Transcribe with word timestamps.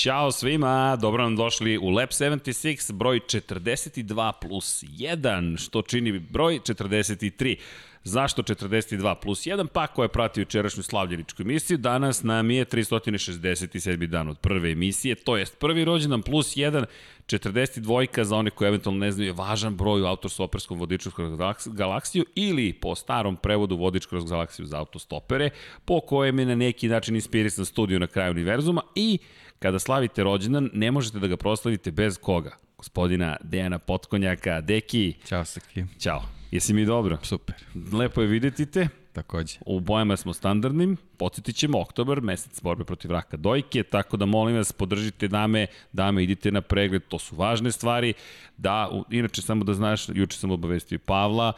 Ćao 0.00 0.32
svima, 0.32 0.96
dobro 0.96 1.22
nam 1.22 1.36
došli 1.36 1.78
u 1.78 1.88
Lab 1.88 2.08
76, 2.08 2.92
broj 2.92 3.20
42 3.20 4.32
plus 4.40 4.84
1, 4.84 5.58
što 5.64 5.82
čini 5.82 6.18
broj 6.18 6.58
43. 6.58 7.56
Zašto 8.04 8.42
42 8.42 9.14
plus 9.14 9.46
1? 9.46 9.66
Pa 9.66 9.86
ko 9.86 10.02
je 10.02 10.08
pratio 10.08 10.40
jučerašnju 10.40 10.82
slavljeničku 10.82 11.42
emisiju, 11.42 11.78
danas 11.78 12.22
nam 12.22 12.50
je 12.50 12.64
367. 12.64 14.06
dan 14.06 14.28
od 14.28 14.38
prve 14.38 14.70
emisije, 14.70 15.14
to 15.14 15.36
jest 15.36 15.58
prvi 15.58 15.84
rođendan 15.84 16.22
plus 16.22 16.56
1, 16.56 16.84
42 17.26 18.22
za 18.22 18.36
one 18.36 18.50
koji 18.50 18.68
eventualno 18.68 19.00
ne 19.00 19.12
znaju 19.12 19.28
je 19.28 19.32
važan 19.32 19.76
broj 19.76 20.02
u 20.02 20.06
autostoperskom 20.06 20.78
vodiču 20.78 21.10
kroz 21.10 21.32
galaksiju 21.66 22.24
ili 22.34 22.72
po 22.72 22.94
starom 22.94 23.36
prevodu 23.36 23.76
vodič 23.76 24.06
kroz 24.06 24.24
galaksiju 24.24 24.66
za 24.66 24.78
autostopere, 24.78 25.50
po 25.84 26.00
kojem 26.00 26.38
je 26.38 26.46
na 26.46 26.54
neki 26.54 26.88
način 26.88 27.14
inspirisan 27.14 27.64
studiju 27.64 27.98
na 27.98 28.06
kraju 28.06 28.30
univerzuma 28.30 28.82
i 28.94 29.18
kada 29.60 29.78
slavite 29.78 30.22
rođendan 30.24 30.70
ne 30.72 30.90
možete 30.90 31.18
da 31.18 31.26
ga 31.26 31.36
proslavite 31.36 31.90
bez 31.90 32.18
koga? 32.18 32.56
Gospodina 32.78 33.36
Dejana 33.42 33.78
Potkonjaka. 33.78 34.60
Deki. 34.60 35.14
Ćao, 35.26 35.44
Saki. 35.44 35.84
Ćao. 35.98 36.22
Jesi 36.50 36.74
mi 36.74 36.84
dobro? 36.84 37.18
Super. 37.22 37.54
Lepo 37.92 38.20
je 38.20 38.26
videti 38.26 38.66
te. 38.66 38.88
Takođe. 39.12 39.58
U 39.66 39.80
bojama 39.80 40.16
smo 40.16 40.32
standardnim, 40.32 40.96
podsjetit 41.16 41.56
ćemo, 41.56 41.80
oktobar, 41.80 42.20
mesec 42.20 42.62
borbe 42.62 42.84
protiv 42.84 43.10
raka 43.10 43.36
dojke, 43.36 43.82
tako 43.82 44.16
da 44.16 44.26
molim 44.26 44.56
vas, 44.56 44.72
podržite 44.72 45.28
dame, 45.28 45.66
dame, 45.92 46.22
idite 46.22 46.52
na 46.52 46.60
pregled, 46.60 47.02
to 47.08 47.18
su 47.18 47.36
važne 47.36 47.72
stvari. 47.72 48.14
Da, 48.56 49.02
inače, 49.10 49.42
samo 49.42 49.64
da 49.64 49.74
znaš, 49.74 50.08
juče 50.08 50.38
sam 50.38 50.50
obavestio 50.50 50.98
Pavla, 50.98 51.52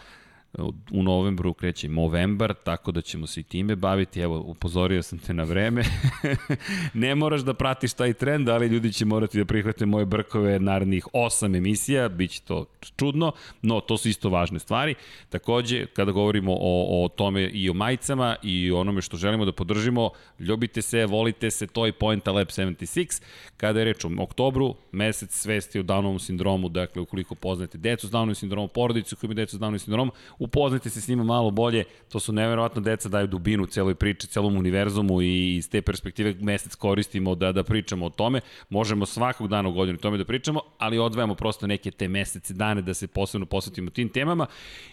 u 0.91 1.03
novembru 1.03 1.55
kreće 1.55 1.89
Movembar, 1.89 2.55
tako 2.65 2.93
da 2.93 3.01
ćemo 3.01 3.27
se 3.27 3.41
i 3.41 3.43
time 3.43 3.77
baviti. 3.77 4.21
Evo, 4.21 4.41
upozorio 4.41 5.03
sam 5.03 5.19
te 5.19 5.35
na 5.35 5.43
vreme. 5.43 5.83
ne 6.95 7.15
moraš 7.15 7.41
da 7.41 7.55
pratiš 7.55 7.93
taj 7.93 8.13
trend, 8.13 8.49
ali 8.49 8.67
ljudi 8.67 8.93
će 8.93 9.05
morati 9.05 9.39
da 9.39 9.45
prihvate 9.45 9.87
moje 9.87 10.07
brkove 10.07 10.61
narednih 10.61 11.07
osam 11.13 11.55
emisija, 11.55 12.09
bit 12.09 12.31
će 12.31 12.43
to 12.43 12.67
čudno, 12.99 13.33
no 13.63 13.81
to 13.81 13.97
su 13.97 14.09
isto 14.09 14.29
važne 14.29 14.59
stvari. 14.59 14.95
Takođe, 15.29 15.87
kada 15.87 16.13
govorimo 16.13 16.53
o, 16.53 17.05
o 17.05 17.09
tome 17.09 17.49
i 17.49 17.71
o 17.71 17.75
majicama 17.75 18.37
i 18.43 18.71
onome 18.71 19.03
što 19.03 19.17
želimo 19.17 19.45
da 19.45 19.53
podržimo, 19.53 20.11
ljubite 20.39 20.83
se, 20.83 21.07
volite 21.07 21.51
se, 21.51 21.67
to 21.67 21.87
je 21.87 21.93
Pointa 21.93 22.33
Lab 22.33 22.47
76. 22.47 23.23
Kada 23.57 23.79
je 23.79 23.85
reč 23.85 24.05
o 24.05 24.11
oktobru, 24.19 24.75
mesec 24.93 25.35
svesti 25.35 25.79
o 25.79 25.83
Downovom 25.83 26.19
sindromu, 26.19 26.69
dakle, 26.69 27.03
ukoliko 27.03 27.35
poznate 27.35 27.79
decu 27.79 28.07
s 28.07 28.11
Downovim 28.11 28.35
sindromom, 28.35 28.69
porodicu 28.75 29.17
koja 29.17 29.29
ima 29.29 29.35
decu 29.35 29.57
s 29.57 29.61
Downovim 29.61 29.79
sindromom, 29.79 30.11
upoznajte 30.43 30.91
se 30.91 31.01
s 31.01 31.09
njima 31.09 31.25
malo 31.25 31.51
bolje, 31.51 31.85
to 32.09 32.21
su 32.21 32.33
neverovatno 32.33 32.81
deca, 32.81 33.09
daju 33.09 33.27
dubinu 33.27 33.67
celoj 33.67 33.95
priči, 33.95 34.27
celom 34.27 34.57
univerzumu 34.57 35.23
i 35.23 35.57
iz 35.57 35.71
te 35.71 35.83
perspektive 35.83 36.35
mesec 36.41 36.75
koristimo 36.75 37.35
da, 37.35 37.53
da 37.53 37.63
pričamo 37.63 38.07
o 38.07 38.11
tome. 38.11 38.41
Možemo 38.69 39.07
svakog 39.07 39.49
dana 39.49 39.69
u 39.69 39.73
godinu 39.73 39.99
tome 39.99 40.19
da 40.19 40.25
pričamo, 40.25 40.61
ali 40.79 40.99
odvajamo 40.99 41.35
prosto 41.35 41.67
neke 41.67 41.91
te 41.91 42.09
mesece, 42.09 42.55
dane 42.55 42.83
da 42.83 42.95
se 42.95 43.07
posebno 43.07 43.47
posvetimo 43.47 43.91
tim 43.91 44.09
temama 44.09 44.47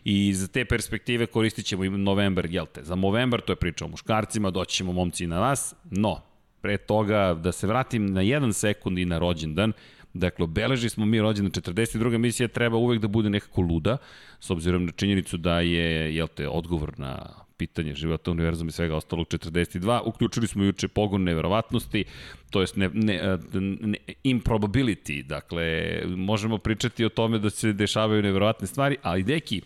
i 0.05 0.27
iz 0.27 0.49
te 0.51 0.65
perspektive 0.65 1.25
koristit 1.25 1.65
ćemo 1.65 1.83
i 1.83 1.89
novembar, 1.89 2.45
jel 2.45 2.65
te? 2.65 2.83
Za 2.83 2.95
novembar 2.95 3.41
to 3.41 3.51
je 3.51 3.55
priča 3.55 3.85
o 3.85 3.87
muškarcima, 3.87 4.49
doći 4.49 4.75
ćemo 4.75 4.93
momci 4.93 5.27
na 5.27 5.39
vas, 5.39 5.75
no, 5.91 6.21
pre 6.61 6.77
toga 6.77 7.33
da 7.33 7.51
se 7.51 7.67
vratim 7.67 8.13
na 8.13 8.21
jedan 8.21 8.53
sekund 8.53 8.99
i 8.99 9.05
na 9.05 9.19
rođendan, 9.19 9.73
Dakle, 10.13 10.43
obeleži 10.43 10.89
smo 10.89 11.05
mi 11.05 11.21
rođena 11.21 11.49
42. 11.49 12.15
emisija 12.15 12.47
treba 12.47 12.77
uvek 12.77 12.99
da 13.01 13.07
bude 13.07 13.29
nekako 13.29 13.61
luda, 13.61 13.97
s 14.39 14.49
obzirom 14.49 14.85
na 14.85 14.91
činjenicu 14.91 15.37
da 15.37 15.59
je, 15.59 16.15
jel 16.15 16.27
te, 16.27 16.47
odgovor 16.47 16.99
na 16.99 17.29
pitanje 17.57 17.93
života 17.95 18.31
univerzuma 18.31 18.69
i 18.69 18.71
svega 18.71 18.95
ostalog 18.95 19.27
42. 19.27 20.01
Uključili 20.05 20.47
smo 20.47 20.63
juče 20.63 20.87
pogon 20.87 21.23
neverovatnosti, 21.23 22.03
to 22.49 22.61
jest 22.61 22.75
ne, 22.75 22.89
ne, 22.93 23.37
ne, 23.53 23.97
improbability, 24.23 25.23
dakle, 25.23 26.01
možemo 26.05 26.57
pričati 26.57 27.05
o 27.05 27.09
tome 27.09 27.39
da 27.39 27.49
se 27.49 27.73
dešavaju 27.73 28.23
neverovatne 28.23 28.67
stvari, 28.67 28.97
ali 29.01 29.23
deki, 29.23 29.61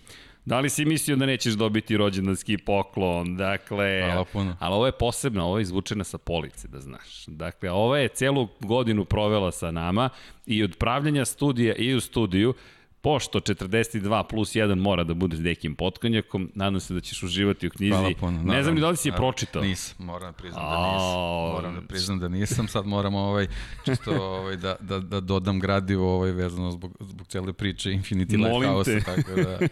Da 0.45 0.59
li 0.59 0.69
si 0.69 0.85
mislio 0.85 1.15
da 1.15 1.25
nećeš 1.25 1.53
dobiti 1.53 1.97
rođendanski 1.97 2.57
poklon? 2.57 3.37
Dakle, 3.37 4.01
Hvala 4.05 4.25
puno. 4.25 4.57
ali 4.59 4.75
ovo 4.75 4.85
je 4.85 4.91
posebno, 4.91 5.45
ovo 5.45 5.57
je 5.57 5.61
izvučena 5.61 6.03
sa 6.03 6.17
police, 6.17 6.67
da 6.67 6.79
znaš. 6.79 7.25
Dakle, 7.27 7.71
ovo 7.71 7.95
je 7.95 8.07
celu 8.07 8.47
godinu 8.59 9.05
provela 9.05 9.51
sa 9.51 9.71
nama 9.71 10.09
i 10.45 10.63
od 10.63 10.75
pravljanja 10.77 11.25
studija 11.25 11.75
i 11.75 11.93
u 11.93 12.01
studiju, 12.01 12.53
pošto 13.01 13.39
42 13.39 14.23
plus 14.23 14.55
1 14.55 14.75
mora 14.75 15.03
da 15.03 15.13
bude 15.13 15.35
s 15.35 15.41
dekim 15.41 15.75
potkonjakom, 15.75 16.51
nadam 16.55 16.79
se 16.79 16.93
da 16.93 16.99
ćeš 16.99 17.23
uživati 17.23 17.67
u 17.67 17.69
knjizi. 17.69 17.91
Hvala 17.91 18.11
puno. 18.19 18.43
Ne 18.43 18.63
znam 18.63 18.75
ni 18.75 18.81
da 18.81 18.89
li 18.89 18.97
si 18.97 19.09
je 19.09 19.15
pročitao. 19.15 19.61
Nisam, 19.61 20.05
moram 20.05 20.31
da 20.31 20.37
priznam 20.37 20.63
da 20.69 20.93
nisam. 20.93 21.19
Moram 21.53 21.75
da 21.75 21.81
priznam 21.81 22.19
da 22.19 22.27
nisam, 22.27 22.67
sad 22.67 22.85
moramo 22.85 23.19
ovaj, 23.19 23.47
čisto 23.85 24.11
ovaj, 24.11 24.57
da, 24.57 24.75
da, 24.79 24.99
da 24.99 25.19
dodam 25.19 25.59
gradivo 25.59 26.15
ovaj, 26.15 26.31
vezano 26.31 26.71
zbog, 26.71 26.97
zbog 26.99 27.27
cele 27.27 27.53
priče 27.53 27.89
Infinity 27.89 28.45
Lighthouse, 28.45 28.99
tako 29.05 29.41
da 29.41 29.59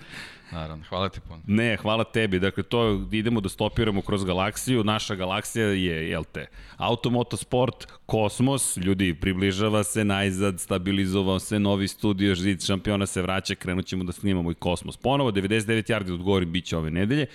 Naravno, 0.51 0.83
hvala 0.89 1.09
ti 1.09 1.19
puno. 1.27 1.41
Ne, 1.47 1.77
hvala 1.77 2.03
tebi. 2.03 2.39
Dakle, 2.39 2.63
to 2.63 3.07
idemo 3.11 3.41
da 3.41 3.49
stopiramo 3.49 4.01
kroz 4.01 4.23
galaksiju. 4.23 4.83
Naša 4.83 5.15
galaksija 5.15 5.67
je, 5.67 6.09
jel 6.09 6.23
te, 6.31 6.47
automotosport, 6.77 7.87
kosmos, 8.05 8.77
ljudi, 8.77 9.13
približava 9.13 9.83
se 9.83 10.05
najzad, 10.05 10.59
stabilizovao 10.59 11.39
se, 11.39 11.59
novi 11.59 11.87
studio, 11.87 12.35
žid 12.35 12.65
šampiona 12.65 13.05
se 13.05 13.21
vraća, 13.21 13.55
krenut 13.55 13.85
ćemo 13.85 14.03
da 14.03 14.11
snimamo 14.11 14.51
i 14.51 14.55
kosmos. 14.55 14.97
Ponovo, 14.97 15.31
99 15.31 15.91
yardi 15.91 16.13
odgovorim, 16.13 16.51
bit 16.51 16.65
će 16.65 16.77
ove 16.77 16.91
nedelje, 16.91 17.25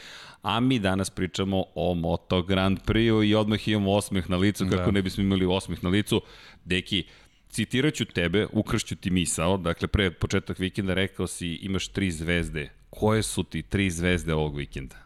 a 0.42 0.60
mi 0.60 0.78
danas 0.78 1.10
pričamo 1.10 1.64
o 1.74 1.94
Moto 1.94 2.42
Grand 2.42 2.78
Prix-u 2.86 3.22
i 3.22 3.34
odmah 3.34 3.68
imamo 3.68 3.92
osmeh 3.92 4.30
na 4.30 4.36
licu, 4.36 4.66
kako 4.70 4.84
da. 4.84 4.90
ne 4.90 5.02
bismo 5.02 5.24
imali 5.24 5.46
osmeh 5.46 5.84
na 5.84 5.90
licu. 5.90 6.20
Deki, 6.64 7.04
citiraću 7.48 8.04
tebe, 8.04 8.46
ukršću 8.52 8.96
ti 8.96 9.10
misao, 9.10 9.56
dakle 9.56 9.88
pre 9.88 10.10
početak 10.10 10.58
vikenda 10.58 10.94
rekao 10.94 11.26
si 11.26 11.48
imaš 11.48 11.88
tri 11.88 12.10
zvezde 12.10 12.70
koje 12.96 13.22
su 13.22 13.42
ti 13.42 13.62
tri 13.62 13.90
zvezde 13.90 14.34
ovog 14.34 14.56
vikenda? 14.56 14.96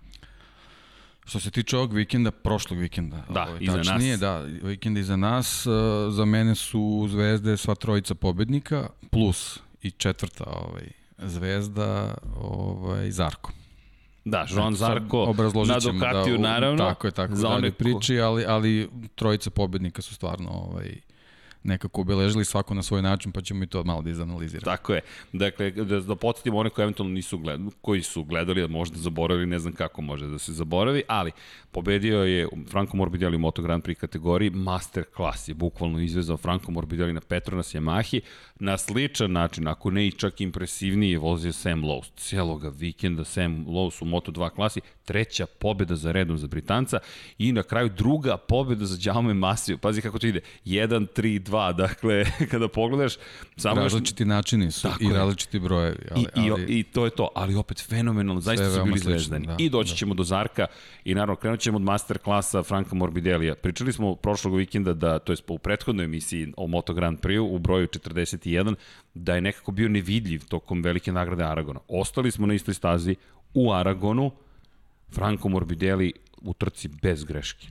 Što 1.25 1.41
se 1.41 1.51
tiče 1.51 1.77
ovog 1.77 1.93
vikenda, 1.93 2.31
prošlog 2.31 2.78
vikenda. 2.78 3.25
Da, 3.28 3.43
ovaj, 3.43 3.59
iza 3.61 3.77
tačnije, 3.77 4.11
nas. 4.12 4.21
Da, 4.21 4.39
vikend 4.62 4.99
iza 4.99 5.17
nas. 5.17 5.67
Uh, 5.67 5.75
za 6.12 6.25
mene 6.25 6.55
su 6.55 7.06
zvezde 7.11 7.56
sva 7.56 7.75
trojica 7.75 8.15
pobednika, 8.15 8.89
plus 9.11 9.59
i 9.83 9.91
četvrta 9.91 10.45
ovaj, 10.47 10.89
zvezda 11.19 12.15
ovaj, 12.37 13.11
Zarko. 13.11 13.53
Da, 14.25 14.47
Joan 14.50 14.75
Zarko 14.75 15.34
na 15.67 15.79
Ducatiju, 15.79 16.37
da, 16.37 16.43
naravno. 16.43 16.79
Tako 16.79 17.06
je, 17.06 17.11
tako 17.11 17.34
za 17.34 17.49
one 17.49 17.73
priči, 17.73 18.21
ali, 18.21 18.45
ali 18.49 18.89
trojica 19.15 19.50
pobednika 19.50 20.03
su 20.03 20.15
stvarno 20.15 20.50
ovaj, 20.50 21.00
nekako 21.62 22.00
obeležili 22.00 22.44
svako 22.44 22.75
na 22.75 22.82
svoj 22.82 23.03
način, 23.03 23.32
pa 23.32 23.41
ćemo 23.41 23.65
i 23.65 23.66
to 23.66 23.84
malo 23.84 24.03
da 24.03 24.10
izanaliziramo. 24.10 24.76
Tako 24.76 24.94
je. 24.94 25.00
Dakle, 25.32 25.71
da, 25.71 26.00
da 26.00 26.16
podsjetimo 26.16 26.59
one 26.59 26.71
koji 26.71 26.82
eventualno 26.82 27.15
nisu 27.15 27.38
gledali, 27.38 27.71
koji 27.81 28.03
su 28.03 28.25
gledali, 28.25 28.69
možda 28.69 28.98
zaboravili, 28.98 29.47
ne 29.47 29.59
znam 29.59 29.72
kako 29.72 30.03
može 30.03 30.26
da 30.26 30.38
se 30.38 30.53
zaboravi, 30.53 31.03
ali 31.09 31.32
pobedio 31.70 32.25
je 32.25 32.49
Franco 32.70 32.97
Morbidelli 32.97 33.37
u 33.37 33.41
Moto 33.41 33.62
Grand 33.62 33.82
Prix 33.82 33.94
kategoriji, 33.94 34.50
master 34.50 35.04
klas 35.16 35.49
je 35.49 35.54
bukvalno 35.54 36.00
izvezao 36.00 36.37
Franco 36.37 36.70
Morbidelli 36.70 37.12
na 37.12 37.20
Petronas 37.20 37.75
Yamahi, 37.75 38.20
na 38.60 38.78
sličan 38.78 39.32
način, 39.32 39.69
ako 39.69 39.91
ne 39.91 40.06
i 40.06 40.12
čak 40.12 40.41
impresivniji, 40.41 41.10
je 41.10 41.19
vozio 41.19 41.53
Sam 41.53 41.82
Lowe. 41.82 42.10
Cijeloga 42.16 42.69
vikenda 42.69 43.25
Sam 43.25 43.66
Lowe 43.66 44.03
u 44.03 44.06
Moto2 44.06 44.50
klasi, 44.50 44.81
treća 45.04 45.47
pobeda 45.47 45.97
za 45.97 46.12
redom 46.12 46.38
za 46.38 46.47
Britanca 46.47 46.99
i 47.38 47.53
na 47.53 47.62
kraju 47.62 47.88
druga 47.88 48.37
pobeda 48.37 48.87
za 48.87 48.99
Jaume 49.03 49.34
Masiju. 49.34 49.79
Pazi 49.79 50.02
kako 50.02 50.19
to 50.19 50.26
ide. 50.26 50.40
1, 50.64 51.06
3, 51.17 51.43
2. 51.43 51.76
Dakle, 51.76 52.25
kada 52.50 52.69
pogledaš... 52.69 53.17
Samo 53.56 53.81
različiti 53.81 54.23
još... 54.23 54.29
načini 54.29 54.70
su 54.70 54.88
i 55.00 55.12
različiti 55.12 55.58
brojevi. 55.58 56.06
Ali, 56.11 56.46
I, 56.46 56.50
ali... 56.50 56.79
I, 56.79 56.82
to 56.82 57.05
je 57.05 57.11
to. 57.11 57.29
Ali 57.35 57.55
opet 57.55 57.85
fenomenalno. 57.88 58.40
Zaista 58.40 58.70
su 58.70 58.85
bili 58.85 58.99
zvezdani. 58.99 59.46
Da, 59.46 59.56
I 59.58 59.69
doći 59.69 59.90
da. 59.90 59.96
ćemo 59.96 60.14
do 60.14 60.25
Zarka 60.25 60.67
i 61.05 61.14
naravno 61.14 61.37
krenut 61.37 61.61
ćemo 61.61 61.76
od 61.76 61.82
master 61.82 62.19
klasa 62.19 62.62
Franka 62.62 62.94
Morbidelija. 62.94 63.55
Pričali 63.55 63.93
smo 63.93 64.14
prošlog 64.14 64.56
vikenda 64.56 64.93
da, 64.93 65.19
to 65.19 65.32
je 65.32 65.37
u 65.49 65.58
prethodnoj 65.58 66.05
emisiji 66.05 66.52
o 66.56 66.67
Moto 66.67 66.94
Grand 66.94 67.20
Prix 67.20 67.38
u 67.38 67.58
broju 67.58 67.87
41, 67.87 68.50
da 69.14 69.35
je 69.35 69.41
nekako 69.41 69.73
bio 69.73 69.88
nevidljiv 69.88 70.44
tokom 70.49 70.82
velike 70.82 71.12
nagrade 71.12 71.44
Aragona. 71.44 71.81
Ostali 71.88 72.31
smo 72.31 72.47
na 72.47 72.55
istoj 72.55 72.75
stazi 72.75 73.17
u 73.55 73.73
Aragonu, 73.73 74.31
Franco 75.12 75.49
Morbidelli 75.49 76.12
u 76.43 76.55
trci 76.55 76.88
bez 77.02 77.25
greške. 77.25 77.67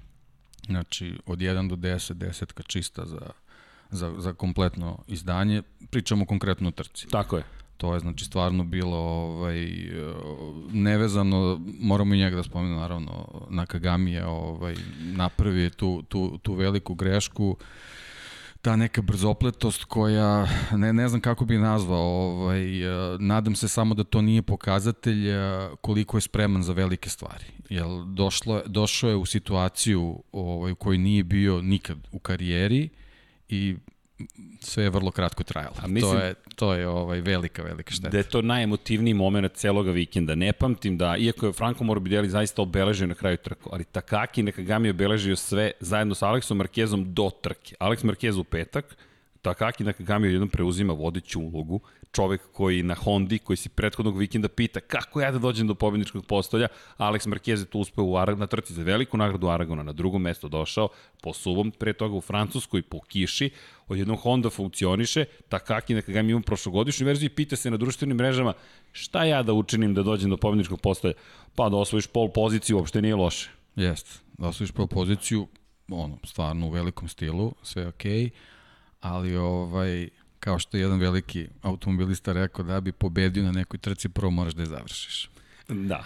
Znači, 0.66 1.14
od 1.26 1.40
1 1.40 1.70
do 1.70 1.76
10, 1.76 2.14
desetka 2.14 2.64
čista 2.64 3.06
za, 3.06 3.32
za, 3.90 4.14
za 4.18 4.34
kompletno 4.34 5.04
izdanje. 5.08 5.62
Pričamo 5.90 6.26
konkretno 6.26 6.68
o 6.68 6.72
trci. 6.72 7.08
Tako 7.08 7.38
je. 7.38 7.44
To 7.78 7.94
je 7.94 8.00
znači 8.00 8.26
stvarno 8.26 8.64
bilo 8.64 8.98
ovaj 8.98 9.68
nevezano, 10.72 11.62
moramo 11.80 12.16
i 12.16 12.18
njega 12.18 12.36
da 12.36 12.44
spomenemo 12.44 12.80
naravno 12.80 13.46
Nakagami 13.50 14.12
je 14.12 14.26
ovaj 14.26 14.76
napravio 15.00 15.70
tu 15.70 16.04
tu 16.10 16.38
tu 16.38 16.54
veliku 16.54 16.94
grešku. 16.94 17.50
Uh, 17.50 17.58
ta 18.62 18.76
neka 18.76 19.02
brzopletost 19.02 19.84
koja, 19.84 20.48
ne, 20.72 20.94
ne 20.94 21.08
znam 21.08 21.22
kako 21.22 21.46
bi 21.46 21.58
nazvao, 21.58 22.00
ovaj, 22.00 22.84
eh, 22.84 23.18
nadam 23.20 23.56
se 23.56 23.68
samo 23.68 23.96
da 23.96 24.04
to 24.04 24.22
nije 24.22 24.42
pokazatelj 24.42 25.30
eh, 25.30 25.70
koliko 25.82 26.18
je 26.18 26.22
spreman 26.22 26.64
za 26.64 26.74
velike 26.74 27.10
stvari. 27.10 27.46
Jel 27.70 28.06
došlo, 28.06 28.62
došao 28.66 29.10
je 29.10 29.16
u 29.16 29.26
situaciju 29.26 30.24
ovaj, 30.32 30.72
u 30.72 30.76
kojoj 30.76 30.98
nije 30.98 31.24
bio 31.24 31.62
nikad 31.62 31.98
u 32.12 32.20
karijeri 32.20 32.90
i 33.50 33.76
sve 34.60 34.84
je 34.84 34.90
vrlo 34.90 35.12
kratko 35.12 35.44
trajalo. 35.44 35.76
A 35.82 35.88
mislim, 35.88 36.12
to 36.12 36.26
je, 36.26 36.34
to 36.56 36.74
je 36.74 36.88
ovaj 36.88 37.22
velika, 37.22 37.64
velika 37.64 37.92
šteta. 37.92 38.10
Da 38.10 38.18
je 38.18 38.24
to 38.24 38.42
najemotivniji 38.42 39.14
moment 39.14 39.54
celoga 39.54 39.92
vikenda. 39.92 40.36
Ne 40.36 40.54
pamtim 40.54 40.98
da, 40.98 41.18
iako 41.18 41.46
je 41.46 41.54
Franco 41.54 41.84
Morbidelli 41.84 42.30
zaista 42.30 42.62
obeležio 42.62 43.08
na 43.08 43.16
kraju 43.16 43.38
trku, 43.38 43.70
ali 43.74 43.84
Takaki 43.84 44.44
Nakagami 44.44 44.88
je 44.88 44.92
obeležio 44.92 45.36
sve 45.36 45.72
zajedno 45.80 46.16
sa 46.16 46.28
Aleksom 46.28 46.58
Markezom 46.58 47.14
do 47.14 47.30
trke. 47.42 47.76
Alex 47.80 48.04
Markez 48.04 48.38
u 48.38 48.44
petak, 48.44 48.96
Takaki 49.42 49.84
Nakagami 49.84 50.28
jednom 50.28 50.50
preuzima 50.50 50.94
vodeću 50.94 51.40
ulogu, 51.42 51.80
čovek 52.12 52.42
koji 52.52 52.84
na 52.84 52.96
Hondi, 52.96 53.40
koji 53.40 53.58
si 53.58 53.70
prethodnog 53.70 54.18
vikenda 54.18 54.48
pita 54.48 54.80
kako 54.80 55.22
ja 55.22 55.32
da 55.32 55.40
dođem 55.40 55.68
do 55.68 55.76
pobedničkog 55.76 56.26
postolja, 56.26 56.68
Alex 56.98 57.28
Marquez 57.28 57.60
je 57.60 57.66
tu 57.66 57.80
uspeo 57.80 58.06
u 58.06 58.18
Arag, 58.18 58.40
na 58.40 58.48
trci 58.48 58.74
za 58.74 58.84
veliku 58.84 59.18
nagradu 59.18 59.48
Aragona, 59.48 59.84
na 59.84 59.94
drugom 59.94 60.22
mesto 60.22 60.48
došao, 60.48 60.90
po 61.22 61.34
suvom, 61.34 61.72
pre 61.72 61.94
toga 61.94 62.16
u 62.16 62.22
Francuskoj 62.22 62.82
po 62.82 63.02
kiši, 63.02 63.50
odjednom 63.88 64.18
Honda 64.18 64.50
funkcioniše, 64.50 65.26
Takaki 65.50 65.94
Nakagami 65.94 66.32
ima 66.32 66.42
prošlogodišnju 66.42 67.06
verziju 67.06 67.26
i 67.26 67.36
pita 67.36 67.56
se 67.56 67.72
na 67.72 67.78
društvenim 67.78 68.18
mrežama 68.18 68.54
šta 68.92 69.24
ja 69.24 69.44
da 69.44 69.54
učinim 69.54 69.94
da 69.94 70.04
dođem 70.04 70.30
do 70.30 70.38
pobedničkog 70.38 70.82
postolja? 70.82 71.14
Pa 71.56 71.70
da 71.70 71.78
osvojiš 71.78 72.08
pol 72.08 72.30
poziciju, 72.32 72.78
uopšte 72.78 73.02
nije 73.02 73.16
loše. 73.16 73.50
Jeste, 73.76 74.10
da 74.38 74.48
osvojiš 74.48 74.72
pol 74.72 74.88
poziciju, 74.88 75.48
ono, 75.92 76.18
stvarno 76.24 76.68
u 76.68 76.70
velikom 76.70 77.08
stilu, 77.08 77.54
sve 77.64 77.88
okej, 77.88 78.12
okay, 78.12 78.30
ali 79.00 79.36
ovaj, 79.36 80.10
kao 80.40 80.60
što 80.60 80.78
je 80.78 80.82
jedan 80.82 81.00
veliki 81.00 81.48
automobilista 81.62 82.34
rekao, 82.34 82.66
da 82.66 82.82
bi 82.82 82.92
pobedio 82.92 83.44
na 83.44 83.52
nekoj 83.52 83.78
trci, 83.80 84.10
prvo 84.10 84.32
moraš 84.32 84.54
da 84.54 84.62
je 84.62 84.66
završiš. 84.66 85.30
Da, 85.68 86.04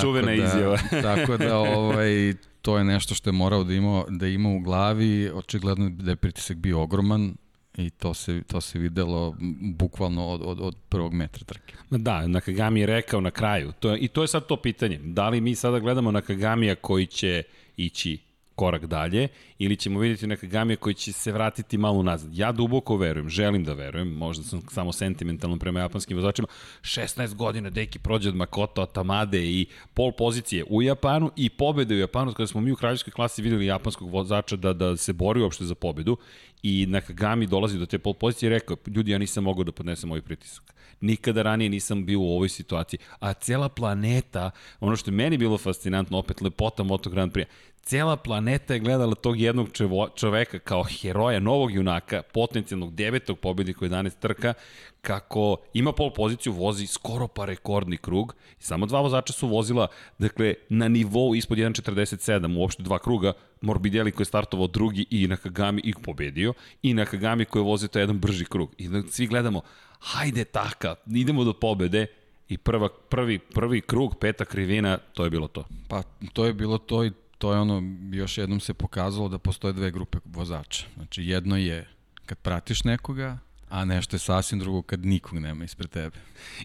čuvena 0.00 0.26
da, 0.26 0.32
izjava. 0.32 0.78
tako 1.02 1.36
da 1.36 1.58
ovaj, 1.58 2.34
to 2.62 2.78
je 2.78 2.84
nešto 2.84 3.14
što 3.14 3.30
je 3.30 3.34
morao 3.34 3.64
da 3.64 3.74
ima, 3.74 4.04
da 4.08 4.26
ima 4.26 4.48
u 4.48 4.60
glavi, 4.60 5.30
očigledno 5.34 5.90
da 5.90 6.10
je 6.10 6.16
pritisak 6.16 6.56
bio 6.56 6.82
ogroman, 6.82 7.34
i 7.76 7.90
to 7.90 8.14
se, 8.14 8.42
to 8.46 8.60
se 8.60 8.78
videlo 8.78 9.36
bukvalno 9.60 10.28
od, 10.28 10.40
od, 10.44 10.60
od 10.60 10.76
prvog 10.88 11.14
metra 11.14 11.44
trke. 11.44 11.74
Da, 11.90 12.26
Nakagami 12.26 12.80
je 12.80 12.86
rekao 12.86 13.20
na 13.20 13.30
kraju, 13.30 13.72
to 13.80 13.90
je, 13.90 13.98
i 13.98 14.08
to 14.08 14.22
je 14.22 14.28
sad 14.28 14.46
to 14.46 14.56
pitanje, 14.56 14.98
da 15.02 15.28
li 15.28 15.40
mi 15.40 15.54
sada 15.54 15.78
gledamo 15.78 16.10
Nakagamija 16.10 16.74
koji 16.74 17.06
će 17.06 17.42
ići 17.76 18.18
korak 18.60 18.86
dalje 18.86 19.28
ili 19.58 19.76
ćemo 19.76 20.00
vidjeti 20.00 20.26
neka 20.26 20.46
gamija 20.46 20.76
koji 20.76 20.94
će 20.94 21.12
se 21.12 21.32
vratiti 21.32 21.78
malo 21.78 22.02
nazad. 22.02 22.30
Ja 22.34 22.52
duboko 22.52 22.96
verujem, 22.96 23.28
želim 23.28 23.64
da 23.64 23.72
verujem, 23.72 24.08
možda 24.08 24.44
sam 24.44 24.60
samo 24.70 24.92
sentimentalno 24.92 25.58
prema 25.58 25.80
japanskim 25.80 26.16
vozačima, 26.16 26.48
16 26.82 27.34
godina 27.34 27.70
deki 27.70 27.98
prođe 27.98 28.28
od 28.28 28.36
Makoto, 28.36 28.86
Tamade 28.86 29.40
i 29.44 29.66
pol 29.94 30.12
pozicije 30.12 30.64
u 30.68 30.82
Japanu 30.82 31.30
i 31.36 31.48
pobede 31.48 31.94
u 31.94 31.98
Japanu, 31.98 32.32
kada 32.32 32.46
smo 32.46 32.60
mi 32.60 32.72
u 32.72 32.76
kraljevskoj 32.76 33.12
klasi 33.12 33.42
videli 33.42 33.66
japanskog 33.66 34.10
vozača 34.10 34.56
da, 34.56 34.72
da 34.72 34.96
se 34.96 35.12
bori 35.12 35.40
uopšte 35.40 35.64
za 35.64 35.74
pobedu 35.74 36.16
i 36.62 36.86
Nakagami 36.86 37.46
dolazi 37.46 37.78
do 37.78 37.86
te 37.86 37.98
pol 37.98 38.14
pozicije 38.14 38.46
i 38.46 38.50
rekao, 38.50 38.76
ljudi, 38.86 39.10
ja 39.10 39.18
nisam 39.18 39.44
mogao 39.44 39.64
da 39.64 39.72
podnesem 39.72 40.10
ovaj 40.10 40.22
pritisak. 40.22 40.74
Nikada 41.00 41.42
ranije 41.42 41.68
nisam 41.68 42.06
bio 42.06 42.20
u 42.20 42.34
ovoj 42.34 42.48
situaciji. 42.48 43.00
A 43.20 43.32
cela 43.32 43.68
planeta, 43.68 44.50
ono 44.80 44.96
što 44.96 45.10
je 45.10 45.14
meni 45.14 45.38
bilo 45.38 45.58
fascinantno, 45.58 46.18
opet 46.18 46.40
lepota 46.40 46.82
Moto 46.82 47.10
Grand 47.10 47.32
Prix, 47.32 47.46
cela 47.82 48.16
planeta 48.16 48.74
je 48.74 48.80
gledala 48.80 49.14
tog 49.14 49.40
jednog 49.40 49.68
čoveka 50.14 50.58
kao 50.58 50.84
heroja, 50.84 51.40
novog 51.40 51.74
junaka, 51.74 52.22
potencijalnog 52.32 52.94
devetog 52.94 53.38
pobednika 53.38 53.84
11 53.84 54.18
trka, 54.20 54.54
kako 55.00 55.56
ima 55.74 55.92
pol 55.92 56.10
poziciju, 56.14 56.52
vozi 56.52 56.86
skoro 56.86 57.28
pa 57.28 57.44
rekordni 57.44 57.96
krug 57.96 58.34
samo 58.58 58.86
dva 58.86 59.00
vozača 59.00 59.32
su 59.32 59.48
vozila, 59.48 59.86
dakle, 60.18 60.54
na 60.68 60.88
nivou 60.88 61.34
ispod 61.34 61.58
1.47, 61.58 62.58
uopšte 62.58 62.82
dva 62.82 62.98
kruga, 62.98 63.32
Morbidelli 63.60 64.12
koji 64.12 64.22
je 64.24 64.26
startovao 64.26 64.66
drugi 64.66 65.06
i 65.10 65.26
Nakagami 65.26 65.80
ih 65.84 65.96
pobedio 66.02 66.52
i 66.82 66.94
Nakagami 66.94 67.44
koji 67.44 67.60
je 67.60 67.64
vozio 67.64 67.88
taj 67.88 68.02
jedan 68.02 68.18
brži 68.18 68.44
krug. 68.44 68.74
I 68.78 68.88
da 68.88 69.02
svi 69.02 69.26
gledamo, 69.26 69.60
hajde 69.98 70.44
taka, 70.44 70.94
idemo 71.06 71.44
do 71.44 71.52
pobede, 71.52 72.06
i 72.50 72.58
prva, 72.58 72.88
prvi, 73.08 73.38
prvi 73.38 73.80
krug, 73.80 74.16
peta 74.20 74.44
krivina, 74.44 74.98
to 75.14 75.24
je 75.24 75.30
bilo 75.30 75.48
to. 75.48 75.64
Pa, 75.88 76.02
to 76.32 76.44
je 76.44 76.52
bilo 76.52 76.78
to 76.78 77.04
i 77.04 77.12
to 77.38 77.52
je 77.52 77.58
ono, 77.58 77.82
još 78.12 78.38
jednom 78.38 78.60
se 78.60 78.74
pokazalo 78.74 79.28
da 79.28 79.38
postoje 79.38 79.72
dve 79.72 79.90
grupe 79.90 80.18
vozača. 80.24 80.86
Znači, 80.94 81.24
jedno 81.24 81.56
je 81.56 81.88
kad 82.26 82.38
pratiš 82.38 82.84
nekoga, 82.84 83.38
a 83.70 83.84
nešto 83.84 84.16
je 84.16 84.20
sasvim 84.20 84.60
drugo 84.60 84.82
kad 84.82 85.06
nikog 85.06 85.38
nema 85.38 85.64
ispred 85.64 85.90
tebe. 85.90 86.16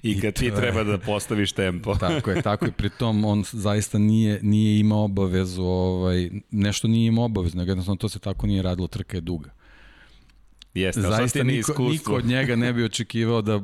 I 0.04 0.22
kad 0.22 0.30
I 0.30 0.40
ti 0.40 0.46
je... 0.46 0.56
treba 0.56 0.84
da 0.84 0.98
postaviš 0.98 1.52
tempo. 1.52 1.96
tako 2.00 2.32
je, 2.32 2.42
tako 2.42 2.66
je. 2.66 2.72
Pritom 2.72 3.26
on 3.26 3.44
zaista 3.52 3.98
nije, 3.98 4.40
nije 4.42 4.80
imao 4.80 5.04
obavezu, 5.04 5.64
ovaj, 5.64 6.30
nešto 6.52 6.88
nije 6.88 7.08
imao 7.08 7.26
obavezu, 7.26 7.58
nego 7.58 7.72
jednostavno 7.72 7.98
to 7.98 8.10
se 8.10 8.20
tako 8.20 8.48
nije 8.48 8.62
radilo, 8.62 8.88
trka 8.88 9.18
je 9.18 9.22
duga. 9.22 9.50
Jeste, 10.74 11.02
zaista 11.02 11.44
niko, 11.44 11.84
niko 11.84 12.16
od 12.16 12.26
njega 12.26 12.56
ne 12.56 12.74
bi 12.74 12.84
očekivao 12.92 13.42
da 13.42 13.62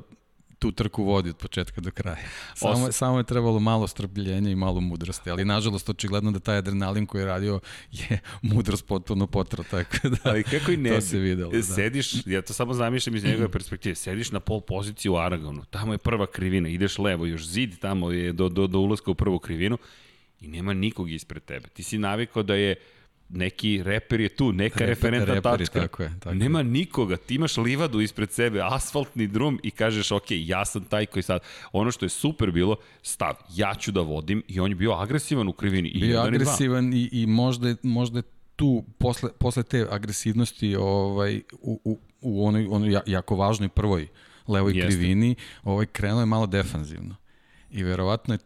tu 0.62 0.72
trku 0.72 1.04
vodi 1.04 1.30
od 1.30 1.38
početka 1.38 1.82
do 1.82 1.92
kraja. 1.92 2.18
Samo, 2.56 2.86
Os... 2.86 2.96
samo 2.96 3.18
je 3.18 3.24
trebalo 3.24 3.60
malo 3.60 3.88
strpljenja 3.88 4.50
i 4.50 4.56
malo 4.56 4.82
mudrosti, 4.82 5.32
ali 5.32 5.46
nažalost 5.46 5.90
očigledno 5.90 6.32
da 6.32 6.40
taj 6.40 6.58
adrenalin 6.58 7.06
koji 7.06 7.22
je 7.22 7.26
radio 7.26 7.60
je 7.92 8.20
mudrost 8.54 8.86
potpuno 8.86 9.28
potrao, 9.28 9.66
tako 9.72 10.10
da 10.10 10.18
ali 10.30 10.44
kako 10.44 10.72
i 10.72 10.78
ne, 10.78 10.90
to 10.90 11.02
se 11.02 11.20
videlo. 11.20 11.52
Da. 11.52 11.64
Sediš, 11.64 12.28
ja 12.28 12.42
to 12.42 12.54
samo 12.54 12.74
zamišljam 12.74 13.16
iz 13.16 13.24
njegove 13.24 13.50
perspektive, 13.52 13.96
sediš 13.96 14.32
na 14.32 14.40
pol 14.40 14.62
poziciji 14.62 15.10
u 15.10 15.18
Aragonu, 15.18 15.66
tamo 15.70 15.94
je 15.94 15.98
prva 15.98 16.28
krivina, 16.28 16.70
ideš 16.70 16.98
levo, 16.98 17.26
još 17.26 17.48
zid 17.48 17.80
tamo 17.80 18.12
je 18.12 18.34
do, 18.34 18.50
do, 18.50 18.68
do 18.68 18.80
ulaska 18.80 19.12
u 19.12 19.16
prvu 19.16 19.40
krivinu 19.40 19.78
i 20.42 20.48
nema 20.48 20.74
nikog 20.74 21.12
ispred 21.12 21.44
tebe. 21.44 21.68
Ti 21.68 21.84
si 21.84 21.98
navikao 21.98 22.44
da 22.44 22.56
je 22.56 22.76
neki 23.34 23.84
reper 23.84 24.22
je 24.22 24.30
tu, 24.30 24.52
neka 24.52 24.80
Reper, 24.80 24.88
referentna 24.90 25.34
reperi, 25.34 25.66
tačka. 25.66 25.80
Tako 25.82 26.04
je, 26.04 26.12
tako 26.20 26.36
Nema 26.36 26.60
je. 26.60 26.64
nikoga, 26.64 27.18
ti 27.18 27.36
imaš 27.36 27.58
livadu 27.58 28.00
ispred 28.00 28.32
sebe, 28.32 28.60
asfaltni 28.64 29.28
drum 29.28 29.60
i 29.64 29.72
kažeš, 29.72 30.12
ok, 30.12 30.26
ja 30.30 30.66
sam 30.66 30.84
taj 30.84 31.06
koji 31.06 31.24
sad, 31.24 31.42
ono 31.72 31.92
što 31.92 32.06
je 32.06 32.10
super 32.10 32.52
bilo, 32.52 32.76
stav, 33.02 33.34
ja 33.56 33.76
ću 33.76 33.92
da 33.92 34.02
vodim 34.02 34.44
i 34.48 34.60
on 34.60 34.72
je 34.72 34.76
bio 34.76 34.92
agresivan 34.92 35.48
u 35.48 35.54
krivini. 35.54 35.90
I 35.90 36.00
bio 36.00 36.22
agresivan 36.22 36.94
i, 36.94 37.10
i 37.12 37.26
možda, 37.28 37.76
možda 37.84 38.22
tu, 38.56 38.84
posle, 38.98 39.30
posle 39.40 39.64
te 39.64 39.88
agresivnosti 39.90 40.76
ovaj, 40.76 41.42
u, 41.62 41.80
u, 41.84 42.00
u 42.22 42.46
onoj, 42.46 42.68
onoj 42.70 43.00
jako 43.06 43.36
važnoj 43.36 43.70
prvoj 43.70 44.08
levoj 44.48 44.74
Jeste. 44.74 44.88
krivini, 44.88 45.36
ovaj, 45.64 45.86
krenuo 45.86 46.20
je 46.20 46.26
malo 46.26 46.46
defanzivno. 46.48 47.16
I 47.72 47.84
verovatno 47.84 48.34
je 48.34 48.40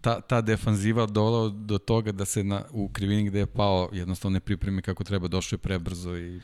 ta, 0.00 0.20
ta 0.20 0.40
defanziva 0.40 1.06
dovela 1.06 1.48
do 1.48 1.78
toga 1.78 2.12
da 2.12 2.24
se 2.24 2.44
na, 2.44 2.62
u 2.70 2.88
krivini 2.88 3.24
gde 3.24 3.38
je 3.38 3.46
pao 3.46 3.88
jednostavno 3.92 4.34
ne 4.34 4.40
pripremi 4.40 4.82
kako 4.82 5.04
treba, 5.04 5.28
došao 5.28 5.56
je 5.56 5.58
prebrzo 5.58 6.16
i 6.16 6.40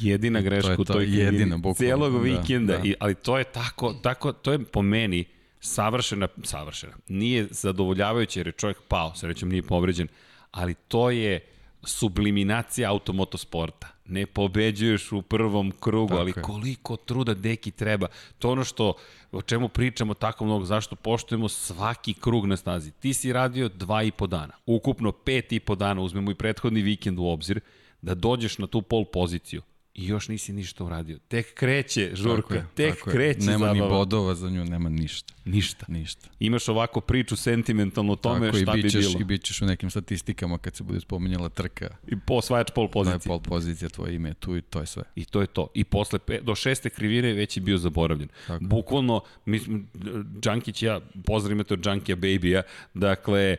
jedina 0.00 0.38
I 0.38 0.42
greška 0.42 0.76
u 0.78 0.84
toj 0.84 1.18
jedina, 1.18 1.56
bukvalno, 1.56 1.74
celog 1.74 2.12
da, 2.12 2.18
vikenda, 2.18 2.76
da. 2.76 2.88
I, 2.88 2.94
ali 3.00 3.14
to 3.14 3.38
je 3.38 3.44
tako, 3.44 3.92
tako, 3.92 4.32
to 4.32 4.52
je 4.52 4.64
po 4.64 4.82
meni 4.82 5.24
savršena, 5.60 6.28
savršena. 6.42 6.92
Nije 7.08 7.48
zadovoljavajuće 7.50 8.40
jer 8.40 8.46
je 8.46 8.52
čovjek 8.52 8.78
pao, 8.88 9.14
srećom 9.14 9.48
nije 9.48 9.62
povređen, 9.62 10.08
ali 10.50 10.74
to 10.74 11.10
je 11.10 11.40
subliminacija 11.84 12.90
automotosporta. 12.90 13.88
Ne 14.04 14.26
pobeđuješ 14.26 15.12
u 15.12 15.22
prvom 15.22 15.72
krugu, 15.80 16.08
Tako 16.08 16.20
ali 16.20 16.32
je. 16.36 16.42
koliko 16.42 16.96
truda 16.96 17.34
deki 17.34 17.70
treba. 17.70 18.06
To 18.38 18.50
ono 18.50 18.64
što, 18.64 18.94
o 19.32 19.42
čemu 19.42 19.68
pričamo 19.68 20.14
tako 20.14 20.44
mnogo, 20.44 20.64
zašto 20.64 20.96
poštujemo 20.96 21.48
svaki 21.48 22.14
krug 22.14 22.46
na 22.46 22.56
stazi. 22.56 22.90
Ti 22.90 23.14
si 23.14 23.32
radio 23.32 23.68
dva 23.68 24.02
i 24.02 24.10
po 24.10 24.26
dana, 24.26 24.54
ukupno 24.66 25.12
pet 25.12 25.52
i 25.52 25.60
po 25.60 25.74
dana, 25.74 26.02
uzmemo 26.02 26.30
i 26.30 26.34
prethodni 26.34 26.82
vikend 26.82 27.18
u 27.18 27.24
obzir, 27.24 27.60
da 28.02 28.14
dođeš 28.14 28.58
na 28.58 28.66
tu 28.66 28.82
pol 28.82 29.04
poziciju 29.04 29.62
i 29.94 30.06
još 30.06 30.28
nisi 30.28 30.52
ništa 30.52 30.84
uradio. 30.84 31.18
Tek 31.28 31.54
kreće 31.54 32.10
žurka, 32.14 32.42
tako 32.42 32.54
je, 32.54 32.66
tek 32.74 32.94
tako 32.94 33.10
kreće 33.10 33.40
nema 33.40 33.58
zabava. 33.58 33.72
Ni 33.72 33.80
bodova 33.80 34.34
za 34.34 34.50
nju, 34.50 34.64
nema 34.64 34.88
ništa. 34.88 35.34
Ništa. 35.44 35.86
Ništa. 35.88 36.28
Imaš 36.40 36.68
ovako 36.68 37.00
priču 37.00 37.36
sentimentalno 37.36 38.12
o 38.12 38.16
tome 38.16 38.46
tako, 38.46 38.58
šta 38.58 38.72
bi 38.72 38.82
bilo. 38.82 39.20
I 39.20 39.24
bit 39.24 39.42
ćeš 39.44 39.62
u 39.62 39.66
nekim 39.66 39.90
statistikama 39.90 40.58
kad 40.58 40.76
se 40.76 40.84
bude 40.84 41.00
spominjala 41.00 41.48
trka. 41.48 41.88
I 42.06 42.20
posvajač 42.26 42.70
pol 42.74 42.90
pozicije. 42.90 43.18
Da 43.18 43.28
pol 43.28 43.40
pozicija, 43.40 43.88
tvoje 43.88 44.14
ime 44.14 44.34
tu 44.34 44.56
i 44.56 44.62
to 44.62 44.80
je 44.80 44.86
sve. 44.86 45.02
I 45.14 45.24
to 45.24 45.40
je 45.40 45.46
to. 45.46 45.68
I 45.74 45.84
posle 45.84 46.18
pe, 46.18 46.40
do 46.40 46.54
šeste 46.54 46.90
krivine 46.90 47.32
već 47.32 47.56
je 47.56 47.60
bio 47.60 47.78
zaboravljen. 47.78 48.28
Tako. 48.46 48.64
Bukvalno, 48.64 49.20
mi, 49.44 49.60
Džankić 50.40 50.82
ja, 50.82 51.00
pozdravim 51.24 51.64
to 51.64 51.76
Džankija 51.76 52.16
Baby-a, 52.16 52.62
dakle, 52.94 53.56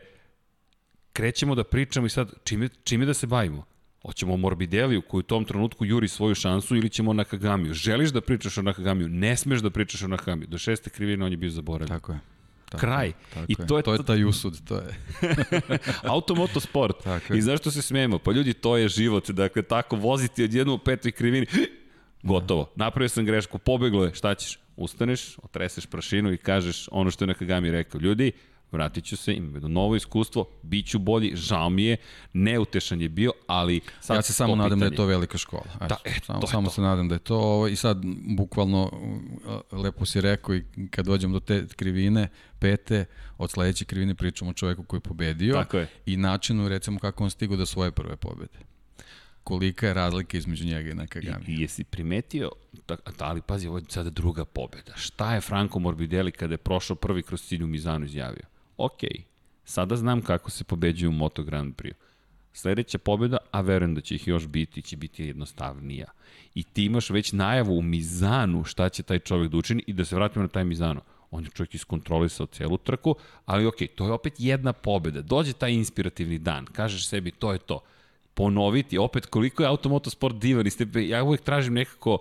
krećemo 1.12 1.54
da 1.54 1.64
pričamo 1.64 2.06
i 2.06 2.10
sad 2.10 2.32
čime, 2.44 2.68
čime 2.84 3.06
da 3.06 3.14
se 3.14 3.26
bavimo? 3.26 3.64
Hoćemo 4.06 4.36
Morbideliju 4.36 5.02
koji 5.02 5.18
u 5.18 5.22
tom 5.22 5.44
trenutku 5.44 5.84
juri 5.84 6.08
svoju 6.08 6.34
šansu 6.34 6.76
ili 6.76 6.88
ćemo 6.88 7.12
Nakagamiju. 7.12 7.74
Želiš 7.74 8.10
da 8.10 8.20
pričaš 8.20 8.58
o 8.58 8.62
Nakagamiju, 8.62 9.08
ne 9.08 9.36
smeš 9.36 9.60
da 9.60 9.70
pričaš 9.70 10.02
o 10.02 10.08
Nakagamiju. 10.08 10.48
Do 10.48 10.58
šeste 10.58 10.90
krivine 10.90 11.24
on 11.24 11.30
je 11.30 11.36
bio 11.36 11.50
zaboravljen. 11.50 11.88
Tako 11.88 12.12
je. 12.12 12.18
Tako, 12.64 12.80
Kraj. 12.80 13.12
Tako 13.34 13.46
I 13.48 13.54
to 13.54 13.76
je, 13.76 13.82
to 13.82 13.92
je 13.92 14.04
taj 14.04 14.24
usud, 14.24 14.60
to 14.64 14.76
je. 14.76 14.94
Automoto 16.14 16.60
sport. 16.60 16.96
Tako 17.04 17.34
I 17.34 17.42
zašto 17.42 17.70
se 17.70 17.82
smijemo? 17.82 18.18
Pa 18.18 18.32
ljudi, 18.32 18.52
to 18.52 18.76
je 18.76 18.88
život. 18.88 19.30
Dakle, 19.30 19.62
tako 19.62 19.96
voziti 19.96 20.44
od 20.44 20.54
jednu 20.54 20.74
u 20.74 20.78
petoj 20.78 21.12
krivini, 21.12 21.46
gotovo. 22.22 22.72
Napravio 22.76 23.08
sam 23.08 23.24
grešku, 23.24 23.58
pobeglo 23.58 24.04
je, 24.04 24.14
šta 24.14 24.34
ćeš? 24.34 24.58
Ustaneš, 24.76 25.38
otreseš 25.42 25.86
prašinu 25.86 26.32
i 26.32 26.36
kažeš 26.36 26.88
ono 26.92 27.10
što 27.10 27.24
je 27.24 27.28
Nakagami 27.28 27.70
rekao. 27.70 28.00
Ljudi, 28.00 28.32
vratit 28.74 29.04
ću 29.04 29.16
se, 29.16 29.34
imam 29.34 29.54
jedno 29.54 29.68
novo 29.68 29.96
iskustvo, 29.96 30.48
bit 30.62 30.86
ću 30.86 30.98
bolji, 30.98 31.32
žao 31.36 31.70
mi 31.70 31.84
je, 31.84 31.96
neutešan 32.32 33.00
je 33.00 33.08
bio, 33.08 33.32
ali 33.46 33.80
sad 34.00 34.16
Ja 34.16 34.22
se 34.22 34.32
samo 34.32 34.56
nadam 34.56 34.78
pitanje. 34.78 34.90
da 34.90 34.94
je 34.94 34.96
to 34.96 35.06
velika 35.06 35.38
škola. 35.38 35.64
Eto, 35.74 35.86
da, 35.86 35.96
e, 36.04 36.12
samo, 36.22 36.46
samo 36.46 36.68
to. 36.68 36.74
se 36.74 36.80
nadam 36.80 37.08
da 37.08 37.14
je 37.14 37.18
to 37.18 37.36
ovo, 37.36 37.68
i 37.68 37.76
sad 37.76 38.02
bukvalno 38.36 38.90
lepo 39.72 40.06
si 40.06 40.20
rekao 40.20 40.54
i 40.54 40.64
kad 40.90 41.06
dođem 41.06 41.32
do 41.32 41.40
te 41.40 41.66
krivine, 41.76 42.28
pete, 42.58 43.04
od 43.38 43.50
sledeće 43.50 43.84
krivine 43.84 44.14
pričamo 44.14 44.50
o 44.50 44.54
čoveku 44.54 44.82
koji 44.82 44.98
je 44.98 45.02
pobedio 45.02 45.54
Tako 45.54 45.78
je. 45.78 45.88
i 46.06 46.16
načinu 46.16 46.68
recimo 46.68 46.98
kako 46.98 47.24
on 47.24 47.30
stigao 47.30 47.56
do 47.56 47.66
svoje 47.66 47.90
prve 47.90 48.16
pobede 48.16 48.58
kolika 49.44 49.86
je 49.86 49.94
razlika 49.94 50.38
između 50.38 50.66
njega 50.66 50.90
i 50.90 50.94
Nakagami. 50.94 51.44
I, 51.48 51.52
i 51.52 51.60
jesi 51.60 51.84
primetio, 51.84 52.50
ali 53.18 53.40
pazi, 53.40 53.68
ovo 53.68 53.78
je 53.78 53.84
sada 53.88 54.10
druga 54.10 54.44
pobeda. 54.44 54.92
Šta 54.96 55.34
je 55.34 55.40
Franco 55.40 55.78
Morbidelli 55.78 56.32
kada 56.32 56.54
je 56.54 56.58
prošao 56.58 56.96
prvi 56.96 57.22
kroz 57.22 57.42
cilj 57.42 57.62
u 57.62 57.66
Mizanu 57.66 58.04
izjavio? 58.04 58.44
Ok, 58.76 59.00
sada 59.64 59.96
znam 59.96 60.22
kako 60.22 60.50
se 60.50 60.64
pobeđuje 60.64 61.08
u 61.08 61.12
Moto 61.12 61.42
Grand 61.42 61.74
Prix. 61.74 61.94
Sledeća 62.52 62.98
pobjeda, 62.98 63.36
a 63.50 63.60
verujem 63.60 63.94
da 63.94 64.00
će 64.00 64.14
ih 64.14 64.28
još 64.28 64.46
biti, 64.46 64.82
će 64.82 64.96
biti 64.96 65.24
jednostavnija. 65.24 66.06
I 66.54 66.62
ti 66.62 66.84
imaš 66.84 67.10
već 67.10 67.32
najavu 67.32 67.78
u 67.78 67.82
Mizanu 67.82 68.64
šta 68.64 68.88
će 68.88 69.02
taj 69.02 69.18
čovjek 69.18 69.50
da 69.50 69.56
učini 69.56 69.84
i 69.86 69.92
da 69.92 70.04
se 70.04 70.16
vratimo 70.16 70.42
na 70.42 70.48
taj 70.48 70.64
Mizano. 70.64 71.00
On 71.30 71.44
je 71.44 71.50
čovjek 71.50 71.74
iskontrolisao 71.74 72.46
celu 72.46 72.78
trku, 72.78 73.14
ali 73.46 73.66
ok, 73.66 73.76
to 73.94 74.06
je 74.06 74.12
opet 74.12 74.34
jedna 74.38 74.72
pobjeda. 74.72 75.22
Dođe 75.22 75.52
taj 75.52 75.72
inspirativni 75.72 76.38
dan, 76.38 76.64
kažeš 76.64 77.08
sebi 77.08 77.30
to 77.30 77.52
je 77.52 77.58
to. 77.58 77.80
Ponoviti 78.34 78.98
opet 78.98 79.26
koliko 79.26 79.62
je 79.62 79.68
automotosport 79.68 80.36
divan 80.36 80.66
i 80.66 81.08
ja 81.08 81.24
uvek 81.24 81.40
tražim 81.40 81.74
nekako 81.74 82.18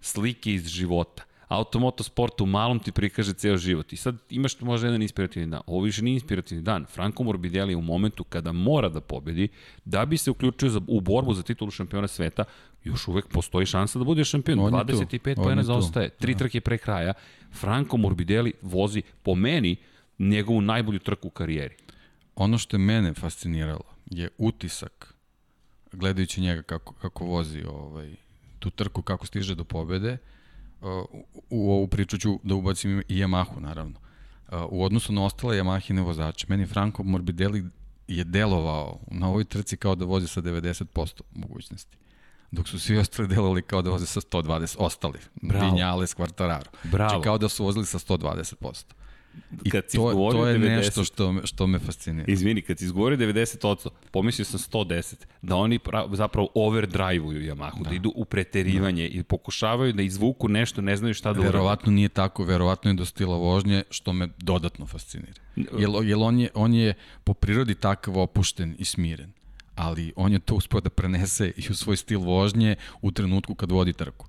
slike 0.00 0.54
iz 0.54 0.66
života 0.66 1.24
automoto 1.48 2.02
sport 2.02 2.40
u 2.40 2.46
malom 2.46 2.78
ti 2.78 2.92
prikaže 2.92 3.32
ceo 3.32 3.56
život. 3.56 3.92
I 3.92 3.96
sad 3.96 4.16
imaš 4.30 4.54
tu 4.54 4.64
možda 4.64 4.86
jedan 4.86 5.02
inspirativni 5.02 5.50
dan. 5.50 5.60
Ovo 5.66 5.84
više 5.84 6.02
nije 6.02 6.14
inspirativni 6.14 6.62
dan. 6.62 6.86
Franco 6.86 7.22
Morbidelli 7.22 7.74
u 7.74 7.80
momentu 7.80 8.24
kada 8.24 8.52
mora 8.52 8.88
da 8.88 9.00
pobedi, 9.00 9.48
da 9.84 10.06
bi 10.06 10.16
se 10.16 10.30
uključio 10.30 10.68
za, 10.68 10.80
u 10.86 11.00
borbu 11.00 11.34
za 11.34 11.42
titulu 11.42 11.70
šampiona 11.70 12.08
sveta, 12.08 12.44
još 12.84 13.08
uvek 13.08 13.28
postoji 13.28 13.66
šansa 13.66 13.98
da 13.98 14.04
bude 14.04 14.24
šampion. 14.24 14.58
On 14.58 14.72
25 14.72 15.34
pojena 15.34 15.62
zaostaje, 15.62 16.08
tri 16.08 16.34
da. 16.34 16.38
trke 16.38 16.60
pre 16.60 16.78
kraja. 16.78 17.12
Franco 17.52 17.96
Morbidelli 17.96 18.52
vozi 18.62 19.02
po 19.22 19.34
meni 19.34 19.76
njegovu 20.18 20.60
najbolju 20.60 20.98
trku 20.98 21.28
u 21.28 21.30
karijeri. 21.30 21.74
Ono 22.36 22.58
što 22.58 22.76
je 22.76 22.80
mene 22.80 23.14
fasciniralo 23.14 23.84
je 24.06 24.28
utisak 24.38 25.14
gledajući 25.92 26.40
njega 26.40 26.62
kako, 26.62 26.92
kako 26.92 27.24
vozi 27.24 27.62
ovaj, 27.68 28.14
tu 28.58 28.70
trku, 28.70 29.02
kako 29.02 29.26
stiže 29.26 29.54
do 29.54 29.64
pobede, 29.64 30.18
u 31.50 31.72
ovu 31.72 31.88
priču 31.88 32.18
ću 32.18 32.40
da 32.42 32.54
ubacim 32.54 33.02
i 33.08 33.14
Yamahu, 33.14 33.60
naravno. 33.60 33.98
U 34.68 34.84
odnosu 34.84 35.12
na 35.12 35.24
ostale 35.24 35.56
Yamahine 35.56 36.02
vozače, 36.04 36.46
meni 36.48 36.66
Franco 36.66 37.02
Morbidelli 37.02 37.64
je 38.08 38.24
delovao 38.24 38.98
na 39.10 39.28
ovoj 39.28 39.44
trci 39.44 39.76
kao 39.76 39.94
da 39.94 40.04
vozi 40.04 40.26
sa 40.26 40.42
90% 40.42 41.20
mogućnosti. 41.34 41.96
Dok 42.50 42.68
su 42.68 42.80
svi 42.80 42.98
ostali 42.98 43.28
delovali 43.28 43.62
kao 43.62 43.82
da 43.82 43.90
voze 43.90 44.06
sa 44.06 44.20
120, 44.20 44.76
ostali. 44.78 45.18
Bravo. 45.42 45.66
Vinjales, 45.66 46.16
Quartararo. 46.16 46.68
Bravo. 46.82 47.08
Znači 47.08 47.24
kao 47.24 47.38
da 47.38 47.48
su 47.48 47.64
vozili 47.64 47.86
sa 47.86 47.98
120%. 47.98 48.84
I 49.64 49.70
kad 49.70 49.90
si 49.90 49.96
to, 49.96 50.30
to 50.32 50.46
je 50.46 50.58
90, 50.58 50.76
nešto 50.76 51.04
što, 51.04 51.34
što 51.44 51.66
me 51.66 51.78
fascinira. 51.78 52.24
Izvini, 52.28 52.62
kad 52.62 52.78
si 52.78 52.84
izgovorio 52.84 53.18
90%, 53.18 53.88
pomislio 54.10 54.44
sam 54.44 54.60
110, 54.60 55.14
da 55.42 55.56
oni 55.56 55.78
pra, 55.78 56.06
zapravo 56.12 56.48
overdrive-uju 56.54 57.40
Yamahu, 57.40 57.82
da. 57.82 57.90
da 57.90 57.96
idu 57.96 58.12
u 58.14 58.24
preterivanje 58.24 59.08
da. 59.08 59.18
i 59.18 59.22
pokušavaju 59.22 59.92
da 59.92 60.02
izvuku 60.02 60.48
nešto, 60.48 60.82
ne 60.82 60.96
znaju 60.96 61.14
šta 61.14 61.32
da 61.32 61.40
urade. 61.40 61.52
Verovatno 61.52 61.92
nije 61.92 62.08
tako, 62.08 62.44
verovatno 62.44 62.90
je 62.90 62.94
do 62.94 63.04
stila 63.04 63.36
vožnje, 63.36 63.82
što 63.90 64.12
me 64.12 64.28
dodatno 64.38 64.86
fascinira. 64.86 65.40
Jel, 65.56 66.04
jel 66.04 66.22
on, 66.22 66.38
je, 66.40 66.48
on 66.54 66.74
je 66.74 66.94
po 67.24 67.34
prirodi 67.34 67.74
takav 67.74 68.18
opušten 68.18 68.76
i 68.78 68.84
smiren, 68.84 69.32
ali 69.74 70.12
on 70.16 70.32
je 70.32 70.38
to 70.38 70.54
uspio 70.54 70.80
da 70.80 70.90
prenese 70.90 71.52
i 71.56 71.70
u 71.70 71.74
svoj 71.74 71.96
stil 71.96 72.20
vožnje 72.20 72.76
u 73.02 73.10
trenutku 73.10 73.54
kad 73.54 73.70
vodi 73.70 73.92
trku. 73.92 74.26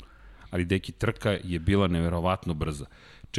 Ali 0.50 0.65
deki 0.65 0.91
trka 0.91 1.38
je 1.43 1.59
bila 1.59 1.88
neverovatno 1.88 2.53
brza. 2.53 2.85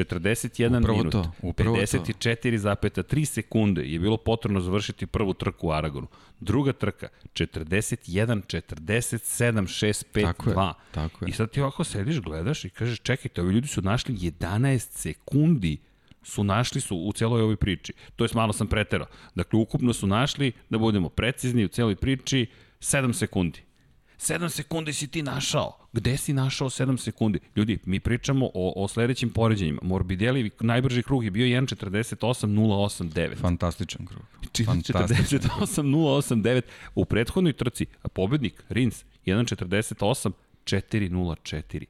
41 0.05 0.81
upravo 0.81 0.99
minut, 0.99 1.13
to, 1.13 1.33
54,3 1.43 3.25
sekunde 3.25 3.83
je 3.83 3.99
bilo 3.99 4.17
potrebno 4.17 4.61
završiti 4.61 5.07
prvu 5.07 5.35
trku 5.35 5.67
u 5.67 5.73
Aragonu. 5.73 6.07
Druga 6.41 6.73
trka, 6.73 7.09
41, 7.33 8.43
47, 8.47 9.61
6, 9.61 10.05
5, 10.13 10.23
tako 10.23 10.51
2. 10.51 10.67
Je, 10.69 10.75
tako 10.91 11.25
je. 11.25 11.29
I 11.29 11.33
sad 11.33 11.51
ti 11.51 11.61
ovako 11.61 11.85
sediš, 11.85 12.21
gledaš 12.21 12.65
i 12.65 12.71
kažeš, 12.71 13.01
čekajte, 13.01 13.41
ovi 13.41 13.55
ljudi 13.55 13.69
su 13.69 13.83
našli 13.83 14.15
11 14.15 14.79
sekundi 14.79 15.79
su 16.23 16.45
našli 16.45 16.81
su 16.81 16.97
u 16.97 17.13
celoj 17.13 17.43
ovoj 17.43 17.57
priči. 17.57 17.93
To 18.17 18.25
je 18.25 18.29
malo 18.35 18.53
sam 18.53 18.67
preterao. 18.67 19.07
Dakle, 19.35 19.59
ukupno 19.59 19.93
su 19.93 20.07
našli, 20.07 20.53
da 20.71 20.79
budemo 20.79 21.09
precizni 21.09 21.65
u 21.65 21.69
celoj 21.69 21.97
priči, 21.97 22.47
7 22.81 23.13
sekundi. 23.13 23.66
7 24.19 24.49
sekundi 24.49 24.93
si 24.93 25.07
ti 25.07 25.23
našao. 25.23 25.79
Gde 25.93 26.17
si 26.17 26.33
našao 26.33 26.71
7 26.71 26.97
sekundi? 26.97 27.39
Ljudi, 27.57 27.79
mi 27.85 28.01
pričamo 28.01 28.51
o, 28.55 28.73
o 28.77 28.89
sledećim 28.89 29.31
poređenjima. 29.31 29.81
Morbidelli 29.83 30.51
najbrži 30.61 31.03
krug 31.03 31.25
je 31.25 31.31
bio 31.31 31.47
1.48.089. 31.47 33.41
Fantastičan 33.41 34.07
krug. 34.07 34.23
48.089 34.53 36.63
u 36.95 37.05
prethodnoj 37.05 37.53
trci, 37.53 37.87
a 38.03 38.09
pobednik 38.09 38.65
Rins 38.69 39.05
1.48.404. 39.27 41.85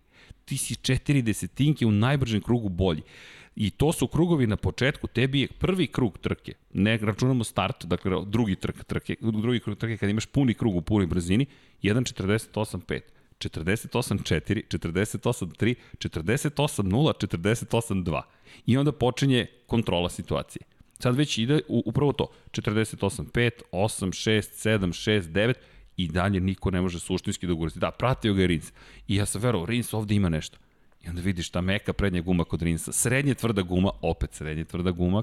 Ti 0.45 0.57
si 0.57 0.77
četiri 0.77 1.23
desetinke 1.23 1.87
u 1.87 1.91
najbržem 1.91 2.41
krugu 2.41 2.69
bolji. 2.69 3.03
I 3.57 3.71
to 3.71 3.93
su 3.93 4.09
krugovi 4.09 4.47
na 4.47 4.57
početku, 4.57 5.07
tebi 5.07 5.41
je 5.41 5.49
prvi 5.49 5.87
krug 5.87 6.19
trke, 6.19 6.53
ne 6.73 6.97
računamo 6.97 7.45
start, 7.45 7.85
dakle 7.87 8.13
drugi 8.27 8.57
trk 8.57 8.85
trke, 8.85 9.17
drugi 9.21 9.61
krug 9.61 9.79
trke 9.79 9.97
kad 9.97 10.11
imaš 10.11 10.27
puni 10.27 10.55
krug 10.55 10.77
u 10.77 10.81
punoj 10.81 11.07
brzini, 11.07 11.47
1.48.5. 11.83 13.01
48.4, 13.39 14.63
48.3, 14.69 15.75
48.0, 15.99 17.27
48.2. 17.27 18.23
I 18.67 18.77
onda 18.77 18.93
počinje 18.93 19.47
kontrola 19.67 20.09
situacije. 20.09 20.63
Sad 20.99 21.17
već 21.17 21.39
ide 21.39 21.61
u, 21.69 21.83
upravo 21.87 22.13
to. 22.13 22.27
48.5, 22.51 23.51
8, 23.73 24.07
6, 24.07 24.79
7, 24.79 24.79
6, 24.79 25.23
9 25.23 25.55
i 25.97 26.09
dalje 26.09 26.41
niko 26.41 26.71
ne 26.71 26.81
može 26.81 27.01
suštinski 27.01 27.47
da 27.47 27.53
ugoriti. 27.53 27.79
Da, 27.79 27.91
pratio 27.91 28.35
ga 28.35 28.41
je 28.41 28.47
Rins. 28.47 28.73
I 29.09 29.17
ja 29.17 29.27
sam 29.27 29.43
verovao, 29.43 29.67
Rins 29.67 29.95
ovde 29.95 30.15
ima 30.15 30.29
nešto. 30.29 30.59
I 31.07 31.09
onda 31.09 31.23
vidiš 31.23 31.51
ta 31.51 31.61
meka 31.61 31.93
prednja 31.93 32.21
guma 32.21 32.45
kod 32.45 32.63
Rinsa, 32.63 32.93
srednje 32.93 33.35
tvrda 33.35 33.63
guma, 33.63 33.91
opet 34.03 34.35
srednje 34.35 34.65
tvrda 34.65 34.91
guma 34.91 35.23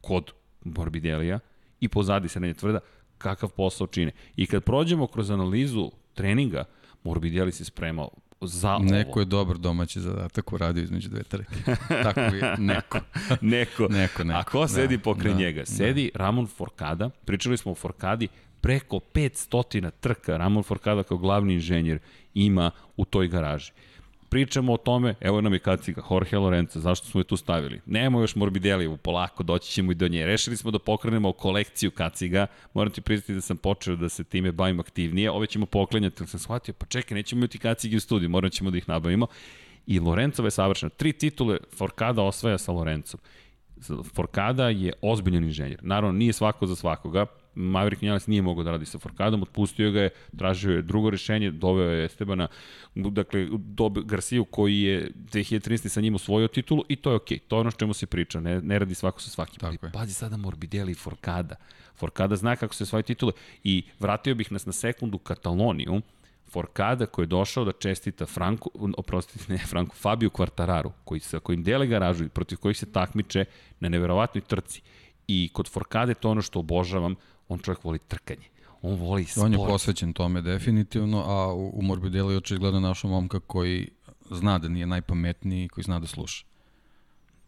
kod 0.00 0.32
Morbidelija 0.64 1.38
i 1.80 1.88
pozadi 1.88 2.28
srednje 2.28 2.54
tvrda, 2.54 2.80
kakav 3.18 3.48
posao 3.48 3.86
čine. 3.86 4.12
I 4.36 4.46
kad 4.46 4.64
prođemo 4.64 5.06
kroz 5.06 5.30
analizu 5.30 5.90
treninga, 6.14 6.64
Morbidelli 7.04 7.52
se 7.52 7.64
spremao 7.64 8.10
za 8.40 8.74
ovo. 8.74 8.84
Neko 8.84 9.20
je 9.20 9.24
dobar 9.24 9.58
domaći 9.58 10.00
zadatak 10.00 10.52
uradio 10.52 10.82
između 10.82 11.08
dve 11.08 11.22
trke. 11.22 11.54
Tako 11.88 12.20
je, 12.20 12.56
neko. 12.58 13.00
neko. 13.40 13.88
neko, 13.90 14.24
neko. 14.24 14.38
A 14.38 14.42
ko 14.42 14.68
sedi 14.68 14.96
da, 14.96 15.02
pokraj 15.02 15.32
da, 15.32 15.38
njega? 15.38 15.66
Sedi 15.66 16.10
da. 16.14 16.18
Ramon 16.18 16.46
Forcada, 16.46 17.10
pričali 17.24 17.56
smo 17.56 17.72
o 17.72 17.74
Forcadi, 17.74 18.28
preko 18.60 19.00
500 19.14 19.90
trka 20.00 20.36
Ramon 20.36 20.62
Forcada 20.62 21.02
kao 21.02 21.18
glavni 21.18 21.54
inženjer 21.54 21.98
ima 22.34 22.70
u 22.96 23.04
toj 23.04 23.28
garaži 23.28 23.72
pričamo 24.30 24.72
o 24.72 24.76
tome, 24.76 25.14
evo 25.20 25.40
nam 25.40 25.52
je 25.52 25.58
kaciga, 25.58 26.02
Jorge 26.10 26.38
Lorenzo, 26.38 26.80
zašto 26.80 27.06
smo 27.06 27.20
je 27.20 27.24
tu 27.24 27.36
stavili? 27.36 27.80
Nemo 27.86 28.20
još 28.20 28.34
Morbidellijevu, 28.36 28.96
polako, 28.96 29.42
doći 29.42 29.72
ćemo 29.72 29.92
i 29.92 29.94
do 29.94 30.08
nje. 30.08 30.26
Rešili 30.26 30.56
smo 30.56 30.70
da 30.70 30.78
pokrenemo 30.78 31.32
kolekciju 31.32 31.90
kaciga, 31.90 32.46
moram 32.74 32.92
ti 32.92 33.00
priznati 33.00 33.34
da 33.34 33.40
sam 33.40 33.56
počeo 33.56 33.96
da 33.96 34.08
se 34.08 34.24
time 34.24 34.52
bavim 34.52 34.80
aktivnije, 34.80 35.30
ove 35.30 35.46
ćemo 35.46 35.66
poklenjati, 35.66 36.16
ali 36.18 36.28
sam 36.28 36.40
shvatio, 36.40 36.74
pa 36.74 36.86
čekaj, 36.86 37.14
nećemo 37.14 37.38
imati 37.38 37.58
kacige 37.58 37.96
u 37.96 38.00
studiju, 38.00 38.28
morat 38.28 38.52
ćemo 38.52 38.70
da 38.70 38.78
ih 38.78 38.88
nabavimo. 38.88 39.26
I 39.86 40.00
Lorencova 40.00 40.46
je 40.46 40.50
savršena. 40.50 40.90
Tri 40.90 41.12
titule 41.12 41.58
Forkada 41.76 42.22
osvaja 42.22 42.58
sa 42.58 42.72
Lorencom. 42.72 43.20
Forkada 44.14 44.68
je 44.68 44.92
ozbiljan 45.02 45.44
inženjer. 45.44 45.78
Naravno, 45.82 46.18
nije 46.18 46.32
svako 46.32 46.66
za 46.66 46.76
svakoga. 46.76 47.26
Maverick 47.54 48.02
Vinales 48.02 48.26
nije 48.26 48.42
mogao 48.42 48.64
da 48.64 48.70
radi 48.70 48.86
sa 48.86 48.98
Forkadom, 48.98 49.42
otpustio 49.42 49.90
ga 49.90 50.00
je, 50.00 50.10
tražio 50.38 50.76
je 50.76 50.82
drugo 50.82 51.10
rešenje, 51.10 51.50
doveo 51.50 51.90
je 51.90 52.04
Estebana, 52.04 52.48
dakle, 52.94 53.48
dobe 53.58 54.00
Garciju 54.04 54.44
koji 54.44 54.80
je 54.80 55.10
2013. 55.14 55.88
sa 55.88 56.00
njim 56.00 56.14
osvojio 56.14 56.48
titulu 56.48 56.84
i 56.88 56.96
to 56.96 57.10
je 57.10 57.16
okej, 57.16 57.38
okay. 57.38 57.40
to 57.48 57.56
je 57.56 57.60
ono 57.60 57.70
što 57.70 57.78
čemu 57.78 57.94
se 57.94 58.06
priča, 58.06 58.40
ne, 58.40 58.60
ne 58.60 58.78
radi 58.78 58.94
svako 58.94 59.20
sa 59.20 59.30
svakim. 59.30 59.60
Tako 59.60 59.66
Ali, 59.82 59.92
pazi 59.92 60.14
sada 60.14 60.36
Morbidelli 60.36 60.92
i 60.92 60.94
Forkada. 60.94 61.56
Forkada 61.96 62.36
zna 62.36 62.56
kako 62.56 62.74
se 62.74 62.86
svoje 62.86 63.02
titule 63.02 63.32
i 63.64 63.82
vratio 63.98 64.34
bih 64.34 64.52
nas 64.52 64.66
na 64.66 64.72
sekundu 64.72 65.18
Kataloniju, 65.18 66.00
Forkada 66.50 67.06
koji 67.06 67.24
je 67.24 67.26
došao 67.26 67.64
da 67.64 67.72
čestita 67.72 68.26
Franku, 68.26 68.70
oprostite, 68.96 69.52
ne 69.52 69.58
Franku, 69.58 69.96
Fabio 69.96 70.30
Quartararu, 70.30 70.90
koji 71.04 71.20
sa 71.20 71.38
kojim 71.38 71.62
dele 71.62 71.86
garažu 71.86 72.24
i 72.24 72.28
protiv 72.28 72.58
kojih 72.58 72.78
se 72.78 72.92
takmiče 72.92 73.44
na 73.80 73.88
neverovatnoj 73.88 74.42
trci. 74.42 74.82
I 75.26 75.50
kod 75.52 75.68
Forkade 75.68 76.14
to 76.14 76.30
ono 76.30 76.42
što 76.42 76.58
obožavam, 76.58 77.14
on 77.50 77.58
čovjek 77.58 77.84
voli 77.84 77.98
trkanje. 77.98 78.46
On 78.82 78.94
voli 78.94 79.24
sport. 79.24 79.44
On 79.44 79.52
je 79.52 79.58
posvećen 79.58 80.12
tome 80.12 80.42
definitivno, 80.42 81.24
a 81.26 81.52
u, 81.52 81.70
u 81.74 81.82
Morbidelli 81.82 82.36
očigledno 82.36 82.80
našo 82.80 83.08
momka 83.08 83.40
koji 83.40 83.88
zna 84.30 84.58
da 84.58 84.68
nije 84.68 84.86
najpametniji, 84.86 85.68
koji 85.68 85.84
zna 85.84 86.00
da 86.00 86.06
sluša. 86.06 86.44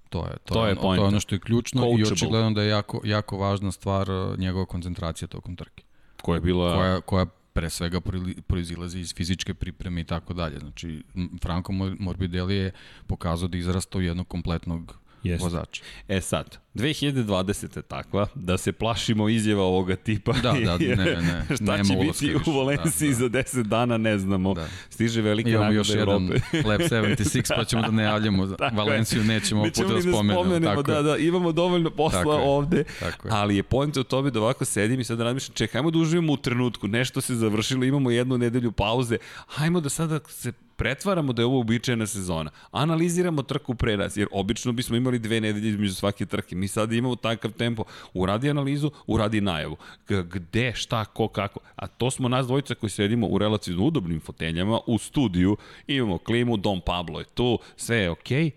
To 0.09 0.27
je, 0.27 0.37
to, 0.45 0.55
To 0.55 0.67
je, 0.67 0.73
ono, 0.73 0.81
to 0.81 0.95
je 0.95 1.01
ono 1.01 1.21
što 1.21 1.35
je 1.35 1.39
ključno 1.39 1.81
Coachable. 1.83 2.01
i 2.01 2.13
očigledno 2.13 2.51
da 2.51 2.63
je 2.63 2.69
jako, 2.69 3.01
jako 3.05 3.39
važna 3.39 3.73
stvar 3.73 4.11
uh, 4.11 4.39
njegova 4.39 4.67
koncentracija 4.67 5.29
tokom 5.29 5.57
trke. 5.57 5.85
Koja 6.23 6.37
je 6.37 6.41
bila... 6.41 6.75
Koja, 6.75 7.01
koja 7.01 7.27
pre 7.53 7.71
svega 7.71 8.01
proizilazi 8.47 9.01
iz 9.01 9.15
fizičke 9.15 9.55
pripreme 9.55 10.01
i 10.01 10.05
tako 10.05 10.35
dalje. 10.35 10.59
Znači, 10.59 11.03
Franco 11.43 11.73
Mor- 11.73 11.97
Morbidelli 11.99 12.55
je 12.57 12.73
pokazao 13.07 13.49
da 13.49 13.57
je 13.57 13.61
izrastao 13.61 13.99
u 13.99 14.03
jednog 14.03 14.29
kompletnog 14.29 14.99
Jeste. 15.23 15.45
vozača. 15.45 15.83
E 16.09 16.21
sad, 16.21 16.59
2020. 16.75 17.77
je 17.77 17.83
takva 17.83 18.27
da 18.35 18.59
se 18.59 18.73
plašimo 18.73 19.29
izjava 19.29 19.63
ovoga 19.63 19.97
tipa. 19.97 20.33
Da, 20.33 20.53
da, 20.53 20.79
ne, 20.79 20.97
ne, 20.97 21.45
Šta 21.57 21.65
nema 21.65 21.85
će 21.85 21.95
biti 21.97 22.51
u 22.51 22.53
Valenciji 22.53 23.09
Da, 23.13 23.29
da. 23.29 23.43
za 23.43 23.59
10 23.59 23.63
dana, 23.63 23.97
ne 23.97 24.19
znamo. 24.19 24.55
Da. 24.55 24.69
Stiže 24.91 25.23
velika 25.23 25.51
Imamo 25.51 25.65
nagrada 25.65 25.79
još 25.79 25.89
jedan 25.89 26.09
Evrope. 26.27 26.69
Lab 26.69 26.81
76, 26.81 27.53
pa 27.57 27.65
ćemo 27.65 27.83
da 27.83 27.91
ne 27.91 28.03
javljamo. 28.03 28.49
Valenciju 28.79 29.25
nećemo 29.25 29.65
puta 29.65 29.85
da 29.85 29.95
ni 29.95 30.03
spomenemo. 30.03 30.43
spomenemo, 30.43 30.83
da, 30.83 31.03
da, 31.03 31.17
imamo 31.17 31.53
dovoljno 31.53 31.91
posla 31.91 32.19
Tako 32.19 32.31
ovde, 32.45 32.85
Tako 33.01 33.29
je. 33.29 33.35
ali 33.35 33.57
je 33.57 33.63
point 33.63 33.97
u 33.97 34.05
tome 34.05 34.31
da 34.31 34.41
ovako 34.41 34.65
sedim 34.65 35.01
i 35.01 35.05
sad 35.05 35.21
razmišljam, 35.21 35.55
čekaj, 35.55 35.79
ajmo 35.79 35.91
da 35.91 35.99
uživamo 35.99 36.33
u 36.33 36.37
trenutku, 36.37 36.89
nešto 36.89 37.21
se 37.21 37.35
završilo, 37.35 37.85
imamo 37.85 38.11
jednu 38.11 38.39
nedelju 38.39 38.73
pauze, 38.73 39.19
hajmo 39.47 39.81
da 39.81 39.89
sada 39.89 40.21
se 40.29 40.53
pretvaramo 40.83 41.33
da 41.33 41.43
je 41.43 41.47
ovo 41.47 41.57
uobičajena 41.57 42.07
sezona. 42.07 42.51
Analiziramo 42.71 43.43
trku 43.43 43.75
pre 43.75 43.97
nas, 43.97 44.17
jer 44.17 44.27
obično 44.33 44.73
bismo 44.73 44.97
imali 44.97 45.19
dve 45.19 45.41
nedelje 45.41 45.69
između 45.69 45.95
svake 45.95 46.27
trke. 46.27 46.57
Mi 46.57 46.69
sada 46.69 46.95
imamo 46.95 47.17
takav 47.17 47.51
tempo. 47.51 47.85
Uradi 48.15 48.51
analizu, 48.51 48.91
uradi 49.07 49.41
najavu. 49.41 49.77
Gde, 50.09 50.73
šta, 50.75 51.05
ko, 51.05 51.29
kako. 51.29 51.61
A 51.77 51.87
to 51.87 52.11
smo 52.11 52.29
nas 52.29 52.47
dvojica 52.47 52.75
koji 52.75 52.91
sedimo 52.91 53.27
u 53.27 53.39
relativno 53.39 53.85
udobnim 53.85 54.21
foteljama 54.21 54.81
u 54.87 54.99
studiju, 54.99 55.57
imamo 55.87 56.19
klimu, 56.19 56.57
Dom 56.57 56.81
Pablo 56.87 57.19
je 57.19 57.27
tu, 57.35 57.59
sve 57.77 57.97
je 57.97 58.11
okej, 58.11 58.51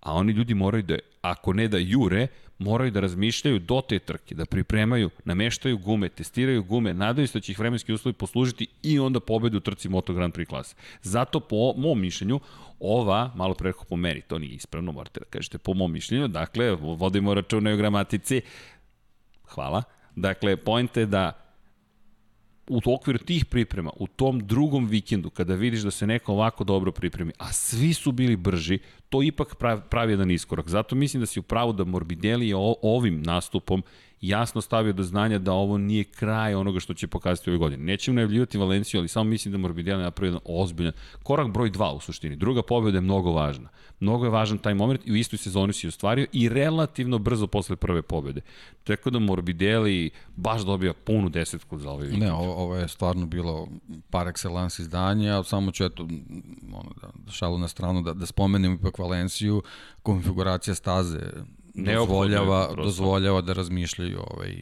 a 0.00 0.12
oni 0.12 0.32
ljudi 0.32 0.54
moraju 0.54 0.82
da, 0.82 0.98
ako 1.22 1.52
ne 1.52 1.68
da 1.68 1.78
jure, 1.78 2.26
moraju 2.64 2.90
da 2.90 3.00
razmišljaju 3.00 3.58
do 3.58 3.80
te 3.88 3.98
trke, 3.98 4.34
da 4.34 4.46
pripremaju, 4.46 5.10
nameštaju 5.24 5.78
gume, 5.78 6.08
testiraju 6.08 6.62
gume, 6.64 6.94
nadaju 6.94 7.28
se 7.28 7.38
da 7.38 7.42
će 7.42 7.52
ih 7.52 7.58
vremenski 7.58 7.92
uslovi 7.92 8.12
poslužiti 8.12 8.66
i 8.82 8.98
onda 8.98 9.20
pobedu 9.20 9.56
u 9.56 9.60
trci 9.60 9.88
Moto 9.88 10.14
Grand 10.14 10.34
Prix 10.34 10.48
klase. 10.48 10.76
Zato 11.02 11.40
po 11.40 11.74
mom 11.76 12.00
mišljenju 12.00 12.40
ova, 12.80 13.32
malo 13.34 13.54
pre 13.54 13.68
rekao 13.68 13.84
po 13.84 13.96
meri, 13.96 14.22
to 14.22 14.38
nije 14.38 14.54
ispravno, 14.54 14.92
morate 14.92 15.20
da 15.20 15.26
kažete 15.26 15.58
po 15.58 15.74
mom 15.74 15.92
mišljenju, 15.92 16.28
dakle, 16.28 16.70
vodimo 16.80 17.34
računa 17.34 17.70
i 17.70 17.74
o 17.74 17.76
gramatici, 17.76 18.40
hvala, 19.44 19.82
dakle, 20.16 20.56
point 20.56 20.96
je 20.96 21.06
da 21.06 21.40
u 22.68 22.80
okviru 22.94 23.18
tih 23.18 23.44
priprema, 23.44 23.90
u 23.96 24.06
tom 24.06 24.46
drugom 24.46 24.86
vikendu, 24.86 25.30
kada 25.30 25.54
vidiš 25.54 25.80
da 25.80 25.90
se 25.90 26.06
neko 26.06 26.32
ovako 26.32 26.64
dobro 26.64 26.92
pripremi, 26.92 27.32
a 27.38 27.52
svi 27.52 27.92
su 27.94 28.12
bili 28.12 28.36
brži, 28.36 28.78
to 29.14 29.22
ipak 29.22 29.54
pravi, 29.54 29.80
pravi 29.90 30.12
jedan 30.12 30.30
iskorak. 30.30 30.68
Zato 30.68 30.94
mislim 30.94 31.20
da 31.20 31.26
si 31.26 31.40
u 31.40 31.42
pravu 31.42 31.72
da 31.72 31.84
Morbidelli 31.84 32.48
je 32.48 32.56
ovim 32.82 33.22
nastupom 33.22 33.82
jasno 34.20 34.60
stavio 34.60 34.92
do 34.92 35.02
znanja 35.02 35.38
da 35.38 35.52
ovo 35.52 35.78
nije 35.78 36.04
kraj 36.04 36.54
onoga 36.54 36.80
što 36.80 36.94
će 36.94 37.06
pokazati 37.06 37.50
ove 37.50 37.58
godine. 37.58 37.84
Nećemo 37.84 38.14
najavljivati 38.14 38.58
Valenciju, 38.58 39.00
ali 39.00 39.08
samo 39.08 39.30
mislim 39.30 39.52
da 39.52 39.58
Morbidelli 39.58 40.02
napravio 40.02 40.28
jedan 40.28 40.40
ozbiljan 40.44 40.92
korak 41.22 41.48
broj 41.48 41.70
2 41.70 41.96
u 41.96 42.00
suštini. 42.00 42.36
Druga 42.36 42.62
pobjeda 42.62 42.98
je 42.98 43.02
mnogo 43.02 43.32
važna. 43.32 43.68
Mnogo 44.00 44.24
je 44.24 44.30
važan 44.30 44.58
taj 44.58 44.74
moment 44.74 45.00
i 45.04 45.12
u 45.12 45.16
istoj 45.16 45.38
sezoni 45.38 45.72
si 45.72 45.88
ostvario 45.88 46.26
i 46.32 46.48
relativno 46.48 47.18
brzo 47.18 47.46
posle 47.46 47.76
prve 47.76 48.02
pobjede. 48.02 48.40
Tako 48.84 49.10
da 49.10 49.18
Morbidelli 49.18 50.10
baš 50.36 50.62
dobija 50.62 50.92
punu 50.92 51.28
desetku 51.28 51.78
za 51.78 51.90
ovaj 51.90 52.06
vikend. 52.06 52.22
Ne, 52.22 52.32
ovo, 52.32 52.54
ovo 52.54 52.76
je 52.76 52.88
stvarno 52.88 53.26
bilo 53.26 53.68
par 54.10 54.26
excellence 54.26 54.80
izdanje, 54.80 55.30
a 55.30 55.42
samo 55.42 55.70
ću 55.70 55.84
eto, 55.84 56.02
ono, 56.72 56.90
da 57.14 57.32
šalu 57.32 57.58
na 57.58 57.68
stranu, 57.68 58.02
da, 58.02 58.12
da 58.12 58.26
spomenem 58.26 58.74
ipak 58.74 58.98
Valenciju, 59.04 59.62
konfiguracija 60.02 60.74
staze 60.74 61.20
dozvoljava, 61.74 62.74
dozvoljava 62.76 63.40
da 63.40 63.52
razmišljaju 63.52 64.20
ovaj, 64.30 64.60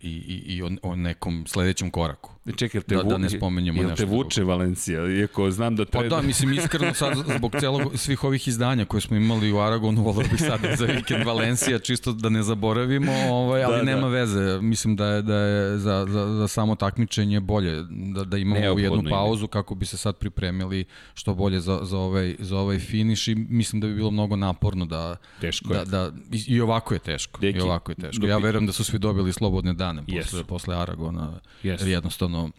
i, 0.00 0.08
i, 0.08 0.54
i 0.54 0.62
o, 0.62 0.70
o 0.82 0.96
nekom 0.96 1.44
sledećem 1.46 1.90
koraku. 1.90 2.30
Čekaj, 2.56 2.78
jel 2.78 2.82
te, 2.82 2.94
Da- 2.96 3.02
da 3.02 3.18
ne 3.18 3.30
spominjemo 3.30 3.80
jel 3.80 3.88
nešto 3.90 4.04
te 4.04 4.10
vuče 4.10 4.44
Valencija, 4.44 5.06
iako 5.10 5.50
znam 5.50 5.76
da 5.76 5.84
Pa 5.84 5.90
treba... 5.90 6.16
da, 6.16 6.22
mislim, 6.22 6.52
iskreno 6.52 6.94
sad 6.94 7.14
zbog 7.36 7.56
celog, 7.60 7.82
svih 7.94 8.24
ovih 8.24 8.48
izdanja 8.48 8.84
koje 8.84 9.00
smo 9.00 9.16
imali 9.16 9.52
u 9.52 9.58
Aragonu, 9.58 10.02
volao 10.02 10.22
bih 10.22 10.40
sad 10.40 10.60
za 10.78 10.84
vikend 10.86 11.24
Valencija, 11.24 11.78
čisto 11.78 12.12
da 12.12 12.28
ne 12.28 12.42
zaboravimo, 12.42 13.12
ovaj, 13.30 13.64
ali 13.64 13.72
Da, 13.72 13.78
da, 13.78 13.84
da. 13.84 13.90
nema 13.92 14.08
veze. 14.08 14.58
Mislim 14.60 14.96
da 14.96 15.06
je, 15.06 15.22
da 15.22 15.36
je 15.36 15.78
za, 15.78 16.06
za, 16.08 16.26
za 16.28 16.48
samo 16.48 16.74
takmičenje 16.74 17.40
bolje 17.40 17.82
da, 17.90 18.24
da 18.24 18.36
imamo 18.36 18.60
Neophodno 18.60 18.96
jednu 18.96 19.10
pauzu 19.10 19.46
kako 19.46 19.74
bi 19.74 19.86
se 19.86 19.96
sad 19.96 20.16
pripremili 20.16 20.84
što 21.14 21.34
bolje 21.34 21.60
za, 21.60 21.80
za, 21.82 21.98
ovaj, 21.98 22.36
za 22.38 22.58
ovaj 22.58 22.78
finiš 22.78 23.28
i 23.28 23.34
mislim 23.34 23.80
da 23.80 23.86
bi 23.86 23.94
bilo 23.94 24.10
mnogo 24.10 24.36
naporno 24.36 24.84
da, 24.86 25.16
Teško 25.40 25.72
je. 25.72 25.78
da, 25.78 25.84
da 25.86 26.12
i, 26.32 26.44
i 26.46 26.60
ovako 26.60 26.94
je 26.94 27.00
teško. 27.00 27.40
Deki, 27.40 27.58
I 27.58 27.62
ovako 27.62 27.92
je 27.92 27.96
teško. 27.96 28.26
Ja 28.26 28.38
verujem 28.38 28.66
da 28.66 28.72
su 28.72 28.84
svi 28.84 28.98
dobili 28.98 29.32
slobodne 29.32 29.72
dane 29.72 29.85
Jesu. 30.06 30.30
posle, 30.30 30.44
posle 30.44 30.76
Aragona. 30.76 31.40
Jer 31.62 31.88
jednostavno 31.88 32.50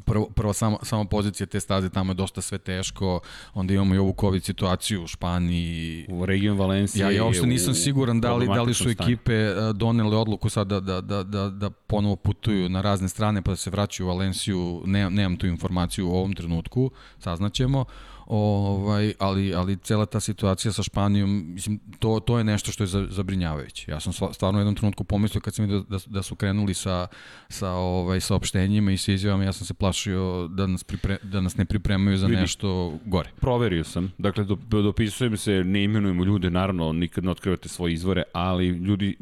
prvo, 0.00 0.28
prvo 0.34 0.52
sama, 0.52 0.78
sama 0.82 1.04
pozicija 1.04 1.46
te 1.46 1.60
staze 1.60 1.90
tamo 1.90 2.10
je 2.10 2.14
dosta 2.14 2.40
sve 2.40 2.58
teško, 2.58 3.20
onda 3.54 3.74
imamo 3.74 3.94
i 3.94 3.98
ovu 3.98 4.14
COVID 4.20 4.44
situaciju 4.44 5.02
u 5.02 5.06
Španiji. 5.06 6.06
U 6.08 6.26
region 6.26 6.58
Valencije 6.58 7.02
Ja, 7.02 7.10
ja 7.10 7.24
uopšte 7.24 7.46
nisam 7.46 7.74
siguran 7.74 8.20
da 8.20 8.34
li, 8.34 8.46
da 8.46 8.62
li 8.62 8.74
su 8.74 8.88
ekipe 8.88 9.34
e, 9.34 9.54
donele 9.74 10.16
odluku 10.16 10.48
sad 10.48 10.66
da, 10.66 10.80
da, 10.80 11.00
da, 11.00 11.22
da, 11.22 11.48
da 11.48 11.70
ponovo 11.70 12.16
putuju 12.16 12.68
na 12.68 12.80
razne 12.80 13.08
strane 13.08 13.42
pa 13.42 13.50
da 13.50 13.56
se 13.56 13.70
vraćaju 13.70 14.06
u 14.06 14.08
Valenciju, 14.08 14.82
ne, 14.86 15.10
nemam 15.10 15.36
tu 15.36 15.46
informaciju 15.46 16.08
u 16.08 16.14
ovom 16.14 16.34
trenutku, 16.34 16.90
saznaćemo. 17.18 17.84
Ovaj, 18.34 19.12
ali, 19.18 19.54
ali 19.54 19.76
cela 19.76 20.06
ta 20.06 20.20
situacija 20.20 20.72
sa 20.72 20.82
Španijom, 20.82 21.44
mislim, 21.46 21.80
to, 21.98 22.20
to 22.20 22.38
je 22.38 22.44
nešto 22.44 22.72
što 22.72 22.82
je 22.82 22.86
za- 22.86 23.06
zabrinjavajuće. 23.10 23.90
Ja 23.90 24.00
sam 24.00 24.12
stvarno 24.12 24.58
u 24.58 24.60
jednom 24.60 24.74
trenutku 24.74 25.04
pomislio 25.04 25.40
kad 25.40 25.54
sam 25.54 25.64
vidio 25.64 25.84
da, 25.88 25.98
da 26.06 26.22
su 26.22 26.34
krenuli 26.34 26.74
sa, 26.74 27.06
sa 27.48 27.70
ovaj, 27.70 28.20
saopštenjima 28.20 28.92
i 28.92 28.96
sa 28.96 29.12
izjavama, 29.12 29.44
ja 29.44 29.52
sam 29.52 29.66
se 29.66 29.74
plašio 29.74 30.48
da 30.48 30.66
nas, 30.66 30.84
pripre, 30.84 31.16
da 31.22 31.40
nas 31.40 31.56
ne 31.56 31.64
pripremaju 31.64 32.16
za 32.16 32.26
Vidi. 32.26 32.40
nešto 32.40 32.98
gore. 33.04 33.30
Proverio 33.40 33.84
sam, 33.84 34.12
dakle 34.18 34.44
do, 34.44 34.56
dopisujem 34.82 35.36
se, 35.36 35.64
ne 35.64 35.84
imenujemo 35.84 36.24
ljude, 36.24 36.50
naravno 36.50 36.92
nikad 36.92 37.24
ne 37.24 37.30
otkrivate 37.30 37.68
svoje 37.68 37.92
izvore, 37.92 38.22
ali 38.32 38.68
ljudi, 38.68 39.16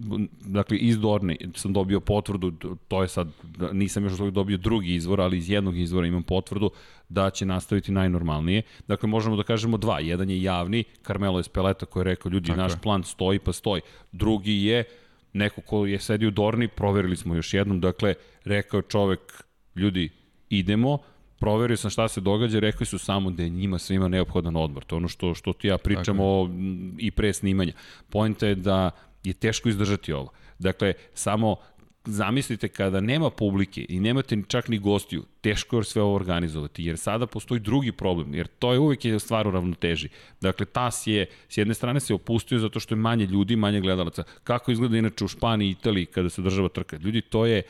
dakle 0.46 0.76
iz 0.78 0.98
Dorne 0.98 1.36
sam 1.54 1.72
dobio 1.72 2.00
potvrdu, 2.00 2.52
to 2.88 3.02
je 3.02 3.08
sad, 3.08 3.28
nisam 3.72 4.04
još 4.04 4.12
dobio 4.12 4.56
drugi 4.56 4.94
izvor, 4.94 5.20
ali 5.20 5.38
iz 5.38 5.50
jednog 5.50 5.78
izvora 5.78 6.06
imam 6.06 6.22
potvrdu 6.22 6.70
da 7.10 7.30
će 7.30 7.46
nastaviti 7.46 7.92
najnormalnije. 7.92 8.62
Dakle, 8.88 9.08
možemo 9.08 9.36
da 9.36 9.42
kažemo 9.42 9.76
dva. 9.76 10.00
Jedan 10.00 10.30
je 10.30 10.42
javni, 10.42 10.84
Carmelo 11.06 11.40
Espeleta 11.40 11.86
koji 11.86 12.00
je 12.00 12.04
rekao, 12.04 12.30
ljudi, 12.30 12.48
Tako 12.48 12.60
naš 12.60 12.72
je. 12.72 12.78
plan 12.82 13.04
stoji 13.04 13.38
pa 13.38 13.52
stoji. 13.52 13.82
Drugi 14.12 14.64
je 14.64 14.84
neko 15.32 15.60
ko 15.60 15.86
je 15.86 15.98
sedio 15.98 16.28
u 16.28 16.30
Dorni, 16.30 16.68
proverili 16.68 17.16
smo 17.16 17.34
još 17.34 17.54
jednom, 17.54 17.80
dakle, 17.80 18.14
rekao 18.44 18.82
čovek, 18.82 19.44
ljudi, 19.76 20.10
idemo, 20.48 20.98
proverio 21.38 21.76
sam 21.76 21.90
šta 21.90 22.08
se 22.08 22.20
događa, 22.20 22.58
rekli 22.58 22.86
su 22.86 22.98
samo 22.98 23.30
da 23.30 23.42
je 23.42 23.48
njima 23.48 23.78
svima 23.78 24.08
neophodan 24.08 24.56
odmor. 24.56 24.84
To 24.84 24.94
je 24.94 24.96
ono 24.96 25.08
što, 25.08 25.34
što 25.34 25.52
ti 25.52 25.68
ja 25.68 25.78
pričamo 25.78 26.44
m, 26.44 26.94
i 26.98 27.10
pre 27.10 27.32
snimanja. 27.32 27.72
Pojenta 28.10 28.46
je 28.46 28.54
da 28.54 28.90
je 29.24 29.32
teško 29.32 29.68
izdržati 29.68 30.12
ovo. 30.12 30.32
Dakle, 30.58 30.92
samo 31.14 31.56
zamislite 32.04 32.68
kada 32.68 33.00
nema 33.00 33.30
publike 33.30 33.86
i 33.88 34.00
nemate 34.00 34.42
čak 34.48 34.68
ni 34.68 34.78
gostiju, 34.78 35.24
teško 35.40 35.76
je 35.76 35.84
sve 35.84 36.02
ovo 36.02 36.14
organizovati, 36.14 36.84
jer 36.84 36.98
sada 36.98 37.26
postoji 37.26 37.60
drugi 37.60 37.92
problem, 37.92 38.34
jer 38.34 38.46
to 38.46 38.72
je 38.72 38.78
uvek 38.78 39.04
je 39.04 39.18
stvar 39.18 39.48
u 39.48 39.50
ravnoteži. 39.50 40.08
Dakle, 40.40 40.66
TAS 40.66 41.06
je, 41.06 41.26
s 41.48 41.58
jedne 41.58 41.74
strane 41.74 42.00
se 42.00 42.14
opustio 42.14 42.58
zato 42.58 42.80
što 42.80 42.94
je 42.94 42.98
manje 42.98 43.26
ljudi, 43.26 43.56
manje 43.56 43.80
gledalaca. 43.80 44.22
Kako 44.44 44.72
izgleda 44.72 44.96
inače 44.96 45.24
u 45.24 45.28
Španiji 45.28 45.68
i 45.68 45.70
Italiji 45.70 46.06
kada 46.06 46.30
se 46.30 46.42
država 46.42 46.68
trka? 46.68 46.96
Ljudi, 46.96 47.20
to 47.20 47.46
je, 47.46 47.62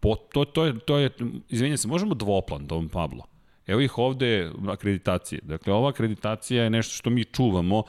po, 0.00 0.16
to, 0.16 0.44
to 0.44 0.64
je, 0.64 0.78
to 0.78 0.98
je 0.98 1.10
izvinjam 1.48 1.78
se, 1.78 1.88
možemo 1.88 2.14
dvoplan, 2.14 2.66
Dom 2.66 2.88
Pablo. 2.88 3.24
Evo 3.66 3.80
ih 3.80 3.98
ovde 3.98 4.50
akreditacije. 4.68 5.40
Dakle, 5.42 5.72
ova 5.72 5.88
akreditacija 5.88 6.64
je 6.64 6.70
nešto 6.70 6.94
što 6.94 7.10
mi 7.10 7.24
čuvamo, 7.24 7.82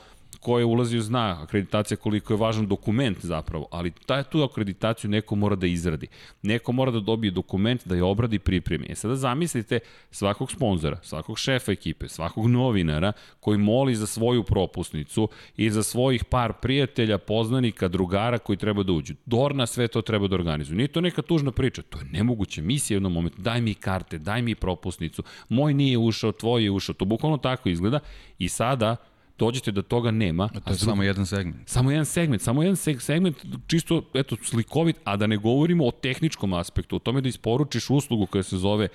ko 0.44 0.60
je 0.60 0.66
ulazio 0.66 1.02
zna 1.02 1.40
akreditacija 1.44 1.98
koliko 1.98 2.34
je 2.34 2.38
važan 2.38 2.68
dokument 2.68 3.18
zapravo, 3.22 3.68
ali 3.72 3.92
taj, 3.92 4.24
tu 4.24 4.44
akreditaciju 4.44 5.10
neko 5.10 5.36
mora 5.36 5.56
da 5.56 5.68
izradi. 5.68 6.08
Neko 6.42 6.72
mora 6.72 6.92
da 6.92 7.00
dobije 7.00 7.32
dokument, 7.32 7.88
da 7.88 7.96
je 7.96 8.04
obradi 8.04 8.36
i 8.36 8.40
pripremi. 8.40 8.88
E 8.90 8.96
sada 8.96 9.16
zamislite 9.16 9.80
svakog 10.12 10.52
sponzora, 10.52 11.00
svakog 11.02 11.40
šefa 11.40 11.72
ekipe, 11.72 12.08
svakog 12.08 12.48
novinara 12.48 13.12
koji 13.40 13.58
moli 13.58 13.96
za 13.96 14.08
svoju 14.08 14.44
propusnicu 14.44 15.30
i 15.58 15.70
za 15.70 15.84
svojih 15.84 16.26
par 16.26 16.54
prijatelja, 16.62 17.18
poznanika, 17.18 17.88
drugara 17.88 18.38
koji 18.38 18.58
treba 18.58 18.84
da 18.84 18.92
uđu. 18.92 19.14
Dorna 19.26 19.66
sve 19.66 19.88
to 19.88 20.02
treba 20.02 20.28
da 20.28 20.36
organizuje. 20.36 20.78
Nije 20.78 20.88
to 20.88 21.02
neka 21.02 21.22
tužna 21.22 21.52
priča, 21.52 21.82
to 21.82 22.00
je 22.00 22.06
nemoguće. 22.12 22.62
Misija 22.62 22.96
u 22.96 22.98
jednom 22.98 23.14
momentu, 23.14 23.42
daj 23.42 23.62
mi 23.62 23.74
karte, 23.74 24.18
daj 24.18 24.42
mi 24.42 24.56
propusnicu, 24.56 25.24
moj 25.50 25.74
nije 25.74 25.98
ušao, 25.98 26.32
tvoj 26.32 26.64
je 26.64 26.72
ušao. 26.72 26.96
To 26.96 27.06
bukvalno 27.06 27.38
tako 27.38 27.70
izgleda 27.70 28.00
i 28.40 28.50
sada 28.50 28.96
dođete 29.40 29.72
da 29.72 29.82
toga 29.82 30.12
nema. 30.12 30.48
To 30.48 30.72
je 30.72 30.78
samo 30.78 31.04
jedan 31.04 31.26
segment. 31.26 31.70
Samo 31.70 31.92
jedan 31.92 32.06
segment, 32.06 32.42
samo 32.42 32.64
jedan 32.64 32.76
seg 32.76 33.02
segment 33.02 33.38
čisto 33.68 34.04
eto 34.14 34.36
slikovit, 34.44 34.96
a 35.04 35.18
da 35.18 35.28
ne 35.28 35.38
govorimo 35.38 35.88
o 35.88 35.92
tehničkom 35.92 36.54
aspektu, 36.54 36.96
o 36.96 37.00
tome 37.00 37.22
da 37.22 37.30
isporučiš 37.30 37.90
uslugu 37.90 38.26
koja 38.26 38.44
se 38.44 38.58
zove 38.58 38.88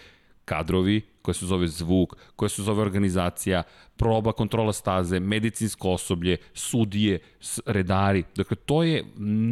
kadrovi, 0.44 1.01
koja 1.22 1.35
se 1.35 1.46
zove 1.46 1.68
zvuk, 1.68 2.16
koja 2.37 2.48
se 2.48 2.62
zove 2.62 2.83
organizacija, 2.83 3.62
proba, 3.96 4.33
kontrola 4.33 4.72
staze, 4.72 5.20
medicinsko 5.20 5.90
osoblje, 5.90 6.37
sudije, 6.55 7.18
redari. 7.66 8.24
Dakle, 8.37 8.57
to 8.57 8.83
je 8.83 9.05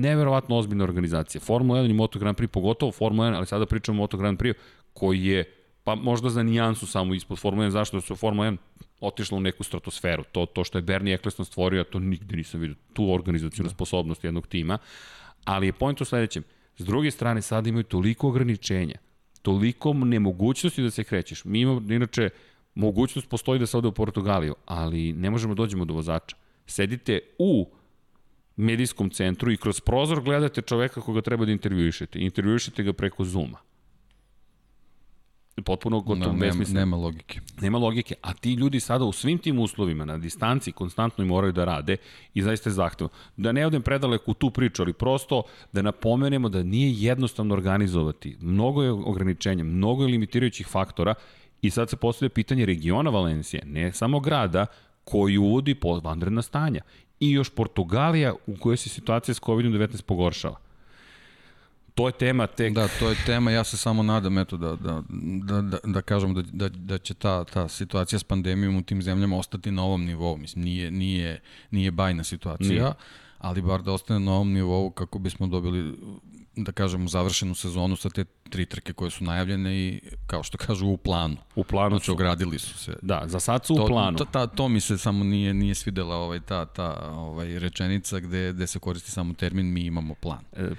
neverovatno 0.05 0.57
ozbiljna 0.57 0.85
organizacija. 0.85 1.41
Formula 1.41 1.81
1 1.81 1.91
i 1.91 1.93
Moto 1.93 2.19
Grand 2.19 2.37
Prix, 2.39 2.47
pogotovo 2.47 2.93
Formula 2.93 3.29
1, 3.29 3.37
ali 3.37 3.47
sada 3.47 3.67
pričamo 3.67 3.99
o 3.99 4.03
Moto 4.03 4.17
Grand 4.17 4.39
Prix, 4.39 4.55
koji 4.93 5.25
je 5.27 5.45
pa 5.87 5.95
možda 5.95 6.31
za 6.31 6.43
nijansu 6.43 6.87
samo 6.87 7.15
ispod 7.15 7.39
Formula 7.39 7.67
1, 7.67 7.71
zašto 7.71 8.01
su 8.01 8.17
Formula 8.17 8.47
1 8.47 8.57
otišla 9.01 9.39
u 9.39 9.41
neku 9.41 9.65
stratosferu. 9.65 10.25
To, 10.33 10.47
to 10.47 10.65
što 10.65 10.79
je 10.79 10.83
Bernie 10.83 11.15
Eccleston 11.15 11.47
stvorio, 11.47 11.85
to 11.85 11.99
nigde 11.99 12.37
nisam 12.37 12.61
vidio, 12.61 12.77
tu 12.93 13.13
organizacijnu 13.13 13.69
da. 13.69 13.75
sposobnost 13.75 14.25
jednog 14.25 14.47
tima. 14.47 14.79
Ali 15.45 15.67
je 15.67 15.73
point 15.73 16.01
u 16.01 16.05
sledećem, 16.05 16.43
s 16.79 16.85
druge 16.85 17.11
strane 17.11 17.43
sada 17.43 17.69
imaju 17.69 17.85
toliko 17.85 18.29
ograničenja, 18.29 18.95
toliko 19.43 19.93
nemogućnosti 19.93 20.83
da 20.83 20.91
se 20.91 21.05
krećeš. 21.05 21.45
Mi 21.45 21.61
imamo, 21.61 21.95
inače, 21.95 22.31
mogućnost 22.75 23.29
postoji 23.29 23.61
da 23.61 23.67
se 23.67 23.79
ode 23.79 23.89
u 23.89 23.93
Portugaliju, 23.93 24.55
ali 24.67 25.13
ne 25.13 25.31
možemo 25.31 25.55
da 25.55 25.63
dođemo 25.63 25.85
do 25.85 25.95
vozača. 25.95 26.37
Sedite 26.67 27.21
u 27.39 27.71
medijskom 28.57 29.11
centru 29.11 29.53
i 29.53 29.57
kroz 29.57 29.81
prozor 29.81 30.21
gledate 30.23 30.63
čoveka 30.63 31.01
koga 31.01 31.21
treba 31.21 31.45
da 31.45 31.53
intervjuišete. 31.53 32.19
Intervjuišete 32.19 32.83
ga 32.83 32.93
preko 32.93 33.25
Zuma 33.25 33.59
potpuno 35.63 36.01
gotovo 36.01 36.33
no, 36.33 36.39
nema, 36.39 36.65
nema 36.73 36.97
logike. 36.97 37.41
Nema 37.61 37.79
logike, 37.79 38.15
a 38.23 38.33
ti 38.33 38.53
ljudi 38.53 38.81
sada 38.81 39.05
u 39.05 39.13
svim 39.13 39.39
tim 39.39 39.59
uslovima 39.59 40.05
na 40.05 40.19
distanci 40.19 40.73
konstantno 40.73 41.25
i 41.25 41.27
moraju 41.27 41.53
da 41.53 41.65
rade 41.65 41.97
i 42.35 42.43
zaista 42.43 42.71
je 42.71 42.75
zahtevno. 42.75 43.09
Da 43.37 43.53
ne 43.53 43.67
odem 43.67 43.83
predaleko 43.83 44.31
u 44.31 44.35
tu 44.35 44.51
priču, 44.51 44.83
ali 44.83 44.93
prosto 44.93 45.43
da 45.73 45.83
napomenemo 45.83 46.49
da 46.49 46.63
nije 46.63 46.93
jednostavno 46.93 47.55
organizovati. 47.55 48.37
Mnogo 48.41 48.83
je 48.83 48.91
ograničenja, 48.91 49.65
mnogo 49.65 50.03
je 50.03 50.09
limitirajućih 50.09 50.67
faktora 50.67 51.15
i 51.63 51.71
sad 51.71 51.91
se 51.91 51.97
postavlja 51.97 52.31
pitanje 52.31 52.67
regiona 52.67 53.11
Valencije, 53.11 53.63
ne 53.67 53.93
samo 53.93 54.21
grada, 54.21 54.67
koji 55.05 55.39
uvodi 55.39 55.77
vanredna 56.03 56.43
stanja. 56.43 56.81
I 57.21 57.31
još 57.31 57.51
Portugalija 57.51 58.35
u 58.47 58.57
kojoj 58.57 58.77
se 58.77 58.89
situacija 58.89 59.35
s 59.35 59.41
COVID-19 59.41 60.03
pogoršava 60.03 60.66
to 61.97 62.07
je 62.09 62.13
tema 62.13 62.47
tek... 62.47 62.75
Da, 62.75 62.89
to 62.89 63.09
je 63.09 63.17
tema, 63.27 63.51
ja 63.51 63.65
se 63.65 63.77
samo 63.77 64.03
nadam 64.03 64.39
eto, 64.39 64.57
da, 64.57 64.77
da, 64.77 65.03
da, 65.45 65.61
da, 65.61 65.79
da 65.85 66.03
kažem 66.03 66.35
da, 66.35 66.43
da, 66.43 66.69
da 66.69 66.99
će 66.99 67.15
ta, 67.15 67.45
ta 67.45 67.69
situacija 67.69 68.19
s 68.19 68.25
pandemijom 68.25 68.77
u 68.77 68.83
tim 68.83 69.03
zemljama 69.03 69.39
ostati 69.39 69.71
na 69.71 69.85
ovom 69.85 70.05
nivou. 70.05 70.37
Mislim, 70.37 70.65
nije, 70.65 70.91
nije, 70.91 71.41
nije 71.71 71.91
bajna 71.91 72.25
situacija, 72.25 72.83
nije. 72.83 72.93
ali 73.39 73.63
bar 73.63 73.83
da 73.83 73.93
ostane 73.93 74.21
na 74.21 74.33
ovom 74.33 74.53
nivou 74.53 74.91
kako 74.91 75.19
bismo 75.19 75.47
dobili 75.47 75.95
da 76.57 76.73
kažemo, 76.73 77.09
završenu 77.09 77.55
sezonu 77.55 77.97
sa 77.97 78.11
te 78.11 78.25
tri 78.51 78.67
trke 78.67 78.93
koje 78.93 79.11
su 79.11 79.25
najavljene 79.25 79.77
i, 79.77 80.01
kao 80.27 80.43
što 80.43 80.59
kažu, 80.59 80.87
u 80.87 80.97
planu. 80.97 81.37
U 81.55 81.65
planu 81.65 81.91
znači, 81.91 82.05
su. 82.05 82.13
ogradili 82.13 82.59
su 82.59 82.79
se. 82.79 82.97
Da, 83.03 83.23
za 83.27 83.41
sad 83.41 83.67
su 83.67 83.75
to, 83.75 83.85
u 83.85 83.87
planu. 83.87 84.19
To, 84.19 84.25
ta, 84.25 84.47
to 84.47 84.69
mi 84.69 84.81
se 84.81 84.99
samo 84.99 85.25
nije, 85.25 85.55
nije 85.55 85.75
svidela 85.75 86.17
ovaj, 86.17 86.41
ta, 86.41 86.67
ta 86.67 87.11
ovaj, 87.13 87.59
rečenica 87.59 88.21
gde, 88.21 88.53
gde 88.53 88.67
se 88.67 88.79
koristi 88.79 89.11
samo 89.11 89.35
termin 89.35 89.73
mi 89.73 89.81
imamo 89.81 90.15
plan. 90.15 90.45
E, 90.53 90.71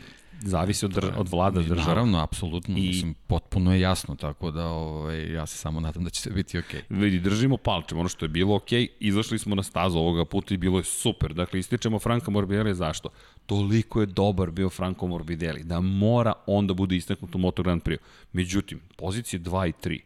zavisi 0.41 0.85
od, 0.85 0.91
drž, 0.91 1.05
od 1.17 1.29
vlada 1.29 1.61
država. 1.61 1.87
Naravno, 1.87 2.19
apsolutno, 2.19 2.77
I, 2.77 2.81
mislim, 2.81 3.13
potpuno 3.27 3.73
je 3.73 3.79
jasno, 3.79 4.15
tako 4.15 4.51
da 4.51 4.65
ovaj, 4.67 5.33
ja 5.33 5.45
se 5.45 5.57
samo 5.57 5.79
nadam 5.79 6.03
da 6.03 6.09
će 6.09 6.21
se 6.21 6.29
biti 6.29 6.59
okej. 6.59 6.81
Okay. 6.89 6.99
Vidi, 6.99 7.19
držimo 7.19 7.57
palčem, 7.57 7.99
ono 7.99 8.09
što 8.09 8.25
je 8.25 8.29
bilo 8.29 8.55
okej, 8.55 8.81
okay, 8.81 8.89
izašli 8.99 9.39
smo 9.39 9.55
na 9.55 9.63
stazu 9.63 9.97
ovoga 9.97 10.25
puta 10.25 10.53
i 10.53 10.57
bilo 10.57 10.77
je 10.77 10.83
super. 10.83 11.33
Dakle, 11.33 11.59
ističemo 11.59 11.99
Franka 11.99 12.31
Morbidelli, 12.31 12.75
zašto? 12.75 13.09
Toliko 13.45 14.01
je 14.01 14.05
dobar 14.05 14.51
bio 14.51 14.69
Franco 14.69 15.07
Morbidelli, 15.07 15.63
da 15.63 15.79
mora 15.79 16.33
on 16.47 16.67
da 16.67 16.73
bude 16.73 16.95
istaknut 16.95 17.35
u 17.35 17.37
Moto 17.37 17.63
Grand 17.63 17.81
Prix. 17.81 17.97
Međutim, 18.33 18.79
pozicije 18.97 19.39
2 19.39 19.69
i 19.69 19.73
3, 19.83 19.99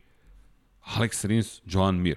Alex 0.86 1.28
Rins, 1.28 1.62
Joan 1.66 1.96
Mir, 1.96 2.16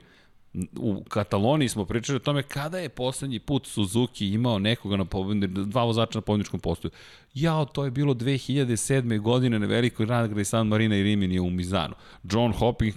u 0.78 1.04
Kataloniji 1.08 1.68
smo 1.68 1.84
pričali 1.84 2.16
o 2.16 2.20
tome 2.20 2.42
kada 2.42 2.78
je 2.78 2.88
poslednji 2.88 3.38
put 3.38 3.66
Suzuki 3.66 4.28
imao 4.28 4.58
nekoga 4.58 4.96
na 4.96 5.04
pobedničkom, 5.04 5.70
dva 5.70 5.84
vozača 5.84 6.18
na 6.18 6.20
pobedničkom 6.20 6.60
postoju. 6.60 6.90
Jao, 7.34 7.64
to 7.64 7.84
je 7.84 7.90
bilo 7.90 8.14
2007. 8.14 9.20
godine 9.20 9.58
na 9.58 9.66
velikoj 9.66 10.06
nagradi 10.06 10.44
San 10.44 10.66
Marina 10.66 10.96
i 10.96 11.02
Rimini 11.02 11.40
u 11.40 11.50
Mizanu. 11.50 11.94
John 12.22 12.54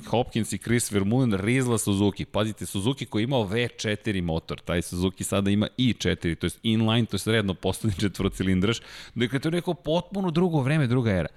Hopkins 0.09 0.53
i 0.53 0.57
Chris 0.57 0.91
Vermeulen 0.91 1.33
rizla 1.33 1.77
Suzuki. 1.77 2.25
Pazite, 2.25 2.65
Suzuki 2.65 3.05
koji 3.05 3.21
je 3.21 3.23
imao 3.23 3.47
V4 3.47 4.21
motor, 4.21 4.59
taj 4.59 4.81
Suzuki 4.81 5.23
sada 5.23 5.49
ima 5.49 5.67
i4, 5.77 6.35
to 6.35 6.45
je 6.45 6.51
inline, 6.63 7.05
to 7.05 7.17
je 7.17 7.33
redno 7.33 7.53
poslednji 7.53 7.99
četvrocilindraš. 8.07 8.81
Dakle, 9.15 9.39
to 9.39 9.47
je 9.47 9.51
neko 9.51 9.73
potpuno 9.73 10.31
drugo 10.31 10.61
vreme, 10.61 10.87
druga 10.87 11.11
era. 11.11 11.29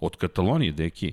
Od 0.00 0.16
Katalonije, 0.16 0.72
deki, 0.72 1.12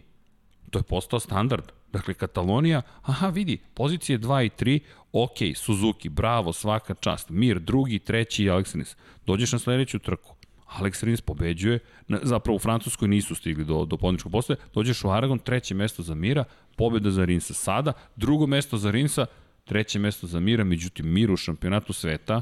to 0.69 0.79
je 0.79 0.83
postao 0.83 1.19
standard 1.19 1.82
Dakle, 1.93 2.13
Katalonija, 2.13 2.81
aha, 3.01 3.29
vidi, 3.29 3.57
pozicije 3.73 4.19
2 4.19 4.45
i 4.45 4.49
3, 4.49 4.79
ok, 5.11 5.55
Suzuki, 5.55 6.09
bravo, 6.09 6.53
svaka 6.53 6.93
čast, 6.93 7.29
Mir, 7.29 7.59
drugi, 7.59 7.99
treći 7.99 8.43
i 8.43 8.49
Alex 8.49 8.75
Rins. 8.75 8.95
Dođeš 9.25 9.51
na 9.51 9.59
sledeću 9.59 9.99
trku, 9.99 10.35
Alex 10.79 11.03
Rins 11.03 11.21
pobeđuje, 11.21 11.79
zapravo 12.09 12.55
u 12.55 12.59
Francuskoj 12.59 13.07
nisu 13.07 13.35
stigli 13.35 13.65
do, 13.65 13.85
do 13.85 13.97
podničkog 13.97 14.31
postoje, 14.31 14.57
dođeš 14.73 15.03
u 15.03 15.09
Aragon, 15.09 15.39
treće 15.39 15.75
mesto 15.75 16.03
za 16.03 16.15
Mira, 16.15 16.43
pobeda 16.75 17.11
za 17.11 17.25
Rinsa 17.25 17.53
sada, 17.53 17.93
drugo 18.15 18.47
mesto 18.47 18.77
za 18.77 18.91
Rinsa, 18.91 19.25
treće 19.65 19.99
mesto 19.99 20.27
za 20.27 20.39
Mira, 20.39 20.63
međutim 20.63 21.13
Mir 21.13 21.31
u 21.31 21.37
šampionatu 21.37 21.93
sveta, 21.93 22.41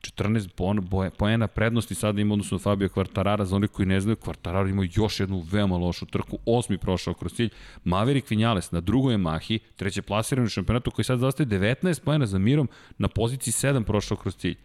14 0.00 1.10
poena 1.18 1.46
prednosti 1.46 1.94
sada 1.94 2.20
ima 2.20 2.34
odnosno 2.34 2.58
Fabio 2.58 2.88
Quartarara, 2.88 3.44
za 3.44 3.56
oni 3.56 3.68
koji 3.68 3.86
ne 3.86 4.00
znaju, 4.00 4.16
Quartararo 4.16 4.70
ima 4.70 4.88
još 4.94 5.20
jednu 5.20 5.44
veoma 5.52 5.76
lošu 5.76 6.06
trku, 6.06 6.38
osmi 6.46 6.78
prošao 6.78 7.14
kroz 7.14 7.32
cilj, 7.32 7.50
Maverick 7.84 8.30
Vinales 8.30 8.70
na 8.70 8.80
drugoj 8.80 9.14
Yamahi, 9.14 9.58
treće 9.76 10.02
plasirano 10.02 10.46
u 10.46 10.48
šampionatu 10.48 10.90
koji 10.90 11.04
sad 11.04 11.18
zastaje 11.18 11.46
19 11.46 12.00
poena 12.04 12.26
za 12.26 12.38
Mirom, 12.38 12.68
na 12.98 13.08
poziciji 13.08 13.52
7 13.52 13.84
prošao 13.84 14.16
kroz 14.16 14.36
cilj. 14.36 14.56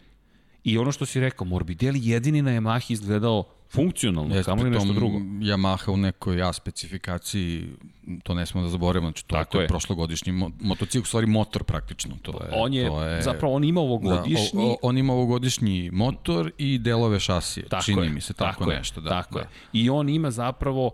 I 0.63 0.77
ono 0.77 0.91
što 0.91 1.05
si 1.05 1.19
rekao, 1.19 1.47
Morbidelli 1.47 1.99
jedini 2.03 2.41
na 2.41 2.51
Yamahi 2.51 2.91
izgledao 2.93 3.43
funkcionalno, 3.69 4.43
samo 4.43 4.63
li 4.63 4.69
nešto 4.69 4.93
drugo. 4.93 5.17
Yamaha 5.41 5.91
u 5.91 5.97
nekoj 5.97 6.37
ja 6.37 6.53
specifikaciji, 6.53 7.69
to 8.23 8.33
ne 8.33 8.45
smo 8.45 8.61
da 8.61 8.69
zaboravimo, 8.69 9.09
znači 9.09 9.25
to, 9.25 9.43
to 9.51 9.59
je, 9.59 9.63
je 9.63 9.67
prošlogodišnji 9.67 10.31
mo 10.31 10.51
motocikl, 10.59 11.03
u 11.03 11.05
stvari 11.05 11.27
motor 11.27 11.63
praktično. 11.63 12.15
To 12.21 12.31
je, 12.31 12.49
on 12.53 12.73
je, 12.73 12.87
to 12.87 13.03
je, 13.03 13.21
zapravo 13.21 13.53
on 13.53 13.63
ima 13.63 13.81
ovogodišnji... 13.81 14.61
Da, 14.61 14.67
o, 14.67 14.71
o, 14.71 14.77
on 14.81 14.97
ima 14.97 15.13
ovogodišnji 15.13 15.89
motor 15.93 16.51
i 16.57 16.77
delove 16.77 17.19
šasije, 17.19 17.67
tako 17.69 17.83
čini 17.83 18.03
je, 18.03 18.09
mi 18.09 18.21
se, 18.21 18.33
tako, 18.33 18.59
tako 18.59 18.71
nešto. 18.71 19.01
Da, 19.01 19.09
tako 19.09 19.33
da. 19.33 19.39
je. 19.39 19.47
I 19.73 19.89
on 19.89 20.09
ima 20.09 20.31
zapravo 20.31 20.91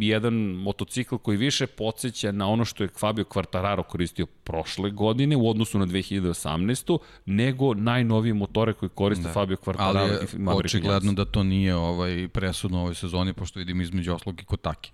jedan 0.00 0.34
motocikl 0.34 1.16
koji 1.16 1.36
više 1.36 1.66
podsjeća 1.66 2.32
na 2.32 2.48
ono 2.48 2.64
što 2.64 2.82
je 2.82 2.88
Fabio 2.88 3.24
Quartararo 3.24 3.82
koristio 3.82 4.26
prošle 4.26 4.90
godine 4.90 5.36
u 5.36 5.50
odnosu 5.50 5.78
na 5.78 5.86
2018. 5.86 6.98
nego 7.26 7.74
najnovije 7.74 8.34
motore 8.34 8.72
koje 8.72 8.88
koriste 8.88 9.24
da. 9.24 9.32
Fabio 9.32 9.56
Quartararo 9.56 9.98
Ali 9.98 10.10
je 10.10 10.18
i 10.38 10.58
očigledno 10.64 11.12
da 11.12 11.24
to 11.24 11.42
nije 11.42 11.74
ovaj 11.74 12.07
ovaj, 12.08 12.28
presudno 12.28 12.78
u 12.78 12.80
ovoj 12.80 12.94
sezoni, 12.94 13.32
pošto 13.32 13.58
vidim 13.58 13.80
između 13.80 14.14
oslog 14.14 14.40
i 14.40 14.44
Kotaki, 14.44 14.90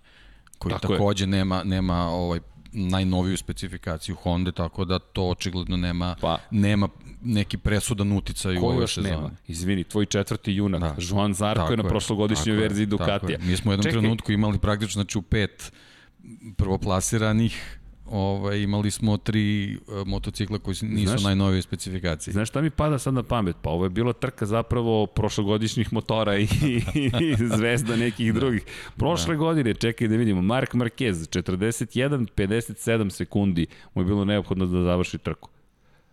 koji 0.59 0.73
tako 0.73 0.93
takođe 0.93 1.25
je. 1.25 1.29
nema, 1.29 1.65
nema 1.65 2.09
ovaj, 2.09 2.41
najnoviju 2.73 3.37
specifikaciju 3.37 4.15
Honda, 4.15 4.53
tako 4.53 4.85
da 4.85 4.99
to 4.99 5.29
očigledno 5.29 5.77
nema, 5.77 6.17
pa, 6.21 6.39
nema 6.51 6.89
neki 7.23 7.59
presudan 7.59 8.13
uticaj 8.13 8.59
u 8.59 8.65
ovoj 8.65 8.89
sezoni. 8.89 9.11
Nema? 9.11 9.31
Izvini, 9.49 9.85
tvoj 9.85 10.07
četvrti 10.07 10.53
junak, 10.53 10.81
da. 10.81 10.95
Joan 10.99 11.35
Zarko 11.35 11.71
je 11.71 11.77
na 11.77 11.89
prošlogodišnjoj 11.89 12.57
verziji 12.57 12.87
Ducatija. 12.87 13.39
Mi 13.43 13.57
smo 13.57 13.71
u 13.71 13.73
jednom 13.73 13.83
Čekaj. 13.83 14.01
trenutku 14.01 14.33
imali 14.33 14.59
praktično 14.59 15.03
znači, 15.03 15.19
u 15.19 15.23
pet 15.23 15.73
prvoplasiranih 16.57 17.79
ovaj, 18.15 18.59
imali 18.59 18.91
smo 18.91 19.17
tri 19.17 19.77
uh, 19.77 20.07
motocikla 20.07 20.59
koji 20.59 20.77
nisu 20.83 21.09
znaš, 21.09 21.23
najnovije 21.23 21.63
specifikacije. 21.63 22.33
Znaš 22.33 22.49
šta 22.49 22.61
mi 22.61 22.71
pada 22.71 22.99
sad 22.99 23.15
na 23.15 23.23
pamet? 23.23 23.57
Pa 23.63 23.71
ovo 23.71 23.85
je 23.85 23.91
bila 23.91 24.13
trka 24.13 24.47
zapravo 24.47 25.07
prošlogodišnjih 25.07 25.93
motora 25.93 26.39
i, 26.39 26.49
i 27.21 27.37
zvezda 27.57 27.97
nekih 27.97 28.33
da. 28.35 28.41
drugih. 28.41 28.63
Prošle 28.97 29.35
da. 29.35 29.39
godine, 29.39 29.75
čekaj 29.75 30.09
da 30.09 30.17
vidimo, 30.17 30.43
Mark 30.43 30.75
Marquez, 30.75 31.13
41-57 31.13 33.11
sekundi 33.11 33.67
mu 33.95 34.03
je 34.03 34.07
bilo 34.07 34.25
neophodno 34.25 34.67
da 34.67 34.83
završi 34.83 35.19
trku. 35.19 35.51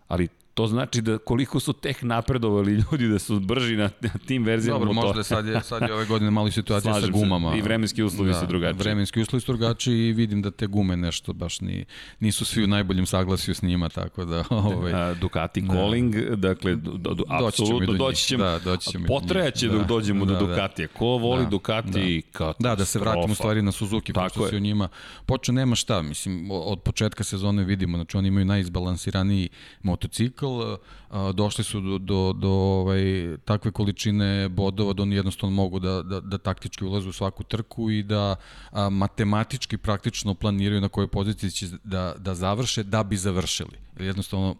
Ali 0.08 0.28
To 0.54 0.66
znači 0.66 1.02
da 1.02 1.18
koliko 1.18 1.60
su 1.60 1.72
tek 1.72 2.02
napredovali 2.02 2.72
ljudi 2.72 3.08
da 3.08 3.18
su 3.18 3.40
brži 3.40 3.76
na, 3.76 3.90
na 4.00 4.10
tim 4.26 4.44
verzijama 4.44 4.78
Dobro, 4.78 4.92
motora. 4.92 5.08
možda 5.08 5.22
sad 5.22 5.46
je, 5.46 5.60
sad 5.62 5.82
je 5.82 5.94
ove 5.94 6.06
godine 6.06 6.30
malo 6.30 6.50
situacija 6.50 6.92
Slažem 6.92 7.12
sa 7.12 7.18
gumama. 7.18 7.52
Se. 7.52 7.58
I 7.58 7.62
vremenski 7.62 8.02
uslovi 8.02 8.32
da, 8.32 8.40
su 8.40 8.46
drugačiji. 8.46 8.78
Vremenski 8.78 9.20
uslovi 9.20 9.40
su 9.40 9.52
drugačiji 9.52 10.08
i 10.08 10.12
vidim 10.12 10.42
da 10.42 10.50
te 10.50 10.66
gume 10.66 10.96
nešto 10.96 11.32
baš 11.32 11.60
ni, 11.60 11.84
nisu 12.20 12.44
svi 12.44 12.64
u 12.64 12.66
najboljem 12.66 13.06
saglasju 13.06 13.54
s 13.54 13.62
njima, 13.62 13.88
tako 13.88 14.24
da... 14.24 14.44
Ovaj, 14.50 14.92
A, 14.92 15.14
Ducati 15.14 15.60
da. 15.60 15.74
Calling, 15.74 16.16
dakle, 16.36 16.76
do, 16.76 16.90
do, 16.90 17.14
do, 17.14 17.24
apsolutno 17.28 17.92
doći 17.92 18.26
ćemo, 18.26 18.44
da, 18.44 18.58
doći 18.58 18.90
ćemo 18.90 19.06
potrajaće 19.06 19.68
da, 19.68 19.78
da 19.78 19.84
dođemo 19.84 20.24
da, 20.24 20.34
do 20.34 20.46
Ducatija. 20.46 20.88
Ko 20.88 21.06
voli 21.06 21.44
da, 21.44 21.50
Ducati, 21.50 22.22
da. 22.38 22.52
da, 22.58 22.74
da 22.74 22.84
se 22.84 22.98
vratimo 22.98 23.32
u 23.32 23.34
stvari 23.34 23.62
na 23.62 23.72
Suzuki, 23.72 24.12
pošto 24.12 24.48
se 24.48 24.56
o 24.56 24.60
njima 24.60 24.88
počeo 25.26 25.52
nema 25.52 25.74
šta, 25.74 26.02
mislim, 26.02 26.48
od 26.50 26.80
početka 26.80 27.24
sezone 27.24 27.64
vidimo, 27.64 27.98
znači 27.98 28.16
oni 28.16 28.28
imaju 28.28 28.46
najizbalansiraniji 28.46 29.48
motocikl, 29.82 30.41
motocikl, 30.48 30.92
došli 31.34 31.64
su 31.64 31.80
do, 31.80 31.98
do, 31.98 32.32
do 32.32 32.50
ovaj, 32.50 33.36
takve 33.44 33.70
količine 33.70 34.48
bodova 34.48 34.92
da 34.92 35.02
oni 35.02 35.14
jednostavno 35.14 35.56
mogu 35.56 35.78
da, 35.78 36.02
da, 36.02 36.20
da 36.20 36.38
taktički 36.38 36.84
ulazu 36.84 37.08
u 37.08 37.12
svaku 37.12 37.44
trku 37.44 37.90
i 37.90 38.02
da 38.02 38.36
a, 38.70 38.90
matematički 38.90 39.76
praktično 39.76 40.34
planiraju 40.34 40.80
na 40.80 40.88
kojoj 40.88 41.06
poziciji 41.06 41.50
će 41.50 41.66
da, 41.84 42.14
da 42.18 42.34
završe 42.34 42.82
da 42.82 43.02
bi 43.02 43.16
završili. 43.16 43.78
Jednostavno 43.98 44.56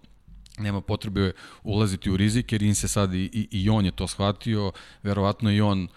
nema 0.58 0.80
potrebe 0.80 1.32
ulaziti 1.62 2.10
u 2.10 2.16
rizik 2.16 2.52
jer 2.52 2.62
im 2.62 2.74
se 2.74 2.88
sad 2.88 3.14
i, 3.14 3.30
i, 3.32 3.48
i 3.50 3.68
on 3.68 3.84
je 3.84 3.92
to 3.92 4.06
shvatio, 4.08 4.72
verovatno 5.02 5.52
i 5.52 5.60
on 5.60 5.88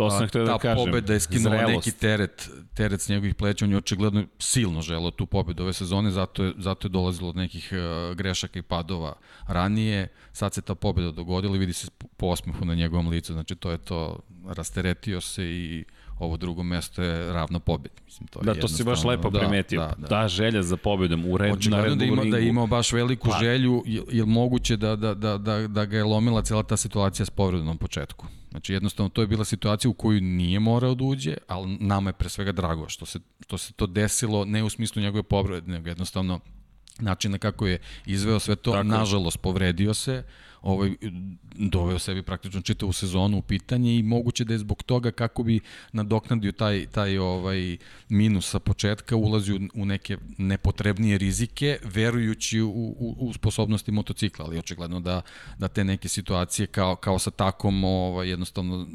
To 0.00 0.10
sam 0.10 0.28
htio 0.28 0.44
da 0.44 0.58
kažem. 0.58 0.76
Ta 0.76 0.84
pobeda 0.84 1.12
je 1.12 1.20
skinula 1.20 1.56
Zrelost. 1.56 1.86
neki 1.86 1.98
teret, 1.98 2.50
teret 2.74 3.00
s 3.00 3.08
njegovih 3.08 3.34
pleća, 3.34 3.64
on 3.64 3.70
je 3.70 3.76
očigledno 3.76 4.24
silno 4.38 4.82
želeo 4.82 5.10
tu 5.10 5.26
pobedu 5.26 5.62
ove 5.62 5.72
sezone, 5.72 6.10
zato 6.10 6.44
je, 6.44 6.52
zato 6.58 6.88
je 6.88 6.90
dolazilo 6.90 7.28
od 7.28 7.36
nekih 7.36 7.72
uh, 7.72 8.16
grešaka 8.16 8.58
i 8.58 8.62
padova 8.62 9.12
ranije. 9.46 10.08
Sad 10.32 10.54
se 10.54 10.62
ta 10.62 10.74
pobeda 10.74 11.10
dogodila 11.10 11.56
i 11.56 11.58
vidi 11.58 11.72
se 11.72 11.88
po 12.16 12.26
osmehu 12.26 12.64
na 12.64 12.74
njegovom 12.74 13.08
licu, 13.08 13.32
znači 13.32 13.54
to 13.54 13.70
je 13.70 13.78
to, 13.78 14.18
rasteretio 14.46 15.20
se 15.20 15.44
i 15.44 15.84
ovo 16.18 16.36
drugo 16.36 16.62
mesto 16.62 17.02
je 17.02 17.32
ravno 17.32 17.60
pobedi. 17.60 17.94
Mislim, 18.04 18.28
to 18.28 18.40
je 18.40 18.44
da, 18.44 18.54
to 18.54 18.68
si 18.68 18.84
baš 18.84 19.04
lepo 19.04 19.30
da, 19.30 19.38
primetio. 19.38 19.80
Da, 19.80 19.94
da. 19.98 20.06
Ta 20.06 20.28
želja 20.28 20.62
za 20.62 20.76
pobedom 20.76 21.26
u 21.26 21.36
red, 21.36 21.52
Očigledno 21.52 21.82
na 21.82 21.88
Red 21.88 21.98
da 21.98 22.04
ima, 22.04 22.24
da 22.24 22.38
imao 22.38 22.66
baš 22.66 22.92
veliku 22.92 23.28
pa. 23.28 23.38
želju, 23.38 23.82
je, 23.86 24.02
je 24.10 24.24
moguće 24.24 24.76
da, 24.76 24.96
da, 24.96 25.14
da, 25.14 25.38
da, 25.38 25.68
da 25.68 25.84
ga 25.84 25.96
je 25.96 26.04
lomila 26.04 26.42
cela 26.42 26.62
ta 26.62 26.76
situacija 26.76 27.26
s 27.26 27.30
povredom 27.30 27.66
na 27.66 27.74
početku. 27.74 28.26
Znači 28.50 28.72
jednostavno 28.72 29.08
to 29.08 29.20
je 29.20 29.26
bila 29.26 29.44
situacija 29.44 29.90
u 29.90 29.94
koju 29.94 30.20
nije 30.20 30.60
morao 30.60 30.94
da 30.94 31.04
uđe, 31.04 31.36
ali 31.48 31.76
nama 31.80 32.10
je 32.10 32.14
pre 32.14 32.28
svega 32.28 32.52
drago 32.52 32.88
što 32.88 33.06
se, 33.06 33.18
što 33.40 33.58
se 33.58 33.72
to 33.72 33.86
desilo 33.86 34.44
ne 34.44 34.64
u 34.64 34.70
smislu 34.70 35.02
njegove 35.02 35.22
povrede, 35.22 35.72
nego 35.72 35.88
jednostavno 35.88 36.40
načina 36.98 37.38
kako 37.38 37.66
je 37.66 37.78
izveo 38.06 38.38
sve 38.38 38.56
to, 38.56 38.72
Tako. 38.72 38.84
nažalost 38.84 39.38
povredio 39.38 39.94
se, 39.94 40.22
ovaj, 40.62 40.94
doveo 41.54 41.98
sebi 41.98 42.22
praktično 42.22 42.60
čitavu 42.60 42.92
sezonu 42.92 43.38
u 43.38 43.42
pitanje 43.42 43.98
i 43.98 44.02
moguće 44.02 44.44
da 44.44 44.54
je 44.54 44.58
zbog 44.58 44.82
toga 44.82 45.10
kako 45.10 45.42
bi 45.42 45.60
nadoknadio 45.92 46.52
taj, 46.52 46.86
taj 46.86 47.18
ovaj 47.18 47.76
minus 48.08 48.50
sa 48.50 48.58
početka 48.58 49.16
ulazio 49.16 49.60
u 49.74 49.84
neke 49.84 50.18
nepotrebnije 50.38 51.18
rizike 51.18 51.78
verujući 51.84 52.60
u, 52.60 52.68
u, 52.70 53.16
u 53.18 53.32
sposobnosti 53.32 53.92
motocikla, 53.92 54.44
ali 54.44 54.58
očigledno 54.58 55.00
da, 55.00 55.22
da 55.58 55.68
te 55.68 55.84
neke 55.84 56.08
situacije 56.08 56.66
kao, 56.66 56.96
kao 56.96 57.18
sa 57.18 57.30
takom 57.30 57.84
ovaj, 57.84 58.28
jednostavno 58.28 58.86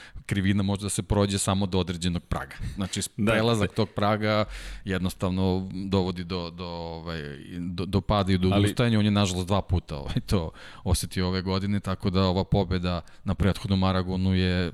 krivina 0.26 0.62
može 0.62 0.82
da 0.82 0.88
se 0.88 1.02
prođe 1.02 1.38
samo 1.38 1.66
do 1.66 1.78
određenog 1.78 2.22
praga. 2.22 2.56
Znači, 2.74 3.00
da, 3.16 3.32
prelazak 3.32 3.70
da, 3.70 3.74
tog 3.76 3.88
praga 3.88 4.44
jednostavno 4.84 5.68
dovodi 5.72 6.24
do, 6.24 6.50
do, 6.50 6.66
ovaj, 6.66 7.22
do, 7.58 7.86
do 7.86 8.00
pada 8.00 8.32
i 8.32 8.38
do 8.38 8.48
odustajanja. 8.48 8.98
On 8.98 9.04
je, 9.04 9.10
nažalost, 9.10 9.46
dva 9.46 9.62
puta 9.62 9.96
ovaj, 9.96 10.20
to 10.26 10.50
osetio 10.84 11.28
ove 11.28 11.42
godine, 11.42 11.80
tako 11.80 12.10
da 12.10 12.22
ova 12.22 12.44
pobeda 12.44 13.00
na 13.24 13.34
prethodnom 13.34 13.84
Aragonu 13.84 14.34
je 14.34 14.72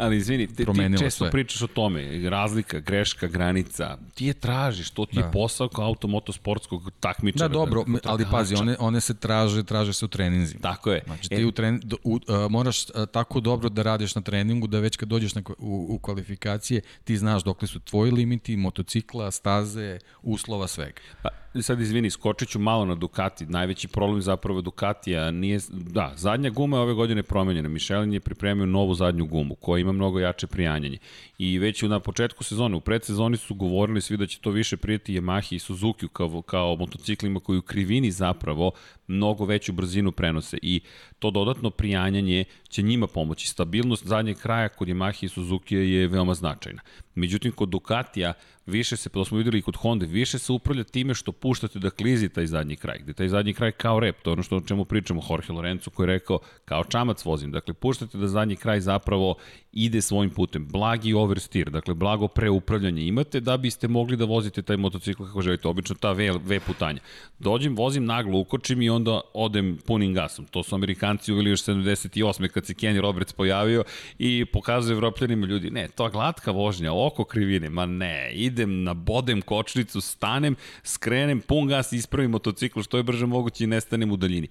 Ali 0.00 0.16
izvini, 0.16 0.46
ti, 0.46 0.54
ti 0.54 0.98
često 0.98 1.24
sve. 1.24 1.30
pričaš 1.30 1.62
o 1.62 1.66
tome, 1.66 2.30
razlika, 2.30 2.80
greška, 2.80 3.26
granica, 3.26 3.98
ti 4.14 4.26
je 4.26 4.34
tražiš, 4.34 4.90
to 4.90 5.06
ti 5.06 5.16
da. 5.16 5.20
je 5.20 5.32
posao 5.32 5.68
kao 5.68 5.84
automotosportskog 5.84 6.90
takmičara. 7.00 7.48
Da, 7.48 7.52
dobro, 7.52 7.84
da, 7.86 7.98
ali 8.04 8.26
pazi, 8.30 8.54
one, 8.54 8.76
one 8.78 9.00
se 9.00 9.14
traže, 9.14 9.62
traže 9.62 9.92
se 9.92 10.04
u 10.04 10.08
treninzima. 10.08 10.60
Tako 10.60 10.92
je. 10.92 11.02
Znači 11.06 11.28
ti 11.28 11.42
e, 11.42 11.46
u 11.46 11.52
tren, 11.52 11.80
u, 12.04 12.14
uh, 12.14 12.50
moraš 12.50 12.84
uh, 12.84 13.06
tako 13.12 13.40
dobro 13.40 13.68
da 13.68 13.82
radiš 13.82 14.14
na 14.14 14.22
treningu 14.22 14.66
da 14.66 14.80
već 14.80 14.96
kad 14.96 15.08
dođeš 15.08 15.34
na, 15.34 15.42
u, 15.58 15.86
u 15.90 15.98
kvalifikacije 15.98 16.80
ti 17.04 17.16
znaš 17.16 17.42
dokle 17.42 17.68
su 17.68 17.80
tvoji 17.80 18.12
limiti, 18.12 18.56
motocikla, 18.56 19.30
staze, 19.30 19.98
uslova, 20.22 20.68
svega. 20.68 21.00
Pa, 21.22 21.28
sad 21.62 21.80
izvini, 21.80 22.10
skočit 22.10 22.48
ću 22.48 22.58
malo 22.58 22.84
na 22.84 22.94
Ducati. 22.94 23.46
Najveći 23.46 23.88
problem 23.88 24.22
zapravo 24.22 24.60
Ducatija 24.60 25.30
nije... 25.30 25.60
Da, 25.70 26.12
zadnja 26.16 26.50
guma 26.50 26.76
je 26.76 26.82
ove 26.82 26.94
godine 26.94 27.22
promenjena. 27.22 27.68
Michelin 27.68 28.12
je 28.12 28.20
pripremio 28.20 28.66
novu 28.66 28.94
zadnju 28.94 29.26
gumu 29.26 29.54
koja 29.54 29.80
ima 29.80 29.92
mnogo 29.92 30.18
jače 30.18 30.46
prijanjanje. 30.46 30.98
I 31.38 31.58
već 31.58 31.82
na 31.82 32.00
početku 32.00 32.44
sezone, 32.44 32.76
u 32.76 32.80
predsezoni 32.80 33.36
su 33.36 33.54
govorili 33.54 34.00
svi 34.00 34.16
da 34.16 34.26
će 34.26 34.38
to 34.40 34.50
više 34.50 34.76
prijeti 34.76 35.20
Yamahi 35.20 35.54
i 35.54 35.58
Suzuki 35.58 36.08
kao, 36.12 36.42
kao 36.42 36.76
motociklima 36.76 37.40
koji 37.40 37.58
u 37.58 37.62
krivini 37.62 38.10
zapravo 38.10 38.72
mnogo 39.06 39.44
veću 39.44 39.72
brzinu 39.72 40.12
prenose 40.12 40.58
i 40.62 40.80
to 41.18 41.30
dodatno 41.30 41.70
prijanjanje 41.70 42.44
će 42.68 42.82
njima 42.82 43.06
pomoći. 43.06 43.48
Stabilnost 43.48 44.06
zadnjeg 44.06 44.36
kraja 44.36 44.68
kod 44.68 44.88
Yamaha 44.88 45.24
i 45.24 45.28
Suzuki 45.28 45.76
je 45.76 46.08
veoma 46.08 46.34
značajna. 46.34 46.82
Međutim, 47.14 47.52
kod 47.52 47.68
Ducatija 47.68 48.32
više 48.70 48.96
se, 48.96 49.08
to 49.08 49.24
smo 49.24 49.38
videli 49.38 49.58
i 49.58 49.62
kod 49.62 49.76
Honda, 49.76 50.06
više 50.06 50.38
se 50.38 50.52
upravlja 50.52 50.84
time 50.84 51.14
što 51.14 51.32
puštate 51.32 51.78
da 51.78 51.90
klizi 51.90 52.28
taj 52.28 52.46
zadnji 52.46 52.76
kraj, 52.76 52.98
gde 52.98 53.12
taj 53.12 53.28
zadnji 53.28 53.54
kraj 53.54 53.72
kao 53.72 54.00
rep, 54.00 54.22
to 54.22 54.30
je 54.30 54.32
ono 54.32 54.42
što 54.42 54.56
o 54.56 54.60
čemu 54.60 54.84
pričamo, 54.84 55.22
Jorge 55.30 55.52
Lorenzo 55.52 55.90
koji 55.90 56.04
je 56.04 56.12
rekao 56.12 56.38
kao 56.64 56.84
čamac 56.84 57.24
vozim, 57.24 57.52
dakle 57.52 57.74
puštate 57.74 58.18
da 58.18 58.28
zadnji 58.28 58.56
kraj 58.56 58.80
zapravo 58.80 59.34
ide 59.72 60.02
svojim 60.02 60.30
putem, 60.30 60.66
blagi 60.66 61.14
oversteer, 61.14 61.70
dakle 61.70 61.94
blago 61.94 62.28
preupravljanje 62.28 63.02
imate 63.02 63.40
da 63.40 63.56
biste 63.56 63.88
mogli 63.88 64.16
da 64.16 64.24
vozite 64.24 64.62
taj 64.62 64.76
motocikl 64.76 65.24
kako 65.24 65.42
želite, 65.42 65.68
obično 65.68 65.96
ta 66.00 66.12
V, 66.12 66.30
v 66.44 66.60
putanja. 66.66 67.00
Dođem, 67.38 67.76
vozim 67.76 68.04
naglo, 68.04 68.38
ukočim 68.38 68.82
i 68.82 68.90
onda 68.90 69.20
odem 69.34 69.78
punim 69.86 70.14
gasom. 70.14 70.44
To 70.44 70.62
su 70.62 70.74
Amerikanci 70.74 71.32
uveli 71.32 71.50
još 71.50 71.64
78. 71.64 72.48
kad 72.48 72.66
se 72.66 72.74
Kenny 72.74 73.00
Roberts 73.00 73.32
pojavio 73.32 73.84
i 74.18 74.44
pokazuje 74.44 74.94
evropljanima 74.94 75.46
ljudi, 75.46 75.70
ne, 75.70 75.88
to 75.88 76.04
je 76.04 76.10
glatka 76.10 76.50
vožnja, 76.50 76.92
oko 76.92 77.24
krivine, 77.24 77.70
ma 77.70 77.86
ne, 77.86 78.32
idem 78.34 78.82
na 78.82 78.94
bodem 78.94 79.42
kočnicu, 79.42 80.00
stanem, 80.00 80.56
skrenem, 80.82 81.40
pun 81.40 81.68
gas, 81.68 81.92
ispravim 81.92 82.30
motocikl 82.30 82.80
što 82.80 82.96
je 82.96 83.02
brže 83.02 83.26
moguće 83.26 83.64
i 83.64 83.66
nestanem 83.66 84.10
u 84.10 84.16
daljini. 84.16 84.48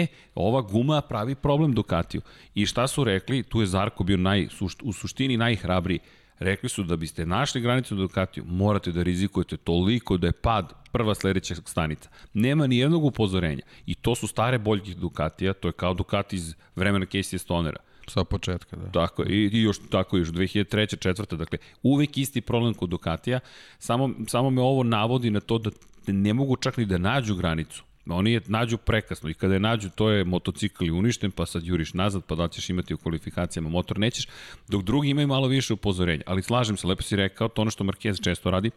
E, 0.00 0.06
ova 0.34 0.60
guma 0.60 1.00
pravi 1.00 1.34
problem 1.34 1.72
Ducatiju. 1.72 2.20
I 2.54 2.66
šta 2.66 2.86
su 2.86 3.04
rekli? 3.04 3.42
Tu 3.42 3.60
je 3.60 3.66
Zarko 3.66 4.04
bio 4.04 4.16
naj, 4.16 4.48
u 4.82 4.92
suštini 4.92 5.36
najhrabriji. 5.36 5.98
Rekli 6.38 6.68
su 6.68 6.82
da 6.82 6.96
biste 6.96 7.26
našli 7.26 7.60
granicu 7.60 7.94
Ducatiju, 7.94 8.44
morate 8.46 8.92
da 8.92 9.02
rizikujete 9.02 9.56
toliko 9.56 10.16
da 10.16 10.26
je 10.26 10.32
pad 10.32 10.72
prva 10.92 11.14
sledeća 11.14 11.54
stanica. 11.54 12.08
Nema 12.34 12.66
ni 12.66 12.78
jednog 12.78 13.04
upozorenja. 13.04 13.62
I 13.86 13.94
to 13.94 14.14
su 14.14 14.26
stare 14.26 14.58
boljke 14.58 14.94
Ducatija, 14.94 15.52
to 15.52 15.68
je 15.68 15.72
kao 15.72 15.94
Ducati 15.94 16.36
iz 16.36 16.54
vremena 16.76 17.06
Casey 17.06 17.38
Stonera. 17.38 17.80
Sa 18.08 18.24
početka, 18.24 18.76
da. 18.76 18.90
Tako 18.90 19.22
i, 19.22 19.50
i 19.52 19.62
još 19.62 19.76
tako 19.90 20.16
još 20.16 20.28
2003. 20.28 20.98
četvrta, 20.98 21.36
dakle 21.36 21.58
uvek 21.82 22.18
isti 22.18 22.40
problem 22.40 22.74
kod 22.74 22.88
Ducatija, 22.88 23.40
samo, 23.78 24.10
samo 24.26 24.50
me 24.50 24.62
ovo 24.62 24.82
navodi 24.82 25.30
na 25.30 25.40
to 25.40 25.58
da 25.58 25.70
ne 26.06 26.34
mogu 26.34 26.56
čak 26.56 26.76
ni 26.76 26.86
da 26.86 26.98
nađu 26.98 27.34
granicu. 27.34 27.84
Oni 28.06 28.32
je 28.32 28.40
nađu 28.46 28.78
prekasno 28.78 29.30
i 29.30 29.34
kada 29.34 29.54
je 29.54 29.60
nađu, 29.60 29.90
to 29.90 30.10
je 30.10 30.24
motocikl 30.24 30.84
uništen, 30.84 31.30
pa 31.30 31.46
sad 31.46 31.66
juriš 31.66 31.94
nazad, 31.94 32.22
pa 32.26 32.34
da 32.34 32.48
ćeš 32.48 32.70
imati 32.70 32.94
u 32.94 32.98
kvalifikacijama 32.98 33.68
motor, 33.68 33.98
nećeš, 33.98 34.28
dok 34.68 34.82
drugi 34.82 35.08
imaju 35.08 35.28
malo 35.28 35.48
više 35.48 35.72
upozorenja. 35.72 36.22
Ali 36.26 36.42
slažem 36.42 36.76
se, 36.76 36.86
lepo 36.86 37.02
si 37.02 37.16
rekao, 37.16 37.48
to 37.48 37.62
ono 37.62 37.70
što 37.70 37.84
Marquez 37.84 38.24
često 38.24 38.50
radi, 38.50 38.70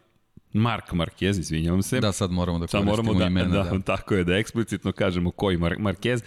Mark 0.53 0.91
Marquez, 0.91 1.39
izvinjavam 1.39 1.83
se. 1.83 1.99
Da, 1.99 2.11
sad 2.11 2.31
moramo 2.31 2.59
da 2.59 2.67
koristimo 2.67 2.91
moramo 2.91 3.13
da, 3.13 3.25
imena. 3.25 3.63
Da, 3.63 3.63
da, 3.63 3.79
tako 3.79 4.15
je, 4.15 4.23
da 4.23 4.35
eksplicitno 4.37 4.91
kažemo 4.91 5.31
koji 5.31 5.57
Mar 5.57 5.77
Marquez 5.77 6.23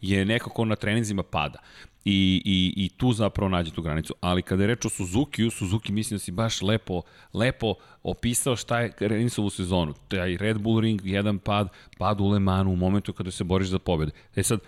je 0.00 0.24
neko 0.24 0.50
ko 0.50 0.64
na 0.64 0.76
treninzima 0.76 1.22
pada. 1.22 1.58
I, 2.10 2.42
i, 2.44 2.84
I 2.84 2.88
tu 2.88 3.12
zapravo 3.12 3.48
nađe 3.48 3.70
tu 3.70 3.82
granicu. 3.82 4.14
Ali 4.20 4.42
kada 4.42 4.62
je 4.62 4.66
reč 4.66 4.84
o 4.84 4.88
Suzuki, 4.88 5.50
Suzuki 5.50 5.92
mislim 5.92 6.14
da 6.14 6.18
si 6.18 6.30
baš 6.30 6.62
lepo, 6.62 7.02
lepo 7.34 7.74
opisao 8.02 8.56
šta 8.56 8.80
je 8.80 8.92
u 9.38 9.50
sezonu. 9.50 9.94
Taj 10.08 10.36
Red 10.36 10.58
Bull 10.58 10.80
Ring, 10.80 11.00
jedan 11.04 11.38
pad, 11.38 11.68
pad 11.98 12.20
u 12.20 12.28
Le 12.28 12.38
Manu 12.38 12.72
u 12.72 12.76
momentu 12.76 13.12
kada 13.12 13.30
se 13.30 13.44
boriš 13.44 13.68
za 13.68 13.78
pobjede. 13.78 14.12
E 14.36 14.42
sad, 14.42 14.60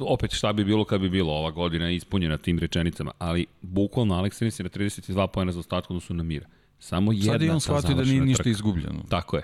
opet 0.00 0.32
šta 0.32 0.52
bi 0.52 0.64
bilo 0.64 0.84
kad 0.84 1.00
bi 1.00 1.08
bilo 1.08 1.32
ova 1.32 1.50
godina 1.50 1.90
ispunjena 1.90 2.38
tim 2.38 2.58
rečenicama, 2.58 3.10
ali 3.18 3.46
bukvalno 3.62 4.14
Alex 4.14 4.42
Rins 4.42 4.60
je 4.60 4.64
na 4.64 4.70
32 4.70 5.26
pojena 5.26 5.52
za 5.52 5.60
ostatku 5.60 5.92
odnosu 5.92 6.14
na 6.14 6.22
Mira. 6.22 6.46
Samo 6.78 7.12
jedna 7.12 7.32
Sad 7.32 7.42
je 7.42 7.52
on 7.52 7.60
shvatio 7.60 7.94
da 7.94 8.04
nije 8.04 8.20
ništa 8.20 8.48
izgubljeno. 8.48 9.02
Tako 9.08 9.36
je. 9.36 9.42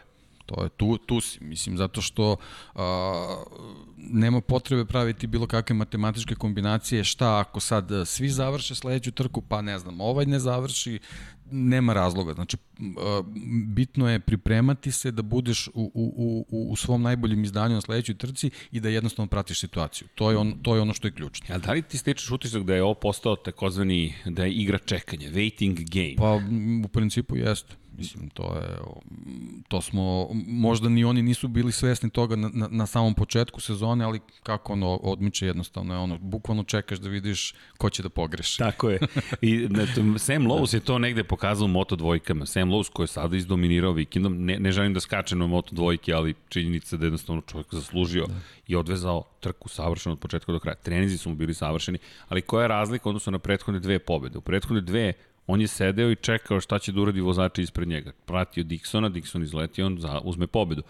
To 0.49 0.63
je 0.63 0.69
tu, 0.69 0.99
tu 0.99 1.21
si, 1.21 1.45
mislim, 1.45 1.77
zato 1.77 2.03
što 2.03 2.37
a, 2.75 3.45
nema 3.97 4.41
potrebe 4.41 4.85
praviti 4.85 5.27
bilo 5.27 5.47
kakve 5.47 5.77
matematičke 5.77 6.35
kombinacije, 6.35 7.05
šta 7.05 7.39
ako 7.39 7.61
sad 7.61 7.91
svi 8.07 8.29
završe 8.29 8.75
sledeću 8.75 9.13
trku, 9.13 9.43
pa 9.43 9.63
ne 9.63 9.79
znam, 9.79 10.01
ovaj 10.01 10.27
ne 10.27 10.39
završi, 10.39 10.99
nema 11.51 11.93
razloga. 11.93 12.35
Znači, 12.35 12.57
a, 12.57 13.23
bitno 13.67 14.11
je 14.11 14.21
pripremati 14.21 14.93
se 14.93 15.11
da 15.11 15.23
budeš 15.23 15.69
u, 15.69 15.73
u, 15.75 16.47
u, 16.51 16.73
u 16.73 16.77
svom 16.77 17.03
najboljem 17.03 17.45
izdanju 17.45 17.75
na 17.75 17.81
sledećoj 17.81 18.15
trci 18.15 18.51
i 18.73 18.81
da 18.81 18.89
jednostavno 18.89 19.29
pratiš 19.29 19.61
situaciju. 19.61 20.09
To 20.15 20.31
je, 20.31 20.37
on, 20.37 20.59
to 20.63 20.75
je 20.75 20.81
ono 20.81 20.95
što 20.95 21.09
je 21.09 21.13
ključno. 21.13 21.55
A 21.55 21.59
da 21.59 21.73
li 21.73 21.83
ti 21.83 21.99
stičeš 21.99 22.31
utisak 22.31 22.63
da 22.63 22.75
je 22.75 22.83
ovo 22.83 22.95
postao 22.95 23.37
takozvani, 23.37 24.15
da 24.25 24.45
je 24.45 24.53
igra 24.53 24.79
čekanja, 24.79 25.31
waiting 25.31 25.77
game? 25.91 26.17
Pa, 26.17 26.41
u 26.85 26.89
principu 26.89 27.37
jeste 27.37 27.77
Mislim, 27.99 28.29
to 28.29 28.55
je, 28.55 28.79
to 29.69 29.81
smo, 29.81 30.29
možda 30.47 30.89
ni 30.89 31.05
oni 31.05 31.23
nisu 31.23 31.49
bili 31.49 31.73
svesni 31.73 32.11
toga 32.11 32.37
na, 32.37 32.51
na, 32.53 32.69
na 32.71 32.87
samom 32.87 33.15
početku 33.15 33.61
sezone, 33.61 34.05
ali 34.05 34.21
kako 34.43 34.73
ono 34.73 34.97
odmiče 34.97 35.47
jednostavno 35.47 35.95
je 35.95 35.99
ono, 35.99 36.19
bukvalno 36.19 36.65
čekaš 36.65 36.99
da 36.99 37.09
vidiš 37.09 37.55
ko 37.79 37.91
će 37.91 38.03
da 38.03 38.09
pogreši. 38.09 38.59
Tako 38.59 38.91
je. 38.91 38.99
I 39.43 39.69
Sam 40.19 40.43
Lowe's 40.43 40.75
je 40.75 40.81
to 40.81 40.99
negde 40.99 41.25
pokazao 41.25 41.65
u 41.65 41.69
Moto 41.69 41.97
dvojkama. 41.97 42.47
Sam 42.47 42.71
Lowe's 42.71 42.91
koji 42.93 43.05
je 43.05 43.09
sada 43.09 43.37
izdominirao 43.37 43.93
vikendom, 43.93 44.45
ne, 44.45 44.59
ne 44.59 44.73
želim 44.73 44.95
da 44.95 45.01
skačem 45.01 45.39
na 45.39 45.47
Moto 45.47 45.75
dvojke, 45.75 46.13
ali 46.13 46.35
činjenica 46.49 46.97
da 46.97 47.05
je 47.05 47.07
jednostavno 47.07 47.43
čovjek 47.43 47.67
zaslužio 47.75 48.27
da. 48.27 48.35
i 48.67 48.77
odvezao 48.77 49.25
trku 49.41 49.69
savršeno 49.69 50.13
od 50.13 50.19
početka 50.19 50.53
do 50.53 50.59
kraja. 50.59 50.75
Trenizi 50.75 51.19
su 51.19 51.31
mu 51.31 51.37
bili 51.37 51.55
savršeni, 51.55 51.99
ali 52.29 52.43
koja 52.43 52.63
je 52.63 52.69
razlika 52.69 53.09
odnosno 53.09 53.31
na 53.31 53.39
prethodne 53.39 53.81
dve 53.81 53.99
pobede? 53.99 54.39
U 54.39 54.41
prethodne 54.41 54.81
dve 54.81 55.13
on 55.49 55.61
je 55.61 55.67
sedeo 55.67 56.11
i 56.11 56.17
čekao 56.17 56.61
šta 56.61 56.79
će 56.79 56.93
da 56.93 57.01
uradi 57.01 57.21
vozači 57.21 57.63
ispred 57.63 57.89
njega. 57.89 58.13
Pratio 58.27 58.65
Dixona, 58.65 59.11
Dixon 59.13 59.43
izleti, 59.43 59.83
on 59.83 59.99
za, 60.01 60.21
uzme 60.25 60.47
pobedu. 60.47 60.83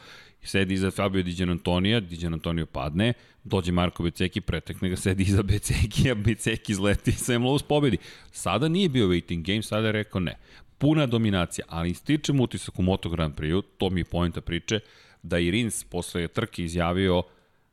Sedi 0.43 0.75
iza 0.75 0.91
Fabio 0.91 1.23
Diđan 1.23 1.51
Antonija, 1.51 2.01
Diđan 2.01 2.35
Antonio 2.35 2.67
padne, 2.67 3.13
dođe 3.45 3.73
Marko 3.73 4.03
Beceki, 4.03 4.41
pretekne 4.41 4.89
ga, 4.89 4.97
sedi 4.97 5.23
iza 5.23 5.43
Beceki, 5.43 6.11
a 6.11 6.15
Beceki 6.15 6.73
izleti 6.73 7.13
Sam 7.13 7.43
Lowe's 7.43 7.63
pobedi. 7.69 7.97
Sada 8.33 8.69
nije 8.69 8.89
bio 8.89 9.09
waiting 9.09 9.43
game, 9.43 9.63
sada 9.63 9.87
je 9.87 9.93
rekao 9.93 10.21
ne. 10.21 10.35
Puna 10.79 11.07
dominacija, 11.07 11.65
ali 11.69 11.95
stičem 11.95 12.41
utisak 12.41 12.79
u 12.79 12.83
Moto 12.83 13.09
Grand 13.09 13.35
Prix, 13.35 13.63
to 13.79 13.91
mi 13.91 14.01
je 14.01 14.05
pojenta 14.05 14.41
priče, 14.41 14.81
da 15.23 15.39
i 15.39 15.51
Rins 15.51 15.85
posle 15.85 16.29
trke 16.29 16.65
izjavio 16.65 17.23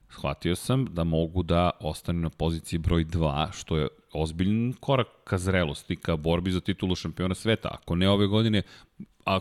shvatio 0.09 0.55
sam 0.55 0.85
da 0.85 1.03
mogu 1.03 1.43
da 1.43 1.71
ostane 1.79 2.19
na 2.19 2.29
poziciji 2.29 2.79
broj 2.79 3.05
2, 3.05 3.51
što 3.51 3.77
je 3.77 3.87
ozbiljan 4.15 4.73
korak 4.79 5.07
ka 5.23 5.37
zrelosti, 5.37 5.95
ka 5.95 6.15
borbi 6.15 6.51
za 6.51 6.59
titulu 6.59 6.95
šampiona 6.95 7.35
sveta. 7.35 7.69
Ako 7.71 7.95
ne 7.95 8.09
ove 8.09 8.27
godine, 8.27 8.61
a 9.25 9.39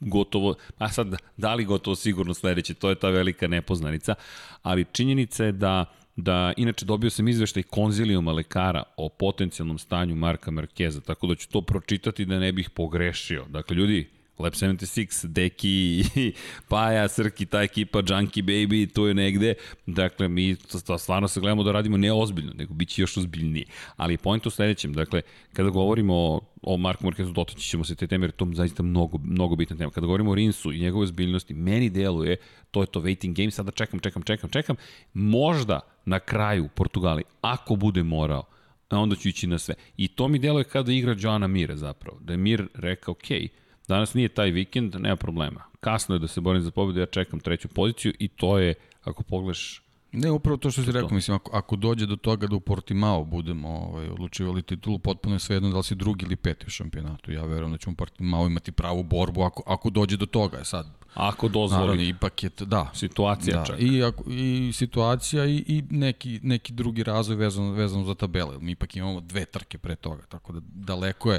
gotovo, 0.00 0.54
a 0.78 0.88
sad, 0.88 1.16
da 1.36 1.54
li 1.54 1.64
gotovo 1.64 1.96
sigurno 1.96 2.34
sledeće, 2.34 2.74
to 2.74 2.88
je 2.88 2.94
ta 2.94 3.10
velika 3.10 3.48
nepoznanica, 3.48 4.14
ali 4.62 4.86
činjenica 4.92 5.44
je 5.44 5.52
da 5.52 5.84
da 6.16 6.52
inače 6.56 6.84
dobio 6.84 7.10
sam 7.10 7.28
izveštaj 7.28 7.62
konzilijuma 7.62 8.32
lekara 8.32 8.82
o 8.96 9.08
potencijalnom 9.08 9.78
stanju 9.78 10.14
Marka 10.14 10.50
Markeza, 10.50 11.00
tako 11.00 11.26
da 11.26 11.34
ću 11.34 11.48
to 11.48 11.60
pročitati 11.60 12.24
da 12.24 12.38
ne 12.38 12.52
bih 12.52 12.70
pogrešio. 12.70 13.44
Dakle, 13.48 13.76
ljudi, 13.76 14.10
Lab 14.38 14.52
76, 14.52 15.26
Deki, 15.26 16.04
Paja, 16.68 17.08
Srki, 17.08 17.46
ta 17.46 17.62
ekipa, 17.62 18.02
Junkie 18.08 18.42
Baby, 18.42 18.86
to 18.92 19.06
je 19.06 19.14
negde. 19.14 19.54
Dakle, 19.86 20.28
mi 20.28 20.56
stvarno 20.98 21.28
se 21.28 21.40
gledamo 21.40 21.62
da 21.62 21.72
radimo 21.72 21.96
ne 21.96 22.12
ozbiljno, 22.12 22.52
nego 22.52 22.74
bit 22.74 22.88
će 22.88 23.02
još 23.02 23.16
ozbiljnije. 23.16 23.66
Ali 23.96 24.16
point 24.16 24.46
u 24.46 24.50
sledećem, 24.50 24.92
dakle, 24.92 25.22
kada 25.52 25.70
govorimo 25.70 26.14
o, 26.14 26.40
o 26.62 26.76
Marku 26.76 27.04
Markezu, 27.04 27.32
dotaći 27.32 27.68
ćemo 27.68 27.84
se 27.84 27.94
te 27.94 28.06
teme, 28.06 28.24
jer 28.24 28.30
to 28.30 28.44
je 28.44 28.54
zaista 28.54 28.82
mnogo, 28.82 29.18
mnogo 29.18 29.56
bitna 29.56 29.76
tema. 29.76 29.90
Kada 29.90 30.06
govorimo 30.06 30.30
o 30.30 30.34
Rinsu 30.34 30.72
i 30.72 30.80
njegove 30.80 31.04
ozbiljnosti, 31.04 31.54
meni 31.54 31.90
deluje, 31.90 32.36
to 32.70 32.80
je 32.80 32.86
to 32.86 33.00
waiting 33.00 33.34
game, 33.34 33.50
sada 33.50 33.70
čekam, 33.70 34.00
čekam, 34.00 34.22
čekam, 34.22 34.50
čekam, 34.50 34.76
možda 35.14 35.80
na 36.04 36.18
kraju 36.18 36.68
Portugali, 36.74 37.22
ako 37.40 37.76
bude 37.76 38.02
morao, 38.02 38.44
onda 38.90 39.16
ću 39.16 39.28
ići 39.28 39.46
na 39.46 39.58
sve. 39.58 39.74
I 39.96 40.08
to 40.08 40.28
mi 40.28 40.38
deluje 40.38 40.64
kada 40.64 40.92
igra 40.92 41.16
Joana 41.18 41.46
Mira 41.46 41.76
zapravo, 41.76 42.18
da 42.20 42.32
je 42.32 42.36
Mir 42.36 42.68
rekao, 42.74 43.12
okej, 43.12 43.40
okay, 43.40 43.48
Danas 43.88 44.14
nije 44.14 44.28
taj 44.28 44.50
vikend, 44.50 44.94
nema 44.94 45.16
problema. 45.16 45.62
Kasno 45.80 46.14
je 46.14 46.18
da 46.18 46.28
se 46.28 46.40
borim 46.40 46.62
za 46.62 46.70
pobedu, 46.70 47.00
ja 47.00 47.06
čekam 47.06 47.40
treću 47.40 47.68
poziciju 47.68 48.12
i 48.18 48.28
to 48.28 48.58
je, 48.58 48.74
ako 49.04 49.22
pogledaš 49.22 49.82
Ne, 50.12 50.30
upravo 50.30 50.56
to 50.56 50.70
što 50.70 50.82
si 50.82 50.92
rekao, 50.92 51.10
mislim, 51.10 51.34
ako, 51.34 51.56
ako 51.56 51.76
dođe 51.76 52.06
do 52.06 52.16
toga 52.16 52.46
da 52.46 52.56
u 52.56 52.60
Portimao 52.60 53.24
budemo 53.24 53.68
ovaj, 53.68 54.08
odlučivali 54.08 54.62
titulu, 54.62 54.98
potpuno 54.98 55.34
je 55.34 55.38
svejedno 55.38 55.70
da 55.70 55.76
li 55.76 55.84
si 55.84 55.94
drugi 55.94 56.24
ili 56.24 56.36
peti 56.36 56.66
u 56.66 56.70
šampionatu. 56.70 57.32
Ja 57.32 57.44
verujem 57.44 57.72
da 57.72 57.78
ćemo 57.78 57.96
Portimao 57.96 58.46
imati 58.46 58.72
pravu 58.72 59.02
borbu 59.02 59.42
ako, 59.42 59.62
ako 59.66 59.90
dođe 59.90 60.16
do 60.16 60.26
toga. 60.26 60.64
Sad, 60.64 60.86
ako 61.14 61.48
dozvoli. 61.48 61.82
Naravno, 61.82 62.02
ipak 62.02 62.42
je, 62.42 62.50
da. 62.60 62.90
Situacija 62.94 63.58
da, 63.58 63.64
čak. 63.64 63.76
I, 63.80 64.02
ako, 64.02 64.24
I 64.30 64.70
situacija 64.74 65.46
i, 65.46 65.64
i 65.66 65.82
neki, 65.90 66.40
neki 66.42 66.72
drugi 66.72 67.02
razvoj 67.02 67.36
vezano, 67.36 67.72
vezano 67.72 68.04
za 68.04 68.14
tabele. 68.14 68.58
Mi 68.60 68.72
ipak 68.72 68.96
imamo 68.96 69.20
dve 69.20 69.44
trke 69.44 69.78
pre 69.78 69.96
toga, 69.96 70.22
tako 70.28 70.52
da 70.52 70.60
daleko 70.64 71.32
je 71.32 71.38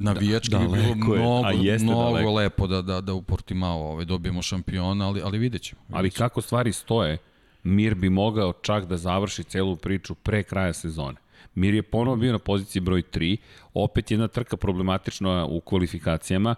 navijački 0.00 0.50
da, 0.50 0.58
bi 0.58 0.66
bilo 0.66 0.94
mnogo, 0.94 1.48
jeste 1.48 1.84
mnogo 1.84 2.02
daleko. 2.02 2.32
lepo 2.34 2.66
da, 2.66 2.82
da, 2.82 3.00
da 3.00 3.14
u 3.14 3.22
Portimao 3.22 3.80
ovaj, 3.80 4.04
dobijemo 4.04 4.42
šampiona, 4.42 5.06
ali, 5.06 5.20
ali 5.24 5.38
vidjet 5.38 5.62
ćemo. 5.62 5.80
Vidjet 5.80 5.98
ali 5.98 6.10
kako 6.10 6.40
stvari 6.40 6.72
stoje, 6.72 7.18
Mir 7.62 7.94
bi 7.94 8.10
mogao 8.10 8.52
čak 8.52 8.84
da 8.84 8.96
završi 8.96 9.44
celu 9.44 9.76
priču 9.76 10.14
pre 10.14 10.42
kraja 10.42 10.72
sezone. 10.72 11.16
Mir 11.54 11.74
je 11.74 11.82
ponovo 11.82 12.16
bio 12.16 12.32
na 12.32 12.38
poziciji 12.38 12.82
broj 12.82 13.02
3, 13.02 13.36
opet 13.74 14.10
jedna 14.10 14.28
trka 14.28 14.56
problematična 14.56 15.46
u 15.46 15.60
kvalifikacijama. 15.60 16.54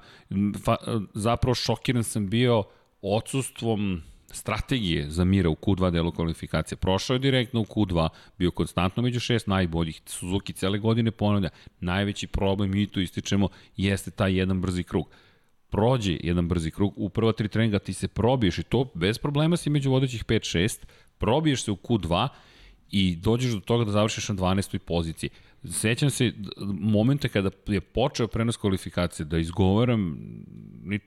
Fa, 0.65 0.77
zapravo 1.15 1.55
šokiran 1.55 2.05
sam 2.05 2.29
bio 2.29 2.63
odsustvom 3.03 4.03
strategije 4.33 5.11
za 5.11 5.25
Mira 5.25 5.51
u 5.51 5.55
Q2 5.55 5.90
delu 5.90 6.12
kvalifikacije. 6.12 6.77
Prošao 6.77 7.14
je 7.14 7.18
direktno 7.18 7.61
u 7.61 7.64
Q2, 7.64 8.09
bio 8.38 8.51
konstantno 8.51 9.03
među 9.03 9.21
šest 9.21 9.47
najboljih. 9.47 10.01
Suzuki 10.07 10.53
cele 10.53 10.79
godine 10.79 11.11
ponavlja. 11.11 11.49
Najveći 11.81 12.27
problem, 12.27 12.75
i 12.75 12.87
to 12.87 13.01
ističemo, 13.01 13.49
jeste 13.77 14.11
taj 14.11 14.38
jedan 14.38 14.61
brzi 14.61 14.83
krug. 14.83 15.09
Prođe 15.71 16.16
jedan 16.21 16.49
brzi 16.49 16.71
krug, 16.71 16.92
u 16.97 17.09
prva 17.09 17.33
tri 17.33 17.49
treninga 17.49 17.79
ti 17.79 17.92
se 17.92 18.09
probiješ 18.09 18.59
i 18.59 18.62
to 18.62 18.90
bez 18.95 19.18
problema 19.18 19.57
si 19.57 19.71
među 19.71 19.90
vodećih 19.90 20.25
5-6, 20.25 20.85
probiješ 21.18 21.64
se 21.64 21.71
u 21.71 21.77
Q2 21.77 22.29
i 22.90 23.16
dođeš 23.16 23.53
do 23.53 23.61
toga 23.61 23.85
da 23.85 23.90
završiš 23.90 24.29
na 24.29 24.35
12. 24.35 24.79
poziciji. 24.79 25.31
Sećam 25.64 26.11
se 26.11 26.33
momente 26.81 27.29
kada 27.29 27.51
je 27.66 27.81
počeo 27.81 28.27
prenos 28.27 28.57
kvalifikacije, 28.57 29.27
da 29.27 29.38
izgovaram, 29.38 30.16
ne, 30.83 30.98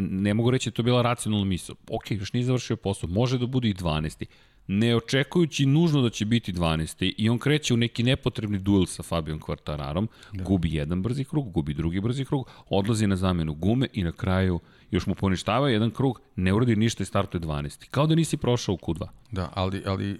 ne, 0.00 0.34
mogu 0.34 0.50
reći 0.50 0.70
da 0.70 0.74
to 0.74 0.82
bila 0.82 1.02
racionalna 1.02 1.44
misla. 1.44 1.74
Ok, 1.90 2.10
još 2.10 2.32
nije 2.32 2.44
završio 2.44 2.76
posao, 2.76 3.10
može 3.10 3.38
da 3.38 3.46
bude 3.46 3.68
i 3.68 3.74
12 3.74 4.26
ne 4.68 4.96
očekujući 4.96 5.66
nužno 5.66 6.02
da 6.02 6.10
će 6.10 6.24
biti 6.24 6.52
12. 6.52 7.14
i 7.16 7.28
on 7.28 7.38
kreće 7.38 7.74
u 7.74 7.76
neki 7.76 8.02
nepotrebni 8.02 8.58
duel 8.58 8.86
sa 8.86 9.02
Fabijom 9.02 9.40
Kvartararom, 9.40 10.08
da. 10.32 10.44
gubi 10.44 10.74
jedan 10.74 11.02
brzi 11.02 11.24
krug, 11.24 11.52
gubi 11.52 11.74
drugi 11.74 12.00
brzi 12.00 12.24
krug, 12.24 12.50
odlazi 12.68 13.06
na 13.06 13.16
zamenu 13.16 13.54
gume 13.54 13.88
i 13.92 14.04
na 14.04 14.12
kraju 14.12 14.60
još 14.90 15.06
mu 15.06 15.14
poništava 15.14 15.70
jedan 15.70 15.90
krug, 15.90 16.20
ne 16.36 16.52
uradi 16.52 16.76
ništa 16.76 17.02
i 17.02 17.06
startuje 17.06 17.40
12. 17.40 17.88
Kao 17.90 18.06
da 18.06 18.14
nisi 18.14 18.36
prošao 18.36 18.74
u 18.74 18.78
Q2. 18.78 19.06
Da, 19.30 19.52
ali, 19.54 19.82
ali 19.86 20.12
uh, 20.12 20.18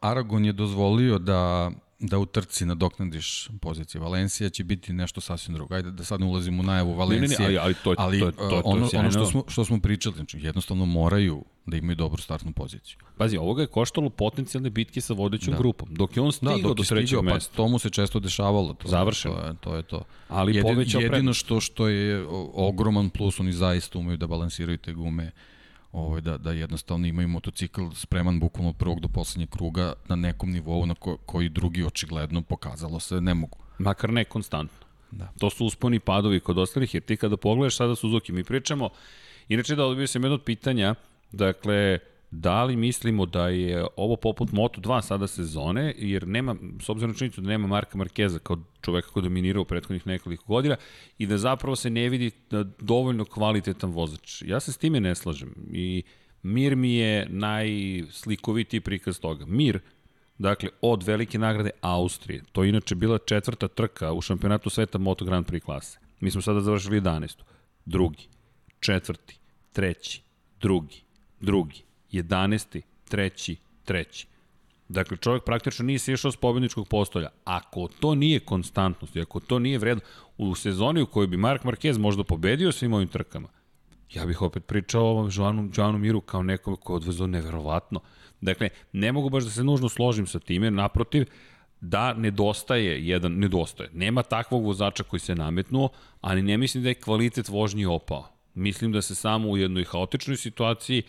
Aragon 0.00 0.44
je 0.44 0.52
dozvolio 0.52 1.18
da 1.18 1.70
da 2.06 2.18
u 2.18 2.26
trci 2.26 2.66
nadoknadiš 2.66 3.48
pozicije. 3.60 4.00
Valencija 4.00 4.50
će 4.50 4.64
biti 4.64 4.92
nešto 4.92 5.20
sasvim 5.20 5.54
drugo. 5.54 5.74
Ajde 5.74 5.90
da 5.90 6.04
sad 6.04 6.20
ne 6.20 6.26
ulazimo 6.26 6.62
u 6.62 6.66
najavu 6.66 6.94
Valencije. 6.94 7.38
Ne, 7.38 7.46
ne, 7.46 7.52
ne, 7.52 7.58
ali, 7.58 7.74
to, 7.84 7.94
ali 7.98 8.20
to, 8.20 8.30
to, 8.30 8.36
to, 8.36 8.48
to, 8.48 8.62
ono, 8.64 8.88
ono 8.94 9.10
što, 9.10 9.26
smo, 9.26 9.44
što 9.48 9.64
smo 9.64 9.80
pričali, 9.80 10.14
znači 10.14 10.38
jednostavno 10.40 10.86
moraju 10.86 11.44
da 11.66 11.76
imaju 11.76 11.96
dobru 11.96 12.22
startnu 12.22 12.52
poziciju. 12.52 12.98
Pazi, 13.16 13.36
ovoga 13.36 13.62
je 13.62 13.66
koštalo 13.66 14.10
potencijalne 14.10 14.70
bitke 14.70 15.00
sa 15.00 15.14
vodećom 15.14 15.52
da. 15.52 15.58
grupom. 15.58 15.88
Dok 15.94 16.16
je 16.16 16.22
on 16.22 16.32
stigao 16.32 16.58
da, 16.58 16.74
do 16.74 16.82
trećeg 16.82 17.18
pa 17.18 17.22
mesta. 17.22 17.50
Pa 17.50 17.56
to 17.56 17.68
mu 17.68 17.78
se 17.78 17.90
često 17.90 18.20
dešavalo. 18.20 18.74
To, 18.74 18.88
Završeno. 18.88 19.34
To 19.34 19.46
je 19.46 19.54
to. 19.60 19.76
Je 19.76 19.82
to. 19.82 20.04
Ali 20.28 20.56
Jedin, 20.56 21.00
jedino 21.00 21.32
što, 21.32 21.60
što 21.60 21.88
je 21.88 22.26
ogroman 22.54 23.10
plus, 23.10 23.40
oni 23.40 23.52
zaista 23.52 23.98
umeju 23.98 24.16
da 24.16 24.26
balansiraju 24.26 24.78
te 24.78 24.92
gume 24.92 25.30
ovaj, 25.94 26.20
da, 26.20 26.38
da 26.38 26.52
jednostavno 26.52 27.06
imaju 27.06 27.28
motocikl 27.28 27.82
spreman 27.94 28.40
bukvalno 28.40 28.70
od 28.70 28.76
prvog 28.76 29.00
do 29.00 29.08
poslednjeg 29.08 29.50
kruga 29.50 29.92
na 30.08 30.16
nekom 30.16 30.50
nivou 30.50 30.86
na 30.86 30.94
ko, 30.94 31.16
koji 31.16 31.48
drugi 31.48 31.84
očigledno 31.84 32.42
pokazalo 32.42 33.00
se 33.00 33.20
ne 33.20 33.34
mogu. 33.34 33.58
Makar 33.78 34.10
ne 34.12 34.24
konstantno. 34.24 34.86
Da. 35.10 35.32
To 35.38 35.50
su 35.50 35.66
usponi 35.66 36.00
padovi 36.00 36.40
kod 36.40 36.58
ostalih, 36.58 36.94
jer 36.94 37.02
ti 37.02 37.16
kada 37.16 37.36
pogledaš 37.36 37.76
sada 37.76 37.94
Suzuki, 37.94 38.32
mi 38.32 38.44
pričamo, 38.44 38.90
inače 39.48 39.76
da 39.76 39.84
odbio 39.84 40.06
sam 40.06 40.22
jedno 40.22 40.34
od 40.34 40.42
pitanja, 40.42 40.94
dakle, 41.32 41.98
Da 42.36 42.64
li 42.64 42.76
mislimo 42.76 43.26
da 43.26 43.48
je 43.48 43.86
ovo 43.96 44.16
poput 44.16 44.50
Moto2 44.50 45.02
sada 45.02 45.26
sezone, 45.26 45.94
jer 45.98 46.28
nema, 46.28 46.56
s 46.82 46.88
obzirom 46.88 47.10
na 47.10 47.18
činjenicu 47.18 47.40
da 47.40 47.48
nema 47.48 47.66
Marka 47.66 47.98
Markeza 47.98 48.38
kao 48.38 48.56
čoveka 48.80 49.08
koji 49.08 49.22
dominira 49.22 49.60
u 49.60 49.64
prethodnih 49.64 50.06
nekoliko 50.06 50.44
godina 50.46 50.76
i 51.18 51.26
da 51.26 51.38
zapravo 51.38 51.76
se 51.76 51.90
ne 51.90 52.08
vidi 52.08 52.30
da 52.50 52.62
dovoljno 52.62 53.24
kvalitetan 53.24 53.90
vozač. 53.90 54.42
Ja 54.42 54.60
se 54.60 54.72
s 54.72 54.76
time 54.76 55.00
ne 55.00 55.14
slažem 55.14 55.54
i 55.72 56.02
Mir 56.42 56.76
mi 56.76 56.94
je 56.94 57.26
najslikovitiji 57.30 58.80
prikaz 58.80 59.20
toga. 59.20 59.46
Mir, 59.46 59.80
dakle, 60.38 60.68
od 60.80 61.02
velike 61.02 61.38
nagrade 61.38 61.70
Austrije, 61.80 62.42
to 62.52 62.62
je 62.62 62.68
inače 62.68 62.94
bila 62.94 63.18
četvrta 63.18 63.68
trka 63.68 64.12
u 64.12 64.20
šampionatu 64.20 64.70
sveta 64.70 64.98
Moto 64.98 65.24
Grand 65.24 65.46
Prix 65.46 65.60
klase. 65.60 65.98
Mi 66.20 66.30
smo 66.30 66.42
sada 66.42 66.60
završili 66.60 67.00
11. 67.00 67.42
Drugi, 67.84 68.28
četvrti, 68.80 69.38
treći, 69.72 70.22
drugi, 70.60 71.02
drugi, 71.40 71.82
11. 72.22 72.80
treći, 73.08 73.56
treći. 73.84 74.26
Dakle, 74.88 75.16
čovjek 75.16 75.44
praktično 75.44 75.84
nije 75.84 75.98
sješao 75.98 76.32
s 76.32 76.36
pobjedničkog 76.36 76.88
postolja. 76.88 77.28
Ako 77.44 77.88
to 78.00 78.14
nije 78.14 78.40
konstantnost 78.40 79.16
ako 79.16 79.40
to 79.40 79.58
nije 79.58 79.78
vredno 79.78 80.02
u 80.38 80.54
sezoni 80.54 81.02
u 81.02 81.06
kojoj 81.06 81.26
bi 81.26 81.36
Mark 81.36 81.62
Marquez 81.62 81.98
možda 81.98 82.24
pobedio 82.24 82.72
svim 82.72 82.92
ovim 82.92 83.08
trkama, 83.08 83.48
ja 84.14 84.26
bih 84.26 84.42
opet 84.42 84.66
pričao 84.66 85.04
o 85.04 85.28
Joanu, 85.32 85.70
Joanu 85.76 85.98
Miru 85.98 86.20
kao 86.20 86.42
nekom 86.42 86.76
ko 86.76 86.92
je 86.92 86.96
odvezao 86.96 87.26
neverovatno. 87.26 88.00
Dakle, 88.40 88.68
ne 88.92 89.12
mogu 89.12 89.30
baš 89.30 89.44
da 89.44 89.50
se 89.50 89.64
nužno 89.64 89.88
složim 89.88 90.26
sa 90.26 90.38
time, 90.38 90.70
naprotiv, 90.70 91.26
da 91.80 92.14
nedostaje 92.14 93.06
jedan, 93.06 93.32
nedostaje. 93.32 93.90
Nema 93.92 94.22
takvog 94.22 94.64
vozača 94.64 95.02
koji 95.02 95.20
se 95.20 95.34
nametnuo, 95.34 95.88
ali 96.20 96.42
ne 96.42 96.58
mislim 96.58 96.82
da 96.82 96.88
je 96.88 96.94
kvalitet 96.94 97.48
vožnje 97.48 97.88
opao. 97.88 98.28
Mislim 98.54 98.92
da 98.92 99.02
se 99.02 99.14
samo 99.14 99.48
u 99.48 99.56
jednoj 99.56 99.84
haotičnoj 99.84 100.36
situaciji 100.36 101.02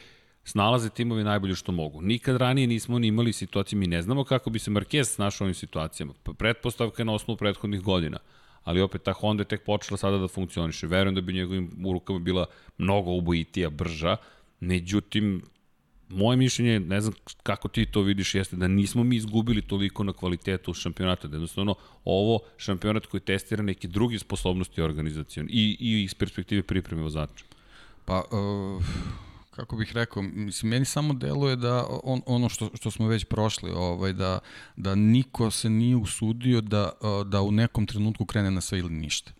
snalaze 0.45 0.89
timovi 0.89 1.23
najbolje 1.23 1.55
što 1.55 1.71
mogu. 1.71 2.01
Nikad 2.01 2.37
ranije 2.37 2.67
nismo 2.67 2.99
ni 2.99 3.07
imali 3.07 3.33
situacije, 3.33 3.79
mi 3.79 3.87
ne 3.87 4.01
znamo 4.01 4.23
kako 4.23 4.49
bi 4.49 4.59
se 4.59 4.71
Marquez 4.71 5.03
snašao 5.03 5.45
ovim 5.45 5.55
situacijama. 5.55 6.13
Pretpostavka 6.37 7.01
je 7.01 7.05
na 7.05 7.13
osnovu 7.13 7.37
prethodnih 7.37 7.81
godina. 7.81 8.17
Ali 8.63 8.81
opet 8.81 9.03
ta 9.03 9.13
Honda 9.13 9.41
je 9.41 9.47
tek 9.47 9.63
počela 9.63 9.97
sada 9.97 10.17
da 10.17 10.27
funkcioniše. 10.27 10.87
Verujem 10.87 11.15
da 11.15 11.21
bi 11.21 11.33
njegovim 11.33 11.71
rukama 11.93 12.19
bila 12.19 12.45
mnogo 12.77 13.11
ubojitija, 13.11 13.69
brža. 13.69 14.17
Međutim, 14.59 15.41
moje 16.09 16.37
mišljenje, 16.37 16.79
ne 16.79 17.01
znam 17.01 17.13
kako 17.43 17.67
ti 17.67 17.85
to 17.85 18.01
vidiš, 18.01 18.35
jeste 18.35 18.55
da 18.55 18.67
nismo 18.67 19.03
mi 19.03 19.15
izgubili 19.15 19.61
toliko 19.61 20.03
na 20.03 20.13
kvalitetu 20.13 20.73
šampionata, 20.73 21.27
da 21.27 21.35
jednostavno 21.35 21.75
ovo 22.05 22.39
šampionat 22.57 23.05
koji 23.05 23.21
testira 23.21 23.63
neke 23.63 23.87
druge 23.87 24.19
sposobnosti 24.19 24.81
organizacijon 24.81 25.47
i, 25.49 25.77
i 25.79 26.03
iz 26.03 26.13
perspektive 26.13 26.63
pripreme 26.63 27.01
vozača. 27.01 27.45
Pa, 28.05 28.23
uh, 28.31 28.83
kako 29.55 29.75
bih 29.75 29.91
rekao, 29.93 30.23
mislim, 30.23 30.69
meni 30.69 30.85
samo 30.85 31.13
deluje 31.13 31.55
da 31.55 31.85
on, 32.03 32.21
ono 32.25 32.49
što, 32.49 32.69
što 32.73 32.91
smo 32.91 33.07
već 33.07 33.25
prošli, 33.25 33.71
ovaj, 33.71 34.13
da, 34.13 34.39
da 34.75 34.95
niko 34.95 35.51
se 35.51 35.69
nije 35.69 35.95
usudio 35.95 36.61
da, 36.61 36.91
da 37.25 37.41
u 37.41 37.51
nekom 37.51 37.85
trenutku 37.85 38.25
krene 38.25 38.51
na 38.51 38.61
sve 38.61 38.79
ili 38.79 38.89
ništa. 38.89 39.31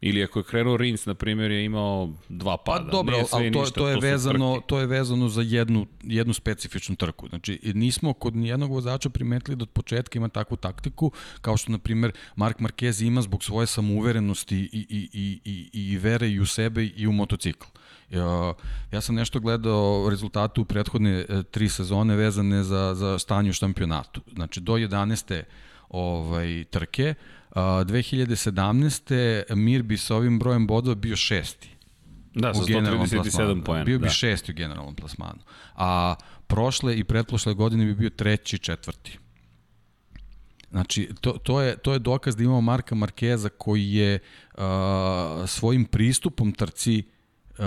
Ili 0.00 0.24
ako 0.24 0.38
je 0.38 0.44
krenuo 0.44 0.76
Rins, 0.76 1.06
na 1.06 1.14
primjer, 1.14 1.50
je 1.50 1.64
imao 1.64 2.12
dva 2.28 2.56
pa 2.56 2.72
pada. 2.72 2.84
Pa 2.84 2.90
dobro, 2.90 3.16
ali 3.32 3.52
to, 3.52 3.60
ništa, 3.60 3.80
to, 3.80 3.88
je 3.88 3.94
to, 3.94 4.00
vezano, 4.00 4.60
to 4.66 4.78
je 4.78 4.86
vezano 4.86 5.28
za 5.28 5.42
jednu, 5.42 5.86
jednu 6.02 6.34
specifičnu 6.34 6.96
trku. 6.96 7.28
Znači, 7.28 7.72
nismo 7.74 8.12
kod 8.12 8.36
nijednog 8.36 8.70
vozača 8.70 9.10
primetili 9.10 9.56
da 9.56 9.62
od 9.62 9.70
početka 9.70 10.18
ima 10.18 10.28
takvu 10.28 10.56
taktiku, 10.56 11.12
kao 11.40 11.56
što, 11.56 11.72
na 11.72 11.78
primjer, 11.78 12.12
Mark 12.36 12.58
Marquez 12.58 13.06
ima 13.06 13.22
zbog 13.22 13.44
svoje 13.44 13.66
samouverenosti 13.66 14.56
i, 14.56 14.86
i, 14.88 15.08
i, 15.12 15.40
i, 15.44 15.92
i 15.92 15.98
vere 15.98 16.30
i 16.30 16.40
u 16.40 16.46
sebe 16.46 16.84
i 16.84 17.06
u 17.06 17.12
motocikl. 17.12 17.66
Ja, 18.12 18.54
ja 18.92 19.00
sam 19.00 19.14
nešto 19.14 19.40
gledao 19.40 20.06
rezultatu 20.10 20.62
u 20.62 20.64
prethodne 20.64 21.24
e, 21.28 21.42
tri 21.42 21.68
sezone 21.68 22.16
vezane 22.16 22.62
za, 22.62 22.94
za 22.94 23.18
stanje 23.18 23.50
u 23.50 23.52
šampionatu. 23.52 24.20
Znači, 24.34 24.60
do 24.60 24.72
11. 24.72 25.42
ovaj, 25.88 26.64
trke, 26.70 27.14
2017. 27.54 29.54
Mir 29.54 29.82
bi 29.82 29.96
sa 29.96 30.16
ovim 30.16 30.38
brojem 30.38 30.66
bodova 30.66 30.94
bio 30.94 31.16
šesti. 31.16 31.68
Da, 32.34 32.54
sa 32.54 32.62
137 32.62 33.64
pojena. 33.64 33.84
Bio 33.84 33.98
bi 33.98 34.04
da. 34.04 34.10
šesti 34.10 34.52
u 34.52 34.54
generalnom 34.54 34.94
plasmanu. 34.94 35.38
A 35.74 36.14
prošle 36.46 36.98
i 36.98 37.04
pretprošle 37.04 37.54
godine 37.54 37.84
bi 37.84 37.94
bio 37.94 38.10
treći, 38.10 38.58
četvrti. 38.58 39.18
Znači, 40.70 41.10
to, 41.20 41.32
to, 41.32 41.60
je, 41.60 41.76
to 41.76 41.92
je 41.92 41.98
dokaz 41.98 42.36
da 42.36 42.42
imamo 42.42 42.60
Marka 42.60 42.94
Markeza 42.94 43.48
koji 43.48 43.92
je 43.92 44.18
uh, 44.54 44.60
svojim 45.46 45.84
pristupom 45.84 46.52
trci 46.52 47.02
uh, 47.58 47.64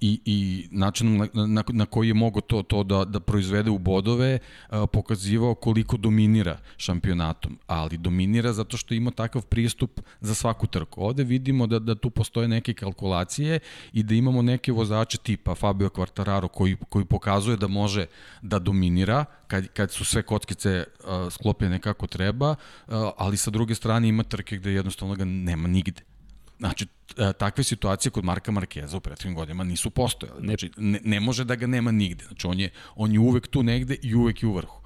i, 0.00 0.20
i 0.24 0.68
način 0.70 1.16
na, 1.16 1.46
na, 1.46 1.64
na 1.68 1.86
koji 1.86 2.08
je 2.08 2.14
mogo 2.14 2.40
to, 2.40 2.62
to 2.62 2.82
da, 2.82 3.04
da 3.04 3.20
proizvede 3.20 3.70
u 3.70 3.78
bodove 3.78 4.38
uh, 4.38 4.88
pokazivao 4.92 5.54
koliko 5.54 5.96
dominira 5.96 6.58
šampionatom, 6.76 7.58
ali 7.66 7.96
dominira 7.96 8.52
zato 8.52 8.76
što 8.76 8.94
ima 8.94 9.10
takav 9.10 9.42
pristup 9.42 10.00
za 10.20 10.34
svaku 10.34 10.66
trku. 10.66 11.04
Ovde 11.04 11.24
vidimo 11.24 11.66
da, 11.66 11.78
da 11.78 11.94
tu 11.94 12.10
postoje 12.10 12.48
neke 12.48 12.74
kalkulacije 12.74 13.58
i 13.92 14.02
da 14.02 14.14
imamo 14.14 14.42
neke 14.42 14.72
vozače 14.72 15.18
tipa 15.18 15.54
Fabio 15.54 15.88
Quartararo 15.88 16.48
koji, 16.48 16.76
koji 16.88 17.04
pokazuje 17.04 17.56
da 17.56 17.68
može 17.68 18.06
da 18.42 18.58
dominira 18.58 19.24
kad, 19.46 19.68
kad 19.68 19.90
su 19.90 20.04
sve 20.04 20.22
kockice 20.22 20.84
uh, 20.84 21.32
sklopljene 21.32 21.78
kako 21.78 22.06
treba, 22.06 22.50
uh, 22.50 22.94
ali 23.16 23.36
sa 23.36 23.50
druge 23.50 23.74
strane 23.74 24.08
ima 24.08 24.22
trke 24.22 24.56
gde 24.56 24.72
jednostavno 24.72 25.14
ga 25.14 25.24
nema 25.24 25.68
nigde. 25.68 26.13
Znači, 26.58 26.86
e, 27.16 27.32
takve 27.32 27.64
situacije 27.64 28.12
kod 28.12 28.24
Marka 28.24 28.52
Markeza 28.52 28.96
u 28.96 29.00
prethodnim 29.00 29.34
godinama 29.34 29.64
nisu 29.64 29.90
postojale. 29.90 30.40
Znači, 30.40 30.70
ne, 30.76 31.00
ne 31.04 31.20
može 31.20 31.44
da 31.44 31.54
ga 31.54 31.66
nema 31.66 31.90
nigde. 31.90 32.24
Znači, 32.24 32.46
on 32.46 32.60
je, 32.60 32.70
on 32.96 33.12
je 33.12 33.18
uvek 33.18 33.46
tu 33.46 33.62
negde 33.62 33.96
i 34.02 34.14
uvek 34.14 34.42
je 34.42 34.48
u 34.48 34.54
vrhu. 34.54 34.84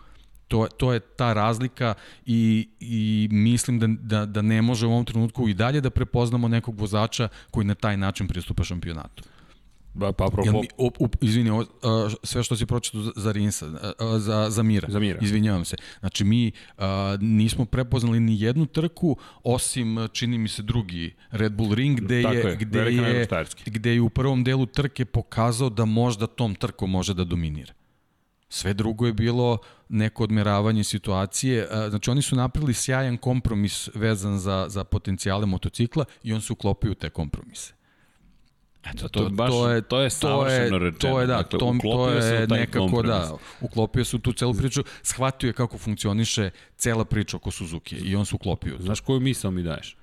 To, 0.48 0.66
to 0.66 0.92
je 0.92 1.00
ta 1.00 1.32
razlika 1.32 1.94
i, 2.26 2.68
i 2.80 3.28
mislim 3.30 3.78
da, 3.78 3.86
da, 3.86 4.26
da 4.26 4.42
ne 4.42 4.62
može 4.62 4.86
u 4.86 4.90
ovom 4.90 5.04
trenutku 5.04 5.48
i 5.48 5.54
dalje 5.54 5.80
da 5.80 5.90
prepoznamo 5.90 6.48
nekog 6.48 6.80
vozača 6.80 7.28
koji 7.50 7.66
na 7.66 7.74
taj 7.74 7.96
način 7.96 8.28
pristupa 8.28 8.64
šampionatu. 8.64 9.24
Ba, 9.94 10.12
pa 10.12 10.26
apropo... 10.26 10.52
Mi, 10.52 10.68
op, 10.76 10.94
op, 11.00 11.16
izvini, 11.20 11.50
o, 11.50 11.64
a, 11.82 12.10
sve 12.22 12.42
što 12.42 12.56
si 12.56 12.66
pročitao 12.66 13.02
za, 13.02 13.12
za 13.16 13.32
Rinsa, 13.32 13.66
a, 13.98 14.18
za, 14.18 14.50
za 14.50 14.62
Mira. 14.62 14.88
Za 14.90 14.98
Mira. 14.98 15.18
Izvinjavam 15.22 15.64
se. 15.64 15.76
Znači, 16.00 16.24
mi 16.24 16.52
a, 16.78 17.16
nismo 17.20 17.64
prepoznali 17.64 18.20
ni 18.20 18.40
jednu 18.40 18.66
trku, 18.66 19.16
osim, 19.44 20.08
čini 20.12 20.38
mi 20.38 20.48
se, 20.48 20.62
drugi 20.62 21.14
Red 21.30 21.52
Bull 21.52 21.74
Ring, 21.74 22.00
gde 22.00 22.22
je, 22.22 22.34
je, 22.34 22.56
gde, 22.56 22.78
je, 22.80 23.26
gde 23.66 23.94
je 23.94 24.00
u 24.00 24.10
prvom 24.10 24.44
delu 24.44 24.66
trke 24.66 25.04
pokazao 25.04 25.70
da 25.70 25.84
možda 25.84 26.26
tom 26.26 26.54
trkom 26.54 26.90
može 26.90 27.14
da 27.14 27.24
dominira. 27.24 27.72
Sve 28.48 28.74
drugo 28.74 29.06
je 29.06 29.12
bilo 29.12 29.58
neko 29.88 30.22
odmeravanje 30.24 30.84
situacije. 30.84 31.68
Znači, 31.88 32.10
oni 32.10 32.22
su 32.22 32.36
napravili 32.36 32.74
sjajan 32.74 33.16
kompromis 33.16 33.88
vezan 33.94 34.38
za, 34.38 34.66
za 34.68 34.84
potencijale 34.84 35.46
motocikla 35.46 36.04
i 36.22 36.32
on 36.32 36.40
se 36.40 36.52
uklopio 36.52 36.90
u 36.90 36.94
te 36.94 37.10
kompromise. 37.10 37.77
Eto, 38.84 39.08
to, 39.08 39.24
to, 39.24 39.30
baš, 39.30 39.50
to 39.50 39.70
je, 39.70 39.82
to 39.82 40.00
je 40.00 40.10
savršeno 40.10 40.78
rečeno. 40.78 41.12
To 41.12 41.20
je, 41.20 41.26
da, 41.26 41.36
dakle, 41.36 41.58
to, 41.58 41.74
to 41.82 42.10
je 42.10 42.46
nekako, 42.46 42.78
kompromis. 42.78 43.28
da, 43.28 43.36
uklopio 43.60 44.04
se 44.04 44.16
u 44.16 44.18
tu 44.18 44.32
celu 44.32 44.54
priču, 44.54 44.84
shvatio 45.02 45.48
je 45.48 45.52
kako 45.52 45.78
funkcioniše 45.78 46.50
cela 46.76 47.04
priča 47.04 47.36
oko 47.36 47.50
Suzuki 47.50 47.96
i 47.96 48.16
on 48.16 48.26
se 48.26 48.34
uklopio. 48.34 48.76
Znaš 48.80 49.00
koju 49.00 49.20
misao 49.20 49.50
mi 49.50 49.62
daješ? 49.62 49.96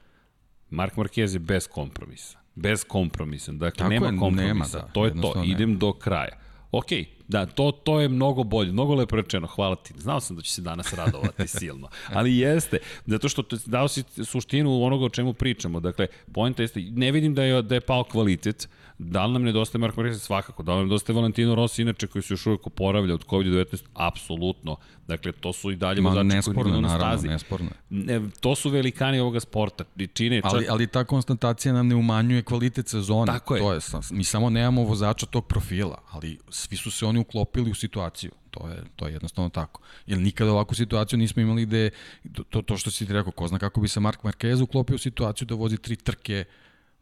Mark 0.69 0.95
Marquez 0.95 1.33
je 1.33 1.39
bez 1.39 1.67
kompromisa. 1.67 2.37
Bez 2.55 2.83
kompromisa. 2.83 3.51
Dakle, 3.51 3.77
Tako 3.77 3.89
nema 3.89 4.07
kompromisa. 4.19 4.47
Nema, 4.47 4.65
da, 4.65 4.81
to 4.93 5.05
je 5.05 5.21
to. 5.21 5.43
Idem 5.45 5.69
nema. 5.69 5.79
do 5.79 5.93
kraja. 5.93 6.37
Ok, 6.71 6.87
da, 7.27 7.45
to, 7.45 7.71
to 7.71 7.99
je 7.99 8.09
mnogo 8.09 8.43
bolje, 8.43 8.71
mnogo 8.71 8.95
lepo 8.95 9.15
rečeno, 9.15 9.47
hvala 9.47 9.75
ti. 9.75 9.93
Znao 9.97 10.19
sam 10.19 10.35
da 10.35 10.41
će 10.41 10.51
se 10.51 10.61
danas 10.61 10.93
radovati 10.93 11.47
silno, 11.59 11.87
ali 12.13 12.37
jeste, 12.37 12.77
zato 13.05 13.29
što 13.29 13.43
dao 13.65 13.87
si 13.87 14.03
suštinu 14.25 14.83
onoga 14.83 15.05
o 15.05 15.09
čemu 15.09 15.33
pričamo. 15.33 15.79
Dakle, 15.79 16.07
pojenta 16.33 16.63
jeste, 16.63 16.79
ne 16.79 17.11
vidim 17.11 17.35
da 17.35 17.43
je, 17.43 17.61
da 17.61 17.75
je 17.75 17.81
pao 17.81 18.03
kvalitet, 18.03 18.69
Da 18.97 19.25
li 19.25 19.33
nam 19.33 19.43
nedostaje 19.43 19.79
Marko 19.79 20.01
Marquez? 20.01 20.17
Svakako. 20.19 20.63
Da 20.63 20.71
li 20.71 20.77
nam 20.77 20.87
nedostaje 20.87 21.15
Valentino 21.15 21.55
Rossi, 21.55 21.81
inače 21.81 22.07
koji 22.07 22.21
se 22.21 22.33
još 22.33 22.45
uvijek 22.45 22.67
oporavlja 22.67 23.13
od 23.13 23.25
COVID-19? 23.25 23.83
Apsolutno. 23.93 24.77
Dakle, 25.07 25.31
to 25.31 25.53
su 25.53 25.71
i 25.71 25.75
dalje 25.75 26.01
vozači 26.01 26.51
koji 26.53 26.71
nisu 26.71 26.81
na 26.81 26.89
stazi. 26.89 27.27
Nesporno, 27.27 27.69
ne, 27.89 28.21
to 28.39 28.55
su 28.55 28.69
velikani 28.69 29.19
ovoga 29.19 29.39
sporta. 29.39 29.83
Čine 30.13 30.41
čak... 30.41 30.51
ali, 30.53 30.65
ali 30.69 30.87
ta 30.87 31.03
konstatacija 31.03 31.73
nam 31.73 31.87
ne 31.87 31.95
umanjuje 31.95 32.41
kvalitet 32.41 32.87
sezone. 32.87 33.25
Tako 33.25 33.55
je. 33.55 33.61
To 33.61 33.73
je. 33.73 33.79
Mi 34.11 34.23
samo 34.23 34.49
nemamo 34.49 34.83
vozača 34.83 35.25
tog 35.25 35.47
profila, 35.47 36.01
ali 36.11 36.39
svi 36.49 36.77
su 36.77 36.91
se 36.91 37.05
oni 37.05 37.19
uklopili 37.19 37.71
u 37.71 37.75
situaciju. 37.75 38.31
To 38.51 38.67
je, 38.67 38.83
to 38.95 39.07
je 39.07 39.13
jednostavno 39.13 39.49
tako. 39.49 39.81
Jer 40.05 40.19
nikada 40.19 40.51
ovakvu 40.51 40.75
situaciju 40.75 41.19
nismo 41.19 41.41
imali 41.41 41.65
gde, 41.65 41.89
to, 42.49 42.61
to 42.61 42.77
što 42.77 42.91
si 42.91 43.05
ti 43.05 43.13
rekao, 43.13 43.31
ko 43.31 43.47
zna 43.47 43.59
kako 43.59 43.81
bi 43.81 43.87
se 43.87 43.99
Mark 43.99 44.23
Marquez 44.23 44.61
uklopio 44.61 44.95
u 44.95 44.99
situaciju 44.99 45.45
da 45.45 45.55
vozi 45.55 45.77
tri 45.77 45.95
trke 45.95 46.45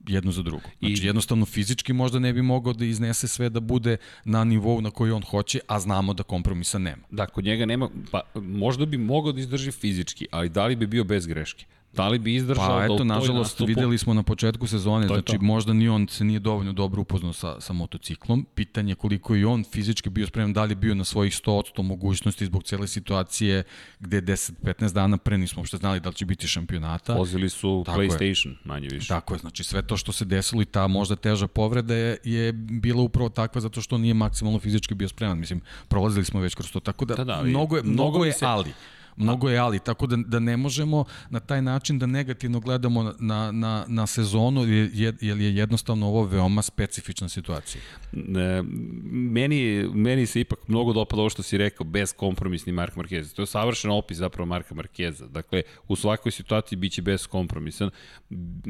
jedno 0.07 0.31
za 0.31 0.41
drugo. 0.41 0.63
Znači, 0.79 1.03
I... 1.03 1.05
jednostavno 1.05 1.45
fizički 1.45 1.93
možda 1.93 2.19
ne 2.19 2.33
bi 2.33 2.41
mogao 2.41 2.73
da 2.73 2.85
iznese 2.85 3.27
sve 3.27 3.49
da 3.49 3.59
bude 3.59 3.97
na 4.25 4.43
nivou 4.43 4.81
na 4.81 4.91
koji 4.91 5.11
on 5.11 5.23
hoće, 5.23 5.59
a 5.67 5.79
znamo 5.79 6.13
da 6.13 6.23
kompromisa 6.23 6.79
nema. 6.79 7.03
Da, 7.11 7.25
kod 7.25 7.45
njega 7.45 7.65
nema, 7.65 7.89
pa 8.11 8.21
možda 8.35 8.85
bi 8.85 8.97
mogao 8.97 9.31
da 9.31 9.39
izdrži 9.39 9.71
fizički, 9.71 10.27
ali 10.31 10.49
da 10.49 10.65
li 10.65 10.75
bi 10.75 10.87
bio 10.87 11.03
bez 11.03 11.27
greške? 11.27 11.65
Da 11.93 12.07
li 12.07 12.19
bi 12.19 12.35
izdržao 12.35 12.77
pa, 12.77 12.83
eto, 12.83 12.95
da 12.97 13.03
nažalost, 13.03 13.51
nastupu... 13.51 13.67
videli 13.67 13.97
smo 13.97 14.13
na 14.13 14.23
početku 14.23 14.67
sezone, 14.67 15.07
to 15.07 15.13
znači 15.13 15.37
to. 15.37 15.43
možda 15.43 15.73
ni 15.73 15.89
on 15.89 16.07
se 16.07 16.23
nije 16.23 16.39
dovoljno 16.39 16.73
dobro 16.73 17.01
upoznao 17.01 17.33
sa, 17.33 17.61
sa 17.61 17.73
motociklom. 17.73 18.45
Pitanje 18.55 18.95
koliko 18.95 19.35
i 19.35 19.45
on 19.45 19.63
fizički 19.63 20.09
bio 20.09 20.27
spreman, 20.27 20.53
da 20.53 20.63
li 20.63 20.75
bio 20.75 20.95
na 20.95 21.03
svojih 21.03 21.33
100% 21.33 21.81
mogućnosti 21.81 22.45
zbog 22.45 22.63
cele 22.63 22.87
situacije 22.87 23.63
gde 23.99 24.21
10-15 24.21 24.93
dana 24.93 25.17
pre 25.17 25.37
nismo 25.37 25.59
uopšte 25.59 25.77
znali 25.77 25.99
da 25.99 26.09
li 26.09 26.15
će 26.15 26.25
biti 26.25 26.47
šampionata. 26.47 27.13
Vozili 27.13 27.49
su 27.49 27.83
Tako 27.85 27.99
PlayStation, 27.99 28.49
je. 28.49 28.57
manje 28.63 28.87
više. 28.91 29.07
Tako 29.07 29.33
je, 29.33 29.37
znači 29.37 29.63
sve 29.63 29.87
to 29.87 29.97
što 29.97 30.11
se 30.11 30.25
desilo 30.25 30.61
i 30.61 30.65
ta 30.65 30.87
možda 30.87 31.15
teža 31.15 31.47
povreda 31.47 31.95
je, 31.95 32.17
je 32.23 32.51
bila 32.53 33.01
upravo 33.01 33.29
takva 33.29 33.61
zato 33.61 33.81
što 33.81 33.97
nije 33.97 34.13
maksimalno 34.13 34.59
fizički 34.59 34.93
bio 34.93 35.07
spreman. 35.07 35.39
Mislim, 35.39 35.61
prolazili 35.87 36.25
smo 36.25 36.39
već 36.39 36.55
kroz 36.55 36.71
to, 36.71 36.79
tako 36.79 37.05
da, 37.05 37.15
da, 37.15 37.23
da 37.23 37.43
mnogo 37.43 37.77
je, 37.77 37.83
mnogo, 37.83 37.93
mnogo 37.93 38.25
je 38.25 38.33
se... 38.33 38.45
ali. 38.45 38.73
Mnogo 39.17 39.49
je 39.49 39.57
ali, 39.57 39.79
tako 39.79 40.07
da, 40.07 40.17
da 40.17 40.39
ne 40.39 40.57
možemo 40.57 41.05
na 41.29 41.39
taj 41.39 41.61
način 41.61 41.99
da 41.99 42.05
negativno 42.05 42.59
gledamo 42.59 43.13
na, 43.19 43.51
na, 43.51 43.85
na 43.87 44.07
sezonu, 44.07 44.65
jer 44.93 45.15
je 45.21 45.55
jednostavno 45.55 46.07
ovo 46.07 46.23
veoma 46.23 46.61
specifična 46.61 47.29
situacija. 47.29 47.81
Ne, 48.11 48.63
meni, 49.11 49.89
meni 49.93 50.25
se 50.25 50.41
ipak 50.41 50.67
mnogo 50.67 50.93
dopada 50.93 51.19
ovo 51.19 51.29
što 51.29 51.43
si 51.43 51.57
rekao, 51.57 51.85
bez 51.85 52.13
kompromisni 52.13 52.71
Mark 52.71 52.95
Marquez. 52.95 53.35
To 53.35 53.41
je 53.41 53.45
savršen 53.45 53.91
opis 53.91 54.17
zapravo 54.17 54.45
Marka 54.45 54.75
Markeza. 54.75 55.27
Dakle, 55.27 55.61
u 55.87 55.95
svakoj 55.95 56.31
situaciji 56.31 56.77
biće 56.77 57.01
bez 57.01 57.27
kompromisan. 57.27 57.89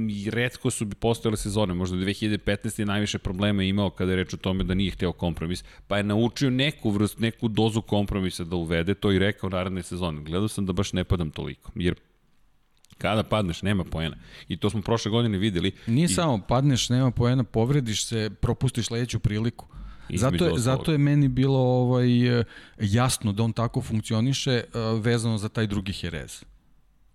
I 0.09 0.29
redko 0.29 0.71
su 0.71 0.85
bi 0.85 0.95
postojale 0.95 1.37
sezone, 1.37 1.73
možda 1.73 1.97
2015. 1.97 2.79
je 2.79 2.85
najviše 2.85 3.17
problema 3.17 3.63
imao 3.63 3.89
kada 3.89 4.11
je 4.11 4.15
reč 4.15 4.33
o 4.33 4.37
tome 4.37 4.63
da 4.63 4.73
nije 4.73 4.91
hteo 4.91 5.11
kompromis, 5.11 5.63
pa 5.87 5.97
je 5.97 6.03
naučio 6.03 6.49
neku 6.49 6.89
vrst, 6.89 7.19
neku 7.19 7.47
dozu 7.47 7.81
kompromisa 7.81 8.43
da 8.43 8.55
uvede, 8.55 8.93
to 8.93 9.11
i 9.11 9.19
rekao 9.19 9.49
naredne 9.49 9.83
sezone 9.83 10.21
gledao 10.33 10.47
sam 10.47 10.65
da 10.65 10.73
baš 10.73 10.93
ne 10.93 11.03
padam 11.03 11.31
toliko, 11.31 11.71
jer 11.75 11.95
kada 12.97 13.23
padneš 13.23 13.61
nema 13.61 13.83
poena. 13.83 14.17
I 14.47 14.57
to 14.57 14.69
smo 14.69 14.81
prošle 14.81 15.11
godine 15.11 15.37
videli. 15.37 15.71
Nije 15.87 16.05
I, 16.05 16.09
samo 16.09 16.41
padneš, 16.47 16.89
nema 16.89 17.11
poena, 17.11 17.43
povrediš 17.43 18.05
se, 18.05 18.29
propustiš 18.41 18.85
sledeću 18.85 19.19
priliku. 19.19 19.67
Zato 20.09 20.45
je, 20.45 20.59
zato 20.59 20.91
je 20.91 20.97
meni 20.97 21.27
bilo 21.27 21.59
ovaj, 21.59 22.07
jasno 22.79 23.31
da 23.31 23.43
on 23.43 23.53
tako 23.53 23.81
funkcioniše 23.81 24.63
vezano 25.01 25.37
za 25.37 25.49
taj 25.49 25.67
drugi 25.67 25.93
Jerez. 26.01 26.43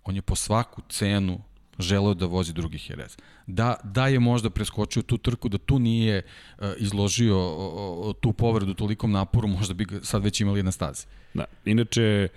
On 0.03 0.15
je 0.15 0.21
po 0.21 0.35
svaku 0.35 0.81
cenu 0.89 1.41
želeo 1.79 2.13
da 2.13 2.25
vozi 2.25 2.53
drugi 2.53 2.79
Jerez. 2.89 3.17
Da, 3.47 3.75
da 3.83 4.07
je 4.07 4.19
možda 4.19 4.49
preskočio 4.49 5.01
tu 5.01 5.17
trku, 5.17 5.49
da 5.49 5.57
tu 5.57 5.79
nije 5.79 6.23
uh, 6.23 6.67
izložio 6.77 7.37
uh, 7.37 8.15
tu 8.21 8.33
povredu 8.33 8.73
tolikom 8.73 9.11
naporu, 9.11 9.47
možda 9.47 9.73
bi 9.73 9.87
sad 10.03 10.23
već 10.23 10.41
imali 10.41 10.63
na 10.63 10.71
stazi. 10.71 11.05
Da, 11.33 11.45
inače, 11.65 12.27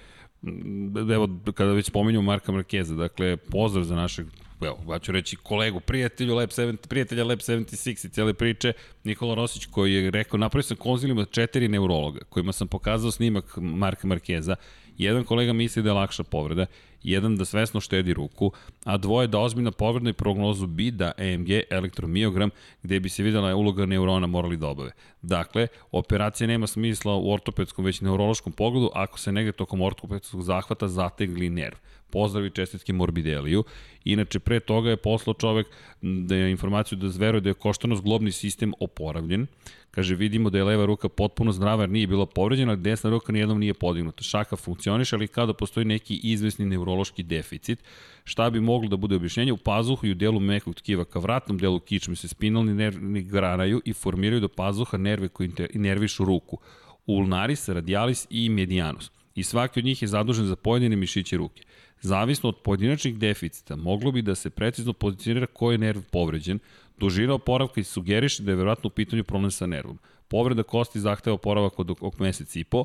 evo, 1.15 1.29
kada 1.55 1.73
već 1.73 1.87
spominjamo 1.87 2.27
Marka 2.27 2.53
Markeza, 2.53 2.95
dakle, 2.95 3.37
pozdrav 3.37 3.85
za 3.85 3.97
našeg 3.97 4.27
evo, 4.67 4.93
ja 4.93 4.99
ću 4.99 5.13
reći 5.13 5.37
kolegu, 5.37 5.81
prijatelju 5.81 6.35
Lab 6.35 6.49
70, 6.49 6.87
prijatelja 6.87 7.25
Lab 7.25 7.39
76 7.39 8.07
i 8.07 8.11
cijele 8.11 8.35
priče, 8.35 8.73
Nikola 9.05 9.35
Rosić 9.35 9.67
koji 9.67 9.95
je 9.95 10.11
rekao, 10.11 10.39
napravio 10.39 10.63
sam 10.63 10.77
konzilijum 10.77 11.19
od 11.19 11.31
četiri 11.31 11.69
neurologa, 11.69 12.21
kojima 12.29 12.53
sam 12.53 12.69
pokazao 12.69 13.11
snimak 13.11 13.57
Marka 13.57 14.07
Markeza 14.07 14.57
Jedan 15.03 15.25
kolega 15.25 15.53
misli 15.53 15.83
da 15.83 15.89
je 15.89 15.95
lakša 15.95 16.25
povreda, 16.25 16.67
jedan 17.03 17.37
da 17.37 17.45
svesno 17.45 17.81
štedi 17.81 18.15
ruku, 18.15 18.53
a 18.85 18.97
dvoje 18.97 19.29
da 19.29 19.39
ozbiljna 19.39 19.71
povreda 19.71 20.11
i 20.11 20.13
prognozu 20.13 20.67
bi 20.67 20.91
da 20.91 21.13
EMG, 21.19 21.49
elektromiogram, 21.71 22.51
gde 22.83 23.01
bi 23.01 23.09
se 23.09 23.23
videla 23.23 23.55
uloga 23.57 23.87
neurona 23.87 24.27
morali 24.27 24.57
da 24.57 24.69
obave. 24.69 24.91
Dakle, 25.23 25.69
operacija 25.91 26.47
nema 26.47 26.67
smisla 26.67 27.15
u 27.15 27.33
ortopedskom, 27.33 27.85
već 27.85 28.01
neurološkom 28.01 28.53
pogledu 28.53 28.91
ako 28.95 29.19
se 29.19 29.33
negde 29.33 29.53
tokom 29.53 29.81
ortopedskog 29.81 30.43
zahvata 30.43 30.89
zategli 30.89 31.51
nerv 31.51 31.77
pozdravi 32.13 32.51
čestitke 32.51 32.93
Morbideliju. 32.93 33.65
Inače, 34.05 34.39
pre 34.39 34.61
toga 34.61 34.91
je 34.91 34.97
poslao 34.97 35.35
čovek 35.35 35.67
da 36.03 36.37
je 36.37 36.51
informaciju 36.51 36.99
da 36.99 37.09
zveruje 37.09 37.41
da 37.41 37.51
je 37.51 37.55
koštano 37.55 37.97
zglobni 37.97 38.33
sistem 38.33 38.75
oporavljen. 38.81 39.47
Kaže, 39.91 40.15
vidimo 40.15 40.51
da 40.51 40.59
je 40.59 40.65
leva 40.65 40.85
ruka 40.87 41.09
potpuno 41.09 41.53
zdrava 41.53 41.83
jer 41.83 41.91
nije 41.91 42.07
bila 42.07 42.27
povređena, 42.27 42.77
desna 42.77 43.11
ruka 43.11 43.33
nijednom 43.33 43.59
nije 43.61 43.75
podignuta. 43.75 44.23
Šaka 44.25 44.57
funkcioniše, 44.57 45.17
ali 45.17 45.29
kada 45.29 45.53
postoji 45.53 45.85
neki 45.85 46.21
izvesni 46.23 46.67
neurološki 46.67 47.23
deficit, 47.23 47.83
šta 48.25 48.51
bi 48.51 48.61
moglo 48.61 48.89
da 48.89 48.97
bude 48.97 49.17
objašnjenje? 49.17 49.53
U 49.53 49.57
pazuhu 49.57 50.07
i 50.07 50.11
u 50.11 50.15
delu 50.15 50.41
mekog 50.41 50.75
tkiva 50.75 51.05
ka 51.05 51.19
vratnom 51.19 51.59
delu 51.59 51.81
kičme 51.81 52.17
se 52.17 52.29
spinalni 52.29 52.75
nervi 52.75 53.23
granaju 53.23 53.83
i 53.85 53.93
formiraju 53.93 54.41
do 54.41 54.49
pazuha 54.49 54.97
nerve 54.97 55.29
koji 55.29 55.53
nervišu 55.75 56.25
ruku. 56.25 56.59
Ulnaris, 57.07 57.69
radialis 57.69 58.27
i 58.31 58.49
medianus. 58.49 59.11
I 59.35 59.43
svaki 59.43 59.81
od 59.81 59.85
njih 59.85 60.03
je 60.03 60.09
zadužen 60.09 60.47
za 60.47 60.57
pojedine 60.57 60.97
mišiće 60.97 61.37
ruke. 61.37 61.63
Zavisno 62.03 62.49
od 62.49 62.57
pojedinačnih 62.65 63.19
deficita, 63.19 63.77
moglo 63.77 64.13
bi 64.13 64.23
da 64.23 64.35
se 64.35 64.51
precizno 64.51 64.93
pozicionira 64.93 65.47
koji 65.47 65.75
je 65.75 65.79
nerv 65.79 66.01
povređen, 66.11 66.59
dužina 66.99 67.35
oporavka 67.35 67.81
i 67.81 67.85
sugeriše 67.85 68.43
da 68.43 68.51
je 68.51 68.57
verovatno 68.57 68.89
u 68.89 68.91
pitanju 68.91 69.25
problem 69.25 69.51
sa 69.51 69.67
nervom. 69.67 69.99
Povreda 70.29 70.63
kosti 70.63 71.01
zahteva 71.01 71.35
oporavak 71.35 71.79
od 71.79 71.91
oko 71.91 72.13
meseci 72.19 72.61
i 72.61 72.65
po, 72.65 72.85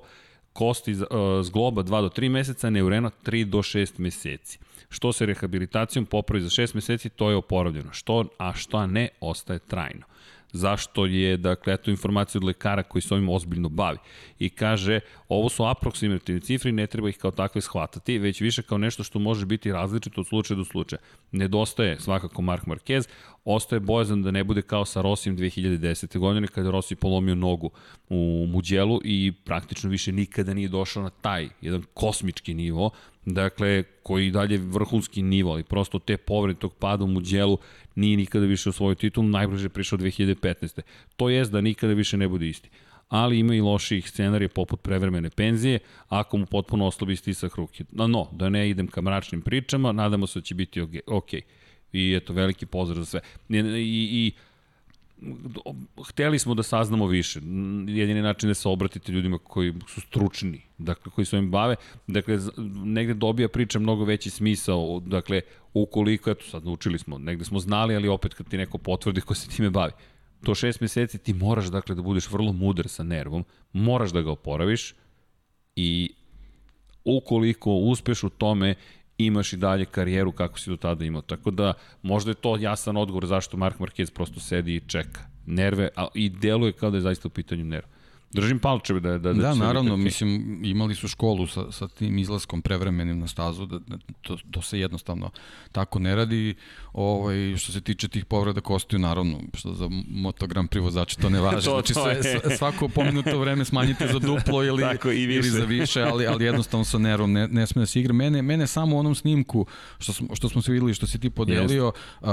kosti 0.54 0.96
zgloba 1.44 1.84
2 1.84 2.02
do 2.02 2.10
3 2.10 2.30
meseca, 2.30 2.70
neurena 2.70 3.12
3 3.26 3.44
do 3.46 3.58
6 3.58 4.00
meseci. 4.00 4.60
Što 4.90 5.14
se 5.14 5.26
rehabilitacijom 5.26 6.06
popravi 6.06 6.42
za 6.42 6.50
6 6.50 6.76
meseci, 6.76 7.10
to 7.10 7.30
je 7.30 7.36
oporavljeno. 7.36 7.94
Što, 7.94 8.26
a 8.38 8.54
što 8.54 8.88
ne, 8.88 9.10
ostaje 9.20 9.60
trajno 9.60 10.06
zašto 10.52 11.06
je, 11.06 11.38
dakle, 11.38 11.74
eto 11.74 11.92
informacija 11.92 12.40
od 12.40 12.44
lekara 12.44 12.84
koji 12.84 13.02
se 13.02 13.14
ovim 13.14 13.30
ozbiljno 13.30 13.70
bavi. 13.70 13.98
I 14.40 14.50
kaže, 14.50 15.00
ovo 15.30 15.50
su 15.50 15.66
aproksimativne 15.66 16.42
cifre 16.42 16.72
ne 16.72 16.88
treba 16.88 17.10
ih 17.10 17.18
kao 17.18 17.32
takve 17.32 17.62
shvatati, 17.62 18.20
već 18.20 18.42
više 18.42 18.62
kao 18.62 18.78
nešto 18.78 19.04
što 19.04 19.20
može 19.20 19.46
biti 19.46 19.72
različito 19.72 20.22
od 20.22 20.28
slučaja 20.28 20.58
do 20.58 20.66
slučaja. 20.66 21.00
Nedostaje 21.32 22.00
svakako 22.00 22.42
Mark 22.42 22.66
Marquez, 22.66 23.08
ostaje 23.56 23.80
bojazan 23.80 24.24
da 24.24 24.32
ne 24.32 24.44
bude 24.44 24.62
kao 24.62 24.86
sa 24.86 25.02
Rosijem 25.02 25.38
2010. 25.38 26.20
godine 26.20 26.48
kada 26.48 26.82
je 26.90 26.96
polomio 26.96 27.36
nogu 27.36 27.70
u 28.10 28.48
Muđelu 28.50 29.00
i 29.04 29.34
praktično 29.46 29.90
više 29.90 30.12
nikada 30.12 30.54
nije 30.54 30.68
došao 30.68 31.04
na 31.04 31.10
taj 31.10 31.50
jedan 31.62 31.84
kosmički 31.94 32.54
nivo, 32.54 32.90
dakle, 33.26 33.84
koji 34.04 34.32
dalje 34.32 34.58
vrhunski 34.58 35.22
nivo, 35.22 35.52
ali 35.52 35.64
prosto 35.64 36.00
te 36.00 36.18
povrede 36.18 36.60
tog 36.60 36.74
pada 36.74 37.04
u 37.04 37.08
Muđelu 37.08 37.58
nije 37.96 38.18
nikada 38.18 38.46
više 38.46 38.70
osvojio 38.70 38.96
titul, 38.96 39.26
najbliže 39.26 39.70
prišao 39.70 40.00
2015. 40.00 40.82
To 41.16 41.30
jest 41.30 41.52
da 41.52 41.62
nikada 41.62 41.94
više 41.94 42.18
ne 42.18 42.28
bude 42.28 42.50
isti 42.50 42.70
ali 43.10 43.40
ima 43.40 43.56
i 43.56 43.62
loših 43.62 44.10
scenarija 44.10 44.50
poput 44.50 44.82
prevremene 44.82 45.30
penzije, 45.30 45.80
ako 46.10 46.38
mu 46.38 46.46
potpuno 46.46 46.86
oslabi 46.86 47.16
stisak 47.16 47.56
ruke. 47.56 47.84
No, 47.92 48.08
no, 48.08 48.28
da 48.32 48.50
ne 48.50 48.70
idem 48.70 48.88
ka 48.88 49.02
mračnim 49.02 49.42
pričama, 49.42 49.92
nadamo 49.92 50.28
se 50.28 50.40
da 50.40 50.44
će 50.44 50.56
biti 50.56 50.82
ok. 50.82 50.90
okay. 50.90 51.42
I 51.98 52.16
eto, 52.16 52.34
veliki 52.34 52.66
pozdrav 52.66 53.04
za 53.04 53.06
sve. 53.06 53.20
I, 53.50 53.58
i, 53.58 54.08
i 54.12 54.32
hteli 56.10 56.40
smo 56.40 56.54
da 56.54 56.64
saznamo 56.64 57.08
više. 57.08 57.40
Jedini 57.88 58.22
način 58.22 58.50
da 58.50 58.54
se 58.54 58.70
obratite 58.70 59.12
ljudima 59.12 59.38
koji 59.38 59.74
su 59.88 60.02
stručni, 60.02 60.62
dakle, 60.78 61.12
koji 61.12 61.26
se 61.26 61.38
ovim 61.38 61.52
bave. 61.52 61.76
Dakle, 62.08 62.38
negde 62.84 63.14
dobija 63.14 63.50
priča 63.50 63.80
mnogo 63.80 64.06
veći 64.06 64.30
smisao. 64.30 65.00
Dakle, 65.00 65.42
ukoliko, 65.74 66.32
eto, 66.32 66.46
sad 66.46 66.66
naučili 66.66 67.00
smo, 67.00 67.18
negde 67.18 67.46
smo 67.46 67.60
znali, 67.60 67.96
ali 67.96 68.08
opet 68.08 68.34
kad 68.34 68.48
ti 68.48 68.58
neko 68.58 68.78
potvrdi 68.78 69.22
ko 69.22 69.34
se 69.34 69.50
time 69.50 69.70
bavi. 69.70 69.92
To 70.44 70.56
šest 70.56 70.82
meseci 70.82 71.18
ti 71.18 71.34
moraš, 71.34 71.66
dakle, 71.66 71.96
da 71.96 72.02
budeš 72.02 72.30
vrlo 72.32 72.54
mudar 72.54 72.88
sa 72.88 73.04
nervom, 73.04 73.46
moraš 73.74 74.12
da 74.12 74.22
ga 74.22 74.32
oporaviš 74.32 74.94
i 75.76 76.10
ukoliko 77.04 77.72
uspeš 77.72 78.24
u 78.24 78.30
tome 78.30 78.76
imaš 79.18 79.54
i 79.54 79.58
dalje 79.58 79.86
karijeru 79.86 80.32
kako 80.32 80.60
si 80.60 80.70
do 80.70 80.78
tada 80.78 81.06
imao. 81.06 81.22
Tako 81.22 81.52
da 81.52 81.74
možda 82.02 82.32
je 82.32 82.36
to 82.36 82.58
jasan 82.58 82.98
odgovor 82.98 83.26
zašto 83.26 83.58
Mark 83.58 83.80
Marquez 83.80 84.12
prosto 84.12 84.40
sedi 84.40 84.76
i 84.76 84.82
čeka. 84.88 85.22
Nerve, 85.46 85.90
a 85.96 86.08
i 86.14 86.30
deluje 86.30 86.72
kao 86.72 86.92
da 86.92 86.98
je 86.98 87.02
zaista 87.02 87.28
u 87.28 87.32
pitanju 87.32 87.66
nerva. 87.66 87.90
Držim 88.32 88.60
palčeve 88.60 89.00
da 89.00 89.10
da 89.18 89.34
da 89.34 89.42
Da, 89.42 89.56
naravno, 89.56 89.92
trke. 89.92 90.04
mislim 90.04 90.62
imali 90.66 90.96
su 90.96 91.08
školu 91.08 91.48
sa 91.48 91.72
sa 91.72 91.88
tim 91.88 92.18
izlaskom 92.18 92.62
prevremenim 92.62 93.20
na 93.20 93.28
stazu, 93.28 93.66
da, 93.66 93.80
da 93.80 93.98
to 94.22 94.38
to 94.52 94.62
se 94.62 94.80
jednostavno 94.80 95.30
tako 95.72 96.00
ne 96.00 96.16
radi. 96.16 96.56
Ovaj 96.94 97.58
što 97.58 97.72
se 97.72 97.82
tiče 97.82 98.08
tih 98.08 98.26
povreda 98.26 98.62
kostiju 98.62 99.00
naravno, 99.00 99.40
što 99.54 99.74
za 99.74 99.90
motogram 100.10 100.68
privozača 100.68 101.22
to 101.22 101.30
ne 101.30 101.40
važi. 101.40 101.66
to, 101.66 101.72
znači 101.72 101.94
to 101.94 102.04
sve, 102.22 102.58
svako 102.58 102.88
pomenuto 102.88 103.40
vreme 103.40 103.66
smanjite 103.66 104.08
za 104.08 104.20
duplo 104.20 104.64
ili 104.64 104.82
tako, 104.92 105.12
i 105.12 105.26
više. 105.26 105.40
ili 105.40 105.50
za 105.50 105.64
više, 105.66 106.02
ali 106.02 106.28
ali 106.28 106.46
jednostavno 106.46 106.86
sa 106.86 106.98
nervom 106.98 107.32
ne, 107.32 107.48
ne 107.48 107.68
sme 107.68 107.80
da 107.82 107.86
se 107.86 108.00
igra. 108.00 108.14
Mene 108.14 108.42
mene 108.42 108.68
samo 108.68 108.96
u 108.96 109.00
onom 109.00 109.16
snimku 109.16 109.66
što 110.00 110.14
smo 110.14 110.36
što 110.36 110.50
smo 110.50 110.62
se 110.62 110.72
videli 110.72 110.94
što 110.94 111.08
si 111.08 111.20
ti 111.20 111.30
podelio 111.30 111.92
a, 112.22 112.32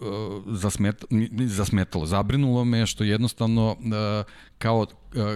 a, 0.00 0.40
zasmet, 0.46 1.04
zasmetalo, 1.46 2.06
zabrinulo 2.06 2.64
me 2.64 2.86
što 2.86 3.04
jednostavno 3.04 3.76
a, 3.92 4.22
kao, 4.58 4.81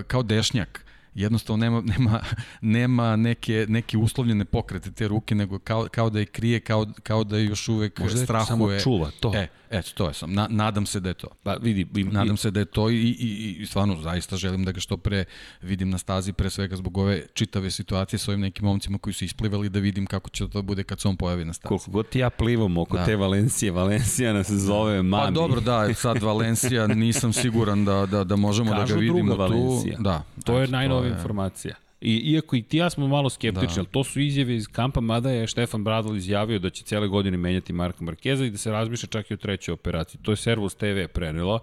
kao 0.07 0.23
dešnjak 0.23 0.87
jednostavno 1.17 1.65
nema, 1.65 1.83
nema, 1.99 2.21
nema 2.61 3.17
neke, 3.17 3.67
neke 3.69 3.99
uslovljene 3.99 4.45
pokrete 4.45 4.93
te 4.93 5.09
ruke, 5.09 5.35
nego 5.35 5.59
kao, 5.59 5.89
kao 5.91 6.11
da 6.11 6.19
je 6.19 6.27
krije, 6.27 6.61
kao, 6.61 6.87
kao 7.03 7.25
da 7.25 7.39
je 7.39 7.45
još 7.45 7.69
uvek 7.69 7.99
Možda 7.99 8.21
strahuje. 8.25 8.47
samo 8.47 8.81
čuva 8.81 9.11
to. 9.21 9.33
E, 9.35 9.49
eto, 9.71 9.91
to 9.95 10.09
je 10.09 10.15
sam. 10.15 10.33
Na, 10.33 10.47
nadam 10.51 10.87
se 10.87 11.01
da 11.01 11.09
je 11.09 11.15
to. 11.15 11.29
Pa 11.43 11.55
vidi, 11.61 11.87
im, 12.01 12.09
nadam 12.13 12.35
i, 12.35 12.39
se 12.39 12.51
da 12.51 12.61
je 12.61 12.67
to 12.67 12.91
i, 12.91 12.95
i, 12.95 13.57
i 13.61 13.67
stvarno 13.67 13.97
zaista 14.03 14.37
želim 14.37 14.65
da 14.65 14.73
ga 14.73 14.81
što 14.81 14.97
pre 14.97 15.25
vidim 15.63 15.91
na 15.91 15.99
stazi, 15.99 16.33
pre 16.33 16.51
svega 16.51 16.77
zbog 16.77 16.99
ove 16.99 17.27
čitave 17.35 17.71
situacije 17.71 18.19
sa 18.19 18.31
ovim 18.31 18.41
nekim 18.41 18.65
momcima 18.65 18.99
koji 18.99 19.15
su 19.15 19.25
isplivali 19.25 19.69
da 19.69 19.79
vidim 19.79 20.07
kako 20.07 20.31
će 20.31 20.49
to 20.49 20.63
bude 20.63 20.85
kad 20.85 21.01
se 21.01 21.09
on 21.09 21.17
pojavi 21.17 21.45
na 21.45 21.53
stazi. 21.53 21.69
Koliko 21.69 21.91
god 21.91 22.17
ja 22.17 22.31
plivam 22.31 22.79
oko 22.79 22.97
da. 22.97 23.05
te 23.05 23.17
Valencije, 23.17 23.73
Valencija 23.73 24.33
nas 24.33 24.51
zove 24.51 25.03
mami. 25.03 25.25
Pa 25.25 25.31
dobro, 25.31 25.61
da, 25.61 25.95
sad 25.95 26.23
Valencija 26.23 26.87
nisam 26.87 27.33
siguran 27.33 27.85
da, 27.85 28.07
da, 28.07 28.25
da 28.25 28.37
možemo 28.37 28.71
Kažu 28.71 28.87
da 28.87 28.95
ga 28.95 29.01
vidimo 29.01 29.35
tu. 29.35 29.39
Valencija. 29.41 29.99
Da, 29.99 30.23
to 30.45 30.59
je 30.59 30.69
najnovija 30.69 31.13
informacija. 31.13 31.75
I, 32.01 32.17
iako 32.33 32.57
i 32.57 32.63
ti 32.63 32.77
ja 32.77 32.91
smo 32.91 33.09
malo 33.09 33.31
skeptični, 33.31 33.75
da. 33.75 33.81
ali 33.81 33.87
to 33.87 34.05
su 34.05 34.21
izjave 34.21 34.57
iz 34.57 34.69
kampa, 34.69 35.01
mada 35.01 35.31
je 35.31 35.47
Štefan 35.47 35.85
Bradl 35.85 36.17
izjavio 36.17 36.59
da 36.59 36.71
će 36.71 36.85
cele 36.85 37.09
godine 37.09 37.37
menjati 37.37 37.73
Marka 37.73 38.05
Markeza 38.05 38.45
i 38.45 38.51
da 38.51 38.59
se 38.59 38.71
razmišlja 38.71 39.09
čak 39.09 39.31
i 39.31 39.35
o 39.35 39.37
trećoj 39.37 39.73
operaciji. 39.73 40.21
To 40.23 40.33
je 40.33 40.37
Servus 40.37 40.75
TV 40.75 41.07
prenelo. 41.15 41.61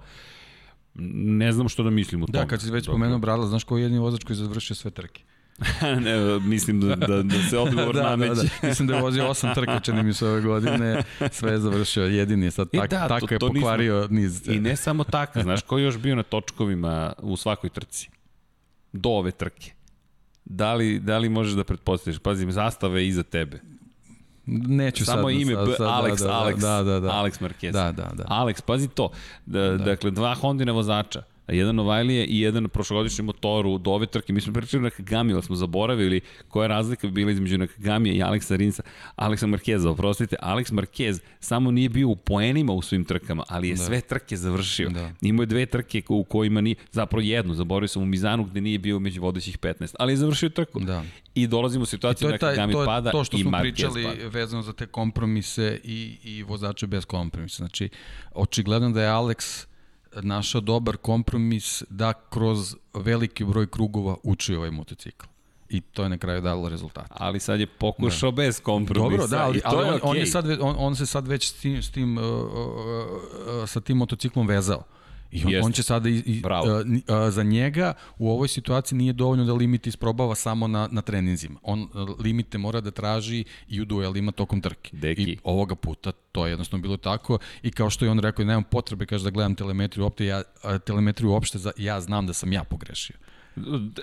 Ne 0.96 1.52
znam 1.52 1.70
što 1.70 1.84
da 1.84 1.90
mislim 1.90 2.24
o 2.24 2.26
da, 2.26 2.32
tom. 2.32 2.42
Da, 2.42 2.48
kad 2.48 2.62
si 2.62 2.72
već 2.72 2.86
spomenuo 2.86 3.20
Bradla, 3.20 3.48
znaš 3.48 3.64
ko 3.64 3.78
je 3.78 3.84
jedni 3.84 4.00
vozač 4.00 4.24
koji 4.24 4.38
završio 4.38 4.76
sve 4.76 4.92
trke? 4.92 5.24
ne, 6.06 6.40
mislim 6.40 6.82
da, 6.82 6.96
da, 6.96 7.24
da 7.24 7.42
se 7.50 7.58
odgovor 7.58 7.96
da, 8.02 8.04
nameće. 8.04 8.34
Da, 8.34 8.44
da. 8.62 8.68
Mislim 8.68 8.88
da 8.88 8.96
je 8.96 9.02
vozio 9.02 9.28
osam 9.28 9.54
trka, 9.56 9.80
čini 9.80 10.04
mi 10.04 10.14
se 10.14 10.28
ove 10.28 10.42
godine, 10.42 11.04
sve 11.32 11.52
je 11.52 11.60
završio, 11.60 12.04
jedini 12.04 12.46
je 12.46 12.52
sad 12.52 12.70
tak, 12.72 12.90
da, 12.90 13.08
tako 13.08 13.28
to, 13.28 13.34
je 13.34 13.40
to 13.40 13.48
pokvario 13.48 14.02
nismo, 14.02 14.16
niz. 14.16 14.48
I 14.48 14.60
ne 14.60 14.76
samo 14.76 15.04
tako, 15.04 15.42
znaš 15.42 15.62
ko 15.62 15.78
je 15.78 15.84
još 15.84 15.98
bio 15.98 16.16
na 16.16 16.24
točkovima 16.24 17.14
u 17.22 17.38
svakoj 17.38 17.70
trci? 17.70 18.10
Do 18.94 19.10
ove 19.10 19.32
trke. 19.32 19.72
Da 20.46 20.74
li, 20.74 21.00
da 21.00 21.18
li 21.18 21.30
možeš 21.30 21.54
da 21.54 21.64
pretpostaviš? 21.64 22.20
Pazim, 22.20 22.52
zastava 22.52 23.00
je 23.00 23.08
iza 23.08 23.24
tebe. 23.24 23.60
Neću 24.46 25.06
Samo 25.06 25.30
sad, 25.30 25.42
ime, 25.42 25.54
sad, 25.54 25.68
sad, 25.78 25.88
Alex, 25.88 26.20
da, 26.20 26.28
da, 26.28 26.34
Alex, 26.34 26.60
da, 26.62 26.84
da, 26.84 27.00
da. 27.00 27.08
Alex 27.08 27.42
Marquez. 27.42 27.72
Da, 27.72 27.92
da, 27.92 28.12
da. 28.14 28.24
Alex, 28.28 28.62
pazi 28.62 28.88
to. 28.88 29.10
Da, 29.46 29.62
da. 29.62 29.78
Dakle, 29.78 30.12
dva 30.12 30.36
Hondine 30.36 30.72
vozača. 30.72 31.24
Jedan 31.48 31.76
Novajlije 31.76 32.26
i 32.26 32.40
jedan 32.40 32.70
prošlogodišnji 32.70 33.24
motor 33.24 33.66
u 33.66 33.82
ove 33.86 34.06
trke. 34.06 34.34
Mi 34.34 34.42
smo 34.42 34.54
pričali 34.54 34.84
na 34.84 34.90
Kagami, 34.90 35.34
ali 35.34 35.44
smo 35.44 35.56
zaboravili 35.56 36.22
koja 36.48 36.68
razlika 36.68 37.08
bi 37.08 37.14
bila 37.14 37.32
između 37.32 37.58
Nakagamija 37.58 38.16
i 38.16 38.22
Aleksa 38.22 38.56
Rinsa, 38.56 38.84
Aleksa 39.16 39.48
Markeza, 39.48 39.90
oprostite, 39.90 40.36
Aleks 40.40 40.72
Markez 40.72 41.22
samo 41.40 41.72
nije 41.72 41.90
bio 41.90 42.10
u 42.10 42.16
poenima 42.16 42.74
u 42.74 42.82
svim 42.82 43.06
trkama, 43.06 43.44
ali 43.48 43.70
je 43.70 43.76
da. 43.76 43.84
sve 43.84 44.02
trke 44.02 44.38
završio. 44.38 44.90
Da. 44.90 45.12
Imao 45.22 45.42
je 45.42 45.48
dve 45.48 45.66
trke 45.66 46.02
u 46.10 46.24
kojima 46.24 46.62
ni 46.62 46.76
zapravo 46.92 47.22
jednu, 47.22 47.54
zaboravio 47.54 47.88
sam 47.88 48.02
u 48.02 48.06
Mizanu 48.06 48.44
gde 48.44 48.62
nije 48.62 48.80
bio 48.80 49.00
među 49.00 49.22
vodećih 49.22 49.60
15, 49.60 49.96
ali 50.00 50.14
je 50.14 50.18
završio 50.18 50.50
trku. 50.50 50.80
Da. 50.80 51.04
I 51.36 51.48
dolazimo 51.48 51.84
u 51.84 51.86
situaciju 51.86 52.30
da 52.30 52.38
Kagami 52.38 52.74
pada 52.86 53.12
to 53.12 53.24
što 53.24 53.38
i 53.38 53.42
smo 53.42 53.52
Marquez 53.52 53.62
pričali 53.62 54.04
pada. 54.04 54.28
vezano 54.28 54.64
za 54.64 54.74
te 54.74 54.88
kompromise 54.88 55.80
i, 55.84 56.18
i 56.24 56.44
vozače 56.44 56.88
bez 56.88 57.06
kompromisa. 57.06 57.58
Znači, 57.58 57.90
očigledno 58.32 58.90
da 58.90 59.02
je 59.04 59.10
Alex 59.10 59.66
našao 60.22 60.62
dobar 60.62 60.98
kompromis 60.98 61.84
da 61.90 62.14
kroz 62.14 62.76
veliki 62.94 63.44
broj 63.46 63.68
krugova 63.68 64.16
uči 64.24 64.56
ovaj 64.56 64.72
motocikl 64.72 65.26
i 65.70 65.82
to 65.82 66.04
je 66.04 66.10
na 66.10 66.18
kraju 66.18 66.42
dalo 66.42 66.70
rezultat. 66.70 67.08
Ali 67.10 67.40
sad 67.40 67.60
je 67.60 67.68
pokušao 67.68 68.32
da. 68.32 68.36
bez 68.36 68.60
kompromisa. 68.60 69.10
Dobro, 69.10 69.28
da, 69.28 69.44
ali, 69.44 69.62
ali 69.64 69.90
on, 69.90 69.94
okay. 69.94 70.00
on, 70.04 70.18
je 70.18 70.26
sad, 70.26 70.50
on, 70.62 70.76
on 70.78 70.96
se 70.96 71.06
sad 71.06 71.28
već 71.28 71.48
s 71.48 71.54
tim, 71.54 71.84
s 71.84 71.92
tim, 71.92 72.18
uh, 72.18 72.24
uh, 72.24 72.48
uh, 72.52 73.70
sa 73.70 73.82
tim 73.82 73.98
motociklom 73.98 74.48
vezao. 74.48 74.84
I 75.34 75.58
on, 75.58 75.66
on 75.66 75.72
će 75.72 75.84
sada 75.84 76.10
i, 76.10 76.14
i 76.26 76.42
uh, 76.46 76.52
uh, 76.52 77.30
za 77.30 77.44
njega 77.44 77.94
u 78.18 78.32
ovoj 78.32 78.48
situaciji 78.48 78.98
nije 78.98 79.14
dovoljno 79.14 79.46
da 79.46 79.54
limit 79.54 79.88
isprobava 79.88 80.36
samo 80.36 80.68
na 80.68 80.90
na 80.92 81.02
treninzima. 81.02 81.60
On 81.64 81.90
limite 82.20 82.58
mora 82.58 82.82
da 82.82 82.92
traži 82.92 83.44
i 83.68 83.82
u 83.82 83.86
duelima 83.86 84.32
tokom 84.32 84.62
trke. 84.62 84.90
Deki. 84.98 85.22
I 85.22 85.38
ovoga 85.44 85.76
puta 85.76 86.12
to 86.12 86.46
je 86.46 86.52
jednostavno 86.52 86.82
bilo 86.82 86.98
tako 86.98 87.38
i 87.64 87.72
kao 87.72 87.90
što 87.90 88.06
je 88.06 88.12
on 88.12 88.20
rekao, 88.20 88.46
nemam 88.46 88.64
potrebe 88.64 89.06
kaže 89.06 89.24
da 89.24 89.30
gledam 89.30 89.56
telemetriju 89.56 90.04
uopšte, 90.04 90.26
ja 90.26 90.44
telemetriju 90.86 91.32
uopšte 91.32 91.58
za, 91.58 91.72
ja 91.78 92.02
znam 92.02 92.28
da 92.28 92.34
sam 92.34 92.54
ja 92.54 92.64
pogrešio. 92.64 93.16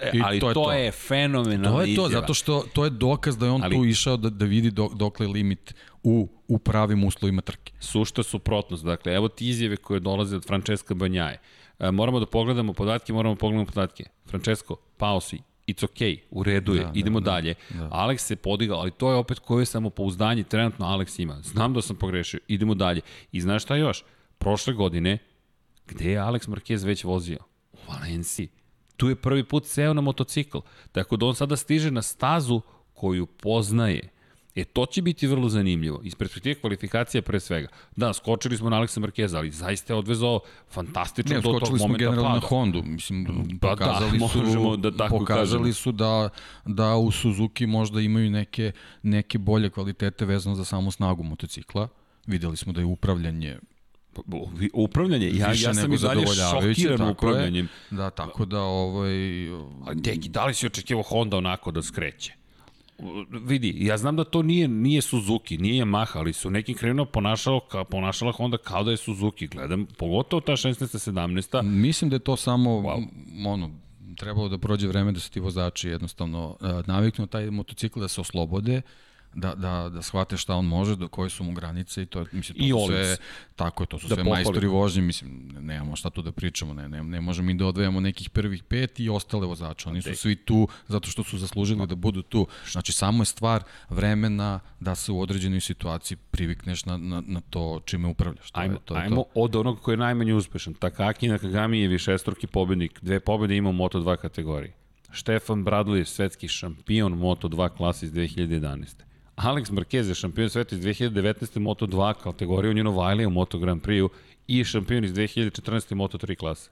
E, 0.02 0.20
ali 0.24 0.40
to 0.40 0.48
je, 0.48 0.54
to, 0.54 0.64
to 0.64 0.72
je 0.72 0.92
fenomenalna 0.92 1.70
To 1.70 1.82
je 1.82 1.96
to, 1.96 2.08
zato 2.08 2.34
što 2.34 2.64
to 2.72 2.84
je 2.84 2.90
dokaz 2.90 3.38
da 3.38 3.46
je 3.46 3.52
on 3.52 3.62
ali, 3.64 3.76
tu 3.76 3.84
išao 3.84 4.16
da, 4.16 4.30
da 4.30 4.44
vidi 4.44 4.70
dok, 4.70 4.94
dokle 4.94 5.26
limit 5.26 5.74
u, 6.02 6.28
u 6.48 6.58
pravim 6.58 7.04
uslovima 7.04 7.42
trke. 7.42 7.72
Sušta 7.80 8.22
suprotnost. 8.22 8.84
Dakle, 8.84 9.14
evo 9.14 9.28
ti 9.28 9.48
izjave 9.48 9.76
koje 9.76 10.00
dolaze 10.00 10.36
od 10.36 10.46
Francesca 10.46 10.94
Banjaje. 10.94 11.40
E, 11.78 11.90
moramo 11.90 12.20
da 12.20 12.26
pogledamo 12.26 12.72
podatke, 12.72 13.12
moramo 13.12 13.34
da 13.34 13.38
pogledamo 13.38 13.66
podatke. 13.66 14.04
Francesco, 14.26 14.76
pausi, 14.96 15.38
it's 15.66 15.86
okay, 15.86 16.18
u 16.30 16.42
redu 16.42 16.74
je, 16.74 16.84
da, 16.84 16.90
da 16.90 16.98
idemo 16.98 17.20
da, 17.20 17.30
dalje. 17.30 17.54
Da. 17.70 17.88
Alex 17.92 18.18
se 18.18 18.36
podigao, 18.36 18.78
ali 18.78 18.90
to 18.90 19.10
je 19.10 19.16
opet 19.16 19.38
koje 19.38 19.66
samopouzdanje 19.66 20.42
trenutno 20.42 20.86
Alex 20.86 21.22
ima. 21.22 21.40
Znam 21.42 21.74
da 21.74 21.82
sam 21.82 21.96
pogrešio, 21.96 22.40
idemo 22.48 22.74
dalje. 22.74 23.00
I 23.32 23.40
znaš 23.40 23.62
šta 23.62 23.76
još? 23.76 24.04
Prošle 24.38 24.74
godine, 24.74 25.18
gde 25.86 26.10
je 26.10 26.18
Alex 26.18 26.48
Marquez 26.48 26.86
već 26.86 27.04
vozio? 27.04 27.38
U 27.72 27.76
Valenciji 27.92 28.48
tu 29.00 29.08
je 29.08 29.16
prvi 29.16 29.44
put 29.44 29.66
seo 29.66 29.94
na 29.94 30.00
motocikl. 30.00 30.58
Tako 30.92 31.16
da 31.16 31.26
on 31.26 31.34
sada 31.34 31.56
stiže 31.56 31.90
na 31.90 32.02
stazu 32.02 32.60
koju 32.94 33.26
poznaje. 33.26 34.08
E, 34.54 34.64
to 34.64 34.86
će 34.86 35.02
biti 35.02 35.26
vrlo 35.26 35.48
zanimljivo. 35.48 36.00
Iz 36.04 36.14
perspektive 36.14 36.54
kvalifikacije 36.54 37.22
pre 37.22 37.40
svega. 37.40 37.68
Da, 37.96 38.12
skočili 38.12 38.56
smo 38.56 38.70
na 38.70 38.76
Aleksa 38.76 39.00
Markeza, 39.00 39.38
ali 39.38 39.50
zaista 39.50 39.92
je 39.92 39.98
odvezao 39.98 40.40
fantastično 40.70 41.36
ne, 41.36 41.40
do 41.40 41.42
tog 41.42 41.52
momenta 41.52 41.70
pada. 41.70 41.72
Ne, 41.72 41.78
skočili 41.78 41.78
smo 41.78 41.98
generalno 41.98 42.34
na 42.34 42.40
Hondu. 42.40 42.82
Mislim, 42.82 43.26
pa 43.60 43.68
da, 43.68 43.76
pokazali 43.76 44.18
da, 44.18 44.28
su, 44.28 44.76
da 44.76 44.96
tako 44.96 45.18
pokazali 45.18 45.62
kažemo. 45.62 45.74
su 45.74 45.92
da, 45.92 46.28
da 46.64 46.96
u 46.96 47.10
Suzuki 47.10 47.66
možda 47.66 48.00
imaju 48.00 48.30
neke, 48.30 48.72
neke 49.02 49.38
bolje 49.38 49.70
kvalitete 49.70 50.24
vezano 50.24 50.56
za 50.56 50.64
samu 50.64 50.90
snagu 50.90 51.22
motocikla. 51.22 51.88
Videli 52.26 52.56
smo 52.56 52.72
da 52.72 52.80
je 52.80 52.86
upravljanje 52.86 53.58
upravljanje, 54.72 55.30
ja, 55.34 55.48
ja 55.48 55.74
sam 55.74 55.92
i 55.92 55.98
dalje 55.98 56.26
šokiran 56.26 57.10
upravljanjem. 57.10 57.68
Je. 57.90 57.96
Da, 57.96 58.10
tako 58.10 58.44
da 58.44 58.60
ovaj... 58.60 59.48
A 59.86 59.94
da 60.28 60.44
li 60.44 60.54
si 60.54 60.66
očekivao 60.66 61.02
Honda 61.02 61.36
onako 61.36 61.70
da 61.70 61.82
skreće? 61.82 62.39
Vidi, 63.30 63.76
ja 63.78 63.96
znam 63.96 64.16
da 64.16 64.24
to 64.24 64.42
nije 64.42 64.68
nije 64.68 65.02
Suzuki, 65.02 65.58
nije 65.58 65.84
Yamaha, 65.84 66.18
ali 66.18 66.32
su 66.32 66.50
nekim 66.50 66.74
krenuo 66.74 67.04
ponašalo, 67.04 67.60
ka, 67.60 67.84
ponašala 67.84 68.32
Honda 68.32 68.58
kao 68.58 68.84
da 68.84 68.90
je 68.90 68.96
Suzuki. 68.96 69.46
Gledam, 69.46 69.86
pogotovo 69.98 70.40
ta 70.40 70.52
16. 70.52 71.10
17. 71.10 71.62
Mislim 71.62 72.10
da 72.10 72.16
je 72.16 72.20
to 72.20 72.36
samo, 72.36 72.70
wow. 72.70 73.06
ono, 73.46 73.70
trebalo 74.16 74.48
da 74.48 74.58
prođe 74.58 74.88
vreme 74.88 75.12
da 75.12 75.20
se 75.20 75.30
ti 75.30 75.40
vozači 75.40 75.88
jednostavno 75.88 76.56
uh, 76.60 76.86
naviknu 76.86 77.26
taj 77.26 77.50
motocikl 77.50 78.00
da 78.00 78.08
se 78.08 78.20
oslobode, 78.20 78.82
da, 79.34 79.54
da, 79.54 79.88
da 79.88 80.02
shvate 80.02 80.36
šta 80.36 80.54
on 80.54 80.66
može, 80.66 80.96
do 80.96 81.08
koje 81.08 81.30
su 81.30 81.44
mu 81.44 81.52
granice 81.52 82.02
i 82.02 82.06
to, 82.06 82.24
mislim, 82.32 82.58
to 82.58 82.64
I 82.64 82.70
su 82.70 82.86
sve, 82.86 83.16
tako 83.56 83.82
je, 83.82 83.86
to 83.86 83.98
su 83.98 84.08
da 84.08 84.14
sve 84.14 84.24
majstori 84.24 84.66
vožnje, 84.66 85.02
mislim, 85.02 85.48
nemamo 85.60 85.96
šta 85.96 86.10
tu 86.10 86.22
da 86.22 86.32
pričamo, 86.32 86.74
ne, 86.74 86.88
ne, 86.88 87.02
ne 87.02 87.20
možemo 87.20 87.46
mi 87.46 87.54
da 87.54 87.66
odvejamo 87.66 88.00
nekih 88.00 88.30
prvih 88.30 88.62
pet 88.62 89.00
i 89.00 89.08
ostale 89.08 89.46
vozače, 89.46 89.88
oni 89.88 90.02
su 90.02 90.14
svi 90.14 90.36
tu 90.36 90.68
zato 90.88 91.10
što 91.10 91.24
su 91.24 91.38
zaslužili 91.38 91.86
da 91.86 91.94
budu 91.94 92.22
tu. 92.22 92.46
Znači, 92.70 92.92
samo 92.92 93.22
je 93.22 93.26
stvar 93.26 93.62
vremena 93.88 94.60
da 94.80 94.94
se 94.94 95.12
u 95.12 95.20
određenoj 95.20 95.60
situaciji 95.60 96.18
privikneš 96.30 96.84
na, 96.84 96.96
na, 96.96 97.22
na 97.26 97.40
to 97.50 97.80
čime 97.84 98.08
upravljaš. 98.08 98.50
To 98.50 98.60
ajmo, 98.60 98.74
je, 98.74 98.80
to 98.84 98.94
je 98.94 99.02
ajmo 99.02 99.16
to. 99.16 99.30
od 99.34 99.56
onog 99.56 99.80
koji 99.80 99.92
je 99.92 99.96
najmanje 99.96 100.34
uspešan. 100.34 100.74
Takaki 100.74 101.28
Nakagami 101.28 101.80
je 101.80 101.88
višestruki 101.88 102.46
pobednik, 102.46 102.98
dve 103.02 103.20
pobede 103.20 103.56
ima 103.56 103.70
u 103.70 103.72
Moto2 103.72 104.16
kategoriji. 104.16 104.72
Štefan 105.12 105.64
Bradley 105.64 105.96
je 105.96 106.04
svetski 106.04 106.48
šampion 106.48 107.18
Moto2 107.18 107.68
klasi 107.76 108.06
iz 108.06 108.12
2011. 108.12 109.09
Alex 109.42 109.70
Marquez 109.72 110.08
je 110.08 110.14
šampion 110.14 110.50
sveta 110.50 110.76
iz 110.76 110.82
2019. 110.84 111.58
Moto2 111.58 112.14
kategorije, 112.14 112.70
on 112.70 112.76
je 112.76 112.84
Novajlija 112.84 113.28
u 113.28 113.30
Moto 113.30 113.58
Grand 113.58 113.82
Prix-u 113.82 114.10
i 114.46 114.64
šampion 114.64 115.04
iz 115.04 115.12
2014. 115.12 115.94
Moto3 115.94 116.36
klase. 116.36 116.70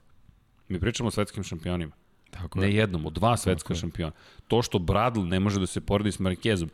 Mi 0.67 0.79
pričamo 0.79 1.07
o 1.07 1.11
svetskim 1.11 1.43
šampionima. 1.43 1.91
Tako 2.31 2.59
ne 2.59 2.73
jednom, 2.73 3.05
o 3.05 3.09
dva 3.09 3.37
svetska 3.37 3.75
šampiona. 3.75 4.11
To 4.47 4.61
što 4.61 4.79
Bradl 4.79 5.21
ne 5.21 5.39
može 5.39 5.59
da 5.59 5.67
se 5.67 5.81
poredi 5.81 6.11
s 6.11 6.19
Marquezom, 6.19 6.69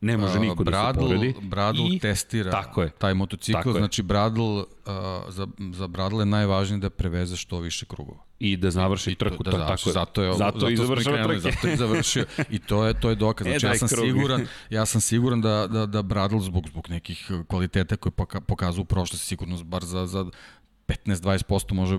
ne 0.00 0.16
može 0.16 0.40
niko 0.40 0.64
Bradl, 0.64 1.00
da 1.00 1.08
se 1.08 1.14
poredi. 1.14 1.34
Bradl 1.42 1.82
I, 1.92 1.98
testira 1.98 2.50
tako 2.50 2.82
je, 2.82 2.90
taj 2.90 3.14
motocikl, 3.14 3.58
tako 3.58 3.72
znači 3.72 4.02
Bradl, 4.02 4.42
uh, 4.42 4.64
za, 5.28 5.46
za 5.72 5.86
Bradl 5.86 6.20
je 6.20 6.26
najvažnije 6.26 6.80
da 6.80 6.90
preveze 6.90 7.36
što 7.36 7.58
više 7.58 7.86
krugova. 7.86 8.18
I 8.38 8.56
da 8.56 8.70
završi 8.70 9.10
I, 9.10 9.14
trku, 9.14 9.42
da, 9.42 9.50
da, 9.50 9.66
tako 9.66 9.88
je. 9.88 9.92
Zato 9.92 10.22
je 10.22 10.32
zato, 10.32 10.58
zato 10.58 10.70
i 10.70 10.76
završio 10.76 11.22
trke. 11.24 11.38
Zato 11.38 11.68
je 11.68 11.76
završio 11.76 12.24
i 12.50 12.58
to 12.58 12.84
je 12.84 13.00
to 13.00 13.10
je 13.10 13.14
dokaz. 13.16 13.46
Znači 13.54 13.66
e, 13.66 13.68
ja 13.68 13.74
sam 13.74 13.88
krug. 13.88 14.06
siguran, 14.06 14.46
ja 14.70 14.86
sam 14.86 15.00
siguran 15.00 15.40
da 15.40 15.66
da 15.66 15.86
da 15.86 16.02
Bradl 16.02 16.38
zbog 16.38 16.68
zbog 16.68 16.90
nekih 16.90 17.30
kvaliteta 17.48 17.96
koje 17.96 18.12
pokazuje 18.46 18.82
u 18.82 18.84
prošlosti 18.84 19.26
sigurno 19.26 19.64
bar 19.64 19.84
za 19.84 20.06
za 20.06 20.26
15-20% 20.88 21.72
može 21.72 21.98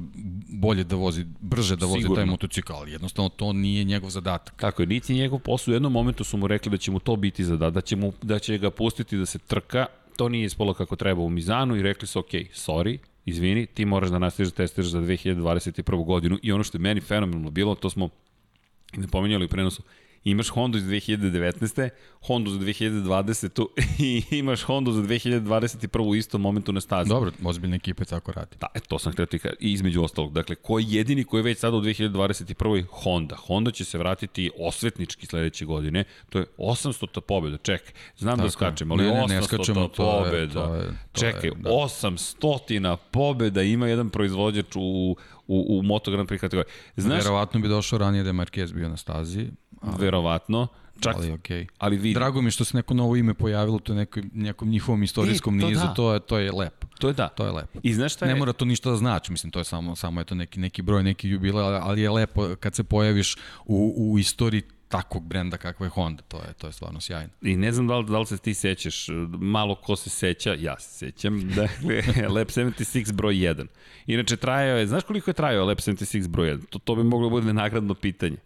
bolje 0.49 0.83
da 0.83 0.95
vozi, 0.95 1.25
brže 1.41 1.75
da 1.75 1.85
vozi 1.85 2.01
Sigurno. 2.01 2.15
taj 2.15 2.25
motocikl, 2.25 2.73
ali 2.73 2.91
jednostavno 2.91 3.29
to 3.29 3.53
nije 3.53 3.83
njegov 3.83 4.09
zadatak. 4.09 4.55
Tako 4.61 4.81
je, 4.81 4.85
niti 4.85 5.13
njegov 5.13 5.39
posao. 5.39 5.71
U 5.71 5.75
jednom 5.75 5.91
momentu 5.91 6.23
su 6.23 6.37
mu 6.37 6.47
rekli 6.47 6.71
da 6.71 6.77
će 6.77 6.91
mu 6.91 6.99
to 6.99 7.15
biti 7.15 7.43
zadatak, 7.43 7.73
da 7.73 7.81
će, 7.81 7.95
mu, 7.95 8.13
da 8.21 8.39
će 8.39 8.57
ga 8.57 8.71
pustiti 8.71 9.17
da 9.17 9.25
se 9.25 9.39
trka, 9.39 9.85
to 10.17 10.29
nije 10.29 10.45
ispolo 10.45 10.73
kako 10.73 10.95
treba 10.95 11.21
u 11.21 11.29
Mizanu 11.29 11.75
i 11.75 11.81
rekli 11.81 12.07
su, 12.07 12.19
ok, 12.19 12.31
sorry, 12.53 12.97
izvini, 13.25 13.65
ti 13.65 13.85
moraš 13.85 14.09
da 14.09 14.19
nastaviš 14.19 14.49
da 14.49 14.55
testiraš 14.55 14.89
za 14.89 14.99
2021. 14.99 16.05
godinu 16.05 16.39
i 16.41 16.51
ono 16.51 16.63
što 16.63 16.77
je 16.77 16.81
meni 16.81 17.01
fenomenalno 17.01 17.49
bilo, 17.49 17.75
to 17.75 17.89
smo 17.89 18.09
i 18.93 19.07
pomenjali 19.07 19.45
u 19.45 19.49
prenosu, 19.49 19.83
imaš 20.25 20.49
Honda 20.49 20.77
iz 20.77 20.83
2019. 20.83 21.89
Honda 22.21 22.49
za 22.49 22.59
2020. 22.59 23.65
i 23.99 24.23
imaš 24.31 24.61
Honda 24.61 24.91
za 24.91 25.01
2021. 25.01 25.99
u 25.99 26.15
istom 26.15 26.41
momentu 26.41 26.73
na 26.73 26.81
stazi. 26.81 27.09
Dobro, 27.09 27.31
ozbiljne 27.43 27.75
ekipe 27.75 28.05
tako 28.05 28.31
radi. 28.31 28.55
Da, 28.59 28.67
e, 28.73 28.79
to 28.79 28.99
sam 28.99 29.11
htio 29.11 29.25
ti 29.25 29.39
i 29.59 29.71
između 29.71 30.03
ostalog. 30.03 30.33
Dakle, 30.33 30.55
ko 30.55 30.79
je 30.79 30.85
jedini 30.89 31.23
koji 31.23 31.39
je 31.39 31.43
već 31.43 31.57
sada 31.57 31.77
u 31.77 31.81
2021. 31.81 32.85
Honda. 32.89 33.35
Honda 33.35 33.71
će 33.71 33.85
se 33.85 33.97
vratiti 33.97 34.51
osvetnički 34.59 35.25
sledeće 35.25 35.65
godine. 35.65 36.03
To 36.29 36.39
je 36.39 36.45
800. 36.57 37.19
pobjeda. 37.19 37.57
Čekaj, 37.57 37.93
znam 38.17 38.37
da 38.37 38.43
tako, 38.43 38.47
da 38.47 38.51
skačem, 38.51 38.91
ali 38.91 39.03
ne, 39.03 39.11
ne, 39.11 39.21
800. 39.21 39.27
Ne 39.27 39.41
skačemo, 39.41 39.87
pobjeda. 39.87 40.67
To 40.67 40.75
je, 40.75 40.81
to 40.81 40.85
je, 40.85 40.87
to 41.11 41.19
Čekaj, 41.19 41.49
je, 41.49 41.55
da. 41.55 41.69
800 41.69 42.97
pobjeda 43.11 43.61
ima 43.61 43.87
jedan 43.87 44.09
proizvođač 44.09 44.75
u, 44.75 45.15
u, 45.47 45.79
u 45.79 45.83
Moto 45.83 46.11
Grand 46.11 46.29
Prix 46.29 46.39
kategoriji. 46.39 46.73
Znaš, 46.97 47.23
Verovatno 47.23 47.59
bi 47.59 47.67
došao 47.67 47.99
ranije 47.99 48.23
da 48.23 48.29
je 48.29 48.33
Marquez 48.33 48.73
bio 48.73 48.89
na 48.89 48.97
stazi, 48.97 49.47
Ali, 49.81 49.95
Verovatno. 49.99 50.67
Čak, 50.99 51.15
ali, 51.15 51.31
okay. 51.31 51.67
ali 51.77 51.97
vidi. 51.97 52.13
Drago 52.13 52.41
mi 52.41 52.51
što 52.51 52.65
se 52.65 52.77
neko 52.77 52.93
novo 52.93 53.15
ime 53.15 53.33
pojavilo, 53.33 53.79
to 53.79 53.93
je 53.93 53.97
neko, 53.97 54.19
nekom 54.33 54.69
njihovom 54.69 55.03
istorijskom 55.03 55.57
e, 55.57 55.61
to 55.61 55.67
nizu, 55.67 55.81
da. 55.81 55.93
to, 55.93 56.13
je, 56.13 56.19
to 56.19 56.37
je 56.37 56.51
lepo. 56.51 56.87
To 56.99 57.07
je 57.07 57.13
da. 57.13 57.27
To 57.27 57.45
je 57.45 57.51
lepo. 57.51 57.79
I 57.83 57.93
znaš 57.93 58.13
šta 58.13 58.25
je? 58.25 58.33
Ne 58.33 58.39
mora 58.39 58.53
to 58.53 58.65
ništa 58.65 58.89
da 58.89 58.95
znači, 58.95 59.31
mislim, 59.31 59.51
to 59.51 59.59
je 59.59 59.63
samo, 59.63 59.95
samo 59.95 60.21
eto 60.21 60.35
neki, 60.35 60.59
neki 60.59 60.81
broj, 60.81 61.03
neki 61.03 61.29
jubile, 61.29 61.63
ali 61.63 62.01
je 62.01 62.09
lepo 62.09 62.55
kad 62.59 62.75
se 62.75 62.83
pojaviš 62.83 63.35
u, 63.65 63.93
u 63.97 64.19
istoriji 64.19 64.63
takvog 64.97 65.23
brenda 65.23 65.57
kakva 65.57 65.85
je 65.85 65.89
Honda, 65.89 66.23
to 66.23 66.37
je, 66.37 66.53
to 66.53 66.67
je 66.67 66.73
stvarno 66.73 67.01
sjajno. 67.01 67.29
I 67.41 67.55
ne 67.55 67.71
znam 67.71 67.87
da 67.87 67.97
li, 67.97 68.05
da 68.05 68.19
li 68.19 68.25
se 68.25 68.37
ti 68.37 68.53
sećaš, 68.53 69.07
malo 69.39 69.75
ko 69.75 69.95
se 69.95 70.09
seća, 70.09 70.55
ja 70.59 70.79
se 70.79 70.97
sećam, 70.97 71.49
dakle, 71.55 72.03
Lab 72.35 72.47
76 72.47 73.13
broj 73.13 73.35
1. 73.35 73.67
Inače, 74.07 74.37
trajao 74.37 74.77
je, 74.77 74.87
znaš 74.87 75.03
koliko 75.03 75.29
je 75.29 75.33
trajao 75.33 75.65
Lab 75.65 75.77
76 75.77 76.27
broj 76.27 76.49
1? 76.49 76.65
To, 76.69 76.79
to 76.79 76.95
bi 76.95 77.03
moglo 77.03 77.29
bude 77.29 77.53
nagradno 77.53 77.93
pitanje. 77.93 78.37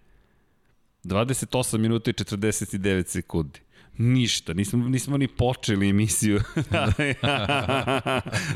28 1.04 1.78
minuta 1.78 2.12
i 2.12 2.14
49 2.14 3.08
sekundi. 3.08 3.60
Ništa, 4.02 4.54
nismo, 4.54 4.90
nismo 4.90 5.18
ni 5.18 5.28
počeli 5.28 5.90
emisiju. 5.90 6.42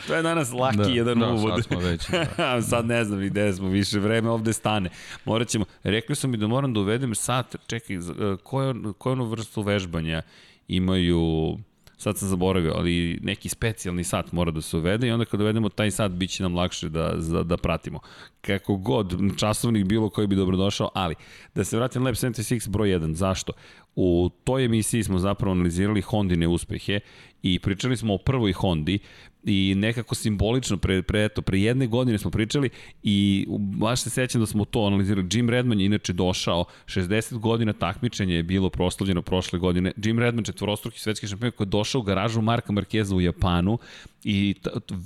to 0.07 0.15
je 0.15 0.21
danas 0.21 0.51
laki 0.51 0.77
da, 0.77 0.83
jedan 0.83 1.19
da, 1.19 1.27
uvod. 1.27 1.53
Sad 1.53 1.63
smo 1.63 1.79
već. 1.79 2.09
Da. 2.09 2.61
sad 2.69 2.85
ne 2.85 3.03
znam 3.03 3.19
ni 3.19 3.29
gde 3.29 3.53
smo, 3.53 3.69
više 3.69 3.99
vreme 3.99 4.29
ovde 4.29 4.53
stane. 4.53 4.89
Morat 5.25 5.47
ćemo, 5.47 5.65
rekli 5.83 6.15
su 6.15 6.27
mi 6.27 6.37
da 6.37 6.47
moram 6.47 6.73
da 6.73 6.79
uvedem 6.79 7.15
sat, 7.15 7.55
čekaj, 7.67 7.97
koju, 8.43 8.93
koju 8.97 9.13
ono 9.13 9.25
vrstu 9.25 9.61
vežbanja 9.61 10.21
imaju 10.67 11.57
sad 12.03 12.17
sam 12.17 12.27
zaboravio, 12.27 12.73
ali 12.75 13.19
neki 13.21 13.49
specijalni 13.49 14.03
sat 14.03 14.31
mora 14.31 14.51
da 14.51 14.61
se 14.61 14.77
uvede 14.77 15.07
i 15.07 15.11
onda 15.11 15.25
kad 15.25 15.41
uvedemo 15.41 15.69
taj 15.69 15.91
sat 15.91 16.11
bit 16.11 16.29
će 16.29 16.43
nam 16.43 16.55
lakše 16.55 16.89
da, 16.89 17.13
da, 17.31 17.43
da 17.43 17.57
pratimo. 17.57 17.99
Kako 18.41 18.75
god, 18.75 19.13
časovnik 19.37 19.85
bilo 19.85 20.09
koji 20.09 20.27
bi 20.27 20.35
dobrodošao, 20.35 20.89
ali 20.93 21.15
da 21.55 21.63
se 21.63 21.77
vratim 21.77 22.01
na 22.01 22.07
Lab 22.07 22.15
76 22.15 22.69
broj 22.69 22.89
1. 22.89 23.13
Zašto? 23.13 23.53
U 23.95 24.29
toj 24.43 24.65
emisiji 24.65 25.03
smo 25.03 25.19
zapravo 25.19 25.51
analizirali 25.51 26.01
Hondine 26.01 26.47
uspehe 26.47 26.99
i 27.43 27.59
pričali 27.59 27.97
smo 27.97 28.13
o 28.13 28.17
prvoj 28.17 28.53
Hondi 28.53 28.99
i 29.43 29.73
nekako 29.77 30.15
simbolično 30.15 30.77
pre, 30.77 31.01
pre, 31.01 31.25
eto, 31.25 31.41
pre 31.41 31.59
jedne 31.59 31.87
godine 31.87 32.17
smo 32.17 32.31
pričali 32.31 32.69
i 33.03 33.45
baš 33.59 34.01
se 34.01 34.09
sećam 34.09 34.41
da 34.41 34.47
smo 34.47 34.65
to 34.65 34.85
analizirali. 34.85 35.27
Jim 35.31 35.49
Redman 35.49 35.79
je 35.79 35.85
inače 35.85 36.13
došao, 36.13 36.65
60 36.85 37.37
godina 37.37 37.73
takmičenja 37.73 38.35
je 38.35 38.43
bilo 38.43 38.69
proslavljeno 38.69 39.21
prošle 39.21 39.59
godine. 39.59 39.91
Jim 39.97 40.19
Redman, 40.19 40.43
četvorostruki 40.43 40.99
svetski 40.99 41.27
šampion 41.27 41.51
koji 41.51 41.65
je 41.65 41.69
došao 41.69 42.01
u 42.01 42.03
garažu 42.03 42.41
Marka 42.41 42.71
Markeza 42.71 43.15
u 43.15 43.21
Japanu 43.21 43.77
i 44.23 44.55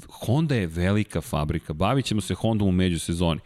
Honda 0.09 0.55
je 0.55 0.67
velika 0.67 1.21
fabrika. 1.21 1.73
Bavit 1.73 2.05
ćemo 2.05 2.21
se 2.21 2.33
Hondom 2.33 2.67
u 2.67 2.71
međusezoni 2.71 3.39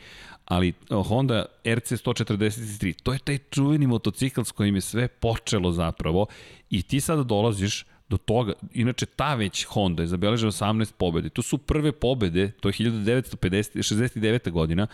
ali 0.51 0.73
Honda 0.89 1.45
RC 1.65 1.91
143, 1.91 2.93
to 3.03 3.13
je 3.13 3.19
taj 3.19 3.37
čuveni 3.37 3.87
motocikl 3.87 4.41
s 4.43 4.51
kojim 4.51 4.75
je 4.75 4.81
sve 4.81 5.07
počelo 5.07 5.71
zapravo 5.71 6.25
i 6.69 6.81
ti 6.83 6.99
sada 7.01 7.23
dolaziš 7.23 7.85
do 8.09 8.17
toga, 8.17 8.53
inače 8.73 9.05
ta 9.05 9.35
već 9.35 9.63
Honda 9.63 10.03
je 10.03 10.07
zabeležila 10.07 10.51
18 10.51 10.91
pobede. 10.97 11.29
To 11.29 11.41
su 11.41 11.57
prve 11.57 11.91
pobede, 11.91 12.51
to 12.51 12.69
je 12.69 12.73
1969. 12.73 14.51
godina. 14.51 14.87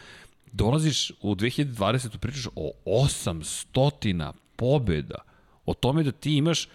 Dolaziš 0.52 1.12
u 1.22 1.36
2020. 1.36 2.18
pričaš 2.18 2.48
o 2.56 2.72
800 2.86 4.32
pobeda. 4.56 5.24
O 5.66 5.74
tome 5.74 6.04
da 6.04 6.12
ti 6.12 6.38
imaš 6.38 6.68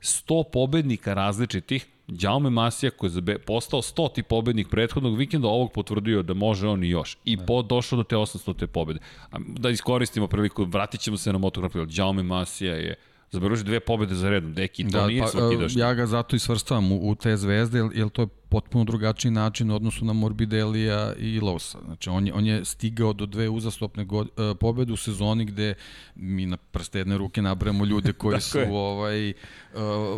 100 0.00 0.44
pobednika 0.52 1.14
različitih, 1.14 1.86
Jaume 2.20 2.50
Masija 2.50 2.90
koji 2.90 3.10
je 3.26 3.38
postao 3.38 3.82
100. 3.82 4.22
pobednik 4.22 4.68
prethodnog 4.68 5.18
vikenda, 5.18 5.48
ovog 5.48 5.72
potvrdio 5.72 6.22
da 6.22 6.34
može 6.34 6.68
on 6.68 6.84
i 6.84 6.88
još. 6.88 7.18
I 7.24 7.36
po, 7.36 7.62
došao 7.62 7.96
do 7.96 8.02
te 8.02 8.16
800. 8.16 8.66
pobede. 8.66 9.00
Da 9.38 9.70
iskoristimo 9.70 10.26
priliku, 10.26 10.64
vratit 10.64 11.00
ćemo 11.00 11.16
se 11.16 11.32
na 11.32 11.38
motograf, 11.38 11.72
Jaume 11.88 12.22
Masija 12.22 12.74
je 12.74 12.94
Zabeležio 13.30 13.64
dve 13.64 13.80
pobede 13.80 14.14
za 14.14 14.30
redom, 14.30 14.54
deki, 14.54 14.84
to 14.84 14.98
da, 14.98 15.06
nije 15.06 15.22
pa, 15.22 15.28
svakidašnje. 15.28 15.80
Ja 15.80 15.94
ga 15.94 16.06
zato 16.06 16.36
i 16.36 16.38
svrstavam 16.38 16.92
u, 16.92 17.10
u 17.10 17.14
te 17.14 17.36
zvezde, 17.36 17.78
jer, 17.78 17.90
jer 17.94 18.08
to 18.08 18.22
je 18.22 18.28
potpuno 18.50 18.84
drugačiji 18.84 19.32
način 19.32 19.70
u 19.70 19.74
odnosu 19.74 20.04
na 20.04 20.12
Morbidelija 20.12 21.12
i 21.18 21.40
Losa. 21.40 21.78
Znači, 21.84 22.10
on 22.10 22.26
je, 22.26 22.34
on 22.34 22.46
je 22.46 22.64
stigao 22.64 23.12
do 23.12 23.26
dve 23.26 23.48
uzastopne 23.48 24.04
god, 24.04 24.28
uh, 24.28 24.56
pobede 24.60 24.92
u 24.92 24.96
sezoni 24.96 25.44
gde 25.44 25.74
mi 26.14 26.46
na 26.46 26.56
prste 26.56 26.98
jedne 26.98 27.18
ruke 27.18 27.42
nabrajamo 27.42 27.84
ljude 27.84 28.12
koji 28.12 28.40
su 28.50 28.58
je. 28.58 28.68
ovaj, 28.72 29.30
uh, 29.30 29.34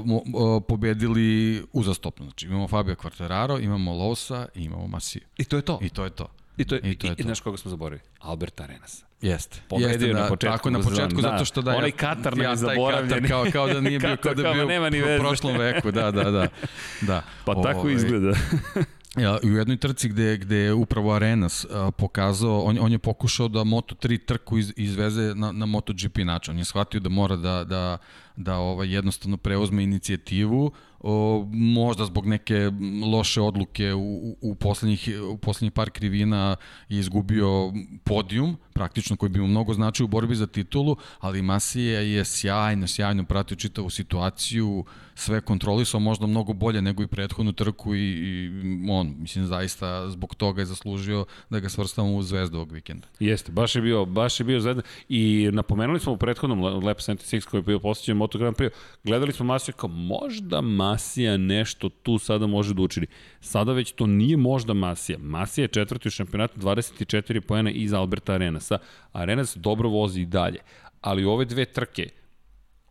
uh, 0.07 0.63
pobedili 0.69 1.63
uzastopno. 1.73 2.25
Znači, 2.25 2.47
imamo 2.47 2.69
Fabio 2.69 2.95
Quartararo, 2.95 3.65
imamo 3.65 3.95
Losa 3.95 4.49
i 4.55 4.65
imamo 4.65 4.87
Masiju. 4.87 5.23
I 5.39 5.45
to 5.45 5.57
je 5.57 5.63
to. 5.63 5.79
I 5.83 5.89
to 5.89 6.05
je 6.05 6.11
to. 6.11 6.42
I 6.57 6.65
to 6.65 6.75
je, 6.75 6.81
I, 6.85 6.95
to 6.95 7.07
je 7.07 7.13
i, 7.13 7.17
to. 7.17 7.23
znaš 7.23 7.41
koga 7.41 7.57
smo 7.57 7.71
zaboravili? 7.71 8.09
Alberta 8.21 8.65
Arenasa. 8.65 9.07
Jeste. 9.23 9.61
Pobedio 9.69 9.89
Jeste, 9.89 10.13
na 10.13 10.29
početku. 10.29 10.57
Tako 10.57 10.71
na 10.71 10.81
početku, 10.81 11.21
da. 11.23 11.29
zato 11.29 11.45
što 11.45 11.63
da... 11.63 11.77
Onaj 11.77 11.91
Katar 11.91 12.37
nam 12.37 12.51
je 12.51 12.57
zaboravljen. 12.57 13.29
Kao, 13.29 13.47
kao 13.53 13.69
da 13.69 13.81
nije 13.81 13.99
bio, 14.07 14.17
kao 14.17 14.35
da 14.35 14.43
bio 14.91 15.17
u 15.17 15.21
prošlom 15.21 15.57
veku, 15.57 15.91
da, 15.91 16.11
da, 16.11 16.31
da. 16.31 16.49
da. 17.01 17.23
Pa 17.47 17.53
o, 17.53 17.63
tako 17.63 17.81
ovaj, 17.81 17.95
izgleda. 17.95 18.33
Ja, 19.17 19.39
u 19.43 19.49
jednoj 19.49 19.77
trci 19.77 20.09
gde, 20.09 20.37
gde 20.37 20.57
je 20.57 20.75
upravo 20.75 21.13
Arenas 21.13 21.67
a, 21.71 21.91
pokazao, 21.91 22.61
on, 22.61 22.79
on 22.81 22.93
je 22.93 22.99
pokušao 22.99 23.49
da 23.49 23.61
Moto3 23.61 24.25
trku 24.25 24.59
iz, 24.59 24.73
izveze 24.77 25.35
na, 25.35 25.53
na 25.53 25.67
MotoGP 25.67 26.19
način. 26.19 26.53
On 26.53 26.59
je 26.59 26.65
shvatio 26.65 27.01
da 27.01 27.09
mora 27.09 27.37
da, 27.37 27.65
da, 27.65 27.99
da 28.37 28.57
ovaj, 28.57 28.95
jednostavno 28.95 29.37
preuzme 29.37 29.83
inicijativu, 29.83 30.73
o, 31.03 31.47
možda 31.53 32.05
zbog 32.05 32.27
neke 32.27 32.71
loše 33.13 33.41
odluke 33.41 33.95
u, 33.95 34.37
u, 34.41 34.55
poslednjih, 34.55 35.09
u 35.31 35.39
poslednjih 35.39 35.73
par 35.73 35.91
krivina 35.91 36.57
je 36.89 36.99
izgubio 36.99 37.73
podijum, 38.05 38.57
praktično 38.73 39.17
koji 39.17 39.31
bi 39.31 39.41
mu 39.41 39.47
mnogo 39.47 39.75
značio 39.75 40.05
u 40.05 40.09
borbi 40.09 40.35
za 40.35 40.47
titulu, 40.47 40.97
ali 41.21 41.43
Masija 41.43 42.01
je 42.01 42.25
sjajno, 42.25 42.87
sjajno 42.87 43.25
pratio 43.25 43.57
čitavu 43.57 43.91
situaciju, 43.91 44.85
sve 45.23 45.41
kontrolisao 45.41 46.01
možda 46.01 46.27
mnogo 46.27 46.53
bolje 46.53 46.83
nego 46.83 47.03
i 47.03 47.07
prethodnu 47.07 47.53
trku 47.53 47.95
i, 47.95 47.99
i 47.99 48.51
on, 48.91 49.15
mislim, 49.19 49.47
zaista 49.47 50.11
zbog 50.11 50.35
toga 50.35 50.63
je 50.63 50.67
zaslužio 50.67 51.25
da 51.51 51.61
ga 51.61 51.69
svrstamo 51.69 52.15
u 52.15 52.23
zvezdu 52.23 52.57
ovog 52.57 52.73
vikenda. 52.73 53.07
Jeste, 53.21 53.53
baš 53.53 53.77
je 53.77 53.83
bio, 53.83 54.05
baš 54.05 54.41
je 54.41 54.45
bio 54.45 54.61
zvezda 54.61 54.83
i 55.09 55.51
napomenuli 55.53 56.01
smo 56.01 56.13
u 56.13 56.17
prethodnom 56.17 56.63
Lap 56.85 56.99
76 56.99 57.45
koji 57.45 57.59
je 57.59 57.63
bio 57.63 57.79
posjećen 57.79 58.17
Moto 58.17 58.39
Grand 58.39 58.57
Prix, 58.57 58.71
gledali 59.05 59.33
smo 59.33 59.47
Masija 59.47 59.75
kao 59.75 59.89
možda 59.89 60.61
Masija 60.61 61.37
nešto 61.37 61.89
tu 61.89 62.19
sada 62.19 62.47
može 62.47 62.75
da 62.75 62.83
učini. 62.83 63.07
Sada 63.41 63.73
već 63.73 63.93
to 63.93 64.07
nije 64.07 64.37
možda 64.37 64.75
Masija. 64.75 65.19
Masija 65.19 65.65
je 65.65 65.69
četvrti 65.69 66.09
u 66.09 66.11
šampionatu 66.11 66.61
24 66.61 67.41
pojena 67.41 67.71
iz 67.71 67.93
Alberta 67.93 68.33
Arenasa. 68.33 68.79
Arenas 69.13 69.57
dobro 69.57 69.89
vozi 69.89 70.21
i 70.21 70.27
dalje. 70.27 70.59
Ali 71.01 71.25
ove 71.25 71.45
dve 71.45 71.65
trke, 71.65 72.09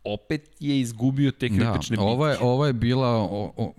opet 0.04 0.50
je 0.60 0.80
izgubio 0.80 1.30
te 1.30 1.48
da, 1.48 1.72
kritične 1.72 1.96
da, 1.96 2.02
Ovo 2.02 2.28
je, 2.28 2.38
ovo 2.40 2.66
je 2.66 2.72
bila 2.72 3.08
o, 3.08 3.52
o, 3.56 3.72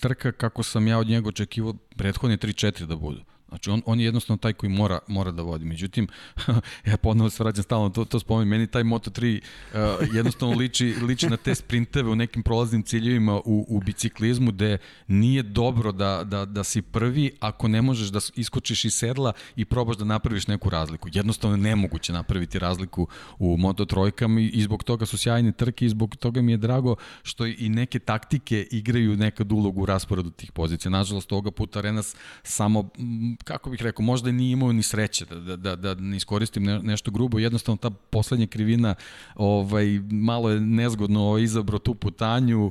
trka 0.00 0.32
kako 0.32 0.62
sam 0.62 0.86
ja 0.86 0.98
od 0.98 1.06
njega 1.06 1.28
očekivao 1.28 1.74
prethodne 1.96 2.36
3-4 2.36 2.84
da 2.86 2.96
budu. 2.96 3.20
Znači, 3.50 3.70
on, 3.70 3.82
on 3.86 4.00
je 4.00 4.04
jednostavno 4.04 4.38
taj 4.38 4.52
koji 4.52 4.70
mora, 4.70 4.98
mora 5.08 5.30
da 5.30 5.42
vodi. 5.42 5.64
Međutim, 5.64 6.08
ja 6.90 6.96
ponovo 6.96 7.30
se 7.30 7.42
vraćam 7.42 7.62
stalno, 7.62 7.90
to, 7.90 8.04
to 8.04 8.20
spomenem, 8.20 8.48
meni 8.48 8.66
taj 8.66 8.82
Moto3 8.82 9.40
uh, 9.40 9.78
jednostavno 10.14 10.56
liči, 10.56 10.94
liči 11.02 11.28
na 11.28 11.36
te 11.36 11.54
sprinteve 11.54 12.10
u 12.10 12.14
nekim 12.14 12.42
prolaznim 12.42 12.82
ciljevima 12.82 13.36
u, 13.36 13.66
u 13.68 13.80
biciklizmu, 13.80 14.50
gde 14.50 14.78
nije 15.06 15.42
dobro 15.42 15.92
da, 15.92 16.24
da, 16.24 16.44
da 16.44 16.64
si 16.64 16.82
prvi 16.82 17.30
ako 17.40 17.68
ne 17.68 17.82
možeš 17.82 18.08
da 18.08 18.20
iskočiš 18.36 18.84
iz 18.84 18.94
sedla 18.94 19.32
i 19.56 19.64
probaš 19.64 19.96
da 19.96 20.04
napraviš 20.04 20.46
neku 20.46 20.70
razliku. 20.70 21.08
Jednostavno 21.12 21.56
je 21.56 21.62
nemoguće 21.62 22.12
napraviti 22.12 22.58
razliku 22.58 23.06
u 23.38 23.56
Moto 23.56 23.84
trojkama 23.84 24.40
i 24.40 24.62
zbog 24.62 24.84
toga 24.84 25.06
su 25.06 25.18
sjajne 25.18 25.52
trke 25.52 25.86
i 25.86 25.88
zbog 25.88 26.16
toga 26.16 26.42
mi 26.42 26.52
je 26.52 26.56
drago 26.56 26.96
što 27.22 27.46
i 27.46 27.68
neke 27.68 27.98
taktike 27.98 28.66
igraju 28.70 29.16
nekad 29.16 29.52
ulogu 29.52 29.82
u 29.82 29.86
rasporedu 29.86 30.30
tih 30.30 30.52
pozicija. 30.52 30.90
Nažalost, 30.90 31.32
ovoga 31.32 31.50
puta 31.50 31.80
Renas 31.80 32.16
samo 32.42 32.88
kako 33.44 33.70
bih 33.70 33.82
rekao, 33.82 34.04
možda 34.04 34.32
nije 34.32 34.52
imao 34.52 34.72
ni 34.72 34.82
sreće 34.82 35.24
da, 35.24 35.34
da, 35.34 35.56
da, 35.56 35.76
da 35.76 35.94
ne 35.94 36.16
iskoristim 36.16 36.64
ne, 36.64 36.78
nešto 36.78 37.10
grubo, 37.10 37.38
jednostavno 37.38 37.76
ta 37.76 37.90
poslednja 37.90 38.46
krivina 38.46 38.94
ovaj, 39.34 40.00
malo 40.10 40.50
je 40.50 40.60
nezgodno 40.60 41.22
ovaj, 41.22 41.42
izabro 41.42 41.78
tu 41.78 41.94
putanju, 41.94 42.70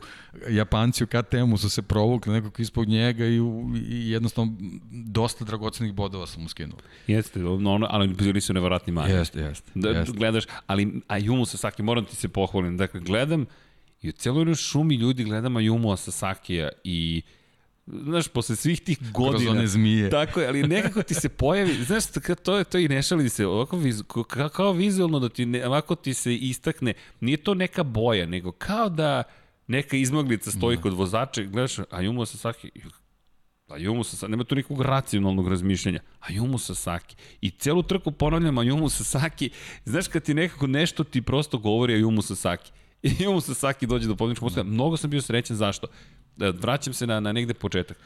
Japanci 0.49 1.03
u 1.03 1.07
KTM-u 1.07 1.57
su 1.57 1.69
se 1.69 1.81
provukli 1.81 2.33
nekako 2.33 2.61
ispod 2.61 2.87
njega 2.87 3.25
i, 3.25 3.39
i 3.89 4.11
jednostavno 4.11 4.53
dosta 4.91 5.45
dragocenih 5.45 5.93
bodova 5.93 6.27
sam 6.27 6.41
mu 6.41 6.49
skinuo. 6.49 6.77
Jeste, 7.07 7.39
no, 7.39 7.87
ali 7.89 8.07
bili 8.07 8.41
su 8.41 8.53
nevaratni 8.53 8.93
mani. 8.93 9.13
Jeste, 9.13 9.39
jeste. 9.39 9.71
Da, 9.75 9.89
jest. 9.89 10.11
Gledaš, 10.11 10.43
ali 10.67 11.01
Ayumu 11.07 11.45
Sasaki, 11.45 11.83
moram 11.83 12.05
ti 12.05 12.15
se 12.15 12.27
pohvalim, 12.27 12.77
dakle, 12.77 12.99
gledam 12.99 13.45
i 14.01 14.09
u 14.09 14.11
celoj 14.11 14.55
šumi 14.55 14.95
ljudi 14.95 15.23
gledam 15.23 15.53
Ayumu 15.53 15.97
Sasakija 15.97 16.69
i 16.83 17.21
znaš, 18.03 18.27
posle 18.27 18.55
svih 18.55 18.81
tih 18.81 19.11
godina. 19.11 19.37
Kroz 19.37 19.57
one 19.57 19.67
zmije. 19.67 20.09
Tako 20.09 20.39
je, 20.39 20.47
ali 20.47 20.63
nekako 20.63 21.03
ti 21.03 21.13
se 21.13 21.29
pojavi, 21.29 21.83
znaš, 21.83 22.03
to 22.43 22.57
je 22.57 22.63
to 22.63 22.77
i 22.77 22.87
ne 22.87 23.01
šali 23.01 23.29
se, 23.29 23.45
ovako 23.45 23.77
viz, 23.77 24.03
kao, 24.07 24.49
kao 24.49 24.71
vizualno 24.71 25.19
da 25.19 25.29
ti, 25.29 25.45
ne, 25.45 25.67
ovako 25.67 25.95
ti 25.95 26.13
se 26.13 26.35
istakne, 26.35 26.93
nije 27.19 27.37
to 27.37 27.53
neka 27.53 27.83
boja, 27.83 28.25
nego 28.25 28.51
kao 28.51 28.89
da 28.89 29.23
neka 29.67 29.97
izmaglica 29.97 30.51
stoji 30.51 30.77
da. 30.77 30.81
kod 30.83 30.93
vozača, 30.93 31.43
gledaš, 31.43 31.79
a 31.91 32.01
Jumu 32.01 32.25
Sasaki, 32.25 32.71
a 33.67 33.77
Jumu 33.77 34.03
Sasaki, 34.03 34.31
nema 34.31 34.43
tu 34.43 34.55
nikog 34.55 34.81
racionalnog 34.81 35.47
razmišljanja, 35.47 35.99
a 36.19 36.33
Jumu 36.33 36.57
Sasaki. 36.57 37.15
I 37.41 37.49
celu 37.49 37.83
trku 37.83 38.11
ponavljam 38.11 38.57
a 38.57 38.63
Jumu 38.63 38.89
Sasaki, 38.89 39.49
znaš 39.85 40.07
kad 40.07 40.23
ti 40.23 40.33
nekako 40.33 40.67
nešto 40.67 41.03
ti 41.03 41.21
prosto 41.21 41.57
govori 41.57 41.93
a 41.93 41.97
Jumu 41.97 42.21
Sasaki. 42.21 42.71
I 43.03 43.23
Jumu 43.23 43.41
Sasaki 43.41 43.87
dođe 43.87 44.07
do 44.07 44.15
pobjedničkog 44.15 44.45
postoja. 44.45 44.63
Mnogo 44.63 44.97
sam 44.97 45.09
bio 45.09 45.21
srećan, 45.21 45.57
zašto? 45.57 45.87
Da, 46.39 46.49
vraćam 46.49 46.93
se 46.93 47.07
na, 47.07 47.19
na 47.19 47.31
negde 47.31 47.53
početak. 47.53 47.97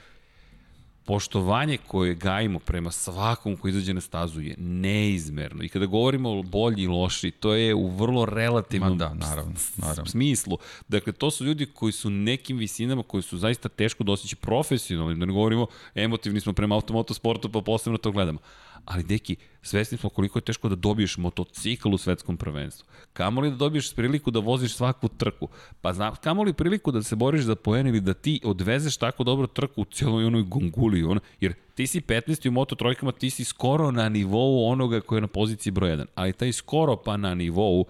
Poštovanje 1.06 1.78
koje 1.88 2.16
gajimo 2.16 2.60
prema 2.60 2.92
svakom 2.92 3.58
ko 3.58 3.68
izađe 3.68 3.94
na 3.94 4.02
stazu 4.02 4.42
je 4.42 4.56
neizmerno. 4.58 5.64
I 5.64 5.70
kada 5.70 5.86
govorimo 5.86 6.30
o 6.30 6.44
bolji 6.44 6.84
i 6.84 6.88
loši, 6.88 7.32
to 7.32 7.54
je 7.54 7.76
u 7.76 7.88
vrlo 7.90 8.26
relativnom 8.26 8.98
da, 8.98 9.14
naravno, 9.14 9.54
naravno. 9.78 10.06
smislu. 10.06 10.58
Dakle, 10.88 11.14
to 11.14 11.32
su 11.32 11.46
ljudi 11.46 11.66
koji 11.66 11.92
su 11.92 12.10
nekim 12.10 12.58
visinama 12.58 13.04
koji 13.04 13.24
su 13.24 13.38
zaista 13.38 13.70
teško 13.70 14.04
dostići 14.04 14.36
profesionalnim, 14.36 15.20
da 15.20 15.26
ne 15.26 15.34
govorimo 15.34 15.68
emotivni 15.96 16.40
smo 16.40 16.54
prema 16.54 16.76
automotosportu 16.76 17.50
pa 17.50 17.62
posebno 17.62 17.98
to 17.98 18.12
gledamo 18.12 18.40
ali 18.86 19.04
deki, 19.04 19.36
svesni 19.62 19.98
smo 19.98 20.10
koliko 20.10 20.40
je 20.40 20.44
teško 20.44 20.70
da 20.70 20.76
dobiješ 20.76 21.18
motocikl 21.18 21.94
u 21.94 21.98
svetskom 21.98 22.38
prvenstvu. 22.38 22.88
Kamo 23.14 23.42
li 23.42 23.50
da 23.50 23.56
dobiješ 23.56 23.94
priliku 23.96 24.32
da 24.32 24.40
voziš 24.40 24.76
svaku 24.76 25.08
trku? 25.08 25.48
Pa 25.82 25.94
zna, 25.94 26.16
kamo 26.16 26.44
li 26.44 26.54
priliku 26.54 26.92
da 26.92 27.04
se 27.04 27.16
boriš 27.16 27.44
za 27.44 27.56
poen 27.56 27.88
ili 27.88 28.00
da 28.00 28.14
ti 28.14 28.42
odvezeš 28.44 28.98
tako 28.98 29.24
dobro 29.24 29.48
trku 29.48 29.82
u 29.82 29.86
cijeloj 29.86 30.26
onoj 30.26 30.44
gonguli, 30.44 31.04
ono, 31.04 31.22
jer 31.40 31.54
ti 31.76 31.88
si 31.88 32.02
15. 32.02 32.48
u 32.48 32.52
moto 32.52 32.76
trojkama, 32.76 33.12
ti 33.12 33.30
si 33.30 33.44
skoro 33.44 33.92
na 33.92 34.10
nivou 34.10 34.66
onoga 34.66 35.02
koji 35.02 35.18
je 35.18 35.22
na 35.22 35.28
poziciji 35.28 35.72
broj 35.72 35.90
1, 35.90 36.06
ali 36.16 36.34
taj 36.34 36.52
skoro 36.52 36.96
pa 36.96 37.18
na 37.18 37.36
nivou 37.36 37.86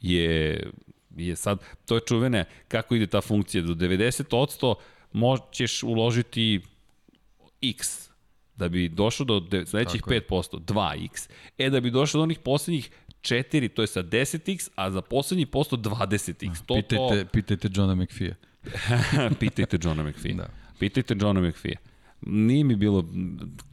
je, 0.00 0.62
je 1.16 1.36
sad, 1.36 1.58
to 1.86 1.94
je 1.94 2.00
čuvene 2.06 2.44
kako 2.68 2.94
ide 2.94 3.06
ta 3.06 3.20
funkcija, 3.20 3.62
do 3.62 3.74
90% 3.74 4.74
možeš 5.12 5.82
uložiti 5.82 6.60
x, 7.62 8.09
da 8.60 8.68
bi 8.68 8.88
došao 8.88 9.24
do 9.24 9.64
sledećih 9.66 10.02
5%, 10.02 10.60
2x. 10.60 11.30
E, 11.58 11.70
da 11.70 11.80
bi 11.80 11.90
došao 11.90 12.18
do 12.18 12.22
onih 12.22 12.38
poslednjih 12.38 12.90
4, 13.22 13.68
to 13.68 13.82
je 13.82 13.86
sa 13.86 14.02
10x, 14.02 14.68
a 14.74 14.90
za 14.90 15.02
poslednji 15.02 15.46
posto 15.46 15.76
20x. 15.76 16.66
To, 16.66 16.74
pitajte, 16.74 17.24
to... 17.24 17.30
pitajte 17.32 17.68
Johna 17.74 17.94
McPhee. 17.94 18.34
pitajte 19.40 19.78
Johna 19.82 20.02
McPhee. 20.02 20.34
Da. 20.34 20.48
Pitajte 20.78 21.14
Johna 21.20 21.40
McPhee. 21.40 21.76
Nije 22.20 22.64
mi 22.64 22.76
bilo, 22.76 23.04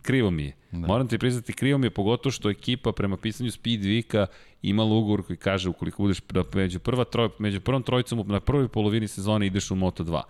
krivo 0.01 0.31
mi 0.31 0.43
je. 0.43 0.53
Da. 0.71 0.87
Moram 0.87 1.07
ti 1.07 1.17
priznati, 1.17 1.53
krivo 1.53 1.77
mi 1.77 1.85
je 1.85 1.91
pogotovo 1.91 2.31
što 2.31 2.49
ekipa 2.49 2.91
prema 2.91 3.17
pisanju 3.17 3.51
Speed 3.51 3.83
Vika 3.83 4.27
imala 4.61 4.95
ugovor 4.95 5.23
koji 5.23 5.37
kaže 5.37 5.69
ukoliko 5.69 6.03
budeš 6.03 6.21
među, 6.53 6.79
prva 6.79 7.03
troj, 7.03 7.29
među 7.39 7.61
prvom 7.61 7.83
trojicom 7.83 8.23
na 8.27 8.39
prvoj 8.39 8.67
polovini 8.67 9.07
sezone 9.07 9.47
ideš 9.47 9.71
u 9.71 9.75
Moto2 9.75 10.21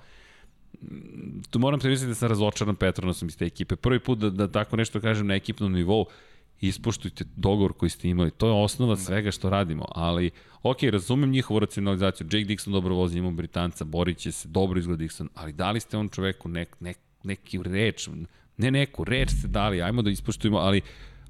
tu 1.49 1.59
moram 1.59 1.79
se 1.81 1.89
misliti 1.89 2.09
da 2.09 2.15
sam 2.15 2.29
razočaran 2.29 2.75
Petronosom 2.75 3.27
iz 3.27 3.37
te 3.37 3.45
ekipe. 3.45 3.75
Prvi 3.75 3.99
put 3.99 4.19
da, 4.19 4.29
da 4.29 4.47
tako 4.47 4.75
nešto 4.75 5.01
kažem 5.01 5.27
na 5.27 5.35
ekipnom 5.35 5.73
nivou, 5.73 6.05
ispoštujte 6.61 7.25
dogovor 7.35 7.73
koji 7.73 7.89
ste 7.89 8.09
imali. 8.09 8.31
To 8.31 8.47
je 8.47 8.63
osnova 8.63 8.95
da. 8.95 9.01
svega 9.01 9.31
što 9.31 9.49
radimo, 9.49 9.85
ali 9.89 10.31
ok, 10.63 10.83
razumem 10.83 11.29
njihovu 11.29 11.59
racionalizaciju. 11.59 12.27
Jake 12.27 12.53
Dixon 12.53 12.71
dobro 12.71 12.95
vozi, 12.95 13.17
imamo 13.17 13.35
Britanca, 13.35 13.85
borit 13.85 14.17
će 14.17 14.31
se, 14.31 14.47
dobro 14.47 14.79
izgleda 14.79 15.03
Dixon, 15.03 15.27
ali 15.33 15.53
dali 15.53 15.79
ste 15.79 15.97
on 15.97 16.09
čoveku 16.09 16.49
nek, 16.49 16.75
nek, 16.79 16.97
neki 17.23 17.59
reč, 17.63 18.09
ne 18.57 18.71
neku 18.71 19.03
reč 19.03 19.29
ste 19.29 19.47
dali, 19.47 19.81
ajmo 19.81 20.01
da 20.01 20.09
ispoštujemo, 20.09 20.57
ali 20.57 20.81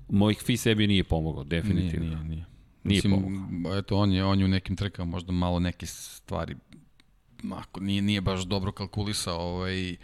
mojih 0.09 0.39
fi 0.45 0.57
sebi 0.57 0.87
nije 0.87 1.03
pomogao, 1.03 1.43
definitivno. 1.43 2.05
Nije, 2.05 2.17
nije, 2.17 2.29
nije. 2.29 2.45
Nije 2.83 2.97
Mislim, 2.97 3.13
pomogao. 3.13 3.77
Eto, 3.77 3.97
on 3.97 4.11
je, 4.11 4.25
on 4.25 4.39
je 4.39 4.45
u 4.45 4.47
nekim 4.47 4.75
trkama 4.75 5.11
možda 5.11 5.31
malo 5.31 5.59
neke 5.59 5.85
stvari 5.85 6.55
ako 7.55 7.79
nije, 7.79 8.01
nije 8.01 8.21
baš 8.21 8.41
dobro 8.41 8.71
kalkulisao 8.71 9.39
ovaj, 9.39 9.95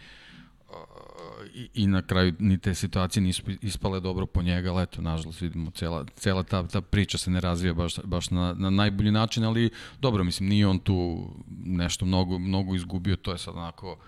i, 1.54 1.68
i 1.74 1.86
na 1.86 2.02
kraju 2.02 2.34
ni 2.38 2.58
te 2.58 2.74
situacije 2.74 3.22
nisu 3.22 3.42
ispale 3.62 4.00
dobro 4.00 4.26
po 4.26 4.42
njega, 4.42 4.72
ali 4.72 4.82
eto, 4.82 5.02
nažalost 5.02 5.40
vidimo, 5.40 5.70
cela, 5.70 6.04
cela 6.16 6.42
ta, 6.42 6.68
ta 6.68 6.80
priča 6.80 7.18
se 7.18 7.30
ne 7.30 7.40
razvija 7.40 7.74
baš, 7.74 7.98
baš 8.04 8.30
na, 8.30 8.54
na 8.58 8.70
najbolji 8.70 9.10
način, 9.10 9.44
ali 9.44 9.70
dobro, 10.00 10.24
mislim, 10.24 10.48
nije 10.48 10.66
on 10.66 10.78
tu 10.78 11.28
nešto 11.64 12.06
mnogo, 12.06 12.38
mnogo 12.38 12.74
izgubio, 12.74 13.16
to 13.16 13.32
je 13.32 13.38
sad 13.38 13.56
onako 13.56 13.92
uh, 13.92 13.98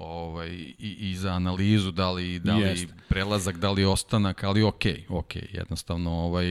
ovaj, 0.00 0.48
i, 0.78 0.96
i 1.00 1.16
za 1.16 1.32
analizu, 1.32 1.90
da 1.90 2.10
li, 2.10 2.38
da 2.38 2.56
li 2.56 2.62
Jest. 2.62 2.86
prelazak, 3.08 3.58
da 3.58 3.70
li 3.70 3.84
ostanak, 3.84 4.44
ali 4.44 4.62
ok, 4.62 4.82
ok, 5.08 5.36
jednostavno 5.52 6.10
ovaj, 6.10 6.46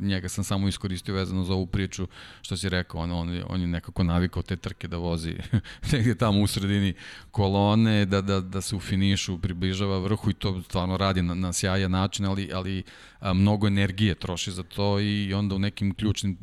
njega 0.00 0.28
sam 0.28 0.44
samo 0.44 0.68
iskoristio 0.68 1.14
vezano 1.14 1.44
za 1.44 1.54
ovu 1.54 1.66
priču, 1.66 2.06
što 2.42 2.56
si 2.56 2.68
rekao, 2.68 3.00
on, 3.00 3.12
on, 3.12 3.42
on 3.48 3.60
je 3.60 3.66
nekako 3.66 4.02
navikao 4.02 4.42
te 4.42 4.56
trke 4.56 4.88
da 4.88 4.96
vozi 4.96 5.34
negde 5.92 6.14
tamo 6.14 6.40
u 6.40 6.46
sredini 6.46 6.94
kolone, 7.30 8.04
da, 8.04 8.20
da, 8.20 8.40
da 8.40 8.60
se 8.60 8.76
u 8.76 8.80
finišu 8.80 9.38
približava 9.38 9.98
vrhu 9.98 10.30
i 10.30 10.34
to 10.34 10.62
stvarno 10.62 10.96
radi 10.96 11.22
na, 11.22 11.34
na 11.34 11.52
sjajan 11.52 11.90
način, 11.90 12.26
ali, 12.26 12.50
ali 12.52 12.82
a, 13.20 13.32
mnogo 13.32 13.66
energije 13.66 14.14
troši 14.14 14.52
za 14.52 14.62
to 14.62 15.00
i 15.00 15.34
onda 15.34 15.54
u 15.54 15.58
nekim 15.58 15.94
ključnim 15.94 16.36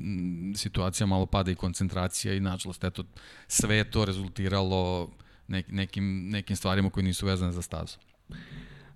situacijama 0.56 1.16
malo 1.16 1.26
pada 1.26 1.52
i 1.52 1.56
koncentracija 1.56 2.34
i 2.34 2.40
nažalost, 2.40 2.84
eto, 2.84 3.04
sve 3.48 3.84
to 3.84 4.06
rezultiralo 4.06 5.10
nek, 5.52 5.66
nekim, 5.72 6.30
nekim 6.30 6.56
stvarima 6.56 6.90
koji 6.90 7.04
nisu 7.04 7.26
vezane 7.26 7.52
za 7.52 7.62
stazu. 7.62 7.98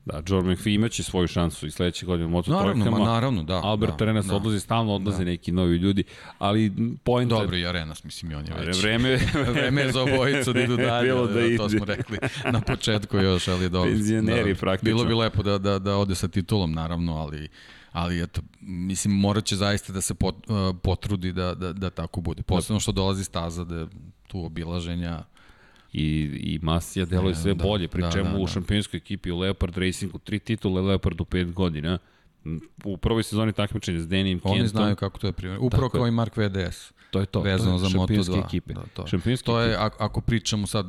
Da, 0.06 0.22
Jordan 0.28 0.52
McPhee 0.52 0.74
imaće 0.74 1.04
svoju 1.04 1.28
šansu 1.28 1.68
i 1.68 1.72
sledeće 1.72 2.06
godine 2.06 2.26
u 2.26 2.30
Moto 2.30 2.52
naravno, 2.52 2.92
Ma, 2.92 3.00
naravno, 3.00 3.44
da. 3.44 3.62
Albert 3.64 3.98
da, 4.00 4.06
Arenas 4.06 4.26
da, 4.26 4.36
odlazi, 4.36 4.60
stalno 4.60 4.94
odlaze 4.94 5.18
da. 5.18 5.24
neki 5.24 5.52
novi 5.52 5.78
ljudi, 5.78 6.04
ali 6.40 6.72
point... 7.04 7.30
Dobro, 7.30 7.58
i 7.58 7.66
Arenas, 7.66 8.04
mislim, 8.04 8.32
i 8.32 8.36
on 8.36 8.46
je 8.46 8.66
već. 8.66 8.82
Vreme, 8.82 9.20
vreme 9.54 9.82
je 9.82 9.92
za 9.92 10.02
obojicu 10.02 10.54
da 10.54 10.62
idu 10.62 10.78
dalje, 10.88 11.08
Bilo 11.08 11.28
da, 11.28 11.34
da 11.34 11.58
to 11.58 11.70
smo 11.70 11.86
rekli 11.86 12.18
na 12.52 12.62
početku 12.62 13.18
još, 13.18 13.48
ali 13.48 13.70
dobro. 13.70 13.92
Penzioneri 13.92 14.54
da, 14.54 14.60
praktično. 14.60 14.96
Bilo 14.96 15.06
bi 15.06 15.14
lepo 15.14 15.44
da, 15.44 15.58
da, 15.58 15.80
da 15.80 15.98
ode 15.98 16.16
sa 16.16 16.28
titulom, 16.28 16.72
naravno, 16.72 17.16
ali 17.16 17.50
ali 17.92 18.24
eto, 18.24 18.42
mislim, 18.62 19.14
morat 19.14 19.46
će 19.46 19.56
zaista 19.56 19.94
da 19.94 20.02
se 20.02 20.14
pot, 20.14 20.36
uh, 20.36 20.76
potrudi 20.84 21.32
da, 21.32 21.54
da, 21.54 21.74
da 21.74 21.90
tako 21.90 22.22
bude. 22.22 22.44
Posledno 22.44 22.80
što 22.80 22.92
dolazi 22.92 23.24
staza 23.24 23.64
da 23.64 23.88
tu 24.28 24.46
obilaženja 24.46 25.24
i, 25.98 26.54
i 26.54 26.60
Masija 26.62 27.06
deluje 27.06 27.36
sve 27.36 27.54
da, 27.54 27.64
bolje, 27.64 27.88
pri 27.88 28.02
da, 28.02 28.12
čemu 28.12 28.30
da, 28.30 28.38
da. 28.38 28.44
u 28.44 28.48
šampionskoj 28.48 28.98
ekipi 28.98 29.32
u 29.32 29.40
Leopard 29.40 29.78
Racingu, 29.78 30.20
tri 30.20 30.40
titule 30.40 30.82
Leopard 30.82 31.22
u 31.22 31.26
pet 31.26 31.54
godina, 31.54 31.98
u 32.84 32.98
prvoj 32.98 33.24
sezoni 33.24 33.54
takmičenja 33.54 34.00
s 34.00 34.08
Denim 34.08 34.40
Kentom. 34.40 34.52
Oni 34.52 34.68
znaju 34.68 34.96
kako 34.96 35.20
to 35.20 35.28
je 35.28 35.34
primjer. 35.34 35.60
Upravo 35.62 35.90
kao 35.90 36.08
i 36.08 36.12
Mark 36.12 36.38
VDS. 36.38 36.92
To 37.16 37.20
je 37.20 37.26
to. 37.26 37.42
Vezano 37.42 37.80
to 37.80 37.86
je 37.86 37.90
za 37.90 37.98
Moto2. 37.98 38.46
ekipe. 38.46 38.74
Da, 38.74 38.82
to, 38.94 39.08
šampionske 39.08 39.46
to 39.46 39.60
je, 39.60 39.76
ako, 39.76 40.04
ako 40.04 40.22
pričamo 40.22 40.68
sad, 40.68 40.86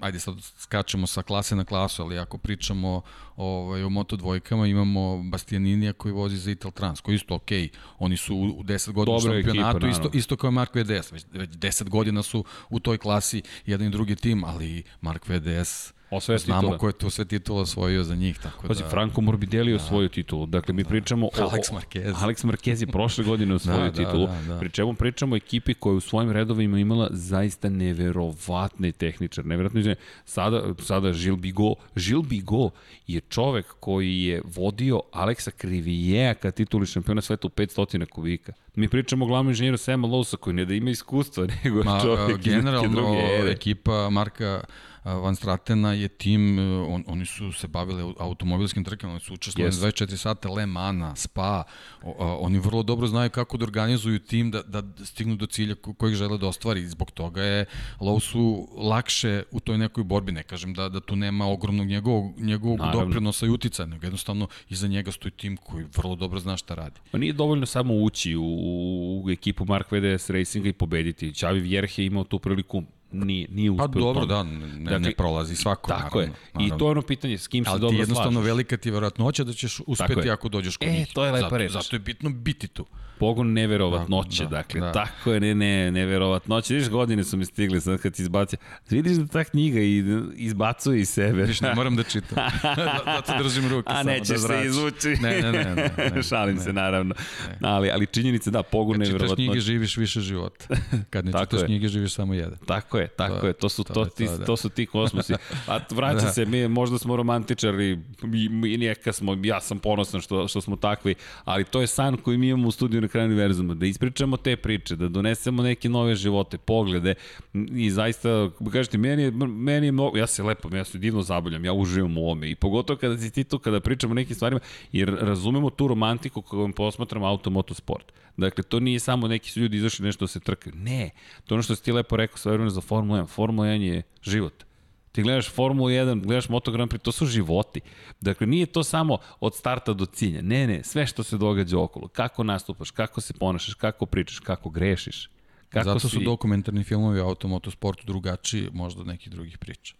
ajde 0.00 0.18
sad 0.18 0.34
skačemo 0.58 1.06
sa 1.06 1.22
klase 1.22 1.56
na 1.56 1.64
klasu, 1.64 2.02
ali 2.02 2.18
ako 2.18 2.38
pričamo 2.38 3.02
ovaj, 3.36 3.82
o 3.82 3.88
Moto 3.88 4.16
dvojkama, 4.16 4.66
imamo 4.66 5.22
Bastianinija 5.22 5.92
koji 5.92 6.12
vozi 6.12 6.36
za 6.36 6.50
Ital 6.50 6.70
Trans, 6.70 7.00
koji 7.00 7.14
isto 7.14 7.34
ok, 7.34 7.50
oni 7.98 8.16
su 8.16 8.36
u 8.36 8.62
10 8.62 8.92
godina 8.92 9.16
u 9.16 9.20
šampionatu, 9.20 9.76
ekipa, 9.76 9.88
isto, 9.88 10.10
isto 10.12 10.36
kao 10.36 10.50
Mark 10.50 10.74
VDS, 10.74 11.12
već, 11.12 11.24
već 11.32 11.50
10 11.50 11.88
godina 11.88 12.22
su 12.22 12.44
u 12.70 12.80
toj 12.80 12.98
klasi 12.98 13.42
jedan 13.66 13.86
i 13.86 13.90
drugi 13.90 14.16
tim, 14.16 14.44
ali 14.44 14.82
Mark 15.00 15.28
VDS 15.28 15.92
Osvaja 16.12 16.38
Znamo 16.38 16.60
titule. 16.60 16.78
ko 16.78 16.86
je 16.86 16.92
to 16.92 17.10
sve 17.10 17.24
titula 17.24 17.60
osvojio 17.60 18.04
za 18.04 18.14
njih. 18.14 18.38
Tako 18.38 18.68
Pazi, 18.68 18.82
da... 18.82 18.88
Franco 18.88 19.20
Morbidelli 19.20 19.70
da. 19.72 19.76
osvojio 19.76 20.08
titulu. 20.08 20.46
Dakle, 20.46 20.74
mi 20.74 20.82
da. 20.82 20.88
pričamo 20.88 21.26
o... 21.26 21.30
Alex 21.36 21.72
Marquez. 21.72 22.14
Alex 22.14 22.44
Marquez 22.44 22.80
je 22.80 22.86
prošle 22.86 23.24
godine 23.24 23.54
osvojio 23.60 23.90
da, 23.90 24.04
titulu. 24.04 24.26
Da, 24.26 24.32
da, 24.32 24.54
da. 24.54 24.58
Pri 24.58 24.70
čemu 24.70 24.94
pričamo 24.94 25.34
o 25.34 25.36
ekipi 25.36 25.74
koja 25.74 25.94
u 25.94 26.00
svojim 26.00 26.30
redovima 26.30 26.78
imala 26.78 27.08
zaista 27.10 27.68
neverovatne 27.68 28.92
tehničar. 28.92 29.46
Neverovatno 29.46 29.80
izvine. 29.80 29.96
Sada, 30.24 30.62
sada 30.78 31.12
Žil 31.12 31.36
Bigo. 31.36 31.74
Žil 31.96 32.22
Bigo 32.22 32.70
je 33.06 33.20
čovek 33.20 33.66
koji 33.80 34.22
je 34.22 34.42
vodio 34.44 35.00
Aleksa 35.12 35.50
Krivijeja 35.50 36.34
ka 36.34 36.50
tituli 36.50 36.86
šampiona 36.86 37.20
sveta 37.20 37.46
u 37.46 37.50
500 37.50 38.06
kubika. 38.06 38.52
Mi 38.74 38.88
pričamo 38.88 39.24
o 39.24 39.28
glavnom 39.28 39.50
inženjeru 39.50 39.76
Sema 39.76 40.08
Lousa 40.08 40.36
koji 40.36 40.54
ne 40.54 40.64
da 40.64 40.74
ima 40.74 40.90
iskustva, 40.90 41.46
nego 41.64 41.84
Ma, 41.84 42.00
čovek 42.00 42.40
generalno, 42.40 42.88
druge 42.88 43.18
ere. 43.18 43.50
ekipa 43.50 44.10
Marka 44.10 44.64
Van 45.04 45.36
Stratena 45.36 45.92
je 45.92 46.08
tim, 46.08 46.58
e, 46.58 46.62
on, 46.62 47.04
oni 47.06 47.26
su 47.26 47.52
se 47.52 47.68
bavili 47.68 48.14
automobilskim 48.18 48.84
trkama, 48.84 49.12
oni 49.12 49.20
su 49.20 49.34
učestvovali 49.34 49.72
yes. 49.72 50.06
24 50.06 50.16
sata 50.16 50.48
Le 50.48 50.66
Mana, 50.66 51.16
Spa, 51.16 51.62
o, 52.02 52.38
oni 52.40 52.58
vrlo 52.58 52.82
dobro 52.82 53.06
znaju 53.06 53.30
kako 53.30 53.56
da 53.56 53.64
organizuju 53.64 54.18
tim 54.18 54.50
da, 54.50 54.62
da 54.62 55.04
stignu 55.04 55.36
do 55.36 55.46
cilja 55.46 55.74
kojeg 55.74 56.14
žele 56.14 56.38
da 56.38 56.46
ostvari. 56.46 56.86
Zbog 56.86 57.10
toga 57.10 57.42
je 57.42 57.64
Lousu 58.00 58.68
lakše 58.76 59.42
u 59.50 59.60
toj 59.60 59.78
nekoj 59.78 60.04
borbi, 60.04 60.32
ne 60.32 60.42
kažem 60.42 60.74
da, 60.74 60.88
da 60.88 61.00
tu 61.00 61.16
nema 61.16 61.46
ogromnog 61.46 61.86
njegovog, 61.86 62.40
njegovog 62.40 62.80
doprinosa 62.92 63.46
i 63.46 63.50
utica, 63.50 63.86
nego 63.86 64.06
jednostavno 64.06 64.48
iza 64.68 64.88
njega 64.88 65.12
stoji 65.12 65.32
tim 65.32 65.56
koji 65.56 65.86
vrlo 65.96 66.16
dobro 66.16 66.40
zna 66.40 66.56
šta 66.56 66.74
radi. 66.74 67.00
Pa 67.10 67.18
nije 67.18 67.32
dovoljno 67.32 67.66
samo 67.66 67.94
ući 67.94 68.36
u, 68.36 69.22
u 69.24 69.30
ekipu 69.30 69.64
Mark 69.64 69.92
VDS 69.92 70.30
Racinga 70.30 70.68
i 70.68 70.72
pobediti. 70.72 71.32
Xavi 71.32 71.60
Vjerhe 71.60 72.04
imao 72.04 72.24
tu 72.24 72.38
priliku 72.38 72.82
nije, 73.12 73.48
nije 73.50 73.70
uspeo. 73.70 73.88
Pa 73.88 73.98
dobro, 73.98 74.26
da, 74.26 74.42
ne, 74.42 74.66
dakle, 74.78 74.98
ne 74.98 75.14
prolazi 75.14 75.56
svako. 75.56 75.88
Tako 75.88 76.18
naravno, 76.18 76.20
je. 76.20 76.32
Naravno. 76.54 76.76
I 76.76 76.78
to 76.78 76.86
je 76.86 76.90
ono 76.90 77.02
pitanje 77.02 77.38
s 77.38 77.48
kim 77.48 77.64
se 77.64 77.70
dobro 77.70 77.78
slažeš. 77.80 77.92
Ali 77.92 77.96
ti 77.96 78.00
jednostavno 78.00 78.40
slažeš. 78.40 78.46
velika 78.46 78.76
ti 78.76 78.90
verovatnoća 78.90 79.44
da 79.44 79.52
ćeš 79.52 79.80
uspeti 79.86 80.30
ako 80.30 80.48
dođeš 80.48 80.76
kod 80.76 80.88
e, 80.88 80.90
njih. 80.92 81.08
E, 81.10 81.12
to 81.14 81.24
je 81.24 81.32
lepa 81.32 81.56
reč. 81.58 81.72
Zato 81.72 81.96
je 81.96 82.00
bitno 82.00 82.30
biti 82.30 82.68
tu 82.68 82.86
pogon 83.22 83.52
neverovatnoće, 83.52 84.42
da, 84.42 84.48
dakle, 84.50 84.80
da. 84.80 84.92
tako 84.92 85.32
je, 85.32 85.40
ne, 85.40 85.54
ne, 85.54 85.90
neverovatnoće, 85.90 86.74
vidiš 86.74 86.90
godine 86.90 87.24
su 87.24 87.36
mi 87.36 87.44
stigli 87.44 87.80
sad 87.80 88.00
kad 88.00 88.14
ti 88.14 88.22
izbacio, 88.22 88.58
vidiš 88.90 89.12
da 89.12 89.26
ta 89.26 89.44
knjiga 89.44 89.80
i, 89.80 90.04
izbacuje 90.34 91.00
iz 91.00 91.08
sebe. 91.08 91.42
Viš, 91.42 91.60
ne 91.60 91.74
moram 91.74 91.96
da 91.96 92.02
čitam, 92.02 92.36
da, 93.04 93.22
da 93.26 93.42
držim 93.42 93.68
ruke 93.68 93.88
A 93.90 93.96
samo 93.96 94.10
nećeš 94.10 94.40
da 94.40 94.48
se 94.48 94.62
izvući. 94.66 95.08
Ne, 95.08 95.40
ne, 95.40 95.52
ne. 95.52 95.74
ne, 95.74 96.10
ne 96.14 96.22
Šalim 96.28 96.56
ne. 96.56 96.62
se, 96.62 96.72
naravno. 96.72 97.14
Ne. 97.48 97.68
Ali, 97.68 97.90
ali 97.90 98.06
činjenica, 98.06 98.50
da, 98.50 98.62
pogon 98.62 98.98
neverovatnoće. 98.98 99.28
Kad 99.28 99.36
čitaš 99.36 99.46
knjige, 99.46 99.60
živiš 99.60 99.96
više 99.96 100.20
života. 100.20 100.66
Kad 101.10 101.24
ne 101.24 101.32
čitaš 101.40 101.60
je. 101.60 101.66
knjige, 101.66 101.88
živiš 101.88 102.14
samo 102.14 102.34
jedan. 102.34 102.58
Tako 102.66 102.98
je, 102.98 103.08
tako 103.08 103.40
to, 103.40 103.46
je, 103.46 103.52
to 103.52 103.68
su, 103.68 103.84
to, 103.84 103.94
to, 103.94 104.04
ti, 104.04 104.26
to, 104.26 104.36
da. 104.36 104.44
to 104.44 104.56
su 104.56 104.68
ti 104.68 104.86
kosmosi. 104.86 105.34
A 105.66 105.78
vraća 105.90 106.26
da. 106.26 106.32
se, 106.32 106.44
mi 106.44 106.68
možda 106.68 106.98
smo 106.98 107.16
romantičari, 107.16 107.98
mi, 108.22 108.48
mi 108.48 108.76
neka 108.76 109.12
smo, 109.12 109.36
ja 109.42 109.60
sam 109.60 109.78
ponosan 109.78 110.20
što, 110.20 110.48
što 110.48 110.60
smo 110.60 110.76
takvi, 110.76 111.14
ali 111.44 111.64
to 111.64 111.80
je 111.80 111.86
san 111.86 112.16
koji 112.16 112.38
mi 112.38 112.48
imamo 112.48 112.68
u 112.68 112.70
studiju 112.70 113.00
na 113.00 113.08
kraju 113.12 113.26
univerzuma, 113.26 113.74
da 113.74 113.86
ispričamo 113.86 114.36
te 114.36 114.56
priče, 114.56 114.96
da 114.96 115.08
donesemo 115.08 115.62
neke 115.62 115.88
nove 115.88 116.14
živote, 116.14 116.58
poglede 116.58 117.14
i 117.54 117.90
zaista, 117.90 118.50
kažete, 118.72 118.98
meni 118.98 119.22
je, 119.22 119.30
meni 119.46 119.86
je 119.86 119.92
mnogo, 119.92 120.18
ja 120.18 120.26
se 120.26 120.42
lepo, 120.42 120.76
ja 120.76 120.84
se 120.84 120.98
divno 120.98 121.22
zabavljam, 121.22 121.64
ja 121.64 121.72
uživam 121.72 122.18
u 122.18 122.30
ome 122.30 122.50
i 122.50 122.54
pogotovo 122.54 122.98
kada 122.98 123.18
si 123.18 123.30
ti 123.30 123.44
tu, 123.44 123.58
kada 123.58 123.80
pričamo 123.80 124.10
o 124.10 124.14
nekim 124.14 124.36
stvarima, 124.36 124.60
jer 124.92 125.16
razumemo 125.20 125.70
tu 125.70 125.88
romantiku 125.88 126.42
kojom 126.42 126.72
posmatramo 126.72 127.26
automotosport. 127.26 128.12
Dakle, 128.36 128.64
to 128.64 128.80
nije 128.80 129.00
samo 129.00 129.28
neki 129.28 129.50
su 129.50 129.60
ljudi 129.60 129.76
izašli 129.76 130.04
nešto 130.04 130.24
da 130.24 130.28
se 130.28 130.40
trkaju. 130.40 130.76
Ne, 130.76 131.10
to 131.44 131.54
ono 131.54 131.62
što 131.62 131.74
si 131.76 131.84
ti 131.84 131.92
lepo 131.92 132.16
rekao 132.16 132.36
sve 132.36 132.52
vremena 132.52 132.70
za 132.70 132.80
Formula 132.80 133.22
1. 133.22 133.28
Formula 133.28 133.68
1 133.68 133.80
je 133.80 134.02
život. 134.22 134.64
Ti 135.12 135.22
gledaš 135.22 135.50
Formulu 135.50 135.88
1, 135.88 136.24
gledaš 136.26 136.48
Moto 136.48 136.72
Grand 136.72 136.90
Prix, 136.90 137.02
to 137.02 137.12
su 137.12 137.26
životi. 137.26 137.80
Dakle, 138.20 138.46
nije 138.46 138.66
to 138.66 138.84
samo 138.84 139.18
od 139.40 139.54
starta 139.54 139.92
do 139.92 140.06
cilja. 140.06 140.42
Ne, 140.42 140.66
ne, 140.66 140.84
sve 140.84 141.06
što 141.06 141.22
se 141.22 141.38
događa 141.38 141.78
okolo. 141.78 142.08
Kako 142.08 142.44
nastupaš, 142.44 142.90
kako 142.90 143.20
se 143.20 143.34
ponašaš, 143.34 143.74
kako 143.74 144.06
pričaš, 144.06 144.38
kako 144.38 144.70
grešiš. 144.70 145.30
Kako 145.68 145.84
Zato 145.84 145.98
su 146.00 146.08
si... 146.08 146.24
dokumentarni 146.24 146.84
filmovi 146.84 147.20
o 147.20 147.26
automotosportu 147.26 148.06
drugačiji 148.06 148.68
možda 148.72 149.00
od 149.00 149.06
nekih 149.06 149.30
drugih 149.30 149.58
priča. 149.58 149.94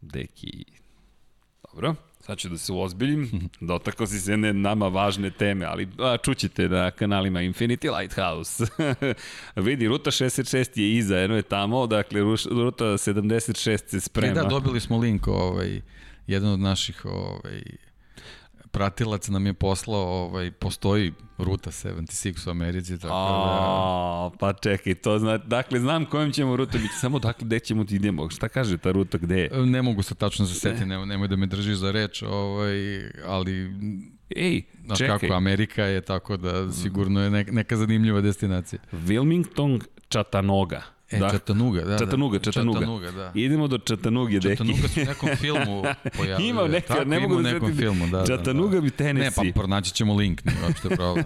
Deki, 0.00 0.64
dobro 1.72 1.94
sad 2.28 2.38
ću 2.38 2.48
da 2.48 2.58
se 2.58 2.72
uozbiljim, 2.72 3.48
dotakao 3.60 4.06
si 4.06 4.20
se 4.20 4.32
jedne 4.32 4.52
nama 4.52 4.88
važne 4.88 5.30
teme, 5.30 5.64
ali 5.64 5.88
a, 5.98 6.16
čućete 6.16 6.68
na 6.68 6.90
kanalima 6.90 7.40
Infinity 7.40 7.98
Lighthouse. 7.98 8.64
Vidi, 9.66 9.88
ruta 9.88 10.10
66 10.10 10.80
je 10.80 10.96
iza, 10.96 11.16
jedno 11.16 11.36
je 11.36 11.42
tamo, 11.42 11.86
dakle 11.86 12.20
ruta 12.50 12.84
76 12.84 13.88
se 13.88 14.00
sprema. 14.00 14.32
E 14.32 14.34
da, 14.34 14.44
dobili 14.44 14.80
smo 14.80 14.98
link, 14.98 15.28
ovaj, 15.28 15.80
jedan 16.26 16.52
od 16.52 16.60
naših 16.60 17.04
ovaj, 17.04 17.62
pratilac 18.70 19.28
nam 19.28 19.46
je 19.46 19.54
poslao, 19.54 20.02
ovaj, 20.02 20.50
postoji 20.50 21.12
ruta 21.38 21.70
76 21.70 22.48
u 22.48 22.50
Americi, 22.50 22.98
tako 22.98 23.08
da... 23.08 24.30
pa 24.40 24.52
čekaj, 24.52 24.94
to 24.94 25.18
zna, 25.18 25.38
dakle, 25.38 25.80
znam 25.80 26.06
kojom 26.06 26.32
ćemo 26.32 26.56
rutom 26.56 26.80
ići, 26.80 26.94
samo 27.00 27.18
dakle, 27.18 27.46
gde 27.46 27.60
ćemo 27.60 27.84
ti 27.84 27.96
idemo, 27.96 28.30
šta 28.30 28.48
kaže 28.48 28.78
ta 28.78 28.92
ruta, 28.92 29.18
gde 29.18 29.40
je? 29.40 29.50
Ne 29.66 29.82
mogu 29.82 30.02
se 30.02 30.14
tačno 30.14 30.44
zasetiti, 30.44 30.86
nemoj, 30.86 31.06
nemoj 31.06 31.28
da 31.28 31.36
me 31.36 31.46
držiš 31.46 31.76
za 31.76 31.90
reč, 31.90 32.22
ovaj, 32.22 32.76
ali... 33.26 33.72
Ej, 34.36 34.62
Znaš 34.84 34.98
čekaj. 34.98 35.18
kako, 35.18 35.34
Amerika 35.34 35.84
je 35.84 36.00
tako 36.00 36.36
da 36.36 36.72
sigurno 36.72 37.22
je 37.22 37.30
neka 37.30 37.76
zanimljiva 37.76 38.20
destinacija. 38.20 38.80
Wilmington, 38.92 39.80
Chattanooga. 40.10 40.97
E, 41.10 41.18
da. 41.18 41.30
Čatanuga, 41.30 41.84
da. 41.84 41.98
Čatanuga, 41.98 42.38
da. 42.38 42.44
Čatanuga. 42.44 42.80
Čatanuga, 42.80 43.10
da. 43.10 43.32
Idemo 43.34 43.68
do 43.68 43.78
Čatanuge, 43.78 44.40
deki. 44.40 44.56
Čatanuga 44.56 44.88
se 44.88 45.02
u 45.02 45.04
nekom 45.04 45.28
filmu 45.36 45.84
pojavio. 46.16 46.46
ima 46.50 46.66
neka, 46.68 46.94
Tako, 46.94 47.04
ne 47.04 47.20
mogu 47.20 47.42
da 47.42 47.52
nekom 47.52 47.76
filmu, 47.76 48.06
da. 48.06 48.26
Čatanuga 48.26 48.68
da, 48.68 48.74
da. 48.74 48.80
bi 48.80 48.90
Tennessee. 48.90 49.44
Ne, 49.44 49.52
pa 49.52 49.60
pronaći 49.60 49.94
ćemo 49.94 50.14
link, 50.14 50.44
nije 50.44 50.56
uopšte 50.66 50.88
problem. 50.88 51.24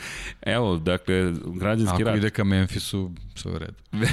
Evo, 0.56 0.76
dakle, 0.76 1.32
građanski 1.46 2.04
rad. 2.04 2.08
Ako 2.08 2.18
ide 2.18 2.30
ka 2.30 2.44
Memphisu, 2.44 3.10
sve 3.34 3.52
u 3.52 3.58
redu. 3.58 3.74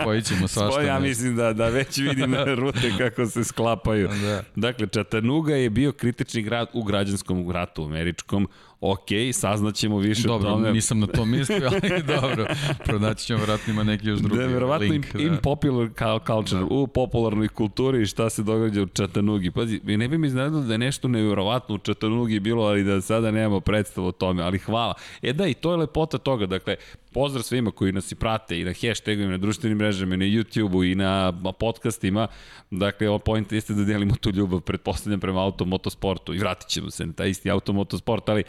Spojit 0.00 0.24
ćemo 0.26 0.48
svašta. 0.48 0.72
Spoj, 0.72 0.86
ja 0.86 0.98
mislim 0.98 1.36
da, 1.36 1.52
da 1.52 1.68
već 1.68 1.98
vidim 1.98 2.34
rute 2.54 2.92
kako 2.98 3.26
se 3.26 3.44
sklapaju. 3.44 4.08
Da. 4.08 4.42
Dakle, 4.56 4.86
Čatanuga 4.86 5.54
je 5.54 5.70
bio 5.70 5.92
kritični 5.92 6.42
grad 6.42 6.68
u 6.72 6.82
građanskom 6.82 7.50
ratu 7.50 7.84
američkom 7.84 8.48
ok, 8.92 9.08
saznaćemo 9.32 9.98
više 9.98 10.28
dobro, 10.28 10.48
o 10.48 10.50
tome. 10.50 10.62
Dobro, 10.62 10.72
nisam 10.72 11.00
na 11.00 11.06
to 11.06 11.24
mislio, 11.24 11.70
ali 11.72 12.02
dobro, 12.02 12.46
pronaći 12.84 13.26
ćemo 13.26 13.40
vratno 13.40 13.72
ima 13.72 13.84
neki 13.84 14.08
još 14.08 14.20
drugi 14.20 14.38
da, 14.38 14.46
verovatno 14.46 14.88
link. 14.88 15.06
In, 15.14 15.28
da. 15.28 15.40
popular 15.40 15.88
culture, 16.26 16.60
da. 16.60 16.66
u 16.70 16.86
popularnoj 16.86 17.48
kulturi 17.48 18.02
i 18.02 18.06
šta 18.06 18.30
se 18.30 18.42
događa 18.42 18.82
u 18.82 18.86
Čatanugi. 18.86 19.50
Pazi, 19.50 19.80
ne 19.84 20.08
bi 20.08 20.18
mi 20.18 20.28
znadilo 20.28 20.62
da 20.62 20.74
je 20.74 20.78
nešto 20.78 21.08
nevjerovatno 21.08 21.74
u 21.74 21.78
Čatanugi 21.78 22.40
bilo, 22.40 22.64
ali 22.64 22.84
da 22.84 23.00
sada 23.00 23.30
nemamo 23.30 23.60
predstavu 23.60 24.06
o 24.06 24.12
tome, 24.12 24.42
ali 24.42 24.58
hvala. 24.58 24.94
E 25.22 25.32
da, 25.32 25.46
i 25.46 25.54
to 25.54 25.70
je 25.70 25.76
lepota 25.76 26.18
toga, 26.18 26.46
dakle, 26.46 26.76
pozdrav 27.14 27.42
svima 27.42 27.70
koji 27.70 27.92
nas 27.92 28.12
i 28.12 28.14
prate 28.14 28.60
i 28.60 28.64
na 28.64 28.72
hashtagovima, 28.80 29.30
na 29.30 29.38
društvenim 29.38 29.78
mrežama, 29.78 30.14
i 30.14 30.18
na 30.18 30.24
YouTube-u 30.24 30.84
i 30.84 30.94
na 30.94 31.32
podcastima. 31.58 32.26
Dakle, 32.70 33.08
ovo 33.08 33.18
point 33.18 33.52
jeste 33.52 33.74
da 33.74 33.84
delimo 33.84 34.14
tu 34.14 34.30
ljubav, 34.30 34.60
pretpostavljam, 34.60 35.20
prema 35.20 35.44
automotosportu 35.44 36.34
i 36.34 36.38
vratit 36.38 36.68
ćemo 36.68 36.90
se 36.90 37.06
na 37.06 37.12
taj 37.12 37.30
isti 37.30 37.50
automotosport, 37.50 38.28
ali 38.28 38.44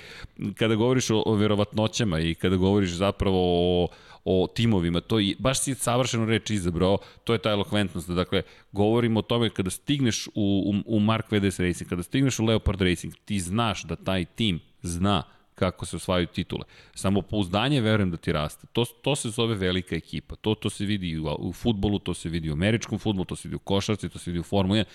kada 0.56 0.76
govoriš 0.76 1.10
o, 1.10 1.24
o 1.26 1.36
verovatnoćama 1.36 2.20
i 2.20 2.36
kada 2.36 2.56
govoriš 2.56 2.92
zapravo 2.92 3.40
o 3.84 3.88
o 4.26 4.48
timovima, 4.56 5.02
to 5.02 5.20
je, 5.20 5.36
baš 5.40 5.60
si 5.60 5.76
savršeno 5.76 6.26
reč 6.26 6.50
izabrao, 6.50 6.98
to 7.24 7.34
je 7.34 7.40
ta 7.40 7.50
elokventnost, 7.50 8.10
dakle, 8.10 8.42
govorimo 8.72 9.20
o 9.20 9.22
tome 9.22 9.50
kada 9.50 9.70
stigneš 9.70 10.28
u, 10.28 10.32
u, 10.36 10.96
u 10.96 11.00
Mark 11.00 11.32
VDS 11.32 11.60
Racing, 11.60 11.90
kada 11.90 12.04
stigneš 12.04 12.40
u 12.40 12.46
Leopard 12.46 12.82
Racing, 12.82 13.14
ti 13.26 13.40
znaš 13.40 13.84
da 13.84 13.96
taj 13.96 14.26
tim 14.26 14.60
zna 14.82 15.24
kako 15.56 15.86
se 15.86 15.96
osvajaju 15.96 16.28
titule. 16.28 16.64
Samo 16.94 17.22
pouzdanje 17.22 17.82
verujem 17.82 18.12
da 18.12 18.18
ti 18.18 18.32
raste. 18.32 18.68
To, 18.74 18.86
to 18.86 19.16
se 19.16 19.30
zove 19.30 19.56
velika 19.56 19.96
ekipa. 19.96 20.36
To, 20.36 20.56
to 20.56 20.70
se 20.70 20.86
vidi 20.86 21.18
u, 21.18 21.36
u 21.40 21.54
futbolu, 21.54 22.00
to 22.00 22.14
se 22.14 22.30
vidi 22.30 22.50
u 22.50 22.54
američkom 22.54 23.00
futbolu, 23.00 23.26
to 23.26 23.36
se 23.36 23.48
vidi 23.48 23.56
u 23.56 23.60
košarci, 23.60 24.10
to 24.10 24.20
se 24.20 24.32
vidi 24.32 24.40
u 24.40 24.44
Formuli 24.44 24.80
1. 24.80 24.86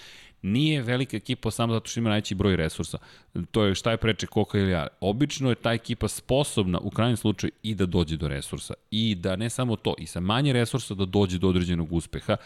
Nije 0.43 0.83
velika 0.83 1.17
ekipa 1.17 1.51
samo 1.51 1.73
zato 1.73 1.89
što 1.89 2.01
ima 2.01 2.09
najveći 2.09 2.35
broj 2.35 2.57
resursa. 2.57 2.99
To 3.51 3.65
je 3.65 3.75
šta 3.75 3.91
je 3.91 3.97
preče 3.97 4.27
koliko 4.27 4.59
ili 4.59 4.71
ja. 4.71 4.87
Obično 5.01 5.49
je 5.49 5.55
ta 5.55 5.73
ekipa 5.73 6.09
sposobna 6.09 6.79
u 6.79 6.91
krajnjem 6.91 7.17
slučaju 7.17 7.51
i 7.63 7.75
da 7.75 7.87
dođe 7.87 8.17
do 8.17 8.29
resursa. 8.29 8.75
I 8.91 9.15
da 9.15 9.37
ne 9.37 9.51
samo 9.51 9.77
to, 9.77 9.95
i 9.99 10.07
sa 10.07 10.21
manje 10.21 10.53
resursa 10.53 10.95
da 10.95 11.05
dođe 11.05 11.39
do 11.39 11.49
određenog 11.49 11.93
uspeha, 11.93 12.37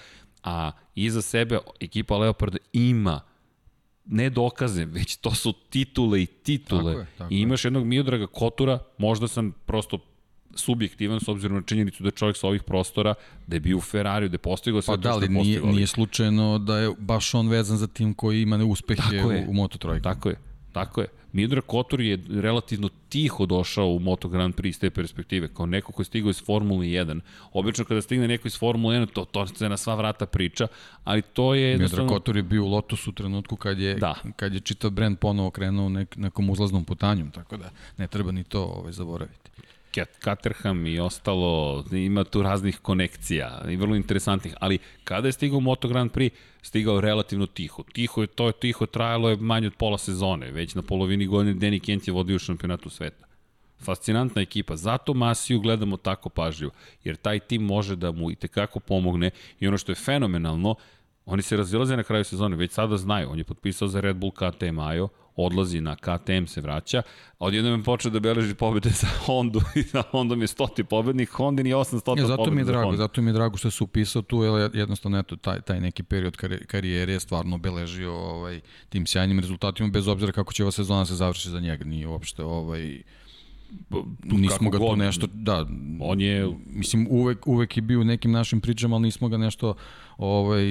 a 0.42 0.72
iza 0.94 1.22
sebe 1.22 1.58
ekipa 1.80 2.16
Leoparda 2.16 2.58
ima 2.72 3.20
ne 4.04 4.30
dokaze, 4.30 4.84
već 4.84 5.16
to 5.16 5.34
su 5.34 5.52
titule 5.70 6.22
i 6.22 6.26
titule. 6.26 6.92
Tako 6.92 7.00
je, 7.00 7.06
tako 7.18 7.34
I 7.34 7.40
imaš 7.40 7.64
jednog 7.64 7.84
Miodraga 7.86 8.26
Kotura, 8.26 8.78
možda 8.98 9.28
sam 9.28 9.52
prosto 9.66 9.98
subjektivan 10.56 11.20
s 11.20 11.28
obzirom 11.28 11.56
na 11.56 11.62
činjenicu 11.62 12.02
da 12.02 12.06
je 12.06 12.12
čovjek 12.12 12.36
sa 12.36 12.46
ovih 12.46 12.62
prostora, 12.62 13.14
da 13.46 13.56
je 13.56 13.60
bio 13.60 13.76
u 13.76 13.80
Ferrariju, 13.80 14.28
da 14.28 14.34
je 14.34 14.38
postigao 14.38 14.82
sve 14.82 14.92
pa 14.92 14.96
da, 14.96 15.10
je 15.22 15.28
nije, 15.28 15.60
nije 15.60 15.86
slučajno 15.86 16.58
da 16.58 16.78
je 16.78 16.90
baš 16.98 17.34
on 17.34 17.48
vezan 17.48 17.76
za 17.76 17.86
tim 17.86 18.14
koji 18.14 18.42
ima 18.42 18.56
neuspehe 18.56 19.24
u, 19.24 19.50
u 19.50 19.52
Moto 19.52 19.78
Trojku. 19.78 20.02
Tako 20.02 20.28
je, 20.28 20.36
tako 20.72 21.00
je. 21.00 21.06
Midra 21.34 21.60
Kotor 21.60 22.00
je 22.00 22.18
relativno 22.28 22.88
tiho 23.08 23.46
došao 23.46 23.88
u 23.88 23.98
Moto 23.98 24.28
Grand 24.28 24.54
Prix 24.54 24.68
iz 24.68 24.78
te 24.80 24.90
perspektive, 24.90 25.48
kao 25.48 25.66
neko 25.66 25.92
ko 25.92 26.02
je 26.02 26.04
stigao 26.04 26.30
iz 26.30 26.42
Formule 26.44 26.86
1. 26.86 27.20
Obično 27.52 27.84
kada 27.84 28.02
stigne 28.02 28.28
neko 28.28 28.48
iz 28.48 28.58
Formule 28.58 28.96
1, 28.96 29.06
to, 29.12 29.24
to 29.24 29.46
se 29.46 29.68
na 29.68 29.76
sva 29.76 29.94
vrata 29.94 30.26
priča, 30.26 30.66
ali 31.04 31.22
to 31.22 31.54
je... 31.54 31.78
Midra 31.78 32.06
Kotor 32.06 32.36
je 32.36 32.42
bio 32.42 32.64
u 32.64 32.68
Lotusu 32.68 33.10
u 33.10 33.12
trenutku 33.12 33.56
kad 33.56 33.78
je, 33.78 33.94
da. 33.94 34.14
kad 34.36 34.54
je 34.54 34.60
čitav 34.60 34.90
brend 34.90 35.18
ponovo 35.18 35.50
krenuo 35.50 35.88
nek, 35.88 36.16
nekom 36.16 36.50
uzlaznom 36.50 36.84
putanjom, 36.84 37.30
tako 37.30 37.56
da 37.56 37.70
ne 37.96 38.06
treba 38.06 38.32
ni 38.32 38.44
to 38.44 38.62
ovaj, 38.62 38.92
zaboraviti. 38.92 39.50
Caterham 40.24 40.86
i 40.86 41.00
ostalo, 41.00 41.84
ima 41.92 42.24
tu 42.24 42.42
raznih 42.42 42.78
konekcija 42.78 43.62
i 43.70 43.76
vrlo 43.76 43.96
interesantnih, 43.96 44.54
ali 44.60 44.78
kada 45.04 45.28
je 45.28 45.32
stigao 45.32 45.60
Moto 45.60 45.88
Grand 45.88 46.10
Prix, 46.12 46.30
stigao 46.62 47.00
relativno 47.00 47.46
tiho. 47.46 47.82
Tiho 47.92 48.20
je 48.20 48.26
to, 48.26 48.52
tiho 48.52 48.86
trajalo 48.86 49.30
je 49.30 49.36
manje 49.36 49.66
od 49.66 49.74
pola 49.74 49.98
sezone, 49.98 50.50
već 50.50 50.74
na 50.74 50.82
polovini 50.82 51.26
godine 51.26 51.54
Danny 51.54 51.80
Kent 51.80 52.08
je 52.08 52.14
vodio 52.14 52.38
šampionatu 52.38 52.90
sveta. 52.90 53.26
Fascinantna 53.78 54.42
ekipa, 54.42 54.76
zato 54.76 55.14
Masiju 55.14 55.60
gledamo 55.60 55.96
tako 55.96 56.28
pažljivo, 56.28 56.72
jer 57.04 57.16
taj 57.16 57.38
tim 57.38 57.62
može 57.62 57.96
da 57.96 58.12
mu 58.12 58.30
i 58.30 58.34
tekako 58.34 58.80
pomogne 58.80 59.30
i 59.60 59.68
ono 59.68 59.78
što 59.78 59.92
je 59.92 59.96
fenomenalno, 59.96 60.74
oni 61.26 61.42
se 61.42 61.56
razilaze 61.56 61.96
na 61.96 62.02
kraju 62.02 62.24
sezone, 62.24 62.56
već 62.56 62.72
sada 62.72 62.96
znaju, 62.96 63.30
on 63.30 63.38
je 63.38 63.44
potpisao 63.44 63.88
za 63.88 64.00
Red 64.00 64.16
Bull 64.16 64.32
KTM 64.32 64.78
Ajo, 64.78 65.08
odlazi 65.36 65.80
na 65.80 65.96
KTM, 65.96 66.46
se 66.46 66.60
vraća, 66.60 67.02
a 67.38 67.44
odjednom 67.46 67.80
je 67.80 67.84
počeo 67.84 68.10
da 68.10 68.20
beleži 68.20 68.54
pobede 68.54 68.90
za 68.90 69.06
Hondu 69.06 69.60
i 69.74 69.82
za 69.82 70.02
Hondom 70.02 70.40
je 70.40 70.46
stoti 70.46 70.84
pobednik, 70.84 71.30
Honda 71.30 71.62
nije 71.62 71.76
800 71.76 72.18
ja, 72.18 72.26
zato 72.26 72.50
mi 72.50 72.60
je 72.60 72.64
drago, 72.64 72.96
zato 72.96 73.22
mi 73.22 73.28
je 73.30 73.32
drago 73.32 73.56
što 73.56 73.70
se 73.70 73.84
upisao 73.84 74.22
tu, 74.22 74.42
jer 74.42 74.70
jednostavno 74.74 75.18
eto, 75.18 75.36
taj, 75.36 75.60
taj 75.60 75.80
neki 75.80 76.02
period 76.02 76.36
karijere 76.66 77.12
je 77.12 77.20
stvarno 77.20 77.56
obeležio 77.56 78.12
ovaj, 78.14 78.60
tim 78.88 79.06
sjajnim 79.06 79.40
rezultatima, 79.40 79.88
bez 79.88 80.08
obzira 80.08 80.32
kako 80.32 80.52
će 80.52 80.64
ova 80.64 80.72
sezona 80.72 81.06
se 81.06 81.14
završi 81.14 81.50
za 81.50 81.60
njega, 81.60 81.84
nije 81.84 82.08
uopšte 82.08 82.44
ovaj, 82.44 83.02
nismo 84.24 84.70
ga 84.70 84.78
tu 84.78 84.96
nešto, 84.96 85.26
da, 85.32 85.66
on 86.00 86.20
je, 86.20 86.48
mislim, 86.66 87.06
uvek, 87.10 87.46
uvek 87.46 87.76
je 87.76 87.82
bio 87.82 88.00
u 88.00 88.04
nekim 88.04 88.30
našim 88.30 88.60
pričama, 88.60 88.96
ali 88.96 89.02
nismo 89.02 89.28
ga 89.28 89.36
nešto 89.36 89.74
ovaj, 90.18 90.64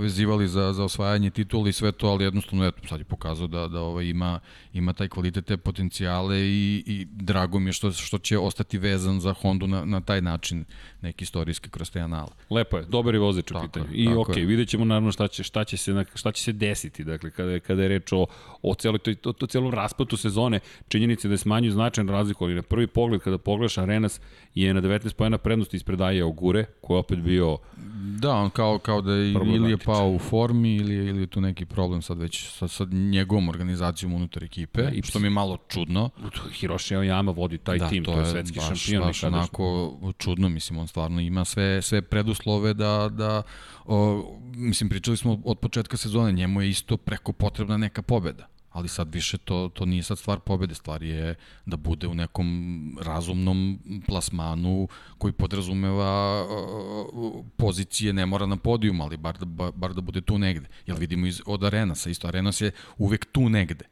vezivali 0.00 0.48
za, 0.48 0.72
za 0.72 0.84
osvajanje 0.84 1.30
titula 1.30 1.68
i 1.68 1.72
sve 1.72 1.92
to, 1.92 2.06
ali 2.06 2.24
jednostavno, 2.24 2.66
eto, 2.66 2.88
sad 2.88 3.00
je 3.00 3.04
pokazao 3.04 3.46
da, 3.46 3.68
da 3.68 3.80
ovaj, 3.80 4.04
ima, 4.04 4.40
ima 4.72 4.92
taj 4.92 5.08
kvalitet, 5.08 5.44
te 5.44 5.56
potencijale 5.56 6.38
i, 6.40 6.82
i 6.86 7.06
drago 7.10 7.58
mi 7.58 7.68
je 7.68 7.72
što, 7.72 7.92
što 7.92 8.18
će 8.18 8.38
ostati 8.38 8.78
vezan 8.78 9.20
za 9.20 9.32
Hondu 9.32 9.66
na, 9.66 9.84
na 9.84 10.00
taj 10.00 10.20
način, 10.20 10.64
neki 11.00 11.22
istorijski 11.22 11.70
kroz 11.70 11.90
te 11.90 12.00
anale. 12.00 12.30
Lepo 12.50 12.76
je, 12.76 12.84
dobar 12.84 13.14
je 13.14 13.20
vozač 13.20 13.50
u 13.50 13.54
pitanju. 13.62 13.86
I 13.92 14.08
okej, 14.08 14.34
okay, 14.34 14.46
vidjet 14.46 14.68
ćemo 14.68 14.84
naravno 14.84 15.12
šta 15.12 15.28
će, 15.28 15.42
šta 15.42 15.64
će, 15.64 15.76
se, 15.76 16.04
šta 16.14 16.32
će 16.32 16.42
se 16.42 16.52
desiti, 16.52 17.04
dakle, 17.04 17.30
kada, 17.30 17.58
kada 17.58 17.82
je 17.82 17.88
reč 17.88 18.12
o, 18.12 18.26
o, 18.62 18.74
celoj, 18.74 18.98
to, 18.98 19.14
to, 19.14 19.32
to 19.32 19.46
celom 19.46 19.74
raspletu 19.74 20.16
sezone, 20.16 20.60
činjenice 20.88 21.28
da 21.28 21.34
je 21.34 21.38
smanju 21.38 21.70
značajan 21.70 22.08
razliku, 22.08 22.44
ali 22.44 22.54
na 22.54 22.62
prvi 22.62 22.86
pogled 22.86 23.20
kada 23.20 23.38
pogledaš 23.38 23.78
Arenas 23.78 24.20
je 24.54 24.74
na 24.74 24.80
19 24.80 25.14
pojena 25.14 25.38
prednosti 25.38 25.76
ispred 25.76 26.00
Aja 26.00 26.26
Ogure, 26.26 26.64
koji 26.80 26.96
je 26.96 26.98
opet 26.98 27.18
bio 27.18 27.58
Da, 28.18 28.34
on 28.34 28.50
kao, 28.52 28.78
kao 28.78 29.00
da 29.00 29.12
je 29.12 29.32
ili 29.32 29.70
je 29.70 29.78
pao 29.78 30.10
u 30.10 30.18
formi 30.18 30.76
ili, 30.76 30.94
ili 30.94 31.20
je 31.20 31.26
tu 31.26 31.40
neki 31.40 31.64
problem 31.64 32.02
sad 32.02 32.18
već 32.18 32.48
sa, 32.48 32.68
sa 32.68 32.84
njegovom 32.84 33.48
organizacijom 33.48 34.12
unutar 34.12 34.44
ekipe, 34.44 34.82
i 34.92 35.02
što 35.02 35.18
mi 35.18 35.26
je 35.26 35.30
malo 35.30 35.58
čudno. 35.68 36.10
Hiroshi 36.52 36.94
Aoyama 36.94 37.36
vodi 37.36 37.58
taj 37.58 37.78
da, 37.78 37.88
tim, 37.88 38.04
to, 38.04 38.12
to 38.12 38.18
je 38.18 38.26
svetski 38.26 38.58
baš, 38.58 38.66
šampion. 38.66 39.02
Baš 39.02 39.24
onako 39.24 39.98
čudno, 40.18 40.48
mislim, 40.48 40.78
on 40.78 40.88
stvarno 40.88 41.20
ima 41.20 41.44
sve, 41.44 41.82
sve 41.82 42.02
preduslove 42.02 42.74
da, 42.74 43.08
da 43.12 43.42
o, 43.84 44.24
mislim, 44.54 44.90
pričali 44.90 45.16
smo 45.16 45.40
od 45.44 45.58
početka 45.58 45.96
sezone, 45.96 46.32
njemu 46.32 46.62
je 46.62 46.68
isto 46.68 46.96
preko 46.96 47.32
potrebna 47.32 47.76
neka 47.76 48.02
pobeda 48.02 48.48
ali 48.72 48.88
sad 48.88 49.14
više 49.14 49.38
to, 49.38 49.70
to 49.74 49.84
nije 49.84 50.02
sad 50.02 50.18
stvar 50.18 50.40
pobede, 50.40 50.74
stvar 50.74 51.02
je 51.02 51.34
da 51.66 51.76
bude 51.76 52.06
u 52.06 52.14
nekom 52.14 52.98
razumnom 53.00 53.78
plasmanu 54.06 54.88
koji 55.18 55.32
podrazumeva 55.32 56.46
pozicije, 57.56 58.12
ne 58.12 58.26
mora 58.26 58.46
na 58.46 58.56
podijum, 58.56 59.00
ali 59.00 59.16
bar 59.16 59.38
da, 59.38 59.70
bar 59.70 59.94
da 59.94 60.00
bude 60.00 60.20
tu 60.20 60.38
negde. 60.38 60.68
Jel 60.86 60.96
vidimo 60.96 61.26
iz, 61.26 61.42
od 61.46 61.64
Arenasa, 61.64 62.10
isto 62.10 62.28
Arenas 62.28 62.60
je 62.60 62.70
uvek 62.98 63.26
tu 63.32 63.48
negde 63.48 63.84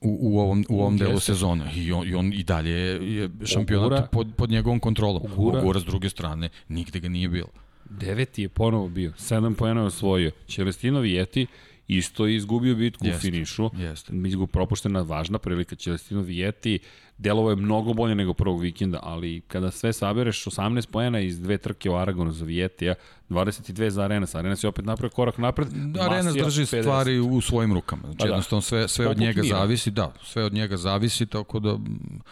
u, 0.00 0.18
u 0.20 0.38
ovom, 0.38 0.64
u 0.68 0.80
ovom 0.80 0.96
delu 0.96 1.20
sezona 1.20 1.72
i 1.72 1.92
on, 1.92 2.08
i 2.08 2.14
on 2.14 2.32
i 2.32 2.42
dalje 2.42 2.70
je 3.14 3.30
šampionat 3.44 3.86
Ogura, 3.86 4.08
pod, 4.12 4.32
pod 4.36 4.50
njegovom 4.50 4.80
kontrolom. 4.80 5.22
Ogura, 5.32 5.58
Ogura 5.58 5.80
s 5.80 5.84
druge 5.84 6.10
strane 6.10 6.48
nigde 6.68 7.00
ga 7.00 7.08
nije 7.08 7.28
bilo. 7.28 7.48
Deveti 7.90 8.42
je 8.42 8.48
ponovo 8.48 8.88
bio, 8.88 9.12
sedam 9.16 9.54
pojena 9.54 9.80
je 9.80 9.86
osvojio. 9.86 10.30
Čelestino 10.46 11.00
Vijeti 11.00 11.46
isto 11.88 12.26
je 12.26 12.36
izgubio 12.36 12.74
bitku 12.74 13.06
jest, 13.06 13.18
u 13.18 13.20
finišu. 13.20 13.70
Jeste. 13.78 14.12
Izgub 14.26 14.50
propuštena 14.50 15.00
važna 15.00 15.38
prilika 15.38 15.76
Celestino 15.76 16.20
Vijeti. 16.20 16.78
Delovo 17.18 17.50
je 17.50 17.56
mnogo 17.56 17.92
bolje 17.92 18.14
nego 18.14 18.34
prvog 18.34 18.60
vikenda, 18.60 19.00
ali 19.02 19.40
kada 19.40 19.70
sve 19.70 19.92
sabereš 19.92 20.44
18 20.44 20.90
pojena 20.90 21.20
iz 21.20 21.40
dve 21.40 21.58
trke 21.58 21.90
u 21.90 21.96
Aragonu 21.96 22.32
za 22.32 22.44
Vijetija, 22.44 22.94
22 23.28 23.88
za 23.88 24.02
Arenas. 24.02 24.34
Arenas 24.34 24.64
je 24.64 24.68
opet 24.68 24.84
napravio 24.84 25.14
korak 25.14 25.38
napred. 25.38 25.68
Da, 25.68 26.02
Arenas 26.02 26.34
drži 26.34 26.62
50. 26.62 26.80
stvari 26.80 27.18
u 27.18 27.40
svojim 27.40 27.72
rukama. 27.74 28.02
Znači, 28.02 28.18
pa 28.18 28.24
da. 28.24 28.30
jednostavno 28.30 28.60
sve, 28.60 28.88
sve 28.88 29.08
od 29.08 29.18
njega 29.18 29.42
mira. 29.42 29.58
zavisi, 29.58 29.90
da, 29.90 30.12
sve 30.24 30.44
od 30.44 30.52
njega 30.52 30.76
zavisi, 30.76 31.26
tako 31.26 31.60
da, 31.60 31.78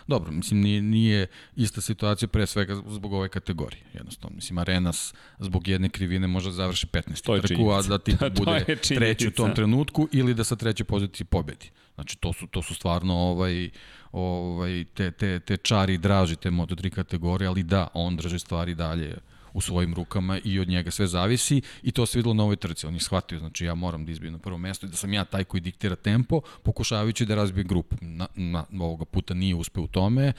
dobro, 0.07 0.33
mislim, 0.33 0.61
nije, 0.61 0.83
nije 0.83 1.27
ista 1.57 1.81
situacija 1.81 2.29
pre 2.29 2.47
svega 2.47 2.75
zbog 2.75 3.13
ove 3.13 3.29
kategorije. 3.29 3.83
Jednostavno, 3.93 4.35
mislim, 4.35 4.59
Arenas 4.59 5.15
zbog 5.39 5.69
jedne 5.69 5.89
krivine 5.89 6.27
može 6.27 6.49
da 6.49 6.55
završi 6.55 6.87
15. 6.87 7.43
trku, 7.43 7.71
a 7.71 7.83
da 7.83 7.99
ti 7.99 8.17
bude 8.39 8.77
treći 8.83 9.29
u 9.29 9.31
tom 9.31 9.55
trenutku 9.55 10.09
ili 10.13 10.35
da 10.35 10.45
sa 10.45 10.57
treće 10.57 10.85
pozicije 10.85 11.25
pobedi. 11.25 11.71
Znači, 11.95 12.19
to 12.19 12.33
su, 12.33 12.47
to 12.47 12.63
su 12.63 12.75
stvarno 12.75 13.15
ovaj, 13.15 13.71
ovaj, 14.15 14.85
te, 14.95 15.11
te, 15.11 15.41
te 15.41 15.57
čari 15.57 15.99
draži 15.99 16.37
te 16.37 16.51
Moto3 16.51 16.91
kategorije, 16.91 17.49
ali 17.49 17.63
da, 17.63 17.89
on 17.95 18.17
drži 18.17 18.39
stvari 18.39 18.75
dalje 18.75 19.17
u 19.55 19.61
svojim 19.61 19.95
rukama 19.95 20.39
i 20.45 20.61
od 20.61 20.69
njega 20.69 20.91
sve 20.91 21.07
zavisi 21.07 21.63
i 21.83 21.93
to 21.93 22.07
se 22.07 22.19
videlo 22.19 22.35
na 22.35 22.43
ovoj 22.43 22.57
trci. 22.57 22.87
On 22.87 22.95
je 22.95 23.01
shvatio, 23.01 23.39
znači 23.39 23.65
ja 23.65 23.75
moram 23.75 24.05
da 24.05 24.13
izbijem 24.13 24.33
na 24.33 24.39
prvo 24.39 24.59
mesto 24.59 24.87
i 24.87 24.89
da 24.89 24.97
sam 24.97 25.13
ja 25.13 25.25
taj 25.25 25.45
koji 25.45 25.61
diktira 25.61 25.97
tempo, 25.97 26.41
pokušavajući 26.63 27.27
da 27.27 27.35
razbijem 27.35 27.69
grupu. 27.69 27.97
Na, 28.01 28.27
na, 28.35 28.65
ovoga 28.81 29.05
puta 29.05 29.35
nije 29.35 29.55
uspeo 29.55 29.83
u 29.83 29.87
tome, 29.87 30.33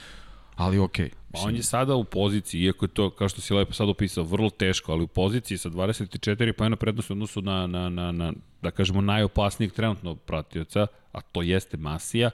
ali 0.54 0.78
okej. 0.78 1.08
Okay. 1.08 1.12
Pa 1.32 1.38
on 1.38 1.56
je 1.56 1.62
sada 1.62 1.94
u 1.94 2.04
poziciji, 2.04 2.62
iako 2.62 2.84
je 2.84 2.88
to, 2.88 3.10
kao 3.10 3.28
što 3.28 3.40
si 3.40 3.54
lepo 3.54 3.72
sad 3.72 3.88
opisao, 3.88 4.24
vrlo 4.24 4.50
teško, 4.50 4.92
ali 4.92 5.02
u 5.02 5.06
poziciji 5.06 5.58
sa 5.58 5.70
24 5.70 6.52
pojena 6.52 6.76
prednosti 6.76 7.12
odnosu 7.12 7.42
na, 7.42 7.66
na, 7.66 7.88
na, 7.88 8.12
na, 8.12 8.32
da 8.62 8.70
kažemo, 8.70 9.00
najopasnijeg 9.00 9.72
trenutno 9.72 10.14
pratioca, 10.14 10.86
a 11.12 11.20
to 11.20 11.42
jeste 11.42 11.76
Masija, 11.76 12.30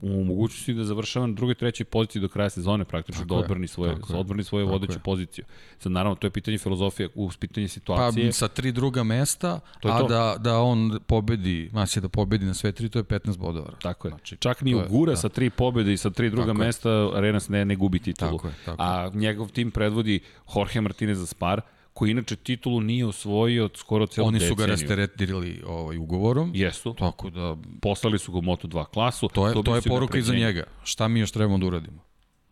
u 0.00 0.24
mogućnosti 0.24 0.74
da 0.74 0.84
završava 0.84 1.26
na 1.26 1.32
drugoj, 1.32 1.54
trećoj 1.54 1.84
poziciji 1.84 2.22
do 2.22 2.28
kraja 2.28 2.50
sezone 2.50 2.84
praktično, 2.84 3.24
da 3.24 3.34
odbrani 3.34 3.66
svoje, 3.66 3.96
da 4.08 4.16
odbrani 4.16 4.44
svoju 4.44 4.68
vodeću 4.68 4.98
poziciju. 5.04 5.44
Sad 5.78 5.92
naravno 5.92 6.14
to 6.14 6.26
je 6.26 6.30
pitanje 6.30 6.58
filozofije, 6.58 7.08
u 7.14 7.30
pitanje 7.40 7.68
situacije. 7.68 8.26
Pa 8.26 8.32
sa 8.32 8.48
tri 8.48 8.72
druga 8.72 9.02
mesta, 9.02 9.60
to 9.80 9.88
a 9.88 9.98
to. 9.98 10.08
da, 10.08 10.36
da 10.38 10.58
on 10.58 10.98
pobedi, 11.06 11.70
Masija 11.72 12.00
da 12.00 12.08
pobedi 12.08 12.46
na 12.46 12.54
sve 12.54 12.72
tri, 12.72 12.88
to 12.88 12.98
je 12.98 13.04
15 13.04 13.38
bodova. 13.38 13.70
Tako 13.82 14.08
je. 14.08 14.10
Znači, 14.10 14.36
Čak 14.36 14.62
ni 14.62 14.74
u 14.74 14.82
Gura 14.88 15.12
da. 15.12 15.16
sa 15.16 15.28
tri 15.28 15.50
pobede 15.50 15.92
i 15.92 15.96
sa 15.96 16.10
tri 16.10 16.30
druga 16.30 16.52
tako 16.52 16.58
mesta 16.58 17.10
Arenas 17.14 17.48
ne, 17.48 17.64
ne 17.64 17.76
gubi 17.76 17.98
titulu. 17.98 18.38
Tako 18.38 18.48
je, 18.48 18.54
tako 18.64 18.82
a 18.82 19.10
njegov 19.14 19.48
tim 19.48 19.70
predvodi 19.70 20.20
Jorge 20.56 20.80
Martinez 20.80 21.18
za 21.18 21.26
Spar, 21.26 21.60
koji 21.98 22.10
inače 22.10 22.36
titulu 22.36 22.80
nije 22.80 23.06
osvojio 23.06 23.64
od 23.64 23.76
skoro 23.76 24.06
celu 24.06 24.26
Oni 24.26 24.40
su 24.40 24.54
ga 24.54 24.66
rasteretili 24.66 25.62
ovaj, 25.66 25.96
ugovorom. 25.96 26.52
Jesu. 26.54 26.94
Tako 26.94 27.30
da... 27.30 27.56
Poslali 27.82 28.18
su 28.18 28.32
ga 28.32 28.38
u 28.38 28.42
Moto2 28.42 28.84
klasu. 28.86 29.28
To 29.28 29.48
je, 29.48 29.54
to, 29.54 29.62
to 29.62 29.76
je 29.76 29.82
poruka 29.82 30.18
iza 30.18 30.34
njega. 30.34 30.64
Šta 30.84 31.08
mi 31.08 31.20
još 31.20 31.30
trebamo 31.30 31.58
da 31.58 31.66
uradimo? 31.66 32.04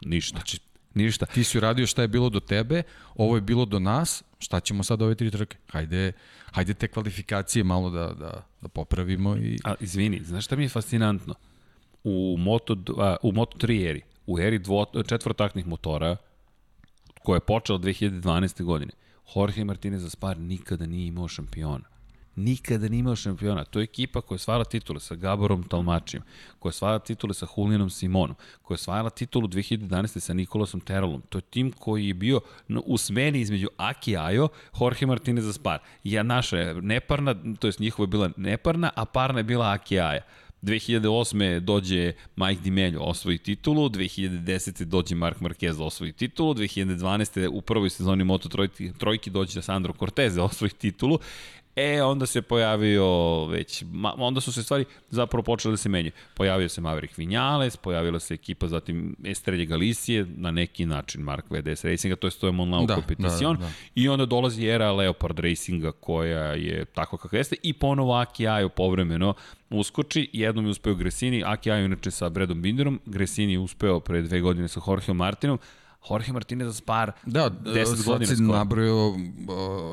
Ništa. 0.05 0.39
Znači, 0.39 0.59
Ništa. 0.95 1.27
Ti 1.27 1.45
si 1.45 1.59
uradio 1.59 1.87
šta 1.87 2.03
je 2.03 2.09
bilo 2.09 2.31
do 2.31 2.41
tebe, 2.41 2.83
ovo 3.15 3.35
je 3.35 3.41
bilo 3.41 3.65
do 3.65 3.79
nas, 3.79 4.25
šta 4.39 4.61
ćemo 4.61 4.83
sad 4.83 5.03
ove 5.03 5.15
tri 5.15 5.31
trke? 5.31 5.57
Hajde, 5.69 6.13
hajde 6.53 6.75
te 6.75 6.89
kvalifikacije 6.89 7.65
malo 7.65 7.91
da, 7.91 8.07
da, 8.07 8.47
da 8.61 8.69
popravimo. 8.69 9.37
I... 9.37 9.59
A, 9.65 9.75
izvini, 9.81 10.21
znaš 10.25 10.45
šta 10.45 10.57
mi 10.57 10.63
je 10.65 10.69
fascinantno? 10.69 11.35
U 12.05 12.37
Moto, 12.39 12.77
a, 12.99 13.17
u 13.23 13.33
Moto3 13.33 13.91
eri, 13.91 14.03
u 14.27 14.41
eri 14.41 14.59
dvo, 14.59 14.87
četvrtaknih 15.09 15.67
motora, 15.67 16.17
koja 17.23 17.37
je 17.37 17.41
počela 17.41 17.79
2012. 17.79 18.63
godine, 18.63 18.93
Jorge 19.35 19.65
Martinez 19.65 20.03
za 20.03 20.11
Spar 20.11 20.39
nikada 20.39 20.87
nije 20.87 21.07
imao 21.07 21.29
šampiona. 21.29 21.85
Nikada 22.37 22.89
nije 22.89 23.01
imao 23.01 23.17
šampiona. 23.17 23.65
To 23.65 23.79
je 23.79 23.85
ekipa 23.85 24.21
koja 24.21 24.37
je 24.37 24.39
svala 24.39 24.65
titule 24.65 25.01
sa 25.01 25.15
Gaborom 25.15 25.63
Talmačijem, 25.63 26.23
koja 26.59 26.71
je 26.71 26.75
svala 26.75 26.99
titule 26.99 27.35
sa 27.35 27.47
Julianom 27.57 27.91
Simonom, 27.91 28.37
koja 28.63 28.75
je 28.75 28.79
svala 28.79 29.11
titulu 29.11 29.49
2011. 29.49 30.21
sa 30.21 30.35
Nikolasom 30.35 30.81
Terolom. 30.81 31.23
To 31.29 31.39
je 31.39 31.43
tim 31.43 31.73
koji 31.73 32.09
je 32.09 32.15
bio 32.15 32.41
u 32.85 32.99
smeni 32.99 33.41
između 33.41 33.69
Aki 33.77 34.17
Ajo, 34.17 34.49
Jorge 34.81 35.07
Martinez 35.07 35.45
za 35.45 35.53
Spar. 35.53 35.79
Ja 36.05 36.23
naša 36.23 36.57
je 36.57 36.83
neparna, 36.83 37.35
to 37.59 37.67
je 37.67 37.73
njihova 37.79 38.05
je 38.05 38.09
bila 38.09 38.31
neparna, 38.37 38.91
a 38.97 39.05
parna 39.05 39.41
je 39.41 39.45
bila 39.45 39.73
Aki 39.73 40.01
Aja. 40.01 40.23
2008. 40.67 41.61
dođe 41.61 42.13
Mike 42.37 42.61
Dimelio 42.63 43.03
osvoji 43.03 43.39
titulu, 43.39 43.89
2010. 43.89 44.85
dođe 44.85 45.15
Mark 45.15 45.39
Marquez 45.41 45.81
osvoji 45.81 46.13
titulu, 46.13 46.55
2012. 46.55 47.49
u 47.49 47.61
prvoj 47.61 47.91
sezoni 47.91 48.25
Moto 48.25 48.49
trojki, 48.49 48.93
trojki 48.99 49.31
dođe 49.31 49.63
Sandro 49.63 49.95
Cortez 49.99 50.39
osvoji 50.39 50.71
titulu 50.71 51.19
E, 51.77 52.03
onda 52.03 52.27
se 52.27 52.43
pojavio 52.43 53.47
već, 53.47 53.85
ma, 53.93 54.15
onda 54.19 54.41
su 54.41 54.53
se 54.53 54.63
stvari 54.63 54.85
zapravo 55.11 55.43
počele 55.43 55.73
da 55.73 55.77
se 55.77 55.89
menjaju. 55.89 56.13
Pojavio 56.35 56.69
se 56.69 56.81
Maverick 56.81 57.19
Vinales, 57.19 57.77
pojavila 57.77 58.21
se 58.21 58.35
ekipa 58.35 58.69
zatim 58.69 59.17
Estrelje 59.25 59.67
Galicije, 59.67 60.27
na 60.37 60.51
neki 60.51 60.87
način 60.87 61.23
Mark 61.23 61.45
VDS 61.51 61.85
Racinga, 61.85 62.17
to 62.17 62.27
je 62.27 62.31
stoje 62.31 62.53
Monlau 62.53 62.87
da, 62.87 62.95
Competition, 62.95 63.57
da, 63.57 63.63
da, 63.63 63.67
da. 63.67 63.73
i 63.95 64.09
onda 64.09 64.27
dolazi 64.27 64.67
era 64.67 64.93
Leopard 64.93 65.39
Racinga 65.39 65.93
koja 65.93 66.45
je 66.45 66.85
tako 66.85 67.17
kako 67.17 67.37
jeste 67.37 67.57
i 67.63 67.73
ponovo 67.73 68.15
Aki 68.15 68.49
Ajo 68.49 68.69
povremeno 68.69 69.35
uskoči, 69.71 70.31
jednom 70.33 70.65
je 70.65 70.71
uspeo 70.71 70.95
Gresini, 70.95 71.43
Aki 71.47 71.71
Ajo 71.71 71.85
inače 71.85 72.11
sa 72.11 72.29
Bredom 72.29 72.63
Binderom, 72.63 73.01
Gresini 73.07 73.53
je 73.53 73.59
uspeo 73.59 74.01
pre 74.01 74.23
dve 74.23 74.41
godine 74.41 74.69
sa 74.69 74.81
Jorgeom 74.87 75.17
Martinom, 75.17 75.59
Jorge 76.11 76.33
Martinez 76.33 76.77
Spar, 76.77 77.13
da, 77.27 77.51
10 77.51 78.05
godina 78.07 78.35
skoro. 78.35 78.53
Da, 78.53 78.59
nabrojao 78.59 79.09
uh, 79.09 79.17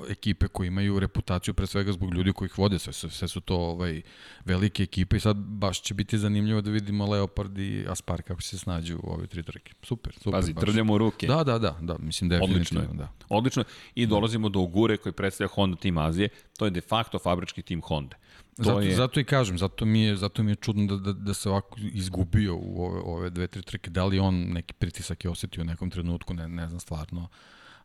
ekipe 0.10 0.48
koje 0.48 0.68
imaju 0.68 1.00
reputaciju 1.00 1.54
pre 1.54 1.68
svega 1.68 1.92
zbog 1.92 2.14
ljudi 2.14 2.34
koji 2.34 2.48
ih 2.48 2.58
vode, 2.58 2.80
sve 2.80 2.94
su, 2.94 3.10
sve 3.10 3.28
su 3.28 3.42
to 3.42 3.56
ovaj, 3.56 4.02
velike 4.46 4.84
ekipe 4.84 5.18
i 5.18 5.20
sad 5.20 5.38
baš 5.38 5.82
će 5.82 5.94
biti 5.94 6.18
zanimljivo 6.18 6.62
da 6.62 6.72
vidimo 6.72 7.06
Leopard 7.06 7.58
i 7.58 7.86
Aspar 7.90 8.22
kako 8.22 8.42
se 8.42 8.58
snađu 8.58 8.98
u 9.04 9.14
ove 9.14 9.28
tri 9.28 9.44
trke. 9.44 9.74
Super, 9.84 10.14
super. 10.14 10.32
Pazi, 10.32 10.54
baš. 10.54 10.64
trljamo 10.64 10.98
ruke. 10.98 11.28
Da, 11.28 11.44
da, 11.44 11.60
da, 11.60 11.78
da, 11.82 11.96
mislim 12.00 12.30
definitivno. 12.30 12.82
Odlično 12.82 12.94
Da. 12.94 13.10
Odlično. 13.30 13.64
I 13.96 14.06
dolazimo 14.06 14.50
do 14.50 14.60
Ugure 14.60 14.98
koji 14.98 15.14
predstavlja 15.14 15.50
Honda 15.54 15.78
Team 15.78 15.98
Azije. 15.98 16.30
To 16.58 16.66
je 16.66 16.72
de 16.72 16.82
facto 16.82 17.20
fabrički 17.20 17.62
tim 17.62 17.82
Honda. 17.82 18.16
To 18.58 18.64
zato, 18.64 18.82
je... 18.82 18.96
zato 18.96 19.20
i 19.20 19.24
kažem, 19.24 19.58
zato 19.58 19.86
mi 19.86 20.02
je, 20.02 20.16
zato 20.16 20.44
mi 20.44 20.52
je 20.52 20.56
čudno 20.56 20.86
da, 20.86 20.98
da, 20.98 21.14
da 21.14 21.34
se 21.34 21.50
ovako 21.50 21.78
izgubio 21.94 22.56
u 22.56 22.86
ove, 22.86 23.00
ove 23.00 23.30
dve, 23.30 23.48
tri 23.48 23.62
trke. 23.62 23.90
Da 23.90 24.06
li 24.06 24.20
on 24.20 24.36
neki 24.36 24.74
pritisak 24.74 25.26
je 25.26 25.32
osetio 25.32 25.62
u 25.62 25.66
nekom 25.66 25.90
trenutku, 25.90 26.34
ne, 26.34 26.48
ne 26.48 26.68
znam 26.68 26.80
stvarno 26.80 27.28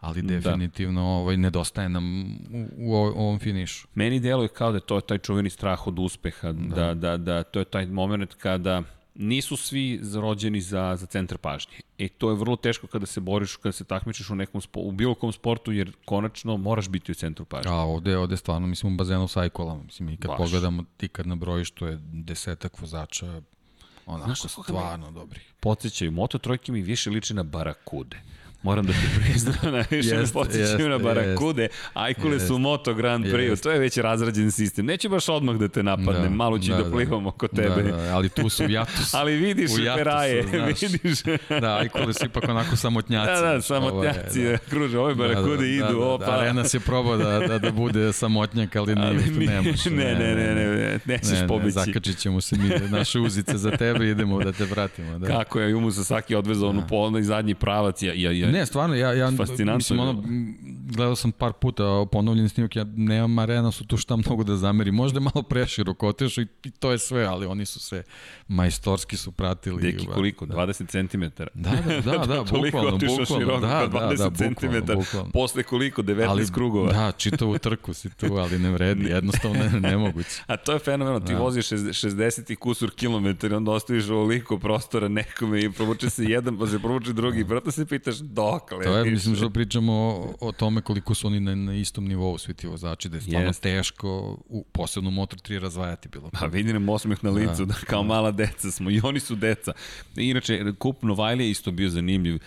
ali 0.01 0.23
da. 0.23 0.35
definitivno 0.35 1.01
da. 1.01 1.07
ovaj, 1.07 1.37
nedostaje 1.37 1.89
nam 1.89 2.33
u, 2.51 2.67
u 2.87 2.95
ovom 2.95 3.39
finišu. 3.39 3.89
Meni 3.95 4.21
deluje 4.21 4.49
kao 4.49 4.71
da 4.71 4.77
je 4.77 4.87
to 4.87 5.01
taj 5.01 5.19
čuveni 5.19 5.51
strah 5.51 5.87
od 5.87 5.99
uspeha, 5.99 6.53
da, 6.53 6.77
da, 6.77 6.95
da, 6.95 7.17
da 7.17 7.43
to 7.43 7.59
je 7.59 7.65
taj 7.65 7.87
moment 7.87 8.35
kada 8.35 8.83
nisu 9.19 9.57
svi 9.57 10.01
rođeni 10.15 10.61
za, 10.61 10.97
za 10.97 11.07
centar 11.07 11.39
pažnje. 11.39 11.73
E 11.99 12.09
to 12.09 12.31
je 12.31 12.37
vrlo 12.37 12.57
teško 12.57 12.87
kada 12.87 13.07
se 13.07 13.21
boriš, 13.21 13.57
kada 13.57 13.73
se 13.73 13.85
takmičiš 13.85 14.31
u 14.31 14.35
nekom 14.35 14.61
spo, 14.61 14.81
u 14.81 14.93
bilo 14.93 15.15
kom 15.15 15.33
sportu, 15.33 15.73
jer 15.73 15.93
konačno 16.05 16.57
moraš 16.57 16.89
biti 16.89 17.13
u 17.13 17.15
centru 17.15 17.45
pažnje. 17.45 17.71
A 17.71 17.75
ovde, 17.75 18.17
ovde 18.19 18.37
stvarno, 18.37 18.67
mislim, 18.67 18.95
u 18.95 18.97
bazenu 18.97 19.29
sa 19.29 19.41
ajkolama. 19.41 19.83
Mislim, 19.83 20.09
i 20.09 20.17
kad 20.17 20.29
Baš. 20.29 20.39
pogledamo, 20.39 20.85
ti 20.97 21.09
kad 21.09 21.27
nabrojiš, 21.27 21.71
to 21.71 21.87
je 21.87 21.99
desetak 22.03 22.81
vozača, 22.81 23.43
onako 24.07 24.35
Znaš 24.35 24.53
stvarno 24.53 25.11
dobri. 25.11 25.41
Podsećaju, 25.61 26.13
Moto 26.13 26.39
trojke 26.39 26.73
mi 26.73 26.83
više 26.83 27.11
liče 27.11 27.35
na 27.35 27.43
barakude. 27.43 28.21
Moram 28.63 28.87
da 28.87 28.93
ti 28.93 28.99
priznam, 29.21 29.57
najviše 29.91 30.17
me 30.17 30.27
podsjećaju 30.33 30.89
na 30.89 30.99
Barakude, 30.99 31.69
Ajkule 31.95 32.33
jest, 32.33 32.47
su 32.47 32.59
Moto 32.59 32.95
Grand 32.95 33.25
Prix, 33.25 33.63
to 33.63 33.71
je 33.71 33.79
već 33.79 33.97
razrađen 33.97 34.51
sistem. 34.51 34.87
Neće 34.87 35.09
baš 35.09 35.29
odmah 35.29 35.57
da 35.57 35.69
te 35.69 35.83
napadnem, 35.83 36.23
da, 36.23 36.31
malo 36.31 36.59
ću 36.59 36.71
da, 36.71 36.77
da, 36.77 36.83
da 36.83 36.91
plivam 36.91 37.27
oko 37.27 37.49
tebe. 37.49 37.83
Da, 37.83 37.97
da, 37.97 38.17
ali 38.17 38.29
tu 38.29 38.49
su 38.49 38.65
u 38.65 38.71
Jatus. 38.71 39.15
ali 39.19 39.37
vidiš 39.37 39.71
u 39.71 39.77
peraje, 39.97 40.43
vidiš. 40.83 41.23
da, 41.61 41.77
Ajkule 41.77 42.15
su 42.15 42.27
ipak 42.27 42.45
onako 42.49 42.77
samotnjaci. 42.77 43.43
Da, 43.43 43.53
da, 43.53 43.63
samotnjaci, 43.63 44.45
da, 44.45 44.51
da. 44.51 44.59
kruže, 44.59 44.99
ove 44.99 45.15
Barakude 45.15 45.57
da, 45.57 45.57
da, 45.57 45.67
idu, 45.67 45.85
da, 45.85 45.93
da, 45.93 45.99
opa. 45.99 46.27
Da, 46.27 46.33
Arena 46.33 46.65
se 46.65 46.81
probao 46.81 47.17
da, 47.17 47.39
da, 47.39 47.59
da 47.59 47.71
bude 47.71 48.13
samotnjak, 48.13 48.77
ali, 48.77 48.95
ali 48.99 49.17
ne, 49.17 49.47
ne 49.47 49.61
može. 49.61 49.91
Ne, 49.91 50.15
ne, 50.15 50.35
ne, 50.35 50.55
ne, 50.55 50.77
ne, 50.77 50.99
nećeš 51.05 51.39
pobeći. 51.49 51.71
Zakačit 51.71 52.19
ćemo 52.19 52.41
se 52.41 52.57
mi, 52.57 52.89
naše 52.89 53.21
uzice 53.21 53.59
za 53.59 53.71
tebe, 53.71 54.09
idemo 54.09 54.45
da 54.45 54.53
te 54.53 54.67
pratimo. 54.67 55.19
Da. 55.19 55.27
Kako 55.27 55.61
je, 55.61 55.71
Jumu 55.71 55.91
Sasaki 55.91 56.35
odvezao 56.35 56.69
onu 56.69 56.83
polno 56.89 57.19
i 57.19 57.23
zadnji 57.23 57.55
pravac. 57.55 58.03
Ja, 58.03 58.13
ja, 58.17 58.33
ja, 58.33 58.48
ne, 58.53 58.67
stvarno, 58.67 58.95
ja, 58.95 59.13
ja 59.13 59.31
mislim, 59.77 60.01
ono, 60.01 60.23
gledao 60.91 61.17
sam 61.17 61.33
par 61.33 61.53
puta 61.53 62.07
ponovljen 62.13 62.49
snimak, 62.49 62.77
ja 62.77 62.85
nemam 62.97 63.39
arena 63.39 63.73
su 63.73 63.87
tu 63.87 63.97
šta 63.97 64.17
mnogo 64.17 64.45
da 64.45 64.57
zameri. 64.57 64.93
Možda 64.93 65.17
je 65.17 65.21
malo 65.35 65.43
preširoko 65.43 66.09
otišao 66.09 66.43
i, 66.43 66.47
i 66.65 66.71
to 66.71 66.93
je 66.93 66.99
sve, 66.99 67.25
ali 67.25 67.47
oni 67.47 67.67
su 67.67 67.81
sve 67.81 68.03
majstorski 68.49 69.17
su 69.17 69.33
pratili. 69.33 69.83
Deki 69.83 70.07
koliko? 70.07 70.47
Da. 70.47 70.55
20 70.55 71.09
cm? 71.11 71.43
Da, 71.55 71.71
da, 71.71 72.01
da, 72.01 72.27
da, 72.27 72.43
bukvalno, 72.53 72.99
bukvalno. 72.99 73.25
Široko, 73.27 73.61
da, 73.61 73.89
da, 73.93 73.99
20 73.99 74.17
da, 74.17 74.31
bukvalno, 74.31 74.81
cm. 74.81 74.93
Bukvalno. 74.95 75.31
Posle 75.33 75.63
koliko? 75.63 76.03
19 76.03 76.29
ali, 76.29 76.47
krugova. 76.53 76.93
Da, 76.93 77.13
čitavu 77.13 77.59
trku 77.59 77.95
si 77.95 78.11
tu, 78.11 78.35
ali 78.35 78.59
ne 78.59 78.71
vredi, 78.71 79.05
jednostavno 79.05 79.59
ne, 79.59 79.81
nemoguće. 79.91 80.43
A 80.47 80.57
to 80.57 80.73
je 80.73 80.79
fenomenalno, 80.79 81.21
ti 81.21 81.33
da. 81.33 81.39
voziš 81.39 81.69
60 81.69 82.53
i 82.53 82.57
kusur 82.57 82.91
kilometra 82.91 83.51
i 83.51 83.53
onda 83.53 83.71
ostaviš 83.71 84.09
ovoliko 84.09 84.59
prostora 84.59 85.09
nekome 85.09 85.61
i 85.61 85.71
provuče 85.73 86.11
se 86.11 86.25
jedan, 86.25 86.59
pa 86.59 86.67
se 86.67 86.79
provuče 86.79 87.13
drugi, 87.13 87.41
i 87.41 87.73
se 87.73 87.87
pitaš 87.87 88.17
dokle. 88.39 88.85
To 88.85 88.97
je, 88.97 89.11
mislim, 89.11 89.37
što 89.37 89.51
pričamo 89.51 89.93
o, 89.93 90.35
o 90.41 90.53
tome 90.53 90.81
koliko 90.81 91.15
su 91.15 91.27
oni 91.27 91.41
na, 91.41 91.55
na 91.55 91.75
istom 91.75 92.05
nivou 92.05 92.39
svi 92.39 92.55
ti 92.55 92.67
vozači, 92.67 93.09
da 93.09 93.17
je 93.17 93.21
stvarno 93.21 93.51
yes. 93.51 93.61
teško, 93.61 94.39
u, 94.49 94.65
posebno 94.73 95.11
Moto3 95.11 95.59
razvajati 95.59 96.09
bilo. 96.09 96.31
Pa 96.33 96.47
vidi 96.47 96.73
nam 96.73 96.89
osmeh 96.89 97.25
na 97.25 97.31
licu, 97.31 97.65
da, 97.65 97.65
da 97.65 97.75
kao 97.75 98.03
mala 98.03 98.31
deca 98.31 98.71
smo 98.71 98.91
i 98.91 99.01
oni 99.05 99.21
su 99.21 99.35
deca. 99.35 99.73
Inače, 100.17 100.73
kup 100.79 101.03
Novajlija 101.03 101.47
je 101.47 101.51
isto 101.51 101.71
bio 101.71 101.89
zanimljiv. 101.89 102.39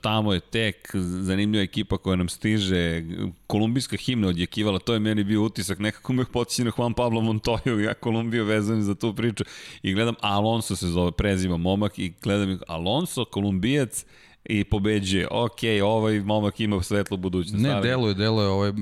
Tamo 0.00 0.32
je 0.32 0.40
tek 0.40 0.90
zanimljiva 1.22 1.62
ekipa 1.62 1.98
koja 1.98 2.16
nam 2.16 2.28
stiže. 2.28 3.02
Kolumbijska 3.46 3.96
himna 3.96 4.28
odjekivala, 4.28 4.78
to 4.78 4.92
je 4.94 5.00
meni 5.00 5.24
bio 5.24 5.42
utisak. 5.42 5.78
Nekako 5.78 6.12
me 6.12 6.24
potiče 6.24 6.64
na 6.64 6.72
Juan 6.78 6.94
Pablo 6.94 7.20
Montoyo, 7.20 7.78
ja 7.84 7.94
Kolumbiju 7.94 8.44
vezujem 8.44 8.82
za 8.82 8.94
tu 8.94 9.14
priču. 9.14 9.44
I 9.82 9.92
gledam, 9.92 10.14
Alonso 10.20 10.76
se 10.76 10.86
zove, 10.86 11.12
preziva 11.12 11.56
momak 11.56 11.98
i 11.98 12.12
gledam 12.22 12.58
Alonso, 12.68 13.24
kolumbijac, 13.24 14.04
i 14.48 14.64
pobeđuje. 14.64 15.28
Ok, 15.30 15.58
ovaj 15.84 16.20
momak 16.20 16.60
ima 16.60 16.82
svetlu 16.82 17.16
budućnost. 17.16 17.64
Ne, 17.64 17.80
deluje, 17.80 18.14
deluje, 18.14 18.48
ovaj, 18.48 18.72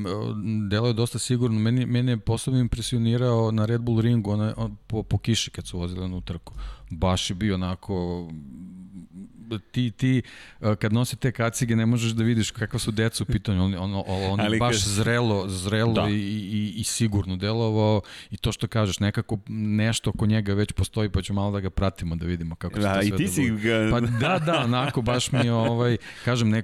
deluje 0.71 0.93
dosta 0.93 1.19
sigurno. 1.19 1.59
Meni, 1.59 1.87
meni 1.87 2.13
je 2.13 2.17
posebno 2.17 2.61
impresionirao 2.61 3.51
na 3.51 3.67
Red 3.67 3.81
Bull 3.81 4.01
ringu 4.01 4.31
ona, 4.31 4.55
on, 4.57 4.77
po, 4.87 5.03
po 5.03 5.19
kiši 5.19 5.51
kad 5.51 5.67
su 5.67 5.79
vozili 5.79 6.09
na 6.09 6.17
utrku. 6.17 6.53
Baš 6.91 7.31
je 7.31 7.35
bio 7.35 7.55
onako 7.55 8.29
ti, 9.71 9.91
ti 9.91 10.23
kad 10.79 10.93
nose 10.93 11.17
te 11.17 11.33
kacige 11.33 11.77
ne 11.77 11.87
možeš 11.87 12.13
da 12.13 12.25
vidiš 12.25 12.51
kakva 12.51 12.79
su 12.79 12.91
deca 12.91 13.23
u 13.23 13.27
pitanju, 13.27 13.65
on, 13.65 13.75
on, 13.75 14.03
on 14.07 14.41
Ali 14.41 14.59
baš 14.59 14.77
kad... 14.77 14.93
zrelo, 14.93 15.49
zrelo 15.49 15.93
da. 15.93 16.09
i, 16.09 16.15
i, 16.15 16.75
i 16.77 16.85
sigurno 16.85 17.37
delovao 17.37 18.01
i 18.31 18.37
to 18.37 18.53
što 18.53 18.67
kažeš, 18.67 19.01
nekako 19.01 19.39
nešto 19.49 20.11
oko 20.11 20.27
njega 20.27 20.55
već 20.55 20.73
postoji, 20.73 21.09
pa 21.09 21.23
ću 21.23 21.35
malo 21.35 21.51
da 21.51 21.61
ga 21.61 21.71
pratimo 21.71 22.17
da 22.17 22.27
vidimo 22.27 22.55
kako 22.55 22.79
da, 22.81 23.03
se 23.03 23.11
to 23.11 23.17
sve 23.17 23.29
si 23.29 23.51
ga... 23.51 23.89
Pa 23.91 24.01
da, 24.01 24.39
da, 24.39 24.61
onako, 24.65 25.03
baš 25.03 25.33
mi 25.33 25.39
je, 25.39 25.53
ovaj, 25.53 25.97
kažem, 26.25 26.51
ne, 26.51 26.63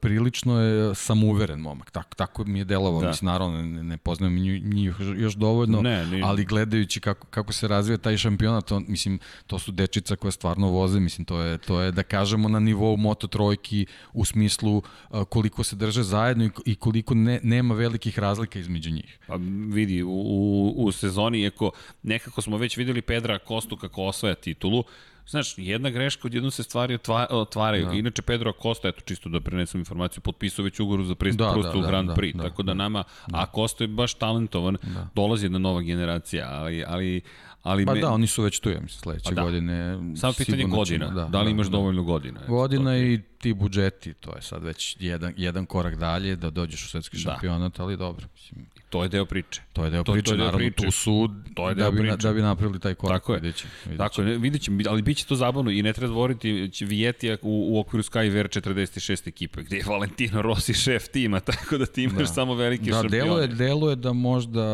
prilično 0.00 0.60
je 0.60 0.94
samuveren 0.94 1.60
momak, 1.60 1.90
tako, 1.90 2.14
tako 2.14 2.44
mi 2.44 2.58
je 2.58 2.64
delovao, 2.64 3.00
da. 3.00 3.08
mislim, 3.08 3.26
naravno, 3.26 3.62
ne, 3.62 3.82
ne 3.82 3.96
poznajem 3.96 4.34
njih 4.74 4.94
još 5.16 5.34
dovoljno, 5.34 5.82
ne, 5.82 6.06
ne. 6.06 6.20
ali 6.24 6.44
gledajući 6.44 7.00
kako, 7.00 7.26
kako 7.26 7.52
se 7.52 7.68
razvija 7.68 7.98
taj 7.98 8.16
šampionat, 8.16 8.72
on, 8.72 8.84
mislim, 8.88 9.18
to 9.46 9.58
su 9.58 9.72
dečica 9.72 10.16
koje 10.16 10.32
stvarno 10.32 10.68
voze, 10.68 11.00
mislim, 11.00 11.24
to 11.24 11.40
je, 11.40 11.58
to 11.58 11.80
je 11.80 11.92
da 11.92 12.02
kažem, 12.02 12.21
kažemo 12.22 12.48
na 12.48 12.60
nivou 12.60 12.96
Moto 12.96 13.26
trojki 13.26 13.86
u 14.12 14.24
smislu 14.24 14.82
koliko 15.28 15.64
se 15.64 15.76
drže 15.76 16.02
zajedno 16.02 16.50
i 16.64 16.74
koliko 16.74 17.14
ne, 17.14 17.40
nema 17.42 17.74
velikih 17.74 18.18
razlika 18.18 18.58
između 18.58 18.90
njih. 18.90 19.18
Pa 19.26 19.38
vidi, 19.72 20.02
u, 20.02 20.74
u 20.76 20.92
sezoni, 20.92 21.46
ako 21.46 21.70
nekako 22.02 22.42
smo 22.42 22.56
već 22.56 22.76
videli 22.76 23.02
Pedra 23.02 23.38
Kostu 23.38 23.76
kako 23.76 24.02
osvaja 24.02 24.34
titulu, 24.34 24.84
Znaš, 25.26 25.54
jedna 25.56 25.90
greška, 25.90 26.26
odjedno 26.28 26.50
se 26.50 26.62
stvari 26.62 26.98
otvaraju. 27.30 27.86
Da. 27.86 27.92
Inače, 27.92 28.22
Pedro 28.22 28.50
Acosta, 28.50 28.88
eto 28.88 29.00
čisto 29.00 29.28
da 29.28 29.40
prenesem 29.40 29.80
informaciju, 29.80 30.20
potpisao 30.20 30.64
već 30.64 30.80
ugoru 30.80 31.04
za 31.04 31.14
pristup 31.14 31.46
da, 31.46 31.52
da, 31.62 31.78
u 31.78 31.82
da, 31.82 31.88
Grand 31.88 32.08
da, 32.08 32.14
Prix. 32.14 32.36
Da, 32.36 32.42
tako 32.42 32.62
da 32.62 32.74
nama, 32.74 33.04
da. 33.26 33.42
Acosta 33.42 33.84
je 33.84 33.88
baš 33.88 34.14
talentovan, 34.14 34.76
da. 34.82 35.08
dolazi 35.14 35.46
jedna 35.46 35.58
nova 35.58 35.82
generacija, 35.82 36.48
ali, 36.50 36.84
ali 36.86 37.20
Ali 37.62 37.86
pa 37.86 37.94
me... 37.94 38.00
da, 38.00 38.10
oni 38.10 38.26
su 38.26 38.42
već 38.42 38.60
tu, 38.60 38.68
ja 38.68 38.80
mislim, 38.80 39.00
sledeće 39.00 39.24
pa 39.24 39.34
da. 39.34 39.42
godine. 39.42 39.98
Samo 40.16 40.32
pitanje 40.32 40.64
godina, 40.64 41.06
ćemo, 41.06 41.20
da, 41.20 41.28
da 41.28 41.42
li 41.42 41.50
imaš 41.50 41.66
da, 41.66 41.70
dovoljno 41.70 42.02
godina? 42.02 42.40
Godina 42.48 42.98
i 42.98 43.20
ti 43.38 43.52
budžeti, 43.54 44.14
to 44.14 44.36
je 44.36 44.42
sad 44.42 44.64
već 44.64 44.96
jedan, 45.00 45.34
jedan 45.36 45.66
korak 45.66 45.96
dalje 45.96 46.36
da 46.36 46.50
dođeš 46.50 46.84
u 46.84 46.88
svetski 46.88 47.16
da. 47.16 47.20
šampionat, 47.20 47.80
ali 47.80 47.96
dobro. 47.96 48.26
Mislim, 48.34 48.66
to 48.90 49.02
je 49.02 49.08
deo 49.08 49.24
priče. 49.24 49.62
To 49.72 49.84
je 49.84 49.90
deo 49.90 50.04
to, 50.04 50.12
priče, 50.12 50.24
to 50.24 50.32
je 50.32 50.36
deo 50.36 50.46
naravno 50.46 50.58
priče. 50.58 50.84
tu 50.84 50.90
su 50.90 51.28
to 51.54 51.68
je 51.68 51.74
deo 51.74 51.84
da, 51.84 51.90
bi, 51.90 51.98
priče. 51.98 52.16
da 52.16 52.32
bi 52.32 52.42
napravili 52.42 52.80
taj 52.80 52.94
korak. 52.94 53.22
Tako 53.22 53.34
je, 53.34 53.40
vidjet 53.40 53.56
će, 53.56 53.66
vidjet 53.84 53.98
tako 53.98 54.22
je, 54.22 54.38
vidjet 54.38 54.62
će, 54.62 54.70
ali 54.88 55.02
bit 55.02 55.16
će 55.16 55.26
to 55.26 55.34
zabavno 55.36 55.70
i 55.70 55.82
ne 55.82 55.92
treba 55.92 56.12
zvoriti 56.12 56.70
Vijetija 56.80 57.36
u, 57.42 57.68
u 57.70 57.80
okviru 57.80 58.02
Sky 58.02 58.32
VR46 58.32 59.28
ekipe, 59.28 59.62
gde 59.62 59.76
je 59.76 59.84
Valentino 59.86 60.42
Rossi 60.42 60.74
šef 60.74 61.08
tima, 61.08 61.40
tako 61.50 61.78
da 61.78 61.86
ti 61.86 62.02
imaš 62.02 62.18
da. 62.18 62.26
samo 62.26 62.54
velike 62.54 62.90
da, 62.90 63.02
šampione. 63.02 63.18
Da, 63.18 63.24
deluje, 63.24 63.46
deluje 63.46 63.96
da 63.96 64.12
možda 64.12 64.64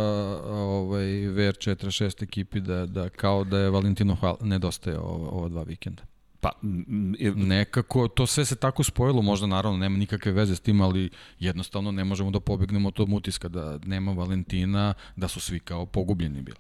ovaj, 0.47 1.05
VR46 1.07 2.23
ekipi 2.23 2.61
da, 2.61 2.78
da 2.87 3.09
kao 3.09 3.45
da 3.45 3.59
je 3.59 3.71
Valentino 3.71 4.15
hvala, 4.15 4.37
nedostaje 4.41 4.99
ova, 4.99 5.29
ova 5.29 5.49
dva 5.49 5.63
vikenda. 5.63 6.03
Pa, 6.41 6.51
nekako, 7.35 8.09
to 8.09 8.27
sve 8.27 8.45
se 8.45 8.57
tako 8.57 8.83
spojilo, 8.83 9.23
možda 9.23 9.47
naravno 9.47 9.79
nema 9.79 9.97
nikakve 9.97 10.33
veze 10.33 10.57
s 10.57 10.61
tim, 10.61 10.81
ali 10.81 11.11
jednostavno 11.39 11.93
ne 11.93 12.05
možemo 12.05 12.31
da 12.31 12.41
pobegnemo 12.41 12.89
od 12.89 12.95
tog 12.95 13.13
utiska 13.13 13.49
da 13.49 13.79
nema 13.85 14.13
Valentina, 14.13 14.95
da 15.17 15.29
su 15.29 15.41
svi 15.41 15.61
kao 15.61 15.87
pogubljeni 15.87 16.43
bili. 16.43 16.59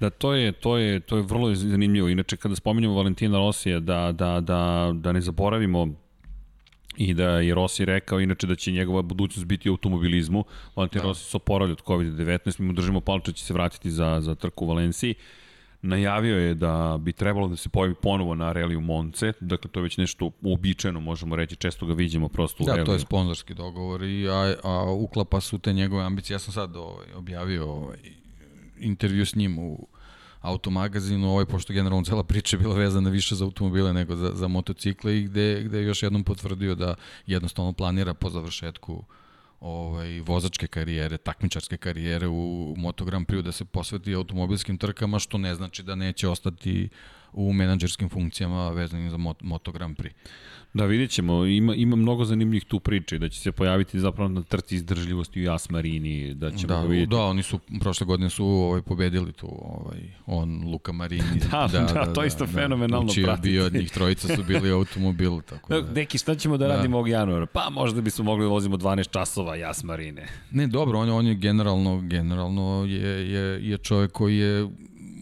Da, 0.00 0.10
to 0.10 0.34
je, 0.34 0.52
to 0.52 0.76
je, 0.76 1.00
to 1.00 1.16
je 1.16 1.22
vrlo 1.22 1.54
zanimljivo. 1.54 2.08
Inače, 2.08 2.36
kada 2.36 2.56
spominjamo 2.56 2.94
Valentina 2.94 3.38
Rosija, 3.38 3.80
da, 3.80 4.12
da, 4.12 4.40
da, 4.40 4.92
da 4.94 5.12
ne 5.12 5.20
zaboravimo 5.20 5.94
i 6.96 7.14
da 7.14 7.28
je 7.28 7.54
Rossi 7.54 7.84
rekao 7.84 8.20
inače 8.20 8.46
da 8.46 8.54
će 8.54 8.72
njegova 8.72 9.02
budućnost 9.02 9.46
biti 9.46 9.70
u 9.70 9.72
automobilizmu. 9.72 10.44
Valentin 10.76 11.00
da. 11.00 11.08
Rossi 11.08 11.30
se 11.30 11.36
oporavlja 11.36 11.72
od 11.72 11.82
COVID-19, 11.82 12.60
mi 12.60 12.66
mu 12.66 12.72
držimo 12.72 13.00
palče 13.00 13.32
će 13.32 13.44
se 13.44 13.54
vratiti 13.54 13.90
za, 13.90 14.20
za 14.20 14.34
trku 14.34 14.64
u 14.64 14.68
Valenciji. 14.68 15.14
Najavio 15.82 16.38
je 16.38 16.54
da 16.54 16.98
bi 17.00 17.12
trebalo 17.12 17.48
da 17.48 17.56
se 17.56 17.68
pojavi 17.68 17.94
ponovo 17.94 18.34
na 18.34 18.52
Reliju 18.52 18.80
Monce, 18.80 19.32
dakle 19.40 19.70
to 19.70 19.80
je 19.80 19.82
već 19.82 19.96
nešto 19.96 20.30
uobičajeno, 20.42 21.00
možemo 21.00 21.36
reći, 21.36 21.56
često 21.56 21.86
ga 21.86 21.94
vidimo 21.94 22.28
prosto 22.28 22.64
u 22.64 22.66
da, 22.66 22.72
Reliju. 22.72 22.84
Da, 22.84 22.86
to 22.86 22.92
je 22.92 22.98
sponzorski 22.98 23.54
dogovor, 23.54 24.02
i, 24.02 24.28
a, 24.28 24.54
a 24.62 24.92
uklapa 24.92 25.40
su 25.40 25.58
te 25.58 25.72
njegove 25.72 26.04
ambicije. 26.04 26.34
Ja 26.34 26.38
sam 26.38 26.52
sad 26.52 26.76
ovaj, 26.76 27.06
objavio 27.14 27.72
ovaj, 27.72 27.98
intervju 28.80 29.26
s 29.26 29.34
njim 29.34 29.58
u 29.58 29.86
automagazinu, 30.40 31.30
ovaj, 31.30 31.46
pošto 31.46 31.72
generalno 31.72 32.04
cela 32.04 32.24
priča 32.24 32.56
je 32.56 32.60
bila 32.60 32.74
vezana 32.74 33.10
više 33.10 33.34
za 33.34 33.44
automobile 33.44 33.92
nego 33.92 34.16
za, 34.16 34.32
za 34.34 34.48
motocikle 34.48 35.18
i 35.18 35.22
gde, 35.22 35.62
gde 35.62 35.78
je 35.78 35.86
još 35.86 36.02
jednom 36.02 36.24
potvrdio 36.24 36.74
da 36.74 36.94
jednostavno 37.26 37.72
planira 37.72 38.14
po 38.14 38.30
završetku 38.30 38.92
uh, 38.92 39.04
ovaj, 39.60 40.20
vozačke 40.20 40.66
karijere, 40.66 41.18
takmičarske 41.18 41.76
karijere 41.76 42.28
u 42.28 42.74
Moto 42.76 43.04
Grand 43.04 43.26
Prix 43.26 43.42
da 43.42 43.52
se 43.52 43.64
posveti 43.64 44.14
automobilskim 44.14 44.78
trkama, 44.78 45.18
što 45.18 45.38
ne 45.38 45.54
znači 45.54 45.82
da 45.82 45.94
neće 45.94 46.28
ostati 46.28 46.88
u 47.32 47.52
menadžerskim 47.52 48.08
funkcijama 48.08 48.70
vezanim 48.70 49.10
za 49.10 49.16
Moto 49.40 49.72
Grand 49.72 49.96
Prix. 49.96 50.12
Da, 50.74 50.84
vidjet 50.84 51.10
ćemo. 51.10 51.46
Ima, 51.46 51.74
ima 51.74 51.96
mnogo 51.96 52.24
zanimljivih 52.24 52.64
tu 52.64 52.80
priče, 52.80 53.18
da 53.18 53.28
će 53.28 53.40
se 53.40 53.52
pojaviti 53.52 54.00
zapravo 54.00 54.28
na 54.28 54.42
trci 54.42 54.74
izdržljivosti 54.74 55.40
u 55.40 55.42
Jas 55.42 55.70
Marini, 55.70 56.34
da 56.34 56.50
ćemo 56.50 56.74
da, 56.74 56.80
vidjeti. 56.80 57.10
Da, 57.10 57.20
oni 57.22 57.42
su, 57.42 57.58
prošle 57.80 58.06
godine 58.06 58.30
su 58.30 58.46
ovaj, 58.46 58.82
pobedili 58.82 59.32
tu, 59.32 59.46
ovaj, 59.62 59.98
on, 60.26 60.62
Luka 60.64 60.92
Marini. 60.92 61.40
da, 61.50 61.68
da, 61.72 61.80
da, 61.80 61.92
da, 61.92 62.12
to 62.12 62.24
isto 62.24 62.46
da, 62.46 62.52
fenomenalno 62.52 63.12
da, 63.16 63.22
pratiti. 63.22 63.48
bio 63.48 63.66
od 63.66 63.74
njih 63.74 63.90
trojica 63.90 64.36
su 64.36 64.44
bili 64.44 64.72
u 64.72 64.76
automobilu. 64.76 65.42
Tako 65.42 65.68
da, 65.74 65.80
Deki, 65.80 66.18
šta 66.18 66.34
ćemo 66.34 66.56
da, 66.56 66.68
da 66.68 66.74
radimo 66.74 66.96
ovog 66.96 67.08
januara? 67.08 67.46
Pa 67.46 67.70
možda 67.70 68.00
bismo 68.00 68.24
mogli 68.24 68.44
da 68.44 68.48
vozimo 68.48 68.76
12 68.76 69.10
časova 69.10 69.49
Jas 69.54 69.84
Marine. 69.84 70.28
Ne, 70.50 70.66
dobro, 70.66 70.98
on, 70.98 71.10
on 71.10 71.26
je 71.26 71.34
generalno, 71.34 72.00
generalno 72.00 72.84
je, 72.88 73.30
je, 73.30 73.70
je 73.70 73.78
čovjek 73.78 74.12
koji 74.12 74.36
je 74.36 74.68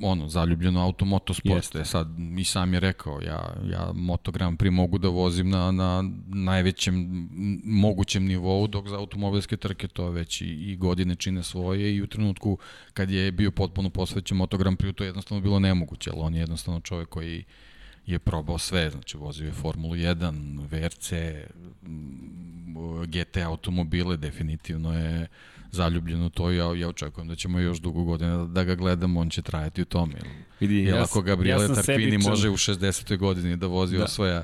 ono, 0.02 0.28
zaljubljeno 0.28 0.84
auto 0.84 1.04
motosport. 1.04 1.56
Jeste. 1.56 1.84
Sad, 1.84 2.08
i 2.38 2.44
sam 2.44 2.74
je 2.74 2.80
rekao, 2.80 3.20
ja, 3.20 3.54
ja 3.70 3.92
Moto 3.94 4.30
Grand 4.30 4.58
Prix 4.58 4.70
mogu 4.70 4.98
da 4.98 5.08
vozim 5.08 5.50
na, 5.50 5.70
na 5.70 6.04
najvećem 6.26 7.28
mogućem 7.64 8.24
nivou, 8.24 8.66
dok 8.66 8.88
za 8.88 8.96
automobilske 8.96 9.56
trke 9.56 9.88
to 9.88 10.10
već 10.10 10.40
i, 10.40 10.44
i 10.44 10.76
godine 10.76 11.14
čine 11.14 11.42
svoje 11.42 11.96
i 11.96 12.02
u 12.02 12.06
trenutku 12.06 12.58
kad 12.94 13.10
je 13.10 13.32
bio 13.32 13.50
potpuno 13.50 13.90
posvećen 13.90 14.36
Moto 14.36 14.58
Grand 14.58 14.78
Prix, 14.78 14.94
to 14.94 15.04
je 15.04 15.08
jednostavno 15.08 15.42
bilo 15.42 15.58
nemoguće, 15.58 16.10
ali 16.10 16.20
on 16.20 16.34
je 16.34 16.40
jednostavno 16.40 16.80
čovek 16.80 17.08
koji 17.08 17.44
je 18.08 18.18
probao 18.18 18.58
sve, 18.58 18.90
znači 18.90 19.16
vozio 19.16 19.46
je 19.46 19.52
Formulu 19.52 19.94
1, 19.94 20.66
VRC, 20.70 21.12
GT 23.06 23.36
automobile, 23.36 24.16
definitivno 24.16 24.98
je 24.98 25.26
zaljubljen 25.70 26.22
u 26.22 26.30
to 26.30 26.52
i 26.52 26.56
ja, 26.56 26.74
ja 26.74 26.88
očekujem 26.88 27.28
da 27.28 27.34
ćemo 27.34 27.58
još 27.58 27.78
dugo 27.78 28.04
godina 28.04 28.44
da 28.44 28.64
ga 28.64 28.74
gledamo, 28.74 29.20
on 29.20 29.30
će 29.30 29.42
trajati 29.42 29.82
u 29.82 29.84
tome. 29.84 30.14
Vidi, 30.60 30.76
Jer 30.76 30.94
ja, 30.94 31.02
ako 31.02 31.22
Gabriele 31.22 31.64
ja 31.64 31.68
Tarquini 31.68 31.82
sebičan. 31.82 32.30
može 32.30 32.48
u 32.48 32.56
60. 32.56 33.16
godini 33.16 33.56
da 33.56 33.66
vozi 33.66 33.96
da. 33.96 34.04
osvoja 34.04 34.42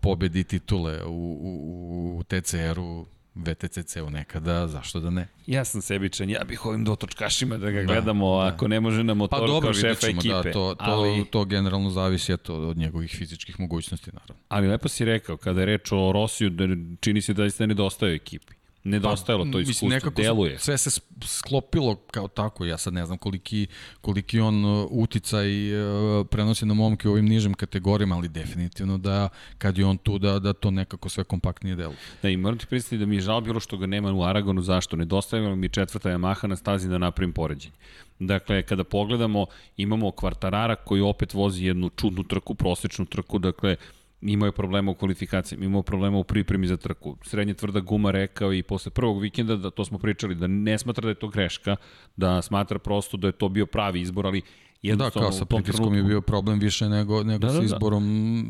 pobedi 0.00 0.44
titule 0.44 1.04
u, 1.04 1.38
u, 1.40 2.18
u 2.18 2.22
TCR-u, 2.22 3.06
VTCC-u 3.34 4.10
nekada, 4.10 4.68
zašto 4.68 5.00
da 5.00 5.10
ne? 5.10 5.28
Ja 5.46 5.64
sam 5.64 5.82
sebičan, 5.82 6.30
ja 6.30 6.44
bih 6.44 6.66
ovim 6.66 6.84
dotočkašima 6.84 7.56
da 7.58 7.70
ga 7.70 7.80
da, 7.80 7.86
gledamo, 7.86 8.42
da. 8.42 8.46
ako 8.46 8.68
ne 8.68 8.80
može 8.80 9.04
na 9.04 9.14
motor 9.14 9.40
pa, 9.40 9.46
dobro, 9.46 9.66
kao 9.66 9.74
šefa 9.74 10.06
ćemo, 10.06 10.22
da, 10.22 10.28
ekipe. 10.28 10.48
Da, 10.48 10.52
to, 10.52 10.74
to, 10.74 10.84
ali... 10.84 11.24
to 11.30 11.44
generalno 11.44 11.90
zavisi 11.90 12.32
eto, 12.32 12.54
od 12.54 12.76
njegovih 12.76 13.10
fizičkih 13.10 13.60
mogućnosti, 13.60 14.10
naravno. 14.12 14.44
Ali 14.48 14.68
lepo 14.68 14.88
si 14.88 15.04
rekao, 15.04 15.36
kada 15.36 15.60
je 15.60 15.66
reč 15.66 15.92
o 15.92 16.12
Rosiju, 16.12 16.50
da 16.50 16.64
čini 17.00 17.22
se 17.22 17.34
da 17.34 17.50
se 17.50 17.66
nedostaje 17.66 18.14
ekipi 18.14 18.59
nedostajalo 18.84 19.44
pa, 19.44 19.50
to 19.50 19.60
iskustvo, 19.60 19.86
mislim, 19.86 19.96
nekako 19.96 20.22
deluje. 20.22 20.58
Sve 20.58 20.78
se 20.78 21.00
sklopilo 21.24 21.96
kao 21.96 22.28
tako, 22.28 22.64
ja 22.64 22.78
sad 22.78 22.92
ne 22.92 23.06
znam 23.06 23.18
koliki, 23.18 23.66
koliki 24.00 24.40
on 24.40 24.64
uh, 24.64 24.88
uticaj 24.90 25.48
uh, 25.74 26.26
prenosi 26.26 26.66
na 26.66 26.74
momke 26.74 27.08
u 27.08 27.12
ovim 27.12 27.26
nižim 27.26 27.54
kategorijama, 27.54 28.16
ali 28.16 28.28
definitivno 28.28 28.98
da 28.98 29.28
kad 29.58 29.78
je 29.78 29.86
on 29.86 29.96
tu 29.96 30.18
da, 30.18 30.38
da 30.38 30.52
to 30.52 30.70
nekako 30.70 31.08
sve 31.08 31.24
kompaktnije 31.24 31.76
deluje. 31.76 31.98
Da, 32.22 32.28
i 32.28 32.36
moram 32.36 32.58
ti 32.58 32.66
pristati 32.66 32.98
da 32.98 33.06
mi 33.06 33.14
je 33.14 33.20
žao 33.20 33.40
bilo 33.40 33.60
što 33.60 33.76
ga 33.76 33.86
nema 33.86 34.12
u 34.12 34.22
Aragonu, 34.22 34.62
zašto? 34.62 34.96
Nedostajalo 34.96 35.56
mi 35.56 35.68
četvrta 35.68 36.10
Yamaha 36.10 36.46
na 36.46 36.56
stazi 36.56 36.88
da 36.88 36.98
napravim 36.98 37.32
poređenje. 37.32 37.74
Dakle, 38.18 38.62
kada 38.62 38.84
pogledamo, 38.84 39.46
imamo 39.76 40.10
kvartarara 40.10 40.76
koji 40.76 41.00
opet 41.00 41.34
vozi 41.34 41.64
jednu 41.64 41.90
čudnu 41.90 42.24
trku, 42.24 42.54
prosečnu 42.54 43.04
trku, 43.04 43.38
dakle, 43.38 43.76
imao 44.22 44.46
je 44.46 44.52
problema 44.52 44.90
u 44.90 44.94
kvalifikaciji, 44.94 45.58
imao 45.62 45.82
problema 45.82 46.18
u 46.18 46.24
pripremi 46.24 46.66
za 46.66 46.76
trku. 46.76 47.16
Srednje 47.22 47.54
tvrda 47.54 47.80
guma 47.80 48.10
rekao 48.10 48.52
i 48.52 48.62
posle 48.62 48.90
prvog 48.90 49.20
vikenda, 49.20 49.56
da 49.56 49.70
to 49.70 49.84
smo 49.84 49.98
pričali, 49.98 50.34
da 50.34 50.46
ne 50.46 50.78
smatra 50.78 51.02
da 51.02 51.08
je 51.08 51.14
to 51.14 51.28
greška, 51.28 51.76
da 52.16 52.42
smatra 52.42 52.78
prosto 52.78 53.16
da 53.16 53.26
je 53.26 53.32
to 53.32 53.48
bio 53.48 53.66
pravi 53.66 54.00
izbor, 54.00 54.26
ali 54.26 54.42
Da, 54.82 55.10
kao 55.10 55.32
sa 55.32 55.44
pritiskom 55.44 55.94
je 55.94 56.02
bio 56.02 56.20
problem 56.20 56.58
više 56.58 56.88
nego, 56.88 57.22
nego 57.22 57.38
da, 57.38 57.46
da, 57.46 57.52
sa 57.52 57.58
da. 57.58 57.64
izborom 57.64 58.04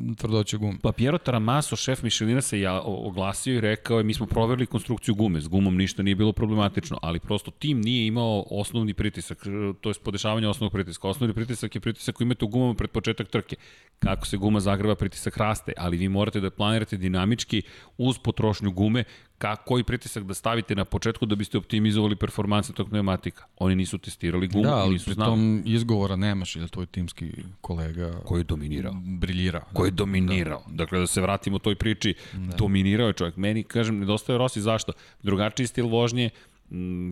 da. 0.08 0.14
tvrdoće 0.14 0.56
gume. 0.56 0.78
Pa 0.82 0.92
Piero 0.92 1.18
Taramaso, 1.18 1.76
šef 1.76 2.02
Michelina, 2.02 2.40
se 2.40 2.60
ja 2.60 2.80
oglasio 2.84 3.54
i 3.54 3.60
rekao 3.60 3.98
je 3.98 4.04
mi 4.04 4.14
smo 4.14 4.26
proverili 4.26 4.66
konstrukciju 4.66 5.14
gume, 5.14 5.40
s 5.40 5.48
gumom 5.48 5.76
ništa 5.76 6.02
nije 6.02 6.14
bilo 6.14 6.32
problematično, 6.32 6.98
ali 7.02 7.20
prosto 7.20 7.50
tim 7.50 7.80
nije 7.80 8.06
imao 8.06 8.44
osnovni 8.50 8.94
pritisak, 8.94 9.46
to 9.80 9.90
je 9.90 9.94
podešavanje 10.04 10.48
osnovnog 10.48 10.72
pritiska. 10.72 11.08
Osnovni 11.08 11.34
pritisak 11.34 11.74
je 11.74 11.80
pritisak 11.80 12.14
koji 12.14 12.24
imate 12.24 12.44
u 12.44 12.48
gumama 12.48 12.74
pred 12.74 12.90
početak 12.90 13.28
trke. 13.28 13.56
Kako 13.98 14.26
se 14.26 14.36
guma 14.36 14.60
zagreva, 14.60 14.94
pritisak 14.94 15.36
raste, 15.36 15.72
ali 15.76 15.96
vi 15.96 16.08
morate 16.08 16.40
da 16.40 16.50
planirate 16.50 16.96
dinamički 16.96 17.62
uz 17.98 18.18
potrošnju 18.18 18.70
gume 18.70 19.04
ka, 19.40 19.56
koji 19.56 19.84
pritisak 19.84 20.24
da 20.24 20.34
stavite 20.34 20.74
na 20.74 20.84
početku 20.84 21.26
da 21.26 21.34
biste 21.34 21.58
optimizovali 21.58 22.16
performanse 22.16 22.72
tog 22.72 22.88
pneumatika. 22.90 23.44
Oni 23.58 23.74
nisu 23.74 23.98
testirali 23.98 24.48
gumu 24.48 24.64
da, 24.64 24.84
i 24.86 24.90
nisu 24.90 25.12
znali. 25.12 25.30
Da, 25.30 25.42
ali 25.42 25.62
izgovora 25.64 26.16
nemaš 26.16 26.56
ili 26.56 26.68
tvoj 26.68 26.86
timski 26.86 27.32
kolega 27.60 28.12
koji 28.24 28.40
je 28.40 28.44
dominirao. 28.44 28.92
Briljirao. 29.04 29.62
Koji 29.72 29.88
je 29.88 29.92
dominirao. 29.92 30.62
Da. 30.66 30.74
Dakle, 30.84 30.98
da 30.98 31.06
se 31.06 31.20
vratimo 31.20 31.58
toj 31.58 31.74
priči, 31.74 32.14
da. 32.32 32.56
dominirao 32.56 33.06
je 33.06 33.12
čovjek. 33.12 33.36
Meni, 33.36 33.62
kažem, 33.62 33.98
nedostaje 33.98 34.38
Rossi, 34.38 34.60
zašto? 34.60 34.92
Drugačiji 35.22 35.66
stil 35.66 35.88
vožnje, 35.88 36.30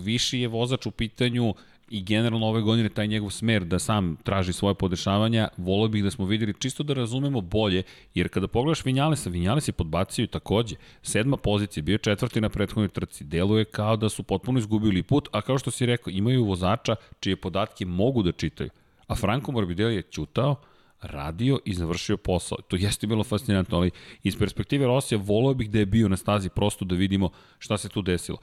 viši 0.02 0.40
je 0.40 0.48
vozač 0.48 0.86
u 0.86 0.90
pitanju 0.90 1.54
i 1.90 2.02
generalno 2.02 2.46
ove 2.46 2.60
godine 2.62 2.88
taj 2.88 3.06
njegov 3.06 3.30
smer 3.30 3.64
da 3.64 3.78
sam 3.78 4.16
traži 4.22 4.52
svoje 4.52 4.74
podešavanja, 4.74 5.48
volio 5.56 5.88
bih 5.88 6.04
da 6.04 6.10
smo 6.10 6.26
videli 6.26 6.54
čisto 6.58 6.82
da 6.82 6.94
razumemo 6.94 7.40
bolje, 7.40 7.82
jer 8.14 8.28
kada 8.28 8.48
pogledaš 8.48 8.84
Vinjalesa, 8.84 9.30
Vinjales 9.30 9.68
je 9.68 9.72
podbacio 9.72 10.26
takođe. 10.26 10.76
Sedma 11.02 11.36
pozicija, 11.36 11.82
bio 11.82 11.98
četvrti 11.98 12.40
na 12.40 12.48
prethodnoj 12.48 12.88
trci, 12.88 13.24
deluje 13.24 13.64
kao 13.64 13.96
da 13.96 14.08
su 14.08 14.22
potpuno 14.22 14.58
izgubili 14.58 15.02
put, 15.02 15.28
a 15.32 15.40
kao 15.40 15.58
što 15.58 15.70
si 15.70 15.86
rekao, 15.86 16.10
imaju 16.10 16.44
vozača 16.44 16.96
čije 17.20 17.36
podatke 17.36 17.86
mogu 17.86 18.22
da 18.22 18.32
čitaju. 18.32 18.70
A 19.06 19.14
Franco 19.14 19.52
Morbidelli 19.52 19.94
je 19.94 20.02
ćutao, 20.02 20.56
radio 21.00 21.58
i 21.64 21.74
završio 21.74 22.16
posao. 22.16 22.58
To 22.68 22.76
jeste 22.76 23.06
bilo 23.06 23.24
fascinantno, 23.24 23.76
ali 23.76 23.90
iz 24.22 24.38
perspektive 24.38 24.86
Rosija 24.86 25.20
volio 25.22 25.54
bih 25.54 25.70
da 25.70 25.78
je 25.78 25.86
bio 25.86 26.08
na 26.08 26.16
stazi 26.16 26.48
prosto 26.48 26.84
da 26.84 26.94
vidimo 26.94 27.30
šta 27.58 27.78
se 27.78 27.88
tu 27.88 28.02
desilo. 28.02 28.38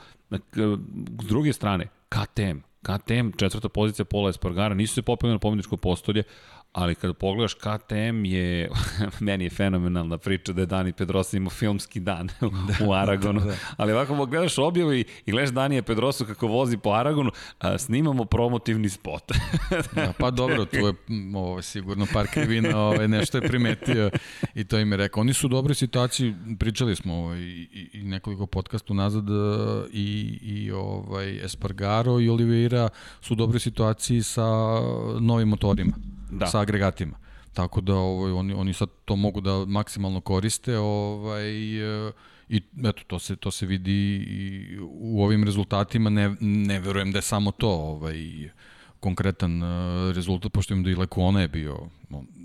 S 1.21 1.27
druge 1.27 1.53
strane, 1.53 1.87
KTM, 2.09 2.57
KTM, 2.85 3.31
četvrta 3.37 3.69
pozicija 3.69 4.05
Pola 4.05 4.29
Espargara, 4.29 4.75
nisu 4.75 4.93
se 4.93 5.01
popeli 5.01 5.33
na 5.33 5.39
pobjedičko 5.39 5.77
postolje, 5.77 6.23
ali 6.75 6.95
kada 6.95 7.13
pogledaš 7.13 7.53
KTM 7.53 8.25
je, 8.25 8.69
meni 9.19 9.43
je 9.43 9.49
fenomenalna 9.49 10.17
priča 10.17 10.53
da 10.53 10.61
je 10.61 10.65
Dani 10.65 10.93
Pedrosa 10.93 11.37
imao 11.37 11.49
filmski 11.49 11.99
dan 11.99 12.29
da, 12.67 12.85
u 12.85 12.93
Aragonu, 12.93 13.39
da, 13.39 13.45
da. 13.45 13.55
ali 13.77 13.93
ovako 13.93 14.25
gledaš 14.25 14.57
objavu 14.57 14.93
i, 14.93 15.05
i 15.25 15.31
gledaš 15.31 15.49
Danija 15.49 15.83
Pedrosu 15.83 16.25
kako 16.25 16.47
vozi 16.47 16.77
po 16.77 16.89
Aragonu, 16.89 17.31
a, 17.59 17.77
snimamo 17.77 18.25
promotivni 18.25 18.89
spot. 18.89 19.31
da, 19.95 20.13
pa 20.19 20.31
dobro, 20.31 20.65
tu 20.65 20.77
je 20.77 20.93
ovo, 21.35 21.61
sigurno 21.61 22.07
par 22.13 22.27
krivina 22.33 22.79
ovo, 22.79 23.07
nešto 23.07 23.37
je 23.37 23.47
primetio 23.47 24.09
i 24.55 24.63
to 24.63 24.79
im 24.79 24.91
je 24.91 24.97
rekao. 24.97 25.21
Oni 25.21 25.33
su 25.33 25.47
u 25.47 25.49
dobroj 25.49 25.75
situaciji, 25.75 26.33
pričali 26.59 26.95
smo 26.95 27.13
ovo, 27.13 27.35
i, 27.35 27.67
i, 27.73 27.89
i 27.93 28.03
nekoliko 28.03 28.45
podcastu 28.45 28.93
nazad 28.93 29.25
i, 29.91 30.39
i 30.41 30.71
ovaj, 30.71 31.45
Espargaro 31.45 32.19
i 32.19 32.29
Oliveira 32.29 32.89
su 33.21 33.33
u 33.33 33.37
dobroj 33.37 33.59
situaciji 33.59 34.23
sa 34.23 34.45
novim 35.19 35.47
motorima 35.47 35.93
da. 36.39 36.47
sa 36.47 36.59
agregatima. 36.59 37.17
Tako 37.53 37.81
da 37.81 37.95
ovaj, 37.95 38.31
oni, 38.31 38.53
oni 38.53 38.73
sad 38.73 38.89
to 39.05 39.15
mogu 39.15 39.41
da 39.41 39.65
maksimalno 39.65 40.21
koriste 40.21 40.77
ovaj, 40.77 41.45
i 42.49 42.61
eto, 42.83 43.03
to 43.07 43.19
se, 43.19 43.35
to 43.35 43.51
se 43.51 43.65
vidi 43.65 44.15
i 44.15 44.77
u 44.81 45.23
ovim 45.23 45.43
rezultatima. 45.43 46.09
Ne, 46.09 46.35
ne 46.39 46.79
verujem 46.79 47.11
da 47.11 47.17
je 47.17 47.21
samo 47.21 47.51
to 47.51 47.69
ovaj, 47.69 48.49
konkretan 48.99 49.63
uh, 49.63 50.15
rezultat, 50.15 50.51
pošto 50.51 50.73
im 50.73 50.83
da 50.83 50.89
i 50.89 50.95
Lekona 50.95 51.41
je 51.41 51.47
bio 51.47 51.77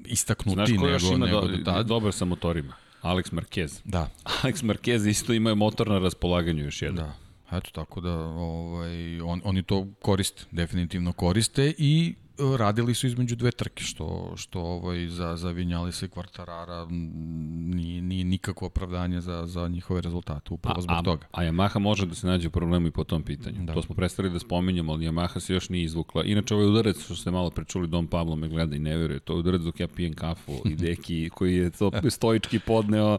istaknuti 0.04 0.72
nego, 0.72 0.88
još 0.88 1.02
ima 1.02 1.26
nego 1.26 1.40
do, 1.40 1.48
do 1.48 1.64
tad. 1.64 1.86
dobar 1.86 2.12
sa 2.12 2.24
motorima? 2.24 2.74
Alex 3.02 3.32
Marquez. 3.32 3.80
Da. 3.84 4.08
Alex 4.42 4.64
Marquez 4.64 5.08
isto 5.08 5.32
ima 5.32 5.54
motor 5.54 5.88
na 5.88 5.98
raspolaganju 5.98 6.64
još 6.64 6.82
jedan. 6.82 6.96
Da. 6.96 7.56
Eto, 7.56 7.70
tako 7.72 8.00
da 8.00 8.12
ovaj, 8.18 9.20
on, 9.20 9.40
oni 9.44 9.62
to 9.62 9.86
koriste, 10.02 10.44
definitivno 10.50 11.12
koriste 11.12 11.74
i 11.78 12.14
radili 12.58 12.94
su 12.94 13.06
između 13.06 13.36
dve 13.36 13.50
trke, 13.50 13.84
što, 13.84 14.32
što 14.36 14.60
ovaj, 14.60 15.08
za, 15.08 15.36
za 15.36 15.50
Vinjalisa 15.50 16.06
i 16.06 16.08
Kvartarara 16.08 16.86
nije, 16.90 18.02
nije 18.02 18.24
nikakvo 18.24 18.66
opravdanje 18.66 19.20
za, 19.20 19.46
za 19.46 19.68
njihove 19.68 20.00
rezultate, 20.00 20.54
upravo 20.54 20.80
zbog 20.80 20.96
a, 20.96 21.02
toga. 21.02 21.26
A 21.32 21.44
Yamaha 21.44 21.78
može 21.78 22.06
da 22.06 22.14
se 22.14 22.26
nađe 22.26 22.48
u 22.48 22.50
problemu 22.50 22.86
i 22.86 22.90
po 22.90 23.04
tom 23.04 23.22
pitanju. 23.22 23.64
Da. 23.64 23.74
To 23.74 23.82
smo 23.82 23.94
prestali 23.94 24.30
da 24.30 24.38
spominjamo, 24.38 24.92
ali 24.92 25.06
Yamaha 25.06 25.40
se 25.40 25.54
još 25.54 25.68
nije 25.68 25.84
izvukla. 25.84 26.24
Inače, 26.24 26.54
ovaj 26.54 26.66
udarac, 26.66 27.04
što 27.04 27.16
ste 27.16 27.30
malo 27.30 27.50
prečuli, 27.50 27.86
Dom 27.86 28.06
Pablo 28.06 28.36
me 28.36 28.48
gleda 28.48 28.76
i 28.76 28.78
ne 28.78 28.96
veruje, 28.96 29.20
to 29.20 29.32
je 29.32 29.38
udarac 29.38 29.62
dok 29.62 29.80
ja 29.80 29.88
pijem 29.88 30.14
kafu 30.14 30.52
i 30.64 30.74
deki 30.74 31.30
koji 31.34 31.56
je 31.56 31.70
to 31.70 31.90
stoički 32.10 32.58
podneo, 32.58 33.18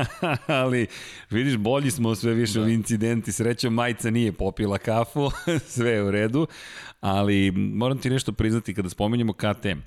ali 0.46 0.86
vidiš, 1.30 1.56
bolji 1.56 1.90
smo 1.90 2.14
sve 2.14 2.34
više 2.34 2.60
da. 2.60 2.68
incidenti, 2.68 3.32
srećom 3.32 3.74
majica 3.74 4.10
nije 4.10 4.32
popila 4.32 4.78
kafu, 4.78 5.30
sve 5.74 5.90
je 5.90 6.02
u 6.02 6.10
redu, 6.10 6.46
ali 7.06 7.50
moram 7.50 7.98
ti 7.98 8.10
nešto 8.10 8.32
priznati 8.32 8.74
kada 8.74 8.88
spomenjamo 8.90 9.32
KTM. 9.32 9.78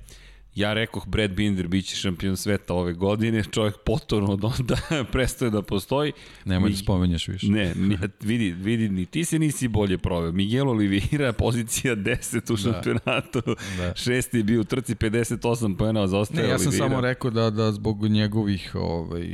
Ja 0.54 0.72
rekoh 0.72 1.06
Brad 1.06 1.30
Binder 1.30 1.68
biće 1.68 1.96
šampion 1.96 2.36
sveta 2.36 2.74
ove 2.74 2.92
godine, 2.92 3.44
čovjek 3.44 3.74
potorno 3.84 4.32
od 4.32 4.44
onda 4.44 4.76
prestaje 5.12 5.50
da 5.50 5.62
postoji. 5.62 6.12
Nemoj 6.44 6.70
da 6.70 6.76
spomenješ 6.76 7.28
više. 7.28 7.46
Ne, 7.46 7.74
vidi, 8.20 8.50
vidi, 8.50 8.88
ni 8.88 9.06
ti 9.06 9.24
se 9.24 9.38
nisi 9.38 9.68
bolje 9.68 9.98
proveo. 9.98 10.32
Miguel 10.32 10.68
Oliveira, 10.68 11.32
pozicija 11.44 11.96
10 11.96 12.52
u 12.52 12.56
da. 12.56 12.62
šampionatu, 12.62 13.42
da. 13.78 13.94
šesti 13.94 14.36
je 14.36 14.44
bio 14.44 14.60
u 14.60 14.64
trci 14.64 14.94
58 14.94 15.76
pojena 15.76 16.06
za 16.06 16.18
ostaje 16.18 16.42
Ne, 16.42 16.48
ja 16.48 16.58
sam 16.58 16.68
Oliveira. 16.68 16.88
samo 16.88 17.00
rekao 17.00 17.30
da, 17.30 17.50
da 17.50 17.72
zbog 17.72 18.08
njegovih 18.08 18.74
ovaj, 18.74 19.28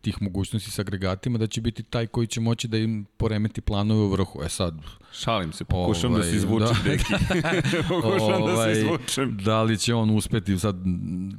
tih 0.00 0.22
mogućnosti 0.22 0.70
sa 0.70 0.82
agregatima, 0.82 1.38
da 1.38 1.46
će 1.46 1.60
biti 1.60 1.82
taj 1.82 2.06
koji 2.06 2.26
će 2.26 2.40
moći 2.40 2.68
da 2.68 2.78
im 2.78 3.06
poremeti 3.16 3.60
planove 3.60 4.00
u 4.00 4.08
vrhu. 4.08 4.42
E 4.44 4.48
sad, 4.48 4.74
Šalim 5.12 5.52
se, 5.52 5.64
pokušam 5.64 6.10
ovaj, 6.10 6.22
da 6.22 6.30
se 6.30 6.36
izvučem, 6.36 6.76
da. 6.84 6.90
deki. 6.90 7.04
pokušam 7.88 8.42
ovaj, 8.42 8.46
da 8.46 8.46
se 8.46 8.52
ovaj, 8.52 8.72
izvučem. 8.72 9.38
Da 9.44 9.62
li 9.62 9.78
će 9.78 9.94
on 9.94 10.10
uspeti 10.10 10.52
sad 10.62 10.76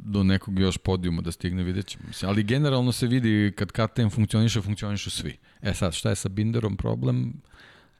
do 0.06 0.24
nekog 0.24 0.60
još 0.60 0.78
podijuma 0.78 1.22
da 1.22 1.32
stigne, 1.32 1.64
vidjet 1.64 1.86
ćemo. 1.86 2.04
Ali 2.24 2.44
generalno 2.44 2.91
se 2.91 3.08
vidi 3.08 3.54
kad 3.56 3.72
KTM 3.72 4.08
funkcioniše, 4.10 4.62
funkcionišu 4.62 5.10
svi. 5.10 5.38
E 5.62 5.74
sad, 5.74 5.94
šta 5.94 6.10
je 6.10 6.16
sa 6.16 6.30
Binderom 6.30 6.78
problem? 6.78 7.34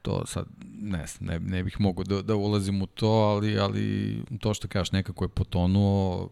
To 0.02 0.26
sad, 0.26 0.46
ne, 0.82 1.06
ne, 1.20 1.40
ne 1.40 1.64
bih 1.64 1.82
mogao 1.82 2.04
da, 2.04 2.22
da 2.22 2.36
ulazim 2.36 2.82
u 2.82 2.88
to, 2.88 3.08
ali, 3.08 3.60
ali 3.60 4.18
to 4.40 4.54
što 4.54 4.68
kažeš 4.68 4.92
nekako 4.92 5.26
je 5.26 5.30
potonuo, 5.30 6.30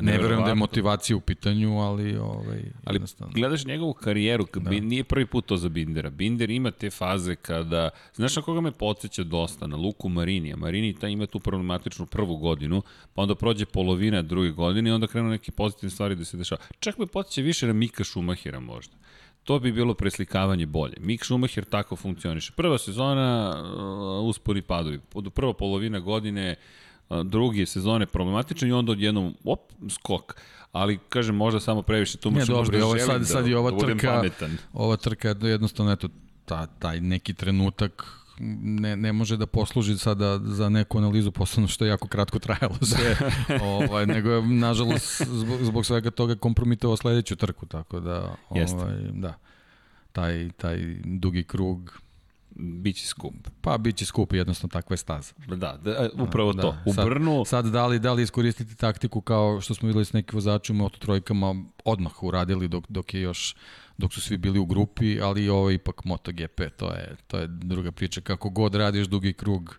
Ne 0.00 0.18
verujem 0.18 0.42
da 0.42 0.48
je 0.48 0.54
motivacija 0.54 1.16
u 1.16 1.20
pitanju, 1.20 1.78
ali 1.78 2.16
ovaj, 2.16 2.62
ali 2.84 3.00
gledaš 3.34 3.64
njegovu 3.64 3.92
karijeru, 3.92 4.46
da. 4.54 4.70
nije 4.70 5.04
prvi 5.04 5.26
put 5.26 5.46
to 5.46 5.56
za 5.56 5.68
Bindera. 5.68 6.10
Binder 6.10 6.50
ima 6.50 6.70
te 6.70 6.90
faze 6.90 7.36
kada, 7.36 7.90
znaš 8.14 8.36
na 8.36 8.42
koga 8.42 8.60
me 8.60 8.72
podsjeća 8.72 9.24
dosta, 9.24 9.66
na 9.66 9.76
Luku 9.76 10.08
Marinija. 10.08 10.56
Marini 10.56 10.94
ta 10.94 11.08
ima 11.08 11.26
tu 11.26 11.40
problematičnu 11.40 12.06
prvu 12.06 12.36
godinu, 12.36 12.82
pa 13.14 13.22
onda 13.22 13.34
prođe 13.34 13.66
polovina 13.66 14.22
druge 14.22 14.50
godine 14.50 14.90
i 14.90 14.92
onda 14.92 15.06
krenu 15.06 15.28
neke 15.28 15.52
pozitivne 15.52 15.90
stvari 15.90 16.14
da 16.14 16.24
se 16.24 16.36
dešava. 16.36 16.60
Čak 16.78 16.98
me 16.98 17.06
podsjeća 17.06 17.40
više 17.40 17.66
na 17.66 17.72
Mika 17.72 18.04
Šumahira 18.04 18.60
možda. 18.60 18.94
To 19.44 19.58
bi 19.58 19.72
bilo 19.72 19.94
preslikavanje 19.94 20.66
bolje. 20.66 20.94
Mik 21.00 21.24
Schumacher 21.24 21.64
tako 21.64 21.96
funkcioniše. 21.96 22.52
Prva 22.56 22.78
sezona, 22.78 23.62
uh, 24.20 24.28
uspori 24.28 24.62
padovi. 24.62 25.00
Prva 25.34 25.52
polovina 25.52 25.98
godine, 25.98 26.50
uh, 26.50 26.85
drugi 27.24 27.66
sezone 27.66 28.06
problematičan 28.06 28.68
i 28.68 28.72
onda 28.72 28.92
odjednom, 28.92 29.34
op, 29.44 29.72
skok. 29.90 30.34
Ali, 30.72 30.98
kažem, 31.08 31.36
možda 31.36 31.60
samo 31.60 31.82
previše 31.82 32.18
tu 32.18 32.30
možda 32.30 32.54
dobro, 32.54 32.84
ovo 32.84 32.98
sad, 32.98 33.20
da, 33.20 33.26
sad 33.26 33.46
je 33.46 33.58
ova 33.58 33.70
da 33.70 33.78
trka, 33.78 34.22
ova 34.72 34.96
trka 34.96 35.34
jednostavno, 35.42 35.92
eto, 35.92 36.08
ta, 36.44 36.66
taj 36.66 37.00
neki 37.00 37.34
trenutak 37.34 38.04
ne, 38.38 38.96
ne 38.96 39.12
može 39.12 39.36
da 39.36 39.46
posluži 39.46 39.98
sada 39.98 40.38
za 40.38 40.68
neku 40.68 40.98
analizu, 40.98 41.30
posebno 41.30 41.68
što 41.68 41.84
je 41.84 41.88
jako 41.88 42.08
kratko 42.08 42.38
trajalo 42.38 42.76
sve, 42.82 43.16
ovaj, 43.62 44.06
nego 44.06 44.30
je, 44.30 44.42
nažalost, 44.42 45.22
zbog, 45.22 45.58
zbog 45.62 45.86
svega 45.86 46.10
toga 46.10 46.34
kompromitovao 46.34 46.96
sledeću 46.96 47.36
trku, 47.36 47.66
tako 47.66 48.00
da, 48.00 48.34
ovaj, 48.50 48.94
da, 49.12 49.34
taj, 50.12 50.50
taj 50.50 50.78
dugi 51.04 51.44
krug 51.44 52.00
Biće 52.58 53.06
skup. 53.06 53.34
Pa 53.60 53.78
biće 53.78 54.04
skup, 54.04 54.32
jednostavno 54.32 54.72
takva 54.72 54.94
je 54.94 54.98
staza. 54.98 55.32
Da, 55.46 55.78
da 55.84 55.90
e, 55.90 56.08
upravo 56.22 56.52
da, 56.52 56.62
to. 56.62 56.76
U 56.86 56.92
sad, 56.94 57.04
Brnu... 57.04 57.44
Sad 57.44 57.66
da 57.66 57.86
li, 57.86 57.98
da 57.98 58.12
li 58.12 58.22
iskoristiti 58.22 58.76
taktiku 58.76 59.20
kao 59.20 59.60
što 59.60 59.74
smo 59.74 59.86
videli 59.86 60.04
s 60.04 60.12
nekim 60.12 60.36
vozačima 60.36 60.84
u 60.84 60.90
trojkama 60.90 61.54
odmah 61.84 62.22
uradili 62.22 62.68
dok, 62.68 62.84
dok 62.88 63.14
je 63.14 63.20
još 63.20 63.54
dok 63.98 64.14
su 64.14 64.20
svi 64.20 64.36
bili 64.36 64.58
u 64.58 64.66
grupi, 64.66 65.20
ali 65.20 65.48
ovo 65.48 65.70
ipak 65.70 66.04
MotoGP, 66.04 66.60
to 66.76 66.90
je, 66.90 67.16
to 67.26 67.38
je 67.38 67.46
druga 67.46 67.92
priča. 67.92 68.20
Kako 68.20 68.50
god 68.50 68.74
radiš 68.74 69.06
dugi 69.06 69.32
krug, 69.32 69.78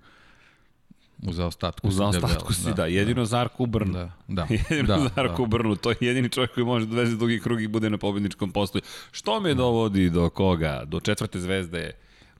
u 1.23 1.33
zaostatku 1.33 1.87
u 1.87 1.91
zaostatku 1.91 2.53
si, 2.53 2.65
da, 2.65 2.73
da, 2.73 2.85
jedino 2.85 3.21
da. 3.21 3.25
Zarko 3.25 3.63
u 3.63 3.65
Brnu. 3.65 3.93
Da, 3.93 4.11
da. 4.27 4.47
jedino 4.69 4.87
da, 4.87 5.09
Zarko 5.15 5.37
da. 5.37 5.43
u 5.43 5.47
Brnu, 5.47 5.75
to 5.75 5.89
je 5.89 5.97
jedini 6.01 6.29
čovjek 6.29 6.53
koji 6.53 6.65
može 6.65 6.85
da 6.85 6.95
veze 6.95 7.15
dugi 7.15 7.39
krug 7.39 7.61
i 7.61 7.67
bude 7.67 7.89
na 7.89 7.97
pobedničkom 7.97 8.51
postoju. 8.51 8.81
Što 9.11 9.39
me 9.39 9.53
dovodi 9.53 10.09
do 10.09 10.29
koga? 10.29 10.83
Do 10.85 10.99
četvrte 10.99 11.39
zvezde 11.39 11.91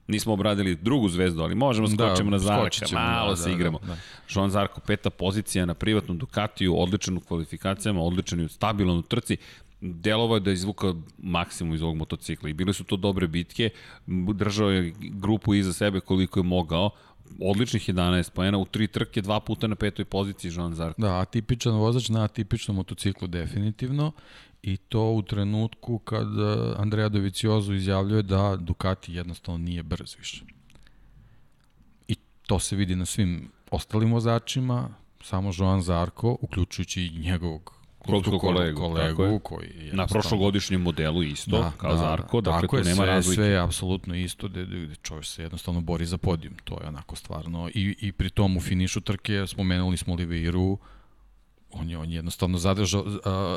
Nismo 0.08 0.32
obradili 0.32 0.76
drugu 0.76 1.08
zvezdu, 1.08 1.42
ali 1.42 1.54
možemo 1.54 1.88
da, 1.88 2.08
skočimo 2.08 2.30
da, 2.30 2.36
na 2.36 2.38
Zarka, 2.38 2.86
malo 2.92 3.30
da, 3.30 3.36
se 3.36 3.48
da, 3.48 3.54
igramo. 3.54 3.78
Da, 3.78 3.86
da. 3.86 3.96
Joan 4.34 4.50
Zarko, 4.50 4.80
peta 4.80 5.10
pozicija 5.10 5.66
na 5.66 5.74
privatnom 5.74 6.18
Ducatiju, 6.18 6.80
odličan 6.80 7.16
u 7.16 7.20
kvalifikacijama, 7.20 8.02
odličan 8.02 8.40
i 8.40 8.48
stabilan 8.48 8.98
u 8.98 9.02
trci 9.02 9.36
delovo 9.80 10.36
je 10.36 10.40
da 10.40 10.52
izvuka 10.52 10.94
maksimum 11.18 11.74
iz 11.74 11.82
ovog 11.82 11.96
motocikla 11.96 12.48
i 12.48 12.52
bile 12.52 12.72
su 12.72 12.84
to 12.84 12.96
dobre 12.96 13.26
bitke, 13.26 13.70
držao 14.34 14.70
je 14.70 14.94
grupu 15.00 15.54
iza 15.54 15.72
sebe 15.72 16.00
koliko 16.00 16.40
je 16.40 16.44
mogao, 16.44 16.90
odličnih 17.40 17.88
11 17.88 18.30
poena 18.30 18.58
u 18.58 18.64
tri 18.64 18.86
trke, 18.86 19.22
dva 19.22 19.40
puta 19.40 19.66
na 19.66 19.74
petoj 19.74 20.04
poziciji 20.04 20.52
Joan 20.54 20.74
Zarko. 20.74 21.02
Da, 21.02 21.20
atipičan 21.20 21.74
vozač 21.74 22.08
na 22.08 22.24
atipičnom 22.24 22.76
motociklu 22.76 23.28
definitivno 23.28 24.12
i 24.62 24.76
to 24.76 25.12
u 25.12 25.22
trenutku 25.22 25.98
kad 25.98 26.28
Andrea 26.76 27.08
Doviciozo 27.08 27.72
izjavljuje 27.72 28.22
da 28.22 28.56
Ducati 28.56 29.14
jednostavno 29.14 29.58
nije 29.58 29.82
brz 29.82 30.16
više. 30.18 30.44
I 32.08 32.14
to 32.46 32.58
se 32.58 32.76
vidi 32.76 32.96
na 32.96 33.06
svim 33.06 33.50
ostalim 33.70 34.12
vozačima, 34.12 34.88
samo 35.22 35.50
Joan 35.54 35.82
Zarko, 35.82 36.36
uključujući 36.40 37.02
i 37.02 37.18
njegovog 37.18 37.78
klubskog 37.98 38.40
kolegu, 38.40 38.80
kolegu 38.80 39.22
je. 39.22 39.40
koji 39.42 39.68
je 39.76 39.92
na 39.92 40.06
prošlogodišnjem 40.06 40.80
modelu 40.80 41.22
isto, 41.22 41.58
da, 41.58 41.72
kao 41.76 41.90
da, 41.90 41.98
Zarko, 41.98 42.40
dakle 42.40 42.68
tu 42.68 42.76
nema 42.76 42.94
sve, 42.94 43.06
razlike. 43.06 43.34
Sve 43.34 43.46
je 43.46 43.58
apsolutno 43.58 44.14
isto, 44.14 44.48
gde, 44.48 44.64
gde 44.64 44.94
čovjek 45.02 45.24
se 45.24 45.42
jednostavno 45.42 45.80
bori 45.80 46.06
za 46.06 46.18
podijum, 46.18 46.54
to 46.64 46.80
je 46.80 46.88
onako 46.88 47.16
stvarno, 47.16 47.68
i, 47.74 47.96
i 48.00 48.12
pri 48.12 48.30
tom 48.30 48.56
u 48.56 48.60
finišu 48.60 49.00
trke 49.00 49.46
spomenuli 49.46 49.96
smo 49.96 50.12
Oliveiru, 50.12 50.78
on 51.70 51.90
je, 51.90 51.98
on 51.98 52.10
je 52.10 52.16
jednostavno 52.16 52.58
zadržao, 52.58 53.04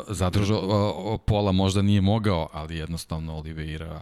zadržao 0.07 1.17
pola, 1.17 1.51
možda 1.51 1.81
nije 1.81 2.01
mogao, 2.01 2.49
ali 2.53 2.77
jednostavno 2.77 3.37
Oliveira 3.37 4.01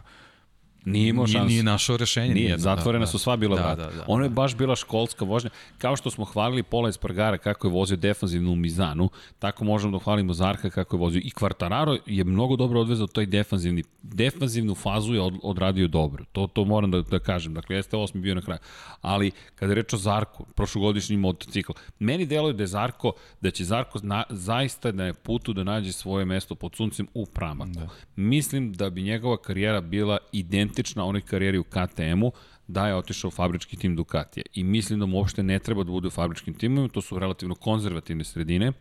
Nije 0.84 1.08
imao 1.08 1.26
šansu. 1.26 1.48
Nije, 1.48 1.62
našao 1.62 1.96
rešenje. 1.96 2.34
Nije, 2.34 2.44
nijedno, 2.44 2.62
zatvorena 2.62 3.04
da, 3.04 3.10
su 3.10 3.18
sva 3.18 3.36
bila 3.36 3.56
da, 3.56 3.62
vrata. 3.62 3.90
Da, 3.90 3.96
da, 3.96 4.04
ono 4.06 4.24
je 4.24 4.30
baš 4.30 4.56
bila 4.56 4.76
školska 4.76 5.24
vožnja. 5.24 5.50
Kao 5.78 5.96
što 5.96 6.10
smo 6.10 6.24
hvalili 6.24 6.62
Pola 6.62 6.88
Espargara 6.88 7.38
kako 7.38 7.66
je 7.66 7.72
vozio 7.72 7.96
defanzivnu 7.96 8.54
Mizanu, 8.54 9.08
tako 9.38 9.64
možemo 9.64 9.98
da 9.98 10.04
hvalimo 10.04 10.32
Zarka 10.32 10.70
kako 10.70 10.96
je 10.96 11.00
vozio. 11.00 11.20
I 11.24 11.30
Kvartararo 11.30 11.96
je 12.06 12.24
mnogo 12.24 12.56
dobro 12.56 12.80
odvezao 12.80 13.06
toj 13.06 13.26
defanzivni. 13.26 13.82
Defanzivnu 14.02 14.74
fazu 14.74 15.14
je 15.14 15.20
od, 15.20 15.34
odradio 15.42 15.88
dobro. 15.88 16.24
To, 16.32 16.46
to 16.46 16.64
moram 16.64 16.90
da, 16.90 17.02
da 17.02 17.18
kažem. 17.18 17.54
Dakle, 17.54 17.76
jeste 17.76 17.96
osmi 17.96 18.20
bio 18.20 18.34
na 18.34 18.40
kraju. 18.40 18.60
Ali, 19.00 19.30
kada 19.54 19.72
je 19.72 19.74
reč 19.74 19.94
o 19.94 19.96
Zarku, 19.96 20.46
prošlogodišnji 20.54 21.16
motocikl, 21.16 21.72
meni 21.98 22.26
deluje 22.26 22.52
da 22.52 22.62
je 22.62 22.66
Zarko, 22.66 23.12
da 23.40 23.50
će 23.50 23.64
Zarko 23.64 24.00
na, 24.02 24.24
zaista 24.30 24.92
na 24.92 25.04
je 25.04 25.14
putu 25.14 25.52
da 25.52 25.64
nađe 25.64 25.92
svoje 25.92 26.24
mesto 26.24 26.54
pod 26.54 26.76
suncem 26.76 27.06
u 27.14 27.26
Pramaku. 27.26 27.70
Da. 27.70 27.88
Mislim 28.16 28.72
da 28.72 28.90
bi 28.90 29.02
njegova 29.02 29.36
karijera 29.36 29.80
bila 29.80 30.18
identična 30.32 30.69
identična 30.70 31.04
onoj 31.04 31.20
karijeri 31.20 31.58
u 31.58 31.64
KTM-u, 31.64 32.32
da 32.68 32.86
je 32.86 32.96
otišao 32.96 33.28
u 33.28 33.30
fabrički 33.30 33.76
tim 33.76 33.96
Ducatija. 33.96 34.44
I 34.54 34.64
mislim 34.64 35.00
da 35.00 35.06
mu 35.06 35.16
uopšte 35.16 35.42
ne 35.42 35.58
treba 35.58 35.84
da 35.84 35.90
bude 35.90 36.08
u 36.08 36.10
fabričkim 36.10 36.54
timima, 36.54 36.88
to 36.88 37.00
su 37.00 37.18
relativno 37.18 37.54
konzervativne 37.54 38.24
sredine, 38.24 38.72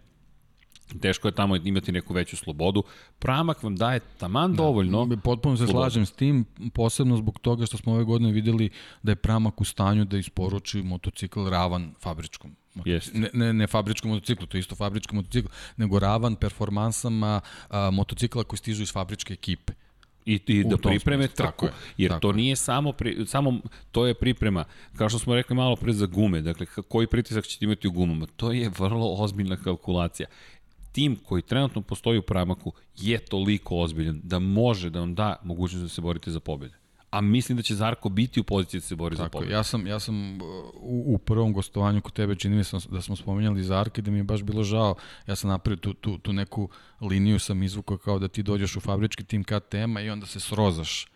teško 1.02 1.28
je 1.28 1.36
tamo 1.36 1.56
imati 1.56 1.92
neku 1.92 2.14
veću 2.14 2.38
slobodu. 2.38 2.84
Pramak 3.20 3.64
vam 3.64 3.76
daje 3.76 4.00
taman 4.18 4.52
da, 4.52 4.58
dovoljno. 4.58 5.06
Da, 5.06 5.18
potpuno 5.18 5.58
se 5.58 5.66
slobodu. 5.66 5.84
slažem 5.84 6.06
s 6.06 6.12
tim, 6.12 6.46
posebno 6.74 7.18
zbog 7.18 7.40
toga 7.40 7.66
što 7.66 7.78
smo 7.78 7.94
ove 7.94 8.04
godine 8.04 8.32
videli 8.32 8.70
da 9.04 9.12
je 9.12 9.16
Pramak 9.16 9.62
u 9.62 9.66
stanju 9.66 10.06
da 10.06 10.18
isporuči 10.18 10.82
motocikl 10.82 11.50
ravan 11.50 11.94
fabričkom. 12.00 12.56
Jest. 12.86 13.14
Ne, 13.14 13.30
ne, 13.34 13.54
ne 13.54 13.68
fabričkom 13.68 14.12
motociklu, 14.12 14.48
to 14.48 14.58
je 14.58 14.60
isto 14.60 14.76
fabrički 14.76 15.16
motocikl, 15.16 15.48
nego 15.78 16.00
ravan 16.00 16.36
performansama 16.36 17.42
a, 17.70 17.90
motocikla 17.92 18.44
koji 18.44 18.58
stižu 18.58 18.84
iz 18.84 18.94
fabričke 18.94 19.34
ekipe 19.34 19.74
i, 20.34 20.40
i 20.48 20.64
da 20.64 20.78
pripreme 20.78 21.28
smislu, 21.28 21.46
trku. 21.46 21.66
Je, 21.66 21.72
jer 21.98 22.20
to 22.20 22.30
je. 22.30 22.36
nije 22.36 22.56
samo, 22.56 22.92
pri, 22.92 23.26
samo, 23.26 23.60
to 23.92 24.06
je 24.06 24.14
priprema, 24.14 24.66
kao 24.98 25.10
što 25.10 25.20
smo 25.20 25.36
rekli 25.36 25.56
malo 25.56 25.76
pre 25.76 25.94
za 25.94 26.06
gume, 26.06 26.42
dakle, 26.42 26.66
koji 26.66 27.08
pritisak 27.08 27.46
ćete 27.46 27.66
imati 27.66 27.88
u 27.88 27.92
gumama, 27.92 28.26
to 28.36 28.52
je 28.52 28.72
vrlo 28.80 29.16
ozbiljna 29.18 29.58
kalkulacija. 29.58 30.28
Tim 30.92 31.16
koji 31.16 31.42
trenutno 31.42 31.82
postoji 31.82 32.20
u 32.20 32.22
pramaku 32.22 32.74
je 32.98 33.20
toliko 33.20 33.78
ozbiljan 33.78 34.22
da 34.24 34.40
može 34.40 34.90
da 34.90 35.00
vam 35.00 35.16
da 35.16 35.36
mogućnost 35.44 35.84
da 35.84 35.90
se 35.90 36.02
borite 36.02 36.32
za 36.32 36.40
pobjede 36.40 36.79
a 37.12 37.22
mislim 37.22 37.56
da 37.56 37.62
će 37.62 37.76
Zarko 37.76 38.10
biti 38.10 38.40
u 38.40 38.44
poziciji 38.44 38.80
da 38.80 38.86
se 38.86 38.96
bori 38.96 39.16
Tako, 39.16 39.26
za 39.26 39.30
pobedu. 39.30 39.52
Ja 39.52 39.64
sam, 39.64 39.88
ja 39.88 40.00
sam 40.00 40.36
uh, 40.36 40.42
u, 40.76 41.14
u 41.14 41.18
prvom 41.18 41.54
gostovanju 41.54 42.02
kod 42.02 42.14
tebe 42.14 42.36
čini 42.36 42.56
mi 42.56 42.64
se 42.64 42.78
da 42.90 43.02
smo 43.02 43.16
spomenjali 43.16 43.64
Zarka 43.64 44.00
i 44.00 44.02
da 44.02 44.12
mi 44.12 44.18
je 44.18 44.24
baš 44.24 44.44
bilo 44.44 44.64
žao. 44.64 44.96
Ja 45.28 45.36
sam 45.36 45.50
napravio 45.50 45.78
tu, 45.78 45.94
tu, 45.94 46.18
tu 46.18 46.34
neku 46.34 46.70
liniju 47.02 47.40
sam 47.40 47.64
izvukao 47.64 47.98
kao 47.98 48.20
da 48.20 48.28
ti 48.28 48.44
dođeš 48.44 48.76
u 48.76 48.80
fabrički 48.80 49.24
tim 49.24 49.44
KTM-a 49.44 50.02
i 50.02 50.10
onda 50.10 50.26
se 50.26 50.40
srozaš 50.40 51.08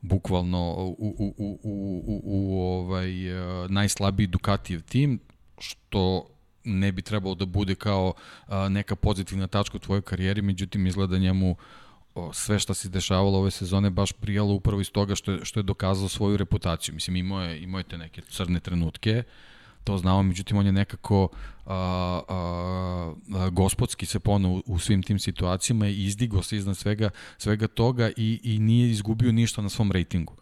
bukvalno 0.00 0.74
u, 0.74 0.96
u, 0.98 1.14
u, 1.18 1.58
u, 1.62 2.02
u, 2.06 2.22
u 2.24 2.60
ovaj, 2.62 3.40
uh, 3.40 3.70
najslabiji 3.70 4.26
Ducatijev 4.26 4.82
tim, 4.82 5.20
što 5.58 6.26
ne 6.64 6.92
bi 6.92 7.02
trebalo 7.02 7.34
da 7.34 7.46
bude 7.46 7.74
kao 7.74 8.12
uh, 8.48 8.54
neka 8.70 8.96
pozitivna 8.96 9.46
tačka 9.46 9.76
u 9.76 9.80
tvojoj 9.80 10.02
karijeri, 10.02 10.42
međutim 10.42 10.86
izgleda 10.86 11.18
njemu 11.18 11.50
uh, 11.50 11.56
sve 12.32 12.58
što 12.58 12.74
se 12.74 12.88
dešavalo 12.88 13.38
ove 13.38 13.50
sezone 13.50 13.90
baš 13.90 14.12
prijalo 14.12 14.54
upravo 14.54 14.80
iz 14.80 14.90
toga 14.90 15.14
što 15.14 15.32
je, 15.32 15.44
što 15.44 15.60
je 15.60 15.64
dokazao 15.64 16.08
svoju 16.08 16.36
reputaciju. 16.36 16.94
Mislim, 16.94 17.16
imao 17.16 17.42
je, 17.42 17.62
imao 17.62 17.78
je 17.78 17.84
te 17.84 17.98
neke 17.98 18.22
crne 18.22 18.60
trenutke, 18.60 19.22
to 19.84 19.98
znamo, 19.98 20.22
međutim 20.22 20.56
on 20.56 20.66
je 20.66 20.72
nekako 20.72 21.28
a, 21.66 22.20
a, 22.28 23.14
a, 23.34 23.50
gospodski 23.50 24.06
se 24.06 24.20
ponao 24.20 24.50
u, 24.50 24.62
u 24.66 24.78
svim 24.78 25.02
tim 25.02 25.18
situacijama 25.18 25.88
i 25.88 26.04
izdigo 26.04 26.42
se 26.42 26.56
iznad 26.56 26.76
svega, 26.76 27.10
svega 27.38 27.68
toga 27.68 28.10
i, 28.16 28.40
i 28.42 28.58
nije 28.58 28.90
izgubio 28.90 29.32
ništa 29.32 29.62
na 29.62 29.68
svom 29.68 29.92
rejtingu 29.92 30.34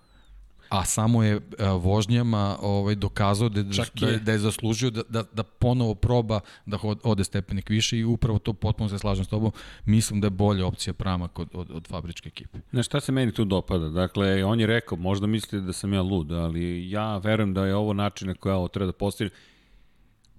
a 0.68 0.84
samo 0.84 1.22
je 1.22 1.36
a, 1.36 1.40
e, 1.58 1.68
vožnjama 1.68 2.56
ovaj, 2.62 2.94
dokazao 2.94 3.48
da, 3.48 3.62
da, 3.62 3.84
da, 3.94 4.06
je, 4.06 4.18
da 4.18 4.32
je 4.32 4.38
zaslužio 4.38 4.90
da, 4.90 5.02
da, 5.08 5.24
da 5.32 5.42
ponovo 5.42 5.94
proba 5.94 6.40
da 6.66 6.78
ode 7.02 7.24
stepenik 7.24 7.68
više 7.70 7.98
i 7.98 8.04
upravo 8.04 8.38
to 8.38 8.52
potpuno 8.52 8.88
se 8.88 8.98
slažem 8.98 9.24
s 9.24 9.28
tobom. 9.28 9.52
Mislim 9.84 10.20
da 10.20 10.26
je 10.26 10.30
bolja 10.30 10.66
opcija 10.66 10.94
Pramak 10.94 11.38
od, 11.38 11.48
od, 11.52 11.70
od 11.70 11.86
fabričke 11.86 12.28
ekipe. 12.28 12.58
Na 12.72 12.82
šta 12.82 13.00
se 13.00 13.12
meni 13.12 13.32
tu 13.32 13.44
dopada? 13.44 13.88
Dakle, 13.88 14.44
on 14.44 14.60
je 14.60 14.66
rekao, 14.66 14.98
možda 14.98 15.26
mislite 15.26 15.60
da 15.60 15.72
sam 15.72 15.92
ja 15.92 16.02
lud, 16.02 16.32
ali 16.32 16.90
ja 16.90 17.18
verujem 17.18 17.54
da 17.54 17.66
je 17.66 17.74
ovo 17.74 17.92
način 17.92 18.28
na 18.28 18.34
koja 18.34 18.56
ovo 18.56 18.68
treba 18.68 18.86
da 18.86 18.98
postavim. 18.98 19.30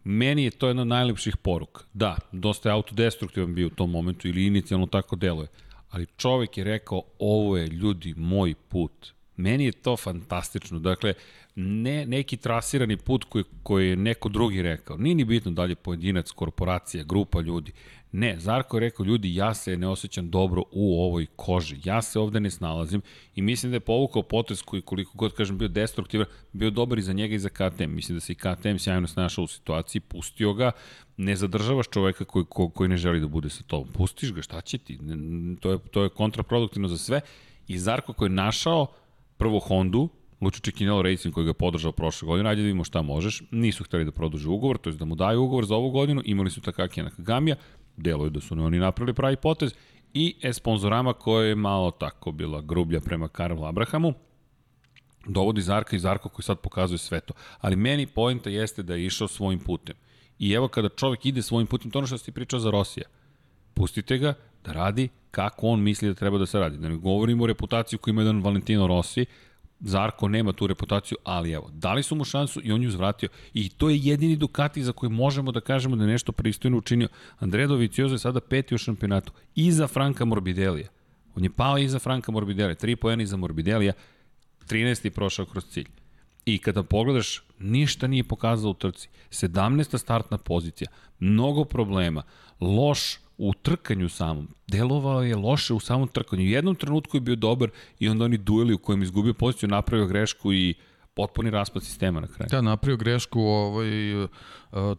Meni 0.04 0.44
je 0.44 0.52
to 0.52 0.68
jedna 0.68 0.82
od 0.82 0.88
najlepših 0.88 1.38
poruka. 1.38 1.84
Da, 1.94 2.18
dosta 2.32 2.70
je 2.70 2.74
autodestruktivan 2.74 3.56
bio 3.56 3.68
u 3.68 3.70
tom 3.70 3.92
momentu 3.92 4.28
ili 4.28 4.46
inicijalno 4.46 4.86
tako 4.86 5.16
deluje. 5.16 5.48
Ali 5.90 6.06
čovek 6.18 6.58
je 6.58 6.64
rekao, 6.64 7.02
ovo 7.20 7.58
je 7.58 7.68
ljudi 7.68 8.14
moj 8.18 8.56
put 8.70 9.14
Meni 9.40 9.66
je 9.66 9.72
to 9.72 9.98
fantastično. 9.98 10.80
Dakle, 10.80 11.14
ne, 11.56 12.06
neki 12.06 12.38
trasirani 12.38 12.98
put 12.98 13.24
koji, 13.24 13.44
koji 13.64 13.90
je 13.90 13.96
neko 13.96 14.30
drugi 14.30 14.62
rekao. 14.62 14.98
Nije 14.98 15.16
ni 15.16 15.26
bitno 15.26 15.52
da 15.52 15.64
li 15.64 15.72
je 15.72 15.76
pojedinac, 15.76 16.32
korporacija, 16.32 17.04
grupa 17.04 17.42
ljudi. 17.42 17.72
Ne, 18.12 18.40
Zarko 18.40 18.78
je 18.78 18.82
rekao, 18.82 19.04
ljudi, 19.04 19.36
ja 19.36 19.54
se 19.54 19.78
ne 19.78 19.88
osjećam 19.88 20.30
dobro 20.30 20.64
u 20.72 21.04
ovoj 21.04 21.26
koži. 21.36 21.78
Ja 21.84 22.02
se 22.02 22.20
ovde 22.20 22.40
ne 22.40 22.52
snalazim 22.52 23.02
i 23.36 23.42
mislim 23.42 23.72
da 23.72 23.76
je 23.76 23.80
povukao 23.80 24.24
potez 24.24 24.62
koji, 24.62 24.82
koliko 24.82 25.12
god 25.16 25.34
kažem, 25.34 25.58
bio 25.58 25.68
destruktivan, 25.68 26.26
bio 26.54 26.70
dobar 26.70 27.00
i 27.00 27.02
za 27.02 27.14
njega 27.14 27.36
i 27.36 27.40
za 27.40 27.50
KTM. 27.50 27.96
Mislim 27.96 28.18
da 28.18 28.20
se 28.20 28.34
i 28.34 28.36
KTM 28.36 28.78
sjajno 28.78 29.08
snašao 29.08 29.44
u 29.44 29.48
situaciji, 29.48 30.02
pustio 30.02 30.54
ga, 30.54 30.72
ne 31.18 31.36
zadržavaš 31.36 31.88
čoveka 31.88 32.26
koji, 32.26 32.46
ko, 32.50 32.70
koji 32.70 32.90
ne 32.90 32.98
želi 32.98 33.20
da 33.20 33.28
bude 33.28 33.50
sa 33.50 33.64
tobom. 33.64 33.94
Pustiš 33.94 34.34
ga, 34.34 34.42
šta 34.42 34.62
će 34.62 34.78
ti? 34.78 35.00
To 35.60 35.72
je, 35.72 35.78
to 35.92 36.04
je 36.04 36.10
kontraproduktivno 36.10 36.88
za 36.88 36.98
sve. 36.98 37.22
I 37.68 37.78
Zarko 37.78 38.14
koji 38.14 38.30
je 38.30 38.34
našao 38.34 38.88
prvo 39.40 39.60
Hondu, 39.60 40.10
Lučić 40.42 40.64
Čekinelo 40.64 41.02
Racing 41.02 41.34
koji 41.34 41.46
ga 41.46 41.50
je 41.50 41.54
podržao 41.54 41.92
prošle 41.92 42.26
godine, 42.26 42.50
ajde 42.50 42.62
da 42.62 42.66
vidimo 42.66 42.84
šta 42.84 43.02
možeš. 43.02 43.42
Nisu 43.52 43.84
hteli 43.84 44.06
da 44.06 44.12
produže 44.12 44.50
ugovor, 44.50 44.78
to 44.78 44.90
je 44.90 44.96
da 44.96 45.06
mu 45.06 45.16
daju 45.16 45.44
ugovor 45.44 45.66
za 45.66 45.76
ovu 45.76 45.92
godinu, 45.92 46.22
imali 46.26 46.50
su 46.50 46.62
Takaki 46.62 47.04
Nakagamija, 47.04 47.56
deluje 47.98 48.30
da 48.30 48.42
su 48.42 48.54
oni 48.54 48.80
napravili 48.80 49.14
pravi 49.14 49.36
potez, 49.36 49.74
i 50.14 50.36
e-sponzorama 50.42 51.14
koja 51.14 51.48
je 51.48 51.56
malo 51.56 51.92
tako 51.92 52.32
bila 52.32 52.62
grublja 52.62 53.00
prema 53.00 53.28
Karlu 53.28 53.66
Abrahamu, 53.66 54.14
dovodi 55.28 55.62
Zarka 55.62 55.96
i 55.96 56.00
Zarko 56.00 56.30
koji 56.30 56.44
sad 56.44 56.60
pokazuje 56.60 56.98
sve 56.98 57.20
to. 57.20 57.34
Ali 57.60 57.76
meni 57.76 58.08
pojenta 58.08 58.50
jeste 58.50 58.84
da 58.84 58.96
je 58.96 59.06
išao 59.06 59.28
svojim 59.28 59.60
putem. 59.60 59.96
I 60.40 60.52
evo 60.52 60.68
kada 60.68 60.90
čovek 60.90 61.26
ide 61.26 61.42
svojim 61.42 61.68
putem, 61.68 61.92
to 61.92 62.00
ono 62.00 62.08
što 62.08 62.18
si 62.18 62.32
pričao 62.32 62.60
za 62.60 62.72
Rosija. 62.72 63.06
Pustite 63.74 64.18
ga 64.18 64.34
radi 64.74 65.10
kako 65.32 65.68
on 65.68 65.82
misli 65.82 66.08
da 66.08 66.14
treba 66.14 66.38
da 66.38 66.46
se 66.46 66.60
radi. 66.60 66.78
Da 66.78 66.90
ne 66.90 66.98
govorimo 66.98 67.44
o 67.44 67.48
reputaciju 67.48 68.00
koju 68.00 68.12
ima 68.12 68.22
jedan 68.22 68.42
Valentino 68.42 68.88
Rossi, 68.88 69.26
Zarko 69.80 70.28
nema 70.28 70.54
tu 70.54 70.68
reputaciju, 70.68 71.18
ali 71.24 71.52
evo, 71.52 71.70
dali 71.74 72.04
su 72.04 72.16
mu 72.16 72.24
šansu 72.24 72.62
i 72.64 72.72
on 72.72 72.84
ju 72.84 72.92
zvratio. 72.92 73.30
I 73.54 73.70
to 73.70 73.90
je 73.90 73.98
jedini 73.98 74.36
Ducati 74.36 74.84
za 74.84 74.92
koji 74.92 75.10
možemo 75.10 75.52
da 75.52 75.62
kažemo 75.62 75.96
da 75.96 76.04
je 76.04 76.10
nešto 76.10 76.32
pristojno 76.32 76.78
učinio. 76.78 77.08
Andrea 77.38 77.68
Dovizioso 77.68 78.16
je 78.16 78.20
sada 78.20 78.40
peti 78.40 78.76
u 78.76 78.78
šampionatu, 78.78 79.32
iza 79.56 79.88
Franka 79.88 80.26
Morbidelija. 80.26 80.88
On 81.36 81.44
je 81.44 81.50
pao 81.50 81.78
iza 81.78 82.00
Franka 82.00 82.32
Morbidelija, 82.32 82.76
3 82.76 82.96
poena 82.96 83.24
iza 83.24 83.38
Morbidelija, 83.38 83.94
13. 84.68 85.06
je 85.06 85.12
prošao 85.12 85.46
kroz 85.46 85.66
cilj. 85.66 85.88
I 86.46 86.58
kada 86.58 86.84
pogledaš, 86.84 87.44
ništa 87.60 88.08
nije 88.08 88.24
pokazao 88.24 88.72
u 88.72 88.74
trci. 88.74 89.10
17. 89.30 89.98
startna 89.98 90.38
pozicija, 90.38 90.92
mnogo 91.20 91.66
problema, 91.66 92.24
loš 92.60 93.20
u 93.40 93.54
trkanju 93.54 94.10
samom. 94.10 94.48
Delovao 94.68 95.24
je 95.24 95.36
loše 95.36 95.74
u 95.74 95.80
samom 95.80 96.08
trkanju. 96.08 96.44
U 96.44 96.46
jednom 96.46 96.76
trenutku 96.76 97.18
je 97.18 97.22
bio 97.22 97.36
dobar 97.36 97.70
i 98.00 98.10
onda 98.10 98.26
oni 98.26 98.38
dueli 98.38 98.74
u 98.74 98.78
kojem 98.78 99.04
izgubio 99.04 99.34
poziciju, 99.34 99.70
napravio 99.70 100.08
grešku 100.08 100.54
i 100.54 100.76
potpuni 101.14 101.50
raspad 101.50 101.84
sistema 101.84 102.20
na 102.20 102.28
kraju. 102.28 102.50
Da, 102.52 102.62
napravio 102.62 102.98
grešku, 102.98 103.42
ovaj, 103.42 104.24
uh, 104.24 104.30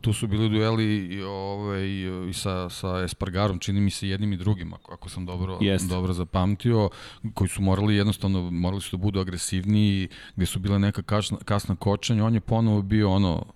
tu 0.00 0.12
su 0.12 0.26
bili 0.26 0.48
dueli 0.48 1.22
ovaj, 1.22 1.86
i 2.28 2.32
sa, 2.32 2.68
sa 2.68 3.00
Espargarom, 3.04 3.58
čini 3.58 3.80
mi 3.80 3.90
se 3.90 4.08
jednim 4.08 4.32
i 4.32 4.36
drugim, 4.36 4.72
ako, 4.74 4.92
ako 4.92 5.08
sam 5.08 5.26
dobro, 5.26 5.58
dobro 5.88 6.12
zapamtio, 6.12 6.88
koji 7.34 7.48
su 7.48 7.62
morali 7.62 7.96
jednostavno, 7.96 8.50
morali 8.50 8.82
su 8.82 8.96
da 8.96 9.02
budu 9.02 9.20
agresivniji, 9.20 10.08
gde 10.36 10.46
su 10.46 10.58
bile 10.58 10.78
neka 10.78 11.02
kasna, 11.02 11.38
kasna 11.44 11.76
kočanja, 11.76 12.24
on 12.24 12.34
je 12.34 12.40
ponovo 12.40 12.82
bio 12.82 13.10
ono, 13.10 13.46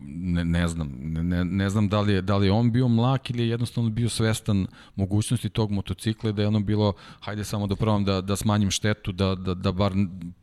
ne, 0.00 0.44
ne 0.44 0.68
znam, 0.68 0.90
ne, 1.02 1.44
ne 1.44 1.70
znam 1.70 1.88
da 1.88 2.00
li, 2.00 2.12
je, 2.12 2.22
da 2.22 2.36
li 2.36 2.46
je 2.46 2.52
on 2.52 2.72
bio 2.72 2.88
mlak 2.88 3.30
ili 3.30 3.42
je 3.42 3.48
jednostavno 3.48 3.90
bio 3.90 4.08
svestan 4.08 4.66
mogućnosti 4.94 5.48
tog 5.48 5.70
motocikla 5.70 6.32
da 6.32 6.42
je 6.42 6.48
ono 6.48 6.60
bilo, 6.60 6.92
hajde 7.20 7.44
samo 7.44 7.66
da 7.66 7.76
probam 7.76 8.04
da, 8.04 8.20
da 8.20 8.36
smanjim 8.36 8.70
štetu, 8.70 9.12
da, 9.12 9.34
da, 9.34 9.54
da 9.54 9.72
bar 9.72 9.92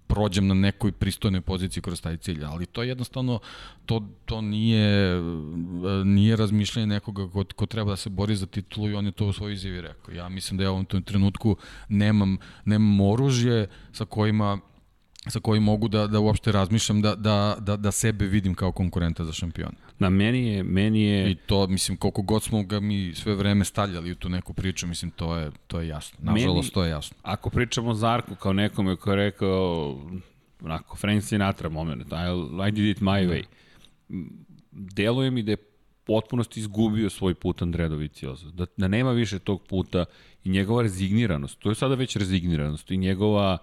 prođem 0.08 0.48
na 0.48 0.54
nekoj 0.54 0.92
pristojnoj 0.92 1.42
poziciji 1.42 1.84
kroz 1.84 2.02
taj 2.02 2.18
cilj, 2.18 2.44
ali 2.46 2.66
to 2.66 2.84
jednostavno 2.84 3.40
to, 3.86 4.08
to 4.26 4.42
nije 4.42 5.22
nije 6.06 6.36
razmišljanje 6.36 6.88
nekoga 6.88 7.30
ko, 7.30 7.44
ko 7.56 7.66
treba 7.66 7.90
da 7.90 7.96
se 7.96 8.10
bori 8.10 8.36
za 8.36 8.46
titulu 8.46 8.90
i 8.90 8.94
on 8.94 9.06
je 9.06 9.12
to 9.12 9.28
u 9.28 9.34
svojoj 9.34 9.54
izjavi 9.54 9.82
rekao. 9.82 10.14
Ja 10.14 10.30
mislim 10.30 10.58
da 10.58 10.64
ja 10.64 10.72
u 10.72 10.74
ovom 10.74 10.86
trenutku 10.86 11.56
nemam, 11.90 12.38
nemam 12.66 13.02
oružje 13.02 13.68
sa 13.92 14.06
kojima 14.06 14.60
sa 15.28 15.40
kojim 15.40 15.64
mogu 15.64 15.88
da, 15.88 16.08
da 16.08 16.20
uopšte 16.20 16.52
razmišljam 16.52 17.02
da, 17.02 17.16
da, 17.16 17.56
da, 17.60 17.78
da 17.78 17.92
sebe 17.92 18.26
vidim 18.26 18.56
kao 18.56 18.72
konkurenta 18.72 19.26
za 19.26 19.34
šampiona. 19.34 19.78
Na 20.00 20.10
meni 20.10 20.48
je, 20.48 20.64
meni 20.64 21.04
je... 21.04 21.32
I 21.32 21.36
to, 21.36 21.68
mislim, 21.68 21.98
koliko 21.98 22.22
god 22.22 22.44
smo 22.44 22.64
ga 22.64 22.80
mi 22.80 23.14
sve 23.16 23.36
vreme 23.36 23.66
staljali 23.66 24.12
u 24.12 24.16
tu 24.16 24.30
neku 24.30 24.54
priču, 24.54 24.88
mislim, 24.88 25.12
to 25.12 25.36
je, 25.36 25.52
to 25.68 25.80
je 25.80 25.88
jasno. 25.88 26.20
Nažalost, 26.22 26.66
meni, 26.66 26.74
to 26.74 26.84
je 26.84 26.90
jasno. 26.90 27.18
Ako 27.22 27.50
pričamo 27.50 27.90
o 27.90 27.94
Zarku 27.94 28.36
kao 28.36 28.54
nekome 28.54 28.96
ko 28.96 29.10
je 29.10 29.16
rekao, 29.16 29.98
onako, 30.64 30.98
Frank 30.98 31.24
Sinatra 31.24 31.70
moment, 31.70 32.04
I, 32.12 32.68
I 32.68 32.72
did 32.72 32.98
it 32.98 33.02
my 33.02 33.30
way. 33.30 33.44
Deluje 34.72 35.32
mi 35.32 35.44
da 35.44 35.52
je 35.52 35.58
potpunosti 36.04 36.60
izgubio 36.60 37.10
svoj 37.10 37.34
put 37.34 37.62
Andrea 37.62 37.88
Dovicioza. 37.88 38.50
Da, 38.52 38.66
da 38.78 38.88
nema 38.88 39.12
više 39.12 39.40
tog 39.40 39.68
puta 39.68 40.06
i 40.44 40.50
njegova 40.50 40.82
rezigniranost, 40.82 41.60
to 41.60 41.70
je 41.70 41.76
sada 41.76 41.96
već 41.96 42.16
rezigniranost 42.16 42.92
i 42.92 42.98
njegova 42.98 43.58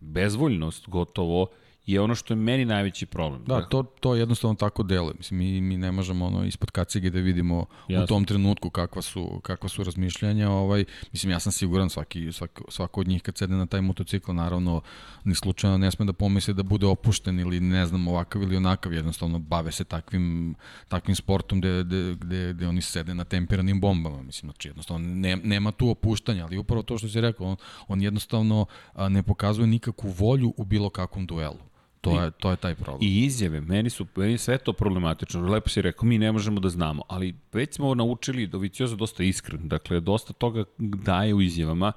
bezvoljnost 0.00 0.88
gotovo 0.88 1.46
je 1.88 2.00
ono 2.00 2.14
što 2.14 2.34
je 2.34 2.36
meni 2.36 2.64
najveći 2.64 3.06
problem. 3.06 3.44
Da, 3.44 3.68
to, 3.68 3.82
to 3.82 4.14
jednostavno 4.14 4.54
tako 4.54 4.82
deluje. 4.82 5.14
Mislim, 5.18 5.38
mi, 5.38 5.60
mi 5.60 5.76
ne 5.76 5.92
možemo 5.92 6.26
ono 6.26 6.44
ispod 6.44 6.70
kacige 6.70 7.10
da 7.10 7.18
vidimo 7.18 7.66
Jasne. 7.88 8.04
u 8.04 8.06
tom 8.06 8.24
trenutku 8.24 8.70
kakva 8.70 9.02
su, 9.02 9.40
kakva 9.42 9.68
su 9.68 9.84
razmišljanja. 9.84 10.50
Ovaj, 10.50 10.84
mislim, 11.12 11.32
ja 11.32 11.40
sam 11.40 11.52
siguran 11.52 11.90
svaki, 11.90 12.32
svako, 12.32 12.64
svako 12.68 13.00
od 13.00 13.08
njih 13.08 13.22
kad 13.22 13.36
sedne 13.36 13.56
na 13.56 13.66
taj 13.66 13.80
motocikl, 13.80 14.32
naravno, 14.32 14.80
ni 15.24 15.34
slučajno 15.34 15.78
ne 15.78 15.90
sme 15.90 16.06
da 16.06 16.12
pomisli 16.12 16.54
da 16.54 16.62
bude 16.62 16.86
opušten 16.86 17.40
ili 17.40 17.60
ne 17.60 17.86
znam 17.86 18.08
ovakav 18.08 18.42
ili 18.42 18.56
onakav, 18.56 18.92
jednostavno 18.92 19.38
bave 19.38 19.72
se 19.72 19.84
takvim, 19.84 20.54
takvim 20.88 21.16
sportom 21.16 21.60
gde, 21.60 21.84
gde, 21.84 22.14
gde, 22.14 22.52
gde 22.52 22.68
oni 22.68 22.82
sede 22.82 23.14
na 23.14 23.24
temperanim 23.24 23.80
bombama. 23.80 24.22
Mislim, 24.22 24.50
znači 24.50 24.68
jednostavno 24.68 25.14
ne, 25.14 25.36
nema 25.36 25.72
tu 25.72 25.90
opuštanja, 25.90 26.44
ali 26.44 26.58
upravo 26.58 26.82
to 26.82 26.98
što 26.98 27.08
si 27.08 27.20
rekao, 27.20 27.46
on, 27.46 27.56
on 27.88 28.02
jednostavno 28.02 28.66
ne 29.08 29.22
pokazuje 29.22 29.66
nikakvu 29.66 30.10
volju 30.10 30.54
u 30.56 30.64
bilo 30.64 30.90
kakvom 30.90 31.26
duelu. 31.26 31.68
To 32.10 32.22
je, 32.22 32.30
to 32.30 32.50
je 32.50 32.56
taj 32.56 32.74
problem. 32.74 32.98
I 33.02 33.24
izjave, 33.24 33.60
meni 33.60 33.90
su 33.90 34.06
meni 34.16 34.38
sve 34.38 34.58
to 34.58 34.72
problematično. 34.72 35.48
Lepo 35.48 35.68
si 35.68 35.82
rekao, 35.82 36.06
mi 36.06 36.18
ne 36.18 36.32
možemo 36.32 36.60
da 36.60 36.68
znamo, 36.68 37.02
ali 37.08 37.34
već 37.52 37.74
smo 37.74 37.94
naučili 37.94 38.46
da 38.46 38.58
Vicioza 38.58 38.96
dosta 38.96 39.22
iskren. 39.22 39.68
Dakle, 39.68 40.00
dosta 40.00 40.32
toga 40.32 40.64
daje 40.78 41.34
u 41.34 41.40
izjavama. 41.40 41.92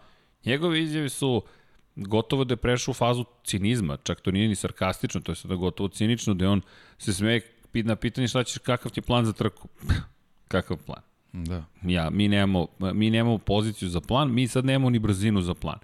Njegove 0.45 0.81
izjave 0.81 1.09
su 1.09 1.43
gotovo 1.95 2.43
da 2.43 2.53
je 2.53 2.57
prešao 2.57 2.91
u 2.91 2.93
fazu 2.93 3.25
cinizma, 3.43 3.97
čak 4.03 4.21
to 4.21 4.31
nije 4.31 4.47
ni 4.47 4.55
sarkastično, 4.55 5.21
to 5.21 5.31
je 5.31 5.35
sada 5.35 5.55
gotovo 5.55 5.89
cinično, 5.89 6.33
da 6.33 6.49
on 6.49 6.61
se 6.97 7.13
smeje 7.13 7.41
na 7.73 7.95
pitanje 7.95 8.27
šta 8.27 8.43
ćeš, 8.43 8.57
kakav 8.57 8.91
ti 8.91 8.99
je 8.99 9.03
plan 9.03 9.25
za 9.25 9.33
trku. 9.33 9.67
kakav 10.53 10.77
plan? 10.77 11.01
Da. 11.33 11.63
Ja, 11.83 12.09
mi 12.09 12.27
nemamo, 12.27 12.67
mi 12.79 13.09
nemamo 13.09 13.37
poziciju 13.37 13.89
za 13.89 14.01
plan, 14.01 14.33
mi 14.33 14.47
sad 14.47 14.65
nemamo 14.65 14.89
ni 14.89 14.99
brzinu 14.99 15.41
za 15.41 15.53
plan. 15.53 15.79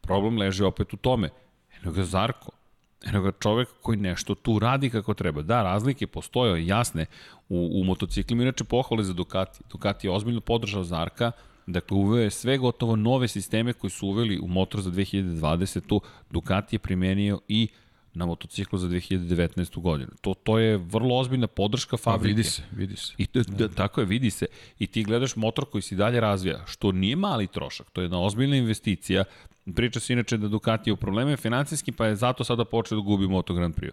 Problem 0.00 0.38
leži 0.38 0.64
opet 0.64 0.94
u 0.94 0.96
tome. 0.96 1.30
Eno 1.82 1.92
ga 1.92 2.04
Zarko, 2.04 2.50
Ga 3.12 3.32
čovek 3.40 3.68
koji 3.82 3.98
nešto 3.98 4.34
tu 4.34 4.58
radi 4.58 4.90
kako 4.90 5.14
treba. 5.14 5.42
Da, 5.42 5.62
razlike 5.62 6.06
postoje 6.06 6.66
jasne 6.66 7.06
u, 7.48 7.80
u 7.80 7.84
motociklima, 7.84 8.42
inače 8.42 8.64
pohvale 8.64 9.04
za 9.04 9.12
Ducati. 9.12 9.60
Ducati 9.70 10.06
je 10.06 10.10
ozbiljno 10.10 10.40
podržao 10.40 10.84
Zarka, 10.84 11.32
Dakle, 11.68 11.96
uveo 11.96 12.22
je 12.22 12.30
sve 12.30 12.58
gotovo 12.58 12.96
nove 12.96 13.28
sisteme 13.28 13.72
koji 13.72 13.90
su 13.90 14.06
uveli 14.06 14.38
u 14.38 14.46
motor 14.48 14.80
za 14.80 14.90
2020. 14.90 16.00
Ducati 16.30 16.76
je 16.76 16.80
primenio 16.80 17.40
i 17.48 17.68
na 18.18 18.26
motociklu 18.26 18.78
za 18.78 18.88
2019. 18.88 19.80
godinu. 19.80 20.10
To, 20.20 20.34
to 20.34 20.58
je 20.58 20.76
vrlo 20.76 21.18
ozbiljna 21.18 21.46
podrška 21.46 21.96
fabrike. 21.96 22.32
A 22.32 22.36
vidi 22.36 22.44
se, 22.44 22.62
vidi 22.72 22.96
se. 22.96 23.12
I 23.18 23.26
to, 23.26 23.42
da, 23.42 23.68
tako 23.68 24.00
je, 24.00 24.06
vidi 24.06 24.30
se. 24.30 24.46
I 24.78 24.86
ti 24.86 25.04
gledaš 25.04 25.36
motor 25.36 25.64
koji 25.64 25.82
se 25.82 25.96
dalje 25.96 26.20
razvija, 26.20 26.64
što 26.66 26.92
nije 26.92 27.16
mali 27.16 27.46
trošak, 27.46 27.90
to 27.90 28.00
je 28.00 28.04
jedna 28.04 28.20
ozbiljna 28.22 28.56
investicija 28.56 29.24
Priča 29.74 30.00
se 30.00 30.12
inače 30.12 30.36
da 30.36 30.48
Ducati 30.48 30.90
je 30.90 30.94
u 30.94 30.96
probleme 30.96 31.36
financijski, 31.36 31.92
pa 31.92 32.06
je 32.06 32.16
zato 32.16 32.44
sada 32.44 32.64
počeo 32.64 32.98
da 32.98 33.04
gubi 33.04 33.28
Moto 33.28 33.54
Grand 33.54 33.74
Prix. 33.74 33.90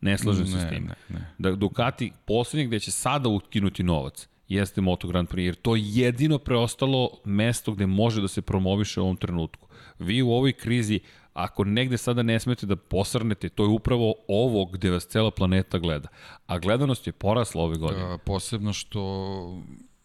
Ne 0.00 0.18
slažem 0.18 0.46
se 0.46 0.60
s 0.60 0.68
tim. 0.68 0.84
Ne, 0.84 0.94
ne. 1.08 1.34
Da 1.38 1.50
Ducati 1.50 2.12
poslednje 2.24 2.66
gde 2.66 2.80
će 2.80 2.90
sada 2.90 3.28
utkinuti 3.28 3.82
novac 3.82 4.28
jeste 4.48 4.80
Moto 4.80 5.08
Grand 5.08 5.28
Prix, 5.28 5.44
jer 5.44 5.54
to 5.54 5.76
je 5.76 5.82
jedino 5.84 6.38
preostalo 6.38 7.10
mesto 7.24 7.72
gde 7.72 7.86
može 7.86 8.20
da 8.20 8.28
se 8.28 8.42
promoviše 8.42 9.00
u 9.00 9.04
ovom 9.04 9.16
trenutku. 9.16 9.68
Vi 9.98 10.22
u 10.22 10.30
ovoj 10.30 10.52
krizi, 10.52 11.00
ako 11.38 11.64
negde 11.64 11.98
sada 11.98 12.22
ne 12.22 12.40
smete 12.40 12.66
da 12.66 12.76
posrnete, 12.76 13.48
to 13.48 13.64
je 13.64 13.68
upravo 13.68 14.14
ovo 14.28 14.64
gde 14.64 14.90
vas 14.90 15.06
cela 15.06 15.30
planeta 15.30 15.78
gleda. 15.78 16.08
A 16.46 16.58
gledanost 16.58 17.06
je 17.06 17.12
porasla 17.12 17.62
ove 17.62 17.76
godine. 17.76 18.08
Da, 18.08 18.18
posebno 18.18 18.72
što 18.72 19.02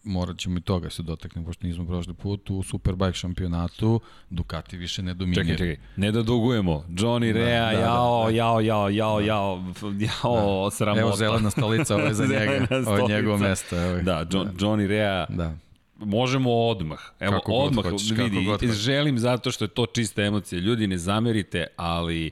morat 0.04 0.38
ćemo 0.38 0.58
i 0.58 0.60
toga 0.60 0.90
se 0.90 1.02
dotaknemo, 1.02 1.46
pošto 1.46 1.66
nismo 1.66 1.86
prošli 1.86 2.14
put 2.14 2.50
u 2.50 2.62
Superbike 2.62 3.12
šampionatu, 3.12 4.00
Ducati 4.30 4.76
više 4.76 5.02
ne 5.02 5.14
dominira. 5.14 5.42
Čekaj, 5.42 5.56
čekaj, 5.56 5.84
ne 5.96 6.12
da 6.12 6.22
dugujemo, 6.22 6.84
Johnny 6.88 7.32
da, 7.32 7.38
Rea, 7.38 7.64
da, 7.64 7.70
jao, 7.70 8.24
da, 8.24 8.30
da. 8.30 8.36
jao, 8.36 8.60
jao, 8.60 8.88
jao, 8.88 9.20
jao, 9.20 9.62
jao, 10.00 10.64
da. 10.64 10.70
sramota. 10.70 11.00
Evo 11.00 11.16
zelena 11.16 11.50
stolica, 11.50 11.94
ovo 11.94 12.04
je 12.04 12.14
za 12.14 12.26
njega, 12.32 12.66
ovo 12.86 12.98
je 12.98 13.16
njegovo 13.16 13.38
mesto. 13.38 13.76
Evo. 13.76 14.02
Da, 14.02 14.26
John, 14.32 14.46
da. 14.46 14.66
Johnny 14.66 14.86
Rea, 14.86 15.26
da 15.28 15.56
možemo 16.04 16.52
odmah. 16.52 17.00
Evo, 17.20 17.32
Kako 17.32 17.52
god 17.52 17.66
odmah, 17.66 17.84
hoćeš, 17.84 18.08
kako 18.10 18.22
vidi, 18.22 18.44
god 18.44 18.60
hoćeš. 18.60 18.76
želim 18.76 19.18
zato 19.18 19.50
što 19.50 19.64
je 19.64 19.68
to 19.68 19.86
čista 19.86 20.22
emocija. 20.22 20.60
Ljudi, 20.60 20.86
ne 20.86 20.98
zamerite, 20.98 21.66
ali... 21.76 22.30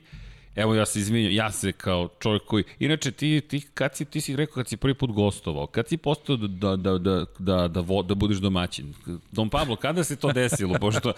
Evo 0.55 0.75
ja 0.75 0.85
se 0.85 0.99
izvinjam, 0.99 1.31
ja 1.31 1.51
se 1.51 1.71
kao 1.71 2.09
čovjek 2.19 2.43
koji... 2.43 2.63
Inače, 2.79 3.11
ti, 3.11 3.41
ti, 3.47 3.61
kad 3.73 3.95
si, 3.95 4.05
ti 4.05 4.21
si 4.21 4.35
rekao 4.35 4.55
kad 4.55 4.67
si 4.67 4.77
prvi 4.77 4.93
put 4.93 5.11
gostovao, 5.11 5.67
kad 5.67 5.87
si 5.87 5.97
postao 5.97 6.35
da, 6.37 6.47
da, 6.47 6.75
da, 6.75 6.97
da, 6.97 7.25
da, 7.39 7.67
da, 7.67 7.79
vo, 7.79 8.03
da 8.03 8.15
budeš 8.15 8.37
domaćin? 8.37 8.93
Don 9.31 9.49
Pablo, 9.49 9.75
kada 9.75 10.03
se 10.03 10.15
to 10.15 10.31
desilo? 10.31 10.79
Pošto 10.79 11.13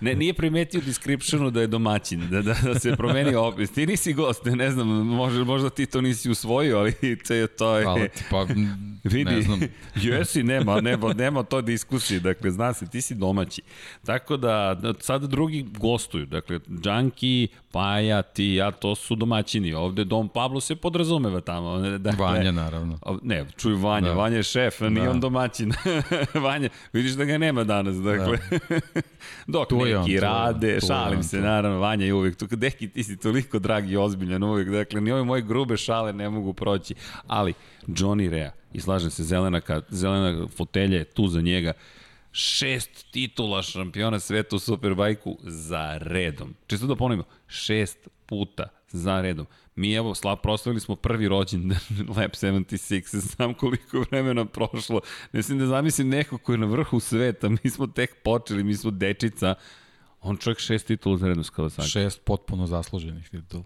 ne, 0.00 0.14
nije 0.14 0.34
primetio 0.34 0.80
descriptionu 0.80 1.50
da 1.50 1.60
je 1.60 1.66
domaćin, 1.66 2.30
da, 2.30 2.42
da, 2.42 2.54
da 2.64 2.78
se 2.78 2.96
promeni 2.96 3.34
opis. 3.34 3.72
Ti 3.72 3.86
nisi 3.86 4.12
gost, 4.12 4.44
ne, 4.44 4.56
ne 4.56 4.70
znam, 4.70 4.88
možda, 5.06 5.44
možda 5.44 5.70
ti 5.70 5.86
to 5.86 6.00
nisi 6.00 6.30
usvojio, 6.30 6.78
ali 6.78 6.92
te, 7.26 7.46
to 7.46 7.76
je... 7.76 7.84
Hvala 7.84 8.08
ti, 8.08 8.24
pa 8.30 8.46
Vidi, 9.04 9.30
ne 9.30 9.42
znam. 9.42 9.60
jesi, 9.94 10.42
nema, 10.42 10.80
nema, 10.80 11.12
nema 11.12 11.42
to 11.42 11.60
diskusije, 11.60 12.20
dakle, 12.20 12.50
zna 12.50 12.72
se, 12.72 12.86
ti 12.86 13.00
si 13.00 13.14
domaći. 13.14 13.62
Tako 14.06 14.36
da, 14.36 14.78
da 14.82 14.94
sada 15.00 15.26
drugi 15.26 15.66
gostuju, 15.78 16.26
dakle, 16.26 16.60
Džanki, 16.82 17.48
Paja, 17.76 18.22
ti, 18.22 18.54
ja, 18.54 18.70
to 18.70 18.94
su 18.94 19.14
domaćini. 19.16 19.74
Ovde 19.74 20.04
Dom 20.04 20.28
Pablo 20.28 20.60
se 20.60 20.76
podrazumeva 20.76 21.40
tamo. 21.40 21.78
Dakle, 21.98 22.24
Vanja, 22.24 22.52
naravno. 22.52 22.98
Ne, 23.22 23.44
čuj 23.56 23.74
Vanja, 23.74 24.08
da. 24.08 24.14
Vanja 24.14 24.36
je 24.36 24.42
šef, 24.42 24.80
nije 24.80 25.04
Da. 25.04 25.10
on 25.10 25.20
domaćin. 25.20 25.72
Vanja, 26.44 26.68
vidiš 26.92 27.12
da 27.12 27.24
ga 27.24 27.38
nema 27.38 27.64
danas, 27.64 27.96
dakle. 27.96 28.38
Da. 28.50 28.80
Dok 29.52 29.68
Tu 29.68 29.76
on, 29.80 29.88
neki 29.88 30.12
je 30.12 30.20
rade, 30.20 30.74
on, 30.74 30.80
tu 30.80 30.86
šalim 30.86 31.18
on, 31.18 31.24
se, 31.24 31.36
tu. 31.36 31.42
naravno, 31.42 31.78
Vanja 31.78 32.06
je 32.06 32.14
uvijek 32.14 32.36
tu. 32.36 32.46
Deki, 32.50 32.88
ti 32.88 33.04
si 33.04 33.16
toliko 33.16 33.58
drag 33.58 33.90
i 33.90 33.96
ozbiljan 33.96 34.42
uvijek, 34.42 34.68
dakle, 34.68 35.00
ni 35.00 35.12
ove 35.12 35.24
moje 35.24 35.42
grube 35.42 35.76
šale 35.76 36.12
ne 36.12 36.30
mogu 36.30 36.52
proći. 36.52 36.94
Ali, 37.26 37.54
Johnny 37.86 38.30
Rea, 38.30 38.50
i 38.72 38.80
slažem 38.80 39.10
se, 39.10 39.24
zelena, 39.24 39.60
ka, 39.60 39.80
zelena 39.88 40.46
fotelja 40.56 40.98
je 40.98 41.04
tu 41.04 41.28
za 41.28 41.40
njega, 41.40 41.72
šest 42.36 43.06
titula 43.10 43.62
šampiona 43.62 44.20
sveta 44.20 44.56
u 44.56 44.58
Superbajku 44.58 45.38
za 45.42 45.98
redom. 45.98 46.54
Čisto 46.66 46.86
da 46.86 46.96
ponovimo, 46.96 47.24
šest 47.46 48.08
puta 48.26 48.68
za 48.88 49.20
redom. 49.20 49.46
Mi 49.74 49.92
evo, 49.94 50.14
slav, 50.14 50.36
proslavili 50.36 50.80
smo 50.80 50.96
prvi 50.96 51.28
rođendan 51.28 51.78
Lab 52.16 52.30
76, 52.30 53.16
znam 53.16 53.54
koliko 53.54 54.00
vremena 54.00 54.44
prošlo. 54.44 55.00
Ne 55.32 55.38
mislim 55.38 55.58
da 55.58 55.66
zamislim 55.66 56.08
neko 56.08 56.38
ko 56.38 56.52
je 56.52 56.58
na 56.58 56.66
vrhu 56.66 57.00
sveta, 57.00 57.48
mi 57.48 57.70
smo 57.70 57.86
tek 57.86 58.22
počeli, 58.22 58.64
mi 58.64 58.74
smo 58.74 58.90
dečica. 58.90 59.54
On 60.20 60.36
čovjek 60.36 60.58
šest 60.58 60.86
titula 60.86 61.16
za 61.16 61.28
redom 61.28 61.44
s 61.44 61.50
Kawasaki. 61.50 61.92
Šest 61.92 62.20
potpuno 62.24 62.66
zasluženih 62.66 63.30
titula. 63.30 63.64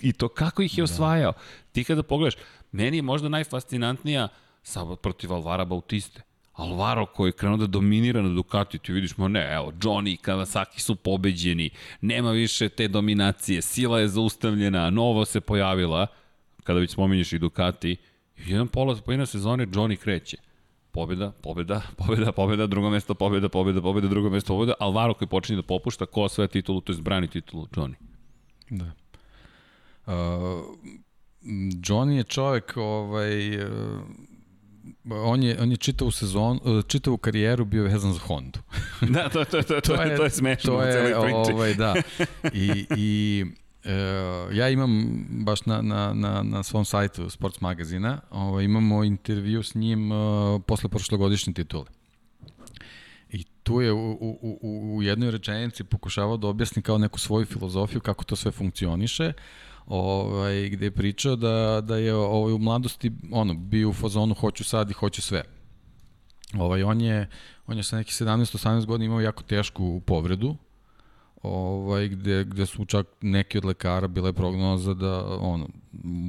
I 0.00 0.12
to 0.12 0.28
kako 0.28 0.62
ih 0.62 0.78
je 0.78 0.84
osvajao. 0.84 1.32
Ti 1.72 1.84
kada 1.84 2.02
pogledaš, 2.02 2.34
meni 2.72 2.98
je 2.98 3.02
možda 3.02 3.28
najfascinantnija 3.28 4.28
sa 4.62 4.96
protiv 5.02 5.32
Alvara 5.32 5.64
Bautiste. 5.64 6.25
Alvaro 6.56 7.06
koji 7.06 7.28
je 7.28 7.32
krenuo 7.32 7.56
da 7.56 7.66
dominira 7.66 8.22
na 8.22 8.28
Ducati, 8.28 8.78
ti 8.78 8.92
vidiš, 8.92 9.16
ma 9.16 9.28
ne, 9.28 9.54
evo, 9.54 9.72
Johnny 9.80 10.12
i 10.12 10.16
Kawasaki 10.16 10.78
su 10.78 10.96
pobeđeni, 10.96 11.70
nema 12.00 12.30
više 12.30 12.68
te 12.68 12.88
dominacije, 12.88 13.62
sila 13.62 14.00
je 14.00 14.08
zaustavljena, 14.08 14.90
novo 14.90 15.24
se 15.24 15.40
pojavila, 15.40 16.06
kada 16.64 16.80
već 16.80 16.90
spominješ 16.90 17.32
i 17.32 17.38
Ducati, 17.38 17.96
jedan 18.36 18.68
pola, 18.68 18.96
pojedina 19.04 19.26
sezone 19.26 19.66
Johnny 19.66 19.96
kreće. 19.96 20.36
Pobjeda, 20.90 21.32
pobjeda, 21.42 21.82
pobjeda, 22.06 22.32
pobjeda, 22.32 22.66
drugo 22.66 22.90
mesto, 22.90 23.14
pobjeda, 23.14 23.48
pobjeda, 23.48 23.82
pobjeda, 23.82 24.08
drugo 24.08 24.30
mesto, 24.30 24.54
pobjeda. 24.54 24.74
Alvaro 24.80 25.14
koji 25.14 25.28
počinje 25.28 25.56
da 25.56 25.62
popušta, 25.62 26.06
ko 26.06 26.22
osvaja 26.22 26.48
titulu, 26.48 26.80
to 26.80 26.92
je 26.92 27.02
brani 27.02 27.28
titulu, 27.28 27.66
Johnny. 27.66 27.94
Da. 28.70 28.84
Uh, 30.06 30.12
Johnny 31.82 32.16
je 32.16 32.24
čovek, 32.24 32.76
ovaj, 32.76 33.64
uh, 33.64 34.00
on 35.10 35.42
je, 35.42 35.62
on 35.62 35.70
je 35.70 35.76
čitavu 35.76 36.10
sezon, 36.10 36.60
uh, 36.64 36.84
čitavu 36.86 37.16
karijeru 37.16 37.64
bio 37.64 37.84
vezan 37.84 38.12
za 38.12 38.18
Hondu. 38.18 38.58
Da, 39.14 39.28
to, 39.28 39.44
to, 39.44 39.62
to, 39.62 39.80
to, 39.80 40.02
je, 40.02 40.16
to 40.16 40.24
je 40.24 40.30
smešno 40.30 40.72
to 40.72 40.78
u 40.78 40.82
celoj 40.82 41.10
je, 41.10 41.14
priči. 41.20 41.52
Ovaj, 41.52 41.74
da. 41.74 41.94
I, 42.52 42.86
i 42.96 43.44
e, 43.84 43.92
ja 44.52 44.68
imam 44.68 45.24
baš 45.30 45.66
na, 45.66 45.82
na, 45.82 46.12
na, 46.14 46.42
na 46.42 46.62
svom 46.62 46.84
sajtu 46.84 47.30
Sports 47.30 47.60
magazina, 47.60 48.20
ovaj, 48.30 48.64
imamo 48.64 49.04
intervju 49.04 49.62
s 49.62 49.74
njim 49.74 50.12
uh, 50.12 50.62
posle 50.66 50.88
prošlogodišnje 50.88 51.52
titule. 51.52 51.86
I 53.30 53.44
tu 53.62 53.80
je 53.80 53.92
u, 53.92 54.10
u, 54.12 54.58
u, 54.62 54.96
u 54.96 55.02
jednoj 55.02 55.30
rečenici 55.30 55.84
pokušavao 55.84 56.36
da 56.36 56.48
objasni 56.48 56.82
kao 56.82 56.98
neku 56.98 57.18
svoju 57.18 57.46
filozofiju 57.46 58.00
kako 58.00 58.24
to 58.24 58.36
sve 58.36 58.50
funkcioniše 58.50 59.32
ovaj, 59.86 60.68
gde 60.68 60.86
je 60.86 60.90
pričao 60.90 61.36
da, 61.36 61.80
da 61.84 61.96
je 61.96 62.14
ovaj, 62.14 62.52
u 62.52 62.58
mladosti 62.58 63.12
ono, 63.32 63.54
bio 63.54 63.88
u 63.88 63.92
fazonu 63.92 64.34
hoću 64.34 64.64
sad 64.64 64.90
i 64.90 64.94
hoću 64.94 65.22
sve. 65.22 65.42
Ovaj, 66.54 66.82
on 66.82 67.00
je, 67.00 67.28
on 67.66 67.76
je 67.76 67.82
sa 67.82 67.96
nekih 67.96 68.14
17-18 68.14 68.84
godina 68.86 69.04
imao 69.04 69.20
jako 69.20 69.42
tešku 69.42 70.00
povredu, 70.00 70.56
ovaj, 71.42 72.08
gde, 72.08 72.44
gde 72.44 72.66
su 72.66 72.84
čak 72.84 73.06
neki 73.20 73.58
od 73.58 73.64
lekara 73.64 74.08
bile 74.08 74.32
prognoza 74.32 74.94
da 74.94 75.38
ono, 75.40 75.68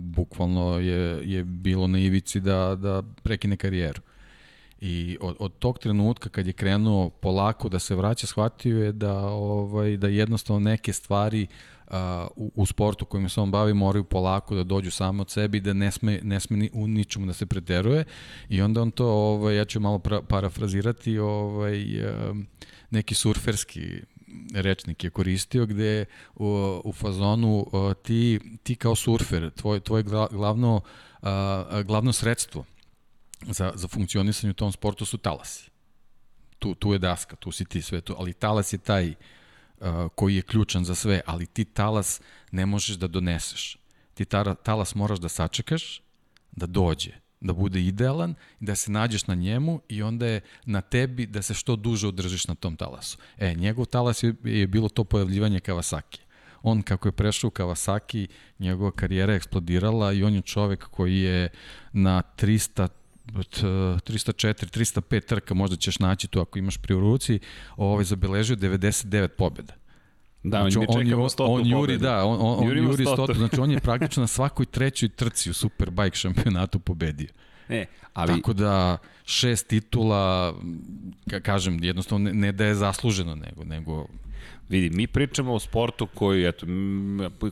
bukvalno 0.02 0.80
je, 0.80 1.22
je 1.24 1.44
bilo 1.44 1.88
na 1.88 2.00
ivici 2.00 2.40
da, 2.40 2.76
da 2.76 3.04
prekine 3.24 3.58
karijeru. 3.58 4.02
I 4.82 5.18
od, 5.22 5.36
od 5.40 5.60
tog 5.60 5.80
trenutka 5.80 6.30
kad 6.30 6.48
je 6.48 6.54
krenuo 6.54 7.10
polako 7.10 7.70
da 7.70 7.80
se 7.80 7.96
vraća, 7.96 8.28
shvatio 8.28 8.84
je 8.84 8.92
da 8.92 9.20
ovaj 9.26 9.98
da 9.98 10.08
jednostavno 10.08 10.60
neke 10.60 10.94
stvari 10.94 11.44
a, 11.44 11.77
u, 12.36 12.52
u 12.56 12.66
sportu 12.66 13.06
kojim 13.06 13.30
se 13.30 13.42
on 13.42 13.52
bavi 13.52 13.74
moraju 13.74 14.04
polako 14.04 14.56
da 14.56 14.64
dođu 14.64 14.92
samo 14.92 15.22
od 15.22 15.30
sebe 15.30 15.58
i 15.58 15.62
da 15.62 15.74
ne 15.74 15.92
sme, 15.92 16.20
ne 16.24 16.40
sme 16.40 16.58
ni, 16.58 16.70
u 16.74 16.88
ničemu 16.88 17.26
da 17.26 17.34
se 17.34 17.46
preteruje 17.46 18.06
i 18.50 18.62
onda 18.62 18.82
on 18.82 18.92
to, 18.92 19.08
ovaj, 19.08 19.56
ja 19.56 19.66
ću 19.66 19.80
malo 19.80 20.00
pra, 20.00 20.22
parafrazirati, 20.22 21.20
ovaj, 21.20 21.86
neki 22.90 23.16
surferski 23.16 24.02
rečnik 24.54 25.04
je 25.04 25.10
koristio 25.10 25.66
gde 25.66 26.06
u, 26.36 26.46
u 26.84 26.94
fazonu 26.94 27.66
ti, 28.04 28.40
ti 28.64 28.76
kao 28.76 28.96
surfer, 28.96 29.52
tvoj, 29.52 29.80
tvoje 29.80 30.04
gla- 30.04 30.32
glavno, 30.32 30.82
glavno 31.86 32.14
sredstvo 32.14 32.66
za, 33.42 33.72
za 33.76 33.88
funkcionisanje 33.88 34.52
u 34.52 34.54
tom 34.54 34.72
sportu 34.72 35.06
su 35.06 35.18
talasi. 35.18 35.70
Tu, 36.60 36.76
tu 36.76 36.94
je 36.94 37.00
daska, 37.00 37.36
tu 37.36 37.52
si 37.52 37.66
ti 37.66 37.82
sve 37.82 38.02
to, 38.02 38.16
ali 38.20 38.34
talas 38.34 38.74
je 38.74 38.78
taj 38.78 39.10
uh, 39.10 39.16
koji 40.16 40.36
je 40.36 40.42
ključan 40.42 40.86
za 40.86 40.96
sve, 40.96 41.22
ali 41.26 41.46
ti 41.46 41.66
talas 41.66 42.22
ne 42.52 42.66
možeš 42.66 42.96
da 42.96 43.08
doneseš. 43.08 43.78
Ti 44.14 44.26
talas 44.64 44.96
moraš 44.96 45.20
da 45.20 45.30
sačekaš, 45.30 46.02
da 46.52 46.66
dođe, 46.66 47.12
da 47.42 47.54
bude 47.54 47.82
idealan, 47.82 48.36
da 48.60 48.76
se 48.76 48.92
nađeš 48.92 49.28
na 49.28 49.36
njemu 49.36 49.82
i 49.90 50.04
onda 50.04 50.28
je 50.28 50.42
na 50.66 50.82
tebi 50.82 51.26
da 51.26 51.42
se 51.42 51.54
što 51.54 51.76
duže 51.76 52.08
održiš 52.08 52.48
na 52.48 52.56
tom 52.56 52.76
talasu. 52.76 53.18
E, 53.38 53.54
njegov 53.54 53.86
talas 53.86 54.24
je, 54.24 54.36
je 54.44 54.68
bilo 54.68 54.90
to 54.90 55.04
pojavljivanje 55.04 55.60
Kawasaki. 55.60 56.20
On 56.64 56.82
kako 56.82 57.08
je 57.08 57.12
prešao 57.12 57.48
u 57.48 57.52
Kawasaki, 57.52 58.28
njegova 58.60 58.92
karijera 58.92 59.34
je 59.34 59.38
eksplodirala 59.38 60.14
i 60.14 60.24
on 60.24 60.34
je 60.34 60.42
čovek 60.42 60.84
koji 60.84 61.20
je 61.20 61.50
na 61.94 62.24
300 62.38 62.88
od, 62.88 62.92
uh, 62.92 62.97
304, 63.34 64.54
305 64.70 65.26
trka, 65.26 65.54
možda 65.54 65.76
ćeš 65.76 66.00
naći 66.00 66.28
tu 66.28 66.40
ako 66.42 66.60
imaš 66.60 66.78
pri 66.78 66.94
ruci, 66.94 67.40
ovaj, 67.78 68.04
zabeležio 68.04 68.56
99 68.56 69.28
pobjeda. 69.28 69.74
Da, 70.44 70.58
Znači, 70.62 70.80
mi 70.80 70.86
on, 70.90 71.04
čekamo 71.04 71.24
ju- 71.24 71.30
stotu 71.30 71.54
on 71.54 71.68
juri, 71.68 71.98
da, 71.98 72.26
on, 72.26 72.38
on, 72.42 72.58
on 72.60 72.78
juri 72.78 72.94
stotu. 72.96 73.24
stotu. 73.24 73.34
Znači, 73.34 73.60
on 73.60 73.72
je 73.72 73.80
praktično 73.90 74.22
na 74.22 74.28
svakoj 74.28 74.66
trećoj 74.66 75.10
trci 75.10 75.50
u 75.50 75.54
Superbike 75.54 76.16
šampionatu 76.16 76.80
pobedio. 76.80 77.28
Ne, 77.70 77.86
ali 78.14 78.34
Tako 78.34 78.54
da, 78.54 78.98
šest 79.26 79.68
titula, 79.68 80.54
ka, 81.30 81.40
kažem, 81.40 81.84
jednostavno 81.84 82.24
ne, 82.26 82.34
ne 82.36 82.52
da 82.52 82.66
je 82.66 82.76
zasluženo, 82.76 83.36
nego, 83.36 83.64
nego 83.64 84.08
vidi, 84.70 84.90
mi 84.96 85.08
pričamo 85.08 85.54
o 85.54 85.60
sportu 85.60 86.08
koji, 86.08 86.46
eto, 86.46 86.66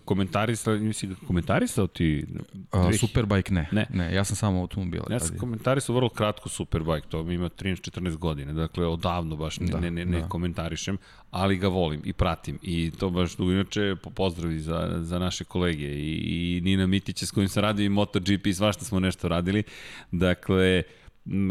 komentarisao, 0.05 0.75
nisi 0.75 1.09
komentarisao 1.27 1.87
ti? 1.87 2.25
a, 2.71 2.93
Superbike 2.93 3.53
ne. 3.53 3.69
Ne. 3.71 3.87
ne. 3.93 4.13
ja 4.13 4.23
sam 4.23 4.35
samo 4.35 4.61
automobila. 4.61 5.05
Ja 5.11 5.19
sam 5.19 5.37
komentarisao 5.37 5.95
vrlo 5.95 6.09
kratko 6.09 6.49
Superbike, 6.49 7.07
to 7.09 7.23
mi 7.23 7.33
ima 7.33 7.49
13-14 7.49 8.17
godine, 8.17 8.53
dakle 8.53 8.87
odavno 8.87 9.35
baš 9.35 9.59
ne, 9.59 9.67
Da, 9.67 9.79
ne, 9.79 9.91
ne, 9.91 10.05
ne 10.05 10.21
da. 10.21 10.27
komentarišem, 10.27 10.97
ali 11.31 11.57
ga 11.57 11.67
volim 11.67 12.01
i 12.05 12.13
pratim 12.13 12.59
i 12.61 12.91
to 12.99 13.09
baš. 13.09 13.39
Inače, 13.39 13.95
po 14.03 14.09
pozdravi 14.09 14.59
za, 14.59 14.97
za 15.01 15.19
naše 15.19 15.43
kolege 15.43 15.87
i, 15.87 16.57
i 16.57 16.61
Nina 16.61 16.87
Mitića 16.87 17.25
s 17.25 17.31
kojim 17.31 17.49
sam 17.49 17.63
radio 17.63 17.85
i 17.85 17.89
MotoGP, 17.89 18.47
svašta 18.53 18.85
smo 18.85 18.99
nešto 18.99 19.27
radili. 19.27 19.63
Dakle, 20.11 20.83
m, 21.25 21.49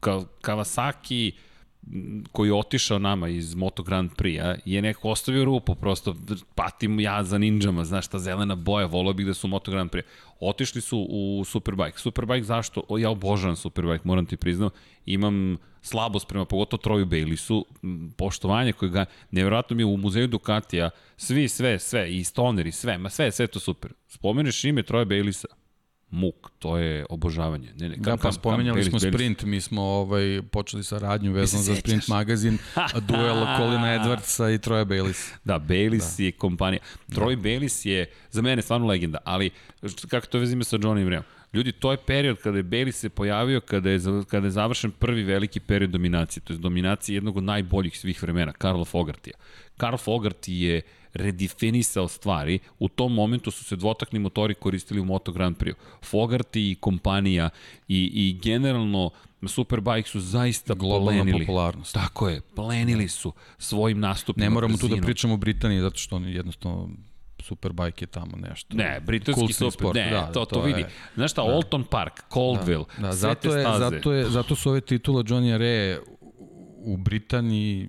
ka, 0.00 0.20
Kawasaki 0.42 1.32
koji 2.32 2.48
je 2.48 2.54
otišao 2.54 2.98
nama 2.98 3.28
iz 3.28 3.54
Moto 3.54 3.82
Grand 3.82 4.10
Prix-a 4.10 4.56
je 4.64 4.82
neko 4.82 5.08
ostavio 5.08 5.44
rupu, 5.44 5.74
prosto 5.74 6.16
patim 6.54 7.00
ja 7.00 7.24
za 7.24 7.38
ninjama, 7.38 7.84
znaš, 7.84 8.08
ta 8.08 8.18
zelena 8.18 8.54
boja, 8.54 8.86
volao 8.86 9.12
bih 9.12 9.26
da 9.26 9.34
su 9.34 9.48
Moto 9.48 9.70
Grand 9.70 9.90
Prix. 9.90 10.02
Otišli 10.40 10.80
su 10.80 11.06
u 11.10 11.44
Superbike. 11.44 11.98
Superbike 11.98 12.42
zašto? 12.42 12.82
O, 12.88 12.98
ja 12.98 13.10
obožavam 13.10 13.56
Superbike, 13.56 14.02
moram 14.04 14.26
ti 14.26 14.36
priznam. 14.36 14.70
Imam 15.06 15.56
slabost 15.82 16.28
prema 16.28 16.44
pogotovo 16.44 16.80
Troju 16.80 17.06
Baylissu, 17.06 17.64
m, 17.82 18.12
poštovanje 18.16 18.72
koje 18.72 18.90
ga, 18.90 19.04
nevjerojatno 19.30 19.76
mi 19.76 19.82
je 19.82 19.86
u 19.86 19.96
muzeju 19.96 20.26
Ducatija, 20.26 20.90
svi, 21.16 21.48
sve, 21.48 21.78
sve, 21.78 22.16
i 22.16 22.24
Stoner 22.24 22.66
i 22.66 22.72
sve, 22.72 22.98
ma 22.98 23.10
sve, 23.10 23.30
sve 23.32 23.46
to 23.46 23.60
super. 23.60 23.92
Spomeneš 24.08 24.64
ime 24.64 24.82
Troja 24.82 25.04
Baylisa, 25.04 25.44
muk, 26.10 26.50
to 26.58 26.76
je 26.76 27.06
obožavanje. 27.10 27.72
Ne, 27.76 27.88
ne, 27.88 27.96
da, 27.96 28.16
pa 28.16 28.32
spomenjali 28.32 28.84
smo 28.84 28.98
Belis. 28.98 29.14
sprint, 29.14 29.42
mi 29.42 29.60
smo 29.60 29.82
ovaj, 29.82 30.42
počeli 30.52 30.84
sa 30.84 30.98
radnju 30.98 31.32
vezano 31.32 31.62
za 31.62 31.76
sprint 31.76 32.08
magazin, 32.08 32.58
duel 33.08 33.46
Colina 33.56 33.86
Edwardsa 33.94 34.54
i 34.54 34.58
Troja 34.58 34.84
Baylis. 34.84 35.32
Da, 35.44 35.58
Baylis 35.58 36.16
da. 36.18 36.24
je 36.24 36.32
kompanija. 36.32 36.80
Troy 37.08 37.36
da. 37.36 37.42
Baylis 37.42 37.86
je 37.86 38.06
za 38.30 38.42
mene 38.42 38.62
stvarno 38.62 38.86
legenda, 38.86 39.18
ali 39.24 39.50
kako 40.08 40.26
to 40.26 40.38
vezime 40.38 40.64
sa 40.64 40.76
Johnny 40.76 41.08
Reom? 41.08 41.24
Ljudi, 41.52 41.72
to 41.72 41.90
je 41.90 41.96
period 41.96 42.38
kada 42.42 42.56
je 42.56 42.64
Bailey 42.64 42.92
se 42.92 43.08
pojavio, 43.08 43.60
kada 43.60 43.90
je, 43.90 44.00
kada 44.30 44.46
je 44.46 44.50
završen 44.50 44.90
prvi 44.90 45.22
veliki 45.22 45.60
period 45.60 45.90
dominacije, 45.90 46.42
to 46.42 46.52
je 46.52 46.58
dominacije 46.58 47.14
jednog 47.14 47.36
od 47.36 47.44
najboljih 47.44 47.98
svih 47.98 48.22
vremena, 48.22 48.52
Karla 48.52 48.84
Fogartija. 48.84 49.36
Karl 49.76 49.96
Fogarty 49.96 50.50
je 50.50 50.82
redefinisao 51.14 52.08
stvari, 52.08 52.58
u 52.78 52.88
tom 52.88 53.14
momentu 53.14 53.50
su 53.50 53.64
se 53.64 53.76
dvotakni 53.76 54.18
motori 54.18 54.54
koristili 54.54 55.00
u 55.00 55.04
Moto 55.04 55.32
Grand 55.32 55.56
Prix. 55.56 55.74
Fogarty 56.10 56.70
i 56.70 56.76
kompanija 56.80 57.50
i, 57.88 58.10
i 58.14 58.38
generalno 58.42 59.10
Superbike 59.46 60.08
su 60.08 60.20
zaista 60.20 60.74
Globalna 60.74 61.22
plenili. 61.22 61.46
popularnost. 61.46 61.94
Tako 61.94 62.28
je, 62.28 62.40
plenili 62.40 63.08
su 63.08 63.32
svojim 63.58 64.00
nastupima. 64.00 64.44
Ne 64.44 64.50
moramo 64.50 64.76
tu 64.76 64.88
da 64.88 64.96
pričamo 64.96 65.34
o 65.34 65.36
Britaniji, 65.36 65.80
zato 65.80 65.98
što 65.98 66.16
oni 66.16 66.32
jednostavno 66.32 66.90
Superbike 67.48 68.02
je 68.02 68.06
tamo 68.06 68.36
nešto. 68.36 68.76
Ne, 68.76 69.00
britanski 69.00 69.52
super, 69.52 69.72
sport. 69.72 69.94
ne, 69.94 70.10
da, 70.10 70.26
to, 70.26 70.44
to, 70.44 70.54
to 70.54 70.60
vidi. 70.62 70.80
Je, 70.80 70.88
Znaš 71.14 71.30
šta, 71.30 71.42
da. 71.42 71.52
Alton 71.54 71.84
Park, 71.84 72.12
Coldville, 72.32 72.84
da, 72.96 73.02
da, 73.02 73.12
zato 73.12 73.54
je, 73.56 73.62
staze. 73.62 73.78
zato, 73.78 74.12
je, 74.12 74.24
zato 74.30 74.54
su 74.54 74.70
ove 74.70 74.80
titula 74.80 75.22
Johnny 75.22 75.56
Rea 75.56 75.98
u 76.76 76.96
Britaniji 76.96 77.88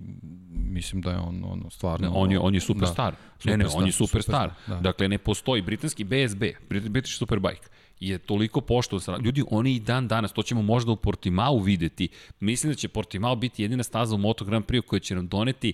mislim 0.69 1.01
da 1.01 1.11
je 1.11 1.17
on 1.17 1.43
ono 1.43 1.69
stvarno 1.69 2.07
ne, 2.07 2.13
on 2.15 2.31
je 2.31 2.39
on 2.39 2.53
je 2.53 2.59
superstar. 2.59 3.15
Da, 3.43 3.51
ne, 3.51 3.57
ne, 3.57 3.65
on 3.73 3.85
je 3.85 3.91
superstar. 3.91 4.49
superstar 4.49 4.75
da. 4.75 4.81
Dakle 4.81 5.07
ne 5.07 5.17
postoji 5.17 5.61
britanski 5.61 6.03
BSB, 6.03 6.43
British 6.69 7.17
Superbike 7.17 7.67
je 7.99 8.17
toliko 8.17 8.61
poštovan. 8.61 9.21
Ljudi, 9.21 9.43
oni 9.51 9.75
i 9.75 9.79
dan 9.79 10.07
danas, 10.07 10.33
to 10.33 10.43
ćemo 10.43 10.61
možda 10.61 10.91
u 10.91 10.95
Portimao 10.95 11.57
videti. 11.57 12.09
Mislim 12.39 12.71
da 12.71 12.75
će 12.75 12.87
Portimao 12.87 13.35
biti 13.35 13.61
jedina 13.61 13.83
staza 13.83 14.15
u 14.15 14.17
Moto 14.17 14.45
Grand 14.45 14.65
Prix 14.65 14.81
koja 14.81 14.99
će 14.99 15.15
nam 15.15 15.27
doneti 15.27 15.73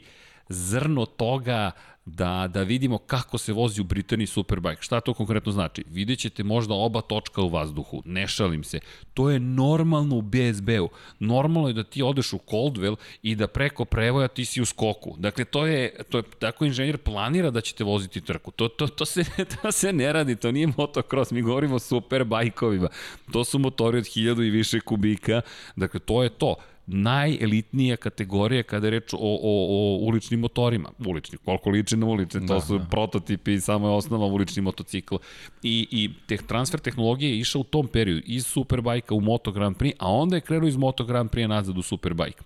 zrno 0.50 1.06
toga 1.06 1.72
da, 2.06 2.48
da 2.54 2.64
vidimo 2.64 2.98
kako 2.98 3.38
se 3.38 3.54
vozi 3.54 3.82
u 3.82 3.84
Britaniji 3.84 4.28
Superbike. 4.28 4.82
Šta 4.82 5.00
to 5.00 5.14
konkretno 5.14 5.52
znači? 5.52 5.84
Vidjet 5.90 6.20
ćete 6.20 6.44
možda 6.44 6.74
oba 6.74 7.02
točka 7.02 7.42
u 7.42 7.50
vazduhu, 7.50 8.02
ne 8.06 8.28
šalim 8.28 8.64
se. 8.64 8.80
To 9.14 9.30
je 9.30 9.40
normalno 9.40 10.16
u 10.16 10.22
BSB-u. 10.22 10.90
Normalno 11.20 11.68
je 11.68 11.74
da 11.74 11.84
ti 11.84 12.02
odeš 12.02 12.34
u 12.34 12.38
Coldwell 12.38 12.96
i 13.24 13.36
da 13.36 13.48
preko 13.48 13.86
prevoja 13.86 14.28
ti 14.28 14.46
si 14.46 14.62
u 14.62 14.66
skoku. 14.66 15.16
Dakle, 15.18 15.46
to 15.46 15.66
je, 15.66 16.04
to 16.10 16.18
je 16.18 16.24
tako 16.40 16.66
inženjer 16.66 16.98
planira 16.98 17.52
da 17.52 17.62
ćete 17.62 17.84
voziti 17.84 18.22
trku. 18.22 18.52
To, 18.52 18.68
to, 18.68 18.88
to, 18.88 19.06
se, 19.06 19.24
to 19.62 19.72
se 19.72 19.94
ne 19.94 20.14
radi, 20.14 20.36
to 20.36 20.52
nije 20.52 20.68
motocross, 20.78 21.32
mi 21.32 21.42
govorimo 21.42 21.76
o 21.76 21.80
superbajkovima. 21.80 22.90
To 23.32 23.44
su 23.44 23.60
motori 23.60 23.98
od 23.98 24.06
hiljadu 24.06 24.44
i 24.44 24.50
više 24.50 24.80
kubika, 24.80 25.42
dakle, 25.76 26.00
to 26.00 26.24
je 26.24 26.30
to 26.30 26.56
najelitnija 26.88 27.98
kategorija 27.98 28.64
kada 28.64 28.88
je 28.88 28.92
reč 28.92 29.14
o, 29.14 29.18
o, 29.20 29.40
o 29.44 29.98
uličnim 30.02 30.40
motorima. 30.40 30.90
Ulični, 31.08 31.38
koliko 31.38 31.70
liče 31.70 31.98
na 31.98 32.06
ulične, 32.06 32.48
to 32.48 32.54
da, 32.54 32.62
su 32.62 32.78
da. 32.78 32.86
prototipi 32.86 33.54
i 33.54 33.62
samo 33.62 33.88
je 33.88 33.94
osnova 33.94 34.26
ulični 34.26 34.62
motocikl. 34.62 35.16
I, 35.64 35.88
i 35.92 36.10
te, 36.28 36.38
transfer 36.38 36.80
tehnologije 36.80 37.32
je 37.32 37.40
išao 37.40 37.62
u 37.62 37.64
tom 37.64 37.88
periodu 37.88 38.22
iz 38.26 38.46
Superbajka 38.46 39.16
u 39.16 39.22
Moto 39.22 39.52
Grand 39.52 39.78
Prix, 39.78 39.94
a 40.00 40.12
onda 40.12 40.36
je 40.36 40.42
krenuo 40.42 40.68
iz 40.68 40.78
Moto 40.78 41.06
Grand 41.06 41.30
Prix 41.30 41.48
nazad 41.48 41.78
u 41.78 41.82
Superbike. 41.82 42.44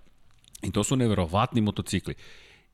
I 0.63 0.71
to 0.71 0.83
su 0.83 0.95
neverovatni 0.95 1.61
motocikli. 1.61 2.13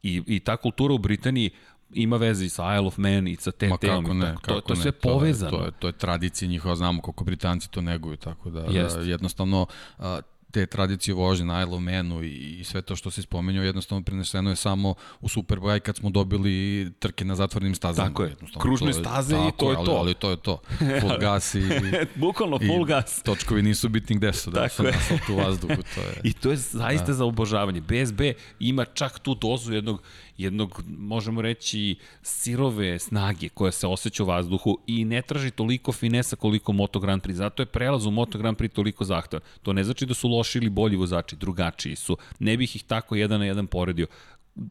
I, 0.04 0.22
I 0.28 0.40
ta 0.40 0.58
kultura 0.58 0.94
u 0.94 0.98
Britaniji 0.98 1.50
ima 1.94 2.18
veze 2.18 2.46
i 2.46 2.50
sa 2.50 2.76
Isle 2.76 2.88
of 2.88 2.98
Man 2.98 3.28
i 3.28 3.36
sa 3.36 3.52
TT-om. 3.52 3.70
Ma 3.70 3.78
kako 3.78 4.14
ne, 4.14 4.26
tako. 4.26 4.42
kako 4.42 4.62
to, 4.62 4.68
to 4.68 4.74
je 4.74 4.78
sve 4.78 4.92
sve 4.92 4.92
povezano. 4.92 5.52
To 5.52 5.58
je, 5.58 5.62
to 5.62 5.68
je, 5.68 5.72
to 5.72 5.88
je 5.88 5.92
tradicija 5.92 6.50
njihova, 6.50 6.76
znamo 6.76 7.02
koliko 7.02 7.24
Britanci 7.24 7.72
to 7.72 7.82
neguju, 7.82 8.18
tako 8.18 8.50
da, 8.50 8.62
da 8.62 9.02
jednostavno 9.02 9.66
a, 9.98 10.20
te 10.56 10.66
tradicije 10.66 11.14
vožnje 11.14 11.46
na 11.46 11.64
Isle 11.64 11.80
Manu 11.80 12.24
i, 12.24 12.60
i 12.60 12.64
sve 12.64 12.82
to 12.82 12.96
što 12.96 13.12
se 13.12 13.22
spomenuo 13.22 13.64
jednostavno 13.64 14.04
preneseno 14.04 14.50
je 14.50 14.56
samo 14.56 14.94
u 15.22 15.30
Superbike 15.30 15.80
kad 15.80 15.96
smo 15.96 16.10
dobili 16.10 16.92
trke 17.00 17.26
na 17.26 17.36
zatvorenim 17.36 17.76
stazama. 17.76 18.08
Tako 18.08 18.24
je, 18.24 18.36
kružne 18.60 18.94
staze 18.94 19.36
i 19.36 19.52
to 19.58 19.72
je 19.72 19.78
ali, 19.78 19.86
to. 19.86 19.92
Ali 19.92 20.14
to 20.14 20.30
je 20.30 20.38
to. 20.38 20.60
Full 21.02 21.18
gas 21.26 21.56
i... 21.56 21.62
Bukvalno 22.26 22.60
full 22.60 22.86
gas. 22.86 23.22
točkovi 23.26 23.62
nisu 23.62 23.90
bitni 23.90 24.16
gde 24.16 24.34
su, 24.34 24.52
da 24.52 24.70
su 24.70 24.84
na 24.84 24.92
u 25.30 25.36
vazduhu. 25.36 25.76
To 25.96 26.02
je. 26.02 26.22
I 26.24 26.34
to 26.34 26.52
je 26.52 26.58
zaista 26.58 27.08
da. 27.08 27.14
za 27.14 27.26
obožavanje. 27.26 27.82
BSB 27.82 28.22
ima 28.60 28.86
čak 28.86 29.20
tu 29.20 29.36
dozu 29.36 29.74
jednog 29.74 30.02
jednog, 30.38 30.84
možemo 30.88 31.42
reći, 31.42 31.96
sirove 32.22 33.00
snage 33.00 33.50
koja 33.50 33.72
se 33.72 33.88
osjeća 33.88 34.24
u 34.24 34.26
vazduhu 34.26 34.78
i 34.88 35.06
ne 35.06 35.22
traži 35.22 35.52
toliko 35.52 35.92
finesa 35.92 36.36
koliko 36.36 36.74
Moto 36.74 37.00
Grand 37.00 37.22
Prix. 37.22 37.34
Zato 37.34 37.62
je 37.62 37.66
prelaz 37.66 38.06
u 38.06 38.12
Moto 38.12 38.38
Grand 38.38 38.58
Prix 38.58 38.74
toliko 38.74 39.04
zahtevan. 39.04 39.42
To 39.64 39.74
ne 39.74 39.84
znači 39.84 40.06
da 40.06 40.14
su 40.14 40.30
loši 40.30 40.58
ili 40.58 40.70
bolji 40.70 40.96
vozači, 40.96 41.36
drugačiji 41.36 41.96
su. 41.96 42.18
Ne 42.40 42.58
bih 42.58 42.76
ih 42.76 42.84
tako 42.84 43.16
jedan 43.16 43.40
na 43.40 43.46
jedan 43.46 43.68
poredio. 43.68 44.08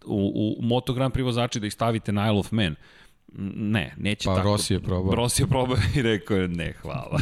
U, 0.07 0.57
u 0.59 0.63
Moto 0.63 0.93
Grand 0.93 1.15
Prix 1.15 1.25
vozači 1.25 1.61
da 1.61 1.67
ih 1.67 1.73
stavite 1.73 2.13
na 2.13 2.25
Isle 2.25 2.39
of 2.39 2.53
Man, 2.53 2.75
Ne, 3.39 3.95
neće 3.97 4.25
pa, 4.25 4.35
tako. 4.35 4.49
Pa 4.49 4.53
Rossi 4.53 4.75
je 4.75 4.81
probao. 4.81 5.15
Rossi 5.15 5.43
je 5.43 5.47
probao 5.47 5.77
i 5.97 6.03
rekao 6.03 6.37
je 6.37 6.49
ne, 6.49 6.73
hvala. 6.83 7.21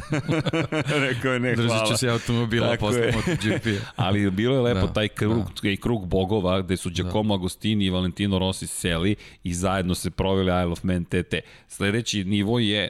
rekao 1.09 1.33
je 1.33 1.41
ne, 1.41 1.55
hvala. 1.55 1.69
Držit 1.69 1.89
će 1.89 1.97
se 1.97 2.09
automobila 2.09 2.77
posle 2.81 3.13
MotoGP. 3.13 3.67
Ali 3.97 4.31
bilo 4.31 4.55
je 4.55 4.61
lepo 4.61 4.87
da, 4.87 4.93
taj 4.93 5.09
krug, 5.09 5.45
da. 5.63 5.77
krug 5.77 6.07
bogova 6.07 6.61
gde 6.61 6.77
su 6.77 6.91
Giacomo 6.91 7.35
da. 7.37 7.41
Agostini 7.41 7.85
i 7.85 7.91
Valentino 7.91 8.39
Rossi 8.39 8.67
seli 8.67 9.15
i 9.45 9.55
zajedno 9.55 9.95
se 9.95 10.11
proveli 10.11 10.63
Isle 10.63 10.73
of 10.73 10.83
Man 10.83 11.05
TT. 11.05 11.35
Sledeći 11.69 12.25
nivo 12.25 12.59
je 12.59 12.89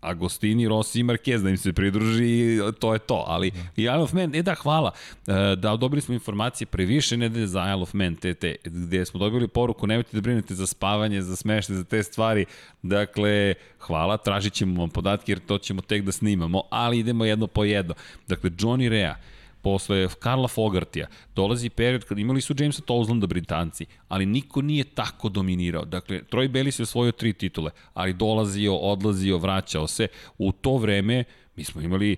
Agostini, 0.00 0.68
Rossi 0.68 1.00
i 1.00 1.04
Marquez 1.04 1.42
da 1.42 1.50
im 1.50 1.56
se 1.56 1.72
pridruži 1.72 2.24
i 2.24 2.60
to 2.78 2.92
je 2.92 2.98
to. 2.98 3.24
Ali 3.26 3.52
i 3.76 3.82
Isle 3.82 4.02
of 4.02 4.12
Man, 4.12 4.34
e 4.34 4.42
da, 4.42 4.54
hvala. 4.54 4.90
E, 5.26 5.56
da, 5.56 5.76
dobili 5.76 6.00
smo 6.00 6.14
informacije 6.14 6.66
previše 6.66 7.16
nedelje 7.16 7.46
za 7.46 7.60
Isle 7.60 7.82
of 7.82 7.94
Man 7.94 8.16
TT, 8.16 8.44
gde 8.64 9.04
smo 9.04 9.20
dobili 9.20 9.48
poruku, 9.48 9.86
nemojte 9.86 10.16
da 10.16 10.20
brinete 10.20 10.54
za 10.54 10.66
spavanje, 10.66 11.22
za 11.22 11.36
smešte, 11.36 11.74
za 11.74 11.84
te 11.84 12.02
stvari. 12.02 12.46
Dakle, 12.82 13.54
hvala, 13.78 14.16
tražit 14.16 14.52
ćemo 14.52 14.80
vam 14.80 14.90
podatke 14.90 15.32
jer 15.32 15.38
to 15.38 15.58
ćemo 15.58 15.82
tek 15.82 16.04
da 16.04 16.12
snimamo, 16.12 16.62
ali 16.70 16.98
idemo 16.98 17.24
jedno 17.24 17.46
po 17.46 17.64
jedno. 17.64 17.94
Dakle, 18.28 18.50
Johnny 18.50 18.88
Rea, 18.88 19.16
posle 19.62 20.08
Karla 20.20 20.48
Fogartija, 20.48 21.06
dolazi 21.34 21.70
period 21.70 22.04
kad 22.04 22.18
imali 22.18 22.40
su 22.40 22.54
Jamesa 22.58 22.82
Towslanda 22.82 23.26
Britanci, 23.26 23.86
ali 24.08 24.26
niko 24.26 24.62
nije 24.62 24.84
tako 24.84 25.28
dominirao. 25.28 25.84
Dakle, 25.84 26.20
Troy 26.30 26.48
Bellis 26.48 26.78
je 26.78 26.82
osvojio 26.82 27.12
tri 27.12 27.32
titule, 27.32 27.70
ali 27.94 28.12
dolazio, 28.12 28.76
odlazio, 28.76 29.38
vraćao 29.38 29.86
se. 29.86 30.08
U 30.38 30.52
to 30.52 30.76
vreme 30.76 31.24
mi 31.56 31.64
smo 31.64 31.80
imali 31.80 32.16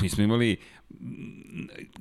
mi 0.00 0.08
smo 0.08 0.24
imali 0.24 0.56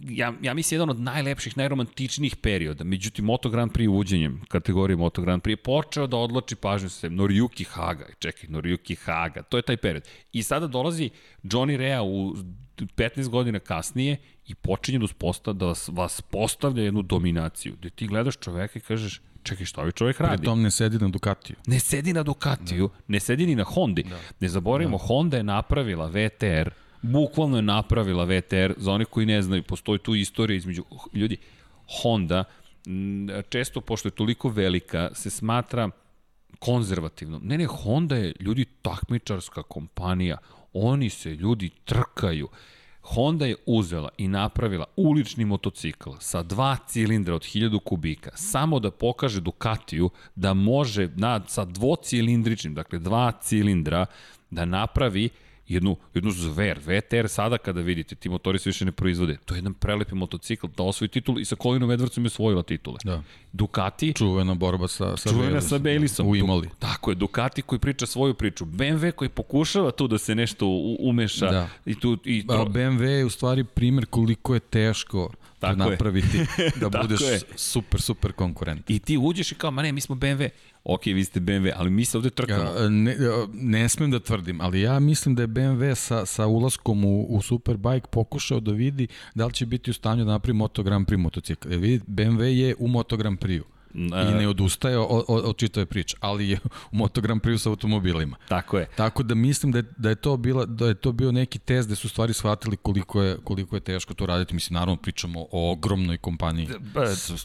ja, 0.09 0.33
ja 0.41 0.53
mislim 0.53 0.75
jedan 0.75 0.89
od 0.89 0.99
najlepših, 0.99 1.57
najromantičnijih 1.57 2.35
perioda. 2.35 2.83
Međutim, 2.83 3.25
Moto 3.25 3.49
Grand 3.49 3.71
Prix 3.71 3.87
uvođenjem 3.87 4.41
kategorije 4.47 4.97
Moto 4.97 5.21
Grand 5.21 5.41
Prix 5.41 5.49
je 5.49 5.57
počeo 5.57 6.07
da 6.07 6.17
odloči 6.17 6.55
pažnju 6.55 6.89
se 6.89 7.09
Noriyuki 7.09 7.67
Haga. 7.67 8.05
Čekaj, 8.19 8.49
Noriyuki 8.49 8.97
Haga. 8.99 9.43
To 9.43 9.57
je 9.57 9.61
taj 9.61 9.77
period. 9.77 10.07
I 10.33 10.43
sada 10.43 10.67
dolazi 10.67 11.09
Johnny 11.43 11.77
Rea 11.77 12.03
u 12.03 12.35
15 12.77 13.29
godina 13.29 13.59
kasnije 13.59 14.17
i 14.47 14.55
počinje 14.55 14.99
da, 14.99 15.05
usposta, 15.05 15.53
da 15.53 15.65
vas, 15.65 15.89
vas 15.93 16.21
postavlja 16.21 16.83
jednu 16.83 17.01
dominaciju, 17.01 17.75
gde 17.79 17.89
ti 17.89 18.07
gledaš 18.07 18.37
čoveka 18.37 18.79
i 18.79 18.81
kažeš, 18.81 19.21
čekaj 19.43 19.65
šta 19.65 19.81
ovaj 19.81 19.91
čovjek 19.91 20.19
radi? 20.19 20.37
Pritom 20.37 20.61
ne 20.61 20.71
sedi 20.71 20.97
na 20.97 21.07
Ducatiju. 21.07 21.55
Ne 21.67 21.79
sedi 21.79 22.13
na 22.13 22.23
Ducatiju, 22.23 22.87
da. 22.87 22.93
ne 23.07 23.19
sedi 23.19 23.45
ni 23.45 23.55
na 23.55 23.63
Hondi. 23.63 24.03
Da. 24.03 24.19
Ne 24.39 24.49
zaboravimo, 24.49 24.97
da. 24.97 25.03
Honda 25.03 25.37
je 25.37 25.43
napravila 25.43 26.07
VTR, 26.07 26.69
bukvalno 27.01 27.57
je 27.57 27.61
napravila 27.61 28.23
VTR, 28.23 28.73
za 28.77 28.91
one 28.91 29.05
koji 29.05 29.25
ne 29.25 29.41
znaju, 29.41 29.63
postoji 29.63 29.99
tu 29.99 30.15
istorija 30.15 30.57
između 30.57 30.83
ljudi. 31.13 31.37
Honda, 32.01 32.43
često, 33.49 33.81
pošto 33.81 34.07
je 34.07 34.11
toliko 34.11 34.49
velika, 34.49 35.09
se 35.13 35.29
smatra 35.29 35.89
konzervativno. 36.59 37.39
Ne, 37.43 37.57
ne, 37.57 37.65
Honda 37.65 38.15
je 38.15 38.33
ljudi 38.39 38.65
takmičarska 38.81 39.63
kompanija. 39.63 40.37
Oni 40.73 41.09
se 41.09 41.35
ljudi 41.35 41.69
trkaju. 41.85 42.47
Honda 43.03 43.45
je 43.45 43.55
uzela 43.65 44.09
i 44.17 44.27
napravila 44.27 44.85
ulični 44.95 45.45
motocikl 45.45 46.09
sa 46.19 46.43
dva 46.43 46.77
cilindra 46.87 47.35
od 47.35 47.41
1000 47.41 47.79
kubika, 47.83 48.31
samo 48.35 48.79
da 48.79 48.91
pokaže 48.91 49.41
Ducatiju 49.41 50.09
da 50.35 50.53
može 50.53 51.09
na, 51.15 51.41
sa 51.47 51.65
dvocilindričnim, 51.65 52.73
dakle 52.73 52.99
dva 52.99 53.31
cilindra, 53.31 54.05
da 54.49 54.65
napravi 54.65 55.29
jednu, 55.67 55.97
jednu 56.13 56.31
zver. 56.31 56.79
VTR 56.79 57.27
sada 57.27 57.57
kada 57.57 57.81
vidite, 57.81 58.15
ti 58.15 58.29
motori 58.29 58.59
se 58.59 58.69
više 58.69 58.85
ne 58.85 58.91
proizvode. 58.91 59.37
To 59.45 59.53
je 59.53 59.57
jedan 59.57 59.73
prelepi 59.73 60.15
motocikl, 60.15 60.67
da 60.77 60.83
osvoji 60.83 61.09
titul 61.09 61.39
i 61.39 61.45
sa 61.45 61.55
Colinom 61.55 61.89
Edwardsom 61.89 62.23
je 62.23 62.27
osvojila 62.27 62.63
titule. 62.63 62.97
Da. 63.03 63.23
Ducati... 63.51 64.13
Čuvena 64.13 64.53
borba 64.53 64.87
sa, 64.87 65.17
sa 65.17 65.29
čuvena 65.29 65.59
Baylisom. 65.59 65.69
sa 65.69 65.79
Baylisom. 65.79 66.23
U 66.25 66.35
Imoli. 66.35 66.67
Du, 66.67 66.73
tako 66.79 67.11
je, 67.11 67.15
Ducati 67.15 67.61
koji 67.61 67.79
priča 67.79 68.05
svoju 68.05 68.33
priču. 68.33 68.65
BMW 68.65 69.11
koji 69.11 69.29
pokušava 69.29 69.91
tu 69.91 70.07
da 70.07 70.17
se 70.17 70.35
nešto 70.35 70.67
umeša. 70.99 71.51
Da. 71.51 71.67
I 71.85 71.99
tu, 71.99 72.17
i 72.25 72.47
tro... 72.47 72.65
BMW 72.65 73.03
je 73.03 73.25
u 73.25 73.29
stvari 73.29 73.63
primer 73.63 74.05
koliko 74.05 74.53
je 74.53 74.59
teško 74.59 75.29
Tako 75.67 75.89
napraviti 75.89 76.37
da 76.81 76.89
Tako 76.89 77.07
budeš 77.07 77.21
je. 77.21 77.39
super, 77.55 78.01
super 78.01 78.31
konkurent. 78.31 78.89
I 78.89 78.99
ti 78.99 79.17
uđeš 79.17 79.51
i 79.51 79.55
kao, 79.55 79.71
ma 79.71 79.81
ne, 79.81 79.91
mi 79.91 80.01
smo 80.01 80.15
BMW. 80.15 80.49
Ok, 80.83 81.05
vi 81.05 81.23
ste 81.23 81.39
BMW, 81.39 81.71
ali 81.75 81.89
mi 81.89 82.05
se 82.05 82.17
ovde 82.17 82.29
trkamo. 82.29 82.63
Ja, 82.63 82.89
ne, 82.89 83.17
ne 83.53 83.89
smem 83.89 84.11
da 84.11 84.19
tvrdim, 84.19 84.61
ali 84.61 84.81
ja 84.81 84.99
mislim 84.99 85.35
da 85.35 85.41
je 85.41 85.47
BMW 85.47 85.95
sa, 85.95 86.25
sa 86.25 86.45
ulaskom 86.45 87.05
u, 87.05 87.25
u 87.29 87.41
Superbike 87.41 88.07
pokušao 88.11 88.59
da 88.59 88.71
vidi 88.71 89.07
da 89.35 89.45
li 89.45 89.53
će 89.53 89.65
biti 89.65 89.91
u 89.91 89.93
stanju 89.93 90.25
da 90.25 90.31
napravi 90.31 90.57
Moto 90.57 90.83
Grand 90.83 91.07
Prix 91.07 91.17
motocikl. 91.17 91.71
Jer 91.71 91.79
vidi, 91.79 92.03
BMW 92.07 92.41
je 92.41 92.75
u 92.79 92.87
Moto 92.87 93.17
Grand 93.17 93.39
Prix-u. 93.39 93.63
I 93.93 94.33
ne 94.37 94.47
odustaje 94.47 94.97
od, 94.97 95.25
od, 95.27 95.45
od 95.45 95.57
čitave 95.57 95.85
priče, 95.85 96.17
ali 96.19 96.49
je 96.49 96.59
u 96.91 96.95
Moto 96.95 97.21
Grand 97.21 97.41
Prix 97.41 97.57
sa 97.57 97.69
automobilima. 97.69 98.37
Tako 98.47 98.77
je. 98.77 98.85
Tako 98.95 99.23
da 99.23 99.35
mislim 99.35 99.71
da 99.71 99.77
je, 99.77 99.83
da 99.97 100.09
je 100.09 100.15
to 100.15 100.37
bila 100.37 100.65
da 100.65 100.87
je 100.87 100.95
to 100.95 101.11
bio 101.11 101.31
neki 101.31 101.59
test 101.59 101.89
da 101.89 101.95
su 101.95 102.09
stvari 102.09 102.33
shvatili 102.33 102.77
koliko 102.77 103.21
je 103.21 103.37
koliko 103.43 103.75
je 103.75 103.79
teško 103.79 104.13
to 104.13 104.25
raditi. 104.25 104.53
Mislim 104.53 104.73
naravno 104.73 104.95
pričamo 104.95 105.45
o 105.51 105.71
ogromnoj 105.71 106.17
kompaniji. 106.17 106.67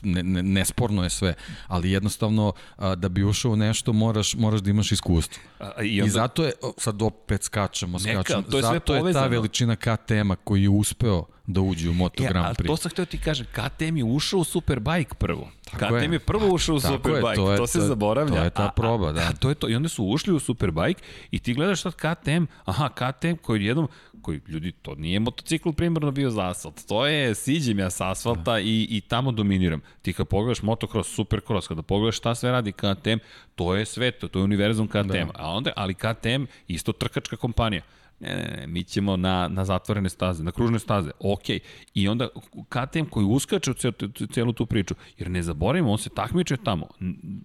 Ne, 0.03 0.23
ne, 0.23 0.43
nesporno 0.43 1.05
je 1.05 1.11
sve, 1.11 1.35
ali 1.67 1.91
jednostavno 1.91 2.53
da 2.97 3.09
bi 3.09 3.25
ušao 3.25 3.53
u 3.53 3.57
nešto 3.57 3.93
moraš 3.93 4.35
moraš 4.35 4.61
da 4.61 4.71
imaš 4.71 4.93
iskustvo. 4.93 5.43
A, 5.59 5.83
I, 5.83 6.01
onda... 6.01 6.09
I 6.09 6.11
zato 6.11 6.45
je 6.45 6.53
sad 6.79 7.03
opet 7.03 7.43
skačemo, 7.43 7.99
skačemo. 7.99 8.19
Neka, 8.19 8.43
to 8.51 8.57
je 8.57 8.63
zato 8.63 8.97
je 8.97 9.13
ta 9.13 9.27
veličina 9.27 9.77
KTM-a 9.77 10.37
koji 10.37 10.63
je 10.63 10.69
uspeo 10.69 11.25
da 11.49 11.61
uđe 11.61 11.91
u 11.91 11.93
Moto 11.93 12.25
e, 12.25 12.27
Grand 12.29 12.57
Prix. 12.57 12.67
to 12.67 12.77
sam 12.77 12.91
hteo 12.91 13.05
ti 13.05 13.19
kažem, 13.19 13.47
KTM 13.53 13.97
je 13.97 14.05
ušao 14.05 14.41
u 14.41 14.45
Superbike 14.45 15.15
prvo. 15.19 15.51
Tako 15.65 15.85
KTM 15.85 16.13
je. 16.13 16.17
je 16.17 16.19
prvo 16.19 16.55
ušao 16.55 16.77
u 16.77 16.81
Superbike, 16.81 17.29
je, 17.29 17.35
to, 17.35 17.53
je, 17.53 17.57
to 17.57 17.67
se 17.67 17.81
zaboravlja. 17.81 18.37
To 18.37 18.45
je 18.45 18.51
ta 18.51 18.73
proba, 18.77 19.13
da. 19.13 19.21
A, 19.21 19.29
a, 19.29 19.33
to 19.33 19.49
je 19.49 19.55
to. 19.55 19.69
I 19.69 19.75
onda 19.75 19.89
su 19.89 20.05
ušli 20.05 20.33
u 20.33 20.39
Superbike 20.39 21.03
i 21.31 21.39
ti 21.39 21.55
gledaš 21.55 21.83
sad 21.83 21.95
KTM, 21.95 22.45
aha, 22.65 22.89
KTM 22.89 23.35
koji 23.43 23.65
jednom, 23.65 23.89
koji 24.23 24.41
ljudi, 24.49 24.73
to 24.73 24.95
nije 24.95 25.21
motocikl 25.21 25.71
primarno 25.71 26.11
bio 26.11 26.31
za 26.31 26.49
asfalt, 26.49 26.87
to 26.87 27.07
je, 27.07 27.35
siđem 27.35 27.79
ja 27.79 27.91
sa 27.91 28.11
asfalta 28.11 28.53
da. 28.53 28.61
i, 28.61 28.87
i 28.91 29.01
tamo 29.01 29.33
dominiram. 29.33 29.81
Ti 30.03 30.13
kad 30.13 30.29
pogledaš 30.29 30.63
motocross, 30.63 31.15
supercross, 31.15 31.69
kada 31.69 31.83
pogledaš 31.83 32.17
šta 32.17 32.35
sve 32.35 32.51
radi 32.51 32.73
KTM, 32.73 33.19
to 33.55 33.75
je 33.75 33.85
sve 33.85 34.11
to, 34.11 34.29
to 34.29 34.39
je 34.39 34.45
univerzum 34.45 34.89
KTM. 34.89 35.13
Da. 35.13 35.27
A 35.35 35.51
onda, 35.51 35.73
ali 35.77 35.95
KTM 35.95 36.45
isto 36.69 36.93
trkačka 36.93 37.37
kompanija 37.37 37.83
ne, 38.21 38.37
ne, 38.37 38.57
ne, 38.57 38.67
mi 38.67 38.85
ćemo 38.85 39.17
na, 39.17 39.49
na 39.49 39.65
zatvorene 39.65 40.09
staze, 40.09 40.45
na 40.45 40.53
kružne 40.53 40.79
staze, 40.79 41.11
ok. 41.21 41.45
I 41.95 42.09
onda 42.09 42.29
KTM 42.69 43.05
koji 43.11 43.27
uskače 43.27 43.71
u 43.71 43.75
celu, 43.75 43.93
celu 44.33 44.53
tu 44.53 44.67
priču, 44.67 44.95
jer 45.19 45.31
ne 45.31 45.43
zaboravimo, 45.43 45.93
on 45.93 45.99
se 45.99 46.11
takmiče 46.11 46.57
tamo, 46.57 46.87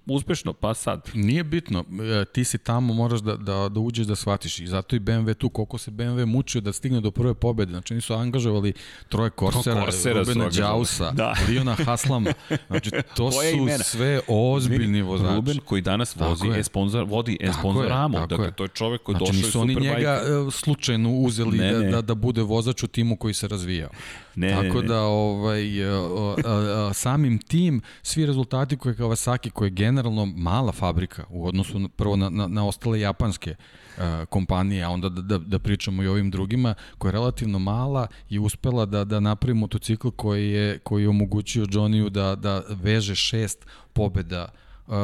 uspešno, 0.05 0.53
pa 0.53 0.73
sad. 0.73 1.09
Nije 1.13 1.43
bitno, 1.43 1.85
e, 2.21 2.25
ti 2.25 2.43
si 2.43 2.57
tamo, 2.57 2.93
moraš 2.93 3.19
da, 3.19 3.35
da, 3.35 3.69
da 3.69 3.79
uđeš 3.79 4.07
da 4.07 4.15
shvatiš 4.15 4.59
i 4.59 4.67
zato 4.67 4.95
i 4.95 4.99
BMW 4.99 5.33
tu, 5.33 5.49
koliko 5.49 5.77
se 5.77 5.91
BMW 5.91 6.25
mučio 6.25 6.61
da 6.61 6.73
stigne 6.73 7.01
do 7.01 7.11
prve 7.11 7.33
pobede, 7.33 7.71
znači 7.71 7.93
nisu 7.93 8.13
angažovali 8.13 8.73
troje 9.09 9.29
Korsera, 9.29 9.85
Korsera 9.85 10.19
Rubena 10.19 10.49
Đausa, 10.49 11.11
da. 11.11 11.35
Liona 11.47 11.75
Haslama, 11.75 12.33
znači 12.67 12.91
to 13.15 13.31
su 13.31 13.39
imena? 13.53 13.83
sve 13.83 14.21
ozbiljni 14.27 15.01
vozači. 15.01 15.35
Ruben 15.35 15.59
koji 15.65 15.81
danas 15.81 16.15
vozi, 16.15 16.47
je. 16.47 16.63
sponsor, 16.63 17.03
vodi 17.03 17.37
e-sponsor 17.41 17.87
Ramo, 17.87 18.27
dakle 18.27 18.51
to 18.51 18.63
je 18.63 18.67
čovek 18.67 19.03
koji 19.03 19.17
znači, 19.17 19.31
došao 19.31 19.47
iz 19.47 19.53
Superbike. 19.53 19.79
Znači 19.79 19.89
nisu 19.89 19.95
oni 19.95 20.39
njega 20.39 20.51
slučajno 20.64 21.11
uzeli 21.11 21.57
ne, 21.57 21.73
da, 21.73 21.80
ne. 21.80 21.91
da, 21.91 22.02
da 22.02 22.15
bude 22.15 22.41
vozač 22.41 22.84
u 22.84 22.88
timu 22.88 23.18
koji 23.18 23.34
se 23.34 23.48
razvijao. 23.48 23.90
Ne, 24.35 24.49
Tako 24.49 24.64
ne, 24.64 24.81
ne. 24.81 24.88
da 24.88 25.02
ovaj, 25.02 25.85
a, 25.85 26.35
a, 26.45 26.88
a, 26.90 26.94
samim 26.94 27.40
tim, 27.40 27.81
svi 28.03 28.26
rezultati 28.26 28.77
koje 28.77 28.95
Kawasaki, 28.95 29.49
koja 29.49 29.68
je 29.68 29.72
generalno 29.72 30.26
mala 30.26 30.72
fabrika 30.72 31.23
u 31.30 31.48
odnosu 31.48 31.80
na, 31.80 31.88
prvo 31.88 32.15
na, 32.15 32.30
na, 32.30 32.48
na 32.48 32.68
ostale 32.68 32.99
japanske 32.99 33.56
a, 33.98 34.26
kompanije, 34.30 34.84
a 34.84 34.90
onda 34.90 35.10
da, 35.10 35.22
da, 35.22 35.38
da 35.38 35.60
pričamo 35.60 36.03
i 36.03 36.07
o 36.07 36.11
ovim 36.11 36.31
drugima, 36.31 36.73
koja 36.98 37.10
je 37.10 37.14
relativno 37.14 37.60
mala 37.60 38.07
i 38.30 38.40
uspela 38.40 38.85
da, 38.85 39.03
da 39.03 39.19
napravi 39.19 39.53
motocikl 39.53 40.10
koji 40.10 40.52
je, 40.52 40.80
koji 40.80 41.03
je 41.03 41.10
omogućio 41.10 41.65
Johnny-u 41.65 42.10
da, 42.10 42.35
da 42.35 42.64
veže 42.69 43.15
šest 43.15 43.65
pobeda 43.94 44.48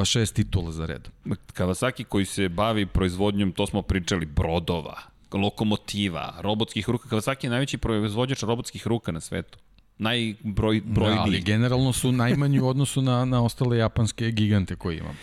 šest 0.05 0.35
titula 0.35 0.71
za 0.71 0.85
redom. 0.85 1.11
Kawasaki 1.53 2.03
koji 2.03 2.25
se 2.25 2.49
bavi 2.49 2.85
proizvodnjom, 2.85 3.51
to 3.51 3.67
smo 3.67 3.81
pričali, 3.81 4.25
brodova, 4.25 4.97
lokomotiva, 5.33 6.35
robotskih 6.41 6.89
ruka. 6.89 7.09
Kawasaki 7.09 7.45
je 7.45 7.49
najveći 7.49 7.77
proizvođač 7.77 8.43
robotskih 8.43 8.87
ruka 8.87 9.11
na 9.11 9.19
svetu 9.19 9.57
najbroj 9.99 10.81
brojniji. 10.85 11.17
Da, 11.17 11.21
ali 11.21 11.41
generalno 11.41 11.93
su 11.93 12.11
najmanji 12.11 12.59
u 12.59 12.67
odnosu 12.67 13.01
na, 13.01 13.25
na 13.25 13.43
ostale 13.43 13.77
japanske 13.77 14.31
gigante 14.31 14.75
koje 14.75 14.97
imam. 14.97 15.17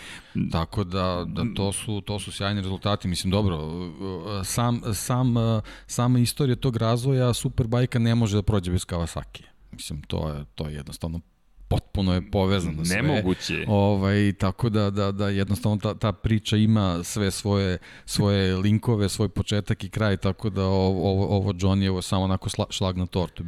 Tako 0.53 0.85
da, 0.85 1.24
da 1.28 1.45
to, 1.57 1.73
su, 1.73 2.01
to 2.01 2.19
su 2.19 2.33
sjajni 2.33 2.61
rezultati. 2.61 3.09
Mislim, 3.09 3.31
dobro, 3.31 3.59
sam, 4.45 4.81
sam, 4.95 5.35
sama 5.87 6.19
istorija 6.19 6.57
tog 6.57 6.77
razvoja 6.77 7.35
Superbajka 7.35 7.99
ne 7.99 8.15
može 8.15 8.37
da 8.37 8.43
prođe 8.43 8.70
bez 8.70 8.87
Kawasaki. 8.87 9.43
Mislim, 9.73 10.03
to 10.03 10.28
je, 10.28 10.45
to 10.55 10.69
je 10.69 10.74
jednostavno 10.74 11.20
potpuno 11.69 12.15
je 12.15 12.31
povezano 12.31 12.85
sve. 12.85 13.03
Nemoguće. 13.03 13.65
Ovaj, 13.69 14.33
tako 14.33 14.69
da, 14.69 14.91
da, 14.91 15.13
da 15.13 15.29
jednostavno 15.29 15.79
ta, 15.79 15.95
ta 15.95 16.13
priča 16.13 16.57
ima 16.57 17.05
sve 17.05 17.31
svoje, 17.31 17.79
svoje 18.05 18.57
linkove, 18.57 19.09
svoj 19.09 19.29
početak 19.29 19.85
i 19.85 19.89
kraj, 19.89 20.17
tako 20.17 20.51
da 20.51 20.65
ovo, 20.65 21.37
ovo 21.37 21.53
Johnny 21.53 21.97
je 21.97 22.03
samo 22.03 22.23
onako 22.23 22.49
šlag 22.71 22.97
na 22.97 23.07
tortu. 23.07 23.45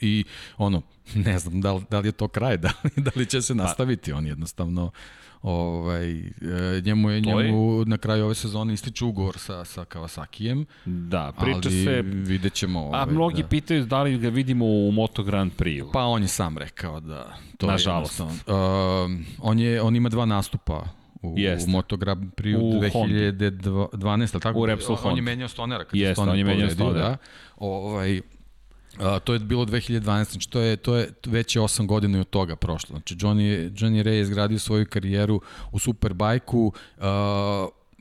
I 0.00 0.24
ono, 0.56 0.82
ne 1.14 1.38
znam 1.38 1.60
da 1.60 1.72
li, 1.72 1.82
da 1.90 1.98
li 1.98 2.08
je 2.08 2.12
to 2.12 2.28
kraj, 2.28 2.56
da 2.64 2.72
li, 2.84 3.02
da 3.02 3.10
li 3.16 3.26
će 3.26 3.42
se 3.42 3.54
pa- 3.56 3.62
nastaviti. 3.62 4.12
On 4.12 4.26
jednostavno 4.26 4.90
ovaj, 5.42 6.18
e, 6.18 6.82
njemu 6.84 7.10
je, 7.10 7.20
njemu 7.20 7.78
je... 7.78 7.84
na 7.86 7.98
kraju 7.98 8.24
ove 8.24 8.34
sezone 8.34 8.74
ističe 8.74 9.04
ugovor 9.04 9.38
sa, 9.38 9.64
sa 9.64 9.84
Kawasakijem. 9.84 10.64
Da, 10.84 11.32
priča 11.40 11.60
ali 11.64 11.84
se... 11.84 12.02
vidjet 12.02 12.52
ćemo. 12.52 12.80
Ovaj, 12.80 13.02
a 13.02 13.06
mnogi 13.06 13.42
da. 13.42 13.48
pitaju 13.48 13.84
da 13.86 14.02
li 14.02 14.18
ga 14.18 14.28
vidimo 14.28 14.64
u 14.66 14.90
Moto 14.92 15.22
Grand 15.22 15.52
Prix. 15.58 15.92
Pa 15.92 16.04
on 16.04 16.22
je 16.22 16.28
sam 16.28 16.58
rekao 16.58 17.00
da... 17.00 17.36
To 17.58 17.66
Nažalost. 17.66 18.20
Uh, 18.20 18.26
on, 19.38 19.58
je, 19.58 19.82
on 19.82 19.96
ima 19.96 20.08
dva 20.08 20.26
nastupa 20.26 20.84
u, 21.22 21.34
Jest. 21.36 21.68
u 21.68 21.70
Moto 21.70 21.96
Grand 21.96 22.34
Prix 22.34 22.56
u 22.56 22.80
2012, 22.80 24.40
tako? 24.40 24.58
U 24.58 24.66
Repsol 24.66 24.96
On 25.04 25.16
je 25.16 25.22
menjao 25.22 25.48
Stonera. 25.48 25.84
Kad 25.84 26.00
Jest, 26.00 26.14
Stoner 26.14 26.32
on 26.32 26.38
je 26.38 26.44
menjao 26.44 26.70
Stonera. 26.70 27.08
Da. 27.08 27.16
Ovaj, 27.56 28.20
A, 29.00 29.18
to 29.18 29.32
je 29.32 29.38
bilo 29.38 29.64
2012, 29.64 30.30
znači 30.30 30.50
to 30.50 30.60
je, 30.60 30.76
to 30.76 30.96
je 30.96 31.10
već 31.26 31.56
je 31.56 31.62
8 31.62 31.86
godina 31.86 32.18
i 32.18 32.20
od 32.20 32.30
toga 32.30 32.56
prošlo. 32.56 32.96
Znači 32.96 33.14
Johnny, 33.14 33.70
Johnny 33.70 34.02
Ray 34.02 34.08
je 34.08 34.20
izgradio 34.20 34.58
svoju 34.58 34.86
karijeru 34.86 35.40
u 35.72 35.78
Superbajku, 35.78 36.72
uh, 36.96 37.04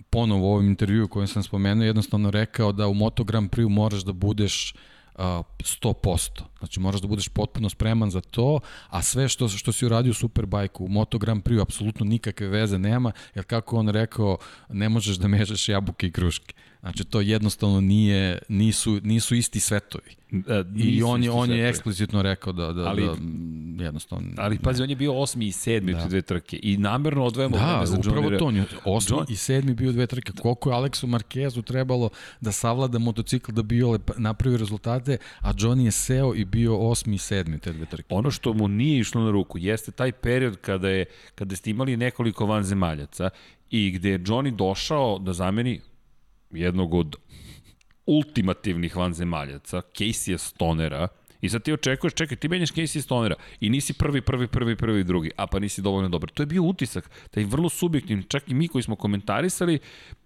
ponovo 0.10 0.48
u 0.48 0.52
ovom 0.52 0.66
intervju 0.66 1.08
kojem 1.08 1.28
sam 1.28 1.44
spomenuo, 1.44 1.86
jednostavno 1.86 2.32
rekao 2.32 2.72
da 2.72 2.88
u 2.88 2.94
Moto 2.94 3.24
Grand 3.24 3.50
Prix 3.50 3.70
moraš 3.70 4.02
da 4.02 4.14
budeš 4.14 4.74
uh, 4.74 5.22
100%. 5.22 6.42
Znači 6.60 6.80
moraš 6.80 7.02
da 7.02 7.08
budeš 7.08 7.28
potpuno 7.28 7.70
spreman 7.70 8.12
za 8.12 8.22
to, 8.22 8.60
a 8.90 9.02
sve 9.02 9.30
što, 9.30 9.48
što 9.48 9.72
si 9.72 9.86
uradio 9.86 10.12
u 10.12 10.14
Superbajku, 10.14 10.86
u 10.86 10.88
Moto 10.88 11.18
Grand 11.18 11.44
Prix 11.44 11.62
apsolutno 11.62 12.06
nikakve 12.06 12.48
veze 12.48 12.80
nema, 12.80 13.12
jer 13.36 13.46
kako 13.46 13.78
on 13.78 13.90
rekao, 13.90 14.38
ne 14.70 14.90
možeš 14.90 15.18
da 15.18 15.28
mežeš 15.28 15.70
jabuke 15.70 16.08
i 16.08 16.12
kruške. 16.12 16.56
Znači 16.86 17.04
to 17.04 17.22
jednostavno 17.22 17.82
nije 17.82 18.38
nisu 18.50 19.00
nisu 19.04 19.36
isti 19.36 19.60
svetovi. 19.60 20.16
Da, 20.32 20.64
I 20.76 21.04
on 21.04 21.24
je 21.24 21.32
on 21.32 21.52
je 21.52 21.70
eksplicitno 21.70 22.22
rekao 22.22 22.54
da 22.54 22.74
da 22.74 22.82
ali, 22.82 23.10
da 23.78 23.84
jednostavno. 23.84 24.30
Ali 24.38 24.60
pazi 24.60 24.84
on 24.84 24.90
je 24.90 24.96
bio 24.96 25.12
8. 25.12 25.48
i 25.48 25.52
7. 25.52 25.98
da. 25.98 26.06
u 26.06 26.10
dve 26.10 26.22
trke 26.22 26.60
i 26.64 26.78
namerno 26.78 27.24
odvojamo 27.24 27.58
da, 27.58 27.66
vreme 27.66 27.86
za. 27.86 27.98
Da, 27.98 28.10
upravo 28.10 28.30
to, 28.30 28.46
8. 28.46 29.12
John... 29.12 29.26
i 29.30 29.34
7. 29.34 29.76
bio 29.76 29.90
u 29.90 29.94
dve 29.94 30.08
trke. 30.08 30.32
Koliko 30.42 30.70
je 30.70 30.76
Aleksu 30.76 31.08
Markezu 31.08 31.62
trebalo 31.62 32.10
da 32.42 32.52
savlada 32.52 33.00
motocikl 33.00 33.52
da 33.52 33.64
bi 33.64 33.84
ole 33.84 34.00
napravi 34.18 34.58
rezultate, 34.58 35.18
a 35.40 35.54
Johnny 35.54 35.86
je 35.86 35.92
seo 35.92 36.36
i 36.36 36.46
bio 36.46 36.72
8. 36.72 37.14
i 37.14 37.18
7. 37.18 37.60
te 37.60 37.74
dve 37.74 37.86
trke. 37.86 38.08
Ono 38.10 38.32
što 38.32 38.54
mu 38.54 38.68
nije 38.68 39.00
išlo 39.00 39.24
na 39.24 39.32
ruku 39.32 39.58
jeste 39.58 39.92
taj 39.92 40.12
period 40.12 40.58
kada 40.58 40.90
je 40.90 41.06
kada 41.36 41.56
ste 41.56 41.70
imali 41.70 41.98
nekoliko 41.98 42.46
vanzemaljaca 42.46 43.30
i 43.70 43.92
gde 43.92 44.10
je 44.10 44.20
Johnny 44.20 44.56
došao 44.56 45.20
da 45.20 45.34
zameni 45.34 45.82
jednog 46.52 46.94
od 46.94 47.16
ultimativnih 48.06 48.96
vanzemaljaca, 48.96 49.82
Casey 49.98 50.38
Stonera, 50.38 51.08
I 51.46 51.50
sad 51.50 51.64
ti 51.64 51.74
očekuješ, 51.74 52.14
čekaj, 52.14 52.38
ti 52.38 52.50
menjaš 52.50 52.72
Casey 52.74 53.02
Stonera 53.02 53.36
i 53.60 53.70
nisi 53.70 53.94
prvi, 53.94 54.22
prvi, 54.22 54.48
prvi, 54.48 54.76
prvi, 54.76 55.04
drugi, 55.04 55.32
a 55.38 55.48
pa 55.48 55.60
nisi 55.60 55.82
dovoljno 55.82 56.10
dobar. 56.10 56.30
To 56.30 56.44
je 56.44 56.48
bio 56.48 56.64
utisak, 56.64 57.10
taj 57.32 57.44
vrlo 57.44 57.70
subjektivni, 57.70 58.24
čak 58.24 58.50
i 58.50 58.54
mi 58.54 58.68
koji 58.68 58.84
smo 58.84 58.96
komentarisali, 58.96 59.80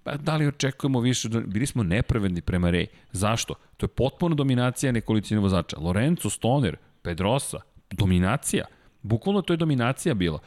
pa 0.03 0.15
da 0.17 0.35
li 0.35 0.47
očekujemo 0.47 0.99
više, 0.99 1.29
bili 1.29 1.65
smo 1.65 1.83
nepravedni 1.83 2.41
prema 2.41 2.69
Rej. 2.69 2.87
Zašto? 3.11 3.53
To 3.77 3.83
je 3.83 3.87
potpuno 3.89 4.35
dominacija 4.35 4.91
nekolicine 4.91 5.39
vozača. 5.39 5.77
Lorenzo, 5.79 6.29
Stoner, 6.29 6.77
Pedrosa, 7.01 7.59
dominacija. 7.91 8.65
Bukvalno 9.01 9.41
to 9.41 9.53
je 9.53 9.57
dominacija 9.57 10.13
bila. 10.13 10.39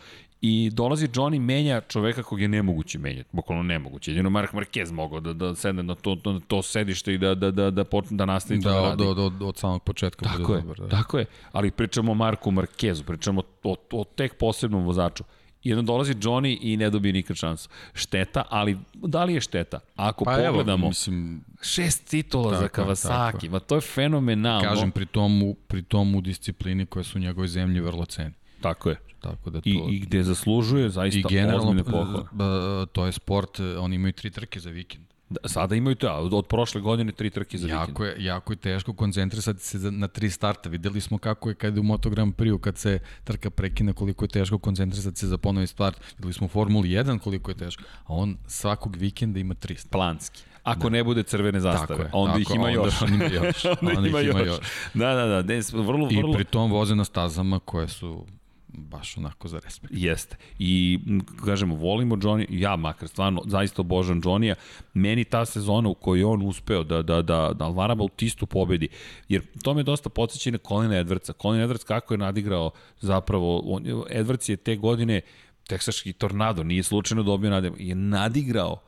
I 0.44 0.70
dolazi 0.70 1.08
Johnny 1.08 1.40
menja 1.40 1.80
čoveka 1.80 2.22
kog 2.22 2.40
je 2.40 2.48
nemoguće 2.48 2.98
menjati, 2.98 3.28
bukvalno 3.32 3.62
nemoguće. 3.62 4.10
Jedino 4.10 4.30
Mark 4.30 4.52
Marquez 4.52 4.92
mogao 4.92 5.20
da, 5.20 5.32
da 5.32 5.54
sedne 5.54 5.82
na 5.82 5.94
to, 5.94 6.16
na 6.24 6.40
to 6.46 6.62
sedište 6.62 7.14
i 7.14 7.18
da, 7.18 7.34
da, 7.34 7.50
da, 7.50 7.70
da, 7.70 7.84
počne, 7.84 8.16
da 8.16 8.24
nastavi 8.24 8.60
da, 8.60 8.70
to 8.70 8.74
da 8.74 8.88
radi. 8.88 9.04
Da, 9.04 9.10
od, 9.10 9.18
od, 9.18 9.42
od 9.42 9.56
samog 9.56 9.82
početka 9.82 10.24
tako 10.24 10.42
bude 10.42 10.54
je, 10.54 10.60
dobar. 10.60 10.78
Da. 10.78 10.88
Tako 10.88 11.18
je, 11.18 11.26
ali 11.52 11.70
pričamo 11.70 12.12
o 12.12 12.14
Marku 12.14 12.50
Marquezu, 12.50 13.04
pričamo 13.04 13.42
o, 13.62 13.76
o 13.92 14.04
tek 14.04 14.34
posebnom 14.38 14.84
vozaču. 14.84 15.24
I 15.62 15.68
jedno 15.68 15.82
dolazi 15.82 16.14
Johnny 16.14 16.58
i 16.60 16.76
ne 16.76 16.90
dobije 16.90 17.12
nikad 17.12 17.36
šansu. 17.36 17.68
Šteta, 17.94 18.42
ali 18.50 18.78
da 18.94 19.24
li 19.24 19.34
je 19.34 19.40
šteta? 19.40 19.80
Ako 19.96 20.24
Pa 20.24 20.30
pogledamo, 20.30 20.82
evo, 20.82 20.88
mislim, 20.88 21.44
šest 21.62 22.10
titula 22.10 22.50
Tako 22.50 22.62
za 22.62 22.68
Kawasaki, 22.68 23.32
tako 23.32 23.46
ma 23.52 23.60
to 23.60 23.74
je 23.74 23.80
fenomenalno. 23.80 24.68
kažem, 24.68 24.90
pri 24.90 25.06
tomu, 25.06 25.54
pri 25.54 25.82
tomu 25.82 26.20
disciplini 26.20 26.86
koja 26.86 27.02
su 27.02 27.18
u 27.18 27.20
njegovoj 27.20 27.48
zemlji 27.48 27.80
vrlo 27.80 28.04
ceni. 28.04 28.34
Tako 28.62 28.90
je. 28.90 28.96
Tako 29.20 29.50
da 29.50 29.60
to... 29.60 29.68
I, 29.68 29.80
I 29.88 29.98
gde 29.98 30.22
zaslužuje 30.22 30.90
zaista 30.90 31.18
I 31.18 31.22
generalno, 31.28 31.62
ozbiljne 31.62 31.84
pohvale. 31.84 32.24
b- 32.32 32.86
to 32.92 33.06
je 33.06 33.12
sport, 33.12 33.60
e, 33.60 33.78
oni 33.78 33.96
imaju 33.96 34.12
tri 34.12 34.30
trke 34.30 34.60
za 34.60 34.70
vikend. 34.70 35.12
Da, 35.30 35.48
sada 35.48 35.74
imaju 35.74 35.96
to, 35.96 36.12
od, 36.12 36.34
od 36.34 36.46
prošle 36.46 36.80
godine 36.80 37.12
tri 37.12 37.30
trke 37.30 37.58
za 37.58 37.66
vikend. 37.66 37.88
Jako 37.88 38.04
je, 38.04 38.24
jako 38.24 38.52
je 38.52 38.56
teško 38.56 38.92
koncentrisati 38.92 39.60
se 39.60 39.78
na 39.78 40.08
tri 40.08 40.30
starta. 40.30 40.68
Videli 40.68 41.00
smo 41.00 41.18
kako 41.18 41.48
je 41.48 41.54
kad 41.54 41.74
je 41.74 41.80
u 41.80 41.82
Moto 41.82 42.10
Grand 42.10 42.34
Prix 42.34 42.60
kad 42.60 42.78
se 42.78 42.98
trka 43.24 43.50
prekine 43.50 43.92
koliko 43.92 44.24
je 44.24 44.28
teško 44.28 44.58
koncentrisati 44.58 45.16
se 45.18 45.26
za 45.26 45.38
ponovi 45.38 45.66
start. 45.66 46.00
Videli 46.18 46.32
smo 46.32 46.44
u 46.44 46.48
Formuli 46.48 46.88
1 46.88 47.18
koliko 47.18 47.50
je 47.50 47.54
teško. 47.54 47.82
A 48.04 48.14
on 48.14 48.36
svakog 48.46 48.96
vikenda 48.96 49.40
ima 49.40 49.54
tri 49.54 49.74
starta. 49.74 49.98
Planski. 49.98 50.42
Ako 50.62 50.90
ne 50.90 51.04
bude 51.04 51.22
crvene 51.22 51.60
zastave, 51.60 52.04
je, 52.04 52.10
onda 52.12 52.32
tako, 52.32 52.40
ih 52.42 52.50
ima 52.54 52.64
onda 52.64 52.80
još. 52.84 53.02
on 53.02 53.14
ima 53.14 53.24
još, 53.24 53.64
onda 53.98 54.18
ih 54.18 54.26
ima 54.26 54.40
još. 54.40 54.58
Da, 54.94 55.14
da, 55.14 55.26
da, 55.26 55.42
ne, 55.42 55.60
vrlo, 55.72 56.08
I 56.10 56.16
vrlo... 56.16 56.32
pri 56.34 56.44
tom 56.44 56.70
voze 56.72 56.94
na 56.94 57.04
stazama 57.04 57.58
koje 57.58 57.88
su 57.88 58.26
baš 58.72 59.16
onako 59.16 59.48
za 59.48 59.58
respekt. 59.58 59.94
Jeste. 59.96 60.36
I, 60.58 60.98
kažemo, 61.44 61.74
volimo 61.74 62.16
Johnny, 62.16 62.46
ja 62.50 62.76
makar, 62.76 63.08
stvarno, 63.08 63.42
zaista 63.46 63.82
obožavam 63.82 64.22
Johnny-a. 64.22 64.54
Meni 64.94 65.24
ta 65.24 65.44
sezona 65.44 65.88
u 65.88 65.94
kojoj 65.94 66.24
on 66.24 66.42
uspeo 66.42 66.84
da, 66.84 67.02
da, 67.02 67.22
da, 67.22 67.52
da 67.54 67.64
Alvara 67.64 67.94
Bautistu 67.94 68.46
pobedi, 68.46 68.88
jer 69.28 69.42
to 69.62 69.74
me 69.74 69.82
dosta 69.82 70.08
podsjeća 70.08 70.50
na 70.50 70.58
Colina 70.68 70.94
Edwardsa. 70.94 71.42
Colin 71.42 71.60
Edwards 71.60 71.84
kako 71.84 72.14
je 72.14 72.18
nadigrao 72.18 72.70
zapravo, 73.00 73.62
on, 73.64 73.84
Edwards 74.10 74.50
je 74.50 74.56
te 74.56 74.76
godine 74.76 75.20
teksaški 75.68 76.12
tornado, 76.12 76.62
nije 76.62 76.82
slučajno 76.82 77.22
dobio 77.22 77.50
nadigrao, 77.50 77.76
je 77.80 77.94
nadigrao 77.94 78.80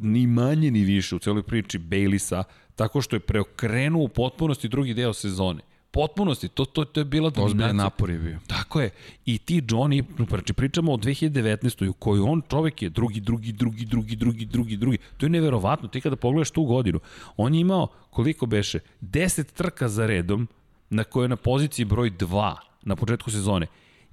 ni 0.00 0.26
manje 0.26 0.70
ni 0.70 0.84
više 0.84 1.16
u 1.16 1.18
celoj 1.18 1.42
priči 1.42 1.78
Baileysa, 1.78 2.42
tako 2.76 3.00
što 3.00 3.16
je 3.16 3.20
preokrenuo 3.20 4.02
u 4.02 4.08
potpunosti 4.08 4.68
drugi 4.68 4.94
deo 4.94 5.12
sezone. 5.12 5.60
Potpunosti, 5.92 6.48
to, 6.48 6.64
to, 6.64 6.84
to 6.84 7.00
je 7.00 7.04
bila 7.04 7.26
Ozbiljan 7.26 7.48
dominacija. 7.48 7.84
napor 7.84 8.10
je 8.10 8.18
bio. 8.18 8.38
Tako 8.46 8.80
je. 8.80 8.90
I 9.26 9.38
ti 9.38 9.62
Johnny, 9.62 10.04
znači 10.28 10.52
pričamo 10.52 10.92
o 10.92 10.96
2019. 10.96 11.88
u 11.88 11.92
kojoj 11.92 12.20
on 12.20 12.42
čovek 12.50 12.82
je 12.82 12.88
drugi, 12.88 13.20
drugi, 13.20 13.52
drugi, 13.52 13.84
drugi, 13.84 14.16
drugi, 14.16 14.44
drugi, 14.44 14.76
drugi. 14.76 14.98
To 15.16 15.26
je 15.26 15.30
neverovatno. 15.30 15.88
Ti 15.88 16.00
kada 16.00 16.16
pogledaš 16.16 16.50
tu 16.50 16.64
godinu, 16.64 17.00
on 17.36 17.54
je 17.54 17.60
imao, 17.60 17.86
koliko 18.10 18.46
beše, 18.46 18.78
10 19.00 19.52
trka 19.52 19.88
za 19.88 20.06
redom 20.06 20.48
na 20.90 21.04
kojoj 21.04 21.24
je 21.24 21.28
na 21.28 21.36
poziciji 21.36 21.84
broj 21.84 22.10
2 22.10 22.54
na 22.82 22.96
početku 22.96 23.30
sezone. 23.30 23.66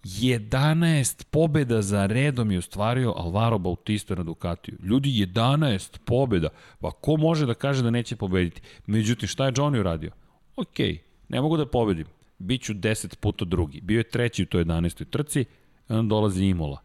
11 0.03 1.23
pobeda 1.31 1.81
za 1.81 2.05
redom 2.05 2.51
je 2.51 2.57
ostvario 2.57 3.13
Alvaro 3.17 3.57
Bautista 3.57 4.15
na 4.15 4.23
Ducatiju. 4.23 4.77
Ljudi, 4.83 5.09
11 5.09 5.97
pobeda. 6.05 6.49
Pa 6.79 6.91
ko 6.91 7.17
može 7.17 7.45
da 7.45 7.53
kaže 7.53 7.83
da 7.83 7.91
neće 7.91 8.15
pobediti? 8.15 8.61
Međutim, 8.85 9.27
šta 9.27 9.45
je 9.45 9.51
Johnny 9.51 9.79
uradio? 9.79 10.11
Okej, 10.55 10.93
okay, 10.93 11.06
ne 11.29 11.41
mogu 11.41 11.57
da 11.57 11.65
pobedim. 11.65 12.05
Biću 12.39 12.73
10 12.73 13.15
puta 13.15 13.45
drugi. 13.45 13.81
Bio 13.81 13.97
je 13.97 14.09
treći 14.09 14.43
u 14.43 14.45
toj 14.45 14.65
11. 14.65 15.05
trci, 15.09 15.45
onda 15.89 16.09
dolazi 16.09 16.45
Imola. 16.45 16.81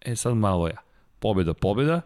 E 0.00 0.16
sad 0.16 0.36
malo 0.36 0.68
ja. 0.68 0.76
Pobeda, 1.18 1.54
pobeda, 1.54 2.00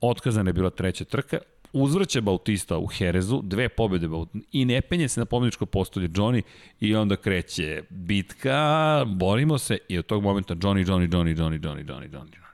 otkazana 0.00 0.48
je 0.48 0.52
bila 0.52 0.70
treća 0.70 1.04
trka, 1.04 1.38
uzvrće 1.72 2.20
Bautista 2.20 2.78
u 2.78 2.86
Herezu, 2.86 3.40
dve 3.42 3.68
pobede 3.68 4.08
Bautista, 4.08 4.48
i 4.52 4.64
ne 4.64 4.80
penje 4.80 5.08
se 5.08 5.20
na 5.20 5.26
pobjedičko 5.26 5.66
postolje 5.66 6.08
Johnny 6.08 6.42
i 6.80 6.94
onda 6.94 7.16
kreće 7.16 7.82
bitka, 7.90 9.04
borimo 9.06 9.58
se 9.58 9.78
i 9.88 9.98
od 9.98 10.06
tog 10.06 10.22
momenta 10.22 10.54
Johnny, 10.54 10.86
Johnny, 10.86 11.12
Johnny, 11.12 11.36
Johnny, 11.36 11.60
Johnny, 11.62 11.86
Johnny, 11.86 12.10
Johnny, 12.10 12.36
Johnny. 12.36 12.50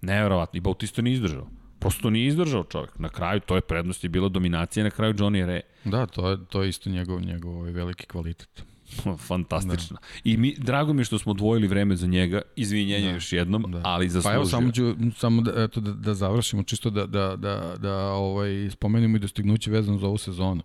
Neverovatno. 0.00 0.56
I 0.56 0.60
Bautista 0.60 1.02
nije 1.02 1.14
izdržao. 1.14 1.46
Prosto 1.78 2.10
nije 2.10 2.26
izdržao 2.26 2.64
čovjek. 2.64 2.98
Na 2.98 3.08
kraju, 3.08 3.40
to 3.40 3.54
je 3.54 3.60
prednost 3.60 4.04
i 4.04 4.08
bila 4.08 4.28
dominacija, 4.28 4.84
na 4.84 4.90
kraju 4.90 5.14
Johnny 5.14 5.36
je 5.36 5.46
re. 5.46 5.60
Da, 5.84 6.06
to 6.06 6.30
je, 6.30 6.38
to 6.48 6.62
je 6.62 6.68
isto 6.68 6.90
njegov, 6.90 7.20
njegov 7.20 7.56
ovaj 7.56 7.72
veliki 7.72 8.06
kvalitet. 8.06 8.64
Fantastično. 9.28 9.96
Da. 9.96 10.06
I 10.24 10.36
mi, 10.36 10.54
drago 10.58 10.92
mi 10.92 11.00
je 11.00 11.04
što 11.04 11.18
smo 11.18 11.32
odvojili 11.32 11.66
vreme 11.66 11.96
za 11.96 12.06
njega, 12.06 12.42
izvinjenje 12.56 13.06
da. 13.06 13.14
još 13.14 13.32
jednom, 13.32 13.64
da. 13.68 13.80
ali 13.84 14.08
zaslužio. 14.08 14.30
Pa 14.30 14.34
evo, 14.34 14.44
samo 14.44 14.72
ću, 14.72 14.94
samo 15.16 15.42
da, 15.42 15.64
eto, 15.64 15.80
da, 15.80 15.92
da 15.92 16.14
završimo, 16.14 16.62
čisto 16.62 16.90
da, 16.90 17.06
da, 17.06 17.36
da, 17.36 17.74
da 17.78 17.96
ovaj, 17.96 18.70
spomenemo 18.70 19.16
i 19.16 19.20
dostignuće 19.20 19.70
vezano 19.70 19.98
za 19.98 20.06
ovu 20.06 20.18
sezonu. 20.18 20.62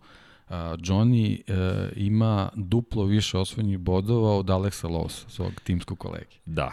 Uh, 0.49 0.55
Johnny 0.55 1.41
uh, 1.47 1.91
ima 1.95 2.49
duplo 2.55 3.05
više 3.05 3.37
osvojenih 3.37 3.77
bodova 3.77 4.37
od 4.37 4.45
Alexa 4.45 4.87
Lowe's, 4.87 5.29
svog 5.29 5.51
timskog 5.63 5.99
kolege. 5.99 6.35
Da. 6.45 6.71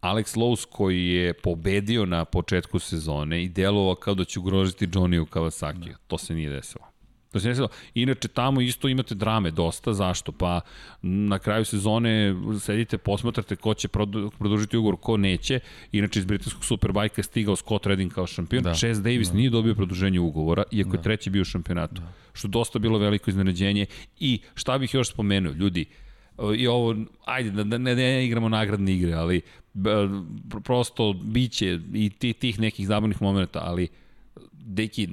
Alex 0.00 0.36
Lowe's 0.36 0.66
koji 0.70 1.08
je 1.08 1.32
pobedio 1.32 2.06
na 2.06 2.24
početku 2.24 2.78
sezone 2.78 3.44
i 3.44 3.48
delovao 3.48 3.94
kao 3.94 4.14
da 4.14 4.24
će 4.24 4.40
ugrožiti 4.40 4.86
Johnny 4.86 5.18
u 5.18 5.26
Kawasaki. 5.26 5.88
Da. 5.88 5.96
To 6.06 6.18
se 6.18 6.34
nije 6.34 6.50
desilo. 6.50 6.84
To 7.32 7.40
se 7.40 7.48
desilo. 7.48 7.68
Inače, 7.94 8.28
tamo 8.28 8.60
isto 8.60 8.88
imate 8.88 9.14
drame 9.14 9.50
dosta. 9.50 9.92
Zašto? 9.92 10.32
Pa 10.32 10.60
na 11.02 11.38
kraju 11.38 11.64
sezone 11.64 12.34
sedite, 12.60 12.98
posmatrate 12.98 13.56
ko 13.56 13.74
će 13.74 13.88
produ, 13.88 14.30
produžiti 14.38 14.76
ugovor, 14.76 14.96
ko 15.00 15.16
neće. 15.16 15.60
Inače, 15.92 16.18
iz 16.18 16.24
britanskog 16.24 16.64
Superbajka 16.64 17.20
je 17.20 17.24
stigao 17.24 17.56
Scott 17.56 17.86
Redding 17.86 18.12
kao 18.12 18.26
šampion. 18.26 18.62
Da. 18.62 18.74
Chase 18.74 19.00
Davis 19.00 19.28
da. 19.28 19.34
nije 19.34 19.50
dobio 19.50 19.74
produženje 19.74 20.20
ugovora, 20.20 20.62
iako 20.70 20.90
da. 20.90 20.96
je 20.96 21.02
treći 21.02 21.30
bio 21.30 21.42
u 21.42 21.44
šampionatu. 21.44 22.00
Da. 22.00 22.12
Što 22.32 22.48
dosta 22.48 22.78
bilo 22.78 22.98
veliko 22.98 23.30
iznenađenje. 23.30 23.86
I 24.20 24.40
šta 24.54 24.78
bih 24.78 24.94
još 24.94 25.10
spomenuo? 25.10 25.52
Ljudi, 25.52 25.84
i 26.56 26.66
ovo, 26.66 26.96
ajde, 27.24 27.50
da 27.50 27.64
ne, 27.64 27.78
ne, 27.78 27.94
ne 27.94 28.26
igramo 28.26 28.48
nagradne 28.48 28.94
igre, 28.94 29.12
ali 29.12 29.42
prosto 30.64 31.12
biće 31.12 31.80
i 31.94 32.10
ti, 32.10 32.32
tih 32.32 32.60
nekih 32.60 32.86
zabavnih 32.86 33.22
momenta, 33.22 33.60
ali 33.64 33.88
deki, 34.52 35.08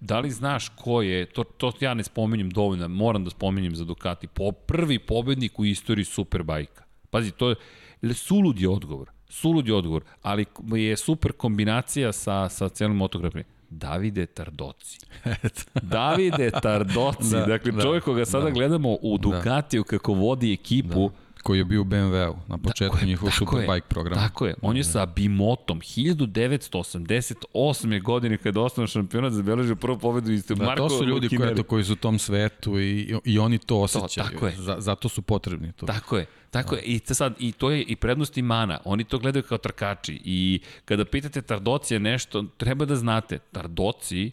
da 0.00 0.20
li 0.20 0.30
znaš 0.30 0.68
ko 0.68 1.02
je, 1.02 1.26
to, 1.26 1.44
to 1.44 1.72
ja 1.80 1.94
ne 1.94 2.04
spominjem 2.04 2.50
dovoljno, 2.50 2.88
moram 2.88 3.24
da 3.24 3.30
spominjem 3.30 3.74
za 3.76 3.84
Ducati, 3.84 4.26
po, 4.26 4.52
prvi 4.52 4.98
pobednik 4.98 5.58
u 5.58 5.64
istoriji 5.64 6.04
Superbajka. 6.04 6.84
Pazi, 7.10 7.30
to 7.30 7.48
je 7.48 7.56
sulud 8.14 8.60
je 8.60 8.68
odgovor, 8.68 9.10
sulud 9.28 9.68
je 9.68 9.74
odgovor, 9.74 10.02
ali 10.22 10.46
je 10.72 10.96
super 10.96 11.32
kombinacija 11.32 12.12
sa, 12.12 12.48
sa 12.48 12.68
celim 12.68 12.96
motografijom. 12.96 13.44
Davide 13.70 14.26
Tardoci. 14.26 14.98
Davide 15.82 16.50
Tardoci, 16.62 17.30
da, 17.30 17.46
dakle 17.46 17.72
da, 17.72 17.82
čovjek 17.82 18.04
koga 18.04 18.24
sada 18.24 18.44
da, 18.44 18.50
da. 18.50 18.54
u 19.02 19.18
Ducatiju 19.18 19.82
da. 19.82 19.88
kako 19.88 20.12
vodi 20.12 20.52
ekipu, 20.52 21.08
da 21.08 21.27
koji 21.42 21.58
je 21.58 21.64
bio 21.64 21.80
u 21.80 21.84
BMW-u 21.84 22.36
na 22.46 22.58
početku 22.58 22.98
njihovog 23.04 23.34
Superbike 23.34 23.86
programa. 23.88 24.22
Tako 24.22 24.46
je, 24.46 24.54
on 24.62 24.76
je 24.76 24.84
sa 24.84 25.06
Bimotom 25.06 25.80
1988. 25.80 28.02
godine 28.02 28.36
kada 28.36 28.60
je 28.60 28.64
osnovan 28.64 28.86
šampionat 28.86 29.32
zabeležio 29.32 29.76
prvu 29.76 29.98
pobedu 29.98 30.32
isto. 30.32 30.54
Da, 30.54 30.64
Marko 30.64 30.88
to 30.88 30.98
su 30.98 31.04
ljudi 31.04 31.36
koji, 31.36 31.54
to, 31.54 31.62
koji 31.62 31.84
su 31.84 31.92
u 31.92 31.96
tom 31.96 32.18
svetu 32.18 32.80
i, 32.80 33.16
i 33.24 33.38
oni 33.38 33.58
to 33.58 33.80
osjećaju. 33.80 34.26
To, 34.26 34.32
tako 34.32 34.46
je. 34.46 34.56
Z, 34.56 34.74
zato 34.78 35.08
su 35.08 35.22
potrebni 35.22 35.72
to. 35.72 35.86
Tako 35.86 36.16
je. 36.16 36.26
Tako 36.50 36.74
je, 36.74 36.82
i 36.82 37.00
sad, 37.04 37.34
i 37.38 37.52
to 37.52 37.70
je 37.70 37.82
i 37.82 37.96
prednost 37.96 38.38
i 38.38 38.42
mana. 38.42 38.80
Oni 38.84 39.04
to 39.04 39.18
gledaju 39.18 39.42
kao 39.42 39.58
trkači 39.58 40.20
i 40.24 40.60
kada 40.84 41.04
pitate 41.04 41.42
Tardocija 41.42 41.98
nešto, 41.98 42.44
treba 42.56 42.84
da 42.84 42.96
znate, 42.96 43.38
Tardoci 43.38 44.30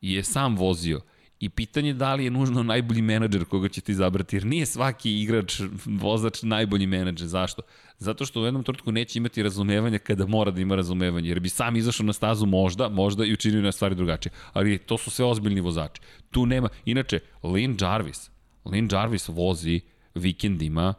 je 0.00 0.24
sam 0.24 0.56
vozio 0.56 1.00
I 1.40 1.48
pitanje 1.48 1.88
je 1.88 1.94
da 1.94 2.14
li 2.14 2.24
je 2.24 2.30
nužno 2.30 2.62
najbolji 2.62 3.02
menadžer 3.02 3.44
koga 3.44 3.68
ćete 3.68 3.92
izabrati, 3.92 4.36
jer 4.36 4.44
nije 4.46 4.66
svaki 4.66 5.22
igrač, 5.22 5.60
vozač 5.86 6.42
najbolji 6.42 6.86
menadžer. 6.86 7.28
Zašto? 7.28 7.62
Zato 7.98 8.26
što 8.26 8.40
u 8.40 8.44
jednom 8.44 8.62
trenutku 8.62 8.92
neće 8.92 9.18
imati 9.18 9.42
razumevanja 9.42 9.98
kada 9.98 10.26
mora 10.26 10.50
da 10.50 10.60
ima 10.60 10.74
razumevanje, 10.74 11.28
jer 11.28 11.40
bi 11.40 11.48
sam 11.48 11.76
izašao 11.76 12.06
na 12.06 12.12
stazu 12.12 12.46
možda, 12.46 12.88
možda 12.88 13.24
i 13.24 13.32
učinio 13.32 13.62
na 13.62 13.72
stvari 13.72 13.94
drugačije. 13.94 14.32
Ali 14.52 14.78
to 14.78 14.98
su 14.98 15.10
sve 15.10 15.24
ozbiljni 15.24 15.60
vozači. 15.60 16.00
Tu 16.30 16.46
nema, 16.46 16.68
inače, 16.84 17.20
Lin 17.42 17.76
Jarvis, 17.80 18.30
Lin 18.64 18.88
Jarvis 18.92 19.28
vozi 19.28 19.80
vikendima 20.14 20.94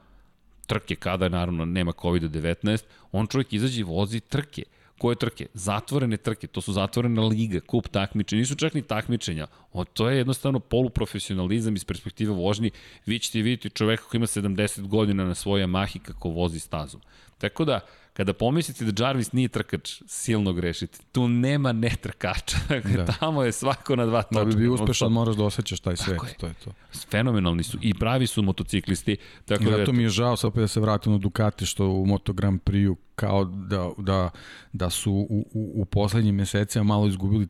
trke 0.67 0.95
kada 0.95 1.29
naravno 1.29 1.65
nema 1.65 1.91
COVID-19, 1.91 2.83
on 3.11 3.27
čovjek 3.27 3.53
izađe 3.53 3.79
i 3.79 3.83
vozi 3.83 4.19
trke. 4.19 4.63
Koje 4.99 5.15
trke? 5.15 5.45
Zatvorene 5.53 6.17
trke, 6.17 6.47
to 6.47 6.61
su 6.61 6.73
zatvorena 6.73 7.21
liga, 7.21 7.59
kup 7.59 7.87
takmičenja, 7.87 8.39
nisu 8.39 8.55
čak 8.55 8.73
ni 8.73 8.81
takmičenja. 8.81 9.47
O, 9.73 9.83
to 9.83 10.09
je 10.09 10.17
jednostavno 10.17 10.59
poluprofesionalizam 10.59 11.75
iz 11.75 11.85
perspektive 11.85 12.33
vožnji. 12.33 12.71
Vi 13.05 13.19
ćete 13.19 13.41
vidjeti 13.41 13.69
čoveka 13.69 14.03
koji 14.03 14.19
ima 14.19 14.27
70 14.27 14.87
godina 14.87 15.25
na 15.25 15.35
svojoj 15.35 15.67
Yamahi 15.67 15.99
kako 15.99 16.29
vozi 16.29 16.59
stazom. 16.59 17.01
Tako 17.37 17.65
da, 17.65 17.79
kada 18.19 18.33
pomislite 18.33 18.85
da 18.85 19.03
Jarvis 19.03 19.31
nije 19.31 19.47
trkač, 19.47 20.01
silno 20.07 20.53
grešite. 20.53 20.99
Tu 21.11 21.27
nema 21.27 21.71
netrkača. 21.71 22.57
da. 22.97 23.05
Tamo 23.05 23.43
je 23.43 23.51
svako 23.51 23.95
na 23.95 24.05
dva 24.05 24.23
točka. 24.23 24.43
Da 24.43 24.45
bi 24.45 24.55
bio 24.55 24.73
uspešan, 24.73 25.11
moraš 25.11 25.35
da 25.35 25.43
osjećaš 25.43 25.79
taj 25.79 25.97
svet. 25.97 26.19
Je. 26.27 26.33
To 26.39 26.47
je 26.47 26.53
to. 26.53 26.71
Fenomenalni 27.11 27.63
su 27.63 27.77
i 27.81 27.93
pravi 27.93 28.27
su 28.27 28.41
motociklisti. 28.41 29.17
Tako 29.45 29.63
I 29.63 29.65
zato 29.65 29.85
da, 29.85 29.91
mi 29.91 30.03
je 30.03 30.09
žao, 30.09 30.37
sad 30.37 30.53
da 30.53 30.67
se 30.67 30.79
vratim 30.79 31.11
na 31.11 31.17
Ducati, 31.17 31.65
što 31.65 31.87
u 31.87 32.05
Moto 32.05 32.33
Grand 32.33 32.61
Prix 32.61 32.95
kao 33.15 33.45
da, 33.45 33.89
da, 33.97 34.29
da 34.73 34.89
su 34.89 35.11
u, 35.11 35.45
u, 35.53 35.81
u 35.81 35.85
poslednjim 35.85 36.35
mesecima 36.35 36.83
malo 36.83 37.07
izgubili 37.07 37.47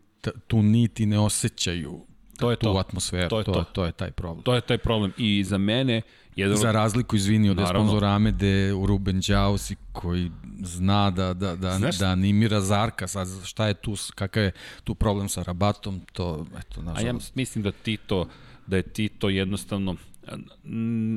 tu 0.48 0.62
nit 0.62 1.00
i 1.00 1.06
ne 1.06 1.20
osjećaju 1.20 2.06
To 2.40 2.52
je 2.52 2.56
tu 2.56 2.64
to. 2.64 2.78
atmosferu, 2.78 3.30
To 3.30 3.38
je 3.40 3.44
to, 3.44 3.52
to. 3.54 3.64
to 3.64 3.86
je 3.86 3.92
taj 3.92 4.12
problem. 4.12 4.44
To 4.44 4.56
je 4.56 4.62
taj 4.62 4.78
problem. 4.78 5.14
I 5.18 5.44
za 5.44 5.58
mene, 5.58 6.02
jedan 6.36 6.58
Za 6.58 6.72
razliku, 6.72 7.16
izvini, 7.16 7.50
od 7.50 7.58
sponzora 7.70 8.08
Amede, 8.10 8.72
Ruben 8.72 9.22
Đausi, 9.22 9.76
koji 9.92 10.32
zna 10.60 11.12
da, 11.12 11.34
da, 11.34 11.56
da, 11.56 11.72
Znaš- 11.72 11.98
da 11.98 12.08
animira 12.08 12.62
Zarka, 12.62 13.08
sad 13.08 13.28
šta 13.44 13.68
je 13.68 13.74
tu, 13.74 13.96
kakav 14.16 14.44
je 14.44 14.52
tu 14.84 14.96
problem 14.96 15.30
sa 15.30 15.44
rabatom, 15.44 16.02
to, 16.14 16.46
eto, 16.60 16.76
A 16.78 16.84
ja 16.84 16.86
nažalost. 16.86 17.36
mislim 17.36 17.64
da 17.64 17.72
Tito, 17.74 18.28
da 18.68 18.76
je 18.76 18.84
Tito 18.84 19.30
jednostavno 19.30 19.96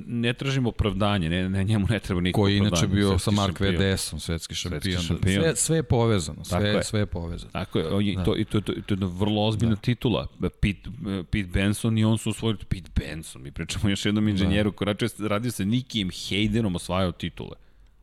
ne 0.06 0.32
tražimo 0.32 0.68
opravdanje, 0.68 1.30
ne, 1.30 1.48
ne 1.48 1.64
njemu 1.64 1.86
ne 1.90 1.98
treba 1.98 2.20
nikako 2.20 2.42
koji 2.42 2.54
je 2.54 2.60
opravdanje. 2.60 2.84
inače 2.84 2.94
bio 2.94 3.08
svetski 3.08 3.24
sa 3.24 3.30
Mark. 3.30 3.60
VDS-om, 3.60 4.20
svetski 4.20 4.54
šampion. 4.54 5.02
šampion. 5.02 5.42
Sve, 5.42 5.56
sve 5.56 5.76
je 5.76 5.82
povezano, 5.82 6.44
sve, 6.44 6.68
je. 6.68 6.84
sve 6.84 7.00
je 7.00 7.06
povezano. 7.06 7.50
Tako 7.52 7.78
je, 7.78 7.88
on 7.88 8.06
je, 8.06 8.24
to, 8.24 8.36
i 8.36 8.44
to, 8.44 8.60
to, 8.60 8.72
to 8.72 8.72
je 8.72 8.82
jedna 8.88 9.06
vrlo 9.06 9.46
ozbiljna 9.46 9.74
da. 9.74 9.80
titula. 9.80 10.26
Pete, 10.60 10.90
Pete 11.30 11.48
Benson 11.52 11.98
i 11.98 12.04
on 12.04 12.18
su 12.18 12.30
osvojili, 12.30 12.58
Pete 12.68 12.90
Benson, 13.00 13.42
mi 13.42 13.52
pričamo 13.52 13.88
još 13.88 14.06
jednom 14.06 14.28
inženjeru 14.28 14.70
da. 14.70 14.76
koji 14.76 14.86
račuje, 14.86 15.28
radio 15.28 15.50
sa 15.50 15.64
Nikijem 15.64 16.10
Haydenom 16.10 16.76
osvajao 16.76 17.12
titule. 17.12 17.56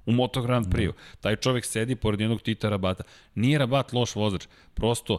U 0.06 0.12
Moto 0.12 0.42
Grand 0.42 0.68
Prix-u. 0.68 0.92
Da. 0.92 1.22
Taj 1.22 1.36
čovek 1.36 1.66
sedi 1.66 1.96
pored 1.96 2.20
jednog 2.20 2.42
Tita 2.42 2.70
Rabata. 2.70 3.04
Nije 3.36 3.58
Rabat 3.58 3.94
loš 3.94 4.16
vozač, 4.16 4.48
prosto 4.74 5.18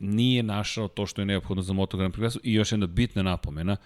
nije 0.00 0.42
našao 0.42 0.88
to 0.88 1.06
što 1.06 1.22
je 1.22 1.26
neophodno 1.26 1.62
za 1.62 1.72
Moto 1.72 1.96
Grand 1.96 2.14
Prix 2.14 2.38
i 2.42 2.54
još 2.54 2.72
jedna 2.72 2.86
bitna 2.86 3.22
napomena, 3.22 3.76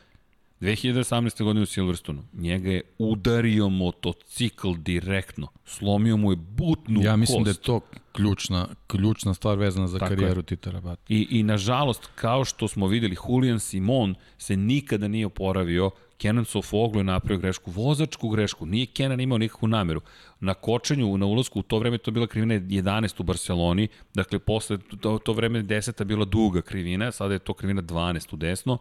2018. 0.61 1.45
godine 1.45 1.63
u 1.63 1.67
Silverstonu, 1.67 2.23
njega 2.33 2.71
je 2.71 2.83
udario 2.99 3.69
motocikl 3.69 4.73
direktno. 4.75 5.49
Slomio 5.65 6.17
mu 6.17 6.33
je 6.33 6.37
butnu 6.37 7.03
Ja 7.03 7.17
mislim 7.17 7.39
kost. 7.39 7.45
da 7.45 7.51
je 7.51 7.65
to 7.65 7.81
ključna, 8.13 8.69
ključna 8.87 9.35
stvar 9.35 9.59
vezana 9.59 9.87
za 9.87 9.99
Tako 9.99 10.09
karijeru 10.11 10.41
je. 10.41 10.43
Tita 10.43 10.71
Rabata. 10.71 11.03
I, 11.09 11.27
I 11.31 11.43
nažalost, 11.43 12.09
kao 12.15 12.45
što 12.45 12.69
smo 12.69 12.87
videli, 12.87 13.17
Julian 13.29 13.61
Simon 13.61 14.15
se 14.39 14.57
nikada 14.57 15.09
nije 15.09 15.27
oporavio, 15.27 15.91
Kenan 16.19 16.45
Sofoglu 16.45 17.01
je 17.01 17.05
napravio 17.05 17.39
grešku, 17.39 17.71
vozačku 17.71 18.29
grešku, 18.29 18.67
nije 18.67 18.87
Kenan 18.87 19.21
imao 19.21 19.39
nikakvu 19.39 19.69
nameru. 19.69 20.01
Na 20.41 20.55
kočenju, 20.55 21.19
na 21.19 21.27
ulazku, 21.27 21.61
u 21.61 21.63
to 21.63 21.79
vreme 21.79 21.99
to 21.99 22.11
bila 22.11 22.27
krivina 22.27 22.55
11 22.55 23.21
u 23.21 23.23
Barceloni, 23.23 23.89
dakle 24.15 24.39
posle 24.39 24.79
to, 25.01 25.19
to 25.19 25.33
vreme 25.33 25.63
10 25.63 26.05
bila 26.05 26.25
duga 26.25 26.63
krivina, 26.63 27.13
sada 27.13 27.35
je 27.35 27.39
to 27.39 27.55
krivina 27.55 27.83
12 27.83 28.35
u 28.35 28.37
desno, 28.37 28.79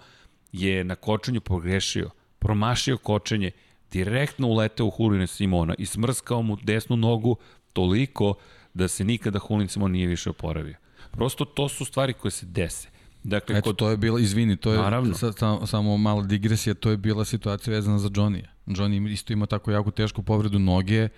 je 0.51 0.83
na 0.83 0.95
kočenju 0.95 1.41
pogrešio, 1.41 2.09
promašio 2.39 2.97
kočenje, 2.97 3.51
direktno 3.91 4.47
uleteo 4.47 4.85
u 4.85 4.91
Juliana 4.99 5.27
Simona 5.27 5.73
i 5.77 5.85
smrskao 5.85 6.41
mu 6.41 6.57
desnu 6.63 6.95
nogu 6.95 7.35
toliko 7.73 8.33
da 8.73 8.87
se 8.87 9.03
nikada 9.03 9.39
Julian 9.49 9.67
Simon 9.67 9.91
nije 9.91 10.07
više 10.07 10.29
oporavio. 10.29 10.75
Prosto 11.11 11.45
to 11.45 11.69
su 11.69 11.85
stvari 11.85 12.13
koje 12.13 12.31
se 12.31 12.45
dese. 12.45 12.89
Dakle, 13.23 13.57
Eto, 13.57 13.69
kod... 13.69 13.75
to 13.75 13.89
je 13.89 13.97
bila, 13.97 14.19
izvini, 14.19 14.57
to 14.57 14.71
je 14.71 14.77
Naravno. 14.77 15.13
sa, 15.13 15.31
sa, 15.31 15.65
samo 15.65 15.97
mala 15.97 16.23
digresija, 16.23 16.73
to 16.73 16.89
je 16.89 16.97
bila 16.97 17.25
situacija 17.25 17.73
vezana 17.73 17.99
za 17.99 18.09
Johnny. 18.09 18.43
Johnny 18.65 19.11
isto 19.11 19.33
ima 19.33 19.45
tako 19.45 19.71
jako 19.71 19.91
tešku 19.91 20.23
povredu 20.23 20.59
noge, 20.59 21.09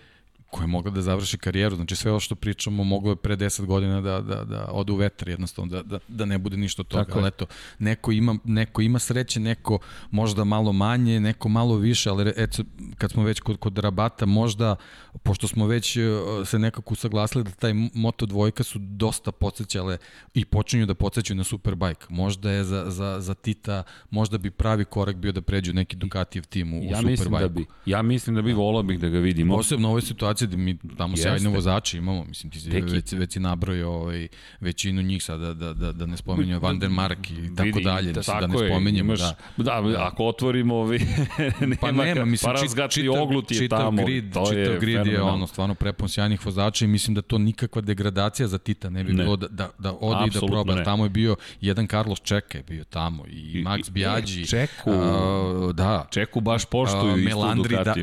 koja 0.52 0.64
je 0.64 0.68
mogla 0.68 0.92
da 0.92 1.02
završi 1.02 1.38
karijeru. 1.38 1.76
Znači 1.76 1.96
sve 1.96 2.12
ovo 2.12 2.20
što 2.20 2.36
pričamo 2.36 2.84
moglo 2.84 3.12
je 3.12 3.16
pre 3.16 3.38
10 3.38 3.66
godina 3.66 4.02
da, 4.02 4.22
da, 4.22 4.44
da 4.44 4.68
ode 4.72 4.92
u 4.92 4.96
vetar 4.96 5.30
jednostavno, 5.30 5.72
da, 5.72 5.84
da, 5.84 6.00
da 6.08 6.26
ne 6.26 6.38
bude 6.38 6.58
ništa 6.58 6.82
od 6.82 6.88
toga. 6.88 7.06
Tako 7.06 7.20
ali 7.20 7.28
eto, 7.28 7.46
neko 7.80 8.12
ima, 8.12 8.36
neko 8.44 8.82
ima 8.82 9.00
sreće, 9.00 9.40
neko 9.40 9.80
možda 10.12 10.44
malo 10.44 10.74
manje, 10.74 11.20
neko 11.20 11.50
malo 11.50 11.76
više, 11.76 12.10
ali 12.10 12.34
eto, 12.38 12.64
kad 12.98 13.12
smo 13.12 13.24
već 13.24 13.40
kod, 13.40 13.58
kod 13.58 13.78
rabata, 13.78 14.26
možda, 14.26 14.76
pošto 15.24 15.48
smo 15.48 15.68
već 15.68 15.98
uh, 15.98 16.04
se 16.48 16.60
nekako 16.60 16.94
usaglasili 16.94 17.44
da 17.44 17.52
taj 17.52 17.74
Moto 17.94 18.26
dvojka 18.26 18.64
su 18.64 18.80
dosta 18.80 19.32
podsjećale 19.32 19.98
i 20.34 20.46
počinju 20.46 20.86
da 20.86 20.94
podsjećaju 20.94 21.38
na 21.38 21.44
Superbike. 21.44 22.06
Možda 22.10 22.52
je 22.52 22.64
za, 22.64 22.86
za, 22.88 23.20
za 23.20 23.34
Tita, 23.34 23.84
možda 24.10 24.38
bi 24.38 24.52
pravi 24.52 24.86
korak 24.86 25.16
bio 25.16 25.32
da 25.32 25.42
pređu 25.42 25.74
neki 25.74 25.96
Ducatijev 25.96 26.44
tim 26.44 26.74
u, 26.74 26.80
u 26.80 26.84
ja 26.84 26.98
Superbike. 26.98 27.12
mislim 27.12 27.40
da 27.40 27.48
bi, 27.48 27.66
ja 27.86 28.02
mislim 28.02 28.36
da 28.36 28.42
bi 28.42 28.54
volao 28.54 28.84
bih 28.84 29.00
da 29.00 29.10
ga 29.10 29.20
vidimo. 29.20 29.56
Posebno 29.56 29.88
u 29.88 29.92
ovoj 29.92 30.02
situaciji 30.02 30.39
da 30.42 30.58
mi 30.58 30.78
tamo 30.98 31.14
Jeste. 31.14 31.24
sjajne 31.24 31.50
vozače 31.50 31.98
imamo, 31.98 32.24
mislim 32.24 32.52
ti 32.52 32.60
si 32.60 32.70
Deki. 32.70 32.86
već, 32.86 33.12
već 33.14 33.32
si 33.32 33.40
nabrojao 33.40 33.92
ovaj, 33.94 34.28
većinu 34.60 35.02
njih 35.02 35.24
sada 35.24 35.54
da, 35.54 35.74
da, 35.74 35.92
da 35.92 36.06
ne 36.06 36.18
spominjemo 36.18 36.60
Van 36.60 36.80
der 36.80 36.90
Mark 36.92 37.30
i 37.32 37.56
tako 37.56 37.66
Vidi, 37.66 37.82
dalje, 37.82 38.08
mislim, 38.08 38.40
da 38.40 38.48
ne 38.48 38.60
je, 38.60 38.70
spominjemo. 38.70 39.08
imaš, 39.08 39.20
da. 39.20 39.36
da, 39.58 40.06
ako 40.06 40.26
otvorimo 40.26 40.76
ovi, 40.76 41.00
nema, 41.60 41.76
Pa 41.78 41.92
nema, 41.94 42.26
mislim, 42.26 42.52
pa 42.52 42.56
čit, 42.56 42.62
razgačni 42.64 43.04
čitav, 43.04 43.22
oglut 43.22 43.52
je 43.52 43.58
čitav 43.58 43.80
tamo, 43.80 44.06
grid, 44.06 44.34
to 44.34 44.46
čitav 44.46 44.58
je 44.64 44.80
grid 44.80 44.96
je 44.96 45.04
fenomenalno. 45.04 45.34
ono 45.34 45.48
stvarno 45.48 45.76
prepun 45.76 46.10
sjajnih 46.10 46.46
vozača 46.46 46.86
i 46.86 46.90
mislim 46.90 47.16
da 47.16 47.22
to 47.22 47.38
nikakva 47.38 47.82
degradacija 47.82 48.48
za 48.48 48.58
Tita 48.60 48.90
ne 48.90 49.04
bi 49.04 49.14
Ne. 49.14 49.24
bilo 49.24 49.36
da, 49.36 49.48
da, 49.48 49.70
da 49.80 49.94
ode 49.94 50.28
i 50.28 50.32
da 50.32 50.40
proba. 50.42 50.76
ne. 50.76 50.84
Tamo 50.84 51.04
je 51.04 51.10
bio 51.10 51.36
jedan 51.62 51.88
Carlos 51.88 52.20
Čeka 52.22 52.58
je 52.58 52.64
bio 52.64 52.84
tamo 52.84 53.26
i, 53.28 53.32
I- 53.32 53.64
Max 53.64 53.88
i- 53.88 53.92
Biaggi. 53.92 54.42
e, 54.42 54.46
Čeku. 54.46 54.90
a, 54.92 55.72
da. 55.74 56.08
Čeku 56.12 56.42
baš 56.42 56.66
poštuju 56.66 57.14
A, 57.14 57.16
Melandri, 57.16 57.76
da, 57.78 57.96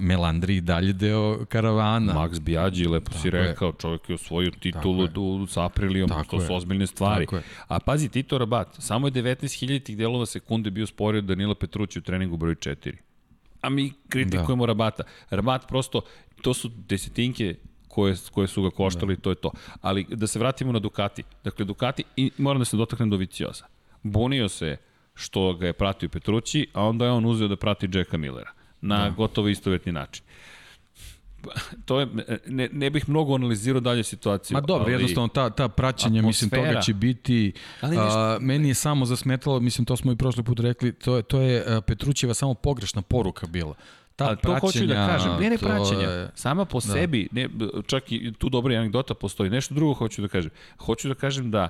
Melandri 0.00 0.60
dalje 0.60 0.92
deo 0.92 1.44
karavana. 1.46 1.79
Max 2.14 2.40
Biaggi, 2.40 2.86
lepo 2.86 3.12
si 3.12 3.22
Tako 3.22 3.36
je. 3.36 3.42
rekao, 3.48 3.72
čovjek 3.72 4.08
je 4.08 4.14
osvojio 4.14 4.50
titulu 4.50 5.08
u, 5.16 5.46
sa 5.46 5.64
Aprilijom, 5.64 6.08
Tako 6.08 6.36
to 6.36 6.46
su 6.46 6.52
je. 6.52 6.56
ozbiljne 6.56 6.86
stvari. 6.86 7.26
Je. 7.32 7.42
A 7.68 7.78
pazi, 7.78 8.08
Tito 8.08 8.38
Rabat, 8.38 8.68
samo 8.78 9.06
je 9.06 9.10
19.000 9.12 9.96
delova 9.96 10.26
sekunde 10.26 10.70
bio 10.70 10.86
sporio 10.86 11.20
Danila 11.20 11.54
Petrući 11.54 11.98
u 11.98 12.02
treningu 12.02 12.36
broj 12.36 12.54
4. 12.54 12.92
A 13.60 13.68
mi 13.68 13.92
kritikujemo 14.08 14.66
da. 14.66 14.70
Rabata. 14.70 15.02
Rabat 15.30 15.68
prosto, 15.68 16.00
to 16.42 16.54
su 16.54 16.70
desetinke 16.88 17.54
koje, 17.88 18.14
koje 18.32 18.46
su 18.46 18.62
ga 18.62 18.70
koštali, 18.70 19.16
da. 19.16 19.22
to 19.22 19.30
je 19.30 19.34
to. 19.34 19.50
Ali 19.80 20.06
da 20.08 20.26
se 20.26 20.38
vratimo 20.38 20.72
na 20.72 20.78
Ducati. 20.78 21.22
Dakle, 21.44 21.64
Ducati, 21.64 22.04
i 22.16 22.30
moram 22.38 22.58
da 22.58 22.64
se 22.64 22.76
dotaknem 22.76 23.10
do 23.10 23.16
Vicioza. 23.16 23.64
Bunio 24.02 24.48
se 24.48 24.76
što 25.14 25.52
ga 25.54 25.66
je 25.66 25.72
pratio 25.72 26.08
Petrući, 26.08 26.66
a 26.72 26.84
onda 26.84 27.04
je 27.04 27.10
on 27.10 27.26
uzeo 27.26 27.48
da 27.48 27.56
prati 27.56 27.88
Jacka 27.92 28.16
Millera 28.16 28.50
na 28.80 29.04
da. 29.04 29.10
gotovo 29.10 29.48
istovetni 29.48 29.92
način. 29.92 30.24
To 31.84 32.00
je, 32.00 32.06
ne, 32.46 32.68
ne 32.72 32.90
bih 32.90 33.08
mnogo 33.08 33.34
analizirao 33.34 33.80
dalje 33.80 34.04
situaciju. 34.04 34.54
Ma 34.54 34.60
dobro, 34.60 34.84
ali... 34.84 34.92
jednostavno 34.92 35.28
ta, 35.28 35.50
ta 35.50 35.68
praćenja, 35.68 36.22
mislim, 36.22 36.50
toga 36.50 36.80
će 36.80 36.94
biti, 36.94 37.52
Ali 37.80 37.96
a, 37.96 38.04
nešto- 38.04 38.38
meni 38.40 38.68
je 38.68 38.74
samo 38.74 39.06
zasmetalo, 39.06 39.60
mislim, 39.60 39.84
to 39.84 39.96
smo 39.96 40.12
i 40.12 40.16
prošli 40.16 40.42
put 40.42 40.60
rekli, 40.60 40.92
to 40.92 41.16
je, 41.16 41.22
to 41.22 41.40
je 41.40 41.64
a, 41.66 41.80
Petrućeva 41.80 42.34
samo 42.34 42.54
pogrešna 42.54 43.02
poruka 43.02 43.46
bila. 43.46 43.74
Ta 44.16 44.24
A 44.24 44.36
to 44.36 44.56
hoću 44.60 44.86
da 44.86 44.94
kažem, 44.94 45.32
ne 45.40 45.50
ne 45.50 45.58
praćenja, 45.58 46.08
je- 46.10 46.30
sama 46.34 46.64
po 46.64 46.80
da. 46.80 46.92
sebi, 46.92 47.28
ne, 47.32 47.48
čak 47.86 48.12
i 48.12 48.32
tu 48.38 48.48
dobra 48.48 48.74
anegdota 48.74 49.14
postoji, 49.14 49.50
nešto 49.50 49.74
drugo 49.74 49.94
hoću 49.94 50.22
da 50.22 50.28
kažem. 50.28 50.50
Hoću 50.78 51.08
da 51.08 51.14
kažem 51.14 51.50
da 51.50 51.68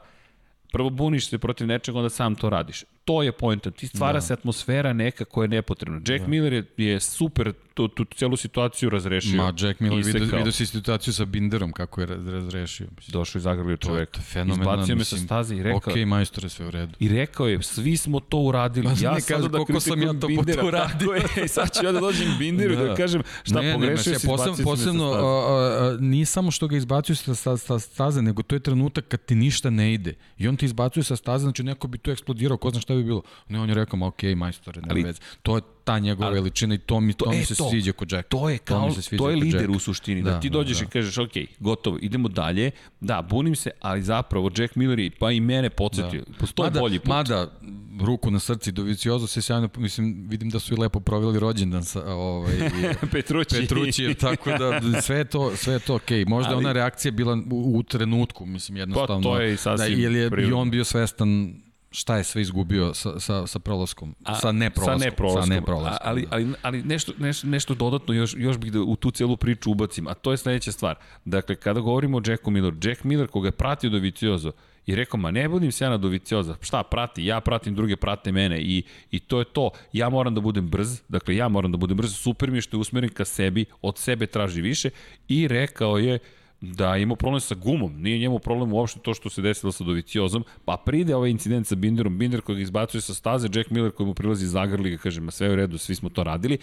prvo 0.72 0.90
buniš 0.90 1.28
se 1.28 1.38
protiv 1.38 1.66
nečega, 1.66 1.98
onda 1.98 2.10
sam 2.10 2.34
to 2.34 2.50
radiš. 2.50 2.84
To 3.10 3.22
je 3.22 3.32
pojenta, 3.32 3.70
ti 3.70 3.86
stvara 3.86 4.12
da. 4.12 4.20
se 4.20 4.32
atmosfera 4.32 4.92
neka 4.92 5.24
koja 5.24 5.44
je 5.44 5.48
nepotrebna. 5.48 6.00
Jack 6.06 6.22
da. 6.22 6.28
Miller 6.28 6.52
je, 6.52 6.64
je 6.76 7.00
super 7.00 7.52
tu, 7.74 7.88
tu 7.88 8.04
celu 8.14 8.36
situaciju 8.36 8.90
razrešio. 8.90 9.36
Ma, 9.36 9.52
Jack 9.58 9.80
Miller, 9.80 10.04
vidio, 10.04 10.36
vidio 10.36 10.52
si 10.52 10.66
situaciju 10.66 11.14
sa 11.14 11.24
Binderom, 11.24 11.72
kako 11.72 12.00
je 12.00 12.06
raz- 12.06 12.28
razrešio. 12.30 12.86
Mislim. 12.96 13.12
Došao 13.12 13.38
i 13.38 13.42
zagrlio 13.42 13.76
čovek. 13.76 14.10
To 14.10 14.38
je 14.38 14.46
Izbacio 14.50 14.96
me 14.96 15.04
sa 15.04 15.16
staze 15.16 15.56
i 15.56 15.62
rekao, 15.62 15.92
Ok, 15.92 16.06
majstore, 16.06 16.48
sve 16.48 16.66
u 16.66 16.70
redu. 16.70 16.92
I 16.98 17.08
rekao 17.08 17.48
je, 17.48 17.62
svi 17.62 17.96
smo 17.96 18.20
to 18.20 18.38
uradili. 18.38 18.86
Pa 18.86 18.90
ja 18.90 19.20
sada 19.20 19.48
da 19.48 19.58
koliko 19.58 19.80
sam 19.80 20.02
ja 20.02 20.12
to 20.20 20.26
Bindera, 20.26 20.64
uradio. 20.66 21.12
Je, 21.36 21.48
sad 21.56 21.74
ću 21.74 21.86
ja 21.86 21.92
da 21.92 22.00
dođem 22.00 22.38
Binderu 22.38 22.76
da. 22.76 22.84
da 22.84 22.94
kažem 22.94 23.22
šta 23.42 23.60
ne, 23.60 23.72
pogrešio 23.72 24.12
ne, 24.12 24.18
si, 24.18 24.26
posebno, 24.26 24.52
izbacio 24.52 24.64
posebno 24.64 25.04
a, 25.04 25.18
a, 25.18 25.96
nije 26.00 26.26
samo 26.26 26.50
što 26.50 26.68
ga 26.68 26.76
izbacuju 26.76 27.16
sa, 27.16 27.34
sa, 27.34 27.56
sa 27.56 27.78
staze, 27.78 28.22
nego 28.22 28.42
to 28.42 28.54
je 28.54 28.60
trenutak 28.60 29.08
kad 29.08 29.24
ti 29.24 29.34
ništa 29.34 29.70
ne 29.70 29.94
ide. 29.94 30.14
I 30.38 30.48
on 30.48 30.56
ti 30.56 30.64
izbacuje 30.64 31.04
sa 31.04 31.16
staze, 31.16 31.42
znači 31.42 31.62
neko 31.62 31.88
bi 31.88 31.98
tu 31.98 32.10
eksplodirao, 32.10 32.56
ko 32.56 32.70
zna 32.70 32.80
šta 32.80 32.94
bi 33.00 33.06
bilo. 33.06 33.22
Ne, 33.48 33.60
on 33.60 33.68
je 33.68 33.74
rekao, 33.74 33.96
ma 33.96 34.06
okej, 34.06 34.30
okay, 34.30 34.36
majstore, 34.36 34.80
ne 34.80 34.88
Ali- 34.90 35.02
veze. 35.02 35.20
To 35.42 35.56
je 35.56 35.62
ta 35.84 35.98
njegova 35.98 36.28
Ali- 36.28 36.34
veličina 36.34 36.74
i 36.74 36.78
to 36.78 37.00
mi, 37.00 37.12
to, 37.12 37.24
To- 37.24 37.30
mi 37.30 37.44
se 37.44 37.54
to. 37.54 37.70
sviđa 37.70 37.92
kod 37.92 38.12
Jacka. 38.12 38.28
To 38.28 38.48
je 38.50 38.58
kao, 38.58 38.90
se 38.92 39.02
sviđa 39.02 39.18
to 39.18 39.30
je 39.30 39.36
lider 39.36 39.60
Jacka. 39.60 39.76
u 39.76 39.80
suštini, 39.80 40.22
da, 40.22 40.30
Da, 40.30 40.40
ti 40.40 40.48
da, 40.48 40.52
dođeš 40.52 40.78
da. 40.78 40.84
i 40.84 40.88
kažeš, 40.88 41.18
ok, 41.18 41.30
gotovo, 41.60 41.98
idemo 42.02 42.28
dalje, 42.28 42.70
da, 43.00 43.22
bunim 43.22 43.56
se, 43.56 43.70
ali 43.80 44.02
zapravo 44.02 44.50
Jack 44.56 44.76
Miller 44.76 44.98
je, 44.98 45.10
pa 45.10 45.30
i 45.30 45.40
mene 45.40 45.70
podsjetio, 45.70 46.22
da. 46.22 46.38
postoji 46.38 46.66
mada, 46.66 46.80
bolji 46.80 46.98
put. 46.98 47.08
Mada, 47.08 47.52
ruku 48.00 48.30
na 48.30 48.38
srci, 48.38 48.72
Doviciozo 48.72 49.26
se 49.26 49.42
sjajno, 49.42 49.68
mislim, 49.76 50.26
vidim 50.28 50.50
da 50.50 50.58
su 50.58 50.74
i 50.74 50.78
lepo 50.78 51.00
proveli 51.00 51.38
rođendan 51.38 51.84
sa, 51.84 52.06
ovaj, 52.06 52.54
i- 52.54 53.06
Petrući. 53.12 53.56
Petrućijev, 53.56 54.14
tako 54.14 54.50
da 54.50 55.00
sve 55.02 55.16
je 55.16 55.24
to, 55.24 55.56
sve 55.56 55.72
je 55.72 55.78
to 55.78 55.94
okej. 55.94 56.18
Okay. 56.18 56.28
Možda 56.28 56.50
Ali- 56.50 56.58
ona 56.58 56.72
reakcija 56.72 57.12
bila 57.12 57.38
u, 57.50 57.76
u 57.76 57.82
trenutku, 57.82 58.46
mislim, 58.46 58.76
jednostavno. 58.76 59.22
Pa, 59.22 59.28
to 59.28 59.40
je 59.40 59.54
i 59.54 59.56
sasvim 59.56 59.96
da, 59.96 60.02
jer 60.02 60.12
je 60.12 60.26
i 60.26 60.30
prirodno. 60.30 60.58
on 60.58 60.70
bio 60.70 60.84
svestan 60.84 61.54
šta 61.90 62.16
je 62.16 62.24
sve 62.24 62.42
izgubio 62.42 62.94
sa, 62.94 63.20
sa, 63.20 63.46
sa 63.46 63.58
prolaskom, 63.58 64.14
A, 64.24 64.34
sa 64.34 64.52
neprolaskom. 64.52 65.00
Sa 65.00 65.04
neprolaskom. 65.04 65.42
Sa 65.42 65.54
neprolaskom, 65.54 66.06
A, 66.06 66.10
ali, 66.10 66.22
da. 66.22 66.28
ali, 66.30 66.52
ali 66.62 66.82
nešto, 66.82 67.12
nešto, 67.18 67.46
nešto 67.46 67.74
dodatno 67.74 68.14
još, 68.14 68.34
još 68.38 68.58
bih 68.58 68.72
da 68.72 68.80
u 68.80 68.96
tu 68.96 69.10
celu 69.10 69.36
priču 69.36 69.70
ubacim, 69.70 70.06
a 70.06 70.14
to 70.14 70.30
je 70.30 70.36
sledeća 70.36 70.72
stvar. 70.72 70.96
Dakle, 71.24 71.56
kada 71.56 71.80
govorimo 71.80 72.18
o 72.18 72.22
Jacku 72.26 72.50
Milleru, 72.50 72.76
Jack 72.82 73.04
Miller 73.04 73.28
koga 73.28 73.48
je 73.48 73.52
pratio 73.52 73.90
Doviciozo, 73.90 74.52
i 74.86 74.94
rekao, 74.96 75.20
ma 75.20 75.30
ne 75.30 75.48
budim 75.48 75.72
se 75.72 75.84
ja 75.84 75.90
na 75.90 75.96
Dovicioza, 75.96 76.56
šta 76.60 76.82
prati, 76.82 77.24
ja 77.24 77.40
pratim 77.40 77.74
druge, 77.74 77.96
prate 77.96 78.32
mene 78.32 78.60
i, 78.60 78.82
i 79.10 79.20
to 79.20 79.38
je 79.38 79.44
to, 79.44 79.70
ja 79.92 80.08
moram 80.08 80.34
da 80.34 80.40
budem 80.40 80.68
brz, 80.68 81.00
dakle 81.08 81.36
ja 81.36 81.48
moram 81.48 81.72
da 81.72 81.78
budem 81.78 81.96
brz, 81.96 82.16
super 82.16 82.50
mi 82.50 82.56
je 82.56 82.62
što 82.62 82.76
je 82.76 82.80
usmeren 82.80 83.10
ka 83.10 83.24
sebi, 83.24 83.64
od 83.82 83.98
sebe 83.98 84.26
traži 84.26 84.60
više 84.60 84.90
i 85.28 85.48
rekao 85.48 85.98
je, 85.98 86.18
da 86.60 86.94
je 86.94 87.02
imao 87.02 87.16
problem 87.16 87.40
sa 87.40 87.54
gumom, 87.54 88.02
nije 88.02 88.18
njemu 88.18 88.38
problem 88.38 88.72
uopšte 88.72 89.00
to 89.00 89.14
što 89.14 89.30
se 89.30 89.42
desilo 89.42 89.72
sa 89.72 89.84
Doviciozom, 89.84 90.44
pa 90.64 90.76
pride 90.76 91.16
ovaj 91.16 91.30
incident 91.30 91.66
sa 91.66 91.74
Binderom, 91.74 92.18
Binder 92.18 92.40
koji 92.40 92.56
ga 92.56 92.62
izbacuje 92.62 93.00
sa 93.00 93.14
staze, 93.14 93.48
Jack 93.52 93.70
Miller 93.70 93.92
koji 93.92 94.06
mu 94.06 94.14
prilazi 94.14 94.46
zagrli 94.46 94.90
ga 94.90 94.96
kaže, 94.96 95.20
ma 95.20 95.30
sve 95.30 95.50
u 95.50 95.56
redu, 95.56 95.78
svi 95.78 95.94
smo 95.94 96.08
to 96.08 96.24
radili. 96.24 96.58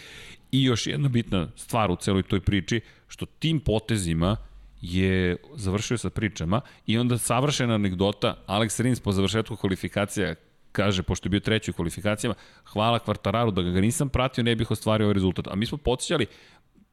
I 0.51 0.63
još 0.63 0.87
jedna 0.87 1.09
bitna 1.09 1.47
stvar 1.55 1.91
u 1.91 1.95
celoj 1.95 2.23
toj 2.23 2.39
priči, 2.39 2.81
što 3.07 3.25
tim 3.25 3.59
potezima 3.59 4.37
je 4.81 5.35
završio 5.55 5.97
sa 5.97 6.09
pričama 6.09 6.61
i 6.85 6.97
onda 6.97 7.17
savršena 7.17 7.73
anegdota, 7.73 8.35
Alex 8.47 8.81
Rins 8.81 8.99
po 8.99 9.11
završetku 9.11 9.55
kvalifikacija 9.55 10.35
kaže, 10.71 11.03
pošto 11.03 11.25
je 11.25 11.29
bio 11.29 11.39
treći 11.39 11.71
u 11.71 11.73
kvalifikacijama, 11.73 12.35
hvala 12.63 12.99
Kvartararu 12.99 13.51
da 13.51 13.61
ga 13.61 13.81
nisam 13.81 14.09
pratio, 14.09 14.43
ne 14.43 14.55
bih 14.55 14.71
ostvario 14.71 15.05
ovaj 15.05 15.13
rezultat. 15.13 15.47
A 15.47 15.55
mi 15.55 15.65
smo 15.65 15.77
podsjećali, 15.77 16.25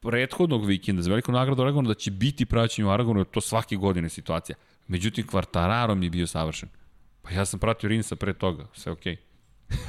prethodnog 0.04 0.66
vikenda 0.66 1.02
za 1.02 1.10
veliku 1.10 1.32
nagradu 1.32 1.62
Aragona 1.62 1.88
da 1.88 1.94
će 1.94 2.10
biti 2.10 2.46
praćenje 2.46 2.86
u 2.86 2.90
Aragonu, 2.90 3.24
to 3.24 3.40
svake 3.40 3.76
godine 3.76 4.08
situacija. 4.08 4.56
Međutim, 4.88 5.26
Kvartararom 5.26 6.02
je 6.02 6.10
bio 6.10 6.26
savršen. 6.26 6.68
Pa 7.22 7.30
ja 7.30 7.44
sam 7.44 7.60
pratio 7.60 7.88
Rinsa 7.88 8.16
pre 8.16 8.32
toga, 8.32 8.66
sve 8.72 8.92
okej. 8.92 9.16
Okay. 9.16 9.34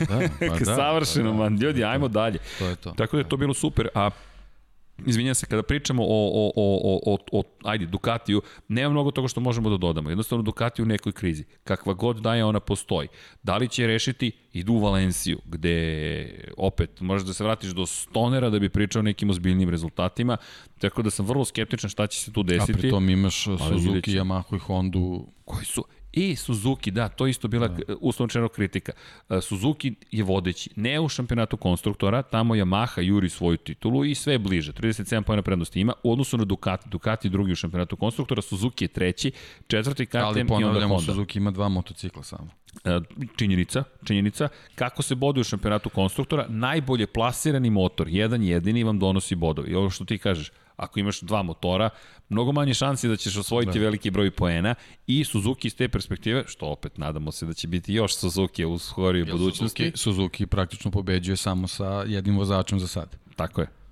Da, 0.07 0.47
pa 0.47 0.59
da, 0.65 0.75
Savršeno, 0.75 1.31
pa 1.31 1.37
da, 1.37 1.43
man, 1.43 1.59
ljudi, 1.59 1.83
ajmo 1.83 2.07
dalje. 2.07 2.39
To 2.59 2.65
je 2.65 2.75
to. 2.75 2.91
Tako 2.91 3.17
da 3.17 3.21
je 3.21 3.29
to 3.29 3.37
bilo 3.37 3.53
super, 3.53 3.87
a 3.95 4.09
Izvinjam 5.05 5.35
se, 5.35 5.45
kada 5.45 5.63
pričamo 5.63 6.03
o, 6.03 6.07
o, 6.07 6.51
o, 6.55 6.99
o, 7.05 7.17
o, 7.31 7.43
ajde, 7.63 7.85
Ducatiju, 7.85 8.41
nema 8.67 8.89
mnogo 8.89 9.11
toga 9.11 9.27
što 9.27 9.41
možemo 9.41 9.69
da 9.69 9.77
dodamo. 9.77 10.09
Jednostavno, 10.09 10.43
Ducati 10.43 10.81
u 10.81 10.85
nekoj 10.85 11.11
krizi. 11.11 11.43
Kakva 11.63 11.93
god 11.93 12.17
da 12.17 12.35
je, 12.35 12.45
ona 12.45 12.59
postoji. 12.59 13.07
Da 13.43 13.57
li 13.57 13.67
će 13.69 13.87
rešiti? 13.87 14.31
Idu 14.53 14.73
u 14.73 14.79
Valenciju, 14.79 15.39
gde, 15.45 16.45
opet, 16.57 17.01
možeš 17.01 17.27
da 17.27 17.33
se 17.33 17.43
vratiš 17.43 17.69
do 17.69 17.85
stonera 17.85 18.49
da 18.49 18.59
bi 18.59 18.69
pričao 18.69 18.99
o 18.99 19.03
nekim 19.03 19.29
ozbiljnim 19.29 19.69
rezultatima. 19.69 20.37
Tako 20.79 21.01
da 21.01 21.09
sam 21.09 21.25
vrlo 21.25 21.45
skeptičan 21.45 21.89
šta 21.89 22.07
će 22.07 22.19
se 22.19 22.33
tu 22.33 22.43
desiti. 22.43 22.71
A 22.71 22.77
pritom 22.77 23.09
imaš 23.09 23.43
Suzuki, 23.43 24.11
Yamaha 24.11 24.55
i 24.55 24.59
Hondu. 24.59 25.27
Koji 25.45 25.65
su, 25.65 25.83
I 26.15 26.35
Suzuki, 26.35 26.91
da, 26.91 27.09
to 27.09 27.27
isto 27.27 27.47
bila 27.47 27.67
da. 27.67 27.95
uslovčeno 27.99 28.47
kritika. 28.47 28.91
E, 29.29 29.41
Suzuki 29.41 29.95
je 30.11 30.23
vodeći, 30.23 30.69
ne 30.75 30.99
u 30.99 31.09
šampionatu 31.09 31.57
konstruktora, 31.57 32.21
tamo 32.21 32.55
Yamaha 32.55 33.01
juri 33.01 33.29
svoju 33.29 33.57
titulu 33.57 34.05
i 34.05 34.15
sve 34.15 34.33
je 34.33 34.39
bliže. 34.39 34.73
37 34.73 35.21
pojena 35.21 35.41
prednosti 35.41 35.79
ima 35.79 35.93
u 36.03 36.11
odnosu 36.11 36.37
na 36.37 36.45
Ducati. 36.45 36.89
Ducati 36.89 37.29
drugi 37.29 37.51
u 37.51 37.55
šampionatu 37.55 37.95
konstruktora, 37.95 38.41
Suzuki 38.41 38.83
je 38.83 38.87
treći, 38.87 39.31
četvrti 39.67 40.05
KTM 40.05 40.53
i 40.61 40.63
onda 40.63 40.87
Honda. 40.87 40.99
Suzuki 40.99 41.39
ima 41.39 41.51
dva 41.51 41.69
motocikla 41.69 42.23
samo. 42.23 42.49
E, 42.83 42.99
činjenica, 43.35 43.83
činjenica, 44.03 44.47
kako 44.75 45.01
se 45.01 45.15
boduje 45.15 45.41
u 45.41 45.43
šampionatu 45.43 45.89
konstruktora, 45.89 46.45
najbolje 46.49 47.07
plasirani 47.07 47.69
motor, 47.69 48.07
jedan 48.07 48.43
jedini 48.43 48.83
vam 48.83 48.99
donosi 48.99 49.35
bodovi. 49.35 49.71
I 49.71 49.75
ovo 49.75 49.89
što 49.89 50.05
ti 50.05 50.17
kažeš, 50.17 50.51
ako 50.77 50.99
imaš 50.99 51.21
dva 51.21 51.43
motora, 51.43 51.89
mnogo 52.29 52.51
manje 52.51 52.73
šansi 52.73 53.07
da 53.07 53.15
ćeš 53.15 53.37
osvojiti 53.37 53.79
da. 53.79 53.83
veliki 53.83 54.11
broj 54.11 54.31
poena 54.31 54.75
i 55.07 55.23
Suzuki 55.23 55.67
iz 55.67 55.75
te 55.75 55.89
perspektive, 55.89 56.43
što 56.47 56.65
opet 56.65 56.97
nadamo 56.97 57.31
se 57.31 57.45
da 57.45 57.53
će 57.53 57.67
biti 57.67 57.93
još 57.93 58.15
Suzuki 58.15 58.65
u 58.65 58.77
skorijoj 58.77 59.25
budućnosti. 59.25 59.83
Suzuki, 59.83 59.97
Suzuki 59.97 60.45
praktično 60.45 60.91
pobeđuje 60.91 61.37
samo 61.37 61.67
sa 61.67 62.03
jednim 62.07 62.37
vozačem 62.37 62.79
za 62.79 62.87
sad. 62.87 63.17
Tako 63.35 63.61
je. 63.61 63.84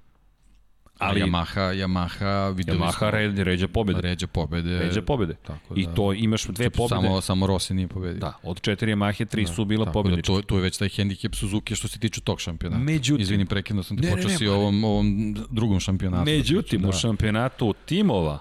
Ali 1.07 1.21
Yamaha, 1.21 1.61
Yamaha, 1.61 2.55
videli 2.55 2.79
Yamaha 2.79 2.97
smo, 2.97 3.11
red, 3.11 3.39
ređa 3.39 3.67
pobede. 3.67 4.01
Ređa 4.01 4.27
pobede. 4.27 4.79
Ređa 4.79 5.01
pobede. 5.01 5.33
Tako 5.33 5.73
da, 5.73 5.81
I 5.81 5.87
to 5.95 6.13
imaš 6.13 6.45
dve 6.45 6.69
pobede. 6.69 6.89
Samo, 6.89 7.21
samo 7.21 7.47
Rossi 7.47 7.73
nije 7.73 7.87
pobedio. 7.87 8.19
Da, 8.19 8.33
od 8.43 8.61
četiri 8.61 8.93
Yamahe, 8.93 9.25
tri 9.25 9.45
da, 9.45 9.53
su 9.53 9.65
bila 9.65 9.91
pobednička. 9.91 10.33
Da, 10.33 10.41
to, 10.41 10.47
to 10.47 10.55
je 10.55 10.61
već 10.61 10.77
taj 10.77 10.89
hendikep 10.89 11.35
Suzuki 11.35 11.75
što 11.75 11.87
se 11.87 11.99
tiče 11.99 12.21
tog 12.21 12.41
šampionata. 12.41 12.83
Međutim, 12.83 13.21
Izvini, 13.21 13.45
prekinuo 13.45 13.83
sam 13.83 13.97
te, 13.97 14.11
počeo 14.11 14.29
si 14.29 14.47
ovom, 14.47 14.83
ovom 14.83 15.35
drugom 15.49 15.79
šampionatu. 15.79 16.25
Međutim, 16.25 16.81
da. 16.81 16.89
u 16.89 16.91
šampionatu 16.91 17.73
timova, 17.85 18.39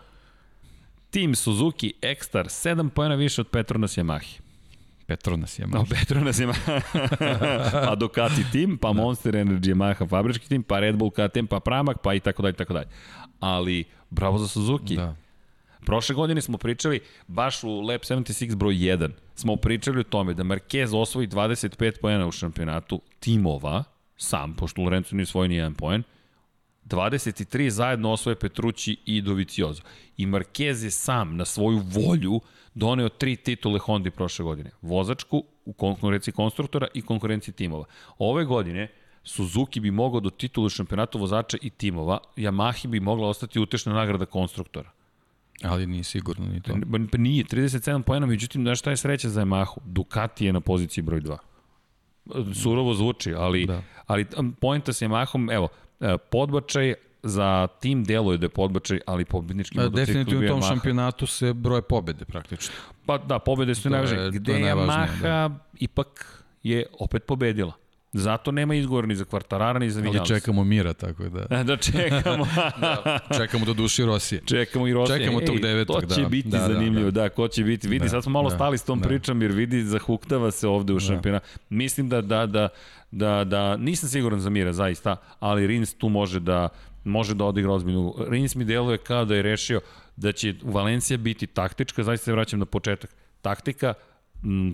tim 1.11 1.35
Suzuki 1.35 1.93
Ekstar, 2.03 2.47
7 2.47 2.89
pojena 2.89 3.15
više 3.15 3.41
od 3.41 3.49
Petronas 3.49 3.99
Yamahe. 3.99 4.52
Petronas 5.13 5.59
Yamaha. 5.59 5.79
No, 5.79 5.85
Petronas 5.85 6.41
Yamaha. 6.41 6.81
pa 7.87 7.95
Ducati 7.95 8.45
tim, 8.53 8.79
pa 8.79 8.93
da. 8.93 9.03
Monster 9.03 9.35
Energy 9.35 9.75
Yamaha 9.75 10.09
fabrički 10.09 10.49
tim, 10.49 10.63
pa 10.63 10.81
Red 10.81 10.97
Bull 10.97 11.11
KTM, 11.11 11.47
pa 11.47 11.61
Pramac, 11.61 11.97
pa 12.03 12.15
i 12.15 12.21
tako 12.21 12.43
dalje, 12.43 12.57
tako 12.57 12.73
dalje. 12.73 12.89
Ali, 13.41 13.85
bravo 14.11 14.39
za 14.39 14.49
Suzuki. 14.49 14.97
Da. 14.97 15.17
Prošle 15.87 16.15
godine 16.15 16.41
smo 16.41 16.59
pričali, 16.59 17.01
baš 17.27 17.65
u 17.65 17.81
Lab 17.81 18.01
76 18.01 18.55
broj 18.55 18.75
1, 18.75 19.11
smo 19.35 19.57
pričali 19.57 20.01
o 20.01 20.03
tome 20.03 20.35
da 20.35 20.43
Marquez 20.43 20.95
osvoji 20.95 21.29
25 21.29 22.01
pojena 22.01 22.27
u 22.27 22.33
šampionatu 22.33 23.01
timova, 23.21 23.85
sam, 24.17 24.55
pošto 24.55 24.83
Lorenzo 24.83 25.17
nije 25.17 25.27
svoj 25.27 25.49
ni 25.49 25.55
jedan 25.55 25.75
poen, 25.75 26.03
23 26.93 27.69
zajedno 27.69 28.13
osvoje 28.13 28.37
Petrući 28.37 28.97
i 29.07 29.23
Doviciozo. 29.23 29.83
I 30.17 30.27
Marquez 30.27 30.85
je 30.85 30.91
sam 30.91 31.37
na 31.37 31.45
svoju 31.45 31.79
volju 31.79 32.41
doneo 32.75 33.09
tri 33.09 33.37
titule 33.37 33.79
Honda 33.79 34.11
prošle 34.11 34.43
godine. 34.45 34.71
Vozačku 34.83 35.45
u 35.65 35.73
konkurenciji 35.73 36.35
konstruktora 36.35 36.87
i 36.95 37.03
konkurenciji 37.03 37.55
timova. 37.55 37.85
Ove 38.19 38.45
godine 38.45 38.89
Suzuki 39.25 39.81
bi 39.81 39.91
mogao 39.91 40.21
do 40.21 40.31
titulu 40.31 40.69
šampionatu 40.69 41.19
vozača 41.19 41.57
i 41.63 41.71
timova, 41.71 42.19
Yamahi 42.37 42.87
bi 42.87 43.01
mogla 43.01 43.29
ostati 43.29 43.61
utešna 43.61 43.93
nagrada 43.93 44.27
konstruktora. 44.27 44.91
Ali 45.65 45.87
nije 45.87 46.05
sigurno 46.05 46.47
ni 46.47 46.61
to. 46.61 46.75
Pa, 47.11 47.19
nije, 47.19 47.45
37 47.45 48.03
pojena, 48.03 48.27
međutim, 48.27 48.63
znaš 48.63 48.79
šta 48.79 48.91
je 48.91 48.97
sreća 48.97 49.29
za 49.29 49.43
Yamahu? 49.43 49.79
Ducati 49.85 50.47
je 50.47 50.53
na 50.53 50.61
poziciji 50.61 51.03
broj 51.03 51.21
2. 51.21 51.37
Surovo 52.55 52.95
zvuči, 52.95 53.35
ali, 53.35 53.67
da. 53.67 53.83
ali 54.07 54.27
pojenta 54.61 54.93
sa 54.93 55.07
Yamahom, 55.07 55.55
evo, 55.55 55.69
podbačaj, 56.31 56.95
za 57.23 57.67
tim 57.81 58.05
deluje 58.05 58.39
da 58.39 58.47
je 58.47 58.51
podbačaj, 58.51 59.01
ali 59.07 59.25
pobednički 59.25 59.77
da, 59.77 59.83
motocikl 59.85 60.07
Definitivno 60.07 60.47
u 60.47 60.49
tom 60.49 60.61
Yamaha. 60.61 60.69
šampionatu 60.69 61.27
se 61.27 61.53
broje 61.53 61.83
pobede 61.83 62.25
praktično. 62.25 62.75
Pa 63.07 63.19
da, 63.19 63.39
pobede 63.39 63.75
su 63.75 63.91
najvažnije. 63.91 64.31
Gde 64.31 64.53
je 64.53 64.75
Yamaha 64.75 65.23
da. 65.23 65.51
ipak 65.79 66.43
je 66.63 66.87
opet 66.99 67.25
pobedila. 67.27 67.73
Zato 68.13 68.53
nema 68.53 68.75
izgovora 68.75 69.07
ni 69.07 69.15
za 69.15 69.25
Kvartarara, 69.25 69.79
ni 69.79 69.91
za 69.91 70.01
Vinjales. 70.01 70.31
Ali 70.31 70.41
čekamo 70.41 70.65
Mira, 70.65 70.93
tako 70.93 71.29
da... 71.29 71.63
da 71.69 71.77
čekamo. 71.77 72.47
da, 72.81 73.19
čekamo 73.37 73.65
do 73.65 73.75
duši 73.75 74.05
Rosije. 74.05 74.43
Čekamo 74.47 74.89
i 74.89 74.93
Rosije. 74.93 75.19
Čekamo 75.19 75.41
tog 75.41 75.61
devetog, 75.61 76.01
da. 76.01 76.07
To 76.07 76.15
će 76.15 76.27
biti 76.27 76.49
da, 76.49 76.59
da 76.59 76.75
zanimljivo, 76.75 77.11
da, 77.11 77.21
da. 77.21 77.29
da, 77.29 77.29
ko 77.29 77.49
će 77.49 77.65
biti. 77.65 77.89
Vidi, 77.89 78.05
da, 78.05 78.09
sad 78.09 78.23
smo 78.23 78.33
malo 78.33 78.49
da, 78.49 78.55
stali 78.55 78.79
s 78.79 78.85
tom 78.85 79.01
da. 79.01 79.09
pričom, 79.09 79.43
jer 79.43 79.53
vidi, 79.53 79.85
zahuktava 79.85 80.51
se 80.51 80.69
ovde 80.69 80.93
u 80.93 80.97
da. 80.97 81.01
šampionatu. 81.01 81.47
Mislim 81.69 82.09
da, 82.09 82.21
da, 82.21 82.47
da, 82.47 82.69
da, 83.11 83.45
da, 83.45 83.77
nisam 83.77 84.09
siguran 84.09 84.41
za 84.41 84.51
Mira, 84.51 84.73
zaista, 84.73 85.17
ali 85.41 85.67
Rins 85.67 85.95
tu 85.95 86.09
može 86.09 86.41
da 86.41 86.69
može 87.05 87.35
da 87.35 87.45
odigra 87.45 87.73
ozbiljnu. 87.73 88.15
Rins 88.29 88.55
mi 88.55 88.65
deluje 88.65 88.99
kao 88.99 89.25
da 89.25 89.35
je 89.35 89.43
rešio 89.43 89.81
da 90.17 90.33
će 90.33 90.55
Valencija 90.63 91.17
biti 91.17 91.47
taktička, 91.47 92.03
zaista 92.03 92.25
se 92.25 92.33
vraćam 92.33 92.59
na 92.59 92.65
početak. 92.65 93.11
Taktika, 93.43 93.95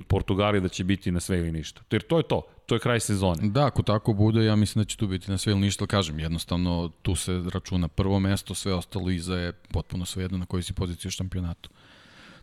Portugalija 0.09 0.61
da 0.61 0.69
će 0.69 0.85
biti 0.85 1.11
na 1.11 1.21
sve 1.21 1.39
ili 1.39 1.53
ništa. 1.53 1.83
Jer 1.91 2.03
to 2.03 2.17
je 2.17 2.23
to, 2.23 2.43
to 2.67 2.75
je 2.75 2.79
kraj 2.79 3.01
sezone. 3.01 3.49
Da, 3.49 3.67
ako 3.67 3.83
tako 3.83 4.13
bude, 4.13 4.45
ja 4.45 4.57
mislim 4.57 4.85
da 4.85 4.89
će 4.89 4.97
tu 4.97 5.07
biti 5.07 5.31
na 5.31 5.39
sve 5.39 5.51
ili 5.51 5.61
ništa, 5.61 5.87
kažem, 5.87 6.19
jednostavno 6.19 6.91
tu 7.03 7.15
se 7.15 7.43
računa 7.53 7.89
prvo 7.89 8.21
mesto, 8.21 8.55
sve 8.55 8.75
ostalo 8.75 9.11
iza 9.11 9.35
je 9.35 9.53
potpuno 9.53 10.05
svejedno 10.05 10.39
na 10.39 10.47
kojoj 10.47 10.63
si 10.63 10.73
poziciji 10.73 11.09
u 11.09 11.13
šampionatu. 11.13 11.71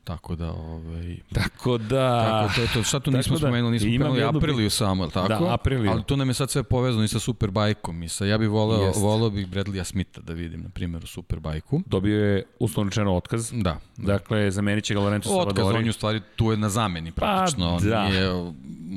Tako 0.06 0.36
da, 0.36 0.52
ovaj... 0.52 1.18
Tako 1.34 1.78
da... 1.78 2.26
Tako, 2.30 2.56
to 2.56 2.62
je 2.62 2.68
to. 2.74 2.84
Šta 2.84 3.00
tu 3.00 3.12
nismo 3.12 3.36
da, 3.36 3.40
spomenuli? 3.40 3.72
Nismo 3.72 3.90
spomenuli 3.90 4.24
Apriliju 4.24 4.70
samo, 4.70 5.08
tako? 5.08 5.28
Da, 5.28 5.54
Apriliju. 5.54 5.92
Ali 5.92 6.04
tu 6.04 6.18
nam 6.18 6.30
je 6.30 6.34
sad 6.34 6.52
sve 6.52 6.64
povezano 6.64 7.04
i 7.04 7.08
sa 7.08 7.20
Superbajkom. 7.20 8.04
I 8.04 8.10
sa, 8.10 8.26
ja 8.26 8.38
bih 8.38 8.50
voleo, 8.50 8.82
Jest. 8.82 9.02
voleo 9.02 9.30
bih 9.30 9.48
Bradleya 9.48 9.84
Smitha 9.84 10.22
da 10.22 10.34
vidim, 10.34 10.62
na 10.62 10.70
primjer, 10.70 11.04
u 11.04 11.08
Superbajku. 11.08 11.82
Dobio 11.86 12.26
je 12.26 12.44
uslovno 12.60 13.16
otkaz. 13.16 13.52
Da, 13.52 13.80
da. 13.98 14.14
Dakle, 14.14 14.52
zamenit 14.52 14.84
će 14.84 14.94
ga 14.94 15.00
Lorenzo 15.00 15.30
Salvadori. 15.30 15.62
Otkaz, 15.62 15.76
on 15.76 15.84
je 15.84 15.90
u 15.90 15.94
stvari 15.94 16.22
tu 16.36 16.52
je 16.52 16.58
na 16.58 16.70
zameni 16.70 17.12
praktično. 17.12 17.78
Pa, 17.80 17.86
da. 17.86 18.02
On, 18.02 18.12
nije, 18.12 18.32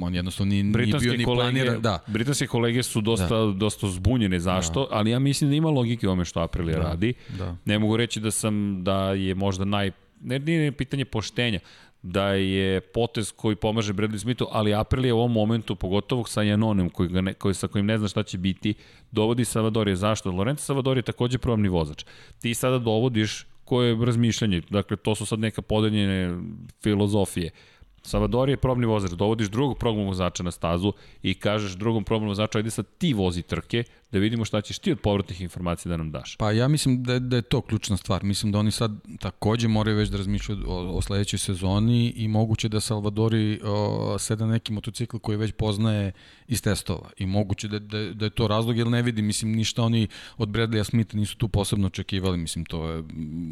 on 0.03 0.15
jednostavno 0.15 0.51
nije, 0.51 0.65
nije 0.65 0.99
bio 1.01 1.13
ni 1.13 1.25
kolege, 1.25 1.43
planiran. 1.43 1.83
Da. 1.83 1.99
Britanske 2.07 2.47
kolege 2.47 2.83
su 2.83 3.01
dosta, 3.01 3.39
da. 3.39 3.53
dosta 3.53 3.89
zbunjene 3.89 4.41
zašto, 4.41 4.81
da. 4.81 4.97
ali 4.97 5.11
ja 5.11 5.19
mislim 5.19 5.51
da 5.51 5.57
ima 5.57 5.71
logike 5.71 6.09
u 6.09 6.11
ome 6.11 6.25
što 6.25 6.41
Aprilija 6.41 6.79
da. 6.79 6.85
radi. 6.85 7.15
Da. 7.39 7.57
Ne 7.65 7.79
mogu 7.79 7.97
reći 7.97 8.21
da 8.21 8.31
sam 8.31 8.85
da 8.85 9.13
je 9.13 9.35
možda 9.35 9.65
naj 9.65 9.91
ne, 10.21 10.39
nije 10.39 10.73
pitanje 10.73 11.05
poštenja, 11.05 11.61
da 12.03 12.29
je 12.33 12.81
potez 12.81 13.33
koji 13.33 13.57
pomaže 13.57 13.93
Bradley 13.93 14.19
Smithu, 14.19 14.47
ali 14.51 14.75
Aprilia 14.75 15.15
u 15.15 15.19
ovom 15.19 15.33
momentu, 15.33 15.77
pogotovo 15.77 16.25
sa 16.25 16.43
Janonem, 16.43 16.91
koji 16.91 17.09
ga 17.09 17.21
ne, 17.21 17.35
koji, 17.35 17.55
sa 17.55 17.69
kojim 17.69 17.87
ne 17.87 17.99
zna 17.99 18.09
šta 18.09 18.23
će 18.23 18.39
biti, 18.39 18.75
dovodi 19.11 19.45
Savadorije. 19.45 19.97
Zašto? 19.97 20.31
Lorenzo 20.31 20.63
Savadori 20.63 20.99
je 20.99 21.03
takođe 21.03 21.39
probni 21.39 21.69
vozač. 21.69 22.05
Ti 22.41 22.55
sada 22.55 22.79
dovodiš 22.79 23.47
koje 23.65 23.89
je 23.89 24.05
razmišljanje, 24.05 24.63
dakle 24.71 24.97
to 24.97 25.15
su 25.15 25.27
sad 25.27 25.39
neka 25.39 25.63
podeljene 25.63 26.39
filozofije. 26.83 27.51
Savadori 28.03 28.53
je 28.53 28.57
probni 28.57 28.87
vozač, 28.87 29.11
dovodiš 29.11 29.49
drugog 29.49 29.79
probnog 29.79 30.07
vozača 30.07 30.43
na 30.43 30.51
stazu 30.51 30.93
i 31.23 31.35
kažeš 31.35 31.73
drugom 31.73 32.05
probnom 32.05 32.29
vozaču, 32.29 32.59
ajde 32.59 32.71
sad 32.71 32.87
ti 32.99 33.13
vozi 33.15 33.43
trke, 33.43 33.85
da 34.13 34.19
vidimo 34.19 34.45
šta 34.45 34.61
ćeš 34.61 34.79
ti 34.79 34.93
od 34.93 35.01
povratnih 35.01 35.41
informacija 35.41 35.91
da 35.91 35.97
nam 35.97 36.11
daš. 36.11 36.37
Pa 36.37 36.53
ja 36.53 36.69
mislim 36.69 37.03
da 37.03 37.13
je, 37.13 37.21
da 37.21 37.37
je 37.37 37.43
to 37.43 37.61
ključna 37.61 37.97
stvar. 37.97 38.25
Mislim 38.25 38.53
da 38.53 38.59
oni 38.59 38.71
sad 38.71 38.93
takođe 39.21 39.69
moraju 39.69 39.97
već 39.97 40.09
da 40.09 40.17
razmišljaju 40.17 40.65
o, 40.67 40.97
o 40.97 41.03
sledećoj 41.03 41.39
sezoni 41.39 42.13
i 42.17 42.29
moguće 42.29 42.69
da 42.69 42.81
Salvadori 42.81 43.61
o, 43.65 44.17
seda 44.19 44.47
neki 44.47 44.73
motocikl 44.73 45.17
koji 45.19 45.39
već 45.39 45.53
poznaje 45.53 46.13
iz 46.49 46.63
testova. 46.63 47.11
I 47.17 47.27
moguće 47.27 47.69
da, 47.69 47.79
da, 47.79 48.13
da 48.13 48.25
je 48.25 48.31
to 48.31 48.49
razlog, 48.49 48.79
jer 48.79 48.87
ne 48.87 49.03
vidim, 49.03 49.27
mislim, 49.27 49.53
ništa 49.53 49.83
oni 49.83 50.09
od 50.37 50.49
Bradleya 50.49 50.85
Smitha 50.85 51.17
nisu 51.17 51.37
tu 51.37 51.49
posebno 51.49 51.87
očekivali. 51.87 52.39
Mislim, 52.39 52.65
to 52.65 52.91
je 52.91 53.05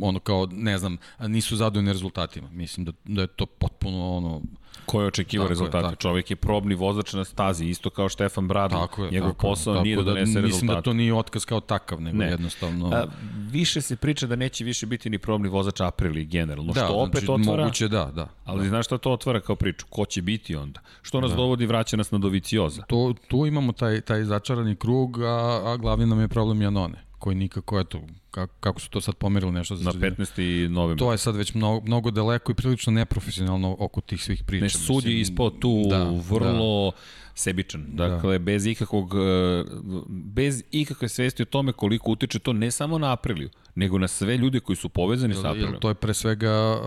ono 0.02 0.18
kao, 0.18 0.48
ne 0.52 0.78
znam, 0.78 0.96
nisu 1.20 1.56
zadovoljni 1.56 1.92
rezultatima. 1.92 2.50
Mislim 2.50 2.84
da, 2.84 2.92
da 3.04 3.20
je 3.20 3.26
to 3.26 3.46
potpuno 3.46 4.16
ono 4.16 4.42
Ko 4.86 5.00
je 5.00 5.06
očekivao 5.06 5.48
rezultate? 5.48 5.88
Je, 5.88 5.96
Čovjek 5.96 6.30
je 6.30 6.36
probni 6.36 6.74
vozač 6.74 7.12
na 7.12 7.24
stazi, 7.24 7.64
isto 7.64 7.90
kao 7.90 8.08
Štefan 8.08 8.48
Bradley. 8.48 8.80
Tako 8.80 9.04
je, 9.04 9.10
Njegov 9.10 9.30
tako 9.30 9.40
posao 9.40 9.74
tako 9.74 9.84
nije 9.84 9.96
da, 9.96 10.02
da 10.02 10.10
donese 10.10 10.24
rezultate. 10.26 10.46
Mislim 10.46 10.66
da 10.66 10.82
to 10.82 10.92
nije 10.92 11.14
otkaz 11.14 11.44
kao 11.44 11.60
takav, 11.60 12.00
nego 12.00 12.18
ne. 12.18 12.26
jednostavno... 12.26 12.90
A, 12.92 13.06
više 13.50 13.80
se 13.80 13.96
priča 13.96 14.26
da 14.26 14.36
neće 14.36 14.64
više 14.64 14.86
biti 14.86 15.10
ni 15.10 15.18
probni 15.18 15.48
vozač 15.48 15.80
Aprili 15.80 16.24
generalno, 16.24 16.72
da, 16.72 16.84
što 16.84 16.94
opet 16.94 17.24
znači, 17.24 17.40
otvara... 17.40 17.62
Moguće 17.62 17.88
da, 17.88 18.10
da. 18.14 18.28
Ali 18.44 18.62
da. 18.62 18.68
znaš 18.68 18.86
šta 18.86 18.98
to 18.98 19.12
otvara 19.12 19.40
kao 19.40 19.56
priču? 19.56 19.86
Ko 19.90 20.04
će 20.04 20.22
biti 20.22 20.56
onda? 20.56 20.80
Što 21.02 21.20
nas 21.20 21.30
da. 21.30 21.36
dovodi, 21.36 21.66
vraća 21.66 21.96
nas 21.96 22.10
na 22.10 22.18
Dovicioza? 22.18 22.82
To, 22.82 23.14
tu 23.28 23.46
imamo 23.46 23.72
taj, 23.72 24.00
taj 24.00 24.24
začarani 24.24 24.76
krug, 24.76 25.22
a, 25.22 25.62
a 25.64 25.76
glavni 25.76 26.06
nam 26.06 26.20
je 26.20 26.28
problem 26.28 26.62
Janone 26.62 27.06
koji 27.18 27.36
nikako, 27.36 27.80
eto, 27.80 28.00
kako, 28.36 28.54
kako 28.60 28.80
su 28.80 28.90
to 28.90 29.00
sad 29.00 29.14
pomerili 29.14 29.52
nešto 29.52 29.76
za 29.76 29.84
Na 29.84 29.92
15. 29.92 30.68
novembra. 30.68 31.06
To 31.06 31.12
je 31.12 31.18
sad 31.18 31.36
već 31.36 31.54
mnogo, 31.54 31.86
mnogo 31.86 32.10
daleko 32.10 32.52
i 32.52 32.54
prilično 32.54 32.92
neprofesionalno 32.92 33.76
oko 33.78 34.00
tih 34.00 34.22
svih 34.22 34.42
priča. 34.46 34.64
Ne, 34.64 34.68
sud 34.68 35.04
je 35.04 35.20
ispod 35.20 35.58
tu 35.58 35.82
da, 35.90 36.04
vrlo 36.28 36.90
da. 36.90 36.96
sebičan. 37.34 37.84
Da. 37.88 38.08
Dakle, 38.08 38.38
da. 38.38 38.44
bez 38.44 38.66
ikakvog, 38.66 39.14
e, 39.14 39.64
bez 40.08 40.62
ikakve 40.70 41.08
svesti 41.08 41.42
o 41.42 41.44
tome 41.46 41.72
koliko 41.72 42.10
utiče 42.10 42.38
to 42.38 42.52
ne 42.52 42.70
samo 42.70 42.98
na 42.98 43.12
Apriliju, 43.12 43.50
nego 43.74 43.98
na 43.98 44.08
sve 44.08 44.36
ljude 44.36 44.60
koji 44.60 44.76
su 44.76 44.88
povezani 44.88 45.34
sa 45.34 45.50
Aprilijom. 45.50 45.80
To 45.80 45.88
je 45.88 45.94
pre 45.94 46.14
svega 46.14 46.80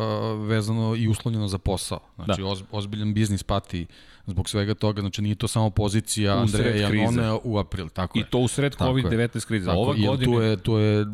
vezano 0.48 0.96
i 0.96 1.08
uslovljeno 1.08 1.48
za 1.48 1.58
posao. 1.58 2.00
Znači, 2.16 2.42
da. 2.42 2.48
ozbiljan 2.72 3.14
biznis 3.14 3.44
pati 3.44 3.86
zbog 4.30 4.50
svega 4.50 4.74
toga, 4.74 5.02
znači 5.02 5.22
nije 5.22 5.36
to 5.36 5.48
samo 5.48 5.70
pozicija 5.70 6.38
Andreja 6.38 6.90
Janone 6.90 7.40
u 7.44 7.58
april, 7.58 7.90
tako 7.90 8.20
I 8.20 8.24
to 8.24 8.40
u 8.40 8.48
sred 8.48 8.76
COVID-19 8.76 9.48
krize. 9.48 9.66
Tako, 9.66 9.80
Ova 9.80 9.94
godine... 9.94 10.26
Tu 10.26 10.42
je, 10.42 10.58
tu 10.58 10.78
je 10.78 11.06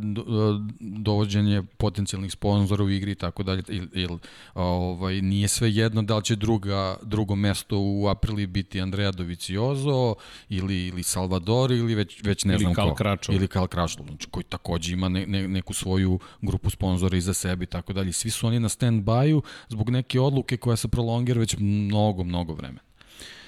dovođenje 0.79 1.63
potencijalnih 1.77 2.31
sponzora 2.31 2.83
u 2.83 2.89
igri 2.89 3.11
i 3.11 3.15
tako 3.15 3.43
dalje, 3.43 3.63
il, 3.93 4.17
ovaj, 4.53 5.21
nije 5.21 5.47
sve 5.47 5.71
jedno 5.71 6.01
da 6.01 6.17
li 6.17 6.23
će 6.23 6.35
druga, 6.35 6.97
drugo 7.01 7.35
mesto 7.35 7.79
u 7.79 8.07
aprili 8.07 8.47
biti 8.47 8.81
Andreja 8.81 9.11
Doviciozo 9.11 10.15
ili, 10.49 10.87
ili 10.87 11.03
Salvador 11.03 11.71
ili 11.71 11.95
već, 11.95 12.23
već 12.23 12.45
ne 12.45 12.53
ili 12.53 12.59
znam 12.59 12.73
Kal 12.73 12.89
ko. 12.89 12.95
Kračo. 12.95 13.31
Ili 13.31 13.47
Kal 13.47 13.67
Kračo, 13.67 14.03
znači, 14.07 14.27
koji 14.31 14.43
takođe 14.43 14.93
ima 14.93 15.09
ne, 15.09 15.27
ne, 15.27 15.47
neku 15.47 15.73
svoju 15.73 16.19
grupu 16.41 16.69
sponzora 16.69 17.17
iza 17.17 17.33
sebe 17.33 17.63
i 17.63 17.67
tako 17.67 17.93
dalje. 17.93 18.13
Svi 18.13 18.29
su 18.29 18.47
oni 18.47 18.59
na 18.59 18.69
stand-by-u 18.69 19.41
zbog 19.69 19.89
neke 19.89 20.19
odluke 20.19 20.57
koja 20.57 20.75
se 20.75 20.87
prolongira 20.87 21.39
već 21.39 21.55
mnogo, 21.59 22.23
mnogo 22.23 22.53
vremena. 22.53 22.79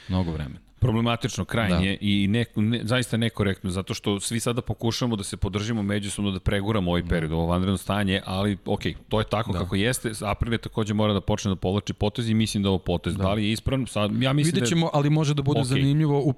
Mnogo 0.09 0.31
vremena. 0.31 0.66
Problematično 0.79 1.45
krajnje 1.45 1.89
da. 1.91 1.97
i 2.01 2.27
ne, 2.27 2.45
ne, 2.55 2.81
zaista 2.83 3.17
nekorektno, 3.17 3.69
zato 3.69 3.93
što 3.93 4.19
svi 4.19 4.39
sada 4.39 4.61
pokušamo 4.61 5.15
da 5.15 5.23
se 5.23 5.37
podržimo 5.37 5.83
međusobno, 5.83 6.31
da 6.31 6.39
preguramo 6.39 6.91
ovaj 6.91 7.03
period, 7.05 7.31
ovo 7.31 7.45
vanredno 7.45 7.77
stanje, 7.77 8.21
ali 8.25 8.57
ok, 8.65 8.81
to 9.09 9.19
je 9.19 9.25
tako 9.29 9.53
da. 9.53 9.59
kako 9.59 9.75
jeste. 9.75 10.11
Aprile 10.21 10.57
takođe 10.57 10.93
mora 10.93 11.13
da 11.13 11.21
počne 11.21 11.49
da 11.49 11.55
povlači 11.55 11.93
potez 11.93 12.29
i 12.29 12.33
mislim 12.33 12.63
da 12.63 12.69
ovo 12.69 12.77
potez. 12.77 13.15
Da, 13.15 13.23
da 13.23 13.33
li 13.33 13.45
je 13.45 13.51
ispravno? 13.51 13.87
Sad, 13.87 14.21
ja 14.21 14.33
mislim 14.33 14.53
Vidjet 14.53 14.63
da 14.63 14.69
ćemo, 14.69 14.85
da 14.85 14.91
ali 14.93 15.09
može 15.09 15.33
da 15.33 15.41
bude 15.41 15.59
okay. 15.59 15.63
zanimljivo, 15.63 16.33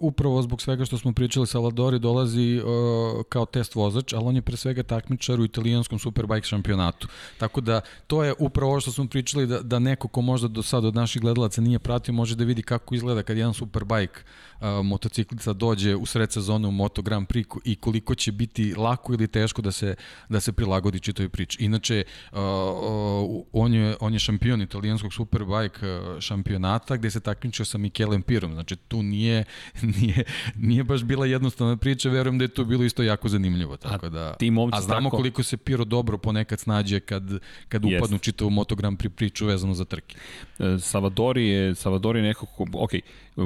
upravo 0.00 0.42
zbog 0.42 0.62
svega 0.62 0.84
što 0.84 0.98
smo 0.98 1.12
pričali, 1.12 1.46
Saladori 1.46 1.98
dolazi 1.98 2.60
uh, 2.60 3.24
kao 3.28 3.46
test 3.46 3.74
vozač, 3.74 4.12
ali 4.12 4.24
on 4.24 4.36
je 4.36 4.42
pre 4.42 4.56
svega 4.56 4.82
takmičar 4.82 5.40
u 5.40 5.44
italijanskom 5.44 5.98
Superbike 5.98 6.46
šampionatu. 6.46 7.08
Tako 7.38 7.60
da, 7.60 7.80
to 8.06 8.24
je 8.24 8.34
upravo 8.38 8.70
ovo 8.70 8.80
što 8.80 8.92
smo 8.92 9.06
pričali, 9.06 9.46
da, 9.46 9.60
da 9.60 9.78
neko 9.78 10.08
ko 10.08 10.20
možda 10.20 10.48
do 10.48 10.62
sada 10.62 10.88
od 10.88 10.94
naših 10.94 11.22
gledalaca 11.22 11.60
nije 11.60 11.78
pratio, 11.78 12.14
može 12.14 12.36
da 12.36 12.44
vidi 12.44 12.62
kako 12.62 12.94
izgleda 12.94 13.22
kad 13.22 13.36
jedan 13.36 13.54
super 13.54 13.81
Superbike 13.82 14.22
motociklica 14.84 15.52
dođe 15.52 15.96
u 15.96 16.06
sred 16.06 16.32
sezone 16.32 16.68
u 16.68 16.70
Moto 16.70 17.02
Grand 17.02 17.26
Prix 17.26 17.58
i 17.64 17.76
koliko 17.76 18.14
će 18.14 18.32
biti 18.32 18.74
lako 18.74 19.12
ili 19.12 19.28
teško 19.28 19.62
da 19.62 19.72
se, 19.72 19.94
da 20.28 20.40
se 20.40 20.52
prilagodi 20.52 21.00
čitoj 21.00 21.28
priči. 21.28 21.64
Inače, 21.64 22.04
on, 23.52 23.74
je, 23.74 23.96
on 24.00 24.12
je 24.12 24.18
šampion 24.18 24.62
italijanskog 24.62 25.14
Superbike 25.14 26.00
šampionata 26.20 26.96
gde 26.96 27.10
se 27.10 27.20
takmičio 27.20 27.64
sa 27.64 27.78
Mikelem 27.78 28.22
Pirom. 28.22 28.52
Znači, 28.52 28.76
tu 28.76 29.02
nije, 29.02 29.44
nije, 30.00 30.24
nije 30.56 30.84
baš 30.84 31.02
bila 31.02 31.26
jednostavna 31.26 31.76
priča, 31.76 32.10
verujem 32.10 32.38
da 32.38 32.44
je 32.44 32.48
to 32.48 32.64
bilo 32.64 32.84
isto 32.84 33.02
jako 33.02 33.28
zanimljivo. 33.28 33.76
Tako 33.76 34.08
da, 34.08 34.34
ti 34.34 34.52
a 34.72 34.80
znamo 34.80 35.10
tako... 35.10 35.16
koliko 35.16 35.42
se 35.42 35.56
Piro 35.56 35.84
dobro 35.84 36.18
ponekad 36.18 36.60
snađe 36.60 37.00
kad, 37.00 37.24
kad 37.68 37.82
yes. 37.82 37.98
upadnu 37.98 38.18
čitavu 38.18 38.50
Moto 38.50 38.74
Grand 38.74 38.98
Prix 38.98 39.08
priču 39.08 39.46
vezano 39.46 39.74
za 39.74 39.84
trke. 39.84 40.16
E, 40.58 40.78
Savadori 40.78 41.48
je, 41.48 41.74
Savadori 41.74 42.18
je 42.18 42.22
neko, 42.22 42.46
ok, 42.74 42.90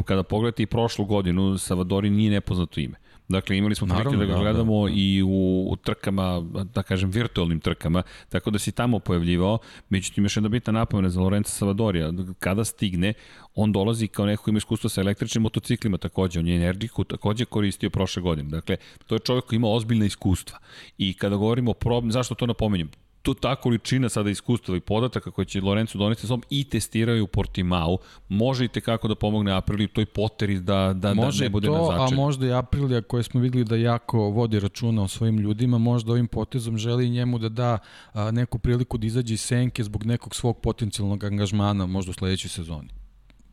kada 0.04 0.22
pogledate 0.22 0.62
i 0.62 0.66
prošlu 0.66 1.05
godinu, 1.06 1.58
Savadori 1.58 2.10
nije 2.10 2.30
nepoznato 2.30 2.80
ime. 2.80 2.96
Dakle, 3.28 3.58
imali 3.58 3.74
smo 3.74 3.86
prilike 3.86 4.16
da 4.16 4.24
ga 4.24 4.32
da, 4.32 4.40
gledamo 4.40 4.82
da, 4.82 4.90
da. 4.90 4.94
i 4.96 5.22
u, 5.22 5.66
u 5.70 5.76
trkama, 5.76 6.40
da 6.74 6.82
kažem, 6.82 7.10
virtualnim 7.10 7.60
trkama, 7.60 8.02
tako 8.28 8.50
da 8.50 8.58
si 8.58 8.72
tamo 8.72 8.98
pojavljivao. 8.98 9.58
Međutim, 9.88 10.24
još 10.24 10.36
jedna 10.36 10.48
bitna 10.48 10.72
napomena 10.72 11.10
za 11.10 11.20
Lorenza 11.20 11.50
Savadorija. 11.50 12.12
Kada 12.38 12.64
stigne, 12.64 13.14
on 13.54 13.72
dolazi 13.72 14.08
kao 14.08 14.26
neko 14.26 14.50
ima 14.50 14.56
iskustvo 14.56 14.90
sa 14.90 15.00
električnim 15.00 15.42
motociklima 15.42 15.98
takođe. 15.98 16.40
On 16.40 16.48
je 16.48 16.56
energiku 16.56 17.04
takođe 17.04 17.44
koristio 17.44 17.90
prošle 17.90 18.22
godine. 18.22 18.50
Dakle, 18.50 18.76
to 19.06 19.14
je 19.14 19.18
čovjek 19.18 19.44
koji 19.44 19.56
ima 19.56 19.68
ozbiljna 19.68 20.04
iskustva. 20.06 20.58
I 20.98 21.14
kada 21.14 21.36
govorimo 21.36 21.70
o 21.70 21.74
problem, 21.74 22.12
zašto 22.12 22.34
to 22.34 22.46
napominjem? 22.46 22.90
To 23.26 23.34
ta 23.34 23.56
količina 23.56 24.08
sada 24.08 24.30
iskustva 24.30 24.76
i 24.76 24.80
podataka 24.80 25.30
koje 25.30 25.44
će 25.44 25.60
Lorenzo 25.60 25.98
doneti 25.98 26.26
sa 26.26 26.38
i 26.50 26.64
testiraju 26.64 27.24
u 27.24 27.26
Portimao, 27.26 27.98
može 28.28 28.64
i 28.64 28.68
tekako 28.68 29.08
da 29.08 29.14
pomogne 29.14 29.52
Apriliju 29.52 29.88
toj 29.88 30.06
poteri 30.06 30.60
da, 30.60 30.92
da, 30.94 31.14
može 31.14 31.38
da 31.38 31.44
ne 31.44 31.50
bude 31.50 31.66
to, 31.66 31.72
na 31.72 31.78
začelju. 31.78 32.00
Može 32.00 32.10
to, 32.10 32.14
a 32.14 32.24
možda 32.24 32.46
i 32.46 32.52
Aprilija 32.52 33.02
koje 33.02 33.22
smo 33.22 33.40
videli 33.40 33.64
da 33.64 33.76
jako 33.76 34.18
vodi 34.18 34.60
računa 34.60 35.02
o 35.02 35.08
svojim 35.08 35.38
ljudima, 35.38 35.78
možda 35.78 36.12
ovim 36.12 36.26
potezom 36.26 36.78
želi 36.78 37.10
njemu 37.10 37.38
da 37.38 37.48
da 37.48 37.78
a, 38.12 38.30
neku 38.30 38.58
priliku 38.58 38.98
da 38.98 39.06
izađe 39.06 39.34
iz 39.34 39.40
senke 39.40 39.84
zbog 39.84 40.06
nekog 40.06 40.34
svog 40.34 40.60
potencijalnog 40.60 41.24
angažmana 41.24 41.86
možda 41.86 42.10
u 42.10 42.14
sledećoj 42.14 42.48
sezoni. 42.48 43.05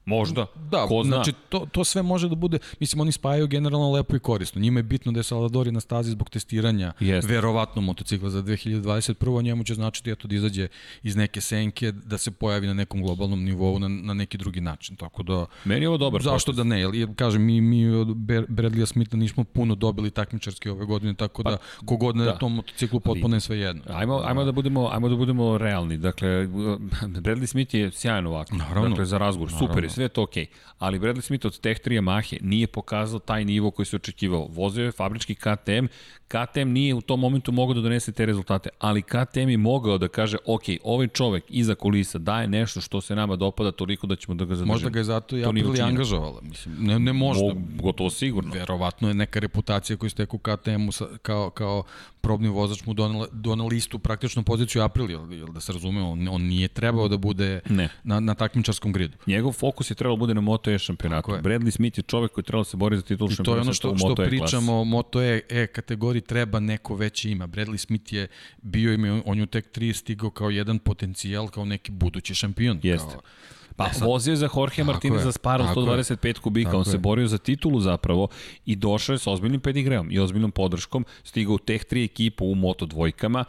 Možda. 0.05 0.45
Da, 0.71 0.85
Ko 0.87 1.03
zna. 1.03 1.15
znači 1.15 1.33
to, 1.49 1.67
to 1.71 1.83
sve 1.83 2.01
može 2.01 2.29
da 2.29 2.35
bude, 2.35 2.57
mislim 2.79 2.99
oni 3.01 3.11
spajaju 3.11 3.47
generalno 3.47 3.91
lepo 3.91 4.15
i 4.15 4.19
korisno. 4.19 4.61
Njima 4.61 4.79
je 4.79 4.83
bitno 4.83 5.11
da 5.11 5.19
je 5.19 5.23
Salvadori 5.23 5.71
na 5.71 5.79
stazi 5.79 6.11
zbog 6.11 6.29
testiranja 6.29 6.93
Jest. 6.99 7.29
verovatno 7.29 7.81
motocikla 7.81 8.29
za 8.29 8.41
2021. 8.43 9.43
Njemu 9.43 9.63
će 9.63 9.73
značiti 9.73 10.11
eto 10.11 10.27
da 10.27 10.35
izađe 10.35 10.67
iz 11.03 11.15
neke 11.15 11.41
senke, 11.41 11.91
da 11.91 12.17
se 12.17 12.31
pojavi 12.31 12.67
na 12.67 12.73
nekom 12.73 13.01
globalnom 13.01 13.43
nivou 13.43 13.79
na, 13.79 13.87
na 13.87 14.13
neki 14.13 14.37
drugi 14.37 14.61
način. 14.61 14.95
Tako 14.95 15.23
da 15.23 15.45
Meni 15.65 15.81
je 15.81 15.89
ovo 15.89 15.97
dobar 15.97 16.21
Zašto 16.21 16.51
da 16.51 16.63
ne? 16.63 16.81
Jer, 16.81 17.15
kažem 17.15 17.45
mi 17.45 17.61
mi 17.61 17.89
od 17.89 18.07
Bradleya 18.47 18.85
Smitha 18.85 19.17
nismo 19.17 19.43
puno 19.43 19.75
dobili 19.75 20.11
takmičarski 20.11 20.69
ove 20.69 20.85
godine, 20.85 21.13
tako 21.13 21.43
da 21.43 21.57
pa, 21.57 21.85
kogod 21.85 22.15
na 22.15 22.25
da. 22.25 22.37
tom 22.37 22.55
motociklu 22.55 22.99
potpuno 22.99 23.35
je 23.35 23.39
sve 23.39 23.57
jedno. 23.57 23.81
Ajmo, 23.87 24.21
ajmo 24.25 24.43
da 24.43 24.51
budemo 24.51 24.89
ajmo 24.91 25.09
da 25.09 25.15
budemo 25.15 25.57
realni. 25.57 25.97
Dakle 25.97 26.27
Bradley 27.23 27.45
Smith 27.45 27.75
je 27.75 27.91
sjajan 27.91 28.27
ovako. 28.27 28.55
Naravno. 28.55 28.89
Dakle 28.89 29.05
za 29.05 29.17
razgovor, 29.17 29.51
super 29.59 29.83
je 29.83 29.89
sve 29.93 30.07
to 30.07 30.23
okej. 30.23 30.45
Okay. 30.45 30.73
Ali 30.79 30.99
Bradley 30.99 31.21
Smith 31.21 31.45
od 31.45 31.59
Tech 31.59 31.81
3 31.81 32.01
Yamahe 32.01 32.37
nije 32.41 32.67
pokazao 32.67 33.19
taj 33.19 33.45
nivo 33.45 33.71
koji 33.71 33.85
se 33.85 33.95
očekivao. 33.95 34.47
Vozio 34.51 34.85
je 34.85 34.91
fabrički 34.91 35.35
KTM, 35.35 35.85
KTM 36.27 36.69
nije 36.69 36.93
u 36.93 37.01
tom 37.01 37.19
momentu 37.19 37.51
mogao 37.51 37.73
da 37.73 37.81
donese 37.81 38.11
te 38.11 38.25
rezultate, 38.25 38.69
ali 38.79 39.01
KTM 39.01 39.49
je 39.49 39.57
mogao 39.57 39.97
da 39.97 40.07
kaže, 40.07 40.37
ok, 40.45 40.63
ovaj 40.83 41.07
čovek 41.07 41.43
iza 41.49 41.75
kulisa 41.75 42.17
daje 42.17 42.47
nešto 42.47 42.81
što 42.81 43.01
se 43.01 43.15
nama 43.15 43.35
dopada 43.35 43.71
toliko 43.71 44.07
da 44.07 44.15
ćemo 44.15 44.35
da 44.35 44.45
ga 44.45 44.55
zadržimo. 44.55 44.73
Možda 44.73 44.89
ga 44.89 44.99
je 44.99 45.03
zato 45.03 45.37
i 45.37 45.45
Aprili 45.45 45.81
angažovala, 45.81 46.41
mislim, 46.41 46.75
ne, 46.79 46.99
ne 46.99 47.13
možda. 47.13 47.43
Mo, 47.43 47.61
gotovo 47.81 48.09
sigurno. 48.09 48.53
Verovatno 48.53 49.07
je 49.07 49.13
neka 49.13 49.39
reputacija 49.39 49.97
koju 49.97 50.09
ste 50.09 50.27
u 50.31 50.37
KTM-u 50.37 50.91
kao, 51.21 51.49
kao 51.49 51.83
probni 52.21 52.49
vozač 52.49 52.85
mu 52.85 52.93
donela, 52.93 53.27
donela 53.31 53.73
istu 53.73 53.99
praktičnu 53.99 54.43
poziciju 54.43 54.81
Aprili, 54.81 55.13
jel, 55.13 55.47
da 55.47 55.59
se 55.59 55.73
razume, 55.73 56.01
on, 56.01 56.27
on 56.27 56.41
nije 56.41 56.67
trebao 56.67 57.07
da 57.07 57.17
bude 57.17 57.59
ne. 57.69 57.89
na, 58.03 58.19
na 58.19 58.33
takmičarskom 58.33 58.91
gridu. 58.91 59.17
Njegov 59.27 59.51
fokus 59.51 59.82
je 59.91 59.95
trebao 59.95 60.15
da 60.15 60.19
bude 60.19 60.33
na 60.33 60.41
Moto 60.41 60.71
E 60.71 60.79
šampionatu. 60.79 61.31
Bradley 61.31 61.71
Smith 61.71 61.99
je 61.99 62.01
čovek 62.01 62.31
koji 62.31 62.43
trebao 62.43 62.61
da 62.61 62.69
se 62.69 62.77
bori 62.77 62.95
za 62.97 63.01
titul 63.01 63.29
šampionata 63.29 63.41
I 63.41 63.45
to 63.45 63.55
je 63.55 63.61
ono 63.61 63.73
što, 63.73 63.97
što 63.97 64.23
e 64.23 64.29
pričamo 64.29 64.81
o 64.81 64.83
Moto 64.83 65.21
E, 65.21 65.41
e 65.49 65.67
kategoriji 65.67 66.21
treba 66.21 66.59
neko 66.59 66.95
veće 66.95 67.31
ima. 67.31 67.47
Bradley 67.47 67.77
Smith 67.77 68.13
je 68.13 68.27
bio 68.61 68.93
ime, 68.93 69.21
on 69.25 69.39
je 69.39 69.45
tek 69.45 69.77
3 69.77 69.93
stigao 69.93 70.29
kao 70.29 70.49
jedan 70.49 70.79
potencijal, 70.79 71.47
kao 71.47 71.65
neki 71.65 71.91
budući 71.91 72.35
šampion. 72.35 72.79
Jeste. 72.83 73.11
Kao, 73.11 73.21
Pa 73.75 73.87
e 73.87 73.93
sad, 73.93 74.07
vozio 74.07 74.31
je 74.31 74.35
za 74.35 74.49
Jorge 74.55 74.83
Martinez 74.83 75.23
za 75.23 75.31
Sparo 75.31 75.63
125 75.75 76.39
kubika, 76.39 76.69
tako 76.69 76.77
on 76.77 76.83
je. 76.87 76.91
se 76.91 76.97
borio 76.97 77.27
za 77.27 77.37
titulu 77.37 77.79
zapravo 77.79 78.27
i 78.65 78.75
došao 78.75 79.13
je 79.13 79.19
sa 79.19 79.31
ozbiljnim 79.31 79.61
pedigreom 79.61 80.11
i 80.11 80.19
ozbiljnom 80.19 80.51
podrškom, 80.51 81.05
stigao 81.23 81.55
u 81.55 81.57
teh 81.57 81.83
tri 81.83 82.03
ekipu 82.03 82.45
u 82.45 82.55
Moto 82.55 82.85
dvojkama 82.85 83.45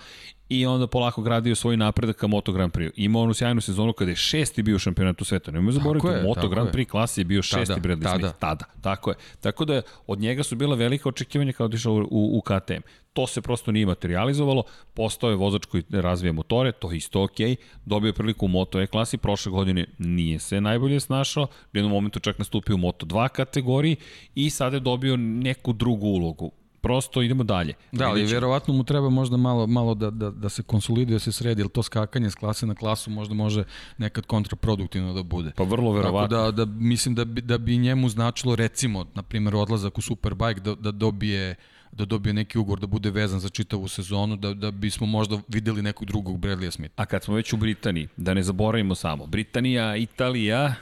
i 0.48 0.66
onda 0.66 0.86
polako 0.86 1.22
gradio 1.22 1.54
svoj 1.54 1.76
napredak 1.76 2.16
ka 2.16 2.26
Moto 2.26 2.52
Grand 2.52 2.72
Prix. 2.72 2.90
Imao 2.96 3.22
onu 3.22 3.34
sjajnu 3.34 3.60
sezonu 3.60 3.92
kada 3.92 4.10
je 4.10 4.16
šesti 4.16 4.62
bio 4.62 4.76
u 4.76 4.78
šampionatu 4.78 5.24
sveta. 5.24 5.50
Nemoj 5.50 5.72
zaboraviti, 5.72 6.06
u 6.24 6.28
Moto 6.28 6.48
Grand 6.48 6.70
Prix 6.70 6.88
klasi 6.88 7.20
je 7.20 7.24
bio 7.24 7.42
šesti 7.42 7.74
tada, 7.74 7.88
Bradley 7.88 8.18
Smith. 8.18 8.34
Tada. 8.38 8.64
Tako 8.80 9.10
je. 9.10 9.16
Tako 9.40 9.64
da 9.64 9.82
od 10.06 10.18
njega 10.18 10.42
su 10.42 10.56
bila 10.56 10.76
velika 10.76 11.08
očekivanja 11.08 11.52
kao 11.52 11.68
da 11.68 11.76
u, 11.90 11.96
u, 11.96 12.38
u 12.38 12.40
KTM. 12.40 12.80
To 13.12 13.26
se 13.26 13.40
prosto 13.40 13.72
nije 13.72 13.86
materializovalo, 13.86 14.62
postao 14.94 15.30
je 15.30 15.36
vozač 15.36 15.64
koji 15.64 15.82
razvija 15.90 16.32
motore, 16.32 16.72
to 16.72 16.90
je 16.90 16.96
isto 16.96 17.22
ok, 17.22 17.36
dobio 17.84 18.08
je 18.08 18.12
priliku 18.12 18.46
u 18.46 18.48
Moto 18.48 18.80
E 18.80 18.86
klasi, 18.86 19.18
prošle 19.18 19.52
godine 19.52 19.86
nije 19.98 20.38
se 20.38 20.60
najbolje 20.60 21.00
snašao, 21.00 21.44
u 21.44 21.48
jednom 21.72 21.92
momentu 21.92 22.20
čak 22.20 22.38
nastupio 22.38 22.74
u 22.74 22.78
Moto 22.78 23.06
2 23.06 23.28
kategoriji 23.28 23.96
i 24.34 24.50
sada 24.50 24.76
je 24.76 24.80
dobio 24.80 25.16
neku 25.16 25.72
drugu 25.72 26.06
ulogu 26.06 26.52
prosto 26.84 27.22
idemo 27.22 27.44
dalje. 27.44 27.74
Da, 27.92 28.08
ali 28.08 28.24
verovatno 28.24 28.74
mu 28.74 28.84
treba 28.84 29.10
možda 29.10 29.36
malo, 29.36 29.66
malo 29.66 29.94
da, 29.94 30.10
da, 30.10 30.30
da 30.30 30.48
se 30.48 30.62
konsoliduje, 30.62 31.14
da 31.14 31.18
se 31.18 31.32
sredi, 31.32 31.62
jer 31.62 31.68
to 31.68 31.82
skakanje 31.82 32.30
s 32.30 32.34
klase 32.34 32.66
na 32.66 32.74
klasu 32.74 33.10
možda 33.10 33.34
može 33.34 33.64
nekad 33.98 34.26
kontraproduktivno 34.26 35.14
da 35.14 35.22
bude. 35.22 35.52
Pa 35.56 35.64
vrlo 35.64 35.92
verovatno. 35.92 36.36
Tako 36.36 36.50
da, 36.52 36.64
da 36.64 36.72
mislim 36.72 37.14
da 37.14 37.24
bi, 37.24 37.40
da 37.40 37.58
bi 37.58 37.76
njemu 37.76 38.08
značilo 38.08 38.56
recimo, 38.56 39.06
na 39.14 39.22
primjer, 39.22 39.56
odlazak 39.56 39.98
u 39.98 40.02
Superbike 40.02 40.60
da, 40.60 40.74
da 40.74 40.90
dobije 40.90 41.54
da 41.94 42.04
dobije 42.04 42.32
neki 42.32 42.58
ugovor 42.58 42.80
da 42.80 42.86
bude 42.86 43.10
vezan 43.10 43.40
za 43.40 43.48
čitavu 43.48 43.88
sezonu, 43.88 44.36
da, 44.36 44.54
da 44.54 44.70
bismo 44.70 45.06
možda 45.06 45.38
videli 45.48 45.82
nekog 45.82 46.08
drugog 46.08 46.38
Bradleya 46.38 46.70
Smitha. 46.70 47.02
A 47.02 47.06
kad 47.06 47.24
smo 47.24 47.34
već 47.34 47.52
u 47.52 47.56
Britaniji, 47.56 48.08
da 48.16 48.34
ne 48.34 48.42
zaboravimo 48.42 48.94
samo, 48.94 49.26
Britanija, 49.26 49.96
Italija, 49.96 50.74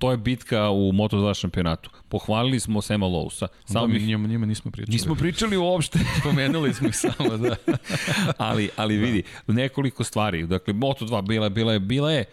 to 0.00 0.10
je 0.10 0.16
bitka 0.16 0.70
u 0.70 0.92
Moto2 0.92 1.40
šampionatu. 1.40 1.90
Pohvalili 2.08 2.60
smo 2.60 2.82
Sema 2.82 3.06
Lousa. 3.06 3.48
Samo 3.64 3.86
da, 3.86 3.92
mi 3.92 3.98
njima, 3.98 4.28
njima 4.28 4.46
nismo 4.46 4.70
pričali. 4.70 4.92
Nismo 4.92 5.14
pričali 5.14 5.56
uopšte. 5.56 5.98
Spomenuli 6.20 6.74
smo 6.74 6.88
ih 6.88 6.96
samo, 6.96 7.36
da. 7.36 7.56
ali, 8.48 8.70
ali 8.76 8.96
vidi, 8.96 9.22
nekoliko 9.46 10.04
stvari. 10.04 10.46
Dakle, 10.46 10.74
Moto2 10.74 11.22
bila, 11.22 11.48
bila 11.48 11.72
je, 11.72 11.78
bila 11.78 12.12
je 12.12 12.24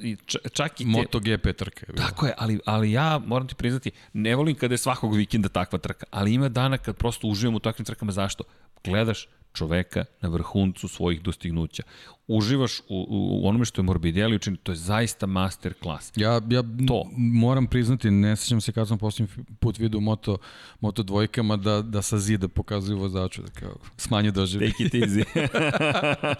I 0.00 0.16
čak 0.52 0.80
i 0.80 0.84
te... 0.84 0.90
MotoGP 0.90 1.56
trka 1.56 1.86
je 1.88 1.92
bila. 1.92 2.06
Tako 2.06 2.26
je, 2.26 2.34
ali, 2.38 2.60
ali 2.64 2.92
ja 2.92 3.20
moram 3.26 3.48
ti 3.48 3.54
priznati, 3.54 3.90
ne 4.12 4.34
volim 4.36 4.56
kada 4.56 4.74
je 4.74 4.78
svakog 4.78 5.14
vikenda 5.14 5.48
takva 5.48 5.78
trka, 5.78 6.06
ali 6.10 6.34
ima 6.34 6.48
dana 6.48 6.78
kad 6.78 6.96
prosto 6.96 7.28
uživam 7.28 7.54
u 7.54 7.58
takvim 7.58 7.84
trkama. 7.84 8.12
Zašto? 8.12 8.44
Gledaš 8.84 9.28
čoveka 9.56 10.04
na 10.20 10.28
vrhuncu 10.28 10.88
svojih 10.88 11.22
dostignuća. 11.22 11.82
Uživaš 12.28 12.80
u, 12.80 13.06
u, 13.08 13.48
onome 13.48 13.64
što 13.64 13.80
je 13.80 13.84
Morbidelli 13.84 14.36
učinio, 14.36 14.58
to 14.62 14.72
je 14.72 14.76
zaista 14.76 15.26
master 15.26 15.74
klas. 15.74 16.12
Ja, 16.16 16.40
ja 16.50 16.62
to. 16.88 17.04
moram 17.16 17.66
priznati, 17.66 18.10
ne 18.10 18.36
sećam 18.36 18.60
se 18.60 18.72
kad 18.72 18.88
sam 18.88 18.98
posljednji 18.98 19.44
put 19.60 19.78
vidio 19.78 20.00
moto, 20.00 20.38
moto 20.80 21.02
dvojkama 21.02 21.56
da, 21.56 21.82
da 21.82 22.02
sa 22.02 22.18
zida 22.18 22.48
pokazuju 22.48 22.98
vozaču, 22.98 23.42
da 23.42 23.50
kao 23.50 23.76
smanje 23.96 24.30
doživi. 24.30 24.72
Take 24.72 24.84
it 24.84 24.94
easy. 24.94 25.24
ali, 26.24 26.36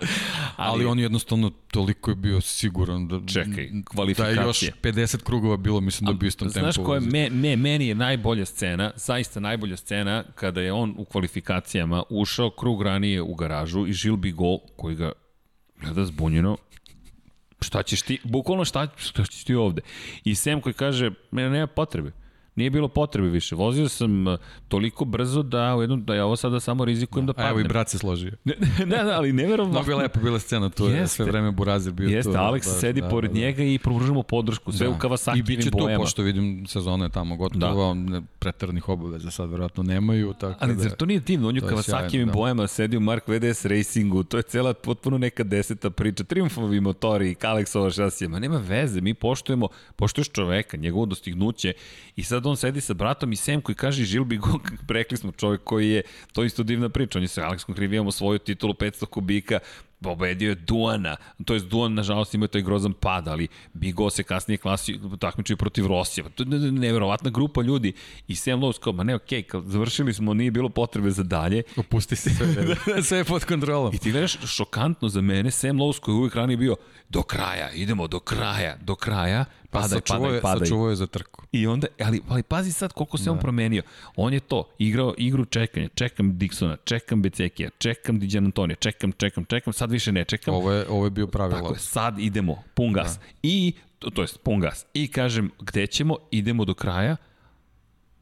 ali 0.56 0.84
on 0.84 0.98
jednostavno 0.98 1.50
toliko 1.70 2.10
je 2.10 2.14
bio 2.14 2.40
siguran 2.40 3.08
da, 3.08 3.20
čekaj, 3.26 3.70
kvalifikacije. 3.84 4.34
Da 4.34 4.40
je 4.40 4.46
još 4.46 4.62
50 4.82 5.22
krugova 5.22 5.56
bilo, 5.56 5.80
mislim 5.80 6.06
da 6.06 6.12
bi 6.12 6.26
istom 6.26 6.48
tempu. 6.48 6.72
Znaš 6.72 6.86
koja 6.86 7.00
je, 7.00 7.00
me, 7.00 7.30
me, 7.30 7.56
meni 7.56 7.86
je 7.86 7.94
najbolja 7.94 8.44
scena, 8.44 8.90
zaista 8.96 9.40
najbolja 9.40 9.76
scena, 9.76 10.24
kada 10.34 10.60
je 10.60 10.72
on 10.72 10.94
u 10.98 11.04
kvalifikacijama 11.04 12.02
ušao 12.10 12.50
krug 12.50 12.82
ranije 12.82 13.05
u 13.20 13.34
garažu 13.34 13.86
i 13.86 13.92
Žil 13.92 14.16
Bigo, 14.16 14.58
koji 14.76 14.96
ga 14.96 15.12
gleda 15.80 16.04
zbunjeno, 16.04 16.56
šta 17.60 17.82
ćeš 17.82 18.02
ti, 18.02 18.18
bukvalno 18.24 18.64
šta, 18.64 18.88
šta 18.96 19.24
ćeš 19.24 19.44
ti 19.44 19.54
ovde? 19.54 19.82
I 20.24 20.34
Sem 20.34 20.60
koji 20.60 20.74
kaže, 20.74 21.10
mene 21.30 21.50
nema 21.50 21.66
potrebe 21.66 22.12
nije 22.56 22.70
bilo 22.70 22.88
potrebe 22.88 23.28
više. 23.28 23.54
Vozio 23.54 23.88
sam 23.88 24.26
uh, 24.26 24.38
toliko 24.68 25.04
brzo 25.04 25.42
da 25.42 25.76
u 25.76 25.80
jednom 25.80 26.04
da 26.04 26.14
ja 26.14 26.24
ovo 26.26 26.36
sada 26.36 26.60
samo 26.60 26.84
rizikujem 26.84 27.26
da, 27.26 27.32
da 27.32 27.36
padnem. 27.36 27.50
evo 27.50 27.60
i 27.60 27.64
brat 27.64 27.88
se 27.88 27.98
složio. 27.98 28.32
ne, 28.44 28.86
ne, 28.86 29.12
ali 29.12 29.32
neverovatno. 29.32 29.78
Mnogo 29.78 29.90
je 29.90 29.96
lepo 29.96 30.20
bila 30.20 30.38
scena 30.38 30.70
tu, 30.70 30.84
jeste, 30.84 31.06
sve 31.08 31.24
vreme 31.24 31.50
Burazir 31.50 31.92
bio 31.92 32.08
jeste, 32.08 32.22
tu. 32.22 32.28
Jeste, 32.28 32.40
Alex 32.40 32.64
da, 32.64 32.80
sedi 32.80 33.00
da, 33.00 33.08
pored 33.08 33.30
da, 33.30 33.34
da. 33.34 33.40
njega 33.40 33.62
i 33.62 33.78
pružamo 33.78 34.22
podršku, 34.22 34.72
sve 34.72 34.86
da. 34.86 34.92
u 34.92 34.98
Kawasaki 34.98 35.38
I 35.38 35.42
biće 35.42 35.70
tu, 35.70 35.88
pošto 35.96 36.22
vidim 36.22 36.66
sezona 36.66 37.04
je 37.04 37.10
tamo 37.10 37.36
gotovo, 37.36 37.94
da. 37.94 38.22
pretarnih 38.38 38.88
obaveza 38.88 39.30
sad 39.30 39.50
verovatno 39.50 39.82
nemaju. 39.82 40.32
Tako 40.32 40.58
ali 40.60 40.74
da, 40.74 40.82
zar 40.82 40.92
to 40.92 41.06
nije 41.06 41.20
divno? 41.20 41.48
On 41.48 41.56
je 41.56 41.62
u 41.64 41.68
Kawasaki 41.68 42.24
da. 42.24 42.32
bojama 42.32 42.66
sedi 42.66 42.96
u 42.96 43.00
Mark 43.00 43.28
VDS 43.28 43.64
Racingu, 43.64 44.22
to 44.22 44.36
je 44.36 44.42
cela 44.42 44.74
potpuno 44.74 45.18
neka 45.18 45.44
deseta 45.44 45.90
priča, 45.90 46.24
triumfovi 46.24 46.80
motori, 46.80 47.34
Kalexova 47.34 47.94
šasija, 47.94 48.28
ma 48.28 48.38
nema 48.38 48.58
veze, 48.58 49.00
mi 49.00 49.14
poštujemo, 49.14 49.68
poštuješ 49.96 50.28
čoveka, 50.28 50.76
njegovo 50.76 51.06
dostignuće 51.06 51.72
i 52.16 52.22
sad 52.22 52.45
on 52.50 52.56
sedi 52.56 52.80
sa 52.80 52.94
bratom 52.94 53.26
Tom 53.26 53.32
i 53.32 53.36
Sem 53.36 53.60
koji 53.60 53.76
kaže 53.76 54.04
Žilbi 54.04 54.36
Gok, 54.36 54.72
rekli 54.88 55.18
smo 55.18 55.32
čovjek 55.32 55.64
koji 55.64 55.90
je, 55.90 56.02
to 56.32 56.44
isto 56.44 56.62
divna 56.62 56.88
priča, 56.88 57.18
on 57.18 57.22
je 57.22 57.28
sa 57.28 57.46
Aleksom 57.46 57.74
Krivijom 57.74 58.06
osvojio 58.06 58.38
titulu 58.38 58.74
500 58.74 59.06
kubika, 59.06 59.58
pobedio 60.00 60.48
je 60.48 60.54
Duana, 60.54 61.16
to 61.44 61.54
je 61.54 61.60
Duan 61.60 61.94
nažalost 61.94 62.34
imao 62.34 62.48
taj 62.48 62.62
grozan 62.62 62.92
pad, 62.92 63.28
ali 63.28 63.48
Bigo 63.72 64.10
se 64.10 64.22
kasnije 64.22 64.58
klasi 64.58 65.00
takmičio 65.20 65.56
protiv 65.56 65.86
Rosija. 65.86 66.28
To 66.28 66.42
je 66.42 66.72
neverovatna 66.72 67.30
grupa 67.30 67.62
ljudi 67.62 67.92
i 68.28 68.36
Sam 68.36 68.60
Lowe's 68.60 68.80
kao, 68.80 68.92
ma 68.92 69.04
ne, 69.04 69.14
okej, 69.14 69.42
okay, 69.42 69.66
završili 69.66 70.14
smo, 70.14 70.34
nije 70.34 70.50
bilo 70.50 70.68
potrebe 70.68 71.10
za 71.10 71.22
dalje. 71.22 71.62
Opusti 71.76 72.16
se 72.16 72.30
sve, 72.30 72.76
sve 73.08 73.18
je 73.18 73.24
pod 73.24 73.44
kontrolom. 73.44 73.94
I 73.94 73.98
ti 73.98 74.10
gledaš, 74.10 74.38
šokantno 74.46 75.08
za 75.08 75.20
mene, 75.20 75.50
Sam 75.50 75.76
Lowe's 75.76 76.00
koji 76.00 76.14
uvijek 76.14 76.34
ranije 76.34 76.56
bio 76.56 76.76
do 77.08 77.22
kraja, 77.22 77.70
idemo 77.70 78.06
do 78.06 78.20
kraja, 78.20 78.76
do 78.80 78.94
kraja, 78.94 79.44
Pa 79.70 79.80
padaj, 79.80 80.00
padaj, 80.08 80.40
padaj. 80.40 80.66
Sačuvao 80.66 80.90
je 80.90 80.96
za 80.96 81.06
trku. 81.06 81.42
I 81.52 81.66
onda, 81.66 81.86
ali, 82.00 82.20
ali 82.28 82.42
pazi 82.42 82.72
sad 82.72 82.92
koliko 82.92 83.18
se 83.18 83.24
da. 83.24 83.32
on 83.32 83.38
promenio. 83.38 83.82
On 84.16 84.32
je 84.32 84.40
to, 84.40 84.68
igrao 84.78 85.14
igru 85.18 85.44
čekanja, 85.44 85.88
čekam 85.94 86.32
Dixona, 86.32 86.76
čekam 86.84 87.22
Becekija, 87.22 87.70
čekam 87.78 88.18
Diđan 88.18 88.44
Antonija, 88.44 88.76
čekam, 88.76 89.12
čekam, 89.12 89.44
čekam, 89.44 89.72
sad 89.72 89.90
više 89.90 90.12
ne 90.12 90.24
čekam. 90.24 90.54
Ovo 90.54 90.72
je, 90.72 90.88
ovo 90.88 91.04
je 91.04 91.10
bio 91.10 91.26
pravi 91.26 91.52
Tako 91.52 91.72
je, 91.72 91.78
sad 91.78 92.18
idemo, 92.18 92.62
pun 92.74 92.92
gas. 92.92 93.18
Da. 93.18 93.24
I, 93.42 93.72
to, 93.98 94.10
to 94.10 94.22
jest, 94.22 94.40
pun 94.42 94.60
gas. 94.60 94.86
I 94.94 95.08
kažem, 95.08 95.50
gde 95.60 95.86
ćemo, 95.86 96.16
idemo 96.30 96.64
do 96.64 96.74
kraja, 96.74 97.16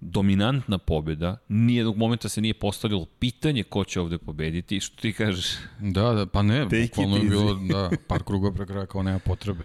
dominantna 0.05 0.79
pobjeda, 0.79 1.37
nijednog 1.49 1.97
momenta 1.97 2.29
se 2.29 2.41
nije 2.41 2.55
postavljalo 2.55 3.07
pitanje 3.19 3.63
ko 3.63 3.85
će 3.85 4.01
ovde 4.01 4.19
pobediti, 4.19 4.81
što 4.81 5.01
ti 5.01 5.13
kažeš? 5.13 5.47
Da, 5.81 6.13
da 6.13 6.27
pa 6.27 6.43
ne, 6.43 6.67
bukvalno 6.67 7.17
je 7.17 7.23
bilo 7.23 7.55
da, 7.55 7.91
par 8.09 8.23
kruga 8.23 8.53
pre 8.53 8.67
kraja 8.67 8.87
kao 8.87 9.03
nema 9.03 9.19
potrebe. 9.19 9.65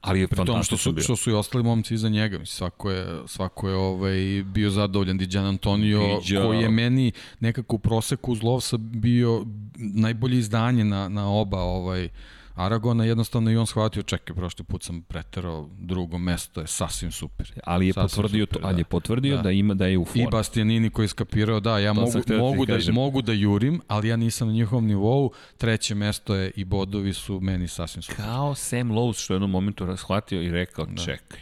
Ali 0.00 0.20
je 0.20 0.26
tom 0.26 0.62
što 0.62 0.76
su, 0.76 0.94
što 0.98 1.16
su 1.16 1.30
i 1.30 1.34
ostali 1.34 1.64
momci 1.64 1.94
iza 1.94 2.08
njega. 2.08 2.38
Mislim, 2.38 2.56
svako 2.56 2.90
je, 2.90 3.06
svako 3.26 3.68
je 3.68 3.74
ovaj, 3.74 4.42
bio 4.46 4.70
zadovoljan. 4.70 5.18
Diđan 5.18 5.46
Antonio, 5.46 6.18
Diđa. 6.20 6.42
koji 6.42 6.58
je 6.58 6.68
meni 6.68 7.12
nekako 7.40 7.76
u 7.76 7.78
proseku 7.78 8.32
uz 8.32 8.42
Lovsa 8.42 8.76
bio 8.76 9.46
najbolje 9.76 10.38
izdanje 10.38 10.84
na, 10.84 11.08
na 11.08 11.30
oba 11.30 11.60
ovaj, 11.60 12.08
Aragona, 12.58 13.04
jednostavno 13.04 13.50
i 13.50 13.56
on 13.56 13.66
shvatio, 13.66 14.02
čekaj, 14.02 14.36
prošli 14.36 14.64
put 14.64 14.82
sam 14.82 15.02
preterao, 15.02 15.68
drugo 15.78 16.18
mesto 16.18 16.60
je 16.60 16.66
sasvim 16.66 17.12
super. 17.12 17.52
Ali 17.64 17.86
je 17.86 17.92
sasvim 17.92 18.08
potvrdio 18.08 18.46
super, 18.46 18.60
to, 18.60 18.68
ali 18.68 18.80
je 18.80 18.84
da. 18.84 18.88
potvrdio 18.88 19.36
da. 19.36 19.42
da 19.42 19.50
ima 19.50 19.74
da 19.74 19.86
je 19.86 19.98
u 19.98 20.04
formu. 20.04 20.22
I 20.22 20.26
Bastianini 20.30 20.90
koji 20.90 21.04
je 21.04 21.08
skapirao, 21.08 21.60
da, 21.60 21.78
ja 21.78 21.94
to 21.94 22.00
mogu, 22.00 22.18
mogu, 22.38 22.66
da, 22.66 22.72
kažem. 22.72 22.94
mogu 22.94 23.22
da 23.22 23.32
jurim, 23.32 23.80
ali 23.88 24.08
ja 24.08 24.16
nisam 24.16 24.48
na 24.48 24.54
njihovom 24.54 24.86
nivou, 24.86 25.32
treće 25.58 25.94
mesto 25.94 26.34
je 26.34 26.50
i 26.56 26.64
bodovi 26.64 27.12
su 27.12 27.40
meni 27.40 27.68
sasvim 27.68 28.02
super. 28.02 28.24
Kao 28.24 28.54
Sam 28.54 28.90
Lowe's 28.90 29.24
što 29.24 29.32
je 29.32 29.34
u 29.34 29.36
jednom 29.36 29.50
momentu 29.50 29.96
shvatio 29.96 30.42
i 30.42 30.50
rekao, 30.50 30.86
da. 30.86 31.02
čekaj, 31.02 31.40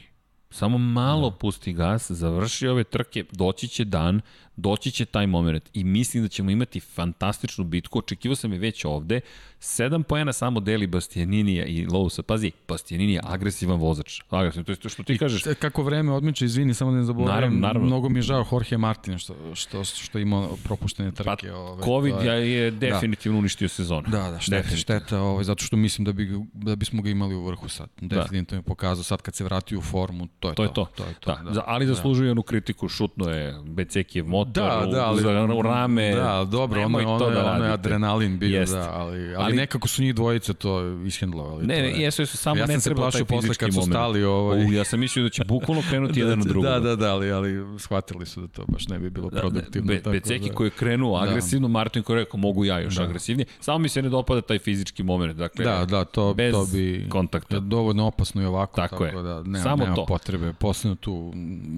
samo 0.50 0.78
malo 0.78 1.30
da. 1.30 1.36
pusti 1.36 1.72
gas, 1.72 2.10
završi 2.10 2.68
ove 2.68 2.84
trke, 2.84 3.24
doći 3.32 3.68
će 3.68 3.84
dan, 3.84 4.20
doći 4.56 4.90
će 4.90 5.04
taj 5.04 5.26
moment 5.26 5.70
i 5.74 5.84
mislim 5.84 6.22
da 6.22 6.28
ćemo 6.28 6.50
imati 6.50 6.80
fantastičnu 6.80 7.64
bitku, 7.64 7.98
očekivao 7.98 8.36
sam 8.36 8.52
je 8.52 8.58
već 8.58 8.84
ovde, 8.84 9.20
7 9.60 10.02
poena 10.02 10.32
samo 10.32 10.60
deli 10.60 10.86
Bastianinija 10.86 11.64
i 11.64 11.86
Lousa. 11.86 12.22
Pazi, 12.22 12.52
Bastianini 12.68 13.12
je 13.12 13.20
agresivan 13.24 13.78
vozač. 13.78 14.20
Agresivan, 14.30 14.64
to 14.64 14.72
je 14.72 14.76
to 14.76 14.88
što 14.88 15.02
ti 15.02 15.12
I 15.12 15.18
kažeš. 15.18 15.42
Kako 15.58 15.82
vreme 15.82 16.12
odmiče, 16.12 16.44
izvini, 16.44 16.74
samo 16.74 16.90
da 16.90 16.96
ne 16.96 17.04
zaboravim. 17.04 17.34
Naravno, 17.34 17.60
naravno. 17.60 17.86
Mnogo 17.86 18.08
mi 18.08 18.18
je 18.18 18.22
žao 18.22 18.44
Jorge 18.52 18.76
Martina 18.78 19.18
što, 19.18 19.34
što, 19.54 19.84
što 19.84 20.18
ima 20.18 20.48
propuštene 20.64 21.12
trke. 21.12 21.48
Pa, 21.48 21.56
ove, 21.56 21.82
COVID 21.84 22.14
je, 22.24 22.52
je 22.52 22.70
da. 22.70 22.78
definitivno 22.78 23.36
da. 23.36 23.38
uništio 23.38 23.68
sezonu. 23.68 24.08
Da, 24.08 24.30
da, 24.30 24.40
šteta, 24.40 24.76
šteta, 24.76 25.20
ovaj, 25.20 25.44
zato 25.44 25.64
što 25.64 25.76
mislim 25.76 26.04
da, 26.04 26.12
bi, 26.12 26.40
da 26.52 26.76
bismo 26.76 27.02
ga 27.02 27.10
imali 27.10 27.34
u 27.34 27.44
vrhu 27.44 27.68
sad. 27.68 27.88
Da. 28.00 28.16
Definitivno 28.16 28.62
da. 28.62 28.64
je 28.64 28.68
pokazao 28.68 29.04
sad 29.04 29.22
kad 29.22 29.34
se 29.34 29.44
vrati 29.44 29.76
u 29.76 29.82
formu, 29.82 30.28
to 30.40 30.48
je 30.48 30.54
to. 30.54 30.62
Je 30.62 30.68
to. 30.68 30.74
to. 30.74 30.90
to, 30.96 31.08
je 31.08 31.14
to 31.20 31.34
da. 31.44 31.50
da. 31.50 31.64
Ali 31.66 31.86
zaslužuje 31.86 32.26
da. 32.26 32.32
onu 32.32 32.42
kritiku, 32.42 32.88
šutno 32.88 33.30
je 33.30 33.54
Becekijev 33.64 34.26
motor 34.26 34.45
da, 34.46 34.86
da, 34.92 35.06
ali, 35.06 35.58
u, 35.58 35.62
rame. 35.62 36.14
Da, 36.14 36.46
dobro, 36.50 36.82
ono, 36.82 36.98
ono, 36.98 37.18
to 37.18 37.30
da 37.30 37.52
ono 37.52 37.64
je 37.64 37.72
adrenalin 37.72 38.38
bio, 38.38 38.60
Jest. 38.60 38.72
da, 38.72 38.90
ali, 38.92 39.26
ali, 39.26 39.34
ali, 39.36 39.56
nekako 39.56 39.88
su 39.88 40.02
njih 40.02 40.14
dvojice 40.14 40.54
to 40.54 41.02
ishendlovali. 41.06 41.66
Ne, 41.66 41.82
ne, 41.82 41.88
jesu, 42.00 42.22
jesu, 42.22 42.36
samo 42.36 42.60
ja 42.60 42.66
ne 42.66 42.78
treba 42.78 43.10
taj 43.10 43.24
posle 43.24 43.54
kad 43.54 43.74
su 43.74 43.82
stali 43.82 44.24
ovaj... 44.24 44.64
U, 44.64 44.72
ja 44.72 44.84
sam 44.84 45.00
mislio 45.00 45.22
da 45.22 45.28
će 45.28 45.44
bukvalno 45.44 45.82
krenuti 45.90 46.20
jedan 46.20 46.38
na 46.38 46.44
drugo. 46.44 46.68
Da, 46.68 46.80
da, 46.80 46.96
da, 46.96 47.14
ali, 47.14 47.32
ali 47.32 47.78
shvatili 47.78 48.26
su 48.26 48.40
da 48.40 48.46
to 48.46 48.64
baš 48.68 48.88
ne 48.88 48.98
bi 48.98 49.10
bilo 49.10 49.30
produktivno. 49.30 49.86
Be, 49.86 50.00
Beceki 50.10 50.48
da. 50.48 50.54
koji 50.54 50.66
je 50.66 50.70
krenuo 50.70 51.18
agresivno, 51.18 51.68
da. 51.68 51.72
Martin 51.72 52.02
koji 52.02 52.16
je 52.16 52.24
rekao 52.24 52.40
mogu 52.40 52.64
ja 52.64 52.78
još 52.78 52.94
da. 52.94 53.02
agresivnije. 53.02 53.46
Samo 53.60 53.78
mi 53.78 53.88
se 53.88 54.02
ne 54.02 54.08
dopada 54.08 54.40
taj 54.40 54.58
fizički 54.58 55.02
moment. 55.02 55.36
Dakle, 55.36 55.64
da, 55.64 55.84
da, 55.84 56.04
to, 56.04 56.34
bez 56.34 56.52
to 56.52 56.66
bi 56.72 57.06
kontakta. 57.08 57.60
dovoljno 57.60 58.06
opasno 58.06 58.42
i 58.42 58.44
ovako. 58.44 58.76
Tako, 58.76 59.04
tako 59.04 59.22
da 59.22 59.42
nema, 59.42 59.58
Samo 59.58 59.84
nema 59.84 59.96
to. 59.96 60.06
potrebe. 60.06 60.52
Posledno 60.52 60.96
tu 60.96 61.32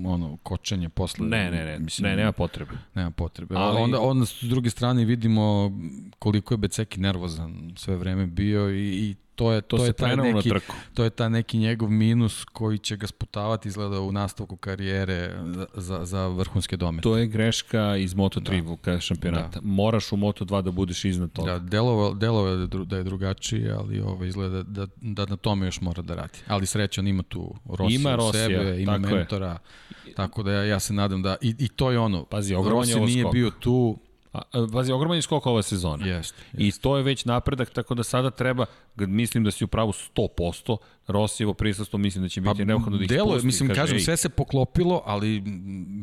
ono, 0.06 0.36
kočenje 0.42 0.88
posle. 0.88 1.26
Ne, 1.26 1.50
ne, 1.50 1.64
ne, 1.64 1.78
mislim, 1.78 2.10
ne, 2.10 2.16
nema 2.16 2.32
potrebe. 2.32 2.57
Nema 2.94 3.10
potrebe. 3.10 3.54
Ali... 3.58 3.80
Onda, 3.80 4.00
onda 4.00 4.26
s 4.26 4.42
druge 4.42 4.70
strane 4.70 5.04
vidimo 5.04 5.72
koliko 6.18 6.54
je 6.54 6.58
Beceki 6.58 7.00
nervozan 7.00 7.72
sve 7.76 7.96
vreme 7.96 8.26
bio 8.26 8.70
i, 8.70 8.80
i 8.80 9.16
to 9.38 9.52
je 9.52 9.60
to, 9.60 9.76
to 9.76 9.84
je 9.84 9.92
taj 9.92 10.16
neki 10.16 10.50
to 10.94 11.04
je 11.04 11.10
ta 11.10 11.28
neki 11.28 11.58
njegov 11.58 11.90
minus 11.90 12.44
koji 12.44 12.78
će 12.78 12.96
ga 12.96 13.06
sputavati 13.06 13.68
izgleda 13.68 14.00
u 14.00 14.12
nastavku 14.12 14.56
karijere 14.56 15.34
za 15.74 16.04
za 16.04 16.26
vrhunske 16.26 16.76
domete. 16.76 17.02
To 17.02 17.16
je 17.16 17.26
greška 17.26 17.96
iz 17.96 18.14
Moto3 18.14 18.76
da. 18.84 19.00
šampionata. 19.00 19.60
Da. 19.60 19.60
Moraš 19.62 20.12
u 20.12 20.16
Moto2 20.16 20.62
da 20.62 20.70
budeš 20.70 21.04
iznad 21.04 21.32
toga. 21.32 21.52
Da, 21.52 21.58
delovo 21.58 22.14
delovo 22.14 22.56
da, 22.56 22.84
da 22.84 22.96
je 22.96 23.04
drugačije, 23.04 23.72
ali 23.72 24.00
ovo 24.00 24.24
izgleda 24.24 24.62
da, 24.62 24.86
da 25.00 25.26
na 25.26 25.36
tome 25.36 25.66
još 25.66 25.80
mora 25.80 26.02
da 26.02 26.14
radi. 26.14 26.38
Ali 26.46 26.66
srećan 26.66 27.06
ima 27.06 27.22
tu 27.22 27.54
Rosija, 27.68 28.00
ima 28.00 28.14
Rosija 28.14 28.46
sebe, 28.46 28.82
ima 28.82 28.98
mentora. 28.98 29.58
Je. 30.06 30.14
Tako 30.14 30.42
da 30.42 30.52
ja, 30.52 30.64
ja 30.64 30.80
se 30.80 30.92
nadam 30.92 31.22
da 31.22 31.36
i, 31.40 31.54
i 31.58 31.68
to 31.68 31.90
je 31.90 31.98
ono. 31.98 32.24
Pazi, 32.24 32.52
je 32.52 33.00
nije 33.00 33.24
bio 33.32 33.50
tu, 33.50 33.98
A, 34.32 34.42
vazi, 34.70 34.92
ogroman 34.92 35.16
je 35.16 35.22
skok 35.22 35.46
ova 35.46 35.62
sezona. 35.62 36.06
Jest, 36.06 36.34
jest. 36.52 36.78
I 36.78 36.80
to 36.80 36.96
je 36.96 37.02
već 37.02 37.24
napredak, 37.24 37.70
tako 37.70 37.94
da 37.94 38.02
sada 38.02 38.30
treba, 38.30 38.66
mislim 38.96 39.44
da 39.44 39.50
si 39.50 39.64
u 39.64 39.68
pravu 39.68 39.92
100%, 39.92 40.76
Rosijevo 41.06 41.54
prisustvo 41.54 41.98
mislim 41.98 42.24
da 42.24 42.28
će 42.28 42.40
biti 42.40 42.58
pa, 42.58 42.64
neophodno 42.64 42.98
da 42.98 43.04
ih 43.04 43.10
delo, 43.10 43.30
spusti. 43.30 43.46
Mislim, 43.46 43.68
kaže, 43.68 43.80
kažem, 43.80 43.96
ej. 43.96 44.00
sve 44.00 44.16
se 44.16 44.28
poklopilo, 44.28 45.02
ali 45.06 45.42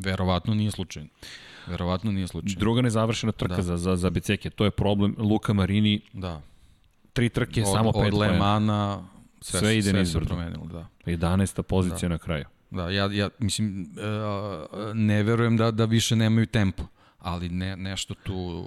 verovatno 0.04 0.54
nije 0.54 0.72
slučajno. 0.72 1.10
Verovatno 1.68 2.12
nije 2.12 2.28
slučajno. 2.28 2.60
Druga 2.60 2.82
nezavršena 2.82 3.32
trka 3.32 3.56
da. 3.56 3.62
za, 3.62 3.78
za, 3.78 3.96
za 3.96 4.10
Beceke, 4.10 4.50
to 4.50 4.66
je 4.66 4.72
problem. 4.72 5.16
Luka 5.18 5.54
Marini, 5.54 6.02
da. 6.14 6.42
tri 7.14 7.30
trke, 7.30 7.62
od, 7.62 7.72
samo 7.74 7.92
pet 7.92 8.14
Od 8.14 8.20
Lemana, 8.20 9.08
sve, 9.42 9.60
sve 9.60 9.78
ide 9.78 9.90
sve 9.90 10.00
nizbrdo. 10.00 10.28
promenilo, 10.28 10.66
da. 10.66 10.88
11. 11.06 11.62
pozicija 11.62 12.10
da. 12.10 12.14
na 12.14 12.18
kraju. 12.18 12.46
Da, 12.72 12.90
ja, 12.90 13.10
ja 13.12 13.30
mislim, 13.40 13.90
ne 14.94 15.24
verujem 15.24 15.58
da, 15.58 15.72
da 15.72 15.86
više 15.86 16.16
nemaju 16.16 16.46
tempo 16.46 16.84
ali 17.26 17.50
ne, 17.50 17.78
nešto 17.78 18.14
tu 18.14 18.64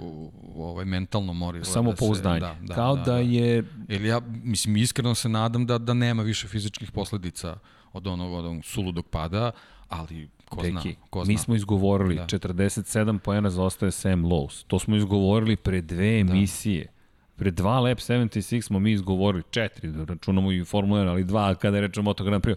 ovaj, 0.55 0.85
mentalno 0.85 1.33
mora 1.33 1.63
Samo 1.63 1.89
da 1.89 1.95
pouzdanje. 1.95 2.39
Da, 2.39 2.55
da, 2.61 2.75
Kao 2.75 2.95
da, 2.95 3.03
da, 3.03 3.17
je... 3.17 3.63
Ili 3.87 4.07
ja, 4.07 4.21
mislim, 4.43 4.77
iskreno 4.77 5.15
se 5.15 5.29
nadam 5.29 5.65
da, 5.65 5.77
da 5.77 5.93
nema 5.93 6.23
više 6.23 6.47
fizičkih 6.47 6.91
posledica 6.91 7.57
od 7.93 8.07
onog, 8.07 8.33
od 8.33 8.45
onog 8.45 8.65
suludog 8.65 9.05
pada, 9.07 9.51
ali 9.89 10.29
ko 10.49 10.63
zna, 10.63 10.81
Deki, 10.81 10.95
ko 11.09 11.25
zna. 11.25 11.31
mi 11.31 11.37
smo 11.37 11.55
izgovorili, 11.55 12.15
da. 12.15 12.25
47 12.25 13.17
poena 13.19 13.49
zaostaje 13.49 13.91
Sam 13.91 14.23
Lowe's. 14.25 14.63
To 14.67 14.79
smo 14.79 14.95
izgovorili 14.95 15.55
pre 15.55 15.81
dve 15.81 16.23
Da. 16.23 16.33
emisije. 16.33 16.87
Pre 17.35 17.51
dva 17.51 17.79
Lab 17.79 17.97
76 17.97 18.61
smo 18.61 18.79
mi 18.79 18.91
izgovorili, 18.91 19.43
četiri, 19.51 19.91
da 19.91 20.03
računamo 20.03 20.51
i 20.51 20.65
Formula 20.65 21.01
1, 21.01 21.09
ali 21.09 21.23
dva 21.23 21.55
kada 21.55 21.79
rečemo 21.79 22.03
Moto 22.03 22.23
Grand 22.23 22.43
Prix. 22.43 22.55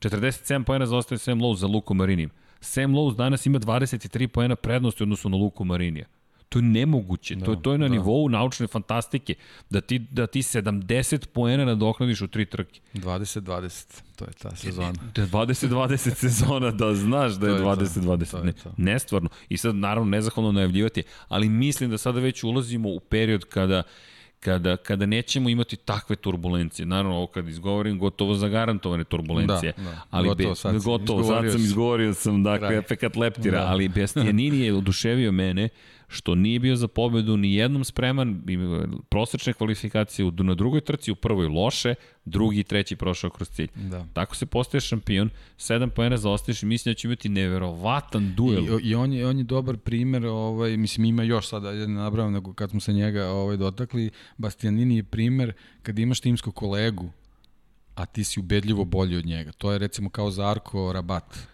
47 0.00 0.64
poena 0.64 0.86
zaostaje 0.86 1.18
Sam 1.18 1.40
Lowe's 1.40 1.56
za 1.56 1.66
Luku 1.66 1.94
Marinim. 1.94 2.30
Sam 2.64 2.92
Lowe's 2.92 3.16
danas 3.16 3.46
ima 3.46 3.58
23 3.58 4.26
poena 4.26 4.56
prednosti 4.56 5.02
u 5.02 5.04
odnosu 5.04 5.28
na 5.28 5.36
Luku 5.36 5.64
Marinija. 5.64 6.06
To 6.48 6.58
je 6.58 6.62
nemoguće. 6.62 7.34
Da, 7.34 7.44
to, 7.44 7.52
je, 7.52 7.62
to 7.62 7.72
je 7.72 7.78
na 7.78 7.88
da. 7.88 7.92
nivou 7.92 8.28
naučne 8.28 8.66
fantastike. 8.66 9.34
Da 9.70 9.80
ti, 9.80 9.98
da 9.98 10.26
ti 10.26 10.42
70 10.42 11.26
poena 11.26 11.64
nadoknadiš 11.64 12.20
u 12.20 12.28
tri 12.28 12.46
trke. 12.46 12.80
20-20, 12.94 14.02
to 14.16 14.24
je 14.24 14.32
ta 14.32 14.56
sezona. 14.56 14.92
Da 15.14 15.26
20-20 15.26 16.14
sezona, 16.14 16.70
da 16.70 16.94
znaš 16.94 17.32
da 17.32 17.48
je 17.48 17.60
20-20. 17.60 18.44
Ne, 18.44 18.52
nestvarno. 18.76 19.28
I 19.48 19.56
sad, 19.56 19.74
naravno, 19.74 20.10
nezahvalno 20.10 20.52
najavljivati, 20.52 21.02
ali 21.28 21.48
mislim 21.48 21.90
da 21.90 21.98
sada 21.98 22.20
već 22.20 22.44
ulazimo 22.44 22.88
u 22.88 23.00
period 23.00 23.44
kada 23.44 23.82
kada, 24.44 24.76
kada 24.76 25.06
nećemo 25.06 25.48
imati 25.48 25.76
takve 25.76 26.16
turbulencije. 26.16 26.86
Naravno, 26.86 27.16
ovo 27.16 27.26
kad 27.26 27.48
izgovorim, 27.48 27.98
gotovo 27.98 28.34
zagarantovane 28.34 29.04
turbulencije. 29.04 29.72
Da, 29.76 29.82
da. 29.82 30.00
Ali 30.10 30.28
gotovo, 30.28 30.48
be, 30.50 30.54
sad, 30.54 30.82
gotovo, 30.82 31.24
sad 31.24 31.52
sam 31.52 31.60
izgovorio 31.60 32.14
sam, 32.14 32.42
dakle, 32.42 32.68
Kraj. 32.68 32.78
efekat 32.78 33.16
leptira, 33.16 33.58
Da. 33.60 33.66
ali 33.66 33.88
Bastianini 33.88 34.60
je 34.60 34.74
oduševio 34.74 35.32
mene 35.32 35.68
što 36.08 36.34
nije 36.34 36.58
bio 36.58 36.76
za 36.76 36.88
pobedu 36.88 37.36
ni 37.36 37.54
jednom 37.54 37.84
spreman, 37.84 38.42
prosečne 39.08 39.52
kvalifikacije 39.52 40.32
na 40.32 40.54
drugoj 40.54 40.80
trci, 40.80 41.12
u 41.12 41.14
prvoj 41.14 41.46
loše, 41.46 41.94
drugi 42.24 42.60
i 42.60 42.64
treći 42.64 42.96
prošao 42.96 43.30
kroz 43.30 43.48
cilj. 43.48 43.68
Da. 43.74 44.06
Tako 44.12 44.36
se 44.36 44.46
postaje 44.46 44.80
šampion, 44.80 45.30
7 45.58 45.90
poena 45.90 46.16
zaostaješ 46.16 46.62
i 46.62 46.66
mislim 46.66 46.92
da 46.92 46.96
će 46.96 47.08
imati 47.08 47.28
neverovatan 47.28 48.34
duel. 48.34 48.80
I, 48.80 48.88
I 48.88 48.94
on 48.94 49.12
je, 49.12 49.26
on 49.26 49.38
je 49.38 49.44
dobar 49.44 49.76
primer, 49.76 50.26
ovaj, 50.26 50.76
mislim 50.76 51.04
ima 51.04 51.22
još 51.22 51.48
sada, 51.48 51.72
ja 51.72 51.86
ne 51.86 51.94
nabravam, 51.94 52.32
nego 52.32 52.52
kad 52.52 52.70
smo 52.70 52.80
se 52.80 52.92
njega 52.92 53.26
ovaj, 53.28 53.56
dotakli, 53.56 54.10
Bastianini 54.36 54.96
je 54.96 55.02
primer 55.02 55.52
kad 55.82 55.98
imaš 55.98 56.20
timskog 56.20 56.54
kolegu, 56.54 57.10
a 57.94 58.06
ti 58.06 58.24
si 58.24 58.40
ubedljivo 58.40 58.84
bolji 58.84 59.16
od 59.16 59.26
njega. 59.26 59.52
To 59.52 59.72
je 59.72 59.78
recimo 59.78 60.10
kao 60.10 60.30
Zarko 60.30 60.92
Rabat. 60.92 61.53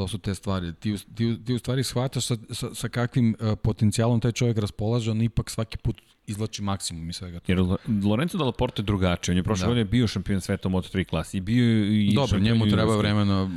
To 0.00 0.08
su 0.08 0.18
te 0.18 0.34
stvari. 0.34 0.72
Ti, 0.74 0.94
ti, 1.14 1.44
ti 1.44 1.54
u 1.54 1.58
stvari 1.58 1.84
shvataš 1.84 2.24
sa, 2.26 2.36
sa, 2.50 2.74
sa 2.74 2.88
kakvim 2.88 3.36
uh, 3.40 3.52
potencijalom 3.62 4.20
taj 4.20 4.32
čovjek 4.32 4.58
raspolaže, 4.58 5.10
on 5.10 5.22
ipak 5.22 5.50
svaki 5.50 5.76
put 5.78 6.00
izlači 6.26 6.62
maksimum 6.62 7.10
iz 7.10 7.16
svega 7.16 7.40
toga. 7.40 7.52
Jer 7.52 7.58
Lo- 7.58 8.08
Lorenzo 8.08 8.38
Dalla 8.38 8.52
Porta 8.52 8.82
je 8.82 8.86
drugačiji, 8.86 9.32
on 9.32 9.36
je 9.36 9.42
prošle 9.42 9.62
Da. 9.62 9.68
godine 9.68 9.84
bio 9.84 10.06
šampion 10.06 10.40
sveta 10.40 10.68
u 10.68 10.72
Moto3 10.72 11.04
klasi 11.04 11.36
i 11.36 11.40
bio 11.40 11.84
i 11.84 12.12
Dobro, 12.14 12.38
njemu 12.38 12.66
treba 12.66 12.96
vremena, 12.96 13.50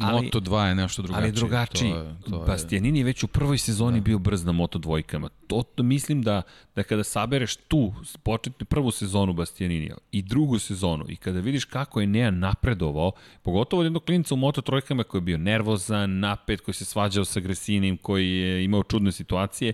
Ali- 0.00 0.24
Moto 0.24 0.40
2 0.40 0.64
je 0.64 0.74
nešto 0.74 1.02
drugačije. 1.02 1.24
Ali 1.24 1.32
drugačiji. 1.32 1.90
To 1.90 1.98
je, 1.98 2.14
to 2.30 2.40
je, 2.40 2.46
Bastianini 2.46 2.98
je 2.98 3.04
već 3.04 3.24
u 3.24 3.28
prvoj 3.28 3.58
sezoni 3.58 4.00
da. 4.00 4.04
bio 4.04 4.18
brz 4.18 4.44
na 4.44 4.52
Moto 4.52 4.78
dvojkama. 4.78 5.28
To, 5.46 5.62
to 5.74 5.82
mislim 5.82 6.22
da, 6.22 6.42
da 6.76 6.82
kada 6.82 7.04
sabereš 7.04 7.56
tu 7.56 7.94
početnu 8.22 8.66
prvu 8.66 8.90
sezonu 8.90 9.32
Bastianinija 9.32 9.96
i 10.12 10.22
drugu 10.22 10.58
sezonu 10.58 11.04
i 11.08 11.16
kada 11.16 11.40
vidiš 11.40 11.64
kako 11.64 12.00
je 12.00 12.06
Nea 12.06 12.30
napredovao, 12.30 13.12
pogotovo 13.42 13.80
od 13.80 13.86
jednog 13.86 14.04
klinca 14.04 14.34
u 14.34 14.36
Moto 14.36 14.60
trojkama 14.60 15.04
koji 15.04 15.18
je 15.18 15.24
bio 15.24 15.38
nervozan, 15.38 16.18
napet, 16.18 16.60
koji 16.60 16.74
se 16.74 16.84
svađao 16.84 17.24
sa 17.24 17.40
Gresinim, 17.40 17.96
koji 17.96 18.30
je 18.30 18.64
imao 18.64 18.82
čudne 18.82 19.12
situacije, 19.12 19.72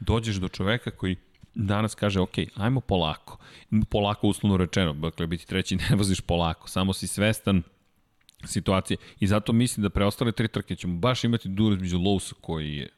dođeš 0.00 0.36
do 0.36 0.48
čoveka 0.48 0.90
koji 0.90 1.16
danas 1.54 1.94
kaže, 1.94 2.20
ok, 2.20 2.34
ajmo 2.56 2.80
polako. 2.80 3.38
Polako 3.90 4.28
uslovno 4.28 4.56
rečeno, 4.56 4.92
dakle, 4.92 5.26
biti 5.26 5.46
treći 5.46 5.76
ne 5.90 5.96
voziš 5.96 6.20
polako, 6.20 6.68
samo 6.68 6.92
si 6.92 7.06
svestan 7.06 7.62
situacije. 8.44 8.96
I 9.20 9.26
zato 9.26 9.52
mislim 9.52 9.82
da 9.82 9.90
preostale 9.90 10.32
tri 10.32 10.48
trke 10.48 10.76
ćemo 10.76 10.98
baš 10.98 11.24
imati 11.24 11.48
duel 11.48 11.72
između 11.72 11.98
Lowsa 11.98 12.34
koji 12.40 12.76
je 12.76 12.88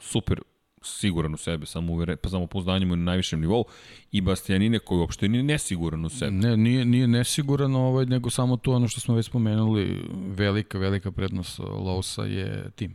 super 0.00 0.40
siguran 0.82 1.34
u 1.34 1.36
sebe, 1.36 1.66
samo 1.66 1.92
uvere, 1.92 2.16
pa 2.16 2.28
samo 2.28 2.46
pouzdanjem 2.46 2.88
na 2.88 2.96
najvišem 2.96 3.40
nivou 3.40 3.64
i 4.12 4.20
Bastianine 4.20 4.78
koji 4.78 4.98
uopšte 4.98 5.28
nije 5.28 5.42
nesiguran 5.42 6.04
u 6.04 6.08
sebe. 6.08 6.30
Ne, 6.30 6.56
nije, 6.56 6.84
nije 6.84 7.08
nesiguran, 7.08 7.74
ovaj, 7.74 8.06
nego 8.06 8.30
samo 8.30 8.56
to 8.56 8.72
ono 8.72 8.88
što 8.88 9.00
smo 9.00 9.14
već 9.14 9.26
spomenuli, 9.26 10.08
velika, 10.26 10.78
velika 10.78 11.12
prednost 11.12 11.58
Lousa 11.58 12.22
je 12.22 12.70
tim. 12.76 12.94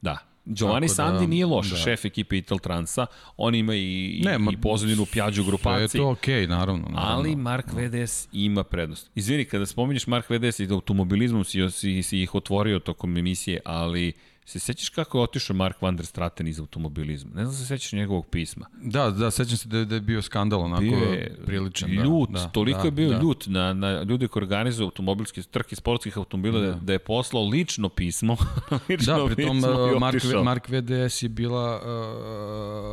Da. 0.00 0.27
Giovanni 0.48 0.88
Tako 0.88 1.02
da, 1.02 1.08
Sandi 1.08 1.26
nije 1.26 1.46
loš, 1.46 1.70
da. 1.70 1.76
šef 1.76 2.04
ekipe 2.04 2.38
Ital 2.38 2.58
Transa, 2.58 3.06
on 3.36 3.54
ima 3.54 3.74
i, 3.74 4.22
Ne, 4.24 4.38
ma, 4.38 4.52
i 4.52 4.56
pozadinu 4.56 5.06
Pjađu 5.12 5.42
Sve 5.42 5.42
je 5.42 5.46
grupaciji. 5.46 5.98
to 5.98 6.10
okej, 6.10 6.34
okay, 6.34 6.48
naravno, 6.48 6.88
naravno. 6.88 7.12
Ali 7.12 7.36
Mark 7.36 7.66
VDS 7.72 8.28
ima 8.32 8.64
prednost. 8.64 9.10
Izvini, 9.14 9.44
kada 9.44 9.66
spominješ 9.66 10.06
Mark 10.06 10.30
VDS 10.30 10.60
i 10.60 10.66
da 10.66 10.74
automobilizmom 10.74 11.44
si, 11.44 11.70
si, 11.70 12.02
si 12.02 12.22
ih 12.22 12.34
otvorio 12.34 12.78
tokom 12.78 13.16
emisije, 13.16 13.60
ali 13.64 14.12
se 14.48 14.58
sećaš 14.58 14.88
kako 14.88 15.18
je 15.18 15.22
otišao 15.22 15.56
Mark 15.56 15.82
van 15.82 15.96
der 15.96 16.06
Straten 16.06 16.46
iz 16.48 16.60
automobilizma? 16.60 17.30
Ne 17.30 17.44
znam 17.44 17.46
da 17.46 17.58
se 17.58 17.66
sećaš 17.66 17.92
njegovog 17.92 18.26
pisma. 18.26 18.66
Da, 18.74 19.10
da, 19.10 19.30
sećam 19.30 19.56
se 19.56 19.68
da, 19.68 19.78
je- 19.78 19.84
da 19.84 19.94
je 19.94 20.00
bio 20.00 20.22
skandal 20.22 20.60
onako 20.60 20.80
Bio 20.82 20.96
je 20.98 21.36
priličan. 21.46 21.90
ljut, 21.90 22.30
da, 22.30 22.38
da, 22.38 22.48
toliko 22.48 22.78
da, 22.78 22.84
je 22.84 22.90
bio 22.90 23.08
da. 23.08 23.18
ljut 23.18 23.44
na, 23.46 23.72
na 23.72 24.02
ljude 24.02 24.28
koji 24.28 24.42
organizuju 24.42 24.86
automobilske 24.86 25.42
trke 25.42 25.76
sportskih 25.76 26.18
automobila 26.18 26.60
da. 26.60 26.66
Da. 26.66 26.74
da 26.74 26.92
je 26.92 26.98
poslao 27.00 27.44
lično 27.44 27.88
pismo. 27.88 28.36
lično 28.88 29.18
Da, 29.18 29.34
pritom 29.34 29.56
pismo 29.56 29.70
i 29.70 29.94
uh, 29.94 30.00
Mark. 30.00 30.22
Mark 30.44 30.68
VDS 30.68 31.22
je 31.22 31.28
bila, 31.28 31.80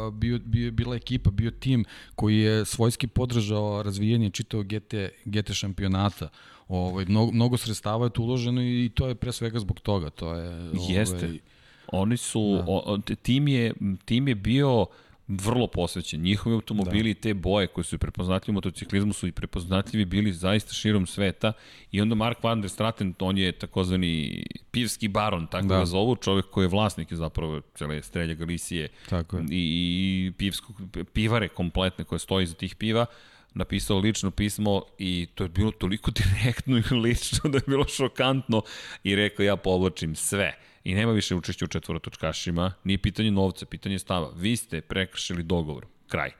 uh, 0.07 0.13
bio, 0.13 0.39
bio, 0.39 0.71
bila 0.71 0.95
ekipa, 0.95 1.31
bio 1.31 1.51
tim 1.51 1.85
koji 2.15 2.37
je 2.37 2.65
svojski 2.65 3.07
podržao 3.07 3.83
razvijanje 3.83 4.29
čitavog 4.29 4.67
GT, 4.67 4.93
GT 5.25 5.53
šampionata. 5.53 6.29
Ovaj, 6.67 7.05
mnogo, 7.05 7.31
mnogo 7.31 7.57
sredstava 7.57 8.05
je 8.05 8.09
tu 8.09 8.23
uloženo 8.23 8.61
i 8.61 8.91
to 8.93 9.07
je 9.07 9.15
pre 9.15 9.31
svega 9.31 9.59
zbog 9.59 9.79
toga. 9.79 10.09
To 10.09 10.33
je, 10.33 10.49
ovaj, 10.49 10.95
Jeste. 10.95 11.33
Oni 11.91 12.17
su, 12.17 12.55
da. 12.55 12.63
o, 12.67 12.97
tim, 13.21 13.47
je, 13.47 13.73
tim 14.05 14.27
je 14.27 14.35
bio 14.35 14.85
vrlo 15.27 15.67
posvećen. 15.67 16.21
Njihovi 16.21 16.53
automobili 16.55 17.13
da. 17.13 17.19
te 17.19 17.33
boje 17.33 17.67
koje 17.67 17.83
su 17.83 17.97
prepoznatljivi 17.97 18.53
u 18.53 18.53
motociklizmu 18.53 19.13
su 19.13 19.27
i 19.27 19.31
prepoznatljivi 19.31 20.05
bili 20.05 20.33
zaista 20.33 20.73
širom 20.73 21.05
sveta 21.07 21.53
i 21.91 22.01
onda 22.01 22.15
Mark 22.15 22.43
van 22.43 22.61
der 22.61 22.69
Straten, 22.69 23.13
on 23.19 23.37
je 23.37 23.51
takozvani 23.51 24.45
pivski 24.71 25.07
baron, 25.07 25.47
tako 25.47 25.67
da. 25.67 25.79
ga 25.79 25.85
zovu, 25.85 26.15
čovek 26.15 26.45
koji 26.45 26.63
je 26.63 26.69
vlasnik 26.69 27.13
zapravo 27.13 27.61
cele 27.75 28.01
strelja 28.03 28.33
Galicije 28.33 28.89
tako 29.09 29.37
je. 29.37 29.43
i, 29.43 29.47
i 29.51 30.31
pivskog, 30.37 30.75
pivare 31.13 31.47
kompletne 31.47 32.05
koje 32.05 32.19
stoji 32.19 32.45
za 32.45 32.53
tih 32.53 32.75
piva, 32.75 33.05
napisao 33.55 33.97
lično 33.97 34.31
pismo 34.31 34.81
i 34.97 35.27
to 35.35 35.43
je 35.43 35.49
bilo 35.49 35.71
toliko 35.71 36.11
direktno 36.21 36.77
i 36.77 36.93
lično 36.93 37.49
da 37.49 37.57
je 37.57 37.63
bilo 37.67 37.87
šokantno 37.87 38.61
i 39.03 39.15
rekao 39.15 39.43
ja 39.43 39.55
povlačim 39.55 40.15
sve 40.15 40.57
i 40.83 40.93
nema 40.95 41.11
više 41.11 41.35
učešća 41.35 41.65
u 41.65 41.67
četvorotočkašima, 41.67 42.73
nije 42.83 42.97
pitanje 42.97 43.31
novca, 43.31 43.65
pitanje 43.65 43.99
stava. 43.99 44.31
Vi 44.35 44.55
ste 44.55 44.81
prekršili 44.81 45.43
dogovor, 45.43 45.85
kraj 46.07 46.31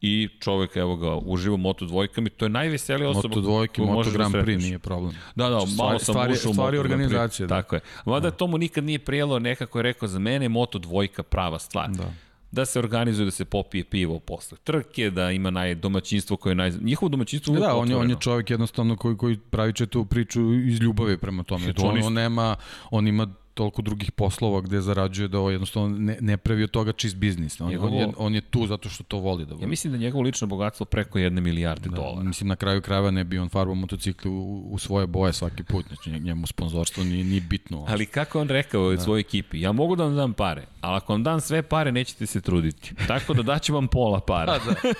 i 0.00 0.28
čovek 0.40 0.76
evo 0.76 0.96
ga 0.96 1.16
uživa 1.16 1.56
Moto 1.56 1.84
dvojkama 1.84 2.28
to 2.36 2.44
je 2.44 2.48
najveselija 2.48 3.08
osoba 3.08 3.28
Moto 3.28 3.40
dvojke, 3.40 3.82
Moto 3.82 4.10
da 4.10 4.16
Grand 4.16 4.34
Prix 4.34 4.62
nije 4.62 4.78
problem. 4.78 5.12
Da, 5.34 5.48
da, 5.48 5.56
malo 5.76 5.98
sam 5.98 5.98
stvari, 5.98 6.32
ušao 6.32 6.52
stvari 6.52 6.78
organizacije. 6.78 7.46
Da. 7.46 7.62
Tako 7.62 7.74
je. 7.74 7.80
Mada 8.04 8.30
da. 8.30 8.36
to 8.36 8.46
mu 8.46 8.58
nikad 8.58 8.84
nije 8.84 8.98
prijelo, 8.98 9.38
nekako 9.38 9.78
je 9.78 9.82
rekao 9.82 10.08
za 10.08 10.18
mene 10.18 10.48
Moto 10.48 10.78
dvojka 10.78 11.22
prava 11.22 11.58
stvar. 11.58 11.90
Da 11.90 12.12
da 12.50 12.64
se 12.64 12.78
organizuje 12.78 13.24
da 13.24 13.30
se 13.30 13.44
popije 13.44 13.84
pivo 13.84 14.18
posle 14.18 14.58
trke, 14.64 15.10
da 15.10 15.30
ima 15.30 15.50
naj 15.50 15.74
domaćinstvo 15.74 16.36
koje 16.36 16.50
je 16.50 16.54
naj 16.54 16.70
njihovo 16.80 17.08
domaćinstvo 17.08 17.54
da, 17.54 17.76
on 17.76 17.90
je 17.90 17.96
on 17.96 18.10
je 18.10 18.16
čovjek 18.20 18.50
jednostavno 18.50 18.96
koji 18.96 19.16
koji 19.16 19.38
pravi 19.38 19.72
tu 19.72 20.04
priču 20.04 20.54
iz 20.54 20.80
ljubavi 20.80 21.18
prema 21.18 21.42
tome. 21.42 21.64
Znači, 21.64 21.80
on, 21.82 22.02
on 22.02 22.12
nema 22.12 22.56
on 22.90 23.06
ima 23.06 23.34
toliko 23.58 23.82
drugih 23.82 24.12
poslova 24.12 24.60
gde 24.60 24.80
zarađuje 24.80 25.28
da 25.28 25.38
ovo 25.38 25.50
jednostavno 25.50 25.98
ne, 25.98 26.16
ne 26.20 26.36
pravi 26.36 26.64
od 26.64 26.70
toga 26.70 26.92
čist 26.92 27.16
biznis. 27.16 27.60
On, 27.60 27.70
njegovo, 27.70 27.96
on, 27.96 28.00
je, 28.00 28.08
on 28.16 28.34
je 28.34 28.40
tu 28.40 28.66
zato 28.66 28.88
što 28.88 29.04
to 29.04 29.18
voli 29.18 29.46
da 29.46 29.54
voli. 29.54 29.64
Ja 29.64 29.68
mislim 29.68 29.92
da 29.92 29.98
njegovo 29.98 30.22
lično 30.22 30.46
bogatstvo 30.46 30.86
preko 30.86 31.18
jedne 31.18 31.40
milijarde 31.40 31.88
da, 31.88 31.96
dolara. 31.96 32.22
Mislim 32.22 32.48
na 32.48 32.56
kraju 32.56 32.82
krajeva 32.82 33.10
ne 33.10 33.24
bi 33.24 33.38
on 33.38 33.48
farbao 33.48 33.74
motocikli 33.74 34.30
u, 34.30 34.68
u 34.70 34.78
svoje 34.78 35.06
boje 35.06 35.32
svaki 35.32 35.62
put, 35.62 35.86
znači 35.86 36.20
njemu 36.20 36.46
sponzorstvo 36.46 37.04
nije, 37.04 37.24
nije 37.24 37.40
bitno. 37.40 37.84
Ali 37.88 38.06
kako 38.06 38.40
on 38.40 38.48
rekao 38.48 38.90
da. 38.90 39.00
svojoj 39.00 39.20
ekipi, 39.20 39.60
ja 39.60 39.72
mogu 39.72 39.96
da 39.96 40.04
vam 40.04 40.16
dam 40.16 40.32
pare, 40.32 40.66
ali 40.80 40.96
ako 40.96 41.12
vam 41.12 41.22
dam 41.22 41.40
sve 41.40 41.62
pare 41.62 41.92
nećete 41.92 42.26
se 42.26 42.40
truditi. 42.40 42.94
Tako 43.06 43.34
da 43.34 43.42
daću 43.42 43.74
vam 43.74 43.88
pola 43.88 44.20
para. 44.20 44.58
pa 44.58 44.70
da. 44.70 44.94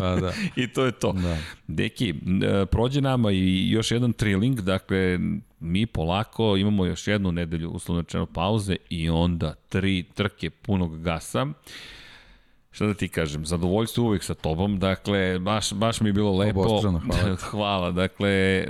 Pa 0.00 0.20
da. 0.20 0.32
I 0.62 0.68
to 0.72 0.84
je 0.84 0.92
to. 0.92 1.12
Da. 1.12 1.38
Deki, 1.66 2.14
prođe 2.70 3.00
nama 3.00 3.32
i 3.32 3.70
još 3.70 3.90
jedan 3.90 4.12
triling, 4.12 4.60
dakle 4.60 5.18
mi 5.60 5.86
polako 5.86 6.56
imamo 6.56 6.84
još 6.84 7.06
jednu 7.06 7.32
nedelju 7.32 7.70
uslovno 7.70 8.02
rečeno 8.02 8.26
pauze 8.26 8.76
i 8.90 9.10
onda 9.10 9.54
tri 9.68 10.04
trke 10.14 10.50
punog 10.50 11.02
gasa. 11.02 11.46
Šta 12.78 12.86
da 12.86 12.94
ti 12.94 13.08
kažem, 13.08 13.46
zadovoljstvo 13.46 14.04
uvijek 14.04 14.22
sa 14.22 14.34
tobom, 14.34 14.78
dakle, 14.78 15.38
baš, 15.38 15.72
baš 15.72 16.00
mi 16.00 16.08
je 16.08 16.12
bilo 16.12 16.36
lepo. 16.36 16.60
Obostrano, 16.60 17.00
hvala. 17.06 17.36
hvala, 17.36 17.90
dakle, 17.90 18.64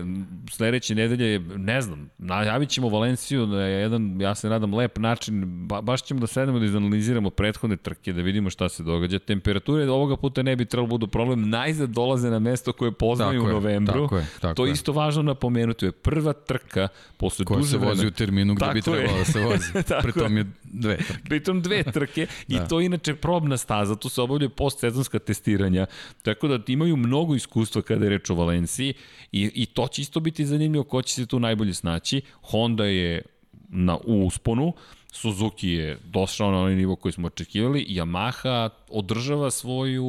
sledeće 0.50 0.94
nedelje, 0.94 1.38
ne 1.56 1.80
znam, 1.80 2.10
najavit 2.18 2.68
ćemo 2.68 2.88
Valenciju 2.88 3.46
na 3.46 3.60
jedan, 3.60 4.20
ja 4.20 4.34
se 4.34 4.48
nadam, 4.48 4.74
lep 4.74 4.98
način, 4.98 5.44
ba, 5.66 5.80
baš 5.80 6.02
ćemo 6.02 6.20
da 6.20 6.26
sedemo 6.26 6.58
da 6.58 6.64
izanaliziramo 6.64 7.30
prethodne 7.30 7.76
trke, 7.76 8.12
da 8.12 8.22
vidimo 8.22 8.50
šta 8.50 8.68
se 8.68 8.82
događa. 8.82 9.18
Temperature 9.18 9.90
ovoga 9.90 10.16
puta 10.16 10.42
ne 10.42 10.56
bi 10.56 10.64
trebalo 10.64 10.86
da 10.86 10.90
budu 10.90 11.06
problem, 11.06 11.50
najzad 11.50 11.90
dolaze 11.90 12.30
na 12.30 12.38
mesto 12.38 12.72
koje 12.72 12.92
poznaju 12.92 13.40
tako 13.40 13.50
u 13.50 13.52
novembru. 13.52 14.02
Je, 14.02 14.06
tako 14.06 14.16
je, 14.16 14.26
tako 14.40 14.54
to 14.54 14.66
je 14.66 14.72
isto 14.72 14.92
važno 14.92 15.22
napomenuti, 15.22 15.84
je 15.84 15.92
prva 15.92 16.32
trka 16.32 16.88
posle 17.16 17.44
Koja 17.44 17.58
duže 17.58 17.70
se 17.70 17.78
vozi 17.78 18.06
u 18.06 18.10
terminu 18.10 18.54
gde 18.54 18.64
tako 18.64 18.74
bi 18.74 18.82
trebalo 18.82 19.18
da 19.18 19.24
se 19.24 19.40
vozi. 19.40 19.72
Pritom 20.02 20.36
je 20.36 20.46
dve 20.64 20.96
trke. 20.96 21.22
Pritom 21.24 21.62
dve 21.62 21.82
trke 21.96 22.26
da. 22.48 22.56
i 22.56 22.68
to 22.68 22.80
inače 22.80 23.14
probna 23.14 23.56
staza 23.56 23.97
tu 23.98 24.08
se 24.08 24.22
obavljaju 24.22 24.50
postsezonska 24.50 25.18
testiranja, 25.18 25.86
tako 26.22 26.48
da 26.48 26.58
imaju 26.66 26.96
mnogo 26.96 27.34
iskustva 27.34 27.82
kada 27.82 28.04
je 28.04 28.10
reč 28.10 28.30
o 28.30 28.34
Valenciji 28.34 28.94
i, 29.32 29.50
i 29.54 29.66
to 29.66 29.88
će 29.88 30.02
isto 30.02 30.20
biti 30.20 30.46
zanimljivo 30.46 30.84
ko 30.84 31.02
će 31.02 31.14
se 31.14 31.26
tu 31.26 31.40
najbolje 31.40 31.74
snaći. 31.74 32.20
Honda 32.42 32.84
je 32.84 33.22
na 33.68 33.98
usponu, 34.04 34.72
Suzuki 35.12 35.68
je 35.68 35.98
došao 36.04 36.50
na 36.50 36.58
onaj 36.58 36.76
nivo 36.76 36.96
koji 36.96 37.12
smo 37.12 37.26
očekivali, 37.26 37.86
Yamaha 37.88 38.70
održava 38.90 39.50
svoju 39.50 40.06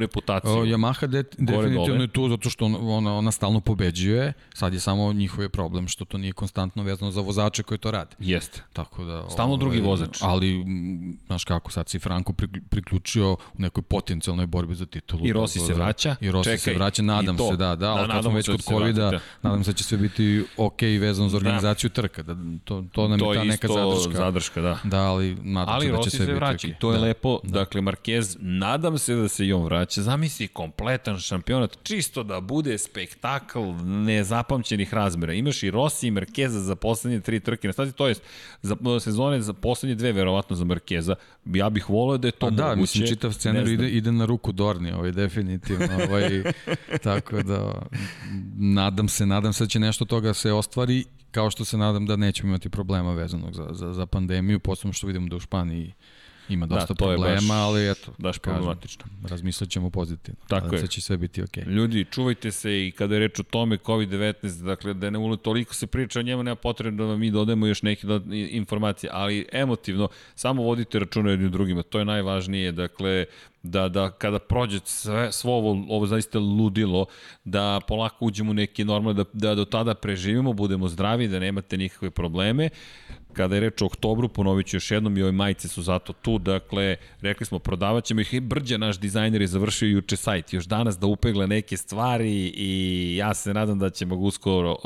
reputaciju. 0.00 0.52
O, 0.52 0.64
Yamaha 0.64 1.06
de, 1.06 1.24
definitivno 1.38 2.02
je 2.02 2.08
tu 2.08 2.28
zato 2.28 2.50
što 2.50 2.64
ona, 2.64 3.16
ona 3.16 3.30
stalno 3.30 3.60
pobeđuje, 3.60 4.32
sad 4.54 4.74
je 4.74 4.80
samo 4.80 5.12
njihov 5.12 5.42
je 5.42 5.48
problem 5.48 5.88
što 5.88 6.04
to 6.04 6.18
nije 6.18 6.32
konstantno 6.32 6.82
vezano 6.82 7.10
za 7.10 7.20
vozače 7.20 7.62
koji 7.62 7.78
to 7.78 7.90
rade. 7.90 8.16
Jeste. 8.18 8.62
Tako 8.72 9.04
da, 9.04 9.30
stalno 9.30 9.54
ovaj, 9.54 9.60
drugi 9.60 9.80
vozač. 9.80 10.18
Ali, 10.20 10.64
znaš 11.26 11.44
kako, 11.44 11.70
sad 11.70 11.88
si 11.88 11.98
Franko 11.98 12.32
priključio 12.70 13.32
u 13.32 13.36
nekoj 13.58 13.82
potencijalnoj 13.82 14.46
borbi 14.46 14.74
za 14.74 14.86
titulu. 14.86 15.26
I 15.26 15.32
Rossi 15.32 15.58
se 15.58 15.74
vraća. 15.74 16.16
I 16.20 16.30
Rossi 16.30 16.50
Čekaj, 16.50 16.58
se 16.58 16.74
vraća, 16.74 17.02
nadam 17.02 17.38
se, 17.38 17.56
da, 17.56 17.76
da, 17.76 17.90
ali 17.90 18.06
da, 18.06 18.12
kad 18.12 18.24
smo 18.24 18.32
već 18.32 18.48
kod 18.48 18.62
covid 18.62 18.96
da 18.96 19.20
nadam 19.42 19.64
se 19.64 19.72
da 19.72 19.76
će 19.76 19.84
sve 19.84 19.98
biti 19.98 20.44
ok 20.56 20.82
vezano 20.82 21.28
za 21.28 21.38
da. 21.38 21.46
organizaciju 21.46 21.90
da. 21.90 21.94
trka, 21.94 22.22
da 22.22 22.36
to, 22.64 22.84
to 22.92 23.08
nam 23.08 23.18
to 23.18 23.32
je 23.32 23.38
ta 23.38 23.44
neka 23.44 23.68
zadrška. 23.68 24.18
zadrška, 24.18 24.60
da. 24.60 24.78
Da, 24.84 25.00
ali 25.00 25.34
nadam 25.34 25.74
ali 25.74 25.86
se 25.86 25.92
da 25.92 26.02
će 26.02 26.10
sve 26.10 26.26
se 26.26 26.34
vraća. 26.34 26.52
biti 26.52 26.66
okay. 26.68 26.78
To 26.78 26.92
je 26.92 26.98
da. 26.98 27.04
lepo, 27.04 27.40
da. 27.42 27.58
dakle, 27.58 27.80
Marquez 27.80 28.09
Marquez, 28.10 28.36
nadam 28.40 28.98
se 28.98 29.14
da 29.14 29.28
se 29.28 29.46
i 29.46 29.52
on 29.52 29.64
vraća. 29.64 30.02
Zamisli 30.02 30.48
kompletan 30.48 31.18
šampionat, 31.18 31.78
čisto 31.82 32.22
da 32.22 32.40
bude 32.40 32.78
spektakl 32.78 33.60
nezapamćenih 33.84 34.94
razmera. 34.94 35.32
Imaš 35.32 35.62
i 35.62 35.70
Rossi 35.70 36.06
i 36.06 36.10
Markeza 36.10 36.60
za 36.60 36.76
poslednje 36.76 37.20
tri 37.20 37.40
trke 37.40 37.68
na 37.68 37.72
stazi, 37.72 37.92
to 37.92 38.08
jest 38.08 38.22
za 38.62 38.76
sezone 39.00 39.40
za 39.42 39.52
poslednje 39.52 39.94
dve, 39.94 40.12
verovatno 40.12 40.56
za 40.56 40.64
Markeza. 40.64 41.14
Ja 41.44 41.70
bih 41.70 41.90
voleo 41.90 42.18
da 42.18 42.28
je 42.28 42.32
to 42.32 42.46
pa 42.46 42.50
da, 42.50 42.62
moguće. 42.66 42.80
mislim, 42.80 43.06
čitav 43.06 43.32
scenar 43.32 43.68
ide, 43.68 43.88
ide 43.88 44.12
na 44.12 44.24
ruku 44.24 44.52
Dorni, 44.52 44.92
ovaj, 44.92 45.12
definitivno. 45.12 45.88
Ovaj, 46.08 46.42
tako 47.02 47.42
da, 47.42 47.82
nadam 48.58 49.08
se, 49.08 49.26
nadam 49.26 49.52
se 49.52 49.64
da 49.64 49.68
će 49.68 49.78
nešto 49.78 50.04
toga 50.04 50.34
se 50.34 50.52
ostvari 50.52 51.04
kao 51.30 51.50
što 51.50 51.64
se 51.64 51.78
nadam 51.78 52.06
da 52.06 52.16
nećemo 52.16 52.48
imati 52.48 52.68
problema 52.68 53.14
vezanog 53.14 53.54
za, 53.54 53.68
za, 53.72 53.92
za 53.92 54.06
pandemiju, 54.06 54.60
posebno 54.60 54.92
što 54.92 55.06
vidimo 55.06 55.28
da 55.28 55.36
u 55.36 55.40
Španiji 55.40 55.92
Ima 56.50 56.66
da, 56.66 56.74
dosta 56.74 56.94
da, 56.94 56.98
problema, 56.98 57.34
baš, 57.34 57.50
ali 57.50 57.90
eto. 57.90 58.12
Baš 58.18 58.38
problematično. 58.38 59.04
Razmislit 59.28 59.70
ćemo 59.70 59.90
pozitivno. 59.90 60.40
Tako 60.48 60.64
Nadam 60.64 60.74
je. 60.74 60.80
Se 60.80 60.86
će 60.86 61.00
sve 61.00 61.16
biti 61.16 61.42
okej. 61.42 61.64
Okay. 61.64 61.70
Ljudi, 61.70 62.06
čuvajte 62.10 62.50
se 62.50 62.86
i 62.86 62.90
kada 62.90 63.14
je 63.14 63.18
reč 63.18 63.40
o 63.40 63.42
tome 63.42 63.76
COVID-19, 63.76 64.62
dakle 64.62 64.94
da 64.94 65.10
ne 65.10 65.18
ulo 65.18 65.36
toliko 65.36 65.74
se 65.74 65.86
priča 65.86 66.18
o 66.18 66.22
njemu, 66.22 66.42
nema 66.42 66.56
potrebe 66.56 67.04
da 67.04 67.16
mi 67.16 67.30
dodajemo 67.30 67.66
još 67.66 67.82
neke 67.82 68.06
informacije, 68.50 69.10
ali 69.12 69.46
emotivno 69.52 70.08
samo 70.34 70.62
vodite 70.62 70.98
računa 70.98 71.30
jednim 71.30 71.50
drugima, 71.50 71.82
to 71.82 71.98
je 71.98 72.04
najvažnije, 72.04 72.72
dakle 72.72 73.26
da, 73.62 73.88
da 73.88 74.10
kada 74.10 74.38
prođe 74.38 74.80
sve, 74.84 75.32
svo 75.32 75.52
ovo, 75.52 75.84
ovo 75.88 76.06
zaista 76.06 76.38
ludilo, 76.38 77.06
da 77.44 77.80
polako 77.88 78.24
uđemo 78.24 78.50
u 78.50 78.54
neki 78.54 78.84
normal, 78.84 79.14
da, 79.14 79.24
da 79.32 79.54
do 79.54 79.64
tada 79.64 79.94
preživimo, 79.94 80.52
budemo 80.52 80.88
zdravi, 80.88 81.28
da 81.28 81.38
nemate 81.38 81.76
nikakve 81.76 82.10
probleme. 82.10 82.70
Kada 83.32 83.54
je 83.54 83.60
reč 83.60 83.82
o 83.82 83.86
oktobru, 83.86 84.28
ponovit 84.28 84.66
ću 84.66 84.76
još 84.76 84.90
jednom 84.90 85.18
i 85.18 85.22
ove 85.22 85.32
majice 85.32 85.68
su 85.68 85.82
zato 85.82 86.12
tu, 86.12 86.38
dakle, 86.38 86.96
rekli 87.20 87.46
smo, 87.46 87.58
prodavat 87.58 88.04
ćemo 88.04 88.20
ih. 88.20 88.34
I 88.34 88.40
Brđa, 88.40 88.76
naš 88.76 88.98
dizajner, 88.98 89.40
je 89.40 89.46
završio 89.46 89.88
juče 89.88 90.16
sajt, 90.16 90.52
još 90.52 90.64
danas 90.64 90.98
da 90.98 91.06
upegle 91.06 91.46
neke 91.46 91.76
stvari 91.76 92.52
i 92.56 93.16
ja 93.16 93.34
se 93.34 93.54
nadam 93.54 93.78
da 93.78 93.90
ćemo 93.90 94.14
uskoro, 94.16 94.76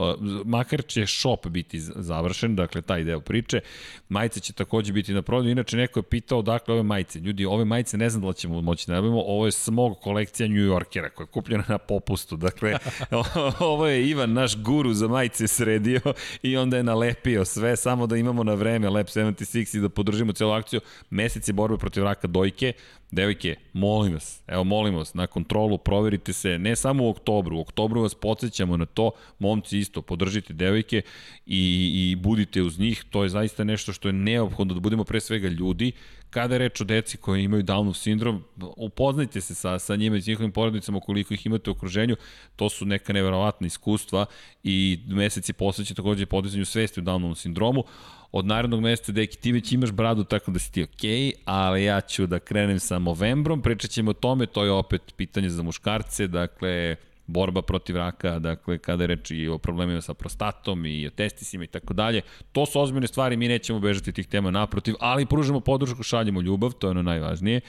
makar 0.45 0.83
će 0.83 1.07
shop 1.07 1.47
biti 1.47 1.81
završen, 1.81 2.57
dakle, 2.57 2.83
taj 2.83 3.05
deo 3.05 3.21
priče, 3.21 3.61
majice 4.09 4.41
će 4.41 4.53
takođe 4.53 4.93
biti 4.93 5.15
na 5.15 5.23
prodaju, 5.23 5.53
inače 5.53 5.77
neko 5.77 5.99
je 5.99 6.03
pitao 6.03 6.43
dakle 6.43 6.75
ove 6.75 6.83
majice, 6.83 7.19
ljudi, 7.19 7.45
ove 7.45 7.65
majice 7.65 7.97
ne 7.97 8.11
znam 8.11 8.23
da 8.23 8.33
ćemo 8.33 8.61
moći 8.61 8.87
da 8.87 8.95
nabavimo, 8.95 9.21
ovo 9.21 9.47
je 9.47 9.53
smog 9.53 10.01
kolekcija 10.01 10.49
New 10.49 10.57
Yorkera 10.57 11.11
koja 11.11 11.25
je 11.25 11.29
kupljena 11.29 11.65
na 11.69 11.79
popustu, 11.79 12.37
dakle, 12.37 12.79
ovo 13.61 13.87
je 13.87 14.09
Ivan, 14.09 14.33
naš 14.33 14.63
guru 14.63 14.95
za 14.95 15.09
majice 15.09 15.49
sredio 15.49 16.01
i 16.43 16.57
onda 16.57 16.77
je 16.77 16.83
nalepio 16.83 17.45
sve, 17.45 17.77
samo 17.77 18.07
da 18.07 18.17
imamo 18.17 18.34
imamo 18.35 18.45
na 18.45 18.55
vreme 18.55 18.91
Lab 18.91 19.07
76 19.07 19.77
i 19.77 19.81
da 19.81 19.89
podržimo 19.89 20.33
celu 20.33 20.51
akciju, 20.51 20.81
mesec 21.11 21.49
je 21.49 21.53
borbe 21.53 21.79
protiv 21.79 22.05
raka 22.05 22.27
dojke, 22.27 22.73
Devojke, 23.15 23.57
molim 23.73 24.15
vas, 24.15 24.43
evo 24.47 24.65
molim 24.65 24.95
vas, 24.95 25.15
na 25.15 25.27
kontrolu 25.27 25.79
proverite 25.79 26.33
se, 26.33 26.59
ne 26.59 26.77
samo 26.77 27.05
u 27.05 27.09
oktobru, 27.09 27.57
u 27.57 27.61
oktobru 27.61 28.03
vas 28.03 28.15
podsjećamo 28.15 28.77
na 28.77 28.87
to, 28.87 29.11
momci 29.39 29.79
isto, 29.79 30.03
podržite 30.03 30.53
devojke 30.53 31.03
i, 31.47 31.93
i 31.95 32.17
budite 32.17 32.63
uz 32.63 32.79
njih, 32.79 33.05
to 33.11 33.23
je 33.23 33.29
zaista 33.29 33.65
nešto 33.65 33.93
što 33.93 34.09
je 34.09 34.13
neophodno 34.13 34.75
da 34.75 34.81
budemo 34.81 35.05
pre 35.05 35.21
svega 35.21 35.49
ljudi, 35.49 35.93
kada 36.35 36.55
je 36.55 36.59
reč 36.59 36.81
o 36.81 36.85
deci 36.85 37.17
koji 37.17 37.45
imaju 37.45 37.63
Downov 37.63 37.95
sindrom, 37.95 38.43
upoznajte 38.77 39.41
se 39.41 39.55
sa, 39.55 39.79
sa 39.79 39.97
njima 39.97 40.17
i 40.17 40.23
s 40.23 40.27
njihovim 40.27 40.53
porodicama 40.53 41.01
koliko 41.01 41.35
ih 41.35 41.47
imate 41.47 41.71
u 41.71 41.73
okruženju, 41.73 42.17
to 42.57 42.69
su 42.69 42.87
neka 42.87 43.13
neverovatna 43.13 43.67
iskustva 43.67 44.27
i 44.65 44.99
meseci 45.07 45.53
posveće 45.53 45.95
takođe 45.95 46.27
podizanju 46.27 46.65
svesti 46.65 47.01
o 47.01 47.03
Downovom 47.03 47.35
sindromu, 47.35 47.85
od 48.33 48.47
narednog 48.47 48.81
meseca, 48.81 49.13
deki, 49.13 49.39
ti 49.39 49.53
već 49.53 49.73
imaš 49.73 49.93
bradu 49.93 50.25
tako 50.25 50.51
da 50.51 50.59
si 50.59 50.73
ti 50.73 50.83
okej, 50.83 51.11
okay, 51.11 51.33
ali 51.45 51.85
ja 51.85 52.01
ću 52.01 52.27
da 52.27 52.39
krenem 52.39 52.81
sa 52.81 52.99
novembrom, 52.99 53.63
pričat 53.63 53.91
ćemo 53.91 54.11
o 54.11 54.15
tome, 54.15 54.47
to 54.47 54.65
je 54.65 54.71
opet 54.71 55.15
pitanje 55.17 55.51
za 55.51 55.63
muškarce, 55.63 56.27
dakle, 56.27 56.97
borba 57.27 57.63
protiv 57.63 57.97
raka, 57.97 58.39
dakle, 58.39 58.79
kada 58.79 59.05
je 59.05 59.07
reč 59.07 59.31
i 59.31 59.49
o 59.49 59.59
problemima 59.59 60.01
sa 60.01 60.15
prostatom 60.15 60.87
i 60.87 61.07
o 61.07 61.11
testisima 61.11 61.65
i 61.65 61.67
tako 61.67 61.95
dalje. 61.95 62.23
To 62.53 62.67
su 62.67 62.81
ozbiljne 62.81 63.07
stvari, 63.07 63.37
mi 63.37 63.49
nećemo 63.49 63.81
bežati 63.81 64.13
tih 64.13 64.27
tema 64.27 64.51
naprotiv, 64.51 64.95
ali 65.01 65.27
pružamo 65.27 65.61
podršku, 65.61 66.03
šaljemo 66.03 66.41
ljubav, 66.41 66.73
to 66.73 66.87
je 66.87 66.91
ono 66.91 67.03
najvažnije. 67.03 67.61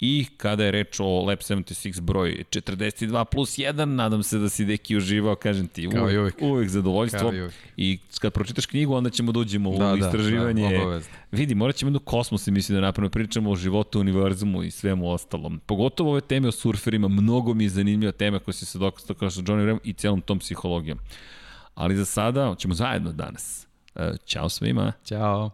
I 0.00 0.26
kada 0.36 0.64
je 0.64 0.70
reč 0.70 1.00
o 1.00 1.24
Lab 1.24 1.38
76 1.38 2.00
broj 2.00 2.44
42 2.50 3.24
plus 3.24 3.50
1, 3.50 3.84
nadam 3.84 4.22
se 4.22 4.38
da 4.38 4.48
si 4.48 4.64
deki 4.64 4.96
uživao, 4.96 5.34
kažem 5.36 5.68
ti, 5.68 5.88
Kao 5.88 6.02
uvek, 6.02 6.18
uvek. 6.18 6.34
uvek 6.42 6.68
zadovoljstvo. 6.68 7.20
Kao 7.20 7.34
i 7.34 7.40
uvek. 7.42 7.54
I 7.76 7.98
kad 8.20 8.32
pročitaš 8.32 8.66
knjigu, 8.66 8.94
onda 8.94 9.10
ćemo 9.10 9.32
da 9.32 9.40
uđemo 9.40 9.70
Da, 9.70 9.92
u 9.92 9.96
da, 9.96 10.06
istraživanje. 10.06 10.68
da, 10.70 10.82
obavezno. 10.82 11.12
Vidi, 11.32 11.54
morat 11.54 11.76
ćemo 11.76 11.88
jednu 11.88 11.98
kosmos, 11.98 12.46
mislim 12.46 12.76
da 12.76 12.80
napravimo, 12.80 13.10
pričamo 13.10 13.50
o 13.50 13.56
životu, 13.56 14.00
univerzumu 14.00 14.62
i 14.62 14.70
svemu 14.70 15.10
ostalom. 15.10 15.60
Pogotovo 15.66 16.10
ove 16.10 16.20
teme 16.20 16.48
o 16.48 16.52
surferima, 16.52 17.08
mnogo 17.08 17.54
mi 17.54 17.64
je 17.64 17.70
zanimljiva 17.70 18.12
tema 18.12 18.38
koja 18.38 18.52
se 18.54 18.78
dokasta 18.78 19.14
kao 19.14 19.30
sa 19.30 19.40
Johnny 19.40 19.64
Rem 19.64 19.78
i 19.84 19.92
celom 19.92 20.20
tom 20.20 20.38
psihologijom. 20.38 20.98
Ali 21.74 21.96
za 21.96 22.04
sada 22.04 22.54
ćemo 22.58 22.74
zajedno 22.74 23.12
danas. 23.12 23.66
E, 23.94 24.12
Ćao 24.26 24.48
svima. 24.48 24.92
Ćao. 25.04 25.50